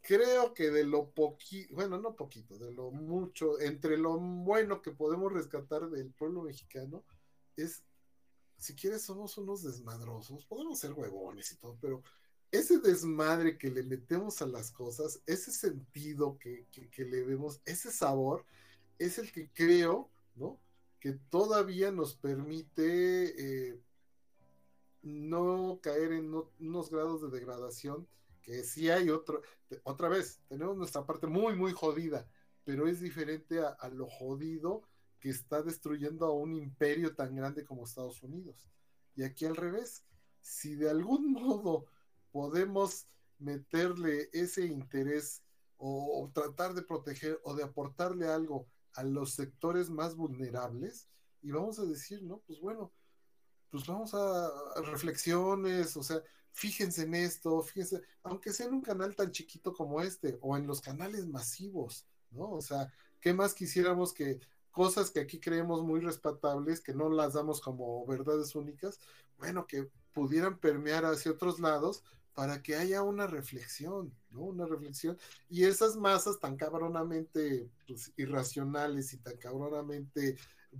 Creo 0.00 0.52
que 0.52 0.70
de 0.70 0.84
lo 0.84 1.10
poquito, 1.10 1.74
bueno, 1.74 1.98
no 1.98 2.16
poquito, 2.16 2.58
de 2.58 2.72
lo 2.72 2.90
mucho, 2.90 3.60
entre 3.60 3.96
lo 3.96 4.18
bueno 4.18 4.82
que 4.82 4.90
podemos 4.90 5.32
rescatar 5.32 5.88
del 5.90 6.10
pueblo 6.10 6.42
mexicano, 6.42 7.04
es, 7.56 7.84
si 8.56 8.74
quieres, 8.74 9.02
somos 9.02 9.38
unos 9.38 9.62
desmadrosos, 9.62 10.44
podemos 10.46 10.80
ser 10.80 10.92
huevones 10.92 11.52
y 11.52 11.56
todo, 11.56 11.78
pero 11.80 12.02
ese 12.52 12.78
desmadre 12.78 13.56
que 13.56 13.70
le 13.70 13.82
metemos 13.82 14.42
a 14.42 14.46
las 14.46 14.70
cosas, 14.70 15.22
ese 15.26 15.50
sentido 15.50 16.38
que, 16.38 16.66
que, 16.70 17.04
le 17.04 17.24
vemos, 17.24 17.62
ese 17.64 17.90
sabor, 17.90 18.44
es 18.98 19.18
el 19.18 19.32
que 19.32 19.48
creo, 19.50 20.10
¿no? 20.36 20.60
Que 21.00 21.12
todavía 21.30 21.90
nos 21.90 22.14
permite 22.14 23.70
eh, 23.70 23.80
no 25.02 25.80
caer 25.82 26.12
en 26.12 26.32
unos 26.60 26.90
grados 26.90 27.22
de 27.22 27.30
degradación, 27.30 28.06
que 28.42 28.62
sí 28.64 28.90
hay 28.90 29.08
otro, 29.08 29.40
otra 29.82 30.10
vez, 30.10 30.40
tenemos 30.48 30.76
nuestra 30.76 31.06
parte 31.06 31.26
muy, 31.26 31.56
muy 31.56 31.72
jodida, 31.72 32.28
pero 32.64 32.86
es 32.86 33.00
diferente 33.00 33.60
a, 33.60 33.88
lo 33.88 34.06
jodido 34.06 34.82
que 35.20 35.30
está 35.30 35.62
destruyendo 35.62 36.26
a 36.26 36.32
un 36.32 36.54
imperio 36.54 37.14
tan 37.14 37.34
grande 37.34 37.64
como 37.64 37.84
Estados 37.84 38.22
Unidos. 38.22 38.68
Y 39.16 39.22
aquí 39.22 39.46
al 39.46 39.56
revés, 39.56 40.04
si 40.40 40.74
de 40.74 40.90
algún 40.90 41.32
modo 41.32 41.86
podemos 42.32 43.06
meterle 43.38 44.30
ese 44.32 44.66
interés 44.66 45.42
o, 45.76 46.30
tratar 46.32 46.74
de 46.74 46.82
proteger 46.82 47.40
o 47.42 47.54
de 47.54 47.64
aportarle 47.64 48.28
algo 48.28 48.68
a 48.94 49.02
los 49.02 49.34
sectores 49.34 49.90
más 49.90 50.14
vulnerables, 50.14 51.08
y 51.42 51.50
vamos 51.50 51.78
a 51.80 51.84
decir, 51.84 52.22
no, 52.22 52.38
pues 52.46 52.60
bueno, 52.60 52.92
pues 53.68 53.84
vamos 53.86 54.14
a, 54.14 54.48
reflexiones, 54.82 55.96
o 55.96 56.02
sea, 56.02 56.22
fíjense 56.52 57.02
en 57.02 57.14
esto, 57.14 57.62
fíjense, 57.62 58.00
aunque 58.22 58.52
sea 58.52 58.66
en 58.66 58.74
un 58.74 58.82
canal 58.82 59.16
tan 59.16 59.32
chiquito 59.32 59.72
como 59.72 60.00
este, 60.00 60.38
o 60.40 60.56
en 60.56 60.68
los 60.68 60.80
canales 60.80 61.26
masivos, 61.26 62.06
¿no? 62.30 62.52
O 62.52 62.60
sea, 62.60 62.92
¿qué 63.20 63.34
más 63.34 63.54
quisiéramos 63.54 64.12
que 64.12 64.38
cosas 64.70 65.10
que 65.10 65.20
aquí 65.20 65.40
creemos 65.40 65.82
muy 65.82 66.00
respetables, 66.00 66.80
que 66.80 66.94
no 66.94 67.10
las 67.10 67.34
damos 67.34 67.60
como 67.60 68.06
verdades 68.06 68.54
únicas, 68.54 69.00
bueno, 69.38 69.66
que 69.66 69.90
pudieran 70.12 70.58
permear 70.58 71.04
hacia 71.04 71.32
otros 71.32 71.58
lados 71.58 72.04
para 72.34 72.62
que 72.62 72.76
haya 72.76 73.02
una 73.02 73.26
reflexión, 73.26 74.14
¿no? 74.30 74.42
Una 74.42 74.66
reflexión. 74.66 75.18
Y 75.48 75.64
esas 75.64 75.96
masas 75.96 76.38
tan 76.38 76.56
cabronamente 76.56 77.70
pues, 77.86 78.12
irracionales 78.16 79.12
y 79.12 79.18
tan 79.18 79.36
cabronamente 79.36 80.36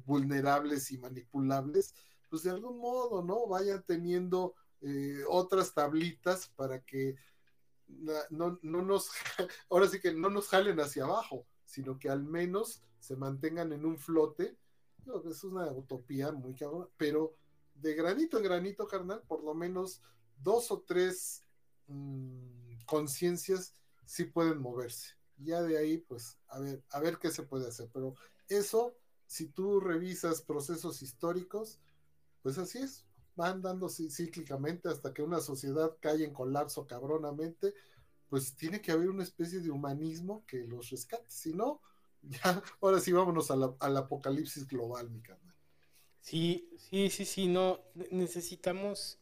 vulnerables 0.07 0.91
y 0.91 0.99
manipulables, 0.99 1.95
pues 2.31 2.43
de 2.45 2.51
algún 2.51 2.79
modo, 2.79 3.23
¿no? 3.23 3.47
Vayan 3.47 3.83
teniendo 3.87 4.55
eh, 4.81 5.23
otras 5.29 5.75
tablitas 5.75 6.49
para 6.57 6.81
que 6.81 7.17
no, 8.31 8.59
nos, 8.63 9.11
ahora 9.71 9.87
sí 9.87 10.01
que 10.01 10.15
no 10.15 10.31
nos 10.31 10.49
jalen 10.49 10.81
hacia 10.81 11.05
abajo, 11.05 11.47
sino 11.65 11.99
que 11.99 12.09
al 12.09 12.25
menos 12.25 12.83
se 12.99 13.17
mantengan 13.17 13.73
en 13.73 13.85
un 13.85 13.99
flote. 13.99 14.57
es 15.29 15.45
una 15.45 15.71
utopía 15.71 16.33
muy 16.33 16.55
cabrón, 16.55 16.89
pero 16.97 17.35
de 17.75 17.95
granito 17.95 18.39
en 18.39 18.45
granito, 18.45 18.87
carnal, 18.87 19.23
por 19.27 19.45
lo 19.45 19.55
menos 19.55 20.03
dos 20.43 20.71
o 20.71 20.81
tres 20.81 21.42
mm, 21.93 22.85
conciencias 22.87 23.75
sí 24.07 24.25
pueden 24.25 24.59
moverse. 24.59 25.15
Ya 25.39 25.63
de 25.63 25.79
ahí, 25.79 25.99
pues, 25.99 26.39
a 26.49 26.61
ver, 26.61 26.85
a 26.91 27.01
ver 27.01 27.19
qué 27.19 27.31
se 27.31 27.43
puede 27.43 27.69
hacer. 27.69 27.91
Pero 27.93 28.15
eso, 28.49 28.97
si 29.27 29.49
tú 29.49 29.81
revisas 29.81 30.43
procesos 30.43 31.03
históricos, 31.03 31.81
pues 32.43 32.59
así 32.59 32.79
es, 32.79 33.05
van 33.35 33.63
dando 33.63 33.89
cíclicamente 33.89 34.89
hasta 34.89 35.13
que 35.15 35.23
una 35.23 35.41
sociedad 35.41 35.97
cae 36.01 36.25
en 36.25 36.33
colapso 36.33 36.87
cabronamente, 36.87 37.75
pues 38.29 38.55
tiene 38.57 38.81
que 38.81 38.93
haber 38.93 39.09
una 39.09 39.23
especie 39.23 39.61
de 39.61 39.71
humanismo 39.71 40.45
que 40.47 40.59
los 40.67 40.91
rescate, 40.91 41.25
si 41.29 41.53
no, 41.53 41.81
ya, 42.23 42.63
ahora 42.81 43.01
sí 43.01 43.13
vámonos 43.13 43.51
al 43.51 43.97
apocalipsis 43.97 44.67
global, 44.67 45.11
mi 45.11 45.21
carnal. 45.21 45.55
Sí, 46.21 46.71
sí, 46.79 47.11
sí, 47.11 47.25
sí, 47.25 47.49
no, 47.49 47.81
necesitamos, 48.11 49.19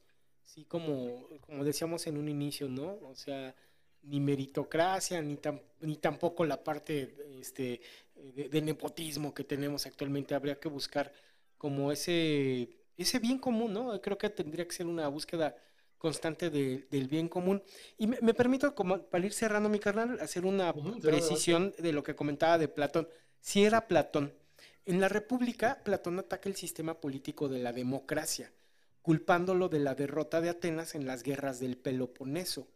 sí, 0.54 0.64
como, 0.64 1.28
como 1.40 1.64
decíamos 1.64 2.06
en 2.06 2.16
un 2.16 2.28
inicio, 2.28 2.68
¿no? 2.68 2.98
O 3.02 3.14
sea, 3.14 3.54
ni 4.02 4.20
meritocracia, 4.20 5.20
ni, 5.22 5.38
ni 5.80 5.96
tampoco 5.96 6.44
la 6.44 6.62
parte 6.62 7.14
este, 7.40 7.80
de 8.14 8.62
nepotismo 8.62 9.34
que 9.34 9.44
tenemos 9.44 9.86
actualmente. 9.86 10.34
Habría 10.34 10.58
que 10.58 10.68
buscar 10.68 11.12
como 11.58 11.92
ese 11.92 12.80
ese 13.02 13.18
bien 13.18 13.38
común, 13.38 13.72
¿no? 13.72 14.00
Creo 14.00 14.18
que 14.18 14.28
tendría 14.28 14.66
que 14.66 14.74
ser 14.74 14.86
una 14.86 15.08
búsqueda 15.08 15.56
constante 15.96 16.50
del 16.50 17.08
bien 17.08 17.28
común. 17.28 17.62
Y 17.98 18.06
me, 18.06 18.34
permito, 18.34 18.74
como 18.74 19.02
para 19.02 19.24
ir 19.24 19.32
cerrando 19.32 19.68
mi 19.68 19.78
carnal, 19.78 20.18
hacer 20.20 20.44
una 20.44 20.72
precisión 21.00 21.74
de 21.78 21.92
lo 21.92 22.02
que 22.02 22.14
comentaba 22.14 22.58
de 22.58 22.68
Platón. 22.68 23.08
Si 23.40 23.64
era 23.64 23.86
Platón, 23.86 24.34
en 24.84 25.00
la 25.00 25.08
República, 25.08 25.82
Platón 25.82 26.18
ataca 26.18 26.48
el 26.48 26.56
sistema 26.56 27.00
político 27.00 27.48
de 27.48 27.60
la 27.60 27.72
democracia, 27.72 28.52
culpándolo 29.02 29.68
de 29.68 29.78
la 29.78 29.94
derrota 29.94 30.40
de 30.40 30.50
Atenas 30.50 30.94
en 30.94 31.06
las 31.06 31.22
guerras 31.22 31.60
del 31.60 31.76
Peloponeso. 31.78 32.68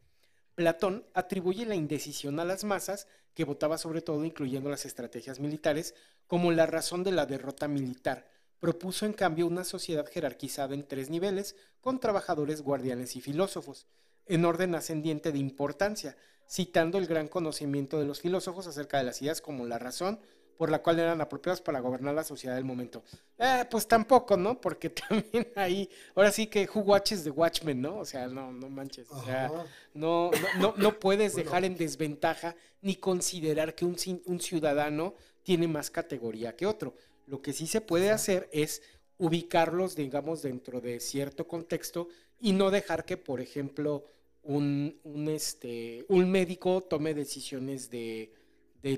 Platón 0.55 1.07
atribuye 1.15 1.67
la 1.67 1.75
indecisión 1.75 2.39
a 2.41 2.45
las 2.45 2.65
masas, 2.65 3.09
que 3.35 3.45
votaba 3.45 3.79
sobre 3.79 4.01
todo, 4.01 4.25
incluyendo 4.25 4.71
las 4.71 4.87
estrategias 4.87 5.41
militares, 5.41 5.95
como 6.27 6.53
la 6.53 6.67
razón 6.67 7.03
de 7.03 7.13
la 7.13 7.27
derrota 7.27 7.69
militar, 7.69 8.31
propuso 8.61 9.05
en 9.05 9.13
cambio 9.13 9.47
una 9.47 9.65
sociedad 9.65 10.07
jerarquizada 10.11 10.75
en 10.75 10.87
tres 10.87 11.11
niveles, 11.11 11.57
con 11.81 12.01
trabajadores, 12.01 12.63
guardianes 12.63 13.17
y 13.17 13.21
filósofos, 13.21 13.87
en 14.27 14.45
orden 14.45 14.75
ascendiente 14.75 15.33
de 15.33 15.39
importancia, 15.39 16.17
citando 16.49 16.99
el 16.99 17.07
gran 17.07 17.29
conocimiento 17.29 17.99
de 17.99 18.07
los 18.07 18.21
filósofos 18.21 18.67
acerca 18.67 18.99
de 18.99 19.05
las 19.05 19.21
ideas 19.21 19.41
como 19.41 19.67
la 19.67 19.79
razón, 19.79 20.21
por 20.57 20.71
la 20.71 20.83
cual 20.83 20.99
eran 20.99 21.21
apropiadas 21.21 21.61
para 21.61 21.81
gobernar 21.81 22.15
la 22.15 22.25
sociedad 22.25 22.55
del 22.55 22.65
momento. 22.65 23.03
Eh, 23.39 23.65
pues 23.71 23.87
tampoco, 23.87 24.37
¿no? 24.37 24.61
Porque 24.61 24.91
también 25.09 25.49
ahí, 25.57 25.89
ahora 26.15 26.31
sí 26.31 26.47
que 26.47 26.69
who 26.73 26.81
watches 26.81 27.25
the 27.25 27.31
Watchmen, 27.31 27.81
¿no? 27.81 27.99
O 27.99 28.05
sea, 28.05 28.27
no, 28.29 28.53
no 28.53 28.69
manches. 28.69 29.11
O 29.11 29.25
sea, 29.25 29.51
no, 29.95 30.31
no, 30.59 30.75
no, 30.77 30.99
puedes 30.99 31.35
dejar 31.35 31.65
en 31.65 31.77
desventaja 31.77 32.57
ni 32.83 32.97
considerar 32.97 33.75
que 33.75 33.85
un, 33.85 33.97
un 34.27 34.41
ciudadano 34.41 35.15
tiene 35.43 35.69
más 35.69 35.91
categoría 35.91 36.57
que 36.57 36.67
otro. 36.67 36.95
Lo 37.27 37.41
que 37.41 37.53
sí 37.53 37.67
se 37.67 37.81
puede 37.81 38.11
hacer 38.11 38.49
es 38.53 38.83
ubicarlos, 39.19 39.97
digamos, 39.97 40.43
dentro 40.43 40.81
de 40.81 41.01
cierto 41.01 41.47
contexto 41.47 42.09
y 42.41 42.53
no 42.53 42.71
dejar 42.71 43.05
que, 43.05 43.17
por 43.17 43.41
ejemplo, 43.41 44.05
un, 44.43 45.01
este, 45.29 46.05
un 46.09 46.31
médico 46.31 46.83
tome 46.83 47.15
decisiones 47.15 47.91
de, 47.91 48.33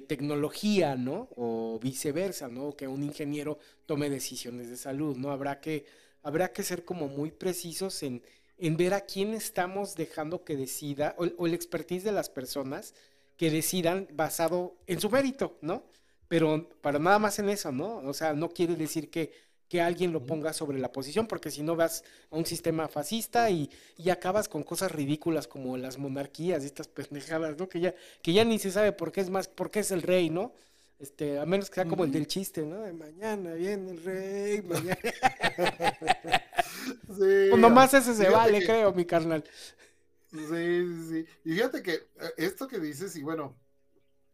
tecnología, 0.06 0.96
¿no? 0.96 1.28
O 1.36 1.78
viceversa, 1.80 2.48
¿no? 2.48 2.76
que 2.76 2.88
un 2.88 3.02
ingeniero 3.02 3.58
tome 3.86 4.10
decisiones 4.10 4.68
de 4.68 4.76
salud, 4.76 5.16
¿no? 5.16 5.30
Habrá 5.30 5.60
que, 5.60 5.86
habrá 6.22 6.52
que 6.52 6.62
ser 6.62 6.84
como 6.84 7.08
muy 7.08 7.30
precisos 7.30 8.02
en, 8.02 8.22
en 8.58 8.76
ver 8.76 8.94
a 8.94 9.02
quién 9.02 9.34
estamos 9.34 9.94
dejando 9.94 10.44
que 10.44 10.56
decida, 10.56 11.14
o, 11.18 11.26
o 11.38 11.46
el 11.46 11.54
expertise 11.54 12.04
de 12.04 12.12
las 12.12 12.28
personas 12.28 12.94
que 13.36 13.50
decidan 13.50 14.08
basado 14.12 14.76
en 14.86 15.00
su 15.00 15.10
mérito, 15.10 15.58
¿no? 15.60 15.84
pero 16.28 16.68
para 16.80 16.98
nada 16.98 17.18
más 17.18 17.38
en 17.38 17.48
eso, 17.48 17.72
¿no? 17.72 17.98
O 17.98 18.14
sea, 18.14 18.34
no 18.34 18.50
quiere 18.50 18.74
decir 18.74 19.10
que, 19.10 19.32
que 19.68 19.80
alguien 19.80 20.12
lo 20.12 20.24
ponga 20.24 20.52
sobre 20.52 20.78
la 20.78 20.92
posición, 20.92 21.26
porque 21.26 21.50
si 21.50 21.62
no 21.62 21.76
vas 21.76 22.04
a 22.30 22.36
un 22.36 22.46
sistema 22.46 22.88
fascista 22.88 23.50
y, 23.50 23.70
y, 23.96 24.10
acabas 24.10 24.48
con 24.48 24.62
cosas 24.62 24.92
ridículas 24.92 25.48
como 25.48 25.76
las 25.76 25.98
monarquías 25.98 26.62
y 26.62 26.66
estas 26.66 26.88
pendejadas, 26.88 27.58
¿no? 27.58 27.68
Que 27.68 27.80
ya, 27.80 27.94
que 28.22 28.32
ya 28.32 28.44
ni 28.44 28.58
se 28.58 28.70
sabe 28.70 28.92
por 28.92 29.10
qué 29.10 29.20
es 29.20 29.30
más, 29.30 29.48
por 29.48 29.70
qué 29.70 29.80
es 29.80 29.90
el 29.90 30.02
rey, 30.02 30.30
¿no? 30.30 30.52
Este, 30.98 31.38
a 31.38 31.44
menos 31.44 31.68
que 31.68 31.74
sea 31.74 31.84
como 31.84 32.04
el 32.04 32.12
del 32.12 32.26
chiste, 32.26 32.62
¿no? 32.62 32.80
De 32.80 32.92
mañana 32.92 33.52
viene 33.54 33.90
el 33.90 34.02
rey, 34.02 34.62
mañana. 34.68 34.96
sí, 34.96 37.06
pues 37.50 37.58
nomás 37.58 37.92
ese 37.92 38.14
se 38.14 38.30
vale, 38.30 38.64
creo, 38.64 38.94
mi 38.94 39.04
carnal. 39.04 39.44
Sí, 40.30 40.38
sí, 40.38 41.08
sí. 41.10 41.26
Y 41.44 41.54
fíjate 41.54 41.82
que 41.82 41.94
eh, 41.94 42.32
esto 42.38 42.66
que 42.66 42.78
dices, 42.78 43.14
y 43.16 43.22
bueno, 43.22 43.54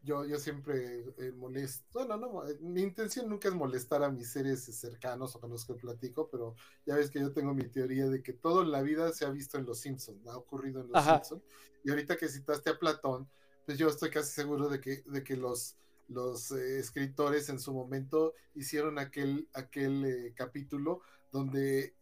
yo, 0.03 0.25
yo 0.25 0.37
siempre 0.37 1.05
eh, 1.17 1.31
molesto, 1.31 1.85
bueno, 1.93 2.17
no, 2.17 2.47
eh, 2.47 2.57
mi 2.59 2.81
intención 2.81 3.29
nunca 3.29 3.47
es 3.47 3.53
molestar 3.53 4.03
a 4.03 4.11
mis 4.11 4.31
seres 4.31 4.63
cercanos 4.63 5.35
o 5.35 5.39
con 5.39 5.49
los 5.49 5.65
que 5.65 5.75
platico, 5.75 6.29
pero 6.29 6.55
ya 6.85 6.95
ves 6.95 7.09
que 7.09 7.21
yo 7.21 7.31
tengo 7.31 7.53
mi 7.53 7.63
teoría 7.63 8.07
de 8.07 8.21
que 8.21 8.33
todo 8.33 8.63
en 8.63 8.71
la 8.71 8.81
vida 8.81 9.13
se 9.13 9.25
ha 9.25 9.29
visto 9.29 9.57
en 9.57 9.65
Los 9.65 9.79
Simpsons, 9.79 10.27
ha 10.27 10.37
ocurrido 10.37 10.81
en 10.81 10.91
Los 10.91 11.03
Simpsons, 11.03 11.43
y 11.85 11.89
ahorita 11.89 12.17
que 12.17 12.27
citaste 12.27 12.71
a 12.71 12.79
Platón, 12.79 13.29
pues 13.65 13.77
yo 13.77 13.87
estoy 13.87 14.09
casi 14.09 14.33
seguro 14.33 14.67
de 14.67 14.81
que, 14.81 15.03
de 15.05 15.23
que 15.23 15.37
los, 15.37 15.77
los 16.09 16.51
eh, 16.51 16.79
escritores 16.79 17.47
en 17.47 17.59
su 17.59 17.73
momento 17.73 18.33
hicieron 18.55 18.99
aquel, 18.99 19.47
aquel 19.53 20.33
capítulo 20.35 21.01
donde 21.31 21.95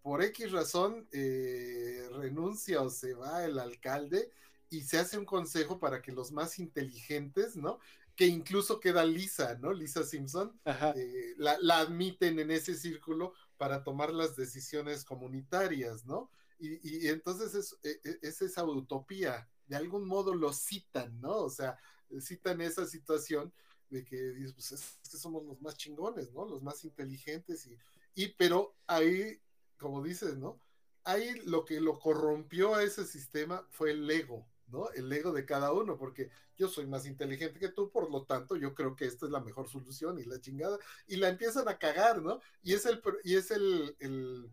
por 0.00 0.22
X 0.22 0.50
razón 0.50 1.06
renuncia 1.12 2.80
o 2.80 2.88
se 2.88 3.12
va 3.12 3.44
el 3.44 3.58
alcalde, 3.58 4.30
y 4.70 4.82
se 4.82 4.98
hace 4.98 5.18
un 5.18 5.24
consejo 5.24 5.78
para 5.78 6.02
que 6.02 6.12
los 6.12 6.32
más 6.32 6.58
inteligentes, 6.58 7.56
¿no? 7.56 7.78
Que 8.14 8.26
incluso 8.26 8.80
queda 8.80 9.04
Lisa, 9.04 9.56
¿no? 9.58 9.72
Lisa 9.72 10.04
Simpson, 10.04 10.58
eh, 10.64 11.34
la, 11.38 11.78
admiten 11.78 12.38
en 12.38 12.50
ese 12.50 12.74
círculo 12.74 13.32
para 13.56 13.82
tomar 13.82 14.12
las 14.12 14.36
decisiones 14.36 15.04
comunitarias, 15.04 16.04
¿no? 16.04 16.30
Y, 16.58 17.06
entonces 17.06 17.54
es, 17.54 17.78
e, 17.84 18.00
e, 18.04 18.18
es, 18.22 18.42
esa 18.42 18.64
utopía, 18.64 19.48
de 19.66 19.76
algún 19.76 20.06
modo 20.06 20.34
lo 20.34 20.52
citan, 20.52 21.20
¿no? 21.20 21.36
O 21.36 21.50
sea, 21.50 21.78
citan 22.20 22.60
esa 22.60 22.84
situación 22.86 23.52
de 23.90 24.04
que 24.04 24.34
pues 24.54 24.72
es, 24.72 24.98
que 25.10 25.16
somos 25.16 25.44
los 25.44 25.60
más 25.62 25.76
chingones, 25.76 26.32
¿no? 26.32 26.46
Los 26.46 26.62
más 26.62 26.84
inteligentes 26.84 27.66
y, 27.66 27.78
y 28.14 28.28
pero 28.34 28.74
ahí, 28.86 29.40
como 29.78 30.02
dices, 30.02 30.36
¿no? 30.36 30.60
Ahí 31.04 31.40
lo 31.46 31.64
que 31.64 31.80
lo 31.80 31.98
corrompió 31.98 32.74
a 32.74 32.82
ese 32.82 33.06
sistema 33.06 33.66
fue 33.70 33.92
el 33.92 34.10
ego, 34.10 34.46
¿no? 34.68 34.90
El 34.92 35.12
ego 35.12 35.32
de 35.32 35.44
cada 35.44 35.72
uno, 35.72 35.96
porque 35.96 36.30
yo 36.56 36.68
soy 36.68 36.86
más 36.86 37.06
inteligente 37.06 37.58
que 37.58 37.68
tú, 37.70 37.90
por 37.90 38.10
lo 38.10 38.24
tanto, 38.24 38.56
yo 38.56 38.74
creo 38.74 38.96
que 38.96 39.06
esta 39.06 39.26
es 39.26 39.32
la 39.32 39.40
mejor 39.40 39.68
solución 39.68 40.18
y 40.18 40.24
la 40.24 40.40
chingada, 40.40 40.78
y 41.06 41.16
la 41.16 41.28
empiezan 41.28 41.68
a 41.68 41.78
cagar, 41.78 42.22
¿no? 42.22 42.40
Y 42.62 42.74
es 42.74 42.86
el, 42.86 43.00
y 43.24 43.36
es 43.36 43.50
el, 43.50 43.96
el, 44.00 44.50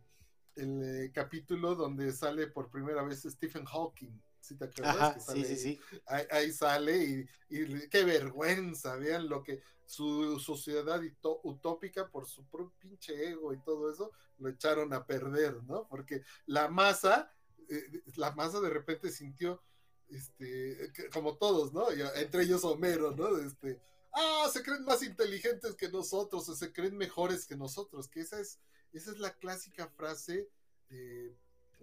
eh, 0.58 1.12
capítulo 1.14 1.76
donde 1.76 2.12
sale 2.14 2.48
por 2.48 2.70
primera 2.70 3.04
vez 3.04 3.24
Stephen 3.24 3.66
Hawking, 3.66 4.22
¿sí 4.40 4.56
te 4.56 4.66
acuerdas? 4.66 4.96
Ajá, 4.96 5.14
Que 5.14 5.20
sí, 5.20 5.26
sale 5.26 5.46
sí, 5.46 5.54
ahí. 5.54 5.58
sí. 5.58 6.02
Ahí, 6.06 6.26
ahí 6.32 6.52
sale 6.52 6.98
y, 6.98 7.30
y 7.50 7.90
qué 7.90 8.04
vergüenza, 8.04 8.96
vean 8.96 9.28
lo 9.28 9.44
que 9.44 9.62
su 9.86 10.40
sociedad 10.40 11.00
utópica 11.44 12.08
por 12.10 12.28
su 12.28 12.44
propio 12.46 12.74
pinche 12.80 13.30
ego 13.30 13.54
y 13.54 13.60
todo 13.62 13.92
eso 13.92 14.12
lo 14.40 14.50
echaron 14.50 14.94
a 14.94 15.06
perder, 15.06 15.64
¿no? 15.64 15.88
Porque 15.88 16.24
la 16.48 16.68
masa, 16.68 17.32
eh, 17.70 18.02
la 18.16 18.32
masa 18.32 18.60
de 18.62 18.70
repente 18.70 19.12
sintió, 19.12 19.62
este, 20.10 20.92
como 21.12 21.38
todos, 21.38 21.74
¿no? 21.74 21.90
Entre 21.92 22.44
ellos 22.44 22.64
Homero, 22.64 23.16
¿no? 23.16 23.38
Este, 23.38 23.80
ah, 24.14 24.50
se 24.52 24.64
creen 24.64 24.86
más 24.86 25.04
inteligentes 25.04 25.76
que 25.76 25.90
nosotros, 25.90 26.48
o 26.50 26.56
se 26.56 26.72
creen 26.72 26.98
mejores 26.98 27.46
que 27.46 27.56
nosotros, 27.56 28.08
que 28.08 28.22
esa 28.22 28.40
es, 28.40 28.60
esa 28.94 29.12
es 29.12 29.20
la 29.20 29.34
clásica 29.34 29.88
frase 29.88 30.50
que, 30.88 31.36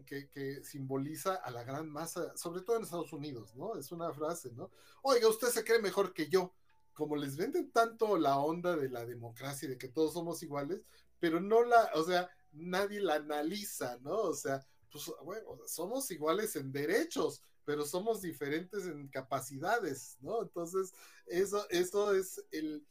que 0.06 0.64
simboliza 0.64 1.34
a 1.34 1.50
la 1.50 1.64
gran 1.64 1.88
masa, 1.88 2.36
sobre 2.36 2.62
todo 2.62 2.76
en 2.76 2.84
Estados 2.84 3.12
Unidos, 3.12 3.54
¿no? 3.54 3.76
Es 3.76 3.92
una 3.92 4.12
frase, 4.12 4.52
¿no? 4.52 4.70
Oiga, 5.02 5.28
usted 5.28 5.48
se 5.48 5.64
cree 5.64 5.80
mejor 5.80 6.12
que 6.12 6.28
yo. 6.28 6.54
Como 6.94 7.16
les 7.16 7.36
venden 7.36 7.70
tanto 7.70 8.18
la 8.18 8.38
onda 8.38 8.76
de 8.76 8.90
la 8.90 9.06
democracia 9.06 9.68
de 9.68 9.78
que 9.78 9.88
todos 9.88 10.12
somos 10.12 10.42
iguales, 10.42 10.82
pero 11.18 11.40
no 11.40 11.62
la, 11.62 11.90
o 11.94 12.04
sea, 12.04 12.28
nadie 12.52 13.00
la 13.00 13.14
analiza, 13.14 13.98
¿no? 14.02 14.14
O 14.14 14.34
sea, 14.34 14.66
pues, 14.90 15.10
bueno, 15.24 15.56
somos 15.66 16.10
iguales 16.10 16.54
en 16.56 16.70
derechos, 16.70 17.42
pero 17.64 17.84
somos 17.84 18.20
diferentes 18.22 18.86
en 18.86 19.08
capacidades, 19.08 20.16
¿no? 20.20 20.42
Entonces, 20.42 20.92
eso, 21.26 21.68
eso 21.70 22.14
es 22.14 22.44
el, 22.50 22.86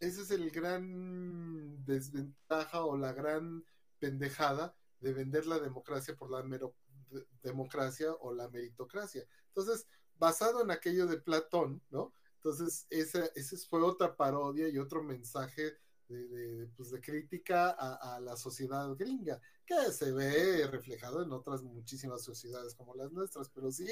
ese 0.00 0.22
es 0.22 0.30
el 0.30 0.50
gran 0.50 1.84
desventaja 1.84 2.84
o 2.84 2.96
la 2.96 3.12
gran 3.12 3.64
pendejada 3.98 4.74
de 5.00 5.12
vender 5.12 5.46
la 5.46 5.58
democracia 5.58 6.16
por 6.16 6.30
la 6.30 6.42
mero, 6.42 6.74
de- 7.10 7.26
democracia 7.42 8.12
o 8.20 8.32
la 8.32 8.48
meritocracia. 8.48 9.26
Entonces, 9.48 9.86
basado 10.18 10.62
en 10.62 10.70
aquello 10.70 11.06
de 11.06 11.18
Platón, 11.18 11.82
¿no? 11.90 12.12
Entonces, 12.36 12.86
esa, 12.90 13.26
ese 13.34 13.56
fue 13.68 13.82
otra 13.82 14.16
parodia 14.16 14.68
y 14.68 14.78
otro 14.78 15.02
mensaje 15.02 15.76
de, 16.12 16.26
de, 16.28 16.66
pues, 16.76 16.90
de 16.90 17.00
crítica 17.00 17.70
a, 17.70 18.16
a, 18.16 18.20
la 18.20 18.36
sociedad 18.36 18.88
gringa, 18.96 19.40
que 19.66 19.74
se 19.90 20.12
ve 20.12 20.66
reflejado 20.66 21.22
en 21.22 21.32
otras 21.32 21.62
muchísimas 21.62 22.22
sociedades 22.22 22.74
como 22.74 22.94
las 22.94 23.10
nuestras, 23.12 23.48
pero 23.50 23.70
sí, 23.72 23.86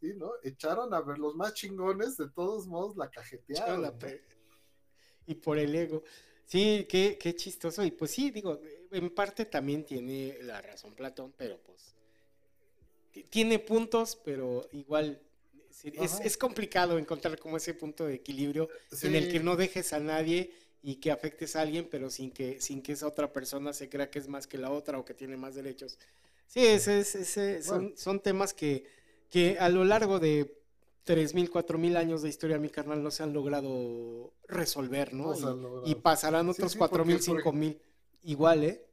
sí, 0.00 0.14
¿no? 0.14 0.30
Echaron 0.42 0.94
a 0.94 1.00
ver 1.00 1.18
los 1.18 1.34
más 1.34 1.54
chingones, 1.54 2.16
de 2.16 2.30
todos 2.30 2.66
modos 2.66 2.96
la 2.96 3.10
cajetearon. 3.10 3.82
La 3.82 3.90
¿no? 3.90 3.98
pe- 3.98 4.22
y 5.26 5.34
por 5.34 5.58
el 5.58 5.74
ego. 5.74 6.02
Sí, 6.46 6.86
qué, 6.88 7.16
qué 7.18 7.34
chistoso. 7.34 7.82
Y 7.84 7.90
pues 7.90 8.10
sí, 8.10 8.30
digo, 8.30 8.60
en 8.90 9.14
parte 9.14 9.46
también 9.46 9.84
tiene 9.84 10.38
la 10.42 10.60
razón 10.60 10.94
Platón, 10.94 11.32
pero 11.36 11.58
pues 11.62 11.94
ti- 13.12 13.24
tiene 13.24 13.58
puntos, 13.58 14.16
pero 14.24 14.68
igual 14.72 15.20
es, 15.82 16.20
es 16.20 16.36
complicado 16.36 16.98
encontrar 16.98 17.38
como 17.38 17.56
ese 17.56 17.74
punto 17.74 18.06
de 18.06 18.14
equilibrio 18.14 18.68
Sí. 18.92 19.06
en 19.06 19.16
el 19.16 19.30
que 19.32 19.40
no 19.40 19.56
dejes 19.56 19.92
a 19.92 19.98
nadie 20.00 20.52
y 20.84 20.96
que 20.96 21.10
afectes 21.10 21.56
a 21.56 21.62
alguien, 21.62 21.88
pero 21.90 22.10
sin 22.10 22.30
que, 22.30 22.60
sin 22.60 22.82
que 22.82 22.92
esa 22.92 23.08
otra 23.08 23.32
persona 23.32 23.72
se 23.72 23.88
crea 23.88 24.10
que 24.10 24.18
es 24.20 24.28
más 24.28 24.46
que 24.46 24.58
la 24.58 24.70
otra 24.70 24.98
o 24.98 25.04
que 25.04 25.14
tiene 25.14 25.36
más 25.38 25.54
derechos. 25.56 25.98
Sí, 26.46 26.64
ese, 26.66 27.00
es- 27.00 27.14
ese 27.14 27.62
son, 27.62 27.80
Bueno. 27.80 27.96
son 27.96 28.20
temas 28.20 28.54
que, 28.54 28.84
que 29.30 29.58
a 29.58 29.68
lo 29.70 29.84
largo 29.84 30.20
de 30.20 30.54
3.000, 31.04 31.50
4.000 31.50 31.96
años 31.96 32.22
de 32.22 32.28
historia, 32.28 32.58
mi 32.58 32.70
carnal, 32.70 33.02
no 33.02 33.10
se 33.10 33.22
han 33.22 33.32
logrado 33.32 34.32
resolver, 34.48 35.14
¿no? 35.14 35.34
Y- 35.34 35.42
han 35.44 35.62
logrado. 35.62 35.86
y, 35.86 35.94
pasarán 35.96 36.48
Sí, 36.48 36.52
otros 36.52 36.72
sí, 36.72 36.78
4.000, 36.78 37.16
porque, 37.16 37.24
por 37.26 37.42
5.000. 37.42 37.80
Igual, 38.22 38.64
¿eh? 38.64 38.86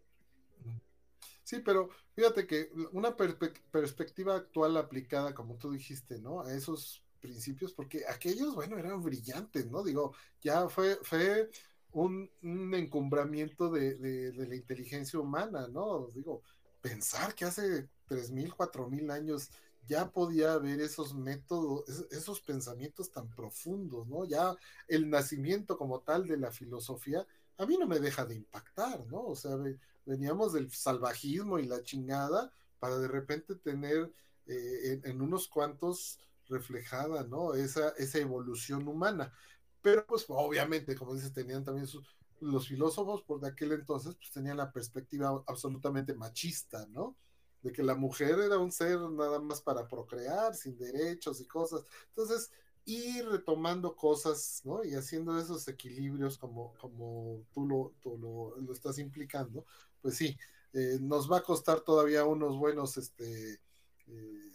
Sí, 1.43 1.59
pero 1.59 1.89
fíjate 2.15 2.47
que 2.47 2.69
una 2.93 3.15
perspectiva 3.15 4.35
actual 4.35 4.77
aplicada, 4.77 5.33
como 5.33 5.57
tú 5.57 5.71
dijiste, 5.71 6.19
¿no? 6.19 6.41
A 6.41 6.53
esos 6.53 7.03
principios, 7.19 7.73
porque 7.73 8.03
aquellos, 8.07 8.55
bueno, 8.55 8.77
eran 8.77 9.01
brillantes, 9.03 9.69
¿no? 9.69 9.83
Digo, 9.83 10.13
ya 10.41 10.69
fue, 10.69 10.97
fue 11.03 11.49
un, 11.93 12.29
encumbramiento 12.73 13.69
de, 13.69 14.33
la 14.35 14.55
inteligencia 14.55 15.19
humana, 15.19 15.67
¿no? 15.67 16.07
Digo, 16.13 16.41
pensar 16.81 17.35
que 17.35 17.45
hace 17.45 17.89
3.000, 18.07 18.53
4.000 18.55 19.09
años 19.11 19.49
ya 19.87 20.09
podía 20.11 20.53
haber 20.53 20.79
esos 20.81 21.13
métodos, 21.15 21.87
es- 21.89 22.07
esos 22.11 22.41
pensamientos 22.41 23.11
tan 23.11 23.29
profundos, 23.35 24.07
¿no? 24.07 24.25
Ya 24.25 24.55
el 24.87 25.09
nacimiento 25.09 25.77
como 25.77 26.01
tal 26.01 26.27
de 26.27 26.37
la 26.37 26.51
filosofía, 26.51 27.25
a 27.57 27.65
mí 27.65 27.77
no 27.77 27.87
me 27.87 27.99
deja 27.99 28.25
de 28.25 28.35
impactar, 28.35 29.05
¿no? 29.07 29.25
O 29.27 29.35
sea, 29.35 29.55
ve- 29.55 29.77
veníamos 30.05 30.53
del 30.53 30.71
salvajismo 30.71 31.59
y 31.59 31.65
la 31.67 31.83
chingada 31.83 32.51
para 32.79 32.97
de 32.97 33.07
repente 33.07 33.55
tener 33.55 34.11
eh, 34.47 34.99
en, 35.03 35.11
en 35.11 35.21
unos 35.21 35.47
cuantos 35.47 36.19
reflejada, 36.47 37.23
¿no? 37.23 37.53
Esa, 37.53 37.89
esa 37.97 38.19
evolución 38.19 38.87
humana. 38.87 39.33
Pero 39.81 40.05
pues 40.05 40.25
obviamente, 40.27 40.95
como 40.95 41.13
dices, 41.13 41.33
tenían 41.33 41.63
también 41.63 41.87
sus, 41.87 42.15
los 42.39 42.67
filósofos 42.67 43.21
por 43.23 43.39
de 43.39 43.49
aquel 43.49 43.71
entonces, 43.71 44.15
pues 44.15 44.31
tenían 44.31 44.57
la 44.57 44.71
perspectiva 44.71 45.43
absolutamente 45.47 46.13
machista, 46.13 46.85
¿no? 46.87 47.15
De 47.61 47.71
que 47.71 47.83
la 47.83 47.95
mujer 47.95 48.39
era 48.39 48.57
un 48.57 48.71
ser 48.71 48.99
nada 48.99 49.39
más 49.39 49.61
para 49.61 49.87
procrear, 49.87 50.55
sin 50.55 50.77
derechos 50.77 51.41
y 51.41 51.45
cosas. 51.45 51.85
Entonces, 52.09 52.51
ir 52.85 53.27
retomando 53.27 53.95
cosas, 53.95 54.61
¿no? 54.63 54.83
Y 54.83 54.95
haciendo 54.95 55.37
esos 55.39 55.67
equilibrios 55.67 56.37
como, 56.37 56.73
como 56.79 57.43
tú, 57.53 57.67
lo, 57.67 57.93
tú 58.01 58.17
lo, 58.17 58.59
lo 58.59 58.73
estás 58.73 58.97
implicando, 58.97 59.65
pues 60.01 60.15
sí, 60.17 60.35
eh, 60.73 60.97
nos 61.01 61.31
va 61.31 61.37
a 61.37 61.43
costar 61.43 61.81
todavía 61.81 62.25
unos 62.25 62.57
buenos 62.57 62.97
este, 62.97 63.59
eh, 64.07 64.51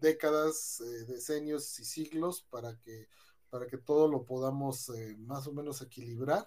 décadas, 0.00 0.80
eh, 0.80 1.04
decenios 1.06 1.78
y 1.80 1.84
siglos 1.84 2.42
para 2.50 2.78
que, 2.78 3.08
para 3.50 3.66
que 3.66 3.78
todo 3.78 4.08
lo 4.08 4.24
podamos 4.24 4.88
eh, 4.90 5.16
más 5.18 5.46
o 5.46 5.52
menos 5.52 5.80
equilibrar 5.82 6.46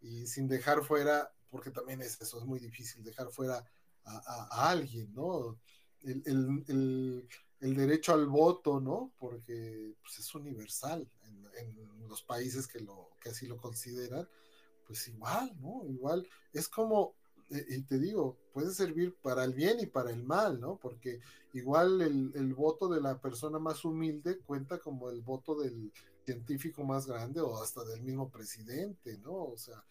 y 0.00 0.26
sin 0.26 0.48
dejar 0.48 0.82
fuera, 0.82 1.32
porque 1.50 1.70
también 1.70 2.00
es 2.02 2.20
eso, 2.20 2.38
es 2.38 2.44
muy 2.44 2.58
difícil 2.58 3.04
dejar 3.04 3.30
fuera 3.30 3.64
a, 4.04 4.70
alguien, 4.70 5.12
¿no? 5.14 5.58
El, 6.02 6.22
el, 6.26 7.28
el, 7.60 7.76
derecho 7.76 8.12
al 8.12 8.26
voto, 8.26 8.80
¿no? 8.80 9.12
Porque 9.18 9.94
pues, 10.02 10.18
es 10.18 10.34
universal 10.34 11.08
en, 11.22 11.46
en, 11.56 12.08
los 12.08 12.22
países 12.22 12.66
que, 12.66 12.80
lo, 12.80 13.10
que 13.20 13.30
así 13.30 13.46
lo 13.46 13.56
consideran, 13.56 14.28
pues 14.86 15.06
igual, 15.08 15.56
¿no? 15.60 15.82
Igual 15.86 16.26
es 16.52 16.68
como, 16.68 17.14
eh, 17.50 17.64
y 17.68 17.82
te 17.82 17.98
digo, 17.98 18.36
puede 18.52 18.72
servir 18.72 19.14
para 19.22 19.44
el 19.44 19.54
bien 19.54 19.78
y 19.80 19.86
para 19.86 20.10
el 20.10 20.24
mal, 20.24 20.60
¿no? 20.60 20.76
Porque 20.76 21.20
igual 21.52 22.02
el 22.02 22.54
voto 22.54 22.88
de 22.88 23.00
la 23.00 23.20
persona 23.20 23.58
más 23.60 23.84
humilde 23.84 24.40
cuenta 24.40 24.78
como 24.78 25.10
el 25.10 25.22
voto 25.22 25.54
del 25.54 25.92
científico 26.24 26.84
más 26.84 27.06
grande 27.06 27.40
o 27.40 27.60
hasta 27.60 27.84
del 27.84 28.02
mismo 28.02 28.30
presidente, 28.30 29.18
¿no? 29.18 29.32
O 29.32 29.56
sea, 29.56 29.84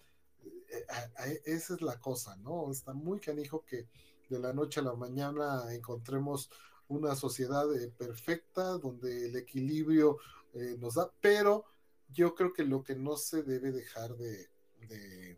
eh, 0.44 0.86
eh, 1.26 1.42
esa 1.46 1.76
es 1.76 1.82
la 1.82 2.00
cosa, 2.00 2.36
¿no? 2.38 2.72
Está 2.72 2.94
muy 2.94 3.20
canijo 3.20 3.64
que 3.66 3.88
de 4.30 4.40
la 4.40 4.54
noche 4.54 4.80
a 4.80 4.84
la 4.84 4.94
mañana 4.94 5.74
encontremos 5.74 6.50
una 6.92 7.16
sociedad 7.16 7.74
eh, 7.76 7.90
perfecta 7.90 8.78
donde 8.78 9.28
el 9.28 9.36
equilibrio 9.36 10.18
eh, 10.54 10.76
nos 10.80 10.96
da, 10.96 11.12
pero 11.22 11.66
yo 12.10 12.36
creo 12.36 12.54
que 12.54 12.66
lo 12.66 12.84
que 12.84 12.96
no 12.96 13.16
se 13.16 13.44
debe 13.44 13.72
dejar 13.72 14.16
de, 14.18 14.50
de, 14.88 15.38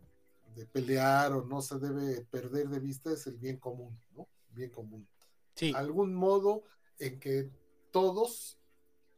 de, 0.54 0.66
pelear 0.66 1.32
o 1.32 1.44
no 1.44 1.62
se 1.62 1.78
debe 1.78 2.22
perder 2.22 2.68
de 2.68 2.80
vista 2.80 3.12
es 3.12 3.26
el 3.26 3.36
bien 3.36 3.58
común, 3.58 3.96
¿no? 4.16 4.26
Bien 4.50 4.70
común. 4.70 5.06
Sí. 5.54 5.72
Algún 5.74 6.14
modo 6.14 6.64
en 6.98 7.20
que 7.20 7.50
todos 7.92 8.58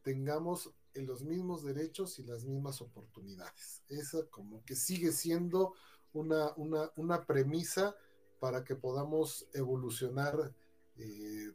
tengamos 0.03 0.71
los 1.01 1.23
mismos 1.23 1.63
derechos 1.63 2.19
y 2.19 2.23
las 2.23 2.45
mismas 2.45 2.81
oportunidades. 2.81 3.83
Esa 3.89 4.25
como 4.29 4.63
que 4.65 4.75
sigue 4.75 5.11
siendo 5.11 5.73
una, 6.13 6.53
una, 6.55 6.91
una 6.95 7.25
premisa 7.25 7.95
para 8.39 8.63
que 8.63 8.75
podamos 8.75 9.47
evolucionar 9.53 10.53
eh, 10.97 11.53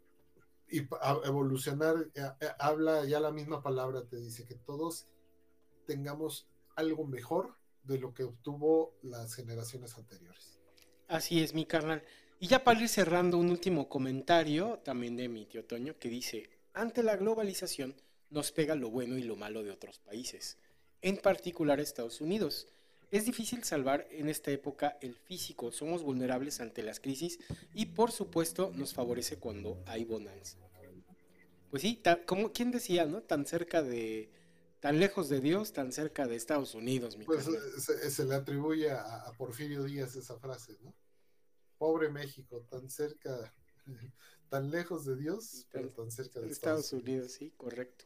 y 0.68 0.88
evolucionar, 1.24 1.96
a, 2.16 2.36
a, 2.44 2.66
habla 2.66 3.04
ya 3.04 3.20
la 3.20 3.30
misma 3.30 3.62
palabra, 3.62 4.04
te 4.06 4.16
dice 4.16 4.46
que 4.46 4.54
todos 4.54 5.06
tengamos 5.86 6.48
algo 6.76 7.06
mejor 7.06 7.54
de 7.84 7.98
lo 7.98 8.14
que 8.14 8.24
obtuvo 8.24 8.94
las 9.02 9.34
generaciones 9.34 9.96
anteriores. 9.98 10.58
Así 11.08 11.42
es, 11.42 11.52
mi 11.52 11.66
carnal. 11.66 12.02
Y 12.40 12.48
ya 12.48 12.64
para 12.64 12.80
ir 12.80 12.88
cerrando, 12.88 13.38
un 13.38 13.50
último 13.50 13.88
comentario 13.88 14.80
también 14.84 15.16
de 15.16 15.28
mi 15.28 15.46
tío 15.46 15.64
Toño 15.64 15.98
que 15.98 16.08
dice, 16.08 16.50
ante 16.72 17.02
la 17.02 17.16
globalización 17.16 17.94
nos 18.32 18.50
pega 18.52 18.74
lo 18.74 18.90
bueno 18.90 19.16
y 19.18 19.22
lo 19.22 19.36
malo 19.36 19.62
de 19.62 19.70
otros 19.70 19.98
países, 19.98 20.58
en 21.00 21.16
particular 21.16 21.80
Estados 21.80 22.20
Unidos. 22.20 22.68
Es 23.10 23.26
difícil 23.26 23.62
salvar 23.62 24.08
en 24.10 24.28
esta 24.28 24.50
época 24.50 24.96
el 25.02 25.14
físico, 25.14 25.70
somos 25.70 26.02
vulnerables 26.02 26.60
ante 26.60 26.82
las 26.82 26.98
crisis 26.98 27.38
y 27.74 27.86
por 27.86 28.10
supuesto 28.10 28.72
nos 28.74 28.94
favorece 28.94 29.38
cuando 29.38 29.82
hay 29.86 30.04
bonanza. 30.04 30.58
Pues 31.70 31.82
sí, 31.82 32.02
como 32.26 32.52
quien 32.52 32.70
decía, 32.70 33.06
¿no? 33.06 33.22
Tan 33.22 33.46
cerca 33.46 33.82
de, 33.82 34.30
tan 34.80 34.98
lejos 34.98 35.28
de 35.28 35.40
Dios, 35.40 35.72
tan 35.72 35.92
cerca 35.92 36.26
de 36.26 36.36
Estados 36.36 36.74
Unidos, 36.74 37.16
mi 37.16 37.24
Pues 37.24 37.48
se, 37.78 38.10
se, 38.10 38.24
le 38.24 38.34
atribuye 38.34 38.90
a, 38.90 39.22
a, 39.22 39.32
Porfirio 39.32 39.84
Díaz 39.84 40.14
esa 40.16 40.38
frase, 40.38 40.76
¿no? 40.82 40.94
Pobre 41.78 42.10
México, 42.10 42.66
tan 42.68 42.90
cerca 42.90 43.54
tan 44.48 44.70
lejos 44.70 45.06
de 45.06 45.16
Dios, 45.16 45.66
pero 45.72 45.90
tan 45.90 46.10
cerca 46.10 46.40
de 46.40 46.50
Estados, 46.50 46.92
Unidos. 46.92 47.32
Sí, 47.32 47.52
correcto. 47.56 48.04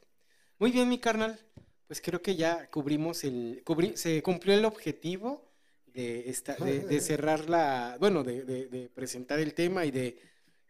Muy 0.59 0.73
bien, 0.73 0.89
mi 0.89 0.99
carnal. 0.99 1.39
Pues 1.86 2.01
creo 2.01 2.23
que 2.23 2.35
ya 2.35 2.68
cubrimos 2.70 3.25
el, 3.25 3.62
se 3.94 4.23
cumplió 4.23 4.55
el 4.55 4.65
objetivo 4.65 5.44
de, 5.86 6.31
esta, 6.31 6.55
de, 6.55 7.01
cerrar 7.01 7.49
la, 7.49 7.97
bueno, 8.01 8.25
de, 8.25 8.44
de, 8.44 8.89
presentar 8.89 9.39
el 9.39 9.55
tema 9.55 9.85
y 9.85 9.91
de, 9.91 10.18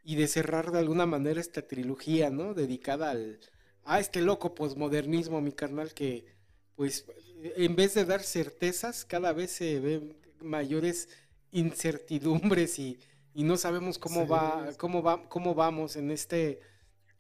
y 0.05 0.17
de 0.17 0.29
cerrar 0.29 0.71
de 0.73 0.79
alguna 0.79 1.07
manera 1.07 1.41
esta 1.41 1.63
trilogía, 1.63 2.29
¿no? 2.31 2.53
Dedicada 2.53 3.11
al, 3.13 3.41
a 3.85 3.99
este 3.99 4.21
loco 4.21 4.55
posmodernismo, 4.55 5.41
mi 5.41 5.53
carnal, 5.53 5.95
que 5.95 6.27
pues 6.75 7.07
en 7.43 7.77
vez 7.77 7.95
de 7.95 8.05
dar 8.05 8.23
certezas, 8.23 9.05
cada 9.05 9.33
vez 9.33 9.53
se 9.53 9.81
ven 9.81 10.17
mayores 10.41 11.09
incertidumbres 11.53 12.79
y, 12.79 12.99
y 13.33 13.45
no 13.45 13.57
sabemos 13.57 13.99
cómo 13.99 14.27
va, 14.27 14.71
cómo 14.77 15.03
va, 15.03 15.27
cómo 15.29 15.55
vamos 15.55 15.97
en 15.97 16.11
este, 16.11 16.61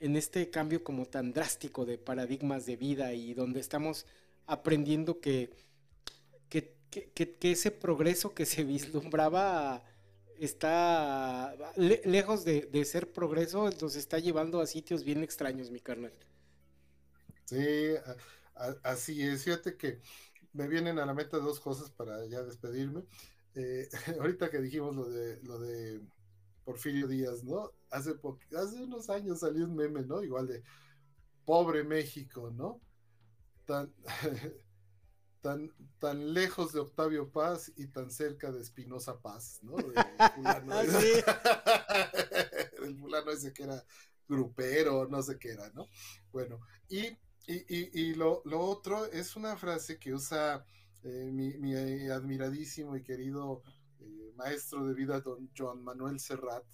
en 0.00 0.16
este 0.16 0.50
cambio 0.50 0.84
como 0.84 1.07
tan 1.07 1.33
drástico 1.33 1.84
de 1.84 1.99
paradigmas 1.99 2.66
de 2.66 2.76
vida 2.76 3.12
y 3.15 3.34
donde 3.34 3.60
estamos 3.60 4.07
aprendiendo 4.47 5.20
que, 5.20 5.50
que, 6.49 6.75
que, 6.91 7.52
ese 7.52 7.70
progreso 7.70 8.34
que 8.34 8.47
se 8.47 8.65
vislumbraba 8.65 9.84
está 10.39 11.55
lejos 11.76 12.44
de, 12.44 12.62
de, 12.62 12.84
ser 12.84 13.12
progreso, 13.12 13.70
nos 13.81 13.97
está 13.97 14.18
llevando 14.18 14.60
a 14.60 14.66
sitios 14.66 15.05
bien 15.05 15.23
extraños, 15.23 15.70
mi 15.70 15.81
carnal. 15.81 16.12
Sí, 17.44 17.94
así 18.83 19.23
es. 19.23 19.44
Fíjate 19.44 19.76
que 19.76 20.00
me 20.52 20.68
vienen 20.68 20.99
a 20.99 21.07
la 21.07 21.15
mente 21.15 21.36
dos 21.36 21.60
cosas 21.60 21.91
para 21.91 22.25
ya 22.26 22.42
despedirme. 22.42 23.05
Eh, 23.55 23.89
ahorita 24.20 24.50
que 24.50 24.60
dijimos 24.60 24.94
lo 24.94 25.08
de 25.08 25.41
lo 25.42 25.58
de 25.58 26.00
Porfirio 26.66 27.08
Díaz, 27.08 27.44
¿no? 27.44 27.72
Hace 27.90 28.16
hace 28.58 28.82
unos 28.82 29.08
años 29.08 29.40
salió 29.40 29.64
un 29.64 29.76
meme, 29.76 30.02
¿no? 30.02 30.22
Igual 30.22 30.48
de 30.48 30.62
pobre 31.44 31.84
México, 31.84 32.50
¿no? 32.50 32.80
Tan 33.64 33.94
tan 35.40 35.70
tan 36.00 36.34
lejos 36.34 36.72
de 36.72 36.80
Octavio 36.80 37.30
Paz 37.30 37.72
y 37.76 37.86
tan 37.86 38.10
cerca 38.10 38.50
de 38.50 38.60
Espinosa 38.60 39.20
Paz, 39.20 39.60
¿no? 39.62 39.76
fulano, 39.76 40.80
el 42.82 42.98
fulano 42.98 43.30
ese 43.30 43.52
que 43.52 43.62
era 43.62 43.84
grupero, 44.28 45.06
no 45.08 45.22
sé 45.22 45.38
qué 45.38 45.52
era, 45.52 45.70
¿no? 45.70 45.86
Bueno, 46.32 46.58
y 46.88 47.16
y, 47.48 48.14
lo, 48.14 48.42
otro 48.44 49.06
es 49.06 49.36
una 49.36 49.56
frase 49.56 49.98
que 49.98 50.12
usa 50.12 50.64
eh, 51.04 51.30
mi, 51.32 51.74
admiradísimo 52.08 52.96
y 52.96 53.04
querido 53.04 53.62
eh, 54.06 54.32
maestro 54.34 54.86
de 54.86 54.94
vida, 54.94 55.20
don 55.20 55.50
Joan 55.56 55.82
Manuel 55.82 56.20
Serrat, 56.20 56.64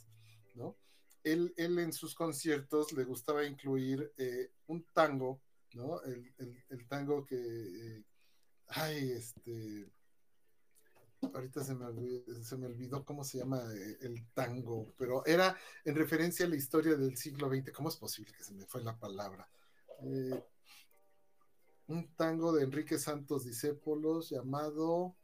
¿no? 0.54 0.76
Él, 1.24 1.54
él 1.56 1.78
en 1.78 1.92
sus 1.92 2.14
conciertos 2.14 2.92
le 2.92 3.04
gustaba 3.04 3.44
incluir 3.44 4.12
eh, 4.16 4.52
un 4.66 4.84
tango, 4.92 5.40
¿no? 5.74 6.00
El, 6.02 6.88
tango 6.88 7.24
que, 7.24 8.04
ay, 8.68 9.12
este, 9.12 9.88
ahorita 11.22 11.62
se 11.62 11.74
me, 11.74 11.86
olvidó, 11.86 12.42
se 12.42 12.56
me 12.56 12.66
olvidó 12.66 13.04
cómo 13.04 13.22
se 13.22 13.38
llama 13.38 13.62
el 14.00 14.26
tango, 14.34 14.92
pero 14.98 15.24
era 15.24 15.56
en 15.84 15.94
referencia 15.94 16.44
a 16.44 16.48
la 16.48 16.56
historia 16.56 16.96
del 16.96 17.16
siglo 17.16 17.48
XX, 17.48 17.72
¿cómo 17.72 17.88
es 17.88 17.96
posible 17.96 18.32
que 18.32 18.44
se 18.44 18.54
me 18.54 18.66
fue 18.66 18.82
la 18.82 18.98
palabra? 18.98 19.48
un 21.92 22.14
tango 22.14 22.52
de 22.52 22.64
Enrique 22.64 22.98
Santos 22.98 23.44
Discépolos 23.44 24.30
llamado, 24.30 25.14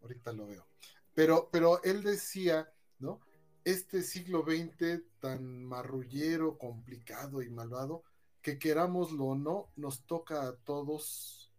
ahorita 0.00 0.32
lo 0.32 0.46
veo, 0.46 0.66
pero, 1.14 1.48
pero 1.50 1.82
él 1.82 2.02
decía, 2.02 2.72
¿no? 2.98 3.20
Este 3.64 4.02
siglo 4.02 4.44
XX 4.44 5.02
tan 5.20 5.64
marrullero, 5.64 6.58
complicado 6.58 7.42
y 7.42 7.50
malvado, 7.50 8.02
que 8.42 8.58
querámoslo 8.58 9.24
o 9.24 9.34
no, 9.34 9.70
nos 9.76 10.04
toca 10.04 10.46
a 10.46 10.56
todos 10.56 11.50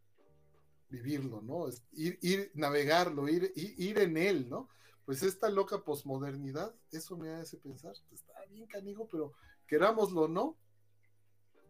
vivirlo, 0.90 1.42
¿no? 1.42 1.68
Ir, 1.94 2.20
ir 2.22 2.52
navegarlo, 2.54 3.28
ir, 3.28 3.52
ir, 3.56 4.00
en 4.00 4.18
él, 4.18 4.50
¿no? 4.50 4.70
Pues 5.06 5.24
esta 5.24 5.50
loca 5.50 5.84
posmodernidad, 5.84 6.74
eso 6.92 7.18
me 7.18 7.32
hace 7.32 7.58
pensar, 7.58 7.94
está 8.12 8.34
bien 8.50 8.68
canijo, 8.68 9.08
pero 9.12 9.34
querámoslo 9.68 10.22
o 10.22 10.28
no, 10.28 10.58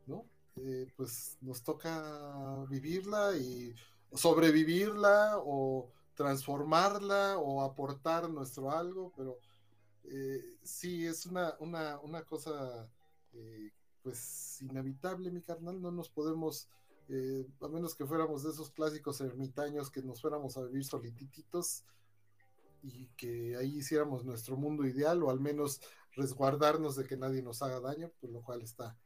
¿no? 0.05 0.25
Eh, 0.57 0.91
pues 0.95 1.37
nos 1.41 1.63
toca 1.63 2.65
vivirla 2.69 3.35
y 3.37 3.75
sobrevivirla 4.13 5.35
o 5.37 5.91
transformarla 6.15 7.37
o 7.37 7.61
aportar 7.61 8.29
nuestro 8.29 8.71
algo, 8.71 9.13
pero 9.15 9.37
eh, 10.05 10.57
sí 10.63 11.05
es 11.05 11.25
una, 11.25 11.55
una, 11.59 11.99
una 11.99 12.23
cosa 12.23 12.89
eh, 13.33 13.71
pues 14.01 14.61
inevitable, 14.61 15.31
mi 15.31 15.41
carnal, 15.41 15.81
no 15.81 15.91
nos 15.91 16.09
podemos, 16.09 16.69
a 17.61 17.67
menos 17.67 17.93
que 17.95 18.05
fuéramos 18.05 18.43
de 18.43 18.49
esos 18.49 18.71
clásicos 18.71 19.21
ermitaños 19.21 19.91
que 19.91 20.01
nos 20.01 20.21
fuéramos 20.21 20.57
a 20.57 20.63
vivir 20.63 20.85
solitititos 20.85 21.83
y 22.81 23.07
que 23.17 23.55
ahí 23.57 23.77
hiciéramos 23.77 24.25
nuestro 24.25 24.57
mundo 24.57 24.85
ideal 24.85 25.21
o 25.23 25.29
al 25.29 25.39
menos 25.39 25.81
resguardarnos 26.13 26.95
de 26.95 27.05
que 27.05 27.17
nadie 27.17 27.41
nos 27.41 27.61
haga 27.61 27.79
daño, 27.79 28.11
por 28.21 28.31
lo 28.31 28.41
cual 28.41 28.61
está 28.61 28.97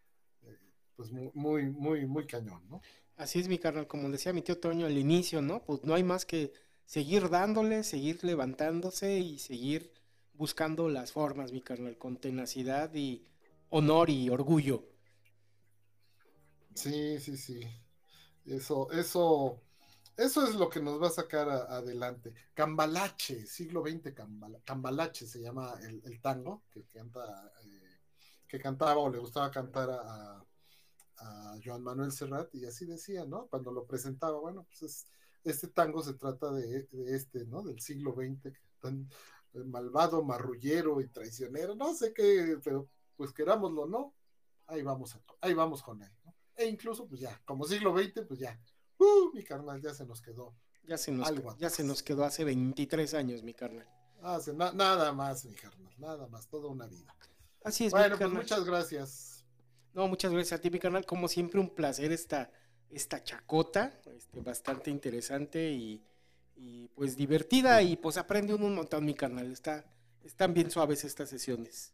pues 1.00 1.14
muy, 1.14 1.70
muy, 1.70 2.06
muy 2.06 2.28
cañón, 2.28 2.62
¿no? 2.68 2.82
Así 3.16 3.40
es, 3.40 3.48
mi 3.48 3.58
carnal, 3.58 3.88
como 3.88 4.10
decía 4.10 4.34
mi 4.34 4.42
tío 4.42 4.60
Toño 4.60 4.86
al 4.86 4.98
inicio, 4.98 5.42
¿no? 5.42 5.64
Pues 5.64 5.82
no 5.86 5.94
hay 5.94 6.04
más 6.04 6.26
que 6.26 6.52
seguir 6.90 7.30
dándole, 7.30 7.84
seguir 7.84 8.24
levantándose 8.24 9.20
y 9.20 9.38
seguir 9.38 9.94
buscando 10.34 10.90
las 10.90 11.12
formas, 11.12 11.52
mi 11.52 11.62
carnal, 11.62 12.00
con 12.00 12.18
tenacidad 12.18 12.92
y 12.96 13.28
honor 13.70 14.10
y 14.10 14.32
orgullo. 14.32 14.84
Sí, 16.74 17.20
sí, 17.20 17.38
sí. 17.38 17.62
Eso, 18.44 18.90
eso, 18.92 19.62
eso 20.18 20.48
es 20.48 20.56
lo 20.56 20.68
que 20.68 20.80
nos 20.80 21.00
va 21.00 21.10
a 21.10 21.12
sacar 21.12 21.48
adelante. 21.48 22.34
Cambalache, 22.56 23.46
siglo 23.46 23.84
XX, 23.84 24.16
Cambalache 24.66 25.28
se 25.28 25.42
llama 25.42 25.76
el, 25.84 26.20
tango 26.22 26.64
que 26.72 26.80
eh, 26.80 26.86
que 28.48 28.60
cantaba 28.60 28.98
o 28.98 29.12
le 29.12 29.20
gustaba 29.20 29.52
cantar 29.52 29.92
a 29.92 30.44
a 31.20 31.56
Joan 31.64 31.84
Manuel 31.84 32.12
Serrat 32.12 32.54
y 32.56 32.66
así 32.66 32.86
decía, 32.86 33.26
¿no? 33.26 33.48
Cuando 33.48 33.72
lo 33.72 33.86
presentaba, 33.86 34.40
bueno, 34.40 34.66
pues 34.80 35.08
este 35.44 35.68
tango 35.68 36.02
se 36.04 36.14
trata 36.14 36.52
de, 36.52 36.88
este, 37.08 37.46
¿no? 37.46 37.64
Del 37.64 37.80
siglo 37.80 38.14
XX, 38.14 38.54
tan 38.80 39.10
eh, 39.54 39.64
malvado, 39.66 40.24
marrullero 40.24 41.02
y 41.02 41.08
traicionero, 41.08 41.76
no 41.76 41.94
sé 41.94 42.14
qué, 42.14 42.60
pero 42.64 42.88
pues 43.16 43.34
querámoslo, 43.34 43.86
¿no? 43.86 44.14
Ahí 44.68 44.82
vamos, 44.82 45.18
ahí 45.42 45.54
vamos 45.54 45.82
con 45.82 46.02
él, 46.02 46.12
¿no? 46.26 46.34
E 46.56 46.66
incluso, 46.68 47.08
pues 47.08 47.22
ya, 47.22 47.42
como 47.46 47.66
siglo 47.66 47.98
XX, 47.98 48.26
pues 48.28 48.40
ya, 48.40 48.60
uh, 48.98 49.32
mi 49.34 49.44
carnal 49.44 49.82
ya 49.82 49.94
se 49.94 50.06
nos 50.06 50.22
quedó. 50.22 50.56
Ya 50.84 50.98
se 50.98 51.12
nos, 51.12 51.32
ya 51.58 51.70
se 51.70 51.84
nos 51.84 52.04
quedó 52.04 52.24
hace 52.24 52.44
23 52.44 53.14
años, 53.14 53.44
mi 53.44 53.54
carnal. 53.54 53.88
Hace 54.22 54.54
nada 54.54 55.14
más, 55.14 55.46
mi 55.46 55.56
carnal, 55.56 55.94
nada 55.98 56.28
más, 56.28 56.48
toda 56.48 56.68
una 56.68 56.88
vida. 56.88 57.16
Así 57.64 57.86
es, 57.86 57.92
bueno, 57.92 58.18
pues 58.18 58.30
muchas 58.32 58.66
gracias. 58.66 59.46
No, 59.94 60.08
muchas 60.08 60.32
gracias 60.32 60.60
a 60.60 60.62
ti, 60.62 60.70
mi 60.70 60.80
canal. 60.80 61.06
Como 61.06 61.28
siempre, 61.28 61.60
un 61.60 61.74
placer 61.74 62.12
esta, 62.12 62.52
esta 62.92 63.24
chacota, 63.24 64.00
este, 64.16 64.42
bastante 64.42 64.90
interesante 64.90 65.72
y, 65.72 66.06
pues 66.96 67.16
divertida 67.16 67.82
y 67.82 67.96
pues 67.96 68.18
aprende 68.18 68.54
un 68.54 68.76
montón 68.76 69.06
mi 69.06 69.14
canal. 69.14 69.52
Está, 69.52 69.86
están 70.24 70.54
bien 70.54 70.70
suaves 70.70 71.06
estas 71.06 71.30
sesiones. 71.30 71.94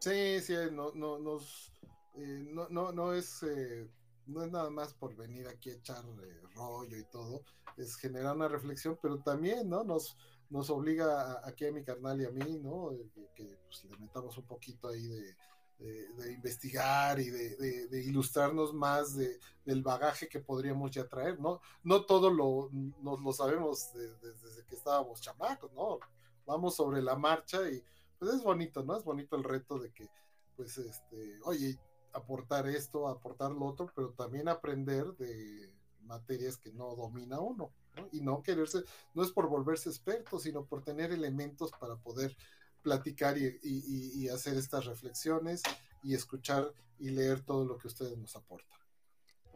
Sí, 0.00 0.40
sí, 0.40 0.54
no, 0.72 0.90
no, 0.92 1.18
nos, 1.18 1.70
eh, 2.16 2.44
no, 2.50 2.68
no, 2.68 2.92
no 2.92 3.14
es... 3.14 3.42
Eh, 3.44 3.88
no 4.26 4.44
es 4.44 4.50
nada 4.50 4.70
más 4.70 4.94
por 4.94 5.14
venir 5.16 5.48
aquí 5.48 5.70
a 5.70 5.74
echar 5.74 6.04
eh, 6.04 6.40
rollo 6.54 6.96
y 6.96 7.04
todo, 7.04 7.42
es 7.76 7.96
generar 7.96 8.36
una 8.36 8.48
reflexión, 8.48 8.98
pero 9.00 9.18
también, 9.18 9.68
¿no? 9.68 9.84
Nos, 9.84 10.16
nos 10.50 10.70
obliga 10.70 11.46
aquí 11.46 11.66
a 11.66 11.72
mi 11.72 11.82
carnal 11.82 12.20
y 12.20 12.26
a 12.26 12.30
mí, 12.30 12.58
¿no? 12.58 12.90
que 13.34 13.58
pues, 13.64 13.84
le 13.84 13.96
metamos 13.98 14.36
un 14.36 14.44
poquito 14.44 14.88
ahí 14.88 15.06
de, 15.06 15.36
de, 15.82 16.32
investigar 16.32 17.20
y 17.20 17.30
de, 17.30 18.04
ilustrarnos 18.04 18.72
más 18.72 19.16
del 19.16 19.82
bagaje 19.82 20.28
que 20.28 20.40
podríamos 20.40 20.90
ya 20.90 21.06
traer, 21.08 21.38
¿no? 21.40 21.60
No 21.82 22.04
todo 22.04 22.30
lo, 22.30 22.70
lo 23.02 23.32
sabemos 23.32 23.92
desde 23.92 24.64
que 24.64 24.74
estábamos 24.74 25.20
chamacos, 25.20 25.72
¿no? 25.72 25.98
Vamos 26.46 26.76
sobre 26.76 27.02
la 27.02 27.16
marcha 27.16 27.68
y 27.70 27.82
pues 28.22 28.34
es 28.34 28.42
bonito, 28.44 28.84
¿no? 28.84 28.96
Es 28.96 29.02
bonito 29.02 29.34
el 29.34 29.42
reto 29.42 29.80
de 29.80 29.90
que, 29.92 30.08
pues, 30.54 30.78
este, 30.78 31.40
oye, 31.42 31.76
aportar 32.12 32.68
esto, 32.68 33.08
aportar 33.08 33.50
lo 33.50 33.66
otro, 33.66 33.90
pero 33.96 34.10
también 34.10 34.48
aprender 34.48 35.06
de 35.16 35.74
materias 36.02 36.56
que 36.56 36.72
no 36.72 36.94
domina 36.94 37.40
uno, 37.40 37.72
¿no? 37.96 38.08
Y 38.12 38.20
no 38.20 38.40
quererse, 38.40 38.84
no 39.14 39.24
es 39.24 39.32
por 39.32 39.48
volverse 39.48 39.88
experto, 39.88 40.38
sino 40.38 40.64
por 40.64 40.84
tener 40.84 41.10
elementos 41.10 41.72
para 41.72 41.96
poder 41.96 42.36
platicar 42.82 43.36
y, 43.38 44.28
hacer 44.28 44.56
estas 44.56 44.86
reflexiones 44.86 45.62
y 46.02 46.14
escuchar 46.14 46.72
y 46.98 47.10
leer 47.10 47.40
todo 47.40 47.64
lo 47.64 47.78
que 47.78 47.88
ustedes 47.88 48.16
nos 48.16 48.36
aportan. 48.36 48.78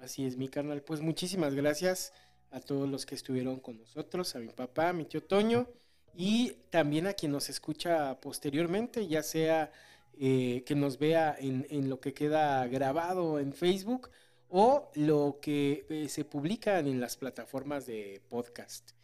Así 0.01 0.25
es, 0.25 0.37
mi 0.37 0.49
carnal. 0.49 0.83
Pues 0.83 1.01
muchísimas 1.01 1.55
gracias 1.55 2.13
a 2.51 2.61
todos 2.61 2.89
los 2.89 3.07
que 3.07 3.15
estuvieron 3.15 3.61
con 3.61 3.79
nosotros, 3.79 4.35
a 4.37 4.39
mi 4.39 4.49
papá, 4.49 4.91
a 4.91 4.93
mi 4.93 5.05
tío 5.05 5.23
Toño 5.23 5.69
y 6.15 6.53
también 6.71 7.07
a 7.07 7.13
quien 7.13 7.33
nos 7.33 7.49
escucha 7.51 8.19
posteriormente, 8.21 9.07
ya 9.07 9.23
sea 9.23 9.73
eh, 10.19 10.63
que 10.65 10.75
nos 10.75 10.99
vea 10.99 11.37
en, 11.39 11.67
en, 11.71 11.91
lo 11.91 12.01
que 12.01 12.15
queda 12.15 12.67
grabado 12.69 13.39
en 13.39 13.53
Facebook 13.53 14.11
o 14.49 14.91
lo 14.95 15.39
que 15.43 15.87
eh, 15.91 16.09
se 16.09 16.25
publican 16.25 16.87
en 16.87 17.01
las 17.01 17.17
plataformas 17.17 17.87
de 17.87 18.23
podcast. 18.29 18.96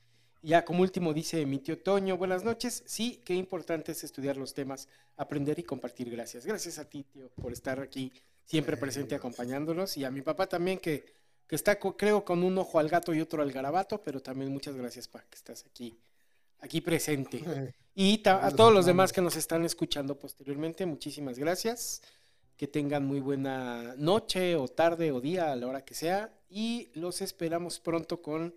Ya 0.42 0.64
como 0.64 0.82
último 0.82 1.14
dice 1.14 1.46
mi 1.46 1.60
tío 1.60 1.78
Toño, 1.78 2.16
buenas 2.16 2.42
noches. 2.42 2.82
Sí, 2.84 3.22
qué 3.24 3.34
importante 3.34 3.92
es 3.92 4.02
estudiar 4.02 4.36
los 4.36 4.54
temas, 4.54 4.88
aprender 5.16 5.56
y 5.60 5.62
compartir. 5.62 6.10
Gracias. 6.10 6.44
Gracias 6.44 6.78
a 6.80 6.84
ti, 6.84 7.04
tío, 7.04 7.30
por 7.40 7.52
estar 7.52 7.78
aquí 7.78 8.12
siempre 8.44 8.76
presente 8.76 9.14
acompañándonos. 9.14 9.96
Y 9.96 10.04
a 10.04 10.10
mi 10.10 10.20
papá 10.20 10.48
también 10.48 10.78
que, 10.78 11.04
que 11.46 11.54
está, 11.54 11.78
creo, 11.78 12.24
con 12.24 12.42
un 12.42 12.58
ojo 12.58 12.80
al 12.80 12.88
gato 12.88 13.14
y 13.14 13.20
otro 13.20 13.40
al 13.40 13.52
garabato, 13.52 14.02
pero 14.02 14.20
también 14.20 14.50
muchas 14.50 14.74
gracias, 14.74 15.06
para 15.06 15.24
que 15.24 15.36
estás 15.36 15.64
aquí, 15.64 15.98
aquí 16.58 16.80
presente. 16.80 17.42
Y 17.94 18.22
a 18.26 18.50
todos 18.52 18.72
los 18.72 18.86
demás 18.86 19.12
que 19.12 19.20
nos 19.20 19.36
están 19.36 19.66
escuchando 19.66 20.18
posteriormente, 20.18 20.86
muchísimas 20.86 21.38
gracias. 21.38 22.00
Que 22.56 22.66
tengan 22.66 23.04
muy 23.04 23.20
buena 23.20 23.94
noche 23.98 24.56
o 24.56 24.66
tarde 24.66 25.12
o 25.12 25.20
día 25.20 25.52
a 25.52 25.56
la 25.56 25.66
hora 25.66 25.84
que 25.84 25.92
sea. 25.92 26.32
Y 26.48 26.88
los 26.94 27.20
esperamos 27.20 27.80
pronto 27.80 28.22
con 28.22 28.54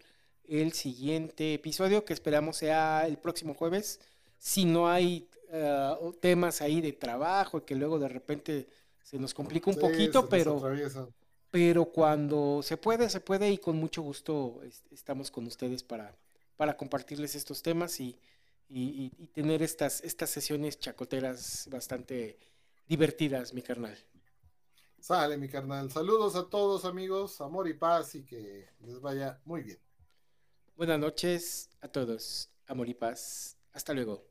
el 0.48 0.74
siguiente 0.74 1.54
episodio, 1.54 2.06
que 2.06 2.14
esperamos 2.14 2.58
sea 2.58 3.08
el 3.08 3.18
próximo 3.18 3.54
jueves. 3.54 4.00
Si 4.38 4.66
no 4.66 4.88
hay 4.90 5.28
uh, 5.50 6.14
temas 6.14 6.62
ahí 6.62 6.82
de 6.82 6.94
trabajo, 6.94 7.66
que 7.66 7.76
luego 7.76 8.00
de 8.00 8.10
repente 8.10 8.68
se 9.04 9.20
nos 9.20 9.34
complica 9.34 9.70
un 9.70 9.76
sí, 9.76 9.80
poquito, 9.80 10.28
pero, 10.28 10.62
pero 11.52 11.86
cuando 11.86 12.62
se 12.64 12.78
puede, 12.78 13.10
se 13.10 13.20
puede 13.20 13.52
y 13.52 13.58
con 13.58 13.78
mucho 13.78 14.02
gusto 14.02 14.62
estamos 14.92 15.32
con 15.32 15.46
ustedes 15.46 15.84
para, 15.84 16.16
para 16.58 16.76
compartirles 16.76 17.36
estos 17.36 17.62
temas 17.62 18.00
y, 18.00 18.18
y, 18.70 19.12
y, 19.18 19.28
tener 19.28 19.62
estas, 19.62 20.02
estas 20.02 20.30
sesiones 20.30 20.80
chacoteras 20.80 21.68
bastante 21.72 22.40
divertidas, 22.88 23.54
mi 23.54 23.62
carnal. 23.62 23.98
Sale, 25.00 25.38
mi 25.38 25.48
carnal. 25.48 25.92
Saludos 25.92 26.36
a 26.36 26.50
todos, 26.50 26.84
amigos. 26.84 27.40
Amor 27.40 27.68
y 27.68 27.76
paz 27.76 28.16
y 28.16 28.26
que 28.26 28.68
les 28.80 29.00
vaya 29.00 29.40
muy 29.46 29.62
bien. 29.62 29.85
Buenas 30.76 31.00
noches 31.00 31.70
a 31.80 31.88
todos. 31.88 32.50
Amor 32.68 32.90
y 32.90 32.94
paz. 32.94 33.58
Hasta 33.72 33.94
luego. 33.94 34.28